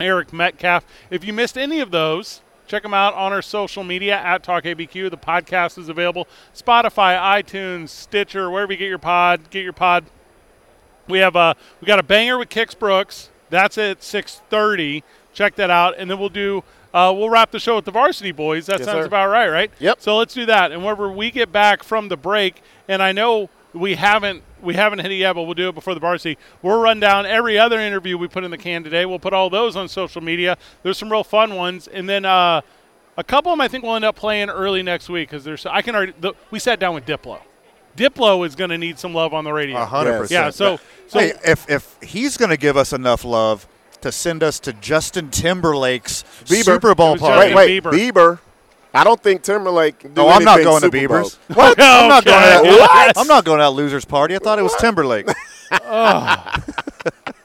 Eric 0.00 0.32
Metcalf. 0.32 0.86
If 1.10 1.22
you 1.22 1.34
missed 1.34 1.58
any 1.58 1.80
of 1.80 1.90
those, 1.90 2.40
check 2.66 2.82
them 2.82 2.94
out 2.94 3.12
on 3.12 3.32
our 3.32 3.42
social 3.42 3.84
media 3.84 4.16
at 4.16 4.42
TalkABQ. 4.42 5.10
The 5.10 5.18
podcast 5.18 5.76
is 5.76 5.90
available 5.90 6.26
Spotify, 6.54 7.42
iTunes, 7.42 7.90
Stitcher, 7.90 8.50
wherever 8.50 8.72
you 8.72 8.78
get 8.78 8.88
your 8.88 8.98
pod. 8.98 9.50
Get 9.50 9.64
your 9.64 9.74
pod. 9.74 10.06
We 11.08 11.18
have 11.18 11.36
a 11.36 11.54
we 11.82 11.86
got 11.86 11.98
a 11.98 12.02
banger 12.02 12.38
with 12.38 12.48
Kix 12.48 12.76
Brooks. 12.76 13.28
That's 13.50 13.76
at 13.76 14.00
6:30. 14.00 15.02
Check 15.34 15.56
that 15.56 15.70
out, 15.70 15.94
and 15.98 16.10
then 16.10 16.18
we'll 16.18 16.28
do. 16.28 16.64
Uh, 16.94 17.12
we'll 17.14 17.28
wrap 17.28 17.50
the 17.50 17.58
show 17.58 17.74
with 17.76 17.84
the 17.84 17.90
Varsity 17.90 18.30
Boys. 18.30 18.66
That 18.66 18.78
Yes, 18.78 18.86
sounds 18.86 19.02
sir. 19.02 19.06
about 19.06 19.28
right, 19.28 19.48
right? 19.48 19.70
Yep. 19.80 20.00
So 20.00 20.16
let's 20.16 20.32
do 20.32 20.46
that. 20.46 20.70
And 20.70 20.80
whenever 20.82 21.10
we 21.10 21.32
get 21.32 21.50
back 21.50 21.82
from 21.82 22.08
the 22.08 22.16
break, 22.16 22.62
and 22.86 23.02
I 23.02 23.10
know 23.12 23.50
we 23.72 23.96
haven't 23.96 24.42
we 24.62 24.74
haven't 24.74 25.00
hit 25.00 25.10
it 25.10 25.16
yet, 25.16 25.34
but 25.34 25.42
we'll 25.42 25.54
do 25.54 25.68
it 25.68 25.74
before 25.74 25.94
the 25.94 26.00
varsity. 26.00 26.38
We'll 26.62 26.80
run 26.80 27.00
down 27.00 27.26
every 27.26 27.58
other 27.58 27.80
interview 27.80 28.16
we 28.16 28.28
put 28.28 28.44
in 28.44 28.50
the 28.52 28.56
can 28.58 28.84
today. 28.84 29.04
We'll 29.04 29.18
put 29.18 29.32
all 29.34 29.50
those 29.50 29.74
on 29.76 29.88
social 29.88 30.22
media. 30.22 30.56
There's 30.84 30.96
some 30.96 31.10
real 31.10 31.24
fun 31.24 31.56
ones, 31.56 31.88
and 31.88 32.08
then 32.08 32.24
uh, 32.24 32.60
a 33.18 33.24
couple 33.24 33.52
of 33.52 33.58
them 33.58 33.60
I 33.60 33.68
think 33.68 33.82
we'll 33.84 33.96
end 33.96 34.04
up 34.04 34.14
playing 34.16 34.48
early 34.48 34.82
next 34.82 35.08
week 35.08 35.28
because 35.28 35.42
there's 35.44 35.66
I 35.66 35.82
can 35.82 35.96
already. 35.96 36.14
The, 36.20 36.32
we 36.52 36.60
sat 36.60 36.78
down 36.78 36.94
with 36.94 37.04
Diplo. 37.06 37.40
Diplo 37.96 38.46
is 38.46 38.54
going 38.54 38.70
to 38.70 38.78
need 38.78 38.98
some 38.98 39.14
love 39.14 39.34
on 39.34 39.44
the 39.44 39.52
radio. 39.52 39.76
A 39.78 39.84
hundred 39.84 40.18
percent. 40.18 40.30
Yeah. 40.46 40.50
So 40.50 40.78
so 41.08 41.18
hey, 41.18 41.32
if 41.44 41.68
if 41.68 41.96
he's 42.02 42.36
going 42.36 42.50
to 42.50 42.56
give 42.56 42.76
us 42.76 42.92
enough 42.92 43.24
love 43.24 43.66
to 44.04 44.12
send 44.12 44.42
us 44.42 44.60
to 44.60 44.72
Justin 44.74 45.30
Timberlake's 45.30 46.24
Bieber. 46.44 46.64
Super 46.64 46.94
Bowl 46.94 47.16
party, 47.16 47.54
Wait, 47.54 47.54
wait, 47.54 47.82
Bieber. 47.82 47.92
Bieber. 47.92 48.38
I 48.92 49.02
don't 49.02 49.20
think 49.20 49.42
Timberlake. 49.42 49.98
Do 50.14 50.20
Oh, 50.22 50.28
I'm 50.28 50.44
not 50.44 50.60
anything 50.60 50.64
going 50.64 50.82
to 50.82 50.86
Super 50.98 51.08
Bowl. 51.08 51.18
Bieber's. 51.24 51.38
What? 51.56 51.80
I'm 51.80 52.08
not 52.08 52.24
going 52.24 52.40
to 52.42 52.46
that. 52.46 52.62
What? 52.64 53.18
I'm 53.18 53.26
not 53.26 53.44
going 53.46 53.58
to 53.58 53.62
that 53.64 53.70
losers 53.70 54.04
party. 54.04 54.36
I 54.36 54.38
thought 54.38 54.58
it 54.58 54.62
was 54.62 54.74
Timberlake. 54.76 55.26
Ah. 55.72 56.62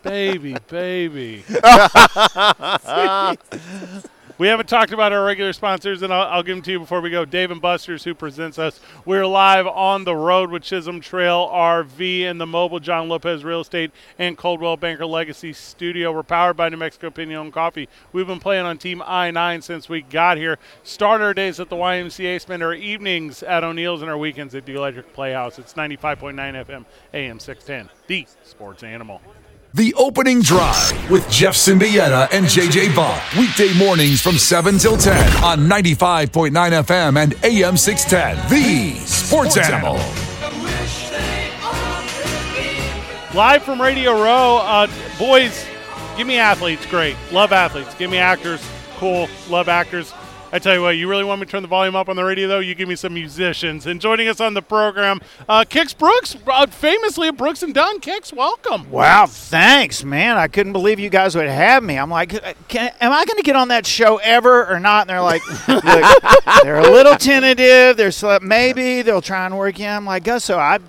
baby, 0.03 0.56
baby. 0.68 1.44
we 4.40 4.48
haven't 4.48 4.70
talked 4.70 4.94
about 4.94 5.11
our 5.11 5.26
regular 5.26 5.52
sponsors, 5.52 6.02
and 6.02 6.14
I'll, 6.14 6.28
I'll 6.28 6.44
give 6.44 6.56
them 6.56 6.64
to 6.64 6.72
you 6.72 6.80
before 6.80 7.02
we 7.02 7.10
go. 7.10 7.26
Dave 7.26 7.52
and 7.52 7.61
Buster's, 7.61 8.06
who 8.06 8.16
presents 8.16 8.57
us. 8.57 8.80
We're 9.03 9.28
live 9.28 9.68
on 9.68 10.06
the 10.06 10.16
road 10.16 10.49
with 10.49 10.64
Chisholm 10.64 11.02
Trail 11.02 11.49
RV 11.52 12.22
and 12.24 12.40
the 12.40 12.48
mobile 12.48 12.80
John 12.80 13.10
Lopez 13.10 13.44
Real 13.44 13.60
Estate 13.60 13.91
and 14.18 14.38
Coldwell 14.38 14.78
Banker 14.78 15.06
Legacy 15.06 15.52
Studio. 15.52 16.14
We're 16.14 16.24
powered 16.24 16.56
by 16.56 16.70
New 16.70 16.78
Mexico 16.78 17.10
Pinion 17.10 17.52
Coffee. 17.52 17.90
We've 18.14 18.28
been 18.28 18.40
playing 18.40 18.66
on 18.66 18.78
Team 18.78 19.03
I 19.06 19.30
9 19.30 19.61
since 19.61 19.90
we 19.90 20.03
got 20.03 20.38
here. 20.38 20.57
Start 20.84 21.20
our 21.20 21.34
days 21.34 21.60
at 21.60 21.68
the 21.68 21.76
YMCA, 21.76 22.40
spend 22.40 22.64
our 22.64 22.74
evenings 22.74 23.44
at 23.44 23.66
O'Neill's, 23.66 24.02
and 24.02 24.10
our 24.10 24.18
weekends 24.18 24.56
at 24.56 24.66
the 24.66 24.74
Electric 24.74 25.11
Playhouse. 25.11 25.60
It's 25.60 25.74
95.9 25.74 26.36
FM, 26.66 26.86
AM 27.14 27.40
610, 27.41 27.90
the 28.07 28.26
sports 28.45 28.84
animal. 28.84 29.22
The 29.72 29.94
opening 29.94 30.41
drive 30.41 31.12
with 31.12 31.30
Jeff 31.30 31.54
Siembieda 31.54 32.28
and 32.32 32.48
JJ 32.48 32.96
Bach. 32.96 33.22
Weekday 33.38 33.72
mornings 33.78 34.20
from 34.20 34.36
7 34.36 34.80
till 34.80 34.98
10 34.98 35.44
on 35.44 35.60
95.9 35.60 36.50
FM 36.52 37.18
and 37.18 37.36
AM 37.46 37.78
610. 37.78 38.50
The 38.50 38.98
Sports 39.06 39.58
Animal. 39.58 39.94
Live 43.36 43.62
from 43.62 43.80
Radio 43.80 44.14
Row, 44.14 44.58
uh, 44.58 44.88
boys, 45.20 45.64
give 46.18 46.26
me 46.26 46.38
athletes, 46.38 46.84
great. 46.88 47.16
Love 47.32 47.52
athletes. 47.52 47.94
Give 47.94 48.10
me 48.10 48.18
actors, 48.18 48.60
cool. 48.98 49.30
Love 49.50 49.70
actors. 49.70 50.12
I 50.52 50.58
tell 50.58 50.74
you 50.74 50.82
what, 50.82 50.98
you 50.98 51.08
really 51.08 51.24
want 51.24 51.40
me 51.40 51.46
to 51.46 51.52
turn 51.52 51.62
the 51.62 51.68
volume 51.68 51.96
up 51.96 52.10
on 52.10 52.16
the 52.16 52.24
radio, 52.24 52.48
though? 52.48 52.60
You 52.60 52.74
give 52.74 52.90
me 52.90 52.96
some 52.96 53.14
musicians. 53.14 53.86
And 53.86 54.02
joining 54.02 54.28
us 54.28 54.40
on 54.40 54.56
the 54.56 54.64
program, 54.64 55.22
uh, 55.48 55.64
Kix 55.70 55.96
Brooks, 55.96 56.36
uh, 56.48 56.66
famously 56.66 57.28
at 57.28 57.38
Brooks 57.38 57.62
and 57.62 57.72
Dunn. 57.72 58.00
Kix, 58.00 58.34
welcome. 58.34 58.90
Wow, 58.90 59.28
thanks, 59.28 60.04
man. 60.04 60.38
I 60.38 60.48
couldn't 60.48 60.74
believe 60.74 61.00
you 61.00 61.12
guys 61.12 61.36
would 61.36 61.48
have 61.48 61.84
me. 61.84 61.98
I'm 62.00 62.10
like, 62.10 62.30
can, 62.68 62.92
am 63.00 63.12
I 63.12 63.26
going 63.26 63.38
to 63.38 63.44
get 63.44 63.56
on 63.56 63.68
that 63.68 63.86
show 63.86 64.18
ever 64.18 64.66
or 64.66 64.80
not? 64.80 65.02
And 65.02 65.12
they're 65.12 65.22
like, 65.22 65.48
look, 65.68 65.84
they're 66.64 66.80
a 66.80 66.90
little 66.90 67.16
tentative. 67.16 67.96
They're 67.96 68.10
sl- 68.12 68.40
maybe 68.42 69.04
they'll 69.04 69.22
try 69.22 69.46
and 69.46 69.56
work 69.56 69.78
you. 69.78 69.86
I'm 69.86 70.06
like, 70.06 70.24
"Gus, 70.24 70.46
so 70.46 70.58
I, 70.58 70.80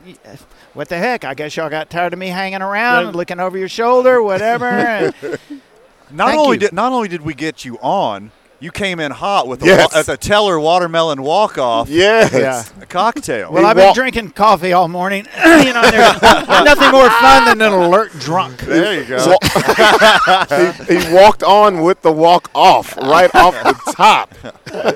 what 0.72 0.88
the 0.88 0.96
heck? 0.96 1.24
I 1.26 1.34
guess 1.34 1.54
y'all 1.54 1.68
got 1.68 1.90
tired 1.90 2.14
of 2.14 2.18
me 2.18 2.28
hanging 2.28 2.62
around, 2.62 3.08
and 3.08 3.16
looking 3.16 3.38
over 3.40 3.58
your 3.58 3.68
shoulder, 3.68 4.22
whatever. 4.22 5.12
Not 6.12 6.28
Thank 6.30 6.40
only 6.40 6.56
you. 6.56 6.60
did 6.60 6.72
not 6.72 6.92
only 6.92 7.06
did 7.08 7.20
we 7.20 7.34
get 7.34 7.64
you 7.64 7.76
on, 7.78 8.32
you 8.60 8.70
came 8.70 9.00
in 9.00 9.10
hot 9.10 9.48
with 9.48 9.62
a, 9.62 9.66
Yes. 9.66 9.92
wa- 9.92 9.98
at 10.00 10.06
the 10.06 10.16
Teller 10.16 10.60
watermelon 10.60 11.22
walk 11.22 11.58
off. 11.58 11.88
Yes. 11.88 12.32
Yeah. 12.32 12.62
A 12.82 12.86
cocktail. 13.00 13.52
well, 13.52 13.62
He 13.64 13.68
I've 13.68 13.76
been 13.76 13.94
drinking 13.94 14.30
coffee 14.30 14.72
all 14.72 14.88
morning. 14.88 15.26
you 15.36 15.72
know, 15.72 15.82
there's 15.90 16.22
nothing 16.48 16.90
more 16.90 17.08
fun 17.10 17.44
than 17.46 17.60
an 17.62 17.72
alert 17.72 18.12
drunk. 18.20 18.58
there 18.60 19.00
you 19.00 19.06
go. 19.06 19.36
he, 20.88 20.98
he 20.98 21.14
walked 21.14 21.42
on 21.42 21.82
with 21.82 22.02
the 22.02 22.12
walk 22.12 22.50
off, 22.54 22.96
right 22.98 23.34
off 23.34 23.54
the 23.62 23.92
top. 23.94 24.34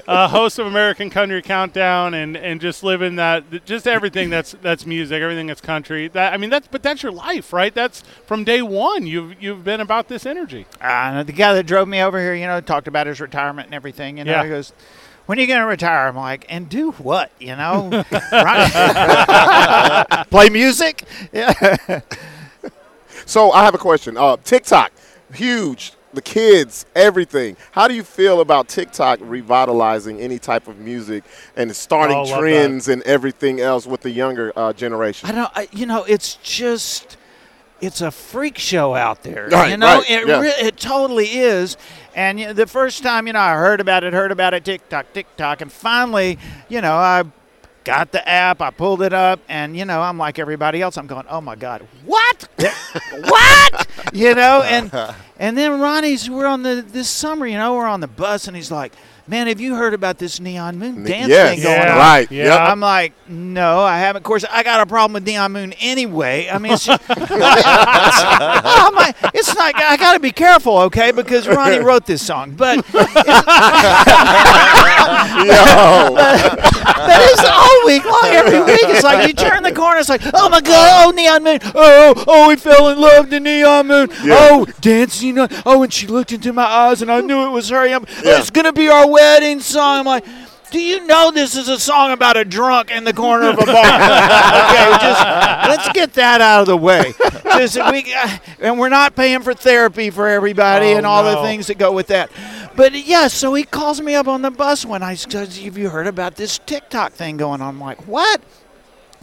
uh, 0.07 0.29
host 0.29 0.59
of 0.59 0.67
American 0.67 1.11
Country 1.11 1.43
Countdown, 1.43 2.15
and, 2.15 2.37
and 2.37 2.61
just 2.61 2.83
living 2.85 3.17
that, 3.17 3.65
just 3.65 3.87
everything 3.89 4.31
that's 4.31 4.53
that's 4.63 4.87
music, 4.87 5.21
everything 5.23 5.47
that's 5.47 5.61
country. 5.61 6.09
That 6.09 6.33
I 6.33 6.37
mean, 6.37 6.51
that's 6.51 6.69
but 6.69 6.83
that's 6.83 7.03
your 7.03 7.13
life, 7.13 7.53
right? 7.53 7.75
That's 7.75 8.03
from 8.27 8.45
day 8.45 8.63
one. 8.63 9.07
You've 9.07 9.43
you've 9.43 9.65
been 9.65 9.81
about 9.81 10.09
this 10.09 10.27
energy. 10.27 10.67
Uh, 10.81 11.23
the 11.23 11.33
guy 11.33 11.55
that 11.55 11.65
drove 11.67 11.89
me 11.89 12.01
over 12.03 12.19
here, 12.21 12.35
you 12.35 12.47
know, 12.47 12.61
talked 12.61 12.89
about 12.89 13.07
his 13.07 13.21
retirement 13.21 13.54
and 13.63 13.75
everything. 13.75 14.19
You 14.19 14.25
know, 14.25 14.33
Yeah. 14.33 14.43
he 14.45 14.49
goes, 14.51 14.73
"When 15.27 15.39
are 15.39 15.41
you 15.41 15.47
going 15.47 15.61
to 15.61 15.67
retire?" 15.67 16.09
I'm 16.09 16.17
like, 16.17 16.45
"And 16.49 16.69
do 16.69 16.93
what? 16.93 17.31
You 17.39 17.57
know, 17.57 18.05
play 20.31 20.49
music." 20.51 21.05
Yeah. 21.33 22.01
So 23.27 23.53
I 23.53 23.65
have 23.65 23.75
a 23.75 23.79
question. 23.79 24.17
Uh, 24.17 24.37
TikTok, 24.45 24.93
huge. 25.33 25.93
the 26.13 26.23
kids, 26.23 26.87
everything. 26.95 27.57
How 27.73 27.89
do 27.89 27.95
you 27.95 28.05
feel 28.05 28.41
about 28.41 28.69
TikTok 28.69 29.19
revitalizing 29.23 30.21
any 30.21 30.39
type 30.39 30.69
of 30.69 30.79
music 30.79 31.25
and 31.57 31.75
starting 31.75 32.17
Oh, 32.17 32.23
love 32.23 32.39
trends 32.39 32.87
and 32.89 33.03
everything 33.03 33.61
else 33.61 33.85
with 33.87 34.03
the 34.03 34.11
younger 34.11 34.53
uh, 34.55 34.73
generation? 34.75 35.29
I 35.29 35.33
don't. 35.33 35.51
I, 35.57 35.69
you 35.73 35.87
know, 35.87 36.05
it's 36.05 36.35
just 36.37 37.17
it's 37.85 38.01
a 38.01 38.11
freak 38.11 38.59
show 38.59 38.95
out 38.95 39.23
there. 39.23 39.49
Right, 39.51 39.71
you 39.71 39.77
know, 39.77 39.99
right, 39.99 40.11
it 40.11 40.27
yeah. 40.27 40.41
re- 40.41 40.49
it 40.49 40.77
totally 40.77 41.27
is. 41.27 41.77
And 42.15 42.39
you 42.39 42.47
know, 42.47 42.53
the 42.53 42.67
first 42.67 43.03
time, 43.03 43.27
you 43.27 43.33
know, 43.33 43.41
I 43.41 43.55
heard 43.55 43.81
about 43.81 44.05
it, 44.05 44.13
heard 44.13 44.33
about 44.33 44.55
it, 44.55 44.65
TikTok, 44.65 45.13
TikTok, 45.13 45.61
and 45.61 45.71
finally, 45.71 46.39
you 46.69 46.81
know, 46.81 46.95
I 46.95 47.25
got 47.85 48.13
the 48.13 48.27
app, 48.27 48.61
I 48.63 48.71
pulled 48.71 49.03
it 49.03 49.13
up, 49.13 49.41
and 49.49 49.77
you 49.77 49.85
know, 49.85 50.01
I'm 50.01 50.19
like 50.19 50.39
everybody 50.39 50.81
else. 50.81 50.97
I'm 50.97 51.07
going, 51.07 51.27
oh 51.29 51.41
my 51.41 51.57
god, 51.57 51.87
what? 52.05 52.49
what? 53.21 53.89
You 54.13 54.35
know, 54.35 54.63
and 54.63 54.93
and 55.39 55.57
then 55.59 55.81
Ronnie's 55.81 56.31
we're 56.31 56.47
on 56.47 56.63
the 56.63 56.85
this 56.87 57.09
summer, 57.09 57.47
you 57.47 57.59
know, 57.59 57.75
we're 57.75 57.87
on 57.87 58.01
the 58.01 58.09
bus, 58.09 58.49
and 58.49 58.57
he's 58.57 58.71
like. 58.71 58.93
Man, 59.27 59.47
have 59.47 59.59
you 59.59 59.75
heard 59.75 59.95
about 59.95 60.19
this 60.19 60.39
neon 60.39 60.79
moon 60.79 61.03
dance 61.03 61.29
yes, 61.31 61.55
thing 61.55 61.63
going 61.63 61.77
yeah, 61.81 61.93
on? 61.93 61.99
right, 61.99 62.31
Yeah. 62.31 62.45
yep. 62.45 62.61
I'm 62.61 62.81
like, 62.81 63.15
no, 63.27 63.81
I 63.81 63.99
haven't. 63.99 64.21
Of 64.21 64.25
course, 64.25 64.45
I 64.51 64.63
got 64.63 64.83
a 64.83 64.87
problem 64.87 65.15
with 65.15 65.27
neon 65.27 65.51
moon 65.53 65.73
anyway. 65.81 66.47
I 66.53 66.59
mean, 66.59 66.73
it's 66.73 66.85
just, 66.85 67.03
I'm 67.09 68.95
like, 68.95 69.17
it's 69.33 69.55
not. 69.55 69.75
I 69.77 69.97
got 69.97 70.13
to 70.13 70.21
be 70.21 70.31
careful, 70.31 70.77
okay? 70.83 71.11
Because 71.11 71.49
Ronnie 71.49 71.79
wrote 71.85 72.05
this 72.05 72.21
song, 72.25 72.51
but 72.51 72.85
but 72.93 73.07
it's 77.21 77.45
all 77.49 77.87
week 77.87 78.05
long, 78.05 78.27
every 78.27 78.61
week. 78.61 78.81
It's 78.85 79.05
like 79.05 79.27
you 79.27 79.33
turn 79.35 79.63
the 79.63 79.73
corner, 79.73 80.01
it's 80.01 80.11
like, 80.11 80.21
oh 80.35 80.49
my 80.51 80.61
god, 80.61 81.07
oh 81.07 81.11
neon 81.13 81.45
moon, 81.45 81.61
oh 81.75 82.15
oh, 82.17 82.25
oh 82.27 82.49
we 82.49 82.57
fell 82.57 82.91
in 82.91 83.01
love 83.01 83.31
the 83.31 83.41
neon 83.41 83.87
moon, 83.87 84.09
oh 84.25 84.67
dancing, 84.81 85.39
on- 85.39 85.49
oh, 85.65 85.83
and 85.83 85.93
she 85.93 86.07
looked 86.07 86.33
into 86.33 86.53
my 86.53 86.65
eyes, 86.65 87.01
and 87.03 87.11
I 87.11 87.21
knew 87.23 87.47
it 87.47 87.51
was 87.51 87.71
her. 87.71 87.87
I'm, 87.89 88.05
It's 88.19 88.51
gonna 88.51 88.73
be 88.73 88.89
our 88.89 89.07
wedding 89.15 89.61
song. 89.61 90.01
I'm 90.01 90.07
like. 90.07 90.25
Do 90.71 90.81
you 90.81 91.07
know 91.07 91.31
this 91.31 91.55
is 91.55 91.69
a 91.69 91.79
song 91.79 92.11
about 92.11 92.37
a 92.37 92.45
drunk 92.45 92.91
in 92.91 93.05
the 93.05 93.13
corner 93.13 93.51
of 93.51 93.59
a 93.61 93.65
bar? 93.65 93.77
okay, 93.77 94.91
just 95.01 95.23
let's 95.69 95.89
get 95.93 96.15
that 96.15 96.41
out 96.41 96.63
of 96.63 96.67
the 96.67 96.77
way. 96.77 97.15
Just, 97.45 97.77
we, 97.93 98.13
uh, 98.13 98.39
and 98.59 98.77
we're 98.77 98.89
not 98.89 99.15
paying 99.15 99.43
for 99.43 99.55
therapy 99.55 100.11
for 100.11 100.27
everybody 100.27 100.87
Oh, 100.87 100.97
and 100.97 101.07
all 101.07 101.23
the 101.23 101.43
things 101.47 101.69
that 101.69 101.79
go 101.79 101.93
with 101.93 102.09
that. 102.09 102.29
But 102.75 102.93
yeah, 103.07 103.29
so 103.29 103.55
he 103.55 103.63
calls 103.63 104.01
me 104.01 104.17
up 104.17 104.27
on 104.27 104.43
the 104.43 104.51
bus 104.51 104.85
when 104.85 105.05
I 105.05 105.15
says, 105.15 105.59
"Have 105.59 105.79
you 105.79 105.91
heard 105.91 106.09
about 106.09 106.35
this 106.35 106.59
TikTok 106.59 107.13
thing 107.13 107.37
going 107.37 107.61
on?" 107.61 107.69
I'm 107.69 107.81
like, 107.81 108.09
"What?" 108.09 108.41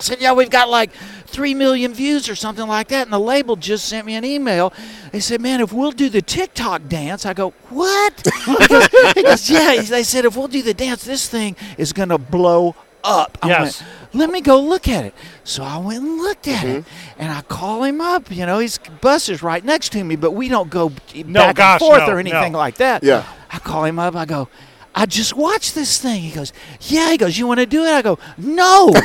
I 0.01 0.03
said, 0.03 0.21
"Yeah, 0.21 0.33
we've 0.33 0.49
got 0.49 0.69
like 0.69 0.91
three 1.27 1.53
million 1.53 1.93
views 1.93 2.27
or 2.27 2.35
something 2.35 2.67
like 2.67 2.87
that." 2.89 3.03
And 3.03 3.13
the 3.13 3.19
label 3.19 3.55
just 3.55 3.85
sent 3.85 4.05
me 4.07 4.15
an 4.15 4.25
email. 4.25 4.73
They 5.11 5.19
said, 5.19 5.41
"Man, 5.41 5.61
if 5.61 5.71
we'll 5.71 5.91
do 5.91 6.09
the 6.09 6.21
TikTok 6.21 6.87
dance," 6.87 7.25
I 7.25 7.33
go, 7.33 7.53
"What?" 7.69 8.27
He 8.45 8.67
goes, 8.67 8.87
he 9.15 9.23
goes, 9.23 9.49
"Yeah." 9.49 9.81
They 9.81 10.03
said, 10.03 10.25
"If 10.25 10.35
we'll 10.35 10.47
do 10.47 10.61
the 10.63 10.73
dance, 10.73 11.03
this 11.03 11.27
thing 11.29 11.55
is 11.77 11.93
gonna 11.93 12.17
blow 12.17 12.75
up." 13.03 13.37
I 13.43 13.47
Yes. 13.49 13.81
went, 13.81 13.83
let 14.13 14.29
me 14.29 14.41
go 14.41 14.59
look 14.59 14.87
at 14.87 15.05
it. 15.05 15.13
So 15.43 15.63
I 15.63 15.77
went 15.77 16.03
and 16.03 16.17
looked 16.17 16.47
at 16.47 16.63
it, 16.65 16.83
Mm-hmm. 16.83 17.21
and 17.21 17.31
I 17.31 17.41
call 17.43 17.83
him 17.83 18.01
up. 18.01 18.29
You 18.31 18.45
know, 18.45 18.59
his 18.59 18.77
bus 18.99 19.29
is 19.29 19.41
right 19.43 19.63
next 19.63 19.91
to 19.93 20.03
me, 20.03 20.15
but 20.15 20.31
we 20.31 20.49
don't 20.49 20.69
go 20.69 20.91
No, 21.25 21.41
back 21.41 21.55
gosh, 21.55 21.81
and 21.81 21.87
forth 21.87 22.07
no, 22.07 22.13
or 22.15 22.19
anything 22.19 22.51
no. 22.53 22.57
like 22.57 22.75
that. 22.77 23.03
Yeah. 23.03 23.23
I 23.51 23.59
call 23.59 23.85
him 23.85 23.99
up. 23.99 24.15
I 24.15 24.25
go, 24.25 24.47
I 24.93 25.05
just 25.05 25.35
watched 25.37 25.73
this 25.73 25.97
thing. 25.99 26.21
He 26.21 26.31
goes, 26.31 26.51
Yeah. 26.81 27.11
He 27.11 27.17
goes, 27.17 27.37
You 27.37 27.47
want 27.47 27.59
to 27.61 27.65
do 27.65 27.83
it? 27.83 27.89
I 27.91 28.01
go, 28.01 28.19
No. 28.37 28.91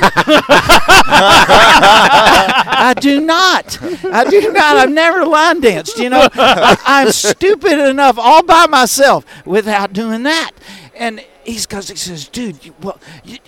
I 1.49 2.95
do 3.01 3.21
not. 3.21 3.79
I 3.83 4.25
do 4.29 4.53
not. 4.53 4.77
I've 4.77 4.91
never 4.91 5.25
line 5.25 5.61
danced. 5.61 5.99
You 5.99 6.11
know, 6.11 6.29
I, 6.35 6.77
I'm 6.85 7.13
stupid 7.13 7.79
enough 7.89 8.19
all 8.19 8.43
by 8.43 8.67
myself 8.67 9.25
without 9.47 9.93
doing 9.93 10.25
that. 10.25 10.53
And 10.95 11.25
he's 11.45 11.67
goes, 11.67 11.89
he 11.89 11.97
says, 11.97 12.29
Dude, 12.29 12.65
you, 12.65 12.75
well, 12.81 12.99
you, 13.25 13.39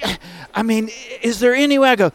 I 0.55 0.62
mean, 0.62 0.90
is 1.23 1.40
there 1.40 1.55
any 1.55 1.78
way 1.78 1.90
I 1.90 1.97
go? 1.97 2.12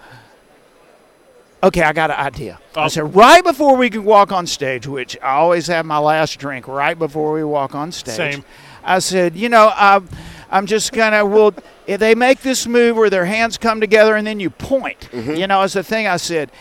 Okay, 1.63 1.81
I 1.81 1.93
got 1.93 2.11
an 2.11 2.17
idea. 2.17 2.59
I 2.75 2.85
Oh. 2.85 2.87
said, 2.89 3.15
right 3.15 3.41
before 3.43 3.77
we 3.77 3.89
can 3.89 4.03
walk 4.03 4.33
on 4.33 4.45
stage, 4.47 4.85
which 4.85 5.17
I 5.21 5.35
always 5.35 5.67
have 5.67 5.85
my 5.85 5.97
last 5.97 6.37
drink 6.37 6.67
right 6.67 6.97
before 6.99 7.31
we 7.33 7.43
walk 7.43 7.73
on 7.73 7.91
stage. 7.93 8.15
Same. 8.15 8.43
I 8.83 8.99
said, 8.99 9.35
you 9.35 9.49
know, 9.49 9.71
I'm, 9.75 10.07
I'm 10.49 10.65
just 10.65 10.91
gonna. 10.91 11.25
Well, 11.25 11.53
if 11.87 11.99
they 11.99 12.15
make 12.15 12.41
this 12.41 12.67
move 12.67 12.95
where 12.95 13.09
their 13.09 13.25
hands 13.25 13.57
come 13.57 13.81
together 13.81 14.15
and 14.15 14.25
then 14.25 14.39
you 14.39 14.49
point, 14.49 15.09
mm-hmm. 15.11 15.33
you 15.33 15.47
know, 15.47 15.61
it's 15.63 15.73
the 15.73 15.83
thing. 15.83 16.07
I 16.07 16.17
said, 16.17 16.51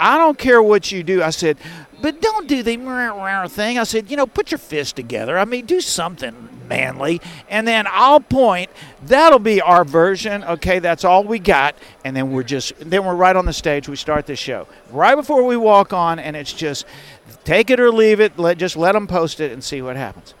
I 0.00 0.18
don't 0.18 0.38
care 0.38 0.62
what 0.62 0.90
you 0.90 1.02
do. 1.02 1.22
I 1.22 1.30
said, 1.30 1.58
but 2.00 2.20
don't 2.20 2.48
do 2.48 2.64
the 2.64 2.76
thing. 3.48 3.78
I 3.78 3.84
said, 3.84 4.10
you 4.10 4.16
know, 4.16 4.26
put 4.26 4.50
your 4.50 4.58
fist 4.58 4.96
together. 4.96 5.38
I 5.38 5.44
mean, 5.44 5.66
do 5.66 5.80
something 5.80 6.48
manly, 6.68 7.20
and 7.48 7.66
then 7.66 7.86
I'll 7.88 8.20
point. 8.20 8.70
That'll 9.04 9.38
be 9.38 9.60
our 9.60 9.84
version. 9.84 10.42
Okay, 10.44 10.80
that's 10.80 11.04
all 11.04 11.22
we 11.22 11.38
got, 11.38 11.76
and 12.04 12.16
then 12.16 12.32
we're 12.32 12.42
just 12.42 12.72
then 12.78 13.04
we're 13.04 13.14
right 13.14 13.36
on 13.36 13.46
the 13.46 13.52
stage. 13.52 13.88
We 13.88 13.96
start 13.96 14.26
the 14.26 14.36
show 14.36 14.66
right 14.90 15.14
before 15.14 15.44
we 15.44 15.56
walk 15.56 15.92
on, 15.92 16.18
and 16.18 16.36
it's 16.36 16.52
just 16.52 16.86
take 17.44 17.70
it 17.70 17.78
or 17.78 17.92
leave 17.92 18.20
it. 18.20 18.38
Let 18.38 18.58
just 18.58 18.76
let 18.76 18.92
them 18.92 19.06
post 19.06 19.40
it 19.40 19.52
and 19.52 19.62
see 19.62 19.82
what 19.82 19.96
happens. 19.96 20.34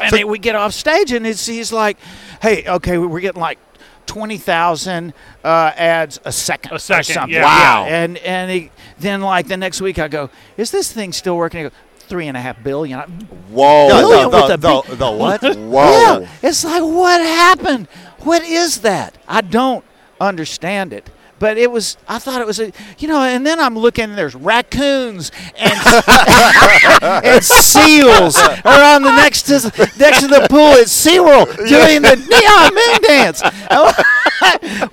And 0.00 0.12
then 0.12 0.28
we 0.28 0.38
get 0.38 0.54
off 0.54 0.72
stage, 0.72 1.12
and 1.12 1.26
it's, 1.26 1.44
he's 1.46 1.72
like, 1.72 1.96
"Hey, 2.40 2.64
okay, 2.66 2.98
we're 2.98 3.20
getting 3.20 3.40
like 3.40 3.58
twenty 4.06 4.38
thousand 4.38 5.14
uh, 5.44 5.72
ads 5.76 6.20
a 6.24 6.32
second, 6.32 6.72
A 6.74 6.78
second, 6.78 7.00
or 7.00 7.02
something. 7.14 7.34
yeah. 7.34 7.42
Wow. 7.44 7.86
And 7.88 8.18
and 8.18 8.50
he, 8.50 8.70
then 8.98 9.20
like 9.22 9.48
the 9.48 9.56
next 9.56 9.80
week, 9.80 9.98
I 9.98 10.08
go, 10.08 10.30
"Is 10.56 10.70
this 10.70 10.92
thing 10.92 11.12
still 11.12 11.36
working?" 11.36 11.58
He 11.60 11.64
goes, 11.64 11.72
three 12.08 12.26
and 12.28 12.36
a 12.36 12.40
half 12.40 12.62
billion. 12.62 12.98
I- 12.98 13.06
Whoa. 13.50 13.88
Billion 13.88 14.30
the, 14.30 14.36
with 14.36 14.46
the, 14.48 14.54
a 14.54 14.56
the, 14.56 14.82
big- 14.88 14.98
the 14.98 15.10
what? 15.10 15.42
Whoa. 15.56 16.20
Yeah, 16.20 16.28
it's 16.42 16.64
like 16.64 16.82
what 16.82 17.20
happened? 17.20 17.86
What 18.20 18.42
is 18.42 18.80
that? 18.82 19.16
I 19.26 19.40
don't 19.40 19.84
understand 20.20 20.92
it. 20.92 21.08
But 21.42 21.58
it 21.58 21.70
was, 21.72 21.96
I 22.06 22.20
thought 22.20 22.40
it 22.40 22.46
was, 22.46 22.60
a, 22.60 22.70
you 23.00 23.08
know, 23.08 23.20
and 23.20 23.44
then 23.44 23.58
I'm 23.58 23.76
looking, 23.76 24.04
and 24.04 24.16
there's 24.16 24.36
raccoons 24.36 25.32
and, 25.56 25.72
and 27.02 27.44
seals 27.44 28.38
are 28.38 28.94
on 28.94 29.02
the 29.02 29.10
next 29.16 29.42
to 29.46 29.54
next 29.98 30.20
to 30.20 30.28
the 30.28 30.46
pool. 30.48 30.74
It's 30.74 31.04
SeaWorld 31.04 31.56
doing 31.56 32.02
the 32.02 32.14
neon 32.14 32.74
moon 32.76 33.02
dance. 33.02 33.42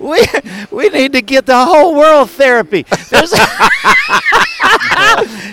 we 0.00 0.26
we 0.76 0.88
need 0.88 1.12
to 1.12 1.22
get 1.22 1.46
the 1.46 1.64
whole 1.64 1.94
world 1.94 2.30
therapy. 2.30 2.84
There's 3.10 3.30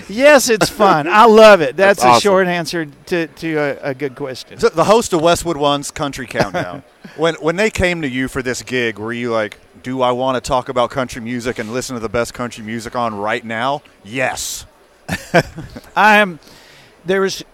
yes, 0.08 0.48
it's 0.48 0.68
fun. 0.68 1.06
I 1.06 1.26
love 1.26 1.60
it. 1.60 1.76
That's, 1.76 2.02
That's 2.02 2.04
a 2.04 2.08
awesome. 2.08 2.22
short 2.22 2.48
answer 2.48 2.86
to, 3.06 3.28
to 3.28 3.56
a, 3.56 3.76
a 3.90 3.94
good 3.94 4.16
question. 4.16 4.58
So 4.58 4.68
the 4.68 4.82
host 4.82 5.12
of 5.12 5.22
Westwood 5.22 5.58
One's 5.58 5.92
Country 5.92 6.26
Countdown. 6.26 6.82
when 7.16 7.36
when 7.36 7.54
they 7.54 7.70
came 7.70 8.02
to 8.02 8.08
you 8.08 8.26
for 8.26 8.42
this 8.42 8.62
gig, 8.62 8.98
were 8.98 9.12
you 9.12 9.30
like, 9.30 9.58
"Do 9.82 10.02
I 10.02 10.10
want 10.12 10.42
to 10.42 10.46
talk 10.46 10.68
about 10.68 10.90
country 10.90 11.20
music 11.22 11.58
and 11.58 11.72
listen 11.72 11.94
to 11.94 12.00
the 12.00 12.08
best 12.08 12.34
country 12.34 12.64
music 12.64 12.94
on 12.96 13.14
right 13.16 13.44
now?" 13.44 13.82
Yes. 14.04 14.66
I 15.96 16.16
am. 16.18 16.38
There 17.04 17.20
was 17.20 17.44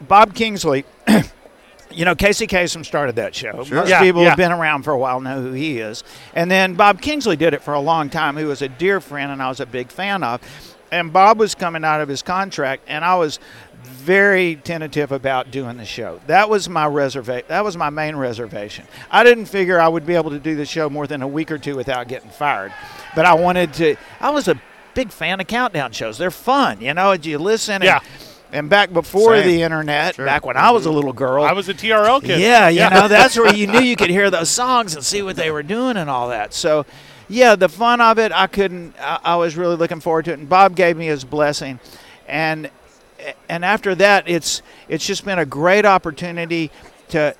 Bob 0.00 0.34
Kingsley. 0.34 0.84
you 1.90 2.04
know, 2.04 2.14
Casey 2.14 2.46
Kasem 2.46 2.84
started 2.84 3.16
that 3.16 3.34
show. 3.34 3.52
Most 3.70 3.88
Yeah, 3.88 4.00
people 4.00 4.22
yeah. 4.22 4.30
have 4.30 4.36
been 4.36 4.52
around 4.52 4.82
for 4.82 4.90
a 4.92 4.98
while 4.98 5.20
know 5.20 5.40
who 5.40 5.52
he 5.52 5.78
is. 5.78 6.02
And 6.34 6.50
then 6.50 6.74
Bob 6.74 7.00
Kingsley 7.00 7.36
did 7.36 7.54
it 7.54 7.62
for 7.62 7.74
a 7.74 7.80
long 7.80 8.10
time. 8.10 8.36
He 8.36 8.44
was 8.44 8.60
a 8.62 8.68
dear 8.68 9.00
friend, 9.00 9.30
and 9.32 9.42
I 9.42 9.48
was 9.48 9.60
a 9.60 9.66
big 9.66 9.90
fan 9.90 10.22
of. 10.22 10.40
And 10.92 11.12
Bob 11.12 11.38
was 11.38 11.54
coming 11.54 11.84
out 11.84 12.00
of 12.00 12.08
his 12.08 12.22
contract, 12.22 12.84
and 12.86 13.04
I 13.04 13.16
was 13.16 13.38
very 13.86 14.56
tentative 14.56 15.12
about 15.12 15.50
doing 15.50 15.76
the 15.76 15.84
show. 15.84 16.20
That 16.26 16.48
was 16.48 16.68
my 16.68 16.86
reservation. 16.86 17.46
That 17.48 17.64
was 17.64 17.76
my 17.76 17.90
main 17.90 18.16
reservation. 18.16 18.86
I 19.10 19.24
didn't 19.24 19.46
figure 19.46 19.80
I 19.80 19.88
would 19.88 20.06
be 20.06 20.14
able 20.14 20.30
to 20.30 20.38
do 20.38 20.56
the 20.56 20.66
show 20.66 20.88
more 20.90 21.06
than 21.06 21.22
a 21.22 21.28
week 21.28 21.50
or 21.50 21.58
two 21.58 21.76
without 21.76 22.08
getting 22.08 22.30
fired. 22.30 22.72
But 23.14 23.26
I 23.26 23.34
wanted 23.34 23.72
to. 23.74 23.96
I 24.20 24.30
was 24.30 24.48
a 24.48 24.60
big 24.94 25.10
fan 25.10 25.40
of 25.40 25.46
countdown 25.46 25.92
shows. 25.92 26.18
They're 26.18 26.30
fun, 26.30 26.80
you 26.80 26.94
know. 26.94 27.12
You 27.12 27.38
listen. 27.38 27.74
And, 27.74 27.84
Yeah. 27.84 28.00
And 28.52 28.70
back 28.70 28.92
before 28.92 29.36
Same. 29.36 29.48
the 29.48 29.62
internet, 29.62 30.16
back 30.16 30.46
when 30.46 30.56
I 30.56 30.70
was 30.70 30.86
a 30.86 30.88
mm-hmm. 30.88 30.96
little 30.96 31.12
girl, 31.12 31.42
I 31.44 31.52
was 31.52 31.68
a 31.68 31.74
TRL 31.74 32.22
kid. 32.22 32.40
yeah, 32.40 32.68
you 32.68 32.88
know, 32.88 33.08
that's 33.08 33.36
where 33.36 33.52
you 33.54 33.66
knew 33.66 33.80
you 33.80 33.96
could 33.96 34.08
hear 34.08 34.30
those 34.30 34.48
songs 34.50 34.94
and 34.94 35.04
see 35.04 35.20
what 35.20 35.34
they 35.34 35.50
were 35.50 35.64
doing 35.64 35.96
and 35.96 36.08
all 36.08 36.28
that. 36.28 36.54
So, 36.54 36.86
yeah, 37.28 37.56
the 37.56 37.68
fun 37.68 38.00
of 38.00 38.20
it, 38.20 38.30
I 38.30 38.46
couldn't. 38.46 38.94
I, 39.00 39.18
I 39.24 39.36
was 39.36 39.56
really 39.56 39.74
looking 39.74 40.00
forward 40.00 40.26
to 40.26 40.30
it, 40.30 40.38
and 40.38 40.48
Bob 40.48 40.76
gave 40.76 40.96
me 40.96 41.06
his 41.06 41.24
blessing, 41.24 41.80
and 42.28 42.70
and 43.48 43.64
after 43.64 43.94
that, 43.96 44.28
it's 44.28 44.62
it's 44.88 45.06
just 45.06 45.24
been 45.24 45.38
a 45.38 45.46
great 45.46 45.84
opportunity 45.84 46.70
to 47.08 47.34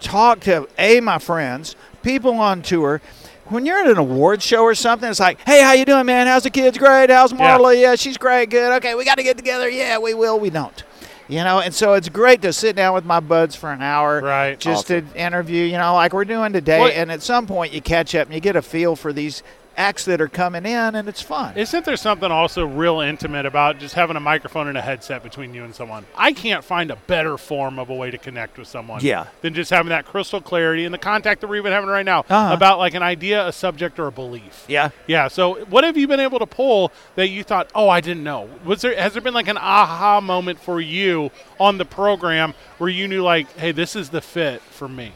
talk 0.00 0.40
to 0.40 0.68
a 0.78 1.00
my 1.00 1.18
friends, 1.18 1.76
people 2.02 2.34
on 2.34 2.62
tour. 2.62 3.00
When 3.46 3.66
you're 3.66 3.78
at 3.78 3.86
an 3.90 3.98
award 3.98 4.42
show 4.42 4.62
or 4.62 4.74
something, 4.74 5.10
it's 5.10 5.20
like, 5.20 5.38
"Hey, 5.46 5.62
how 5.62 5.72
you 5.72 5.84
doing, 5.84 6.06
man? 6.06 6.26
How's 6.26 6.44
the 6.44 6.50
kids? 6.50 6.78
Great. 6.78 7.10
How's 7.10 7.32
Marla? 7.32 7.78
Yeah, 7.78 7.96
she's 7.96 8.16
great. 8.16 8.50
Good. 8.50 8.72
Okay, 8.76 8.94
we 8.94 9.04
got 9.04 9.16
to 9.16 9.22
get 9.22 9.36
together. 9.36 9.68
Yeah, 9.68 9.98
we 9.98 10.14
will. 10.14 10.38
We 10.38 10.50
don't." 10.50 10.82
You 11.28 11.44
know, 11.44 11.60
and 11.60 11.72
so 11.72 11.94
it's 11.94 12.08
great 12.08 12.42
to 12.42 12.52
sit 12.52 12.76
down 12.76 12.94
with 12.94 13.04
my 13.04 13.20
buds 13.20 13.56
for 13.56 13.72
an 13.72 13.80
hour, 13.80 14.20
Right. 14.20 14.58
Just 14.58 14.88
to 14.88 15.04
interview. 15.14 15.64
You 15.64 15.78
know, 15.78 15.94
like 15.94 16.12
we're 16.12 16.24
doing 16.24 16.52
today. 16.52 16.94
And 16.94 17.10
at 17.10 17.22
some 17.22 17.46
point, 17.46 17.72
you 17.72 17.80
catch 17.80 18.14
up 18.14 18.26
and 18.26 18.34
you 18.34 18.40
get 18.40 18.56
a 18.56 18.60
feel 18.62 18.96
for 18.96 19.12
these 19.12 19.42
acts 19.76 20.04
that 20.06 20.20
are 20.20 20.28
coming 20.28 20.64
in, 20.66 20.94
and 20.94 21.08
it's 21.08 21.22
fun. 21.22 21.56
Isn't 21.56 21.84
there 21.84 21.96
something 21.96 22.30
also 22.30 22.64
real 22.66 23.00
intimate 23.00 23.46
about 23.46 23.78
just 23.78 23.94
having 23.94 24.16
a 24.16 24.20
microphone 24.20 24.68
and 24.68 24.76
a 24.76 24.80
headset 24.82 25.22
between 25.22 25.54
you 25.54 25.64
and 25.64 25.74
someone? 25.74 26.04
I 26.16 26.32
can't 26.32 26.62
find 26.64 26.90
a 26.90 26.96
better 26.96 27.36
form 27.38 27.78
of 27.78 27.90
a 27.90 27.94
way 27.94 28.10
to 28.10 28.18
connect 28.18 28.58
with 28.58 28.68
someone 28.68 29.00
Yeah. 29.02 29.26
than 29.40 29.54
just 29.54 29.70
having 29.70 29.90
that 29.90 30.04
crystal 30.04 30.40
clarity 30.40 30.84
and 30.84 30.92
the 30.92 30.98
contact 30.98 31.40
that 31.40 31.46
we're 31.48 31.56
even 31.56 31.72
having 31.72 31.88
right 31.88 32.04
now 32.04 32.20
Uh-huh. 32.28 32.52
about 32.54 32.78
like 32.78 32.94
an 32.94 33.02
idea, 33.02 33.46
a 33.46 33.52
subject, 33.52 33.98
or 33.98 34.06
a 34.06 34.12
belief. 34.12 34.64
Yeah. 34.68 34.90
Yeah. 35.06 35.28
So, 35.28 35.64
what 35.66 35.84
have 35.84 35.96
you 35.96 36.06
been 36.08 36.20
able 36.20 36.38
to 36.38 36.46
pull 36.46 36.92
that 37.16 37.28
you 37.28 37.42
thought, 37.44 37.70
oh, 37.74 37.88
I 37.88 38.00
didn't 38.00 38.24
know? 38.24 38.48
Was 38.64 38.82
there 38.82 38.94
has 39.00 39.12
there 39.14 39.22
been 39.22 39.34
like 39.34 39.48
an 39.48 39.58
aha 39.58 40.20
moment 40.20 40.58
for 40.60 40.80
you 40.80 41.30
on 41.58 41.78
the 41.78 41.84
program 41.84 42.54
where 42.78 42.90
you 42.90 43.08
knew 43.08 43.22
like, 43.22 43.50
hey, 43.58 43.72
this 43.72 43.96
is 43.96 44.10
the 44.10 44.20
fit 44.20 44.60
for 44.62 44.88
me? 44.88 45.12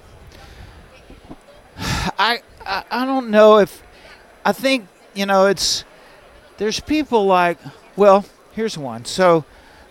I, 1.79 2.41
I 2.65 2.85
I 2.91 3.05
don't 3.07 3.31
know 3.31 3.59
if 3.59 3.83
I 4.47 4.53
think 4.53 4.87
you 5.13 5.27
know 5.27 5.47
it's 5.47 5.85
there's 6.57 6.79
people 6.79 7.27
like 7.27 7.59
well 7.97 8.25
here's 8.53 8.79
one. 8.79 9.05
So 9.05 9.45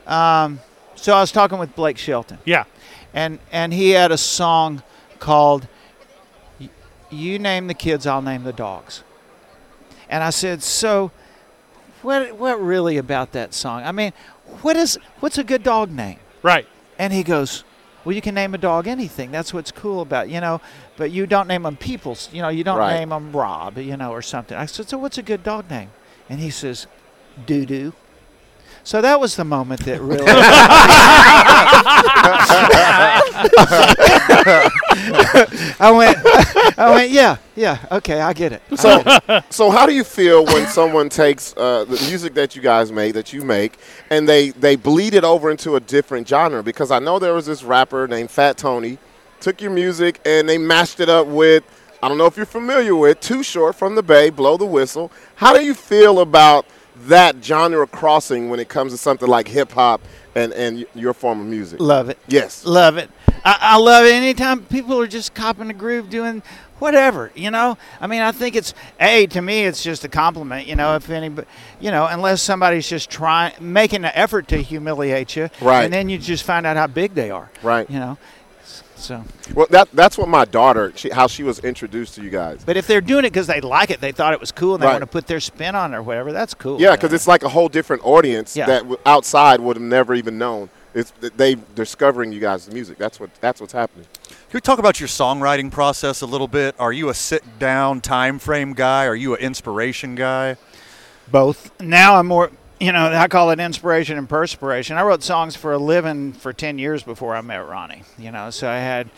um, 0.07 0.61
so 0.95 1.14
I 1.14 1.19
was 1.19 1.34
talking 1.34 1.60
with 1.60 1.76
Blake 1.76 1.98
Shelton. 1.98 2.38
Yeah. 2.45 2.64
And 3.14 3.40
and 3.52 3.73
he 3.73 3.91
had 3.91 4.14
a 4.14 4.18
song 4.18 4.82
called 5.19 5.68
you 7.10 7.38
name 7.38 7.68
the 7.68 7.73
kids 7.73 8.07
I'll 8.07 8.22
name 8.22 8.44
the 8.44 8.53
dogs. 8.53 9.03
And 10.10 10.23
I 10.23 10.30
said 10.30 10.64
so 10.64 11.11
what 12.02 12.38
what 12.38 12.61
really 12.61 12.95
about 12.95 13.34
that 13.34 13.53
song? 13.53 13.84
I 13.84 13.91
mean 13.91 14.14
what 14.61 14.77
is 14.77 14.98
what's 15.19 15.38
a 15.38 15.44
good 15.44 15.64
dog 15.64 15.91
name? 15.91 16.19
Right. 16.44 16.65
And 16.98 17.11
he 17.11 17.23
goes 17.23 17.65
well 18.06 18.15
you 18.15 18.22
can 18.22 18.36
name 18.36 18.53
a 18.53 18.57
dog 18.57 18.88
anything 18.88 19.32
that's 19.32 19.53
what's 19.53 19.72
cool 19.72 20.02
about 20.02 20.30
you 20.30 20.40
know 20.40 20.61
but 20.95 21.11
you 21.11 21.26
don't 21.27 21.48
name 21.48 21.64
them 21.64 21.76
people. 21.76 22.18
you 22.32 22.41
know 22.41 22.49
you 22.49 22.64
don't 22.64 22.77
Right. 22.77 22.99
name 22.99 23.10
them 23.10 23.32
rob 23.34 23.77
you 23.77 23.98
know 23.98 24.11
or 24.11 24.22
something 24.22 24.57
i 24.57 24.65
said 24.65 24.88
so 24.88 24.98
what's 24.98 25.18
a 25.18 25.23
good 25.23 25.44
dog 25.44 25.69
name 25.69 25.90
and 26.30 26.40
he 26.40 26.49
says 26.49 26.88
doo 27.45 27.65
doo 27.65 27.94
so 28.84 29.02
that 29.02 29.19
was 29.19 29.36
the 29.36 29.44
moment 29.44 29.82
that 29.86 29.99
really 29.99 30.26
i 35.80 35.91
went 35.91 36.17
i 36.77 36.91
went 36.91 37.11
yeah 37.11 37.38
yeah 37.55 37.85
okay 37.91 38.22
i 38.22 38.34
get 38.34 38.51
it 38.53 38.61
So, 38.76 39.03
so 39.49 39.69
how 39.72 39.85
do 39.85 39.93
you 39.93 40.03
feel 40.03 40.45
when 40.45 40.67
someone 40.67 41.09
takes 41.09 41.53
uh, 41.57 41.85
the 41.85 42.01
music 42.07 42.34
that 42.35 42.55
you 42.55 42.61
guys 42.61 42.91
make, 42.91 43.13
that 43.13 43.34
you 43.34 43.41
make, 43.43 43.77
and 44.09 44.27
they 44.27 44.49
they 44.51 44.76
bleed 44.76 45.13
it 45.13 45.23
over 45.23 45.49
into 45.51 45.76
a 45.76 45.80
different 45.80 46.27
genre? 46.27 46.61
Because 46.63 46.91
I 46.91 46.99
know 46.99 47.19
there 47.19 47.34
was 47.34 47.45
this 47.45 47.63
rapper 47.63 48.07
named 48.07 48.31
Fat 48.31 48.57
Tony, 48.57 48.97
took 49.39 49.61
your 49.61 49.72
music 49.72 50.19
and 50.26 50.47
they 50.47 50.57
mashed 50.57 50.99
it 50.99 51.09
up 51.09 51.27
with. 51.27 51.63
I 52.03 52.07
don't 52.09 52.17
know 52.17 52.26
if 52.27 52.38
you're 52.38 52.45
familiar 52.45 52.95
with 52.95 53.19
Too 53.19 53.41
Short 53.43 53.76
from 53.76 53.95
the 53.95 54.03
Bay, 54.03 54.30
Blow 54.30 54.57
the 54.57 54.65
Whistle. 54.65 55.11
How 55.35 55.53
do 55.53 55.63
you 55.63 55.73
feel 55.73 56.19
about 56.19 56.65
that 57.07 57.43
genre 57.43 57.88
crossing 57.88 58.49
when 58.49 58.59
it 58.59 58.69
comes 58.69 58.91
to 58.91 58.97
something 58.97 59.27
like 59.27 59.47
hip 59.47 59.72
hop 59.72 60.01
and, 60.35 60.53
and 60.53 60.85
your 60.93 61.13
form 61.13 61.39
of 61.41 61.47
music? 61.47 61.79
Love 61.79 62.09
it. 62.09 62.17
Yes. 62.27 62.65
Love 62.65 62.97
it. 62.97 63.09
I, 63.43 63.57
I 63.61 63.77
love 63.77 64.05
it. 64.05 64.13
Anytime 64.13 64.63
people 64.65 64.99
are 64.99 65.07
just 65.07 65.33
copping 65.33 65.67
the 65.67 65.73
groove, 65.73 66.09
doing 66.09 66.43
whatever, 66.79 67.31
you 67.35 67.51
know. 67.51 67.77
I 68.01 68.07
mean, 68.07 68.21
I 68.21 68.31
think 68.31 68.55
it's 68.55 68.73
a 68.99 69.27
to 69.27 69.41
me, 69.41 69.65
it's 69.65 69.83
just 69.83 70.03
a 70.03 70.09
compliment, 70.09 70.67
you 70.67 70.75
know. 70.75 70.95
If 70.95 71.09
anybody, 71.09 71.47
you 71.79 71.91
know, 71.91 72.05
unless 72.05 72.41
somebody's 72.41 72.87
just 72.87 73.09
trying, 73.09 73.53
making 73.59 74.03
an 74.03 74.11
effort 74.13 74.47
to 74.49 74.57
humiliate 74.57 75.35
you, 75.35 75.49
Right. 75.61 75.83
And 75.83 75.93
then 75.93 76.09
you 76.09 76.17
just 76.17 76.43
find 76.43 76.65
out 76.65 76.75
how 76.75 76.87
big 76.87 77.13
they 77.13 77.31
are, 77.31 77.49
Right. 77.63 77.89
You 77.89 77.99
know. 77.99 78.17
So, 79.06 79.23
Well, 79.53 79.68
that 79.69 79.88
that's 79.94 80.18
what 80.18 80.27
my 80.27 80.45
daughter, 80.45 80.91
she, 80.95 81.10
how 81.10 81.27
she 81.27 81.44
was 81.44 81.60
introduced 81.60 82.15
to 82.15 82.23
you 82.23 82.30
guys. 82.32 82.64
but 82.65 82.76
if 82.77 82.88
they're 82.88 83.02
doing 83.02 83.23
it 83.26 83.32
because 83.32 83.45
they 83.48 83.61
like 83.61 83.90
it, 83.91 84.02
they 84.02 84.11
thought 84.11 84.34
it 84.34 84.40
was 84.40 84.52
cool, 84.52 84.73
and 84.76 84.82
they 84.84 84.88
Right. 84.88 84.94
want 84.94 85.03
to 85.03 85.07
put 85.07 85.27
their 85.27 85.40
spin 85.40 85.76
on 85.76 85.94
it 85.94 85.98
or 85.98 86.02
whatever, 86.02 86.32
that's 86.32 86.53
cool. 86.56 86.82
Yeah, 86.82 86.91
because 86.95 87.14
it's 87.14 87.27
like 87.27 87.44
a 87.44 87.49
whole 87.49 87.69
different 87.69 88.03
audience 88.06 88.56
Yeah. 88.57 88.65
that 88.65 88.80
w- 88.80 88.98
outside 89.06 89.60
would 89.60 89.76
have 89.76 89.84
never 89.84 90.15
even 90.15 90.38
known. 90.38 90.69
It's 90.95 91.11
th- 91.22 91.34
they 91.38 91.56
discovering 91.76 92.32
you 92.32 92.40
guys' 92.40 92.72
music. 92.72 92.98
That's 92.98 93.19
what 93.19 93.30
that's 93.41 93.60
what's 93.61 93.73
happening. 93.73 94.07
Can 94.27 94.53
we 94.57 94.61
talk 94.61 94.80
about 94.80 94.99
your 94.99 95.10
songwriting 95.10 95.69
process 95.69 96.22
a 96.22 96.26
little 96.26 96.48
bit? 96.48 96.73
Are 96.80 96.94
you 96.94 97.10
a 97.10 97.14
sit 97.14 97.44
down 97.60 98.02
time 98.02 98.40
frame 98.40 98.73
guy? 98.73 99.06
Are 99.06 99.15
you 99.15 99.36
an 99.36 99.41
inspiration 99.41 100.15
guy? 100.15 100.56
both. 101.32 101.72
Now 101.82 102.18
I'm 102.18 102.27
more, 102.27 102.52
you 102.80 102.91
know, 102.91 103.07
I 103.07 103.27
call 103.27 103.52
it 103.52 103.60
inspiration 103.60 104.18
and 104.18 104.27
perspiration. 104.27 104.97
I 104.97 105.03
wrote 105.03 105.23
songs 105.23 105.56
for 105.56 105.73
a 105.73 105.77
living 105.77 106.34
for 106.34 106.52
10 106.52 106.77
years 106.77 107.03
before 107.03 107.35
I 107.35 107.41
met 107.41 107.68
Ronnie, 107.68 108.03
you 108.18 108.31
know, 108.31 108.49
so 108.49 108.69
I 108.69 108.77
had 108.77 109.10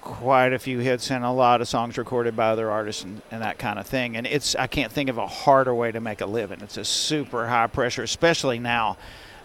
quite 0.00 0.52
a 0.52 0.58
few 0.58 0.78
hits 0.78 1.10
and 1.10 1.24
a 1.24 1.30
lot 1.30 1.60
of 1.60 1.68
songs 1.68 1.96
recorded 1.96 2.34
by 2.34 2.50
other 2.50 2.70
artists 2.70 3.04
and, 3.04 3.22
and 3.30 3.42
that 3.42 3.58
kind 3.58 3.78
of 3.78 3.86
thing. 3.86 4.16
And 4.16 4.26
it's, 4.26 4.54
I 4.56 4.66
can't 4.66 4.90
think 4.90 5.08
of 5.08 5.18
a 5.18 5.26
harder 5.26 5.74
way 5.74 5.92
to 5.92 6.00
make 6.00 6.20
a 6.20 6.26
living. 6.26 6.60
It's 6.60 6.76
a 6.76 6.84
super 6.84 7.46
high 7.46 7.68
pressure, 7.68 8.02
especially 8.02 8.58
now, 8.58 8.96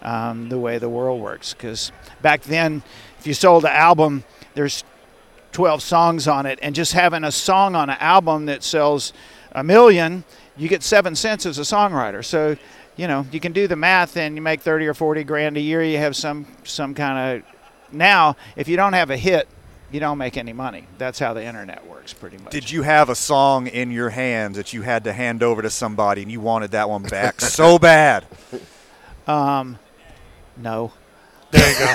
um, 0.01 0.49
the 0.49 0.57
way 0.57 0.77
the 0.77 0.89
world 0.89 1.21
works. 1.21 1.53
Because 1.53 1.91
back 2.21 2.41
then, 2.43 2.83
if 3.19 3.27
you 3.27 3.33
sold 3.33 3.65
an 3.65 3.71
album, 3.71 4.23
there's 4.55 4.83
12 5.51 5.81
songs 5.81 6.27
on 6.27 6.45
it, 6.45 6.59
and 6.61 6.75
just 6.75 6.93
having 6.93 7.23
a 7.23 7.31
song 7.31 7.75
on 7.75 7.89
an 7.89 7.97
album 7.99 8.45
that 8.47 8.63
sells 8.63 9.13
a 9.53 9.63
million, 9.63 10.23
you 10.55 10.67
get 10.67 10.83
seven 10.83 11.15
cents 11.15 11.45
as 11.45 11.57
a 11.57 11.63
songwriter. 11.63 12.23
So, 12.23 12.57
you 12.97 13.07
know, 13.07 13.25
you 13.31 13.39
can 13.39 13.53
do 13.53 13.67
the 13.67 13.75
math, 13.75 14.17
and 14.17 14.35
you 14.35 14.41
make 14.41 14.61
30 14.61 14.87
or 14.87 14.93
40 14.93 15.23
grand 15.23 15.55
a 15.55 15.61
year. 15.61 15.83
You 15.83 15.97
have 15.99 16.15
some 16.15 16.45
some 16.63 16.93
kind 16.93 17.37
of. 17.37 17.43
Now, 17.91 18.35
if 18.55 18.67
you 18.67 18.75
don't 18.75 18.93
have 18.93 19.09
a 19.11 19.17
hit, 19.17 19.47
you 19.91 19.99
don't 19.99 20.17
make 20.17 20.35
any 20.35 20.51
money. 20.51 20.85
That's 20.97 21.19
how 21.19 21.33
the 21.33 21.43
internet 21.43 21.87
works, 21.87 22.11
pretty 22.13 22.37
much. 22.37 22.51
Did 22.51 22.69
you 22.69 22.81
have 22.81 23.09
a 23.09 23.15
song 23.15 23.67
in 23.67 23.91
your 23.91 24.09
hands 24.09 24.57
that 24.57 24.73
you 24.73 24.81
had 24.81 25.05
to 25.05 25.13
hand 25.13 25.41
over 25.41 25.61
to 25.61 25.69
somebody 25.69 26.23
and 26.23 26.31
you 26.31 26.41
wanted 26.41 26.71
that 26.71 26.89
one 26.89 27.03
back 27.03 27.39
so 27.41 27.79
bad? 27.79 28.25
Um, 29.25 29.79
no. 30.57 30.91
There 31.51 31.69
you 31.69 31.77
go. 31.79 31.85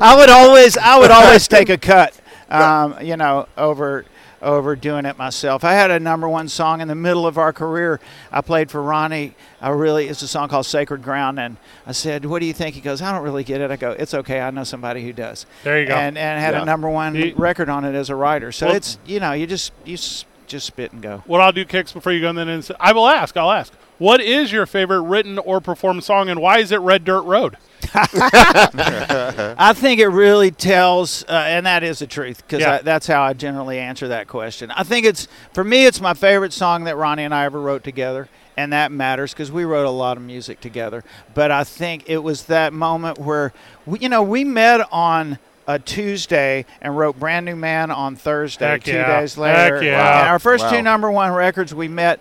I 0.00 0.16
would 0.18 0.30
always, 0.30 0.76
I 0.76 0.98
would 0.98 1.12
always 1.12 1.46
take 1.46 1.68
a 1.68 1.78
cut. 1.78 2.18
Um, 2.48 2.96
you 3.00 3.16
know, 3.16 3.46
over 3.56 4.04
over 4.42 4.74
doing 4.76 5.04
it 5.06 5.16
myself. 5.16 5.64
I 5.64 5.72
had 5.74 5.90
a 5.90 6.00
number 6.00 6.28
one 6.28 6.48
song 6.48 6.80
in 6.80 6.88
the 6.88 6.94
middle 6.94 7.26
of 7.26 7.38
our 7.38 7.52
career. 7.52 8.00
I 8.30 8.40
played 8.40 8.70
for 8.70 8.82
Ronnie. 8.82 9.34
I 9.60 9.70
really, 9.70 10.08
it's 10.08 10.22
a 10.22 10.28
song 10.28 10.48
called 10.48 10.66
Sacred 10.66 11.02
Ground, 11.02 11.38
and 11.38 11.56
I 11.86 11.92
said, 11.92 12.24
"What 12.24 12.40
do 12.40 12.46
you 12.46 12.52
think?" 12.52 12.74
He 12.74 12.80
goes, 12.80 13.00
"I 13.00 13.12
don't 13.12 13.22
really 13.22 13.44
get 13.44 13.60
it." 13.60 13.70
I 13.70 13.76
go, 13.76 13.92
"It's 13.92 14.14
okay. 14.14 14.40
I 14.40 14.50
know 14.50 14.64
somebody 14.64 15.02
who 15.04 15.12
does." 15.12 15.46
There 15.64 15.80
you 15.80 15.86
go. 15.86 15.94
And 15.94 16.18
and 16.18 16.40
had 16.40 16.54
Yeah. 16.54 16.62
a 16.62 16.64
number 16.64 16.88
one 16.88 17.14
You- 17.14 17.34
record 17.36 17.68
on 17.68 17.84
it 17.84 17.94
as 17.94 18.10
a 18.10 18.16
writer. 18.16 18.52
So 18.52 18.66
Well- 18.66 18.76
it's 18.76 18.98
you 19.06 19.20
know, 19.20 19.32
you 19.32 19.46
just 19.46 19.72
you 19.84 19.96
just 19.96 20.66
spit 20.66 20.92
and 20.92 21.00
go. 21.00 21.22
What 21.26 21.40
I'll 21.40 21.52
do, 21.52 21.64
Kix 21.64 21.92
before 21.94 22.12
you 22.12 22.20
go, 22.20 22.28
and 22.28 22.36
then 22.38 22.62
I 22.80 22.92
will 22.92 23.08
ask. 23.08 23.36
I'll 23.36 23.50
ask. 23.52 23.72
What 24.02 24.20
is 24.20 24.50
your 24.50 24.66
favorite 24.66 25.02
written 25.02 25.38
or 25.38 25.60
performed 25.60 26.02
song, 26.02 26.28
and 26.28 26.40
why 26.40 26.58
is 26.58 26.72
it 26.72 26.80
Red 26.80 27.04
Dirt 27.04 27.22
Road? 27.22 27.56
I 27.94 29.72
think 29.76 30.00
it 30.00 30.08
really 30.08 30.50
tells, 30.50 31.22
uh, 31.28 31.32
and 31.46 31.66
that 31.66 31.84
is 31.84 32.00
the 32.00 32.08
truth, 32.08 32.38
because 32.38 32.62
Yeah. 32.62 32.78
that's 32.82 33.06
how 33.06 33.22
I 33.22 33.32
generally 33.32 33.78
answer 33.78 34.08
that 34.08 34.26
question. 34.26 34.72
I 34.72 34.82
think 34.82 35.06
it's, 35.06 35.28
for 35.52 35.62
me, 35.62 35.86
it's 35.86 36.00
my 36.00 36.14
favorite 36.14 36.52
song 36.52 36.82
that 36.84 36.96
Ronnie 36.96 37.22
and 37.22 37.32
I 37.32 37.44
ever 37.44 37.60
wrote 37.60 37.84
together, 37.84 38.28
and 38.56 38.72
that 38.72 38.90
matters 38.90 39.32
because 39.32 39.52
we 39.52 39.64
wrote 39.64 39.86
a 39.86 39.90
lot 39.90 40.16
of 40.16 40.24
music 40.24 40.60
together. 40.60 41.04
But 41.32 41.52
I 41.52 41.62
think 41.62 42.02
it 42.08 42.18
was 42.18 42.44
that 42.44 42.72
moment 42.72 43.18
where, 43.18 43.52
we, 43.86 44.00
you 44.00 44.08
know, 44.08 44.22
we 44.24 44.42
met 44.42 44.86
on 44.90 45.38
a 45.68 45.78
Tuesday 45.78 46.66
and 46.80 46.98
wrote 46.98 47.20
Brand 47.20 47.46
New 47.46 47.54
Man 47.54 47.92
on 47.92 48.16
Thursday, 48.16 48.66
Heck 48.66 48.82
two 48.82 48.94
yeah. 48.94 49.20
days 49.20 49.38
later. 49.38 49.76
Heck 49.76 49.84
yeah. 49.84 50.20
And 50.22 50.28
our 50.30 50.40
first 50.40 50.64
Wow. 50.64 50.70
two 50.72 50.82
number 50.82 51.08
one 51.08 51.30
records 51.32 51.72
we 51.72 51.86
met, 51.86 52.18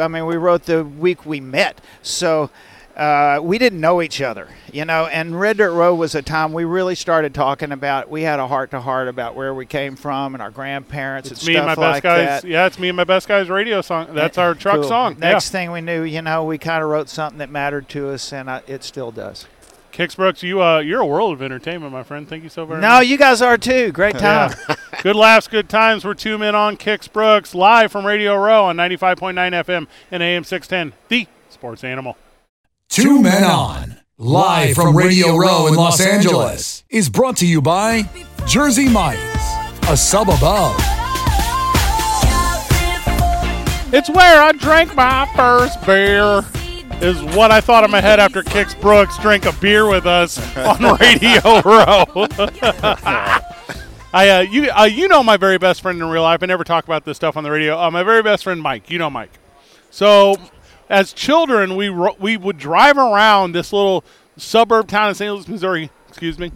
I 0.00 0.08
mean, 0.08 0.26
we 0.26 0.36
wrote 0.36 0.64
the 0.64 0.84
week 0.84 1.24
we 1.26 1.40
met. 1.40 1.80
So, 2.02 2.50
uh, 2.96 3.38
we 3.42 3.56
didn't 3.56 3.80
know 3.80 4.02
each 4.02 4.20
other, 4.20 4.48
you 4.72 4.84
know. 4.84 5.06
And 5.06 5.38
Red 5.40 5.56
Dirt 5.56 5.72
Road 5.72 5.94
was 5.94 6.14
a 6.14 6.20
time 6.22 6.52
we 6.52 6.64
really 6.64 6.94
started 6.94 7.32
talking 7.32 7.72
about. 7.72 8.10
We 8.10 8.22
had 8.22 8.40
a 8.40 8.46
heart 8.48 8.72
to 8.72 8.80
heart 8.80 9.08
about 9.08 9.34
where 9.36 9.54
we 9.54 9.64
came 9.64 9.96
from 9.96 10.34
and 10.34 10.42
our 10.42 10.50
grandparents 10.50 11.30
It's 11.30 11.40
and 11.40 11.48
me 11.48 11.54
stuff 11.54 11.68
and 11.68 11.78
my 11.80 11.86
best 11.86 11.96
like 11.96 12.02
guys. 12.02 12.42
that. 12.42 12.48
Yeah, 12.48 12.66
it's 12.66 12.78
me 12.78 12.88
and 12.88 12.96
my 12.96 13.04
best 13.04 13.26
guys 13.28 13.48
radio 13.48 13.80
song. 13.80 14.08
That's 14.12 14.36
our 14.38 14.54
truck 14.54 14.80
Cool. 14.80 14.88
song. 14.88 15.16
Next 15.18 15.46
yeah. 15.46 15.52
thing 15.52 15.72
we 15.72 15.80
knew, 15.80 16.02
you 16.02 16.20
know, 16.20 16.44
we 16.44 16.58
kind 16.58 16.82
of 16.82 16.90
wrote 16.90 17.08
something 17.08 17.38
that 17.38 17.48
mattered 17.48 17.88
to 17.90 18.10
us, 18.10 18.32
and 18.32 18.50
I, 18.50 18.62
it 18.66 18.84
still 18.84 19.12
does. 19.12 19.46
Kix 20.00 20.16
Brooks, 20.16 20.42
you 20.42 20.62
uh, 20.62 20.78
you're 20.78 21.00
a 21.00 21.06
world 21.06 21.34
of 21.34 21.42
entertainment, 21.42 21.92
my 21.92 22.02
friend. 22.02 22.26
Thank 22.26 22.42
you 22.42 22.48
so 22.48 22.64
very 22.64 22.80
No, 22.80 22.88
much. 22.88 22.96
No, 22.96 23.00
you 23.00 23.18
guys 23.18 23.42
are 23.42 23.58
too. 23.58 23.92
Great 23.92 24.16
time. 24.16 24.50
Yeah. 24.66 24.76
good 25.02 25.14
laughs, 25.14 25.46
good 25.46 25.68
times. 25.68 26.06
We're 26.06 26.14
two 26.14 26.38
men 26.38 26.54
on 26.54 26.78
Kix 26.78 27.12
Brooks 27.12 27.54
live 27.54 27.92
from 27.92 28.06
Radio 28.06 28.34
Row 28.34 28.64
on 28.64 28.78
95.9 28.78 29.34
FM 29.34 29.86
and 30.10 30.22
AM 30.22 30.42
610, 30.44 30.98
the 31.08 31.26
Sports 31.50 31.84
Animal. 31.84 32.16
Two 32.88 33.20
Men 33.20 33.44
On, 33.44 34.00
live 34.16 34.74
from 34.74 34.96
Radio 34.96 35.36
Row 35.36 35.66
in 35.66 35.74
Los 35.74 36.00
Angeles, 36.00 36.82
is 36.88 37.10
brought 37.10 37.36
to 37.36 37.46
you 37.46 37.60
by 37.60 38.08
Jersey 38.46 38.88
Mike's, 38.88 39.20
a 39.90 39.98
sub 39.98 40.30
above. 40.30 40.76
It's 43.92 44.08
where 44.08 44.40
I 44.40 44.52
drank 44.52 44.94
my 44.94 45.30
first 45.36 45.84
beer. 45.84 46.42
Is 47.00 47.22
what 47.34 47.50
I 47.50 47.62
thought 47.62 47.82
in 47.82 47.90
my 47.90 48.00
head 48.02 48.20
after 48.20 48.42
Kix 48.42 48.78
Brooks 48.78 49.16
drank 49.18 49.46
a 49.46 49.52
beer 49.52 49.88
with 49.88 50.04
us 50.04 50.38
on 50.56 50.82
Radio 50.98 51.40
Row. 51.64 52.04
I 54.12 54.28
uh, 54.28 54.40
you 54.40 54.70
uh, 54.70 54.84
you 54.84 55.08
know 55.08 55.22
my 55.22 55.38
very 55.38 55.56
best 55.56 55.80
friend 55.80 55.98
in 55.98 56.06
real 56.08 56.22
life. 56.22 56.42
I 56.42 56.46
never 56.46 56.62
talk 56.62 56.84
about 56.84 57.06
this 57.06 57.16
stuff 57.16 57.38
on 57.38 57.44
the 57.44 57.50
radio. 57.50 57.80
Uh, 57.80 57.90
my 57.90 58.02
very 58.02 58.22
best 58.22 58.44
friend 58.44 58.60
Mike. 58.60 58.90
You 58.90 58.98
know 58.98 59.08
Mike. 59.08 59.30
So, 59.90 60.36
as 60.90 61.14
children, 61.14 61.74
we 61.74 61.88
ro- 61.88 62.16
we 62.18 62.36
would 62.36 62.58
drive 62.58 62.98
around 62.98 63.52
this 63.52 63.72
little 63.72 64.04
suburb 64.36 64.88
town 64.88 65.08
in 65.08 65.14
St. 65.14 65.32
Louis, 65.32 65.48
Missouri. 65.48 65.90
Excuse 66.08 66.38
me. 66.38 66.52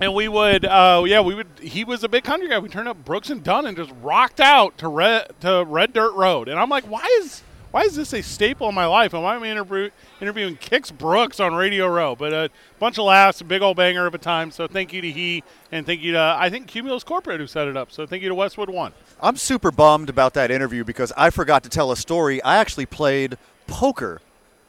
And 0.00 0.12
we 0.12 0.28
would, 0.28 0.64
uh, 0.64 1.04
yeah, 1.06 1.20
we 1.20 1.34
would. 1.36 1.46
He 1.60 1.84
was 1.84 2.02
a 2.02 2.08
big 2.08 2.24
country 2.24 2.48
guy. 2.48 2.58
We 2.58 2.68
turned 2.68 2.88
up 2.88 3.04
Brooks 3.04 3.30
and 3.30 3.44
Dunn 3.44 3.64
and 3.66 3.76
just 3.76 3.92
rocked 4.02 4.40
out 4.40 4.76
to 4.78 4.88
Red 4.88 5.30
to 5.42 5.64
Red 5.64 5.92
Dirt 5.92 6.14
Road. 6.14 6.48
And 6.48 6.58
I'm 6.58 6.68
like, 6.68 6.84
why 6.84 7.06
is 7.20 7.42
why 7.76 7.82
is 7.82 7.94
this 7.94 8.14
a 8.14 8.22
staple 8.22 8.70
in 8.70 8.74
my 8.74 8.86
life? 8.86 9.12
And 9.12 9.22
why 9.22 9.36
am 9.36 9.42
I 9.42 9.50
interview, 9.50 9.90
interviewing 10.18 10.56
Kix 10.56 10.90
Brooks 10.90 11.40
on 11.40 11.54
Radio 11.54 11.86
Row? 11.86 12.16
But 12.16 12.32
a 12.32 12.48
bunch 12.78 12.96
of 12.96 13.04
laughs, 13.04 13.42
a 13.42 13.44
big 13.44 13.60
old 13.60 13.76
banger 13.76 14.06
of 14.06 14.14
a 14.14 14.18
time. 14.18 14.50
So 14.50 14.66
thank 14.66 14.94
you 14.94 15.02
to 15.02 15.10
he, 15.10 15.44
and 15.70 15.84
thank 15.84 16.00
you 16.00 16.12
to 16.12 16.36
I 16.38 16.48
think 16.48 16.68
Cumulus 16.68 17.04
Corporate 17.04 17.38
who 17.38 17.46
set 17.46 17.68
it 17.68 17.76
up. 17.76 17.92
So 17.92 18.06
thank 18.06 18.22
you 18.22 18.30
to 18.30 18.34
Westwood 18.34 18.70
One. 18.70 18.94
I'm 19.20 19.36
super 19.36 19.70
bummed 19.70 20.08
about 20.08 20.32
that 20.32 20.50
interview 20.50 20.84
because 20.84 21.12
I 21.18 21.28
forgot 21.28 21.64
to 21.64 21.68
tell 21.68 21.92
a 21.92 21.98
story. 21.98 22.42
I 22.42 22.56
actually 22.56 22.86
played 22.86 23.36
poker 23.66 24.22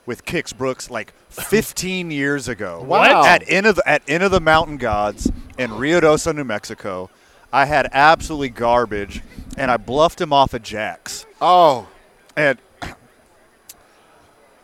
with 0.05 0.25
Kix 0.25 0.53
Brooks 0.53 0.89
like 0.89 1.13
15 1.29 2.11
years 2.11 2.49
ago. 2.49 2.84
Wow. 2.85 3.23
At 3.23 3.49
end 3.49 3.67
of 3.67 3.77
the, 3.77 3.88
at 3.88 4.01
Inn 4.07 4.21
of 4.21 4.31
the 4.31 4.41
Mountain 4.41 4.79
Gods 4.79 5.31
in 5.57 5.69
Ruidoso, 5.69 6.35
New 6.35 6.43
Mexico. 6.43 7.09
I 7.53 7.67
had 7.67 7.88
absolutely 7.93 8.49
garbage, 8.49 9.21
and 9.57 9.71
I 9.71 9.77
bluffed 9.77 10.19
him 10.19 10.34
off 10.34 10.53
of 10.53 10.61
jacks. 10.61 11.25
Oh. 11.39 11.88
And 12.35 12.59
in, 12.59 12.66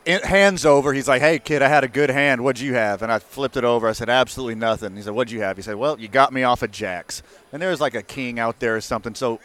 hands 0.06 0.66
over, 0.66 0.94
he's 0.94 1.08
like, 1.08 1.22
"Hey 1.22 1.40
kid, 1.40 1.62
I 1.62 1.68
had 1.68 1.84
a 1.84 1.88
good 1.88 2.10
hand. 2.10 2.44
What'd 2.44 2.62
you 2.62 2.74
have?" 2.74 3.02
And 3.02 3.12
I 3.12 3.20
flipped 3.20 3.58
it 3.58 3.64
over. 3.64 3.88
I 3.88 3.94
said, 3.94 4.10
"Absolutely 4.10 4.56
nothing." 4.56 4.96
He 4.96 5.02
said, 5.02 5.14
"What'd 5.14 5.32
you 5.32 5.42
have?" 5.42 5.58
He 5.58 5.64
said, 5.64 5.76
"Well, 5.76 6.00
you 6.00 6.08
got 6.08 6.34
me 6.34 6.44
off 6.44 6.64
of 6.64 6.72
jacks." 6.72 7.24
And 7.52 7.62
there 7.62 7.70
was 7.70 7.82
like 7.82 7.96
a 7.96 8.04
king 8.04 8.40
out 8.40 8.60
there 8.60 8.76
or 8.76 8.82
something. 8.82 9.16
So, 9.16 9.40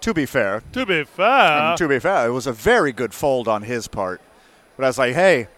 to 0.00 0.14
be 0.14 0.26
fair, 0.26 0.62
To 0.72 0.84
be 0.84 1.04
fair, 1.04 1.76
to 1.76 1.88
be 1.88 1.98
fair, 1.98 2.26
it 2.26 2.32
was 2.32 2.46
a 2.46 2.52
very 2.52 2.92
good 2.92 3.14
fold 3.14 3.48
on 3.48 3.62
his 3.62 3.88
part. 3.88 4.20
But 4.76 4.84
I 4.84 4.88
was 4.88 4.98
like, 4.98 5.14
hey, 5.14 5.48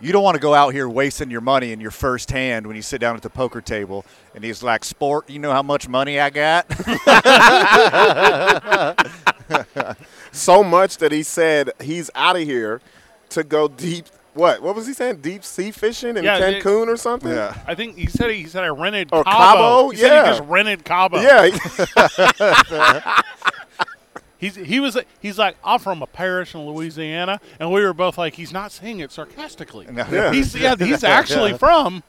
you 0.00 0.12
don't 0.12 0.24
want 0.24 0.34
to 0.34 0.40
go 0.40 0.52
out 0.52 0.74
here 0.74 0.88
wasting 0.88 1.30
your 1.30 1.40
money 1.40 1.72
in 1.72 1.80
your 1.80 1.92
first 1.92 2.30
hand 2.30 2.66
when 2.66 2.76
you 2.76 2.82
sit 2.82 3.00
down 3.00 3.14
at 3.14 3.22
the 3.22 3.30
poker 3.30 3.60
table. 3.60 4.04
And 4.34 4.42
he's 4.42 4.62
like, 4.62 4.84
sport, 4.84 5.30
you 5.30 5.38
know 5.38 5.52
how 5.52 5.62
much 5.62 5.88
money 5.88 6.18
I 6.18 6.30
got? 6.30 6.66
so 10.32 10.64
much 10.64 10.98
that 10.98 11.12
he 11.12 11.22
said 11.22 11.70
he's 11.80 12.10
out 12.14 12.36
of 12.36 12.42
here 12.42 12.80
to 13.32 13.44
go 13.44 13.68
deep. 13.68 14.06
What? 14.34 14.62
What 14.62 14.74
was 14.74 14.86
he 14.86 14.94
saying? 14.94 15.16
Deep 15.16 15.44
sea 15.44 15.70
fishing 15.70 16.16
in 16.16 16.24
Yeah, 16.24 16.38
it- 16.38 16.64
Cancun 16.64 16.86
or 16.88 16.96
something? 16.96 17.30
Yeah. 17.30 17.54
I 17.66 17.74
think 17.74 17.96
he 17.98 18.06
said 18.06 18.30
he 18.30 18.46
said 18.46 18.64
I 18.64 18.68
rented 18.68 19.10
Or 19.12 19.24
Cabo. 19.24 19.36
Cabo? 19.36 19.90
He 19.90 19.96
said 19.98 20.06
Yeah. 20.08 20.22
he 20.22 20.28
just 20.38 20.48
rented 20.48 20.84
Cabo. 20.86 21.20
Yeah. 21.20 21.50
He's 24.38 24.56
he 24.56 24.80
was 24.80 24.98
he's 25.20 25.38
like 25.38 25.56
I'm 25.62 25.78
from 25.78 26.02
a 26.02 26.06
parish 26.08 26.52
in 26.56 26.66
Louisiana, 26.66 27.40
and 27.60 27.70
we 27.70 27.80
were 27.84 27.92
both 27.94 28.18
like 28.18 28.34
he's 28.34 28.52
not 28.52 28.72
saying 28.72 28.98
it 28.98 29.12
sarcastically. 29.12 29.86
Yeah. 29.94 30.32
He's 30.32 30.52
yeah 30.56 30.74
he's 30.76 31.04
actually 31.04 31.52
from 31.58 32.02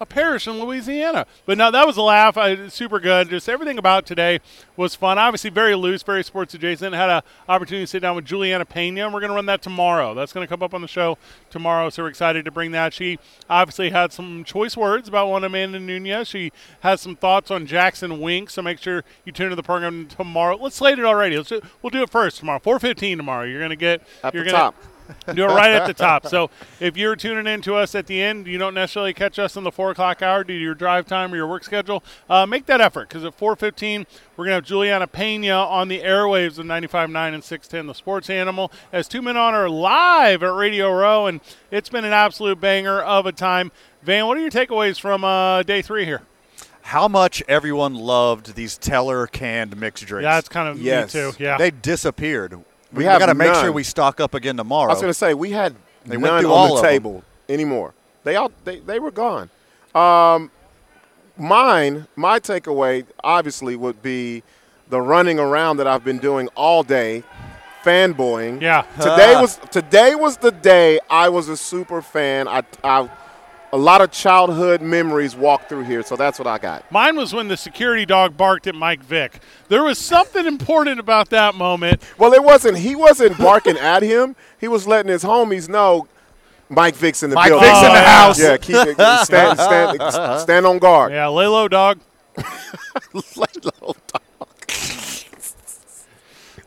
a 0.00 0.06
parish 0.06 0.48
in 0.48 0.58
Louisiana. 0.58 1.26
But 1.44 1.58
no, 1.58 1.70
that 1.70 1.86
was 1.86 1.98
a 1.98 2.02
laugh. 2.02 2.38
I, 2.38 2.68
super 2.68 2.98
good. 2.98 3.28
Just 3.28 3.48
everything 3.48 3.76
about 3.78 4.06
today 4.06 4.40
was 4.76 4.94
fun. 4.94 5.18
Obviously, 5.18 5.50
very 5.50 5.74
loose, 5.74 6.02
very 6.02 6.24
sports 6.24 6.54
adjacent. 6.54 6.94
Had 6.94 7.10
an 7.10 7.22
opportunity 7.48 7.84
to 7.84 7.86
sit 7.86 8.00
down 8.00 8.16
with 8.16 8.24
Juliana 8.24 8.64
Pena, 8.64 9.04
and 9.04 9.12
we're 9.12 9.20
going 9.20 9.30
to 9.30 9.36
run 9.36 9.46
that 9.46 9.60
tomorrow. 9.60 10.14
That's 10.14 10.32
going 10.32 10.46
to 10.46 10.48
come 10.48 10.62
up 10.62 10.72
on 10.72 10.80
the 10.80 10.88
show 10.88 11.18
tomorrow. 11.50 11.90
So 11.90 12.02
we're 12.02 12.08
excited 12.08 12.46
to 12.46 12.50
bring 12.50 12.70
that. 12.72 12.94
She 12.94 13.18
obviously 13.50 13.90
had 13.90 14.12
some 14.12 14.42
choice 14.42 14.76
words 14.76 15.06
about 15.06 15.28
one 15.28 15.44
Amanda 15.44 15.78
Nunes. 15.78 16.26
She 16.28 16.50
has 16.80 17.02
some 17.02 17.14
thoughts 17.14 17.50
on 17.50 17.66
Jackson 17.66 18.20
Wink. 18.20 18.48
So 18.48 18.62
make 18.62 18.78
sure 18.78 19.04
you 19.26 19.32
tune 19.32 19.50
to 19.50 19.56
the 19.56 19.62
program 19.62 20.06
tomorrow. 20.06 20.56
Let's 20.56 20.76
slate 20.76 20.98
it 20.98 21.04
already. 21.04 21.36
Let's 21.36 21.50
do, 21.50 21.60
we'll 21.82 21.90
do 21.90 22.02
it 22.02 22.10
first 22.10 22.38
tomorrow. 22.38 22.58
4:15 22.58 23.18
tomorrow. 23.18 23.44
You're 23.44 23.60
going 23.60 23.70
to 23.70 23.76
get 23.76 24.02
At 24.24 24.32
you're 24.32 24.44
the 24.44 24.50
gonna, 24.50 24.62
top. 24.62 24.74
do 25.34 25.44
it 25.44 25.48
right 25.48 25.70
at 25.72 25.86
the 25.86 25.94
top. 25.94 26.26
So 26.26 26.50
if 26.80 26.96
you're 26.96 27.16
tuning 27.16 27.46
in 27.52 27.60
to 27.62 27.74
us 27.74 27.94
at 27.94 28.06
the 28.06 28.22
end, 28.22 28.46
you 28.46 28.58
don't 28.58 28.74
necessarily 28.74 29.12
catch 29.12 29.38
us 29.38 29.56
in 29.56 29.64
the 29.64 29.72
four 29.72 29.90
o'clock 29.90 30.22
hour 30.22 30.44
due 30.44 30.56
to 30.58 30.62
your 30.62 30.74
drive 30.74 31.06
time 31.06 31.32
or 31.32 31.36
your 31.36 31.46
work 31.46 31.64
schedule. 31.64 32.02
Uh, 32.28 32.46
make 32.46 32.66
that 32.66 32.80
effort 32.80 33.08
because 33.08 33.24
at 33.24 33.36
4:15 33.38 34.06
we're 34.36 34.44
gonna 34.44 34.54
have 34.56 34.64
Juliana 34.64 35.06
Pena 35.06 35.50
on 35.54 35.88
the 35.88 36.00
airwaves 36.00 36.58
of 36.58 36.66
95.9 36.66 37.34
and 37.34 37.44
610, 37.44 37.86
the 37.86 37.94
Sports 37.94 38.30
Animal, 38.30 38.70
as 38.92 39.08
two 39.08 39.22
men 39.22 39.36
on 39.36 39.54
are 39.54 39.68
live 39.68 40.42
at 40.42 40.52
Radio 40.54 40.92
Row, 40.92 41.26
and 41.26 41.40
it's 41.70 41.88
been 41.88 42.04
an 42.04 42.12
absolute 42.12 42.60
banger 42.60 43.00
of 43.00 43.26
a 43.26 43.32
time. 43.32 43.70
Van, 44.02 44.26
what 44.26 44.36
are 44.36 44.40
your 44.40 44.50
takeaways 44.50 44.98
from 44.98 45.24
uh, 45.24 45.62
day 45.62 45.82
three 45.82 46.04
here? 46.04 46.22
How 46.82 47.06
much 47.06 47.42
everyone 47.46 47.94
loved 47.94 48.54
these 48.54 48.78
Teller 48.78 49.26
canned 49.26 49.76
mixed 49.76 50.06
drinks. 50.06 50.24
Yeah, 50.24 50.38
it's 50.38 50.48
kind 50.48 50.68
of 50.68 50.80
Yes. 50.80 51.14
me 51.14 51.20
too. 51.20 51.32
Yeah, 51.38 51.58
They 51.58 51.70
disappeared. 51.70 52.64
We, 52.92 52.98
We 52.98 53.04
have 53.04 53.20
got 53.20 53.26
to 53.26 53.34
make 53.34 53.54
sure 53.54 53.70
we 53.72 53.84
stock 53.84 54.20
up 54.20 54.34
again 54.34 54.56
tomorrow. 54.56 54.90
I 54.90 54.94
was 54.94 55.00
going 55.00 55.10
to 55.10 55.14
say 55.14 55.34
we 55.34 55.50
had 55.52 55.74
They 56.06 56.16
went 56.16 56.34
none 56.34 56.42
through 56.42 56.52
on 56.52 56.58
all 56.58 56.68
the 56.74 56.80
of 56.80 56.84
'em. 56.84 56.90
table 56.90 57.24
anymore. 57.48 57.94
They 58.24 58.36
all 58.36 58.50
they, 58.64 58.80
they 58.80 58.98
were 58.98 59.10
gone. 59.10 59.48
Um, 59.94 60.50
mine, 61.36 62.06
my 62.16 62.38
takeaway 62.40 63.04
obviously 63.22 63.76
would 63.76 64.02
be 64.02 64.42
the 64.88 65.00
running 65.00 65.38
around 65.38 65.76
that 65.78 65.86
I've 65.86 66.04
been 66.04 66.18
doing 66.18 66.48
all 66.56 66.82
day, 66.82 67.22
fanboying. 67.84 68.60
Yeah. 68.60 68.82
Today 69.00 69.34
was 69.40 69.58
today 69.70 70.14
was 70.14 70.36
the 70.38 70.50
day 70.50 70.98
I 71.08 71.28
was 71.28 71.48
a 71.48 71.56
super 71.56 72.02
fan. 72.02 72.48
I, 72.48 72.62
I 72.84 73.08
a 73.72 73.76
lot 73.76 74.00
of 74.00 74.10
childhood 74.10 74.82
memories 74.82 75.36
walk 75.36 75.68
through 75.68 75.84
here, 75.84 76.02
so 76.02 76.16
that's 76.16 76.38
what 76.38 76.48
I 76.48 76.58
got. 76.58 76.90
Mine 76.90 77.16
was 77.16 77.32
when 77.32 77.48
the 77.48 77.56
security 77.56 78.04
dog 78.04 78.36
barked 78.36 78.66
at 78.66 78.74
Mike 78.74 79.02
Vick. 79.02 79.40
There 79.68 79.84
was 79.84 79.98
something 79.98 80.46
important 80.46 80.98
about 80.98 81.30
that 81.30 81.54
moment. 81.54 82.02
Well, 82.18 82.32
it 82.32 82.42
wasn't. 82.42 82.78
He 82.78 82.96
wasn't 82.96 83.38
barking 83.38 83.76
at 83.78 84.02
him. 84.02 84.34
He 84.58 84.68
was 84.68 84.86
letting 84.86 85.10
his 85.10 85.22
homies 85.22 85.68
know. 85.68 86.08
Mike 86.68 86.94
Vick's 86.94 87.22
in 87.22 87.30
the 87.30 87.34
Mike 87.34 87.50
building. 87.50 87.68
Vick's 87.68 87.82
in 87.82 87.92
the 87.92 88.00
house. 88.00 88.38
Yeah, 88.40 88.56
keep 88.56 88.76
it, 88.76 88.94
stand, 89.24 89.58
stand, 89.58 90.40
stand 90.40 90.66
on 90.66 90.78
guard. 90.78 91.12
Yeah, 91.12 91.28
lay 91.28 91.46
low, 91.46 91.66
dog. 91.68 92.00
Lay 93.36 93.46
low, 93.80 93.94
dog. 94.06 94.22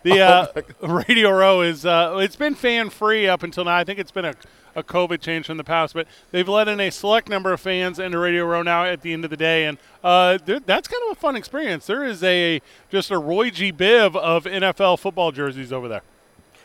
The 0.03 0.19
uh, 0.19 0.47
Radio 0.81 1.31
Row 1.31 1.61
is 1.61 1.85
uh, 1.85 2.19
it's 2.21 2.35
been 2.35 2.53
fan 2.55 2.89
free 2.89 3.27
up 3.27 3.43
until 3.43 3.63
now. 3.63 3.75
I 3.75 3.85
think 3.85 3.99
it's 3.99 4.11
been 4.11 4.25
a, 4.25 4.35
a 4.75 4.83
COVID 4.83 5.21
change 5.21 5.45
from 5.45 5.57
the 5.57 5.63
past, 5.63 5.93
but 5.93 6.07
they've 6.31 6.47
let 6.47 6.67
in 6.67 6.79
a 6.79 6.89
select 6.89 7.29
number 7.29 7.53
of 7.53 7.59
fans 7.59 7.99
into 7.99 8.17
Radio 8.19 8.45
Row 8.45 8.61
now 8.61 8.85
at 8.85 9.01
the 9.01 9.13
end 9.13 9.23
of 9.23 9.29
the 9.29 9.37
day, 9.37 9.65
and 9.65 9.77
uh, 10.03 10.37
that's 10.65 10.87
kind 10.87 11.03
of 11.07 11.17
a 11.17 11.19
fun 11.19 11.35
experience. 11.35 11.85
There 11.85 12.03
is 12.03 12.23
a 12.23 12.61
just 12.89 13.11
a 13.11 13.17
Roy 13.17 13.49
G. 13.49 13.71
Biv 13.71 14.15
of 14.15 14.45
NFL 14.45 14.99
football 14.99 15.31
jerseys 15.31 15.71
over 15.71 15.87
there. 15.87 16.03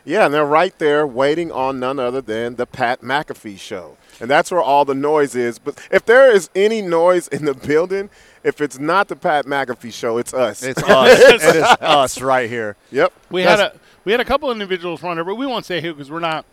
Yeah, 0.05 0.24
and 0.24 0.32
they're 0.32 0.47
right 0.47 0.76
there 0.78 1.06
waiting 1.06 1.52
on 1.52 1.78
none 1.78 1.98
other 1.98 2.22
than 2.22 2.56
the 2.56 2.64
Pat 2.64 3.02
McAfee 3.02 3.59
show. 3.59 3.98
And 4.20 4.30
that's 4.30 4.51
where 4.51 4.62
all 4.62 4.86
the 4.86 4.94
noise 4.94 5.35
is. 5.35 5.59
But 5.59 5.86
if 5.90 6.06
there 6.06 6.30
is 6.30 6.48
any 6.55 6.80
noise 6.80 7.28
in 7.28 7.44
the 7.44 7.52
building, 7.52 8.09
if 8.43 8.62
it's 8.62 8.78
not 8.78 9.09
the 9.09 9.16
Pat 9.16 9.44
McAfee 9.44 9.93
show, 9.93 10.16
it's 10.16 10.32
us. 10.32 10.62
It's 10.62 10.82
us. 10.89 11.18
it 11.20 11.56
is 11.56 11.62
us 11.62 12.22
right 12.22 12.48
here. 12.48 12.76
Yep. 12.90 13.12
We 13.30 13.43
had 13.43 13.60
a 13.60 13.74
we 14.05 14.12
had 14.12 14.20
a 14.20 14.24
couple 14.24 14.51
individuals 14.51 15.02
run 15.02 15.18
over. 15.18 15.35
We 15.35 15.47
won't 15.47 15.66
say 15.66 15.82
who 15.82 15.93
because 15.93 16.10
we're 16.10 16.20
not 16.20 16.47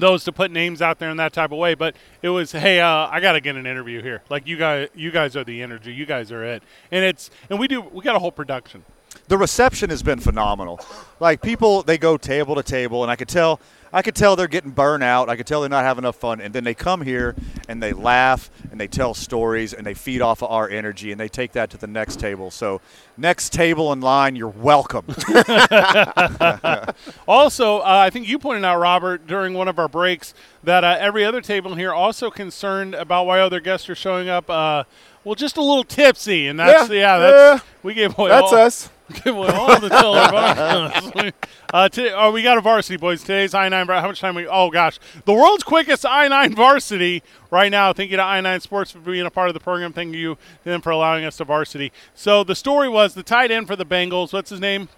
those 0.00 0.24
to 0.24 0.32
put 0.32 0.50
names 0.50 0.80
out 0.82 0.98
there 0.98 1.10
in 1.10 1.16
that 1.18 1.32
type 1.32 1.52
of 1.52 1.58
way. 1.58 1.74
But 1.74 1.96
it 2.22 2.28
was, 2.30 2.52
hey, 2.52 2.80
uh, 2.80 3.08
I 3.10 3.20
got 3.20 3.32
to 3.32 3.40
get 3.40 3.56
an 3.56 3.66
interview 3.66 4.02
here. 4.02 4.22
Like 4.30 4.46
you 4.46 4.56
guys, 4.56 4.88
you 4.94 5.10
guys 5.10 5.36
are 5.36 5.44
the 5.44 5.62
energy. 5.62 5.92
You 5.92 6.06
guys 6.06 6.32
are 6.32 6.44
it. 6.44 6.62
And 6.90 7.04
it's 7.04 7.30
and 7.50 7.58
we 7.58 7.68
do 7.68 7.80
we 7.80 8.02
got 8.02 8.16
a 8.16 8.18
whole 8.18 8.32
production. 8.32 8.84
the 9.28 9.38
reception 9.38 9.90
has 9.90 10.02
been 10.02 10.20
phenomenal. 10.20 10.80
Like 11.20 11.42
people, 11.42 11.82
they 11.82 11.98
go 11.98 12.16
table 12.16 12.54
to 12.54 12.62
table, 12.62 13.02
and 13.02 13.10
I 13.10 13.16
could 13.16 13.28
tell, 13.28 13.60
I 13.92 14.02
could 14.02 14.14
tell 14.14 14.36
they're 14.36 14.48
getting 14.48 14.70
burnt 14.70 15.02
out. 15.02 15.28
I 15.28 15.36
could 15.36 15.46
tell 15.46 15.60
they're 15.60 15.70
not 15.70 15.84
having 15.84 16.04
enough 16.04 16.16
fun, 16.16 16.40
and 16.40 16.54
then 16.54 16.64
they 16.64 16.74
come 16.74 17.02
here 17.02 17.34
and 17.68 17.82
they 17.82 17.92
laugh 17.92 18.50
and 18.70 18.80
they 18.80 18.86
tell 18.88 19.14
stories 19.14 19.72
and 19.72 19.86
they 19.86 19.94
feed 19.94 20.20
off 20.20 20.42
of 20.42 20.50
our 20.50 20.68
energy 20.68 21.10
and 21.12 21.20
they 21.20 21.28
take 21.28 21.52
that 21.52 21.70
to 21.70 21.76
the 21.76 21.86
next 21.86 22.20
table. 22.20 22.50
So, 22.50 22.80
next 23.16 23.52
table 23.52 23.92
in 23.92 24.00
line, 24.00 24.36
you're 24.36 24.48
welcome. 24.48 25.06
Also, 27.26 27.78
uh, 27.78 27.82
I 27.84 28.10
think 28.10 28.28
you 28.28 28.38
pointed 28.38 28.64
out, 28.64 28.78
Robert, 28.78 29.26
during 29.26 29.54
one 29.54 29.68
of 29.68 29.78
our 29.78 29.88
breaks, 29.88 30.34
that 30.64 30.82
uh, 30.84 30.96
every 30.98 31.24
other 31.24 31.40
table 31.40 31.74
here 31.74 31.92
also 31.92 32.30
concerned 32.30 32.94
about 32.94 33.26
why 33.26 33.40
other 33.40 33.60
guests 33.60 33.88
are 33.90 33.94
showing 33.94 34.28
up. 34.28 34.48
Uh, 34.48 34.84
well, 35.24 35.34
just 35.34 35.56
a 35.56 35.62
little 35.62 35.84
tipsy, 35.84 36.48
and 36.48 36.58
that's 36.58 36.88
Yeah, 36.88 36.94
yeah, 36.94 37.18
that's 37.18 37.62
yeah. 37.62 37.68
we 37.82 37.94
gave 37.94 38.18
away 38.18 38.30
That's 38.30 38.52
all, 38.52 38.58
us. 38.58 38.90
Give 39.24 39.36
away 39.36 39.48
all 39.48 39.80
the 39.80 39.88
Teller 39.88 41.32
uh, 41.72 41.88
oh, 42.14 42.30
we 42.30 42.42
got 42.42 42.58
a 42.58 42.60
varsity, 42.60 42.98
boys. 42.98 43.22
Today's 43.22 43.54
I 43.54 43.68
nine. 43.68 43.86
How 43.86 44.06
much 44.06 44.20
time 44.20 44.34
we? 44.34 44.46
Oh 44.46 44.70
gosh, 44.70 44.98
the 45.24 45.32
world's 45.32 45.62
quickest 45.62 46.04
I 46.04 46.28
nine 46.28 46.54
varsity 46.54 47.22
right 47.50 47.70
now. 47.70 47.92
Thank 47.94 48.10
you 48.10 48.18
to 48.18 48.22
I 48.22 48.40
nine 48.42 48.60
Sports 48.60 48.90
for 48.90 48.98
being 48.98 49.24
a 49.24 49.30
part 49.30 49.48
of 49.48 49.54
the 49.54 49.60
program. 49.60 49.92
Thank 49.94 50.14
you 50.14 50.34
to 50.34 50.40
them 50.64 50.82
for 50.82 50.90
allowing 50.90 51.24
us 51.24 51.38
to 51.38 51.44
varsity. 51.44 51.90
So 52.14 52.44
the 52.44 52.54
story 52.54 52.88
was 52.88 53.14
the 53.14 53.22
tight 53.22 53.50
end 53.50 53.66
for 53.66 53.76
the 53.76 53.86
Bengals. 53.86 54.32
What's 54.32 54.50
his 54.50 54.60
name? 54.60 54.88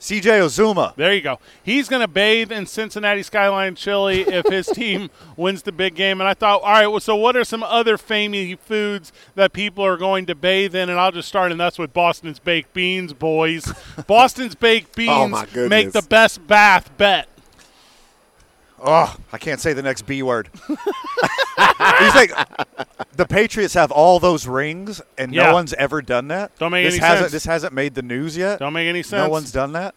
CJ 0.00 0.22
Uzomah. 0.22 0.94
There 0.94 1.12
you 1.12 1.20
go. 1.20 1.40
He's 1.62 1.88
going 1.88 2.02
to 2.02 2.08
bathe 2.08 2.52
in 2.52 2.66
Cincinnati 2.66 3.22
Skyline 3.22 3.74
chili 3.74 4.20
if 4.20 4.46
his 4.46 4.66
team 4.74 5.10
wins 5.36 5.62
the 5.62 5.72
big 5.72 5.94
game. 5.94 6.20
And 6.20 6.28
I 6.28 6.34
thought, 6.34 6.62
all 6.62 6.72
right, 6.72 6.86
well, 6.86 7.00
so 7.00 7.16
what 7.16 7.36
are 7.36 7.44
some 7.44 7.62
other 7.62 7.98
famous 7.98 8.56
foods 8.64 9.12
that 9.34 9.52
people 9.52 9.84
are 9.84 9.96
going 9.96 10.26
to 10.26 10.34
bathe 10.34 10.74
in? 10.74 10.88
And 10.88 11.00
I'll 11.00 11.12
just 11.12 11.28
start, 11.28 11.50
and 11.50 11.60
that's 11.60 11.78
with 11.78 11.92
Boston's 11.92 12.38
baked 12.38 12.72
beans, 12.74 13.12
boys. 13.12 13.72
Boston's 14.06 14.54
baked 14.54 14.90
oh, 14.90 14.96
beans 14.96 15.48
Oh, 15.56 15.68
make 15.68 15.92
the 15.92 16.02
best 16.02 16.46
bath 16.46 16.96
bet. 16.96 17.28
Oh, 18.80 19.16
I 19.32 19.38
can't 19.38 19.60
say 19.60 19.72
the 19.72 19.82
next 19.82 20.02
B 20.02 20.22
word. 20.22 20.48
He's 20.68 22.14
like, 22.14 22.32
the 23.16 23.26
Patriots 23.28 23.74
have 23.74 23.90
all 23.90 24.20
those 24.20 24.46
rings, 24.46 25.00
and 25.16 25.34
Yeah. 25.34 25.44
no 25.48 25.52
one's 25.54 25.72
ever 25.74 26.00
done 26.02 26.28
that. 26.28 26.56
Don't 26.58 26.70
make 26.72 26.84
this 26.86 26.94
any 26.94 27.00
hasn't, 27.04 27.24
sense. 27.24 27.32
This 27.32 27.44
hasn't 27.44 27.72
made 27.72 27.94
the 27.94 28.02
news 28.02 28.36
yet. 28.36 28.60
Don't 28.60 28.72
make 28.72 28.88
any 28.88 29.02
sense. 29.02 29.24
No 29.24 29.28
one's 29.28 29.50
done 29.52 29.72
that. 29.72 29.94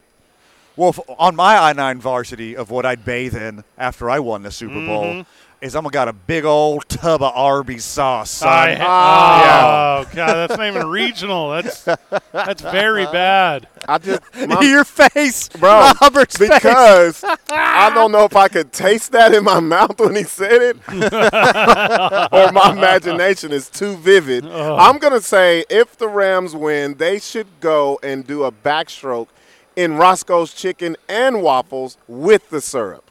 Well, 0.75 0.89
if, 0.89 0.99
on 1.19 1.35
my 1.35 1.57
I 1.57 1.73
nine 1.73 1.99
varsity 1.99 2.55
of 2.55 2.71
what 2.71 2.85
I'd 2.85 3.05
bathe 3.05 3.35
in 3.35 3.63
after 3.77 4.09
I 4.09 4.19
won 4.19 4.43
the 4.43 4.51
Super 4.51 4.73
Bowl 4.85 5.03
Mhm. 5.05 5.25
Is 5.61 5.75
I'm 5.75 5.83
gonna 5.83 5.93
got 5.93 6.07
a 6.07 6.13
big 6.13 6.43
old 6.43 6.89
tub 6.89 7.21
of 7.21 7.31
Arby's 7.35 7.85
sauce. 7.85 8.31
Son. 8.31 8.49
I, 8.49 8.73
oh, 8.75 10.05
God, 10.15 10.33
that's 10.33 10.57
not 10.57 10.67
even 10.67 10.88
regional. 10.88 11.51
That's 11.51 11.88
that's 12.31 12.61
very 12.61 13.05
bad. 13.05 13.67
I 13.88 13.99
just 13.99 14.21
Your 14.61 14.83
face, 14.83 15.49
bro, 15.49 15.91
Robert's 16.01 16.38
face. 16.38 16.49
because 16.49 17.23
I 17.51 17.91
don't 17.93 18.11
know 18.11 18.25
if 18.25 18.35
I 18.35 18.47
could 18.47 18.73
taste 18.73 19.11
that 19.11 19.33
in 19.33 19.43
my 19.43 19.59
mouth 19.59 19.99
when 19.99 20.15
he 20.15 20.23
said 20.23 20.61
it, 20.61 20.77
or 22.31 22.51
my 22.51 22.71
imagination 22.71 23.51
is 23.51 23.69
too 23.69 23.95
vivid. 23.97 24.45
I'm 24.45 24.97
gonna 24.97 25.21
say 25.21 25.63
if 25.69 25.95
the 25.97 26.07
Rams 26.07 26.55
win, 26.55 26.95
they 26.95 27.19
should 27.19 27.47
go 27.59 27.99
and 28.01 28.25
do 28.25 28.43
a 28.43 28.51
backstroke 28.51 29.27
in 29.75 29.93
Roscoe's 29.93 30.53
Chicken 30.53 30.97
and 31.07 31.43
Waffles 31.43 31.97
with 32.07 32.49
the 32.49 32.61
syrup. 32.61 33.10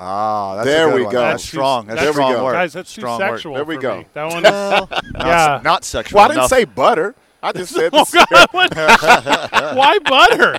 Ah, 0.00 0.54
that's 0.56 0.66
a 0.66 0.70
there 0.70 0.86
good 0.88 0.94
we 0.94 1.02
one. 1.04 1.12
go. 1.12 1.20
That's 1.22 1.44
strong. 1.44 1.86
That's 1.86 2.00
there 2.00 2.12
strong 2.12 2.30
we 2.30 2.36
go. 2.36 2.44
word. 2.44 2.52
Guys, 2.52 2.72
that's 2.72 2.94
too 2.94 3.00
Strong 3.00 3.18
word. 3.20 3.30
sexual 3.36 3.54
There 3.54 3.64
we 3.64 3.74
for 3.76 3.80
go. 3.82 3.96
me. 3.98 4.06
That 4.14 4.24
one, 4.32 4.42
Well, 4.44 4.88
yeah. 5.16 5.60
not 5.64 5.84
sexual. 5.84 6.16
Well, 6.18 6.24
I 6.26 6.28
didn't 6.28 6.38
enough. 6.38 6.50
say 6.50 6.64
butter. 6.64 7.14
I 7.42 7.52
just 7.52 7.72
said 7.74 7.90
Oh, 7.92 8.04
God, 8.12 8.48
Why 9.76 9.98
butter? 9.98 10.58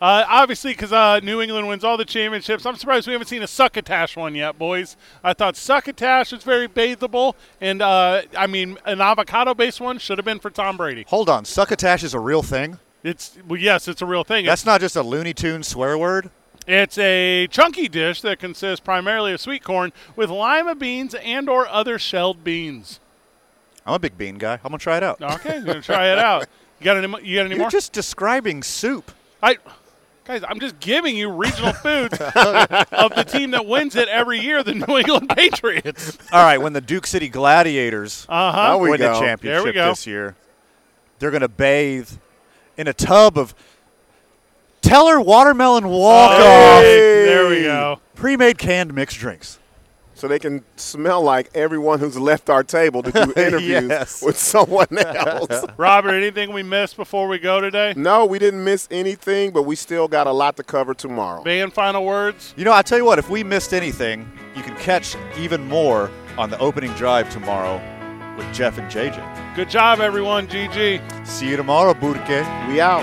Uh, 0.00 0.24
obviously, 0.28 0.72
because 0.72 0.92
uh, 0.92 1.20
New 1.22 1.40
England 1.40 1.68
wins 1.68 1.84
all 1.84 1.96
the 1.96 2.04
championships. 2.04 2.66
I'm 2.66 2.74
surprised 2.74 3.06
we 3.06 3.12
haven't 3.12 3.28
seen 3.28 3.42
a 3.42 3.46
succotash 3.46 4.16
one 4.16 4.34
yet, 4.34 4.58
boys. 4.58 4.96
I 5.22 5.32
thought 5.32 5.54
succotash 5.56 6.32
is 6.32 6.42
very 6.42 6.66
bathable, 6.66 7.34
and 7.60 7.80
uh, 7.80 8.22
I 8.36 8.48
mean, 8.48 8.78
an 8.84 9.00
avocado-based 9.00 9.80
one 9.80 9.98
should 9.98 10.18
have 10.18 10.24
been 10.24 10.40
for 10.40 10.50
Tom 10.50 10.76
Brady. 10.76 11.04
Hold 11.06 11.28
on, 11.28 11.44
succotash 11.44 12.02
is 12.02 12.14
a 12.14 12.18
real 12.18 12.42
thing. 12.42 12.80
It's 13.04 13.38
well, 13.46 13.60
yes, 13.60 13.86
it's 13.86 14.02
a 14.02 14.06
real 14.06 14.24
thing. 14.24 14.44
That's 14.44 14.66
not 14.66 14.80
just 14.80 14.96
a 14.96 15.02
Looney 15.04 15.34
Tune 15.34 15.62
swear 15.62 15.96
word. 15.96 16.30
It's 16.66 16.96
a 16.98 17.48
chunky 17.48 17.88
dish 17.88 18.20
that 18.22 18.38
consists 18.38 18.80
primarily 18.84 19.32
of 19.32 19.40
sweet 19.40 19.64
corn 19.64 19.92
with 20.16 20.30
lima 20.30 20.74
beans 20.74 21.14
and/or 21.14 21.66
other 21.68 21.98
shelled 21.98 22.44
beans. 22.44 23.00
I'm 23.84 23.94
a 23.94 23.98
big 23.98 24.16
bean 24.16 24.38
guy. 24.38 24.54
I'm 24.54 24.60
gonna 24.70 24.78
try 24.78 24.96
it 24.98 25.02
out. 25.02 25.20
Okay, 25.20 25.56
I'm 25.56 25.64
gonna 25.64 25.82
try 25.82 26.12
it 26.12 26.18
out. 26.18 26.46
You 26.80 26.84
got 26.84 26.96
any? 26.98 27.06
You 27.28 27.36
got 27.36 27.46
any 27.46 27.50
You're 27.54 27.58
more? 27.58 27.70
just 27.70 27.92
describing 27.92 28.62
soup. 28.62 29.10
I, 29.42 29.58
guys, 30.24 30.42
I'm 30.48 30.60
just 30.60 30.78
giving 30.78 31.16
you 31.16 31.30
regional 31.32 31.72
foods 31.72 32.16
of 32.20 33.12
the 33.14 33.24
team 33.26 33.50
that 33.52 33.66
wins 33.66 33.96
it 33.96 34.08
every 34.08 34.38
year, 34.38 34.62
the 34.62 34.74
New 34.74 34.98
England 34.98 35.28
Patriots. 35.36 36.16
All 36.32 36.44
right, 36.44 36.58
when 36.58 36.74
the 36.74 36.80
Duke 36.80 37.08
City 37.08 37.28
Gladiators 37.28 38.24
Uh-huh. 38.28 38.78
Win 38.78 38.92
the 38.92 38.98
go. 38.98 39.12
We 39.14 39.26
championship 39.26 39.74
this 39.74 40.06
year, 40.06 40.36
they're 41.18 41.32
gonna 41.32 41.48
bathe 41.48 42.08
in 42.76 42.86
a 42.86 42.92
tub 42.92 43.36
of 43.36 43.52
Teller 44.82 45.20
watermelon 45.20 45.88
walk 45.88 46.32
off 46.32 46.82
Hey. 46.82 47.24
There 47.24 47.48
we 47.48 47.62
go. 47.62 48.00
pre-made 48.14 48.58
canned 48.58 48.92
mixed 48.94 49.18
drinks. 49.18 49.58
So 50.14 50.28
they 50.28 50.38
can 50.38 50.62
smell 50.76 51.20
like 51.22 51.50
everyone 51.54 51.98
who's 51.98 52.16
left 52.18 52.48
our 52.50 52.62
table 52.62 53.02
to 53.02 53.10
do 53.10 53.32
interviews 53.36 53.88
Yes. 53.88 54.22
with 54.22 54.36
someone 54.38 54.86
else. 54.98 55.64
Robert, 55.76 56.10
anything 56.10 56.52
we 56.52 56.62
missed 56.62 56.96
before 56.96 57.26
we 57.26 57.38
go 57.40 57.60
today? 57.60 57.92
no, 57.96 58.24
we 58.26 58.38
didn't 58.38 58.62
miss 58.62 58.86
anything, 58.90 59.50
but 59.50 59.62
we 59.62 59.74
still 59.74 60.06
got 60.06 60.26
a 60.28 60.32
lot 60.32 60.56
to 60.58 60.62
cover 60.62 60.94
tomorrow. 60.94 61.42
Band 61.42 61.72
final 61.72 62.04
words. 62.04 62.54
You 62.56 62.64
know, 62.64 62.72
I 62.72 62.82
tell 62.82 62.98
you 62.98 63.04
what, 63.04 63.18
if 63.18 63.30
we 63.30 63.42
missed 63.42 63.72
anything, 63.72 64.30
you 64.54 64.62
can 64.62 64.76
catch 64.76 65.16
even 65.38 65.66
more 65.66 66.08
on 66.38 66.50
the 66.50 66.58
opening 66.58 66.92
drive 66.92 67.28
tomorrow 67.30 67.80
with 68.36 68.52
Jeff 68.54 68.78
and 68.78 68.88
JJ. 68.90 69.56
Good 69.56 69.70
job, 69.70 69.98
everyone. 70.00 70.46
GG. 70.46 71.26
See 71.26 71.48
you 71.48 71.56
tomorrow, 71.56 71.94
Burke. 71.94 72.28
We 72.68 72.80
out. 72.80 73.02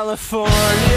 California. 0.00 0.89